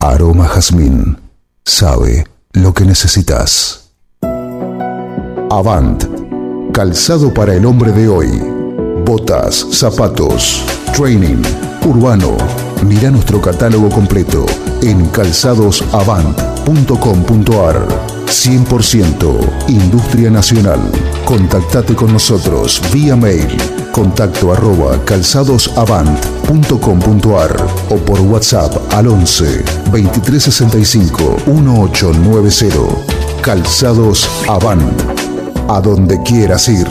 Aroma 0.07 0.47
Jazmín 0.47 1.17
sabe 1.65 2.27
lo 2.53 2.75
que 2.75 2.85
necesitas. 2.85 3.89
Avant, 5.49 6.05
calzado 6.71 7.33
para 7.33 7.55
el 7.55 7.65
hombre 7.65 7.91
de 7.91 8.07
hoy. 8.07 8.39
Botas, 9.03 9.65
zapatos, 9.71 10.63
training, 10.95 11.41
urbano. 11.87 12.37
Mira 12.85 13.09
nuestro 13.09 13.41
catálogo 13.41 13.89
completo 13.89 14.45
en 14.83 15.07
calzadosavant.com.ar. 15.07 17.87
100% 18.27 19.69
Industria 19.69 20.29
Nacional. 20.29 20.81
Contactate 21.25 21.95
con 21.95 22.13
nosotros 22.13 22.79
vía 22.93 23.15
mail 23.15 23.57
contacto 23.95 24.51
arroba 24.51 24.99
calzadosavant.com.ar 25.05 27.65
o 27.89 27.95
por 27.95 28.19
WhatsApp 28.19 28.93
al 28.93 29.07
11 29.07 29.84
2365 30.03 31.37
1890. 31.45 33.41
Calzados 33.41 34.29
Avant. 34.47 35.01
A 35.69 35.81
donde 35.81 36.21
quieras 36.23 36.67
ir. 36.67 36.87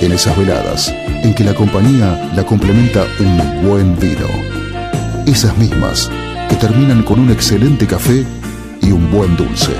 En 0.00 0.12
esas 0.12 0.36
veladas 0.36 0.94
en 1.22 1.34
que 1.34 1.44
la 1.44 1.54
compañía 1.54 2.30
la 2.34 2.44
complementa 2.44 3.04
un 3.18 3.68
buen 3.68 3.98
vino. 3.98 4.28
Esas 5.26 5.56
mismas 5.58 6.10
que 6.48 6.56
terminan 6.56 7.02
con 7.02 7.18
un 7.20 7.30
excelente 7.30 7.86
café 7.86 8.24
y 8.80 8.92
un 8.92 9.10
buen 9.10 9.36
dulce. 9.36 9.72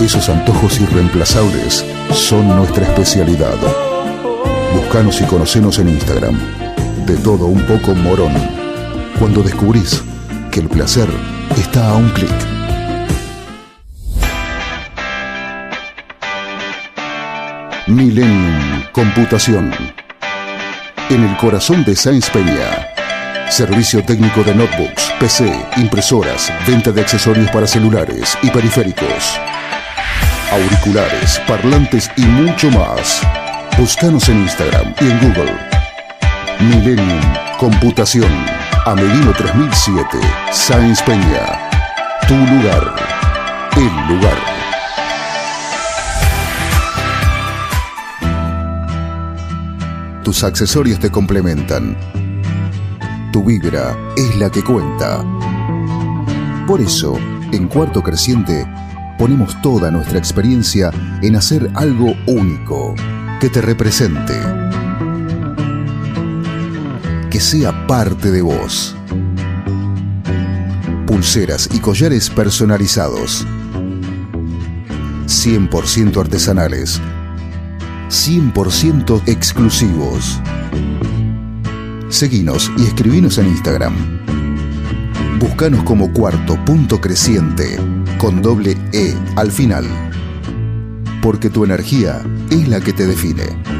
Esos 0.00 0.28
antojos 0.28 0.80
irreemplazables 0.80 1.84
son 2.12 2.48
nuestra 2.48 2.84
especialidad. 2.84 3.56
Buscanos 4.74 5.20
y 5.20 5.24
conocenos 5.24 5.78
en 5.78 5.88
Instagram. 5.88 6.63
De 7.06 7.16
todo 7.18 7.46
un 7.46 7.60
poco 7.66 7.94
morón. 7.94 8.32
Cuando 9.18 9.42
descubrís 9.42 10.02
que 10.50 10.60
el 10.60 10.68
placer 10.68 11.08
está 11.54 11.90
a 11.90 11.96
un 11.96 12.08
clic. 12.10 12.30
Millennium 17.86 18.84
Computación. 18.92 19.70
En 21.10 21.24
el 21.24 21.36
corazón 21.36 21.84
de 21.84 21.94
Sáenz 21.94 22.30
Peña. 22.30 22.88
Servicio 23.50 24.02
técnico 24.02 24.42
de 24.42 24.54
notebooks, 24.54 25.12
PC, 25.20 25.52
impresoras, 25.76 26.50
venta 26.66 26.90
de 26.90 27.02
accesorios 27.02 27.50
para 27.50 27.66
celulares 27.66 28.38
y 28.42 28.48
periféricos. 28.48 29.38
Auriculares, 30.50 31.38
parlantes 31.46 32.10
y 32.16 32.22
mucho 32.22 32.70
más. 32.70 33.20
Búscanos 33.76 34.28
en 34.30 34.42
Instagram 34.42 34.94
y 35.00 35.10
en 35.10 35.18
Google. 35.20 35.63
Millennium 36.68 37.20
Computación. 37.58 38.30
Amelino 38.84 39.32
3007. 39.32 40.18
Sáenz 40.52 41.00
Peña. 41.02 41.70
Tu 42.26 42.34
lugar. 42.34 42.94
El 43.76 44.14
lugar. 44.14 44.36
Tus 50.22 50.42
accesorios 50.42 50.98
te 50.98 51.10
complementan. 51.10 51.96
Tu 53.32 53.44
vibra 53.44 53.96
es 54.16 54.36
la 54.36 54.50
que 54.50 54.62
cuenta. 54.62 55.24
Por 56.66 56.80
eso, 56.80 57.16
en 57.52 57.68
Cuarto 57.68 58.02
Creciente, 58.02 58.66
ponemos 59.18 59.60
toda 59.62 59.90
nuestra 59.90 60.18
experiencia 60.18 60.90
en 61.22 61.36
hacer 61.36 61.70
algo 61.74 62.14
único, 62.26 62.94
que 63.40 63.48
te 63.48 63.60
represente, 63.60 64.34
que 67.34 67.40
sea 67.40 67.88
parte 67.88 68.30
de 68.30 68.42
vos. 68.42 68.94
Pulseras 71.04 71.68
y 71.74 71.80
collares 71.80 72.30
personalizados, 72.30 73.44
100% 75.26 76.16
artesanales, 76.16 77.00
100% 78.08 79.22
exclusivos. 79.26 80.40
Seguinos 82.08 82.70
y 82.76 82.84
escribinos 82.84 83.36
en 83.38 83.48
Instagram. 83.48 83.94
Búscanos 85.40 85.82
como 85.82 86.12
cuarto 86.12 86.56
punto 86.64 87.00
creciente 87.00 87.80
con 88.16 88.42
doble 88.42 88.78
E 88.92 89.12
al 89.34 89.50
final. 89.50 89.84
Porque 91.20 91.50
tu 91.50 91.64
energía 91.64 92.22
es 92.50 92.68
la 92.68 92.80
que 92.80 92.92
te 92.92 93.08
define. 93.08 93.73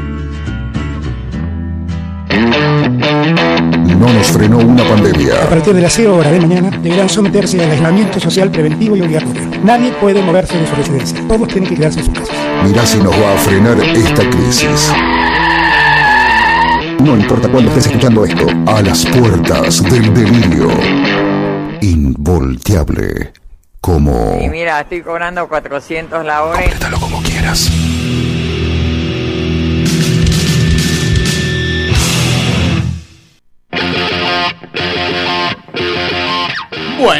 No 4.05 4.13
nos 4.13 4.27
frenó 4.27 4.59
una 4.59 4.83
A 4.83 4.87
pandemia. 4.89 5.49
partir 5.49 5.73
de 5.73 5.81
las 5.81 5.93
0 5.93 6.17
horas 6.17 6.31
de 6.31 6.39
mañana 6.39 6.69
deberán 6.69 7.09
someterse 7.09 7.59
al 7.63 7.71
aislamiento 7.71 8.19
social 8.19 8.51
preventivo 8.51 8.95
y 8.95 9.01
obligatorio. 9.01 9.41
Nadie 9.63 9.91
puede 9.93 10.21
moverse 10.21 10.55
de 10.59 10.67
su 10.67 10.75
residencia. 10.75 11.27
Todos 11.27 11.47
tienen 11.47 11.67
que 11.67 11.75
quedarse 11.75 12.01
en 12.01 12.05
sus 12.05 12.13
casas. 12.13 12.35
Mirá 12.63 12.85
si 12.85 12.99
nos 12.99 13.13
va 13.15 13.33
a 13.33 13.37
frenar 13.37 13.79
esta 13.79 14.29
crisis. 14.29 14.91
No 16.99 17.15
importa 17.17 17.49
cuándo 17.49 17.71
estés 17.71 17.87
escuchando 17.87 18.25
esto, 18.25 18.45
a 18.67 18.83
las 18.83 19.07
puertas 19.07 19.81
del 19.89 20.13
delirio. 20.13 20.69
Involteable. 21.81 23.33
Como... 23.81 24.37
Y 24.39 24.49
mira, 24.49 24.81
estoy 24.81 25.01
cobrando 25.01 25.47
400 25.47 26.23
la 26.23 26.43
hora. 26.43 26.61
como 26.99 27.23
quieras. 27.23 27.71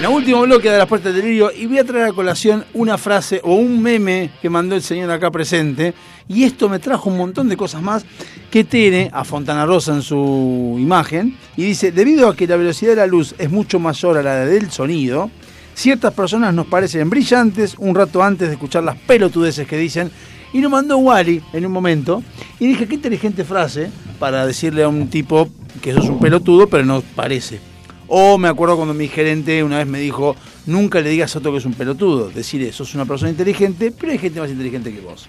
Bueno, 0.05 0.17
último 0.17 0.41
bloque 0.43 0.69
de 0.69 0.77
las 0.77 0.87
puertas 0.87 1.15
del 1.15 1.23
delirio 1.23 1.49
y 1.51 1.65
voy 1.65 1.79
a 1.79 1.83
traer 1.83 2.05
a 2.05 2.13
colación 2.13 2.63
una 2.75 2.95
frase 2.95 3.41
o 3.43 3.55
un 3.55 3.81
meme 3.81 4.29
que 4.39 4.51
mandó 4.51 4.75
el 4.75 4.83
señor 4.83 5.09
acá 5.09 5.31
presente 5.31 5.95
y 6.27 6.43
esto 6.43 6.69
me 6.69 6.77
trajo 6.77 7.09
un 7.09 7.17
montón 7.17 7.49
de 7.49 7.57
cosas 7.57 7.81
más 7.81 8.05
que 8.51 8.63
tiene 8.63 9.09
a 9.11 9.23
Fontana 9.23 9.65
Rosa 9.65 9.95
en 9.95 10.03
su 10.03 10.75
imagen 10.77 11.35
y 11.57 11.63
dice, 11.63 11.91
debido 11.91 12.27
a 12.27 12.35
que 12.35 12.45
la 12.45 12.55
velocidad 12.55 12.91
de 12.91 12.97
la 12.97 13.07
luz 13.07 13.33
es 13.39 13.49
mucho 13.49 13.79
mayor 13.79 14.19
a 14.19 14.21
la 14.21 14.45
del 14.45 14.69
sonido, 14.69 15.31
ciertas 15.73 16.13
personas 16.13 16.53
nos 16.53 16.67
parecen 16.67 17.09
brillantes 17.09 17.73
un 17.79 17.95
rato 17.95 18.21
antes 18.21 18.47
de 18.47 18.53
escuchar 18.53 18.83
las 18.83 18.97
pelotudeces 18.97 19.67
que 19.67 19.75
dicen 19.75 20.11
y 20.53 20.61
lo 20.61 20.69
mandó 20.69 20.97
Wally 20.97 21.41
en 21.51 21.65
un 21.65 21.71
momento 21.71 22.21
y 22.59 22.67
dije, 22.67 22.87
qué 22.87 22.93
inteligente 22.93 23.43
frase 23.43 23.89
para 24.19 24.45
decirle 24.45 24.83
a 24.83 24.87
un 24.87 25.09
tipo 25.09 25.49
que 25.81 25.93
sos 25.93 26.09
un 26.09 26.19
pelotudo 26.19 26.67
pero 26.67 26.85
no 26.85 27.01
parece. 27.15 27.74
O 28.07 28.37
me 28.37 28.47
acuerdo 28.47 28.75
cuando 28.75 28.93
mi 28.93 29.07
gerente 29.07 29.63
una 29.63 29.79
vez 29.79 29.87
me 29.87 29.99
dijo, 29.99 30.35
nunca 30.67 31.01
le 31.01 31.09
digas 31.09 31.35
a 31.35 31.39
otro 31.39 31.51
que 31.51 31.57
es 31.57 31.65
un 31.65 31.73
pelotudo. 31.73 32.29
Decirle, 32.29 32.71
sos 32.71 32.93
una 32.95 33.05
persona 33.05 33.31
inteligente, 33.31 33.91
pero 33.91 34.11
hay 34.11 34.17
gente 34.19 34.39
más 34.39 34.49
inteligente 34.51 34.93
que 34.93 35.01
vos. 35.01 35.27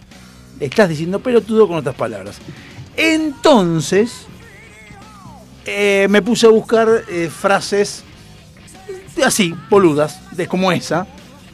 Estás 0.61 0.89
diciendo 0.89 1.21
pelotudo 1.21 1.67
con 1.69 1.79
otras 1.79 1.95
palabras. 1.95 2.37
Entonces, 2.97 4.27
eh, 5.65 6.07
me 6.11 6.23
puse 6.23 6.47
a 6.47 6.51
buscar 6.51 6.89
eh, 7.09 7.31
frases 7.35 8.05
así, 9.25 9.55
boludas, 9.71 10.21
de 10.37 10.47
como 10.47 10.71
esa, 10.73 11.07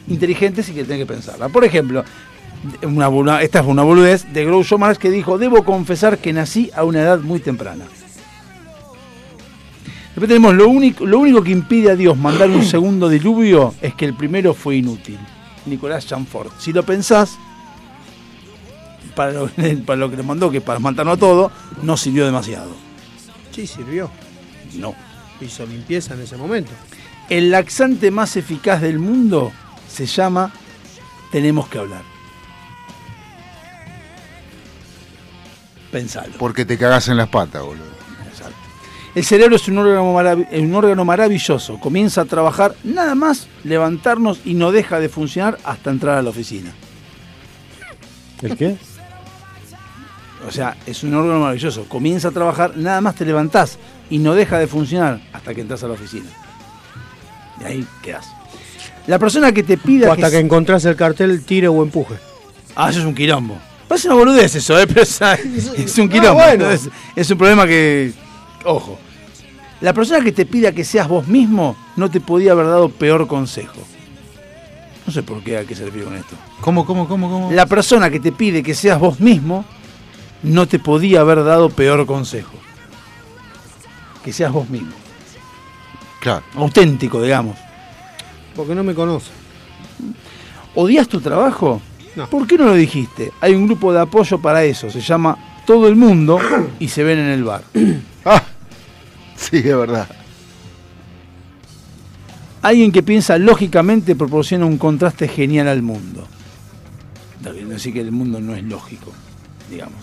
inteligentes 0.07 0.67
y 0.69 0.73
que 0.73 0.83
tenés 0.83 0.99
que 0.99 1.13
pensarla. 1.13 1.47
Por 1.49 1.63
ejemplo, 1.63 2.03
una- 2.81 3.41
esta 3.41 3.59
es 3.61 3.65
una 3.65 3.83
boludez 3.83 4.25
de 4.33 4.45
Groucho 4.45 4.77
Marx 4.77 4.99
que 4.99 5.09
dijo, 5.09 5.37
debo 5.37 5.63
confesar 5.63 6.17
que 6.17 6.33
nací 6.33 6.69
a 6.75 6.83
una 6.83 7.01
edad 7.01 7.19
muy 7.19 7.39
temprana. 7.39 7.85
Después 10.15 10.27
tenemos 10.27 10.53
lo 10.53 10.69
único, 10.69 11.05
lo 11.05 11.19
único 11.19 11.43
que 11.43 11.49
impide 11.49 11.89
a 11.91 11.95
Dios 11.95 12.15
mandar 12.15 12.49
un 12.49 12.63
segundo 12.65 13.09
diluvio 13.09 13.73
es 13.81 13.95
que 13.95 14.05
el 14.05 14.13
primero 14.13 14.53
fue 14.53 14.75
inútil. 14.75 15.17
Nicolás 15.65 16.05
Chamfort. 16.05 16.59
Si 16.59 16.71
lo 16.71 16.83
pensás, 16.83 17.37
para 19.15 19.31
lo, 19.31 19.49
para 19.85 19.97
lo 19.97 20.09
que 20.09 20.17
le 20.17 20.23
mandó, 20.23 20.51
que 20.51 20.61
para 20.61 20.79
matarnos 20.79 21.17
a 21.17 21.19
todo, 21.19 21.51
no 21.81 21.97
sirvió 21.97 22.25
demasiado. 22.25 22.71
Sí, 23.51 23.65
sirvió. 23.65 24.11
No. 24.75 24.93
Hizo 25.41 25.65
limpieza 25.65 26.13
en 26.13 26.21
ese 26.21 26.37
momento. 26.37 26.71
El 27.29 27.49
laxante 27.49 28.11
más 28.11 28.35
eficaz 28.35 28.81
del 28.81 28.99
mundo 28.99 29.51
se 29.89 30.05
llama 30.05 30.51
Tenemos 31.31 31.67
que 31.69 31.79
hablar. 31.79 32.03
Pensalo. 35.91 36.33
Porque 36.37 36.65
te 36.65 36.77
cagás 36.77 37.07
en 37.07 37.17
las 37.17 37.29
patas, 37.29 37.63
boludo. 37.63 37.92
El 39.15 39.23
cerebro 39.23 39.55
es 39.55 39.67
un 39.67 39.77
órgano, 39.77 40.11
marav- 40.13 40.47
un 40.59 40.73
órgano 40.73 41.05
maravilloso. 41.05 41.79
Comienza 41.79 42.21
a 42.21 42.25
trabajar 42.25 42.73
nada 42.83 43.13
más 43.13 43.47
levantarnos 43.63 44.39
y 44.43 44.55
no 44.55 44.71
deja 44.71 44.99
de 44.99 45.07
funcionar 45.09 45.59
hasta 45.63 45.91
entrar 45.91 46.17
a 46.17 46.21
la 46.23 46.31
oficina. 46.31 46.71
¿El 48.41 48.57
qué? 48.57 48.75
O 50.47 50.51
sea, 50.51 50.75
es 50.85 51.03
un 51.03 51.13
órgano 51.13 51.39
maravilloso. 51.39 51.85
Comienza 51.87 52.29
a 52.29 52.31
trabajar, 52.31 52.75
nada 52.75 53.01
más 53.01 53.15
te 53.15 53.23
levantás 53.25 53.77
y 54.09 54.17
no 54.17 54.33
deja 54.33 54.57
de 54.57 54.67
funcionar 54.67 55.21
hasta 55.31 55.53
que 55.53 55.61
entras 55.61 55.83
a 55.83 55.87
la 55.87 55.93
oficina. 55.93 56.29
Y 57.61 57.63
ahí 57.63 57.87
quedás. 58.01 58.27
La 59.07 59.19
persona 59.19 59.51
que 59.51 59.63
te 59.63 59.77
pida 59.77 60.09
O 60.09 60.13
hasta 60.13 60.27
que 60.27 60.37
que... 60.37 60.39
encontrás 60.39 60.83
el 60.85 60.95
cartel, 60.95 61.43
tire 61.45 61.67
o 61.67 61.83
empuje. 61.83 62.15
Ah, 62.75 62.89
eso 62.89 62.99
es 62.99 63.05
un 63.05 63.13
quilombo. 63.15 63.57
Parece 63.87 64.07
una 64.07 64.17
boludez 64.17 64.55
eso, 64.55 64.77
¿eh? 64.79 64.87
Pero 64.87 65.01
es, 65.03 65.21
es 65.77 65.97
un 65.99 66.07
No, 66.07 66.11
quilombo. 66.11 66.33
bueno. 66.33 66.69
Es, 66.71 66.89
es 67.15 67.29
un 67.29 67.37
problema 67.37 67.67
que... 67.67 68.11
Ojo. 68.65 68.97
La 69.81 69.93
persona 69.93 70.23
que 70.23 70.31
te 70.31 70.45
pida 70.45 70.71
que 70.71 70.85
seas 70.85 71.07
vos 71.07 71.27
mismo 71.27 71.75
no 71.95 72.09
te 72.09 72.21
podía 72.21 72.53
haber 72.53 72.67
dado 72.67 72.89
peor 72.89 73.27
consejo. 73.27 73.81
No 75.05 75.11
sé 75.11 75.23
por 75.23 75.43
qué 75.43 75.57
a 75.57 75.65
qué 75.65 75.75
se 75.75 75.83
refiere 75.85 76.05
con 76.05 76.15
esto. 76.15 76.35
¿Cómo, 76.61 76.85
cómo, 76.85 77.07
cómo, 77.07 77.29
cómo? 77.29 77.51
La 77.51 77.65
persona 77.65 78.09
que 78.09 78.19
te 78.21 78.31
pide 78.31 78.63
que 78.63 78.73
seas 78.73 78.99
vos 78.99 79.19
mismo 79.19 79.65
no 80.43 80.67
te 80.67 80.79
podía 80.79 81.21
haber 81.21 81.43
dado 81.43 81.69
peor 81.69 82.05
consejo. 82.05 82.53
Que 84.23 84.31
seas 84.31 84.53
vos 84.53 84.69
mismo. 84.69 84.93
Claro. 86.21 86.43
Auténtico, 86.55 87.21
digamos. 87.21 87.57
Porque 88.55 88.73
no 88.73 88.83
me 88.83 88.93
conoce. 88.93 89.31
¿Odias 90.75 91.09
tu 91.09 91.19
trabajo? 91.19 91.81
¿Por 92.29 92.47
qué 92.47 92.57
no 92.57 92.65
lo 92.65 92.73
dijiste? 92.73 93.31
Hay 93.41 93.53
un 93.53 93.65
grupo 93.65 93.91
de 93.91 93.99
apoyo 93.99 94.39
para 94.39 94.63
eso. 94.63 94.89
Se 94.89 95.01
llama 95.01 95.37
Todo 95.65 95.87
el 95.89 95.97
Mundo 95.97 96.39
y 96.79 96.87
se 96.87 97.03
ven 97.03 97.19
en 97.19 97.29
el 97.29 97.43
bar. 97.43 97.63
Ah, 99.43 99.47
sí, 99.51 99.57
es 99.57 99.77
verdad. 99.77 100.07
Alguien 102.61 102.91
que 102.91 103.03
piensa 103.03 103.37
lógicamente 103.37 104.15
proporciona 104.15 104.65
un 104.65 104.77
contraste 104.77 105.27
genial 105.27 105.67
al 105.67 105.81
mundo. 105.81 106.27
Está 107.37 107.51
bien, 107.51 107.71
Así 107.73 107.91
que 107.91 107.99
el 107.99 108.11
mundo 108.11 108.39
no 108.39 108.55
es 108.55 108.63
lógico, 108.63 109.11
digamos. 109.69 109.97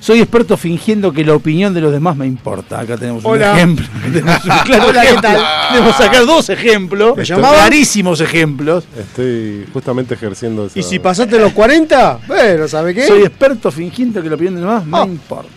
Soy 0.00 0.20
experto 0.20 0.56
fingiendo 0.56 1.12
que 1.12 1.24
la 1.24 1.34
opinión 1.34 1.72
de 1.74 1.80
los 1.80 1.92
demás 1.92 2.16
me 2.16 2.26
importa. 2.26 2.80
Acá 2.80 2.96
tenemos 2.96 3.22
Hola. 3.24 3.52
un 3.52 3.56
ejemplo. 3.58 3.86
tenemos 4.12 4.44
un 4.44 4.50
claro 4.64 4.86
Hola, 4.88 5.02
¿qué 5.02 5.14
tal? 5.20 5.40
Debemos 5.74 5.96
sacar 5.96 6.26
dos 6.26 6.48
ejemplos. 6.48 7.16
¿Me? 7.16 7.24
Clarísimos 7.24 8.20
ejemplos. 8.20 8.84
Estoy 8.98 9.64
justamente 9.72 10.14
ejerciendo 10.14 10.66
esa... 10.66 10.76
Y 10.78 10.82
si 10.82 10.98
pasaste 10.98 11.38
los 11.38 11.52
40, 11.52 12.20
bueno, 12.26 12.66
¿sabe 12.66 12.94
qué? 12.94 13.06
Soy 13.06 13.22
experto 13.22 13.70
fingiendo 13.70 14.20
que 14.22 14.28
la 14.28 14.34
opinión 14.34 14.56
de 14.56 14.62
los 14.62 14.82
demás 14.82 15.02
Ah. 15.02 15.06
me 15.06 15.12
importa. 15.12 15.48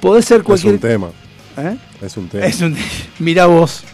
Podés 0.00 0.24
ser 0.24 0.42
cualquier. 0.42 0.74
Es 0.76 0.82
un 0.82 0.88
tema. 0.88 1.08
¿Eh? 1.56 1.76
Es 2.02 2.16
un 2.16 2.28
tema. 2.28 2.46
Es 2.46 2.60
un 2.60 2.76
Mirá 3.18 3.46
vos. 3.46 3.84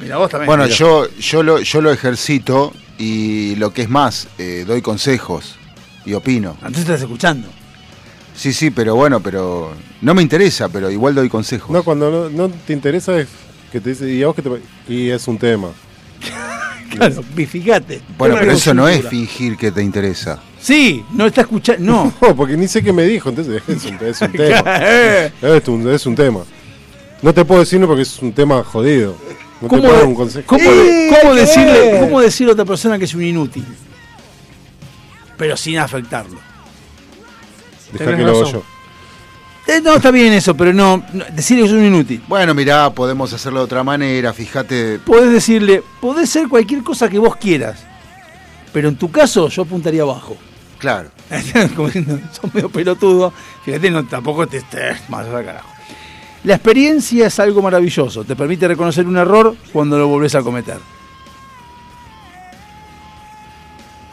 Mirá 0.00 0.16
vos 0.16 0.30
también. 0.30 0.46
Bueno, 0.46 0.64
Mirá. 0.64 0.74
yo, 0.74 1.08
yo, 1.18 1.42
lo, 1.42 1.60
yo 1.60 1.80
lo 1.80 1.92
ejercito 1.92 2.72
y 2.98 3.56
lo 3.56 3.72
que 3.72 3.82
es 3.82 3.88
más, 3.88 4.28
eh, 4.38 4.64
doy 4.66 4.82
consejos 4.82 5.56
y 6.04 6.14
opino. 6.14 6.56
Antes 6.62 6.82
estás 6.82 7.00
escuchando. 7.00 7.48
Sí, 8.34 8.52
sí, 8.52 8.70
pero 8.70 8.94
bueno, 8.96 9.20
pero 9.20 9.72
no 10.00 10.14
me 10.14 10.22
interesa, 10.22 10.68
pero 10.68 10.90
igual 10.90 11.14
doy 11.14 11.28
consejos. 11.28 11.70
No, 11.70 11.82
cuando 11.82 12.10
no, 12.10 12.30
no 12.30 12.48
te 12.66 12.72
interesa 12.72 13.18
es 13.18 13.28
que 13.70 13.80
te 13.80 13.90
dice, 13.90 14.10
¿y 14.10 14.22
a 14.22 14.26
vos 14.28 14.36
qué 14.36 14.42
te 14.42 14.50
pa-?" 14.50 14.56
Y 14.88 15.10
es 15.10 15.26
un 15.28 15.38
tema. 15.38 15.68
Claro, 16.92 17.22
fíjate. 17.22 18.02
Bueno, 18.18 18.36
pero 18.38 18.52
eso 18.52 18.74
no 18.74 18.86
es 18.86 19.08
fingir 19.08 19.56
que 19.56 19.70
te 19.70 19.82
interesa. 19.82 20.38
Sí, 20.60 21.02
no 21.14 21.24
está 21.24 21.40
escuchando. 21.40 21.82
No. 21.82 22.12
No, 22.20 22.36
porque 22.36 22.54
ni 22.54 22.68
sé 22.68 22.82
qué 22.82 22.92
me 22.92 23.04
dijo, 23.04 23.30
entonces 23.30 23.62
es 23.68 23.84
un, 23.86 23.96
es 24.06 24.20
un 24.20 24.32
tema. 24.32 24.76
Es, 25.40 25.68
un, 25.68 25.90
es 25.90 26.04
un 26.06 26.14
tema. 26.14 26.40
No 27.22 27.32
te 27.32 27.44
puedo 27.44 27.60
decirlo 27.60 27.86
porque 27.86 28.02
es 28.02 28.18
un 28.20 28.32
tema 28.32 28.62
jodido. 28.64 29.14
No 29.60 29.68
te 29.68 29.68
¿Cómo, 29.68 29.82
puedo 29.82 29.94
dar 29.94 30.04
un 30.06 30.14
consejo. 30.14 30.46
cómo- 30.46 30.70
cómo 31.20 31.34
decirle, 31.34 31.98
¿Cómo 32.00 32.20
decirle 32.20 32.50
a 32.50 32.54
otra 32.54 32.64
persona 32.64 32.98
que 32.98 33.04
es 33.04 33.14
un 33.14 33.22
inútil? 33.22 33.64
Pero 35.36 35.56
sin 35.56 35.78
afectarlo. 35.78 36.38
Dejá 37.92 38.16
que 38.16 38.22
lo 38.22 38.30
hago 38.30 38.44
yo. 38.50 38.62
Eh, 39.68 39.80
no, 39.80 39.94
está 39.94 40.10
bien 40.10 40.32
eso, 40.32 40.56
pero 40.56 40.72
no, 40.72 41.04
no, 41.12 41.24
decirle 41.32 41.62
que 41.62 41.68
es 41.68 41.74
un 41.74 41.84
inútil. 41.84 42.20
Bueno, 42.26 42.52
mirá, 42.52 42.90
podemos 42.90 43.32
hacerlo 43.32 43.60
de 43.60 43.64
otra 43.66 43.84
manera, 43.84 44.32
fíjate. 44.32 44.98
Podés 44.98 45.30
decirle, 45.30 45.82
podés 46.00 46.28
ser 46.30 46.48
cualquier 46.48 46.82
cosa 46.82 47.08
que 47.08 47.18
vos 47.18 47.36
quieras. 47.36 47.84
Pero 48.72 48.88
en 48.88 48.96
tu 48.96 49.10
caso, 49.12 49.48
yo 49.48 49.62
apuntaría 49.62 50.02
abajo. 50.02 50.36
Claro. 50.78 51.10
Como 51.76 51.86
diciendo, 51.88 52.18
sos 52.32 52.52
medio 52.52 52.68
pelotudo. 52.70 53.32
Fíjate, 53.64 53.90
no, 53.90 54.04
tampoco 54.04 54.46
te 54.48 54.56
estés 54.56 55.08
más 55.08 55.26
al 55.28 55.44
carajo. 55.44 55.68
La 56.44 56.54
experiencia 56.54 57.28
es 57.28 57.38
algo 57.38 57.62
maravilloso. 57.62 58.24
Te 58.24 58.34
permite 58.34 58.66
reconocer 58.66 59.06
un 59.06 59.16
error 59.16 59.54
cuando 59.72 59.96
lo 59.96 60.08
volvés 60.08 60.34
a 60.34 60.42
cometer. 60.42 60.78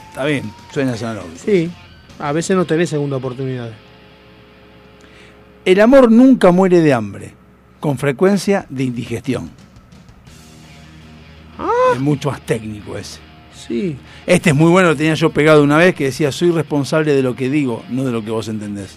Está 0.09 0.25
bien, 0.25 0.51
suena 0.72 0.95
sonoro. 0.95 1.25
Sí, 1.43 1.72
a 2.19 2.32
veces 2.32 2.56
no 2.56 2.66
tenés 2.66 2.90
segunda 2.90 3.17
oportunidad. 3.17 3.72
El 5.66 5.80
amor 5.82 6.11
nunca 6.11 6.51
muere 6.51 6.82
de 6.82 6.93
hambre, 6.93 7.33
con 7.80 7.98
frecuencia 7.98 8.66
de 8.69 8.83
indigestión. 8.83 9.49
Es 11.93 11.99
mucho 11.99 12.30
más 12.30 12.41
técnico 12.41 12.98
ese. 12.98 13.19
Sí. 13.56 13.98
Este 14.25 14.51
es 14.51 14.56
muy 14.56 14.69
bueno, 14.69 14.90
lo 14.90 14.95
tenía 14.95 15.16
yo 15.16 15.32
pegado 15.32 15.64
una 15.64 15.77
vez 15.77 15.95
que 15.95 16.06
decía, 16.06 16.32
soy 16.32 16.51
responsable 16.51 17.14
de 17.14 17.24
lo 17.24 17.35
que 17.35 17.49
digo, 17.49 17.83
no 17.90 18.03
de 18.03 18.11
lo 18.11 18.24
que 18.24 18.32
vos 18.32 18.48
entendés. 18.48 18.95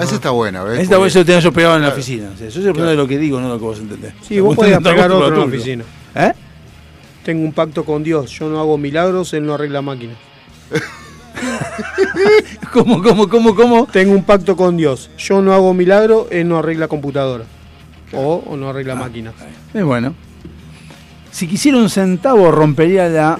Esa 0.00 0.14
está 0.14 0.30
buena, 0.30 0.62
¿ves? 0.64 0.80
Esta 0.80 0.96
vez 0.98 1.12
Porque- 1.12 1.18
lo 1.18 1.24
tenía 1.26 1.40
yo 1.40 1.52
pegado 1.52 1.76
en 1.76 1.82
la 1.82 1.88
Claro. 1.88 2.00
oficina. 2.00 2.30
O 2.34 2.36
sea, 2.36 2.46
yo 2.46 2.52
soy 2.52 2.62
responsable 2.62 2.90
de 2.92 2.96
lo 2.96 3.08
que 3.08 3.18
digo, 3.18 3.40
no 3.40 3.46
de 3.48 3.52
lo 3.54 3.58
que 3.58 3.64
vos 3.64 3.78
entendés. 3.78 4.14
Sí, 4.26 4.40
vos 4.40 4.56
podías 4.56 4.82
pegar 4.82 5.10
otro 5.10 5.28
en 5.28 5.38
la 5.40 5.44
oficina. 5.46 5.84
¿Eh? 6.14 6.32
Tengo 7.24 7.44
un 7.44 7.52
pacto 7.52 7.84
con 7.84 8.02
Dios. 8.02 8.30
Yo 8.30 8.48
no 8.48 8.58
hago 8.60 8.78
milagros, 8.78 9.32
Él 9.34 9.44
no 9.46 9.54
arregla 9.54 9.82
máquinas. 9.82 10.16
¿Cómo, 12.72 13.02
cómo, 13.02 13.28
cómo, 13.28 13.54
cómo? 13.54 13.86
Tengo 13.86 14.12
un 14.12 14.24
pacto 14.24 14.56
con 14.56 14.76
Dios. 14.76 15.10
Yo 15.18 15.42
no 15.42 15.52
hago 15.52 15.74
milagro, 15.74 16.26
Él 16.30 16.48
no 16.48 16.58
arregla 16.58 16.88
computadora. 16.88 17.44
O, 18.12 18.42
o 18.46 18.56
no 18.56 18.66
Ah, 18.66 18.70
arregla 18.70 18.94
máquinas. 18.94 19.34
Es 19.72 19.84
bueno. 19.84 20.14
Si 21.30 21.46
quisiera 21.46 21.78
un 21.78 21.88
centavo, 21.90 22.50
rompería 22.50 23.08
la. 23.08 23.38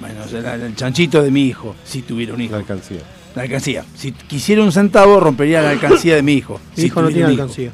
Bueno, 0.00 0.64
el 0.64 0.76
chanchito 0.76 1.22
de 1.22 1.30
mi 1.30 1.46
hijo, 1.46 1.74
si 1.84 2.02
tuviera 2.02 2.34
un 2.34 2.40
hijo. 2.40 2.52
La 2.52 2.58
alcancía. 2.58 3.00
La 3.38 3.44
alcancía. 3.44 3.84
Si 3.94 4.10
quisiera 4.10 4.64
un 4.64 4.72
centavo, 4.72 5.20
rompería 5.20 5.62
la 5.62 5.70
alcancía 5.70 6.16
de 6.16 6.22
mi 6.22 6.32
hijo. 6.32 6.60
Mi 6.74 6.80
si 6.80 6.86
hijo 6.88 7.00
no 7.02 7.06
tiene 7.06 7.34
hijo. 7.34 7.42
alcancía. 7.42 7.70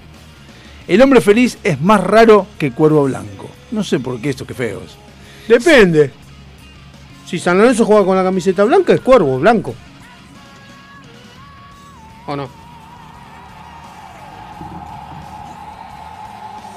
El 0.86 1.01
hombre 1.01 1.23
feliz 1.23 1.57
es 1.65 1.81
más 1.81 2.05
raro 2.05 2.47
que 2.59 2.73
cuervo 2.73 3.05
blanco. 3.05 3.49
No 3.70 3.83
sé 3.83 3.99
por 3.99 4.20
qué 4.20 4.28
esto, 4.28 4.47
qué 4.47 4.52
feo 4.52 4.83
es. 4.84 4.94
Depende. 5.49 6.10
Si 7.25 7.39
San 7.39 7.57
Lorenzo 7.57 7.86
juega 7.86 8.05
con 8.05 8.15
la 8.15 8.23
camiseta 8.23 8.62
blanca, 8.65 8.93
es 8.93 9.01
cuervo, 9.01 9.39
blanco. 9.39 9.75
¿O 12.26 12.36
no? 12.36 12.47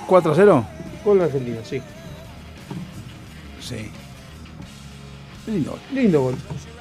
¿4 0.08 0.32
a 0.32 0.36
0? 0.36 0.66
Gol 1.04 1.20
de 1.20 1.26
Argentina, 1.26 1.58
sí. 1.66 1.82
Sí. 3.60 3.92
Lindo. 5.46 5.78
Lindo 5.92 6.22
gol. 6.22 6.36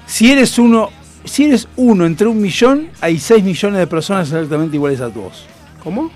Si 0.06 0.30
eres 0.30 0.56
uno, 0.60 0.90
si 1.26 1.44
eres 1.44 1.68
uno 1.76 2.06
entre 2.06 2.26
un 2.26 2.40
millón, 2.40 2.88
hay 3.00 3.18
6 3.18 3.44
millones 3.44 3.78
de 3.78 3.86
personas 3.86 4.28
exactamente 4.28 4.76
iguales 4.76 5.00
a 5.00 5.08
vos. 5.08 5.44
¿Cómo? 5.82 6.10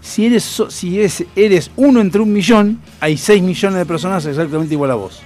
Si 0.00 0.24
eres, 0.26 0.44
so- 0.44 0.70
si 0.70 0.98
eres, 0.98 1.24
eres 1.34 1.70
uno 1.76 2.00
entre 2.00 2.20
un 2.20 2.32
millón, 2.32 2.80
hay 3.00 3.16
6 3.16 3.42
millones 3.42 3.78
de 3.78 3.86
personas 3.86 4.24
exactamente 4.26 4.72
igual 4.74 4.90
a 4.92 4.94
vos. 4.94 5.20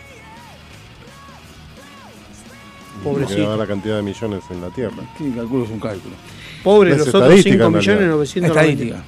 Pobrecito. 3.03 3.37
Porque 3.37 3.49
va 3.49 3.57
la 3.57 3.67
cantidad 3.67 3.97
de 3.97 4.03
millones 4.03 4.43
en 4.51 4.61
la 4.61 4.69
Tierra. 4.71 4.97
Sí, 5.17 5.33
calculo 5.35 5.65
es 5.65 5.71
un 5.71 5.81
cálculo. 5.81 6.15
Pobre 6.63 6.93
Es 6.93 6.99
los 6.99 7.09
otros 7.09 7.23
estadística, 7.23 7.55
5 7.55 7.67
en 7.67 7.73
millones 7.73 7.87
realidad. 7.99 8.17
999. 8.17 8.71
Estadística. 8.91 9.05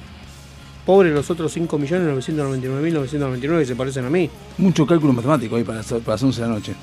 Pobre 0.85 1.11
los 1.11 1.29
otros 1.29 1.51
5 1.53 1.77
millones 1.77 2.07
999 2.07 2.81
mil 2.83 2.93
999 2.95 3.63
que 3.63 3.67
se 3.67 3.75
parecen 3.75 4.05
a 4.05 4.09
mí. 4.09 4.29
Mucho 4.57 4.85
cálculo 4.85 5.13
matemático 5.13 5.55
ahí 5.55 5.63
para, 5.63 5.79
hacer- 5.81 5.99
para 5.99 6.15
las 6.15 6.23
11 6.23 6.41
de 6.41 6.47
la 6.47 6.53
noche. 6.55 6.73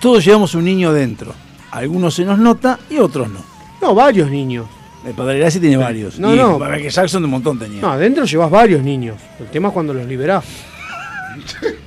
Todos 0.00 0.24
llevamos 0.24 0.54
un 0.54 0.64
niño 0.64 0.92
dentro. 0.92 1.34
Algunos 1.72 2.14
se 2.14 2.24
nos 2.24 2.38
nota 2.38 2.78
y 2.90 2.98
otros 2.98 3.28
no. 3.30 3.40
No, 3.80 3.94
varios 3.94 4.30
niños. 4.30 4.66
El 5.04 5.14
padre 5.14 5.40
Graci 5.40 5.58
tiene 5.58 5.76
varios. 5.76 6.18
No, 6.20 6.32
y 6.32 6.36
no. 6.36 6.58
Para 6.58 6.78
que 6.78 6.88
Jackson 6.88 7.22
de 7.22 7.24
un 7.24 7.32
montón 7.32 7.58
tenía. 7.58 7.80
No, 7.80 7.90
adentro 7.90 8.24
llevas 8.24 8.50
varios 8.50 8.82
niños. 8.82 9.16
El 9.40 9.46
tema 9.46 9.68
es 9.68 9.74
cuando 9.74 9.92
los 9.92 10.06
liberás. 10.06 10.44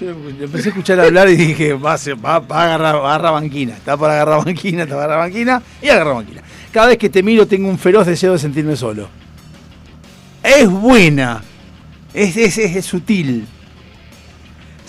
Yo 0.00 0.08
empecé 0.10 0.68
a 0.68 0.70
escuchar 0.70 0.98
hablar 0.98 1.28
y 1.28 1.36
dije, 1.36 1.74
va 1.74 1.96
va, 2.24 2.38
va 2.38 2.62
a 2.62 2.74
agarrar, 2.74 3.32
banquina. 3.32 3.74
Está 3.74 3.98
para 3.98 4.14
agarrar 4.14 4.42
banquina, 4.46 4.84
está 4.84 4.94
para 4.94 5.04
agarrar 5.12 5.18
banquina 5.30 5.62
y 5.82 5.88
agarrar 5.90 6.14
banquina. 6.14 6.42
Cada 6.72 6.86
vez 6.86 6.96
que 6.96 7.10
te 7.10 7.22
miro 7.22 7.46
tengo 7.46 7.68
un 7.68 7.78
feroz 7.78 8.06
deseo 8.06 8.32
de 8.32 8.38
sentirme 8.38 8.76
solo. 8.76 9.08
Es 10.42 10.70
buena. 10.70 11.42
Es, 12.14 12.34
es, 12.38 12.56
es- 12.56 12.76
es 12.76 12.86
sutil. 12.86 13.46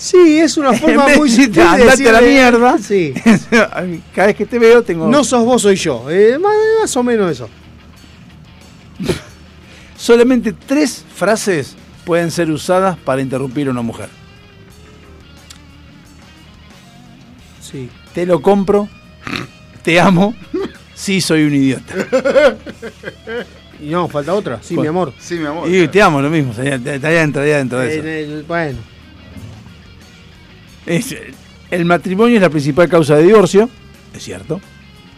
Sí, 0.04 0.40
es 0.40 0.58
una 0.58 0.74
forma 0.80 1.06
muy 1.16 1.30
sutil 1.30 1.52
de 1.54 1.62
andate 1.62 2.10
a 2.10 2.12
la 2.14 2.22
decirle- 2.22 2.28
mierda. 2.28 2.78
Sí. 2.80 3.14
Cada 4.16 4.28
vez 4.28 4.36
que 4.36 4.48
te 4.48 4.58
veo 4.58 4.82
tengo... 4.82 5.08
No 5.08 5.24
sos 5.24 5.46
vos, 5.46 5.62
soy 5.62 5.76
yo. 5.76 6.10
Eh, 6.10 6.40
más, 6.40 6.52
más 6.82 6.98
o 6.98 7.04
menos 7.04 7.32
eso. 7.32 7.48
Solamente 9.96 10.54
tres 10.54 11.06
frases 11.16 11.76
pueden 12.04 12.32
ser 12.32 12.50
usadas 12.50 12.98
para 12.98 13.22
interrumpir 13.22 13.68
a 13.68 13.72
una 13.72 13.84
mujer. 13.84 14.10
Sí. 17.62 17.88
Te 18.16 18.26
lo 18.26 18.42
compro. 18.42 18.90
Te 19.84 20.00
amo. 20.00 20.34
Sí, 20.96 21.22
soy 21.22 21.44
un 21.44 21.54
idiota. 21.54 21.94
Y 23.80 23.90
no, 23.90 24.08
falta 24.08 24.34
otra. 24.34 24.60
Sí, 24.64 24.74
¿Cuál? 24.74 24.84
mi 24.86 24.88
amor. 24.90 25.14
Sí, 25.20 25.36
mi 25.36 25.46
amor. 25.46 25.70
Y 25.70 25.88
te 25.90 26.02
amo, 26.02 26.22
lo 26.24 26.30
mismo. 26.32 26.52
Está 26.54 26.64
ahí 26.64 26.96
está 26.96 27.08
ahí 27.08 27.16
adentro, 27.18 27.42
ahí 27.44 27.52
adentro 27.52 27.80
de 27.80 28.24
eso. 28.40 28.46
Bueno. 28.48 28.91
Es- 30.86 31.16
el 31.70 31.86
matrimonio 31.86 32.36
es 32.38 32.42
la 32.42 32.50
principal 32.50 32.90
causa 32.90 33.16
de 33.16 33.24
divorcio. 33.24 33.70
Es 34.14 34.24
cierto. 34.24 34.60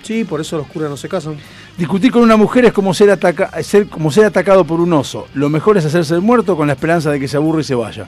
Sí, 0.03 0.24
por 0.25 0.42
eso 0.42 0.58
los 0.58 0.67
curas 0.67 0.90
no 0.90 0.98
se 0.98 1.08
casan. 1.08 1.38
Discutir 1.77 2.11
con 2.11 2.22
una 2.22 2.35
mujer 2.38 2.66
es 2.66 2.74
como 2.74 2.93
ser, 2.93 3.09
ataca- 3.09 3.50
ser 3.64 3.88
como 3.88 4.11
ser 4.11 4.25
atacado 4.25 4.66
por 4.66 4.80
un 4.82 4.92
oso. 4.93 5.27
Lo 5.33 5.50
mejor 5.50 5.77
es 5.77 5.85
hacerse 5.85 6.14
el 6.16 6.22
muerto 6.22 6.56
con 6.58 6.67
la 6.67 6.74
esperanza 6.74 7.09
de 7.09 7.19
que 7.19 7.27
se 7.27 7.38
aburre 7.38 7.61
y 7.61 7.64
se 7.64 7.74
vaya. 7.75 8.08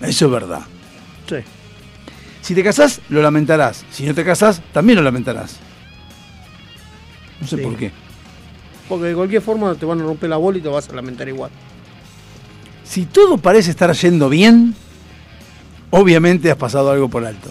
Eso 0.00 0.26
es 0.26 0.30
verdad. 0.30 0.60
Sí. 1.28 1.36
Si 2.42 2.54
te 2.54 2.62
casás, 2.62 3.00
lo 3.08 3.22
lamentarás. 3.22 3.84
Si 3.90 4.04
no 4.04 4.14
te 4.14 4.24
casás, 4.24 4.60
también 4.72 4.96
lo 4.96 5.02
lamentarás. 5.02 5.56
No 7.40 7.46
sé 7.46 7.56
Sí. 7.56 7.62
por 7.62 7.76
qué. 7.76 7.90
Porque 8.88 9.06
de 9.06 9.14
cualquier 9.14 9.42
forma 9.42 9.74
te 9.74 9.86
van 9.86 10.00
a 10.00 10.04
romper 10.04 10.28
la 10.28 10.36
bola 10.36 10.58
y 10.58 10.60
te 10.60 10.68
vas 10.68 10.88
a 10.88 10.92
lamentar 10.92 11.28
igual. 11.28 11.50
Si 12.84 13.06
todo 13.06 13.38
parece 13.38 13.70
estar 13.70 13.92
yendo 13.94 14.28
bien, 14.28 14.74
obviamente 15.92 16.50
has 16.50 16.56
pasado 16.56 16.90
algo 16.90 17.08
por 17.08 17.24
alto. 17.24 17.48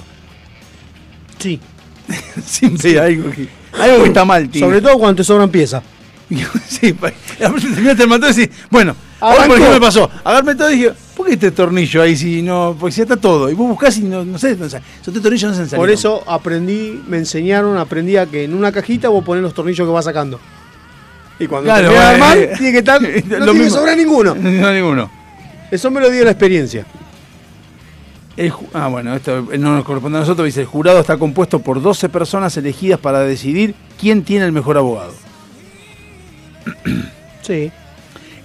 Sí. 1.39 1.59
Siempre 2.45 2.99
hay 2.99 3.15
algo 3.15 3.31
que, 3.31 3.47
algo 3.79 4.03
que 4.03 4.09
está 4.09 4.25
mal, 4.25 4.49
tío. 4.49 4.65
Sobre 4.65 4.81
todo 4.81 4.97
cuando 4.97 5.17
te 5.17 5.23
sobran 5.23 5.49
piezas. 5.49 5.83
sí, 6.67 6.93
terminaste 6.93 8.03
el 8.03 8.07
montón 8.07 8.31
y 8.31 8.33
decís, 8.33 8.55
bueno, 8.69 8.95
ahora 9.19 9.47
por 9.47 9.57
ejemplo 9.57 9.73
me 9.73 9.85
pasó, 9.85 10.09
agarré 10.23 10.55
todo 10.55 10.71
y 10.71 10.75
dije, 10.77 10.93
¿por 11.15 11.27
qué 11.27 11.33
este 11.33 11.51
tornillo 11.51 12.01
ahí 12.01 12.15
si 12.15 12.41
no, 12.41 12.75
porque 12.79 12.93
si 12.93 13.01
está 13.01 13.17
todo? 13.17 13.49
Y 13.49 13.53
vos 13.53 13.67
buscás 13.67 13.97
y 13.97 14.03
no, 14.03 14.23
no 14.23 14.39
sé, 14.39 14.55
no 14.55 14.69
sé, 14.69 14.81
esos 15.01 15.13
tres 15.13 15.21
tornillos 15.21 15.57
no 15.57 15.65
se. 15.65 15.75
Por 15.75 15.89
eso 15.89 16.23
aprendí, 16.25 17.01
me 17.05 17.17
enseñaron, 17.17 17.77
aprendí 17.77 18.15
a 18.15 18.27
que 18.27 18.45
en 18.45 18.53
una 18.53 18.71
cajita 18.71 19.09
vos 19.09 19.25
ponés 19.25 19.43
los 19.43 19.53
tornillos 19.53 19.85
que 19.85 19.91
vas 19.91 20.05
sacando. 20.05 20.39
Y 21.37 21.47
cuando 21.47 21.65
Claro, 21.65 21.89
te 21.89 21.95
eh, 21.95 22.17
mal, 22.17 22.37
eh, 22.37 22.51
tiene 22.57 22.71
que 22.71 22.77
estar, 22.77 23.01
no 23.01 23.45
tiene 23.51 23.63
que 23.65 23.69
sobrar 23.69 23.97
ninguno. 23.97 24.33
No, 24.33 24.71
ninguno. 24.71 25.11
Eso 25.69 25.91
me 25.91 25.99
lo 25.99 26.09
dio 26.09 26.23
la 26.23 26.31
experiencia. 26.31 26.85
El 28.37 28.53
ah, 28.73 28.87
bueno, 28.87 29.13
esto 29.15 29.41
no 29.59 29.75
nos 29.75 29.83
corresponde 29.83 30.17
a 30.17 30.21
nosotros. 30.21 30.45
Dice, 30.45 30.61
el 30.61 30.65
jurado 30.67 30.99
está 30.99 31.17
compuesto 31.17 31.59
por 31.59 31.81
12 31.81 32.09
personas 32.09 32.55
elegidas 32.57 32.99
para 32.99 33.19
decidir 33.21 33.75
quién 33.99 34.23
tiene 34.23 34.45
el 34.45 34.51
mejor 34.51 34.77
abogado. 34.77 35.13
Sí. 37.41 37.71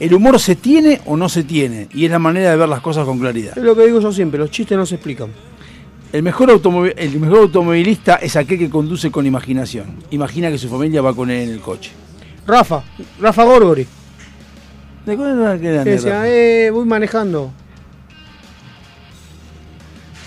El 0.01 0.15
humor 0.15 0.41
se 0.41 0.57
tiene 0.57 1.01
o 1.07 1.17
no 1.17 1.29
se 1.29 1.45
tiene, 1.45 1.89
y 1.93 2.05
es 2.07 2.11
la 2.11 2.19
manera 2.19 2.51
de 2.51 2.57
ver 2.57 2.69
las 2.69 2.81
cosas 2.81 3.05
con 3.05 3.19
claridad. 3.19 3.57
Es 3.57 3.63
lo 3.63 3.75
que 3.77 3.87
digo 3.87 4.01
yo 4.01 4.13
siempre, 4.13 4.39
los 4.39 4.51
chistes 4.51 4.77
no 4.77 4.85
se 4.87 4.95
explican. 4.97 5.31
El 6.13 6.23
mejor, 6.23 6.49
automovi- 6.51 6.95
el 6.97 7.19
mejor 7.21 7.39
automovilista 7.41 8.17
es 8.17 8.37
aquel 8.37 8.59
que 8.59 8.71
conduce 8.71 9.11
con 9.11 9.27
imaginación. 9.27 9.97
Imagina 10.11 10.51
que 10.51 10.59
su 10.59 10.69
familia 10.69 11.03
va 11.03 11.15
con 11.15 11.31
él 11.31 11.43
en 11.49 11.55
el 11.55 11.61
coche. 11.61 11.91
Rafa, 12.47 12.83
Rafa 13.21 13.45
Gorgori. 13.45 13.87
¿De 15.05 15.17
cuál 15.17 15.39
era 15.41 15.59
que 15.59 15.69
decía, 15.69 16.23
eh, 16.27 16.71
voy 16.71 16.87
manejando. 16.87 17.53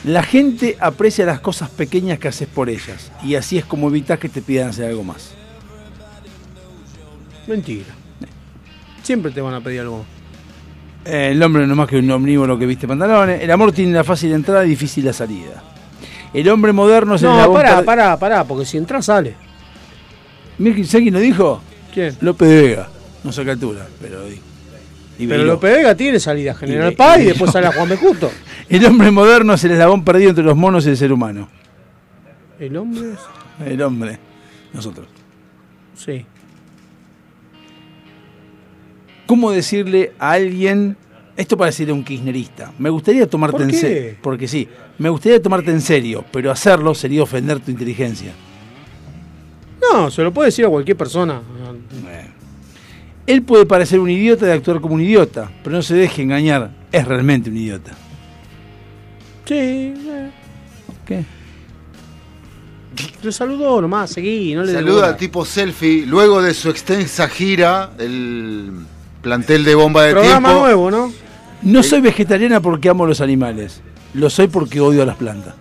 La 0.06 0.24
gente 0.24 0.78
aprecia 0.80 1.26
las 1.26 1.40
cosas 1.42 1.70
pequeñas 1.70 2.20
que 2.20 2.28
haces 2.30 2.48
por 2.48 2.70
ellas, 2.70 3.12
y 3.24 3.36
así 3.36 3.58
es 3.58 3.66
como 3.66 3.90
evitas 3.90 4.18
que 4.20 4.30
te 4.30 4.42
pidan 4.42 4.70
hacer 4.70 4.86
algo 4.90 5.04
más. 5.04 5.32
Mentira. 7.48 7.86
Siempre 9.04 9.32
te 9.32 9.42
van 9.42 9.54
a 9.56 9.62
pedir 9.62 9.82
algo. 9.82 10.06
Eh, 11.06 11.30
el 11.32 11.42
hombre 11.42 11.66
no 11.66 11.74
es 11.74 11.78
más 11.78 11.88
que 11.88 11.98
un 11.98 12.10
omnívoro 12.12 12.58
que 12.60 12.66
viste 12.66 12.88
pantalones. 12.88 13.42
El 13.42 13.50
amor 13.52 13.72
tiene 13.72 13.92
la 13.94 14.04
fácil 14.04 14.32
entrada 14.34 14.66
y 14.66 14.70
difícil 14.70 15.06
la 15.06 15.14
salida. 15.14 15.64
El 16.34 16.48
hombre 16.50 16.72
moderno 16.74 17.16
es 17.16 17.24
el 17.24 17.30
No, 17.30 17.52
pará, 17.52 17.82
pará, 17.84 18.18
pará, 18.20 18.44
porque 18.44 18.66
si 18.66 18.78
entras 18.78 19.06
sale. 19.06 19.36
¿Sabes 20.60 20.88
quién 20.92 21.14
lo 21.14 21.20
dijo? 21.20 21.62
¿Quién? 21.94 22.16
López 22.22 22.48
de 22.50 22.62
Vega. 22.62 22.90
No 23.24 23.32
sé 23.32 23.44
qué 23.44 23.52
altura, 23.52 23.88
pero 24.00 24.22
y 25.18 25.28
Pero. 25.28 25.44
López 25.44 25.76
Vega 25.76 25.96
tiene 25.96 26.20
salida. 26.20 26.54
General 26.54 26.94
Paz 26.94 27.20
y 27.20 27.24
y- 27.24 27.26
después 27.26 27.52
sale 27.52 27.68
a 27.68 27.72
Juan 27.74 27.90
B. 27.90 27.98
El 28.70 28.86
hombre 28.86 29.10
moderno 29.10 29.54
es 29.54 29.64
el 29.64 29.72
eslabón 29.72 30.04
perdido 30.04 30.30
entre 30.30 30.44
los 30.44 30.56
monos 30.56 30.86
y 30.86 30.90
el 30.90 30.98
ser 30.98 31.12
humano. 31.12 31.50
El 32.60 32.78
hombre. 32.78 33.10
El 33.66 33.82
hombre. 33.82 34.20
Nosotros. 34.72 35.08
Sí. 35.96 36.24
¿Cómo 39.26 39.52
decirle 39.52 40.14
a 40.20 40.32
alguien, 40.34 40.96
esto 41.36 41.58
para 41.58 41.68
decirle 41.72 41.92
a 41.92 41.96
un 41.96 42.04
kirchnerista, 42.04 42.72
me 42.78 42.90
gustaría 42.90 43.28
tomarte 43.28 43.58
¿Por 43.58 43.70
en 43.70 43.74
serio, 43.74 44.18
porque 44.22 44.48
sí, 44.48 44.68
me 44.98 45.10
gustaría 45.10 45.42
tomarte 45.42 45.72
en 45.72 45.82
serio, 45.82 46.24
pero 46.32 46.52
hacerlo 46.52 46.94
sería 46.94 47.24
ofender 47.24 47.60
tu 47.60 47.72
inteligencia. 47.72 48.34
No, 49.82 50.12
se 50.12 50.22
lo 50.22 50.32
puede 50.32 50.48
decir 50.48 50.66
a 50.66 50.70
cualquier 50.70 50.98
persona. 50.98 51.42
Él 53.26 53.42
puede 53.44 53.66
parecer 53.66 54.00
un 54.00 54.10
idiota 54.10 54.48
y 54.48 54.52
actuar 54.52 54.80
como 54.80 54.96
un 54.96 55.02
idiota, 55.02 55.52
pero 55.64 55.76
no 55.76 55.82
se 55.82 55.96
deje 55.96 56.22
engañar, 56.22 56.72
es 56.92 57.08
realmente 57.08 57.50
un 57.50 57.58
idiota. 57.58 57.96
Sí. 59.50 59.56
eh. 59.56 60.32
¿Qué? 61.06 61.26
Le 63.24 63.32
saludó 63.32 63.82
nomás, 63.82 64.12
seguí, 64.12 64.54
no 64.56 64.64
le 64.64 64.74
Saluda 64.74 65.08
al 65.08 65.18
tipo 65.18 65.44
selfie. 65.46 66.06
Luego 66.06 66.42
de 66.42 66.54
su 66.54 66.70
extensa 66.70 67.28
gira, 67.28 67.92
el 67.98 68.72
plantel 69.22 69.64
de 69.66 69.76
bomba 69.76 70.04
de 70.04 70.12
Programa 70.14 70.50
tiempo. 70.50 70.64
nuevo, 70.66 70.92
¿no? 70.92 71.12
No 71.62 71.84
soy 71.84 72.02
vegetariana 72.02 72.62
porque 72.62 72.90
amo 72.90 73.06
los 73.06 73.20
animales, 73.22 73.82
lo 74.14 74.30
soy 74.30 74.48
porque 74.48 74.80
odio 74.80 75.04
a 75.04 75.06
las 75.06 75.18
plantas. 75.18 75.56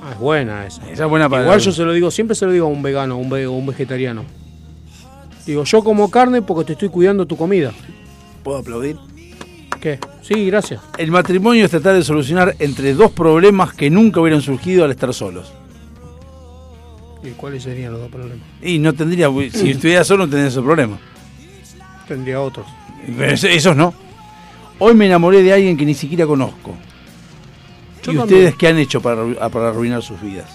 Ah, 0.00 0.10
es 0.12 0.18
buena 0.18 0.66
esa. 0.66 0.88
Esa 0.90 1.04
es 1.04 1.10
buena 1.10 1.28
para 1.28 1.42
Igual 1.42 1.60
yo 1.60 1.72
se 1.72 1.82
lo 1.84 1.92
digo, 1.92 2.10
siempre 2.10 2.34
se 2.34 2.46
lo 2.46 2.52
digo 2.52 2.66
a 2.66 2.70
un 2.70 2.82
vegano, 2.82 3.14
a 3.14 3.18
un, 3.18 3.28
ve- 3.28 3.48
un 3.48 3.66
vegetariano. 3.66 4.24
Digo, 5.44 5.64
yo 5.64 5.84
como 5.84 6.10
carne 6.10 6.42
porque 6.42 6.64
te 6.64 6.72
estoy 6.74 6.88
cuidando 6.88 7.26
tu 7.26 7.36
comida. 7.36 7.72
¿Puedo 8.42 8.58
aplaudir? 8.58 8.96
¿Qué? 9.86 10.00
Sí, 10.20 10.46
gracias. 10.46 10.80
El 10.98 11.12
matrimonio 11.12 11.64
es 11.64 11.70
tratar 11.70 11.94
de 11.94 12.02
solucionar 12.02 12.56
entre 12.58 12.92
dos 12.92 13.12
problemas 13.12 13.72
que 13.72 13.88
nunca 13.88 14.20
hubieran 14.20 14.42
surgido 14.42 14.84
al 14.84 14.90
estar 14.90 15.14
solos. 15.14 15.52
¿Y 17.22 17.28
cuáles 17.30 17.62
serían 17.62 17.92
los 17.92 18.00
dos 18.00 18.10
problemas? 18.10 18.44
Y 18.60 18.80
no 18.80 18.92
tendría, 18.94 19.28
si 19.52 19.70
estuviera 19.70 20.02
solo 20.02 20.24
no 20.26 20.30
tendría 20.30 20.48
ese 20.48 20.60
problema. 20.60 20.98
Tendría 22.08 22.40
otros. 22.40 22.66
Pero 23.16 23.32
esos 23.32 23.76
no. 23.76 23.94
Hoy 24.80 24.94
me 24.94 25.06
enamoré 25.06 25.44
de 25.44 25.52
alguien 25.52 25.76
que 25.76 25.84
ni 25.84 25.94
siquiera 25.94 26.26
conozco. 26.26 26.74
Yo 28.02 28.10
¿Y 28.10 28.16
también. 28.16 28.22
ustedes 28.40 28.56
qué 28.56 28.66
han 28.66 28.78
hecho 28.78 29.00
para, 29.00 29.22
para 29.48 29.68
arruinar 29.68 30.02
sus 30.02 30.20
vidas? 30.20 30.50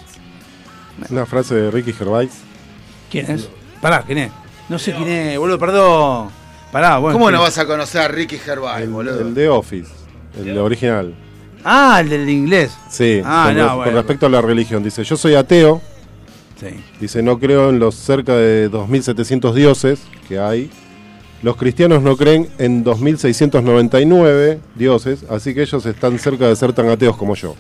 Una 1.10 1.26
frase 1.26 1.56
de 1.56 1.72
Ricky 1.72 1.94
Gervais. 1.94 2.34
¿Quién 3.10 3.32
es? 3.32 3.48
Pará, 3.80 4.04
¿quién 4.06 4.18
es? 4.18 4.32
No 4.68 4.78
sé 4.78 4.92
quién 4.92 5.08
es, 5.08 5.40
boludo, 5.40 5.58
perdón. 5.58 6.41
Pará, 6.72 6.98
bueno. 7.00 7.18
¿Cómo 7.18 7.32
no 7.32 7.42
vas 7.42 7.58
a 7.58 7.66
conocer 7.66 8.02
a 8.02 8.08
Ricky 8.08 8.38
Gervais, 8.38 8.84
El, 8.84 8.90
boludo? 8.90 9.20
el 9.22 9.34
de 9.34 9.50
Office, 9.50 9.92
el 10.40 10.58
original. 10.58 11.14
Ah, 11.64 12.00
el 12.02 12.10
del 12.10 12.30
inglés. 12.30 12.72
Sí, 12.90 13.22
Ah, 13.26 13.46
con, 13.48 13.58
no, 13.58 13.68
con 13.68 13.76
bueno. 13.78 13.92
respecto 13.94 14.26
a 14.26 14.30
la 14.30 14.42
religión. 14.42 14.82
Dice, 14.84 15.04
yo 15.04 15.18
soy 15.18 15.36
ateo. 15.36 15.82
Sí. 16.60 16.68
Dice, 17.00 17.22
no 17.22 17.40
creo 17.40 17.70
en 17.70 17.80
los 17.80 17.96
cerca 17.96 18.36
de 18.36 18.70
2.700 18.72 19.54
dioses 19.54 20.00
que 20.28 20.40
hay. 20.40 20.70
Los 21.44 21.56
cristianos 21.58 22.04
no 22.04 22.16
creen 22.18 22.50
en 22.60 22.84
2.699 22.86 24.60
dioses, 24.76 25.26
así 25.30 25.54
que 25.56 25.64
ellos 25.64 25.86
están 25.86 26.20
cerca 26.20 26.48
de 26.48 26.56
ser 26.56 26.72
tan 26.74 26.88
ateos 26.88 27.18
como 27.18 27.36
yo. 27.36 27.56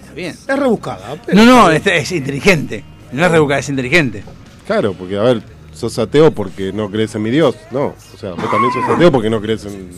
Está 0.00 0.12
bien. 0.14 0.30
Es 0.48 0.58
rebuscada. 0.58 1.16
pero- 1.24 1.36
No, 1.38 1.44
no, 1.44 1.70
es, 1.70 1.86
es 1.86 2.12
inteligente. 2.12 2.84
No 3.12 3.24
es 3.24 3.30
rebuscada, 3.30 3.60
es 3.60 3.68
inteligente. 3.68 4.24
Claro, 4.70 4.92
porque 4.92 5.18
a 5.18 5.22
ver, 5.22 5.42
sos 5.74 5.98
ateo 5.98 6.30
porque 6.30 6.72
no 6.72 6.88
crees 6.88 7.12
en 7.16 7.22
mi 7.22 7.30
Dios. 7.30 7.56
No, 7.72 7.86
o 7.86 8.16
sea, 8.20 8.34
vos 8.34 8.48
también 8.52 8.72
sos 8.72 8.84
ateo 8.88 9.10
porque 9.10 9.28
no 9.28 9.40
crees 9.40 9.64
en... 9.64 9.72
en- 9.74 9.90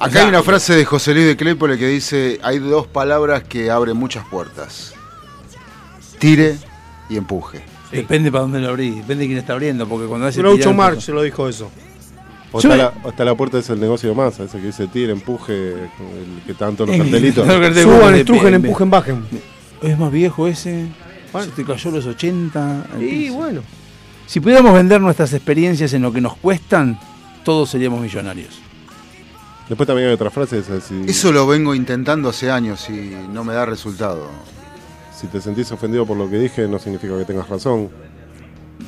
Acá 0.00 0.22
hay 0.22 0.28
una 0.30 0.42
frase 0.42 0.74
de 0.74 0.86
José 0.86 1.12
Luis 1.12 1.26
de 1.26 1.36
Claypole 1.36 1.76
que 1.76 1.88
dice: 1.88 2.40
hay 2.42 2.58
dos 2.58 2.86
palabras 2.86 3.42
que 3.44 3.70
abren 3.70 3.98
muchas 3.98 4.26
puertas: 4.28 4.94
tire 6.18 6.56
y 7.10 7.18
empuje. 7.18 7.62
Depende 7.90 8.32
para 8.32 8.42
dónde 8.42 8.60
lo 8.60 8.70
abrís, 8.70 8.96
depende 8.96 9.24
de 9.24 9.26
quién 9.26 9.38
está 9.38 9.52
abriendo, 9.52 9.86
porque 9.86 10.06
cuando 10.06 10.26
hace 10.26 10.38
Groucho 10.40 10.72
Marx 10.72 11.04
se 11.04 11.12
lo 11.12 11.20
dijo 11.20 11.46
eso. 11.46 11.70
O 12.50 12.62
me- 12.66 12.76
la, 12.78 12.94
o 13.04 13.10
está 13.10 13.26
la 13.26 13.34
puerta 13.34 13.58
es 13.58 13.68
el 13.68 13.78
negocio 13.78 14.08
de 14.08 14.14
masa, 14.14 14.44
ese 14.44 14.58
que 14.58 14.68
dice 14.68 14.86
tire, 14.86 15.12
empuje, 15.12 15.72
el 15.74 15.88
que 16.46 16.54
tanto 16.54 16.86
los 16.86 16.94
El- 16.94 17.02
cartelitos. 17.02 17.46
Suban, 17.82 18.14
estrujen, 18.14 18.54
empujen, 18.54 18.88
bajen. 18.90 19.22
Es 19.82 19.98
más 19.98 20.10
viejo 20.10 20.48
ese. 20.48 20.86
Se 21.32 21.48
te 21.52 21.64
cayó 21.64 21.90
los 21.90 22.04
80. 22.06 22.86
al 22.94 23.02
Y 23.02 23.06
piso. 23.08 23.34
bueno. 23.34 23.62
Si 24.26 24.40
pudiéramos 24.40 24.72
vender 24.72 25.00
nuestras 25.00 25.32
experiencias 25.34 25.92
en 25.92 26.02
lo 26.02 26.12
que 26.12 26.20
nos 26.20 26.36
cuestan, 26.36 26.98
todos 27.44 27.70
seríamos 27.70 28.00
millonarios. 28.00 28.60
Después 29.68 29.86
también 29.86 30.08
hay 30.08 30.14
otra 30.14 30.30
frase, 30.30 30.58
esa, 30.58 30.80
si, 30.80 31.02
Eso 31.06 31.32
lo 31.32 31.46
vengo 31.46 31.74
intentando 31.74 32.28
hace 32.30 32.50
años 32.50 32.88
y 32.90 33.14
no 33.32 33.44
me 33.44 33.54
da 33.54 33.64
resultado. 33.66 34.28
si 35.18 35.26
te 35.28 35.40
sentís 35.40 35.70
ofendido 35.70 36.04
por 36.04 36.16
lo 36.16 36.28
que 36.28 36.36
dije, 36.38 36.66
no 36.66 36.78
significa 36.78 37.16
que 37.16 37.24
tengas 37.24 37.48
razón. 37.48 37.90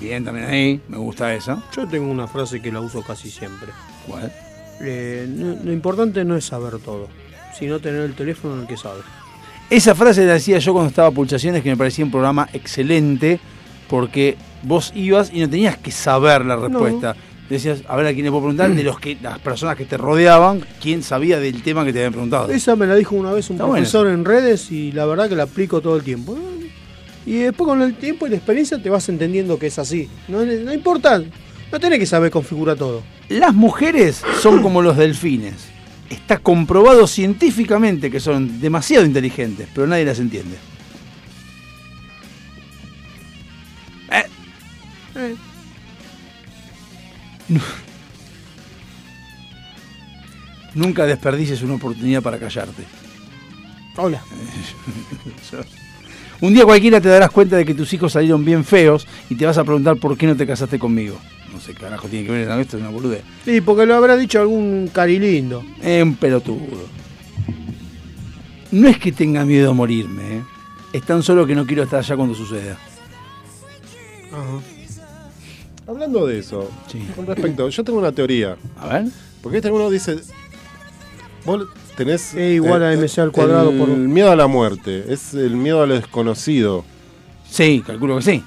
Bien, 0.01 0.25
también 0.25 0.47
ahí, 0.47 0.81
me 0.89 0.97
gusta 0.99 1.33
esa. 1.33 1.63
Yo 1.77 1.87
tengo 1.87 2.11
una 2.11 2.27
frase 2.27 2.61
que 2.61 2.73
la 2.73 2.81
uso 2.81 3.03
casi 3.03 3.31
siempre. 3.31 3.69
¿Cuál? 4.09 4.33
Eh, 4.81 5.27
no- 5.29 5.57
lo 5.63 5.73
importante 5.73 6.25
no 6.25 6.37
es 6.37 6.45
saber 6.47 6.79
todo, 6.81 7.09
sino 7.57 7.79
tener 7.79 8.01
el 8.03 8.15
teléfono 8.15 8.55
en 8.55 8.61
el 8.63 8.67
que 8.67 8.77
sabe. 8.77 9.01
Esa 9.71 9.95
frase 9.95 10.27
la 10.27 10.33
decía 10.35 10.59
yo 10.59 10.73
cuando 10.73 10.89
estaba 10.89 11.09
a 11.09 11.13
Pulsaciones, 11.13 11.63
que 11.63 11.71
me 11.71 11.77
parecía 11.77 12.05
un 12.05 12.11
programa 12.11 12.49
excelente, 12.53 13.39
porque 13.89 14.37
vos 14.65 14.93
ibas 14.95 15.31
y 15.33 15.41
no 15.41 15.49
tenías 15.49 15.79
que 15.79 15.91
saber 15.91 16.45
la 16.45 16.57
respuesta. 16.57 17.17
Decías, 17.49 17.83
a 17.87 17.97
ver 17.97 18.07
a 18.07 18.13
quién 18.13 18.25
le 18.25 18.31
puedo 18.31 18.45
preguntar, 18.45 18.75
de 18.75 18.83
los 18.83 18.99
que 18.99 19.19
las 19.21 19.39
personas 19.39 19.77
que 19.77 19.85
te 19.85 19.99
rodeaban, 19.99 20.65
quién 20.81 21.03
sabía 21.03 21.39
del 21.39 21.63
tema 21.63 21.85
que 21.85 21.93
te 21.93 21.99
habían 21.99 22.13
preguntado. 22.13 22.51
Esa 22.51 22.75
me 22.75 22.87
la 22.87 22.95
dijo 22.95 23.15
una 23.17 23.33
vez 23.33 23.51
un 23.51 23.57
Está 23.57 23.67
profesor 23.67 24.07
en 24.07 24.25
redes 24.25 24.71
y 24.71 24.93
la 24.93 25.05
verdad 25.05 25.29
que 25.29 25.37
la 25.37 25.43
aplico 25.43 25.81
todo 25.81 25.97
el 25.97 26.03
tiempo. 26.03 26.37
Y 27.27 27.39
después 27.39 27.69
con 27.69 27.83
el 27.83 27.95
tiempo 27.95 28.27
y 28.27 28.31
la 28.31 28.37
experiencia 28.37 28.83
te 28.83 28.89
vas 28.89 29.09
entendiendo 29.09 29.59
que 29.59 29.67
es 29.67 29.79
así. 29.79 30.09
No, 30.29 30.45
no 30.45 30.73
importa, 30.73 31.23
no 31.71 31.81
tenés 31.81 31.99
que 31.99 32.07
saber 32.07 32.31
configurar 32.31 32.77
todo. 32.77 33.03
Las 33.29 33.55
mujeres 33.55 34.23
son 34.41 34.63
como 34.63 34.81
los 34.81 34.97
delfines. 34.97 35.69
Está 36.09 36.39
comprobado 36.39 37.07
científicamente 37.07 38.11
que 38.11 38.21
son 38.21 38.61
demasiado 38.61 39.05
inteligentes, 39.05 39.69
pero 39.75 39.87
nadie 39.87 40.05
las 40.05 40.19
entiende. 40.19 40.57
Eh. 45.25 45.37
Nunca 50.75 51.07
desperdicies 51.07 51.63
una 51.63 51.75
oportunidad 51.75 52.23
para 52.23 52.39
callarte. 52.39 52.85
Hola. 53.97 54.23
Un 56.41 56.53
día 56.53 56.65
cualquiera 56.65 57.01
te 57.01 57.09
darás 57.09 57.31
cuenta 57.31 57.57
de 57.57 57.65
que 57.65 57.75
tus 57.75 57.93
hijos 57.93 58.13
salieron 58.13 58.45
bien 58.45 58.65
feos 58.65 59.07
y 59.31 59.37
te 59.37 59.47
vas 59.47 59.57
a 59.57 59.65
preguntar 59.65 59.97
por 59.97 60.17
qué 60.17 60.27
no 60.27 60.37
te 60.37 60.47
casaste 60.47 60.79
conmigo. 60.79 61.17
No 61.53 61.61
sé, 61.61 61.75
carajo, 61.75 62.09
tiene 62.09 62.27
que 62.27 62.33
ver 62.33 62.49
con 62.49 62.61
esto, 62.61 62.77
es 62.77 62.83
una 62.83 62.91
boludez. 62.91 63.23
Sí, 63.45 63.61
porque 63.61 63.87
lo 63.87 63.95
habrá 63.95 64.17
dicho 64.17 64.41
algún 64.41 64.91
cari 64.93 65.21
lindo. 65.21 65.65
Es 65.81 66.03
un 66.03 66.17
pelotudo. 66.17 66.89
No 68.73 68.89
es 68.89 68.99
que 68.99 69.13
tenga 69.13 69.45
miedo 69.45 69.71
a 69.71 69.75
morirme, 69.75 70.39
¿eh? 70.39 70.43
es 70.93 71.03
tan 71.05 71.23
solo 71.23 71.47
que 71.47 71.55
no 71.55 71.65
quiero 71.65 71.85
estar 71.85 72.01
allá 72.01 72.17
cuando 72.17 72.35
suceda. 72.35 72.77
Hablando 75.87 76.27
de 76.27 76.39
eso, 76.39 76.71
con 77.15 77.27
respecto, 77.27 77.69
yo 77.69 77.85
tengo 77.85 77.99
una 77.99 78.13
teoría. 78.13 78.57
A 78.81 78.89
ver. 78.89 79.05
Porque 79.43 79.59
este 79.59 79.71
uno 79.71 79.91
dice. 79.91 80.17
Vos 81.45 81.67
tenés. 81.97 82.35
E 82.35 82.55
igual 82.55 82.83
a 82.83 82.93
MC 82.97 83.19
al 83.21 83.33
cuadrado 83.33 83.71
el 83.71 83.79
por 83.79 83.91
un- 83.91 84.11
miedo 84.13 84.31
a 84.31 84.37
la 84.37 84.47
muerte, 84.47 85.05
es 85.13 85.35
el 85.35 85.57
miedo 85.57 85.83
a 85.83 85.87
lo 85.87 85.95
desconocido. 85.95 86.85
Sí, 87.49 87.83
calculo 87.87 88.17
que 88.17 88.23
sí. 88.23 88.45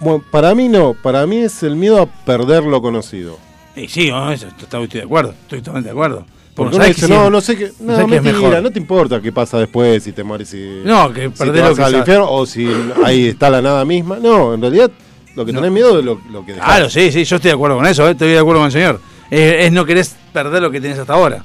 Bueno, 0.00 0.22
para 0.30 0.54
mí 0.54 0.68
no, 0.68 0.94
para 0.94 1.26
mí 1.26 1.36
es 1.38 1.62
el 1.62 1.76
miedo 1.76 2.02
a 2.02 2.06
perder 2.06 2.64
lo 2.64 2.82
conocido. 2.82 3.38
Y 3.76 3.86
sí, 3.88 4.08
no, 4.10 4.30
eso, 4.32 4.48
estoy, 4.60 4.88
de 4.88 5.02
acuerdo, 5.02 5.30
estoy 5.42 5.60
totalmente 5.60 5.86
de 5.88 5.92
acuerdo. 5.92 6.26
Porque 6.54 6.72
no 6.72 6.76
uno 6.78 6.84
dice, 6.86 7.08
no, 7.08 7.24
si- 7.26 7.30
no 7.30 7.40
sé 7.40 7.56
qué, 7.56 7.72
no, 7.80 7.92
es 7.98 8.06
mentira, 8.08 8.20
mejor. 8.38 8.62
no 8.62 8.70
te 8.70 8.78
importa 8.80 9.20
qué 9.22 9.30
pasa 9.32 9.58
después, 9.58 10.02
si 10.02 10.12
te 10.12 10.24
mueres, 10.24 10.48
si, 10.48 10.80
No, 10.84 11.10
que 11.12 11.22
si 11.22 11.28
perdés 11.30 11.62
te 11.62 11.68
lo 11.70 11.76
que 11.76 11.82
al 11.84 11.94
infierno 11.94 12.30
o 12.30 12.44
si 12.44 12.68
ahí 13.04 13.28
está 13.28 13.48
la 13.48 13.62
nada 13.62 13.84
misma. 13.84 14.18
No, 14.18 14.52
en 14.52 14.60
realidad 14.60 14.90
lo 15.36 15.44
que 15.44 15.52
tenés 15.52 15.70
miedo 15.70 15.98
es 15.98 16.04
lo, 16.04 16.20
lo 16.30 16.44
que 16.44 16.54
dejás. 16.54 16.68
Claro, 16.68 16.90
sí, 16.90 17.12
sí, 17.12 17.24
yo 17.24 17.36
estoy 17.36 17.50
de 17.50 17.54
acuerdo 17.54 17.76
con 17.76 17.86
eso, 17.86 18.06
¿eh? 18.08 18.12
estoy 18.12 18.28
de 18.30 18.38
acuerdo 18.38 18.60
con 18.60 18.66
el 18.66 18.72
señor. 18.72 19.00
Eh, 19.30 19.66
es 19.66 19.72
no 19.72 19.84
querés 19.84 20.16
perder 20.32 20.60
lo 20.62 20.70
que 20.70 20.80
tenés 20.80 20.98
hasta 20.98 21.12
ahora. 21.14 21.44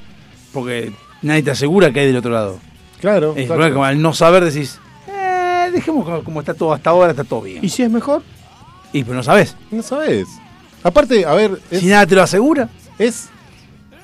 Porque 0.52 0.92
nadie 1.22 1.44
te 1.44 1.52
asegura 1.52 1.92
que 1.92 2.00
hay 2.00 2.08
del 2.08 2.18
otro 2.18 2.32
lado. 2.32 2.60
Claro. 3.00 3.34
Es 3.36 3.44
exacto. 3.44 3.72
como 3.74 3.86
al 3.86 4.02
no 4.02 4.14
saber 4.14 4.44
decís, 4.46 4.80
eh, 5.08 5.70
dejemos 5.72 6.04
como- 6.06 6.24
como 6.24 6.40
está 6.40 6.54
todo 6.54 6.74
hasta 6.74 6.90
ahora, 6.90 7.12
está 7.12 7.24
todo 7.24 7.42
bien. 7.42 7.64
¿Y 7.64 7.70
si 7.70 7.84
es 7.84 7.90
mejor? 7.92 8.24
Y 8.94 9.04
pero 9.04 9.16
no 9.16 9.24
sabes. 9.24 9.56
No 9.72 9.84
sabes. 9.84 10.28
Aparte, 10.82 11.26
a 11.26 11.34
ver. 11.34 11.60
Si 11.72 11.86
nada 11.88 12.06
te 12.08 12.16
lo 12.16 12.24
asegura. 12.24 12.70
Es. 12.98 13.30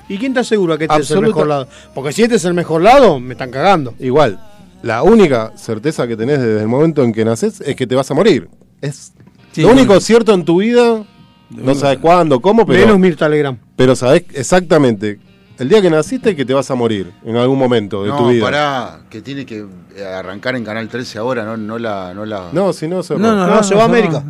¿Y 0.08 0.18
quién 0.18 0.34
te 0.34 0.40
asegura 0.40 0.76
que 0.76 0.84
este 0.84 0.98
es 1.00 1.10
el 1.10 1.22
mejor 1.22 1.46
lado? 1.46 1.68
Porque 1.94 2.12
si 2.12 2.22
este 2.22 2.36
es 2.36 2.44
el 2.44 2.54
mejor 2.54 2.82
lado, 2.82 3.18
me 3.18 3.32
están 3.32 3.50
cagando. 3.50 3.94
Igual, 3.98 4.38
la 4.82 5.02
única 5.02 5.52
certeza 5.56 6.06
que 6.06 6.16
tenés 6.16 6.38
desde 6.40 6.60
el 6.60 6.68
momento 6.68 7.02
en 7.02 7.12
que 7.12 7.24
naces 7.24 7.60
es 7.62 7.74
que 7.76 7.86
te 7.86 7.94
vas 7.94 8.10
a 8.10 8.14
morir. 8.14 8.48
Es 8.82 9.12
Sí, 9.52 9.60
lo 9.62 9.68
bueno. 9.68 9.82
único 9.82 10.00
cierto 10.00 10.34
en 10.34 10.44
tu 10.44 10.60
vida. 10.60 11.04
No 11.50 11.74
sabes 11.74 11.98
cuándo, 11.98 12.40
cómo, 12.40 12.64
pero. 12.66 12.80
Menos 12.80 12.98
Mirta 12.98 13.28
Legrand. 13.28 13.58
Pero 13.76 13.94
sabes 13.94 14.24
exactamente. 14.32 15.18
El 15.58 15.68
día 15.68 15.82
que 15.82 15.90
naciste 15.90 16.34
que 16.34 16.44
te 16.46 16.54
vas 16.54 16.70
a 16.70 16.74
morir 16.74 17.12
en 17.24 17.36
algún 17.36 17.58
momento 17.58 18.02
de 18.02 18.08
no, 18.08 18.16
tu 18.16 18.28
vida. 18.30 18.42
pará, 18.44 19.00
que 19.10 19.20
tiene 19.20 19.44
que 19.44 19.66
eh, 19.94 20.04
arrancar 20.04 20.56
en 20.56 20.64
Canal 20.64 20.88
13 20.88 21.18
ahora, 21.18 21.44
no, 21.44 21.56
no 21.56 21.78
la. 21.78 22.14
No, 22.14 22.24
la... 22.24 22.48
No, 22.52 22.72
si 22.72 22.88
no, 22.88 23.02
cerró. 23.02 23.20
No, 23.20 23.36
no, 23.36 23.46
no, 23.46 23.62
se 23.62 23.74
va 23.74 23.82
a 23.82 23.84
América. 23.84 24.24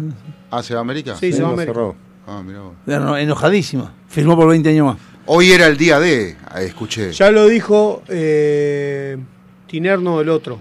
Ah, 0.50 0.62
¿se 0.62 0.74
va 0.74 0.80
a 0.80 0.82
América? 0.82 1.14
Sí, 1.16 1.32
se 1.32 1.40
va 1.42 1.48
a 1.48 1.50
no, 1.50 1.54
América. 1.54 1.72
cerró. 1.74 1.94
Ah, 2.26 2.42
mirá 2.44 2.60
vos. 2.60 3.18
Enojadísima. 3.20 3.94
Firmó 4.08 4.36
por 4.36 4.48
20 4.48 4.68
años 4.70 4.86
más. 4.86 4.96
Hoy 5.26 5.52
era 5.52 5.68
el 5.68 5.76
día 5.76 6.00
de, 6.00 6.36
ah, 6.50 6.60
escuché. 6.62 7.12
Ya 7.12 7.30
lo 7.30 7.46
dijo 7.46 8.02
eh, 8.08 9.16
Tinerno 9.68 10.20
el 10.20 10.28
otro. 10.28 10.58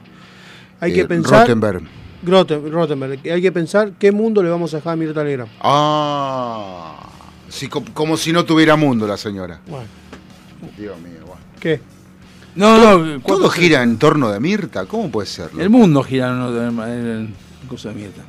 Hay 0.80 0.92
Eh, 0.92 0.96
que 0.96 1.06
pensar. 1.06 1.42
Rottenberg. 1.42 1.82
Groten- 2.26 2.70
Rottenberg. 2.70 3.20
Hay 3.32 3.42
que 3.42 3.52
pensar 3.52 3.94
qué 4.00 4.12
mundo 4.12 4.44
le 4.44 4.50
vamos 4.50 4.74
a 4.74 4.78
dejar 4.78 4.94
a 4.94 4.96
Mirta 4.96 5.24
Legrand. 5.24 5.50
Ah, 5.62 7.10
sí, 7.50 7.68
como 7.68 8.18
si 8.18 8.32
no 8.32 8.46
tuviera 8.46 8.76
mundo 8.76 9.08
la 9.08 9.18
señora. 9.18 9.60
Bueno. 9.68 9.88
Dios 10.78 10.98
mío, 11.00 11.20
bueno. 11.26 11.42
¿Qué? 11.60 11.82
No, 12.56 12.78
no, 12.78 12.98
Todo 12.98 13.20
¿cuánto- 13.22 13.50
gira 13.50 13.82
en 13.82 13.98
torno 13.98 14.30
de 14.30 14.40
Mirta, 14.40 14.86
¿cómo 14.86 15.10
puede 15.10 15.28
ser? 15.28 15.50
El 15.58 15.70
mundo 15.70 16.04
gira 16.04 16.30
en 16.30 16.80
en- 16.80 16.80
en 17.62 17.68
cosa 17.68 17.90
de 17.90 17.96
mierda. 17.96 18.24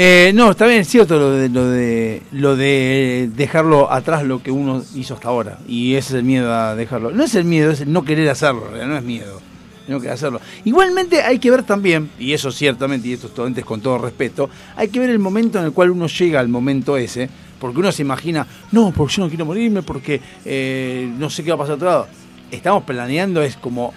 Eh, 0.00 0.30
no, 0.34 0.50
está 0.50 0.66
bien, 0.66 0.80
es 0.80 0.88
cierto 0.88 1.18
lo 1.18 1.30
de, 1.32 1.48
lo 1.48 1.64
de 1.70 2.22
lo 2.32 2.54
de 2.56 3.28
dejarlo 3.34 3.90
atrás 3.92 4.22
lo 4.22 4.42
que 4.42 4.50
uno 4.52 4.82
hizo 4.94 5.14
hasta 5.14 5.28
ahora. 5.28 5.58
Y 5.66 5.94
ese 5.94 6.10
es 6.10 6.14
el 6.18 6.24
miedo 6.24 6.52
a 6.54 6.74
dejarlo. 6.76 7.10
No 7.10 7.24
es 7.24 7.34
el 7.34 7.44
miedo, 7.44 7.70
es 7.72 7.80
el 7.80 7.92
no 7.92 8.04
querer 8.04 8.28
hacerlo, 8.28 8.64
no 8.70 8.96
es 8.96 9.02
miedo. 9.02 9.40
No 9.88 9.98
querer 9.98 10.14
hacerlo. 10.14 10.40
Igualmente 10.64 11.22
hay 11.22 11.38
que 11.38 11.50
ver 11.50 11.62
también, 11.62 12.10
y 12.18 12.32
eso 12.32 12.52
ciertamente, 12.52 13.08
y 13.08 13.14
esto 13.14 13.30
es 13.46 13.64
con 13.64 13.80
todo 13.80 13.98
respeto, 13.98 14.48
hay 14.76 14.88
que 14.88 15.00
ver 15.00 15.10
el 15.10 15.18
momento 15.18 15.58
en 15.58 15.64
el 15.64 15.72
cual 15.72 15.90
uno 15.90 16.06
llega 16.06 16.40
al 16.40 16.48
momento 16.48 16.96
ese, 16.96 17.28
porque 17.58 17.78
uno 17.80 17.90
se 17.90 18.02
imagina, 18.02 18.46
no, 18.72 18.92
porque 18.94 19.14
yo 19.16 19.22
no 19.24 19.28
quiero 19.28 19.44
morirme, 19.46 19.82
porque 19.82 20.20
eh, 20.44 21.10
no 21.18 21.30
sé 21.30 21.42
qué 21.42 21.50
va 21.50 21.54
a 21.56 21.58
pasar 21.58 21.72
a 21.72 21.76
otro 21.76 21.88
lado. 21.88 22.06
Estamos 22.50 22.84
planeando, 22.84 23.42
es 23.42 23.56
como 23.56 23.92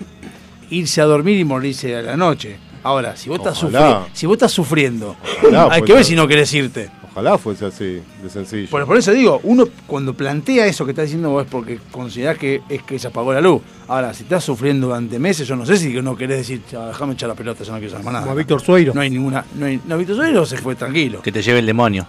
irse 0.70 1.02
a 1.02 1.06
dormir 1.06 1.38
y 1.40 1.44
morirse 1.44 1.96
a 1.96 2.02
la 2.02 2.18
noche. 2.18 2.58
Ahora, 2.84 3.16
si 3.16 3.30
vos, 3.30 3.38
estás, 3.38 3.62
sufri- 3.62 4.06
si 4.14 4.26
vos 4.26 4.36
estás 4.36 4.52
sufriendo, 4.52 5.16
Ojalá 5.44 5.68
hay 5.72 5.82
que 5.84 5.94
ver 5.94 6.02
así. 6.02 6.12
si 6.12 6.16
no 6.16 6.28
querés 6.28 6.54
irte. 6.54 6.90
Ojalá 7.12 7.38
fuese 7.38 7.66
así, 7.66 8.02
de 8.24 8.30
sencillo. 8.30 8.70
Por, 8.70 8.86
por 8.86 8.96
eso 8.98 9.12
digo, 9.12 9.42
uno 9.44 9.66
cuando 9.86 10.14
plantea 10.14 10.66
eso 10.66 10.86
que 10.86 10.92
está 10.92 11.02
diciendo 11.02 11.30
vos 11.30 11.44
es 11.46 11.52
porque 11.52 11.78
considerás 11.92 12.38
que 12.38 12.62
es 12.70 12.84
que 12.84 12.98
se 12.98 13.08
apagó 13.08 13.34
la 13.34 13.42
luz. 13.42 13.62
Ahora, 13.90 14.14
si 14.14 14.24
estás 14.24 14.44
sufriendo 14.46 14.88
durante 14.88 15.20
meses, 15.20 15.46
yo 15.46 15.58
no 15.58 15.66
sé 15.66 15.76
si 15.76 15.90
no 16.02 16.16
querés 16.16 16.38
decir, 16.38 16.62
"Chao, 16.70 16.88
déjame 16.88 17.14
echar 17.14 17.28
la 17.28 17.36
pelota, 17.36 17.66
yo 17.66 17.74
no 17.74 17.80
quiero 17.80 17.92
saber 17.92 18.06
más 18.06 18.14
nada. 18.14 18.24
Como 18.26 18.34
a 18.34 18.38
Víctor 18.38 18.62
Sueiro. 18.62 18.94
No 18.94 19.02
hay 19.02 19.10
ninguna. 19.10 19.44
No, 19.56 19.66
hay, 19.66 19.82
no 19.86 19.98
Víctor 19.98 20.16
Sueiro 20.16 20.46
se 20.46 20.58
fue 20.58 20.76
tranquilo. 20.76 21.22
Que 21.22 21.32
te 21.34 21.42
lleve 21.42 21.60
el 21.60 21.66
demonio. 21.66 22.08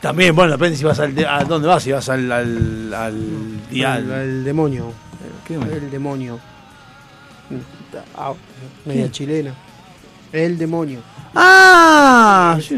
También, 0.00 0.34
bueno, 0.34 0.52
depende 0.52 0.76
si 0.76 0.84
vas 0.84 0.98
al. 0.98 1.14
de- 1.14 1.26
¿A 1.26 1.44
dónde 1.44 1.68
vas? 1.68 1.82
Si 1.82 1.92
vas 1.92 2.08
al. 2.08 2.30
al, 2.32 2.92
al. 2.94 3.60
El, 3.70 4.10
el 4.10 4.44
demonio. 4.44 4.92
¿Qué 5.46 5.54
demonio? 5.54 5.76
El 5.76 5.90
demonio. 5.90 6.40
Ah, 8.16 8.32
media 8.84 9.10
chilena. 9.12 9.54
El 10.32 10.58
demonio. 10.58 11.00
¡Ah! 11.34 12.58
sí. 12.60 12.76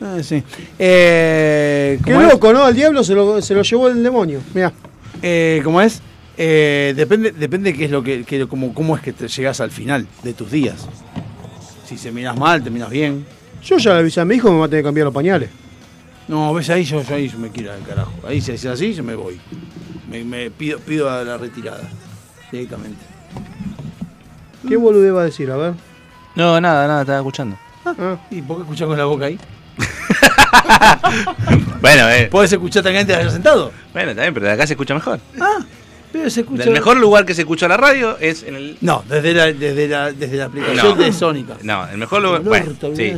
Ah, 0.00 0.18
sí. 0.22 0.42
Eh, 0.78 1.98
Qué 2.04 2.12
loco, 2.12 2.52
¿no? 2.52 2.64
Al 2.64 2.74
diablo 2.74 3.02
se 3.02 3.14
lo, 3.14 3.40
se 3.40 3.54
lo 3.54 3.62
llevó 3.62 3.88
el 3.88 4.02
demonio. 4.02 4.40
Mira. 4.54 4.72
Eh, 5.22 5.60
¿Cómo 5.64 5.80
es? 5.80 6.02
Eh, 6.36 6.92
depende, 6.96 7.32
depende 7.32 7.72
qué 7.72 7.86
es 7.86 7.90
lo 7.90 8.02
que, 8.02 8.24
que- 8.24 8.46
cómo, 8.46 8.74
cómo 8.74 8.94
es 8.96 9.02
que 9.02 9.12
te 9.12 9.26
llegas 9.28 9.60
al 9.60 9.70
final 9.70 10.06
de 10.22 10.34
tus 10.34 10.50
días. 10.50 10.86
Si 11.86 11.96
se 11.96 12.12
miras 12.12 12.36
mal, 12.36 12.62
te 12.62 12.68
miras 12.70 12.90
bien. 12.90 13.24
Yo 13.62 13.78
ya 13.78 13.94
le 13.94 14.00
avisé 14.00 14.20
a 14.20 14.24
mi 14.26 14.34
hijo 14.34 14.48
que 14.48 14.52
me 14.54 14.58
va 14.60 14.66
a 14.66 14.68
tener 14.68 14.82
que 14.82 14.88
cambiar 14.88 15.06
los 15.06 15.14
pañales. 15.14 15.48
No, 16.28 16.52
ves 16.52 16.68
ahí 16.70 16.84
yo, 16.84 17.02
yo 17.02 17.14
ahí 17.14 17.28
yo 17.28 17.38
me 17.38 17.48
quiero 17.50 17.72
al 17.72 17.82
carajo. 17.82 18.12
Ahí 18.26 18.40
si 18.40 18.52
es 18.52 18.66
así, 18.66 18.92
yo 18.92 19.02
me 19.02 19.14
voy. 19.14 19.40
Me, 20.10 20.24
me 20.24 20.50
pido, 20.50 20.78
pido 20.80 21.08
a 21.08 21.24
la 21.24 21.38
retirada. 21.38 21.88
Directamente. 22.52 22.98
¿Qué 24.68 24.76
bolude 24.76 25.10
va 25.10 25.22
a 25.22 25.24
decir? 25.24 25.50
A 25.50 25.56
ver. 25.56 25.74
No, 26.36 26.60
nada, 26.60 26.86
nada, 26.86 27.00
estaba 27.00 27.18
escuchando. 27.18 27.56
Ah. 27.84 28.16
¿Y 28.30 28.42
por 28.42 28.58
qué 28.58 28.62
escuchás 28.62 28.86
con 28.86 28.96
la 28.98 29.04
boca 29.04 29.26
ahí? 29.26 29.38
Bueno, 31.80 32.08
eh. 32.10 32.28
¿Podés 32.30 32.52
escuchar 32.52 32.82
gente 32.84 33.14
allá 33.14 33.30
sentado? 33.30 33.72
Bueno, 33.92 34.08
también, 34.14 34.34
pero 34.34 34.46
de 34.46 34.52
acá 34.52 34.66
se 34.66 34.72
escucha 34.72 34.94
mejor. 34.94 35.20
Ah, 35.40 35.58
pero 36.12 36.28
se 36.30 36.40
escucha. 36.40 36.64
El 36.64 36.70
mejor 36.70 36.96
lugar 36.96 37.24
que 37.24 37.34
se 37.34 37.42
escucha 37.42 37.68
la 37.68 37.76
radio 37.76 38.18
es 38.18 38.42
en 38.42 38.56
el. 38.56 38.76
No, 38.80 39.04
desde 39.08 39.34
la, 39.34 39.46
desde 39.52 39.88
la, 39.88 40.12
desde 40.12 40.36
la 40.36 40.44
aplicación 40.46 40.98
No. 40.98 41.04
de 41.04 41.12
Sónica. 41.12 41.54
No, 41.62 41.86
el 41.88 41.98
mejor 41.98 42.22
lugar. 42.22 42.42
Bueno, 42.42 42.72
sí. 42.96 43.12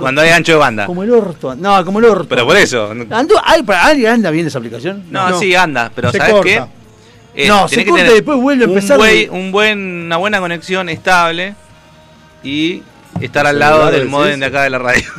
Cuando 0.00 0.20
hay 0.20 0.30
ancho 0.30 0.52
de 0.52 0.58
banda. 0.58 0.86
Como 0.86 1.02
el 1.02 1.10
orto. 1.12 1.54
No, 1.54 1.84
como 1.84 1.98
el 2.00 2.04
orto. 2.06 2.26
Pero 2.28 2.46
por 2.46 2.56
eso. 2.56 2.92
No, 2.94 3.04
Ando- 3.04 3.40
ay, 3.42 3.62
para- 3.62 3.86
¿Alguien 3.86 4.12
anda 4.12 4.30
bien 4.30 4.46
esa 4.46 4.58
aplicación? 4.58 5.04
sí, 5.38 5.54
anda, 5.54 5.90
pero 5.94 6.10
Se 6.10 6.18
¿sabes 6.18 6.32
corta. 6.34 6.68
qué? 7.34 7.44
Eh, 7.44 7.48
No, 7.48 7.68
se 7.68 7.76
que 7.76 7.84
corta 7.86 7.98
tener 7.98 8.12
y 8.12 8.14
después 8.16 8.38
vuelve 8.38 8.64
a 8.64 8.68
empezar 8.68 8.98
Un, 8.98 9.06
de- 9.06 9.28
buen- 9.28 9.40
un 9.40 9.52
buen, 9.52 9.78
una 10.06 10.16
buena 10.18 10.40
conexión 10.40 10.88
estable 10.88 11.54
y 12.44 12.82
estar 13.20 13.46
al 13.46 13.56
¿El 13.56 13.60
lado 13.60 13.90
del 13.90 14.08
modem 14.08 14.38
de 14.40 14.46
acá 14.46 14.62
de 14.62 14.70
la 14.70 14.78
radio. 14.78 15.02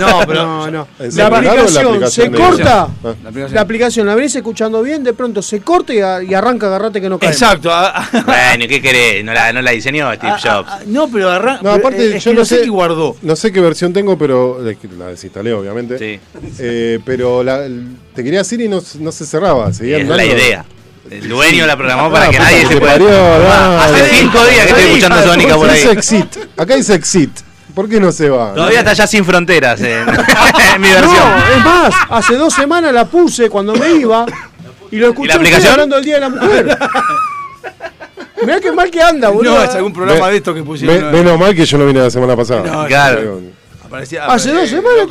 No, 0.00 0.20
pero. 0.26 0.42
No, 0.44 0.70
no. 0.70 0.88
¿En 0.98 1.16
La 1.16 1.26
aplicación, 1.26 2.10
se 2.10 2.30
corta. 2.30 2.82
Ah. 2.82 2.88
La 3.02 3.10
aplicación. 3.30 3.54
La 3.54 3.60
aplicación 3.62 4.06
la 4.06 4.14
venís 4.14 4.34
escuchando 4.36 4.82
bien, 4.82 5.02
de 5.02 5.12
pronto 5.14 5.40
se 5.42 5.60
corta 5.60 5.92
y, 5.94 6.00
a- 6.00 6.22
y 6.22 6.34
arranca, 6.34 6.66
agarrate 6.66 7.00
que 7.00 7.08
no 7.08 7.18
cae. 7.18 7.30
Exacto. 7.30 7.70
ah, 7.72 7.92
ah, 7.94 8.22
bueno, 8.26 8.64
¿y 8.64 8.68
¿qué 8.68 8.80
querés? 8.82 9.24
No 9.24 9.32
la, 9.32 9.52
no 9.52 9.62
la 9.62 9.70
diseñó 9.72 10.12
Steve 10.14 10.34
Jobs. 10.42 10.86
no, 10.86 11.08
pero 11.08 11.30
arranca. 11.30 11.62
No, 11.62 11.70
aparte, 11.70 12.16
es 12.16 12.24
yo 12.24 12.30
que 12.32 12.36
no 12.36 12.44
sé 12.44 12.60
qué 12.62 12.68
guardó. 12.68 13.16
No 13.22 13.34
sé 13.36 13.50
qué 13.52 13.60
versión 13.60 13.92
tengo, 13.92 14.16
pero 14.18 14.60
la 14.98 15.06
desinstalé, 15.06 15.52
obviamente. 15.52 15.98
Sí. 15.98 16.20
Eh, 16.58 17.00
pero 17.04 17.42
la- 17.42 17.66
te 18.14 18.22
quería 18.22 18.40
decir 18.40 18.60
y 18.60 18.68
no, 18.68 18.82
no 19.00 19.12
se 19.12 19.26
cerraba. 19.26 19.72
Seguía 19.72 19.96
Es 19.96 20.02
andando. 20.02 20.22
la 20.24 20.32
idea. 20.32 20.64
El 21.10 21.28
dueño 21.28 21.66
la 21.66 21.76
programó 21.76 22.10
para 22.10 22.26
Ah, 22.26 22.30
que 22.30 22.38
nadie 22.38 22.66
se 22.66 22.76
pueda. 22.76 22.96
Ah. 23.00 23.84
Hace 23.84 24.08
cinco 24.16 24.44
días 24.44 24.66
que 24.66 24.70
estoy 24.70 24.82
escuchando 24.84 25.22
Sónica 25.22 25.54
por 25.56 25.70
ahí. 25.70 25.76
Dice 25.80 25.92
exit. 25.92 26.36
Acá 26.56 26.74
dice 26.76 26.94
exit. 26.94 27.30
¿Por 27.74 27.88
qué 27.88 28.00
no 28.00 28.10
se 28.10 28.30
va? 28.30 28.54
Todavía 28.54 28.78
está 28.78 28.94
ya 28.94 29.06
sin 29.06 29.24
fronteras 29.24 29.80
eh, 29.82 30.00
en 30.74 30.80
mi 30.80 30.88
versión. 30.88 31.12
No, 31.14 31.38
es 31.58 31.64
más, 31.64 31.94
hace 32.08 32.34
dos 32.36 32.54
semanas 32.54 32.92
la 32.92 33.04
puse 33.04 33.50
cuando 33.50 33.74
me 33.74 33.90
iba 33.92 34.24
y 34.90 34.96
lo 34.96 35.08
escuché 35.08 35.26
¿Y 35.26 35.28
la 35.28 35.34
aplicación? 35.34 35.72
hablando 35.72 35.96
del 35.96 36.04
Día 36.06 36.14
de 36.14 36.20
la 36.22 36.28
Mujer. 36.30 36.78
Mirá 38.42 38.60
qué 38.60 38.72
mal 38.72 38.90
que 38.90 39.02
anda, 39.02 39.28
boludo. 39.28 39.54
No, 39.56 39.62
es 39.62 39.74
algún 39.74 39.92
programa 39.92 40.26
Me- 40.26 40.30
de 40.32 40.36
estos 40.38 40.54
que 40.54 40.62
pusieron. 40.62 40.96
Me- 40.96 41.02
¿no? 41.02 41.10
menos 41.12 41.38
mal 41.38 41.54
que 41.54 41.66
yo 41.66 41.78
no 41.78 41.86
vine 41.86 42.00
la 42.00 42.10
semana 42.10 42.34
pasada. 42.36 42.62
No, 42.62 42.86
Claro. 42.86 43.40
Aparecía- 43.84 44.26
Hace 44.26 44.52
dos 44.52 44.68
semanas 44.68 45.06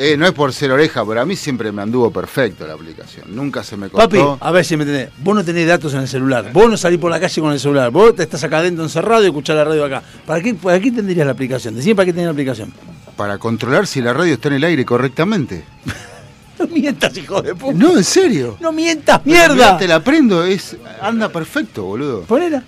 Eh, 0.00 0.16
no 0.16 0.26
es 0.26 0.32
por 0.32 0.52
ser 0.52 0.70
oreja, 0.70 1.04
pero 1.04 1.20
a 1.20 1.24
mí 1.26 1.34
siempre 1.34 1.72
me 1.72 1.82
anduvo 1.82 2.12
perfecto 2.12 2.64
la 2.64 2.74
aplicación. 2.74 3.24
Nunca 3.34 3.64
se 3.64 3.76
me 3.76 3.88
Papi, 3.88 4.18
cortó. 4.18 4.38
a 4.44 4.50
ver 4.52 4.64
si 4.64 4.76
me 4.76 4.84
entendés. 4.84 5.08
Vos 5.18 5.34
no 5.34 5.44
tenés 5.44 5.66
datos 5.66 5.92
en 5.94 6.00
el 6.00 6.06
celular. 6.08 6.52
Vos 6.52 6.70
no 6.70 6.76
salís 6.76 7.00
por 7.00 7.10
la 7.10 7.18
calle 7.18 7.40
con 7.40 7.52
el 7.52 7.58
celular. 7.58 7.90
Vos 7.90 8.14
te 8.14 8.22
estás 8.22 8.44
acá 8.44 8.58
adentro 8.58 8.84
encerrado 8.84 9.24
y 9.24 9.26
escuchás 9.26 9.56
la 9.56 9.64
radio 9.64 9.84
acá. 9.84 10.00
¿Para 10.24 10.40
qué, 10.40 10.54
para 10.54 10.78
qué 10.78 10.92
tendrías 10.92 11.26
la 11.26 11.32
aplicación? 11.32 11.74
Decime 11.74 11.96
para 11.96 12.06
qué 12.06 12.12
tenés 12.12 12.26
la 12.26 12.30
aplicación. 12.32 12.72
Para 13.16 13.38
controlar 13.38 13.88
si 13.88 14.00
la 14.00 14.12
radio 14.12 14.34
está 14.34 14.46
en 14.46 14.54
el 14.54 14.64
aire 14.64 14.84
correctamente. 14.84 15.64
No 16.60 16.66
mientas, 16.66 17.16
hijo 17.16 17.40
de 17.40 17.54
puta. 17.54 17.78
No, 17.78 17.96
en 17.96 18.02
serio. 18.02 18.56
No 18.60 18.72
mientas, 18.72 19.24
mierda. 19.24 19.54
mirá, 19.54 19.78
Te 19.78 19.86
la 19.86 20.02
prendo, 20.02 20.42
es 20.44 20.76
anda 21.00 21.28
perfecto, 21.28 21.84
boludo. 21.84 22.22
Ponela. 22.22 22.64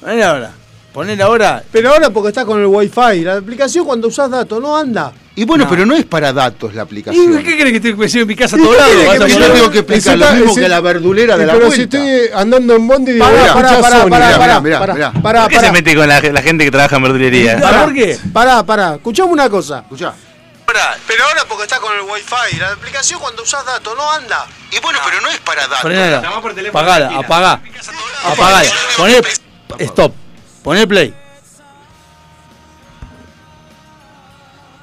Ponela 0.00 0.30
ahora. 0.30 0.52
Ponela 0.92 1.24
ahora. 1.26 1.62
Pero 1.70 1.90
ahora 1.90 2.10
porque 2.10 2.28
está 2.28 2.44
con 2.44 2.58
el 2.60 2.66
wifi. 2.66 3.20
La 3.22 3.36
aplicación 3.36 3.84
cuando 3.84 4.08
usás 4.08 4.30
datos 4.30 4.60
no 4.60 4.76
anda. 4.76 5.12
Y 5.36 5.44
bueno, 5.44 5.64
No. 5.64 5.70
pero 5.70 5.86
no 5.86 5.94
es 5.94 6.04
para 6.04 6.32
datos 6.32 6.74
la 6.74 6.80
¿Y 6.80 6.84
aplicación. 6.84 7.36
qué 7.44 7.56
crees 7.56 7.80
que 7.80 7.88
estoy 7.88 7.94
que 8.10 8.18
en 8.20 8.26
mi 8.26 8.34
casa 8.34 8.56
a 8.56 8.58
¿Y 8.58 8.62
todos 8.62 8.74
qué 8.76 8.80
lados? 8.82 8.94
quiere 8.96 9.06
Vas 9.06 9.18
que 9.18 9.28
Yo 9.30 9.34
poner- 9.38 9.48
le 9.50 9.54
tengo 9.54 9.70
que 9.70 9.78
explicar 9.78 10.18
lo 10.18 10.32
mismo 10.32 10.50
ese- 10.50 10.60
que 10.62 10.68
la 10.68 10.80
verdulera 10.80 11.36
de 11.36 11.46
la 11.46 11.52
Pero 11.52 11.70
si 11.70 11.82
estoy 11.82 12.20
andando 12.34 12.74
en 12.74 12.88
bondi 12.88 13.12
y 13.12 13.18
Pará, 13.18 13.54
pará, 13.54 13.80
pará, 13.80 14.06
pará, 14.08 14.38
pará, 14.62 15.12
pará, 15.22 15.42
¿Por 15.42 15.50
qué 15.50 15.60
se 15.60 15.70
mete 15.72 15.94
con 15.94 16.08
la, 16.08 16.20
la 16.20 16.42
gente 16.42 16.64
que 16.64 16.70
trabaja 16.72 16.96
en 16.96 17.02
verdulería? 17.02 17.60
Pará, 17.60 17.84
¿Por 17.84 17.94
qué? 17.94 18.18
Pará, 18.32 18.62
pará. 18.64 18.94
Escuchame 18.96 19.30
una 19.30 19.48
cosa. 19.48 19.80
Escuchá. 19.80 20.12
Pero 21.06 21.24
ahora 21.24 21.44
porque 21.48 21.62
está 21.64 21.78
con 21.78 21.92
el 21.94 22.00
wifi. 22.02 22.58
La 22.58 22.72
aplicación 22.72 23.20
cuando 23.20 23.42
usás 23.42 23.64
datos 23.64 23.96
no 23.96 24.10
anda. 24.10 24.44
Y 24.72 24.80
bueno, 24.80 24.98
pero 25.04 25.20
no 25.20 25.28
es 25.28 25.38
para 25.38 25.62
datos. 25.62 25.82
Ponela. 25.82 26.18
Apagala, 26.68 27.16
apagá. 27.16 27.60
Apagala. 28.24 28.68
Poné 28.96 29.20
stop. 29.78 30.12
Poné 30.68 30.86
play. 30.86 31.14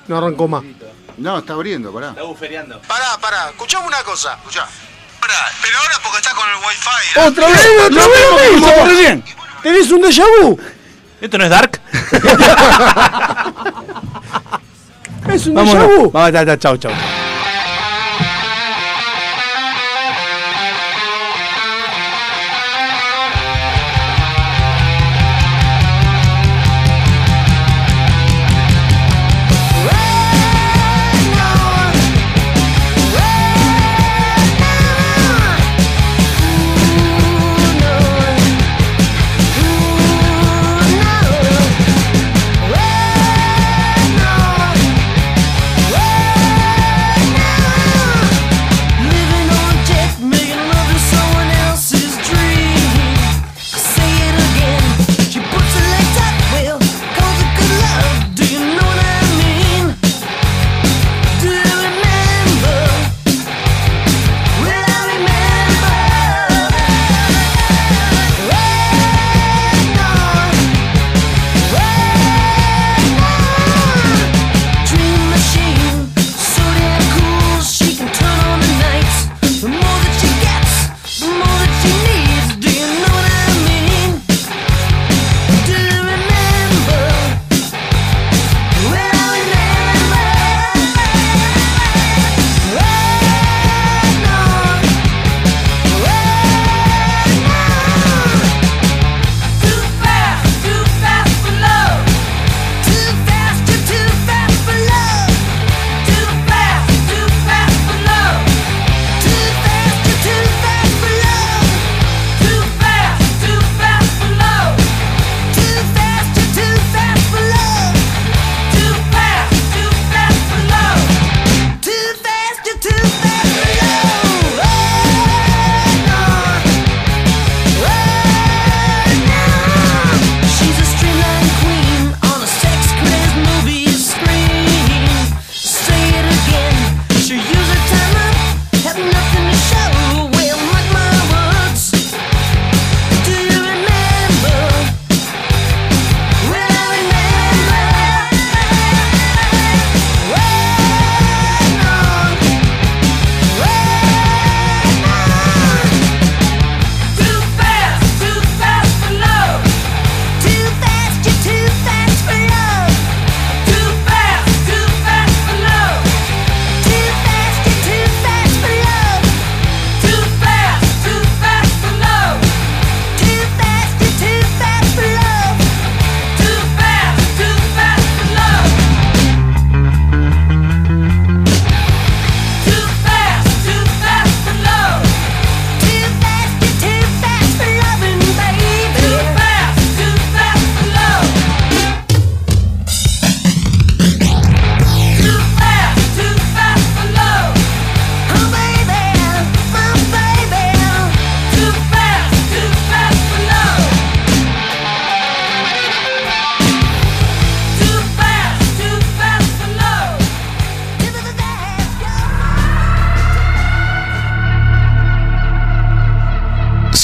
No 0.07 0.17
arrancó 0.17 0.47
más. 0.47 0.64
No, 1.15 1.38
está 1.38 1.53
abriendo, 1.53 1.93
pará. 1.93 2.09
Está 2.09 2.23
buferiando. 2.23 2.81
Pará, 2.88 3.15
pará. 3.22 3.49
Escuchame 3.51 3.85
una 3.85 4.01
cosa. 4.01 4.33
Escuchá. 4.33 4.67
Pero 5.22 5.77
ahora 5.77 5.93
porque 6.01 6.17
está 6.17 6.31
con 6.33 6.49
el 6.49 6.55
wifi. 6.55 7.19
Otra 7.19 7.47
vez, 7.49 7.67
otra 7.85 8.07
vez 8.07 8.19
lo 8.31 8.35
mismo, 8.51 8.85
recién. 8.88 9.23
Tenés 9.61 9.91
un 9.91 10.01
déjà 10.01 10.23
vu. 10.41 10.59
¿Esto 11.22 11.38
no 11.38 11.43
es 11.43 11.49
Dark? 11.51 11.80
Es 15.30 15.45
un 15.45 15.53
Vámonos. 15.53 15.83
déjà 15.83 15.97
vu. 15.97 16.09
Vamos, 16.09 16.59
chau, 16.59 16.77
chau. 16.77 16.91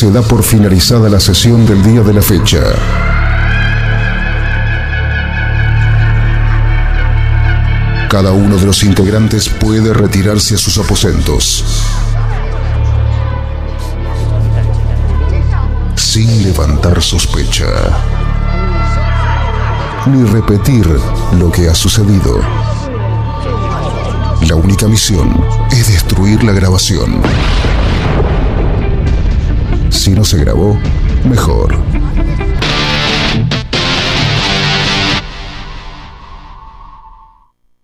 Se 0.01 0.09
da 0.09 0.23
por 0.23 0.41
finalizada 0.41 1.09
la 1.09 1.19
sesión 1.19 1.63
del 1.67 1.83
día 1.83 2.01
de 2.01 2.11
la 2.11 2.23
fecha. 2.23 2.57
Cada 8.09 8.31
uno 8.31 8.57
de 8.57 8.65
los 8.65 8.81
integrantes 8.81 9.47
puede 9.47 9.93
retirarse 9.93 10.55
a 10.55 10.57
sus 10.57 10.80
aposentos. 10.80 11.63
Sin 15.95 16.45
levantar 16.45 16.99
sospecha. 17.03 17.67
Ni 20.07 20.23
repetir 20.23 20.88
lo 21.38 21.51
que 21.51 21.69
ha 21.69 21.75
sucedido. 21.75 22.41
La 24.47 24.55
única 24.55 24.88
misión 24.88 25.45
es 25.69 25.89
destruir 25.89 26.43
la 26.43 26.53
grabación. 26.53 27.21
Si 30.01 30.15
no 30.15 30.23
se 30.23 30.39
grabó, 30.39 30.80
mejor. 31.30 31.77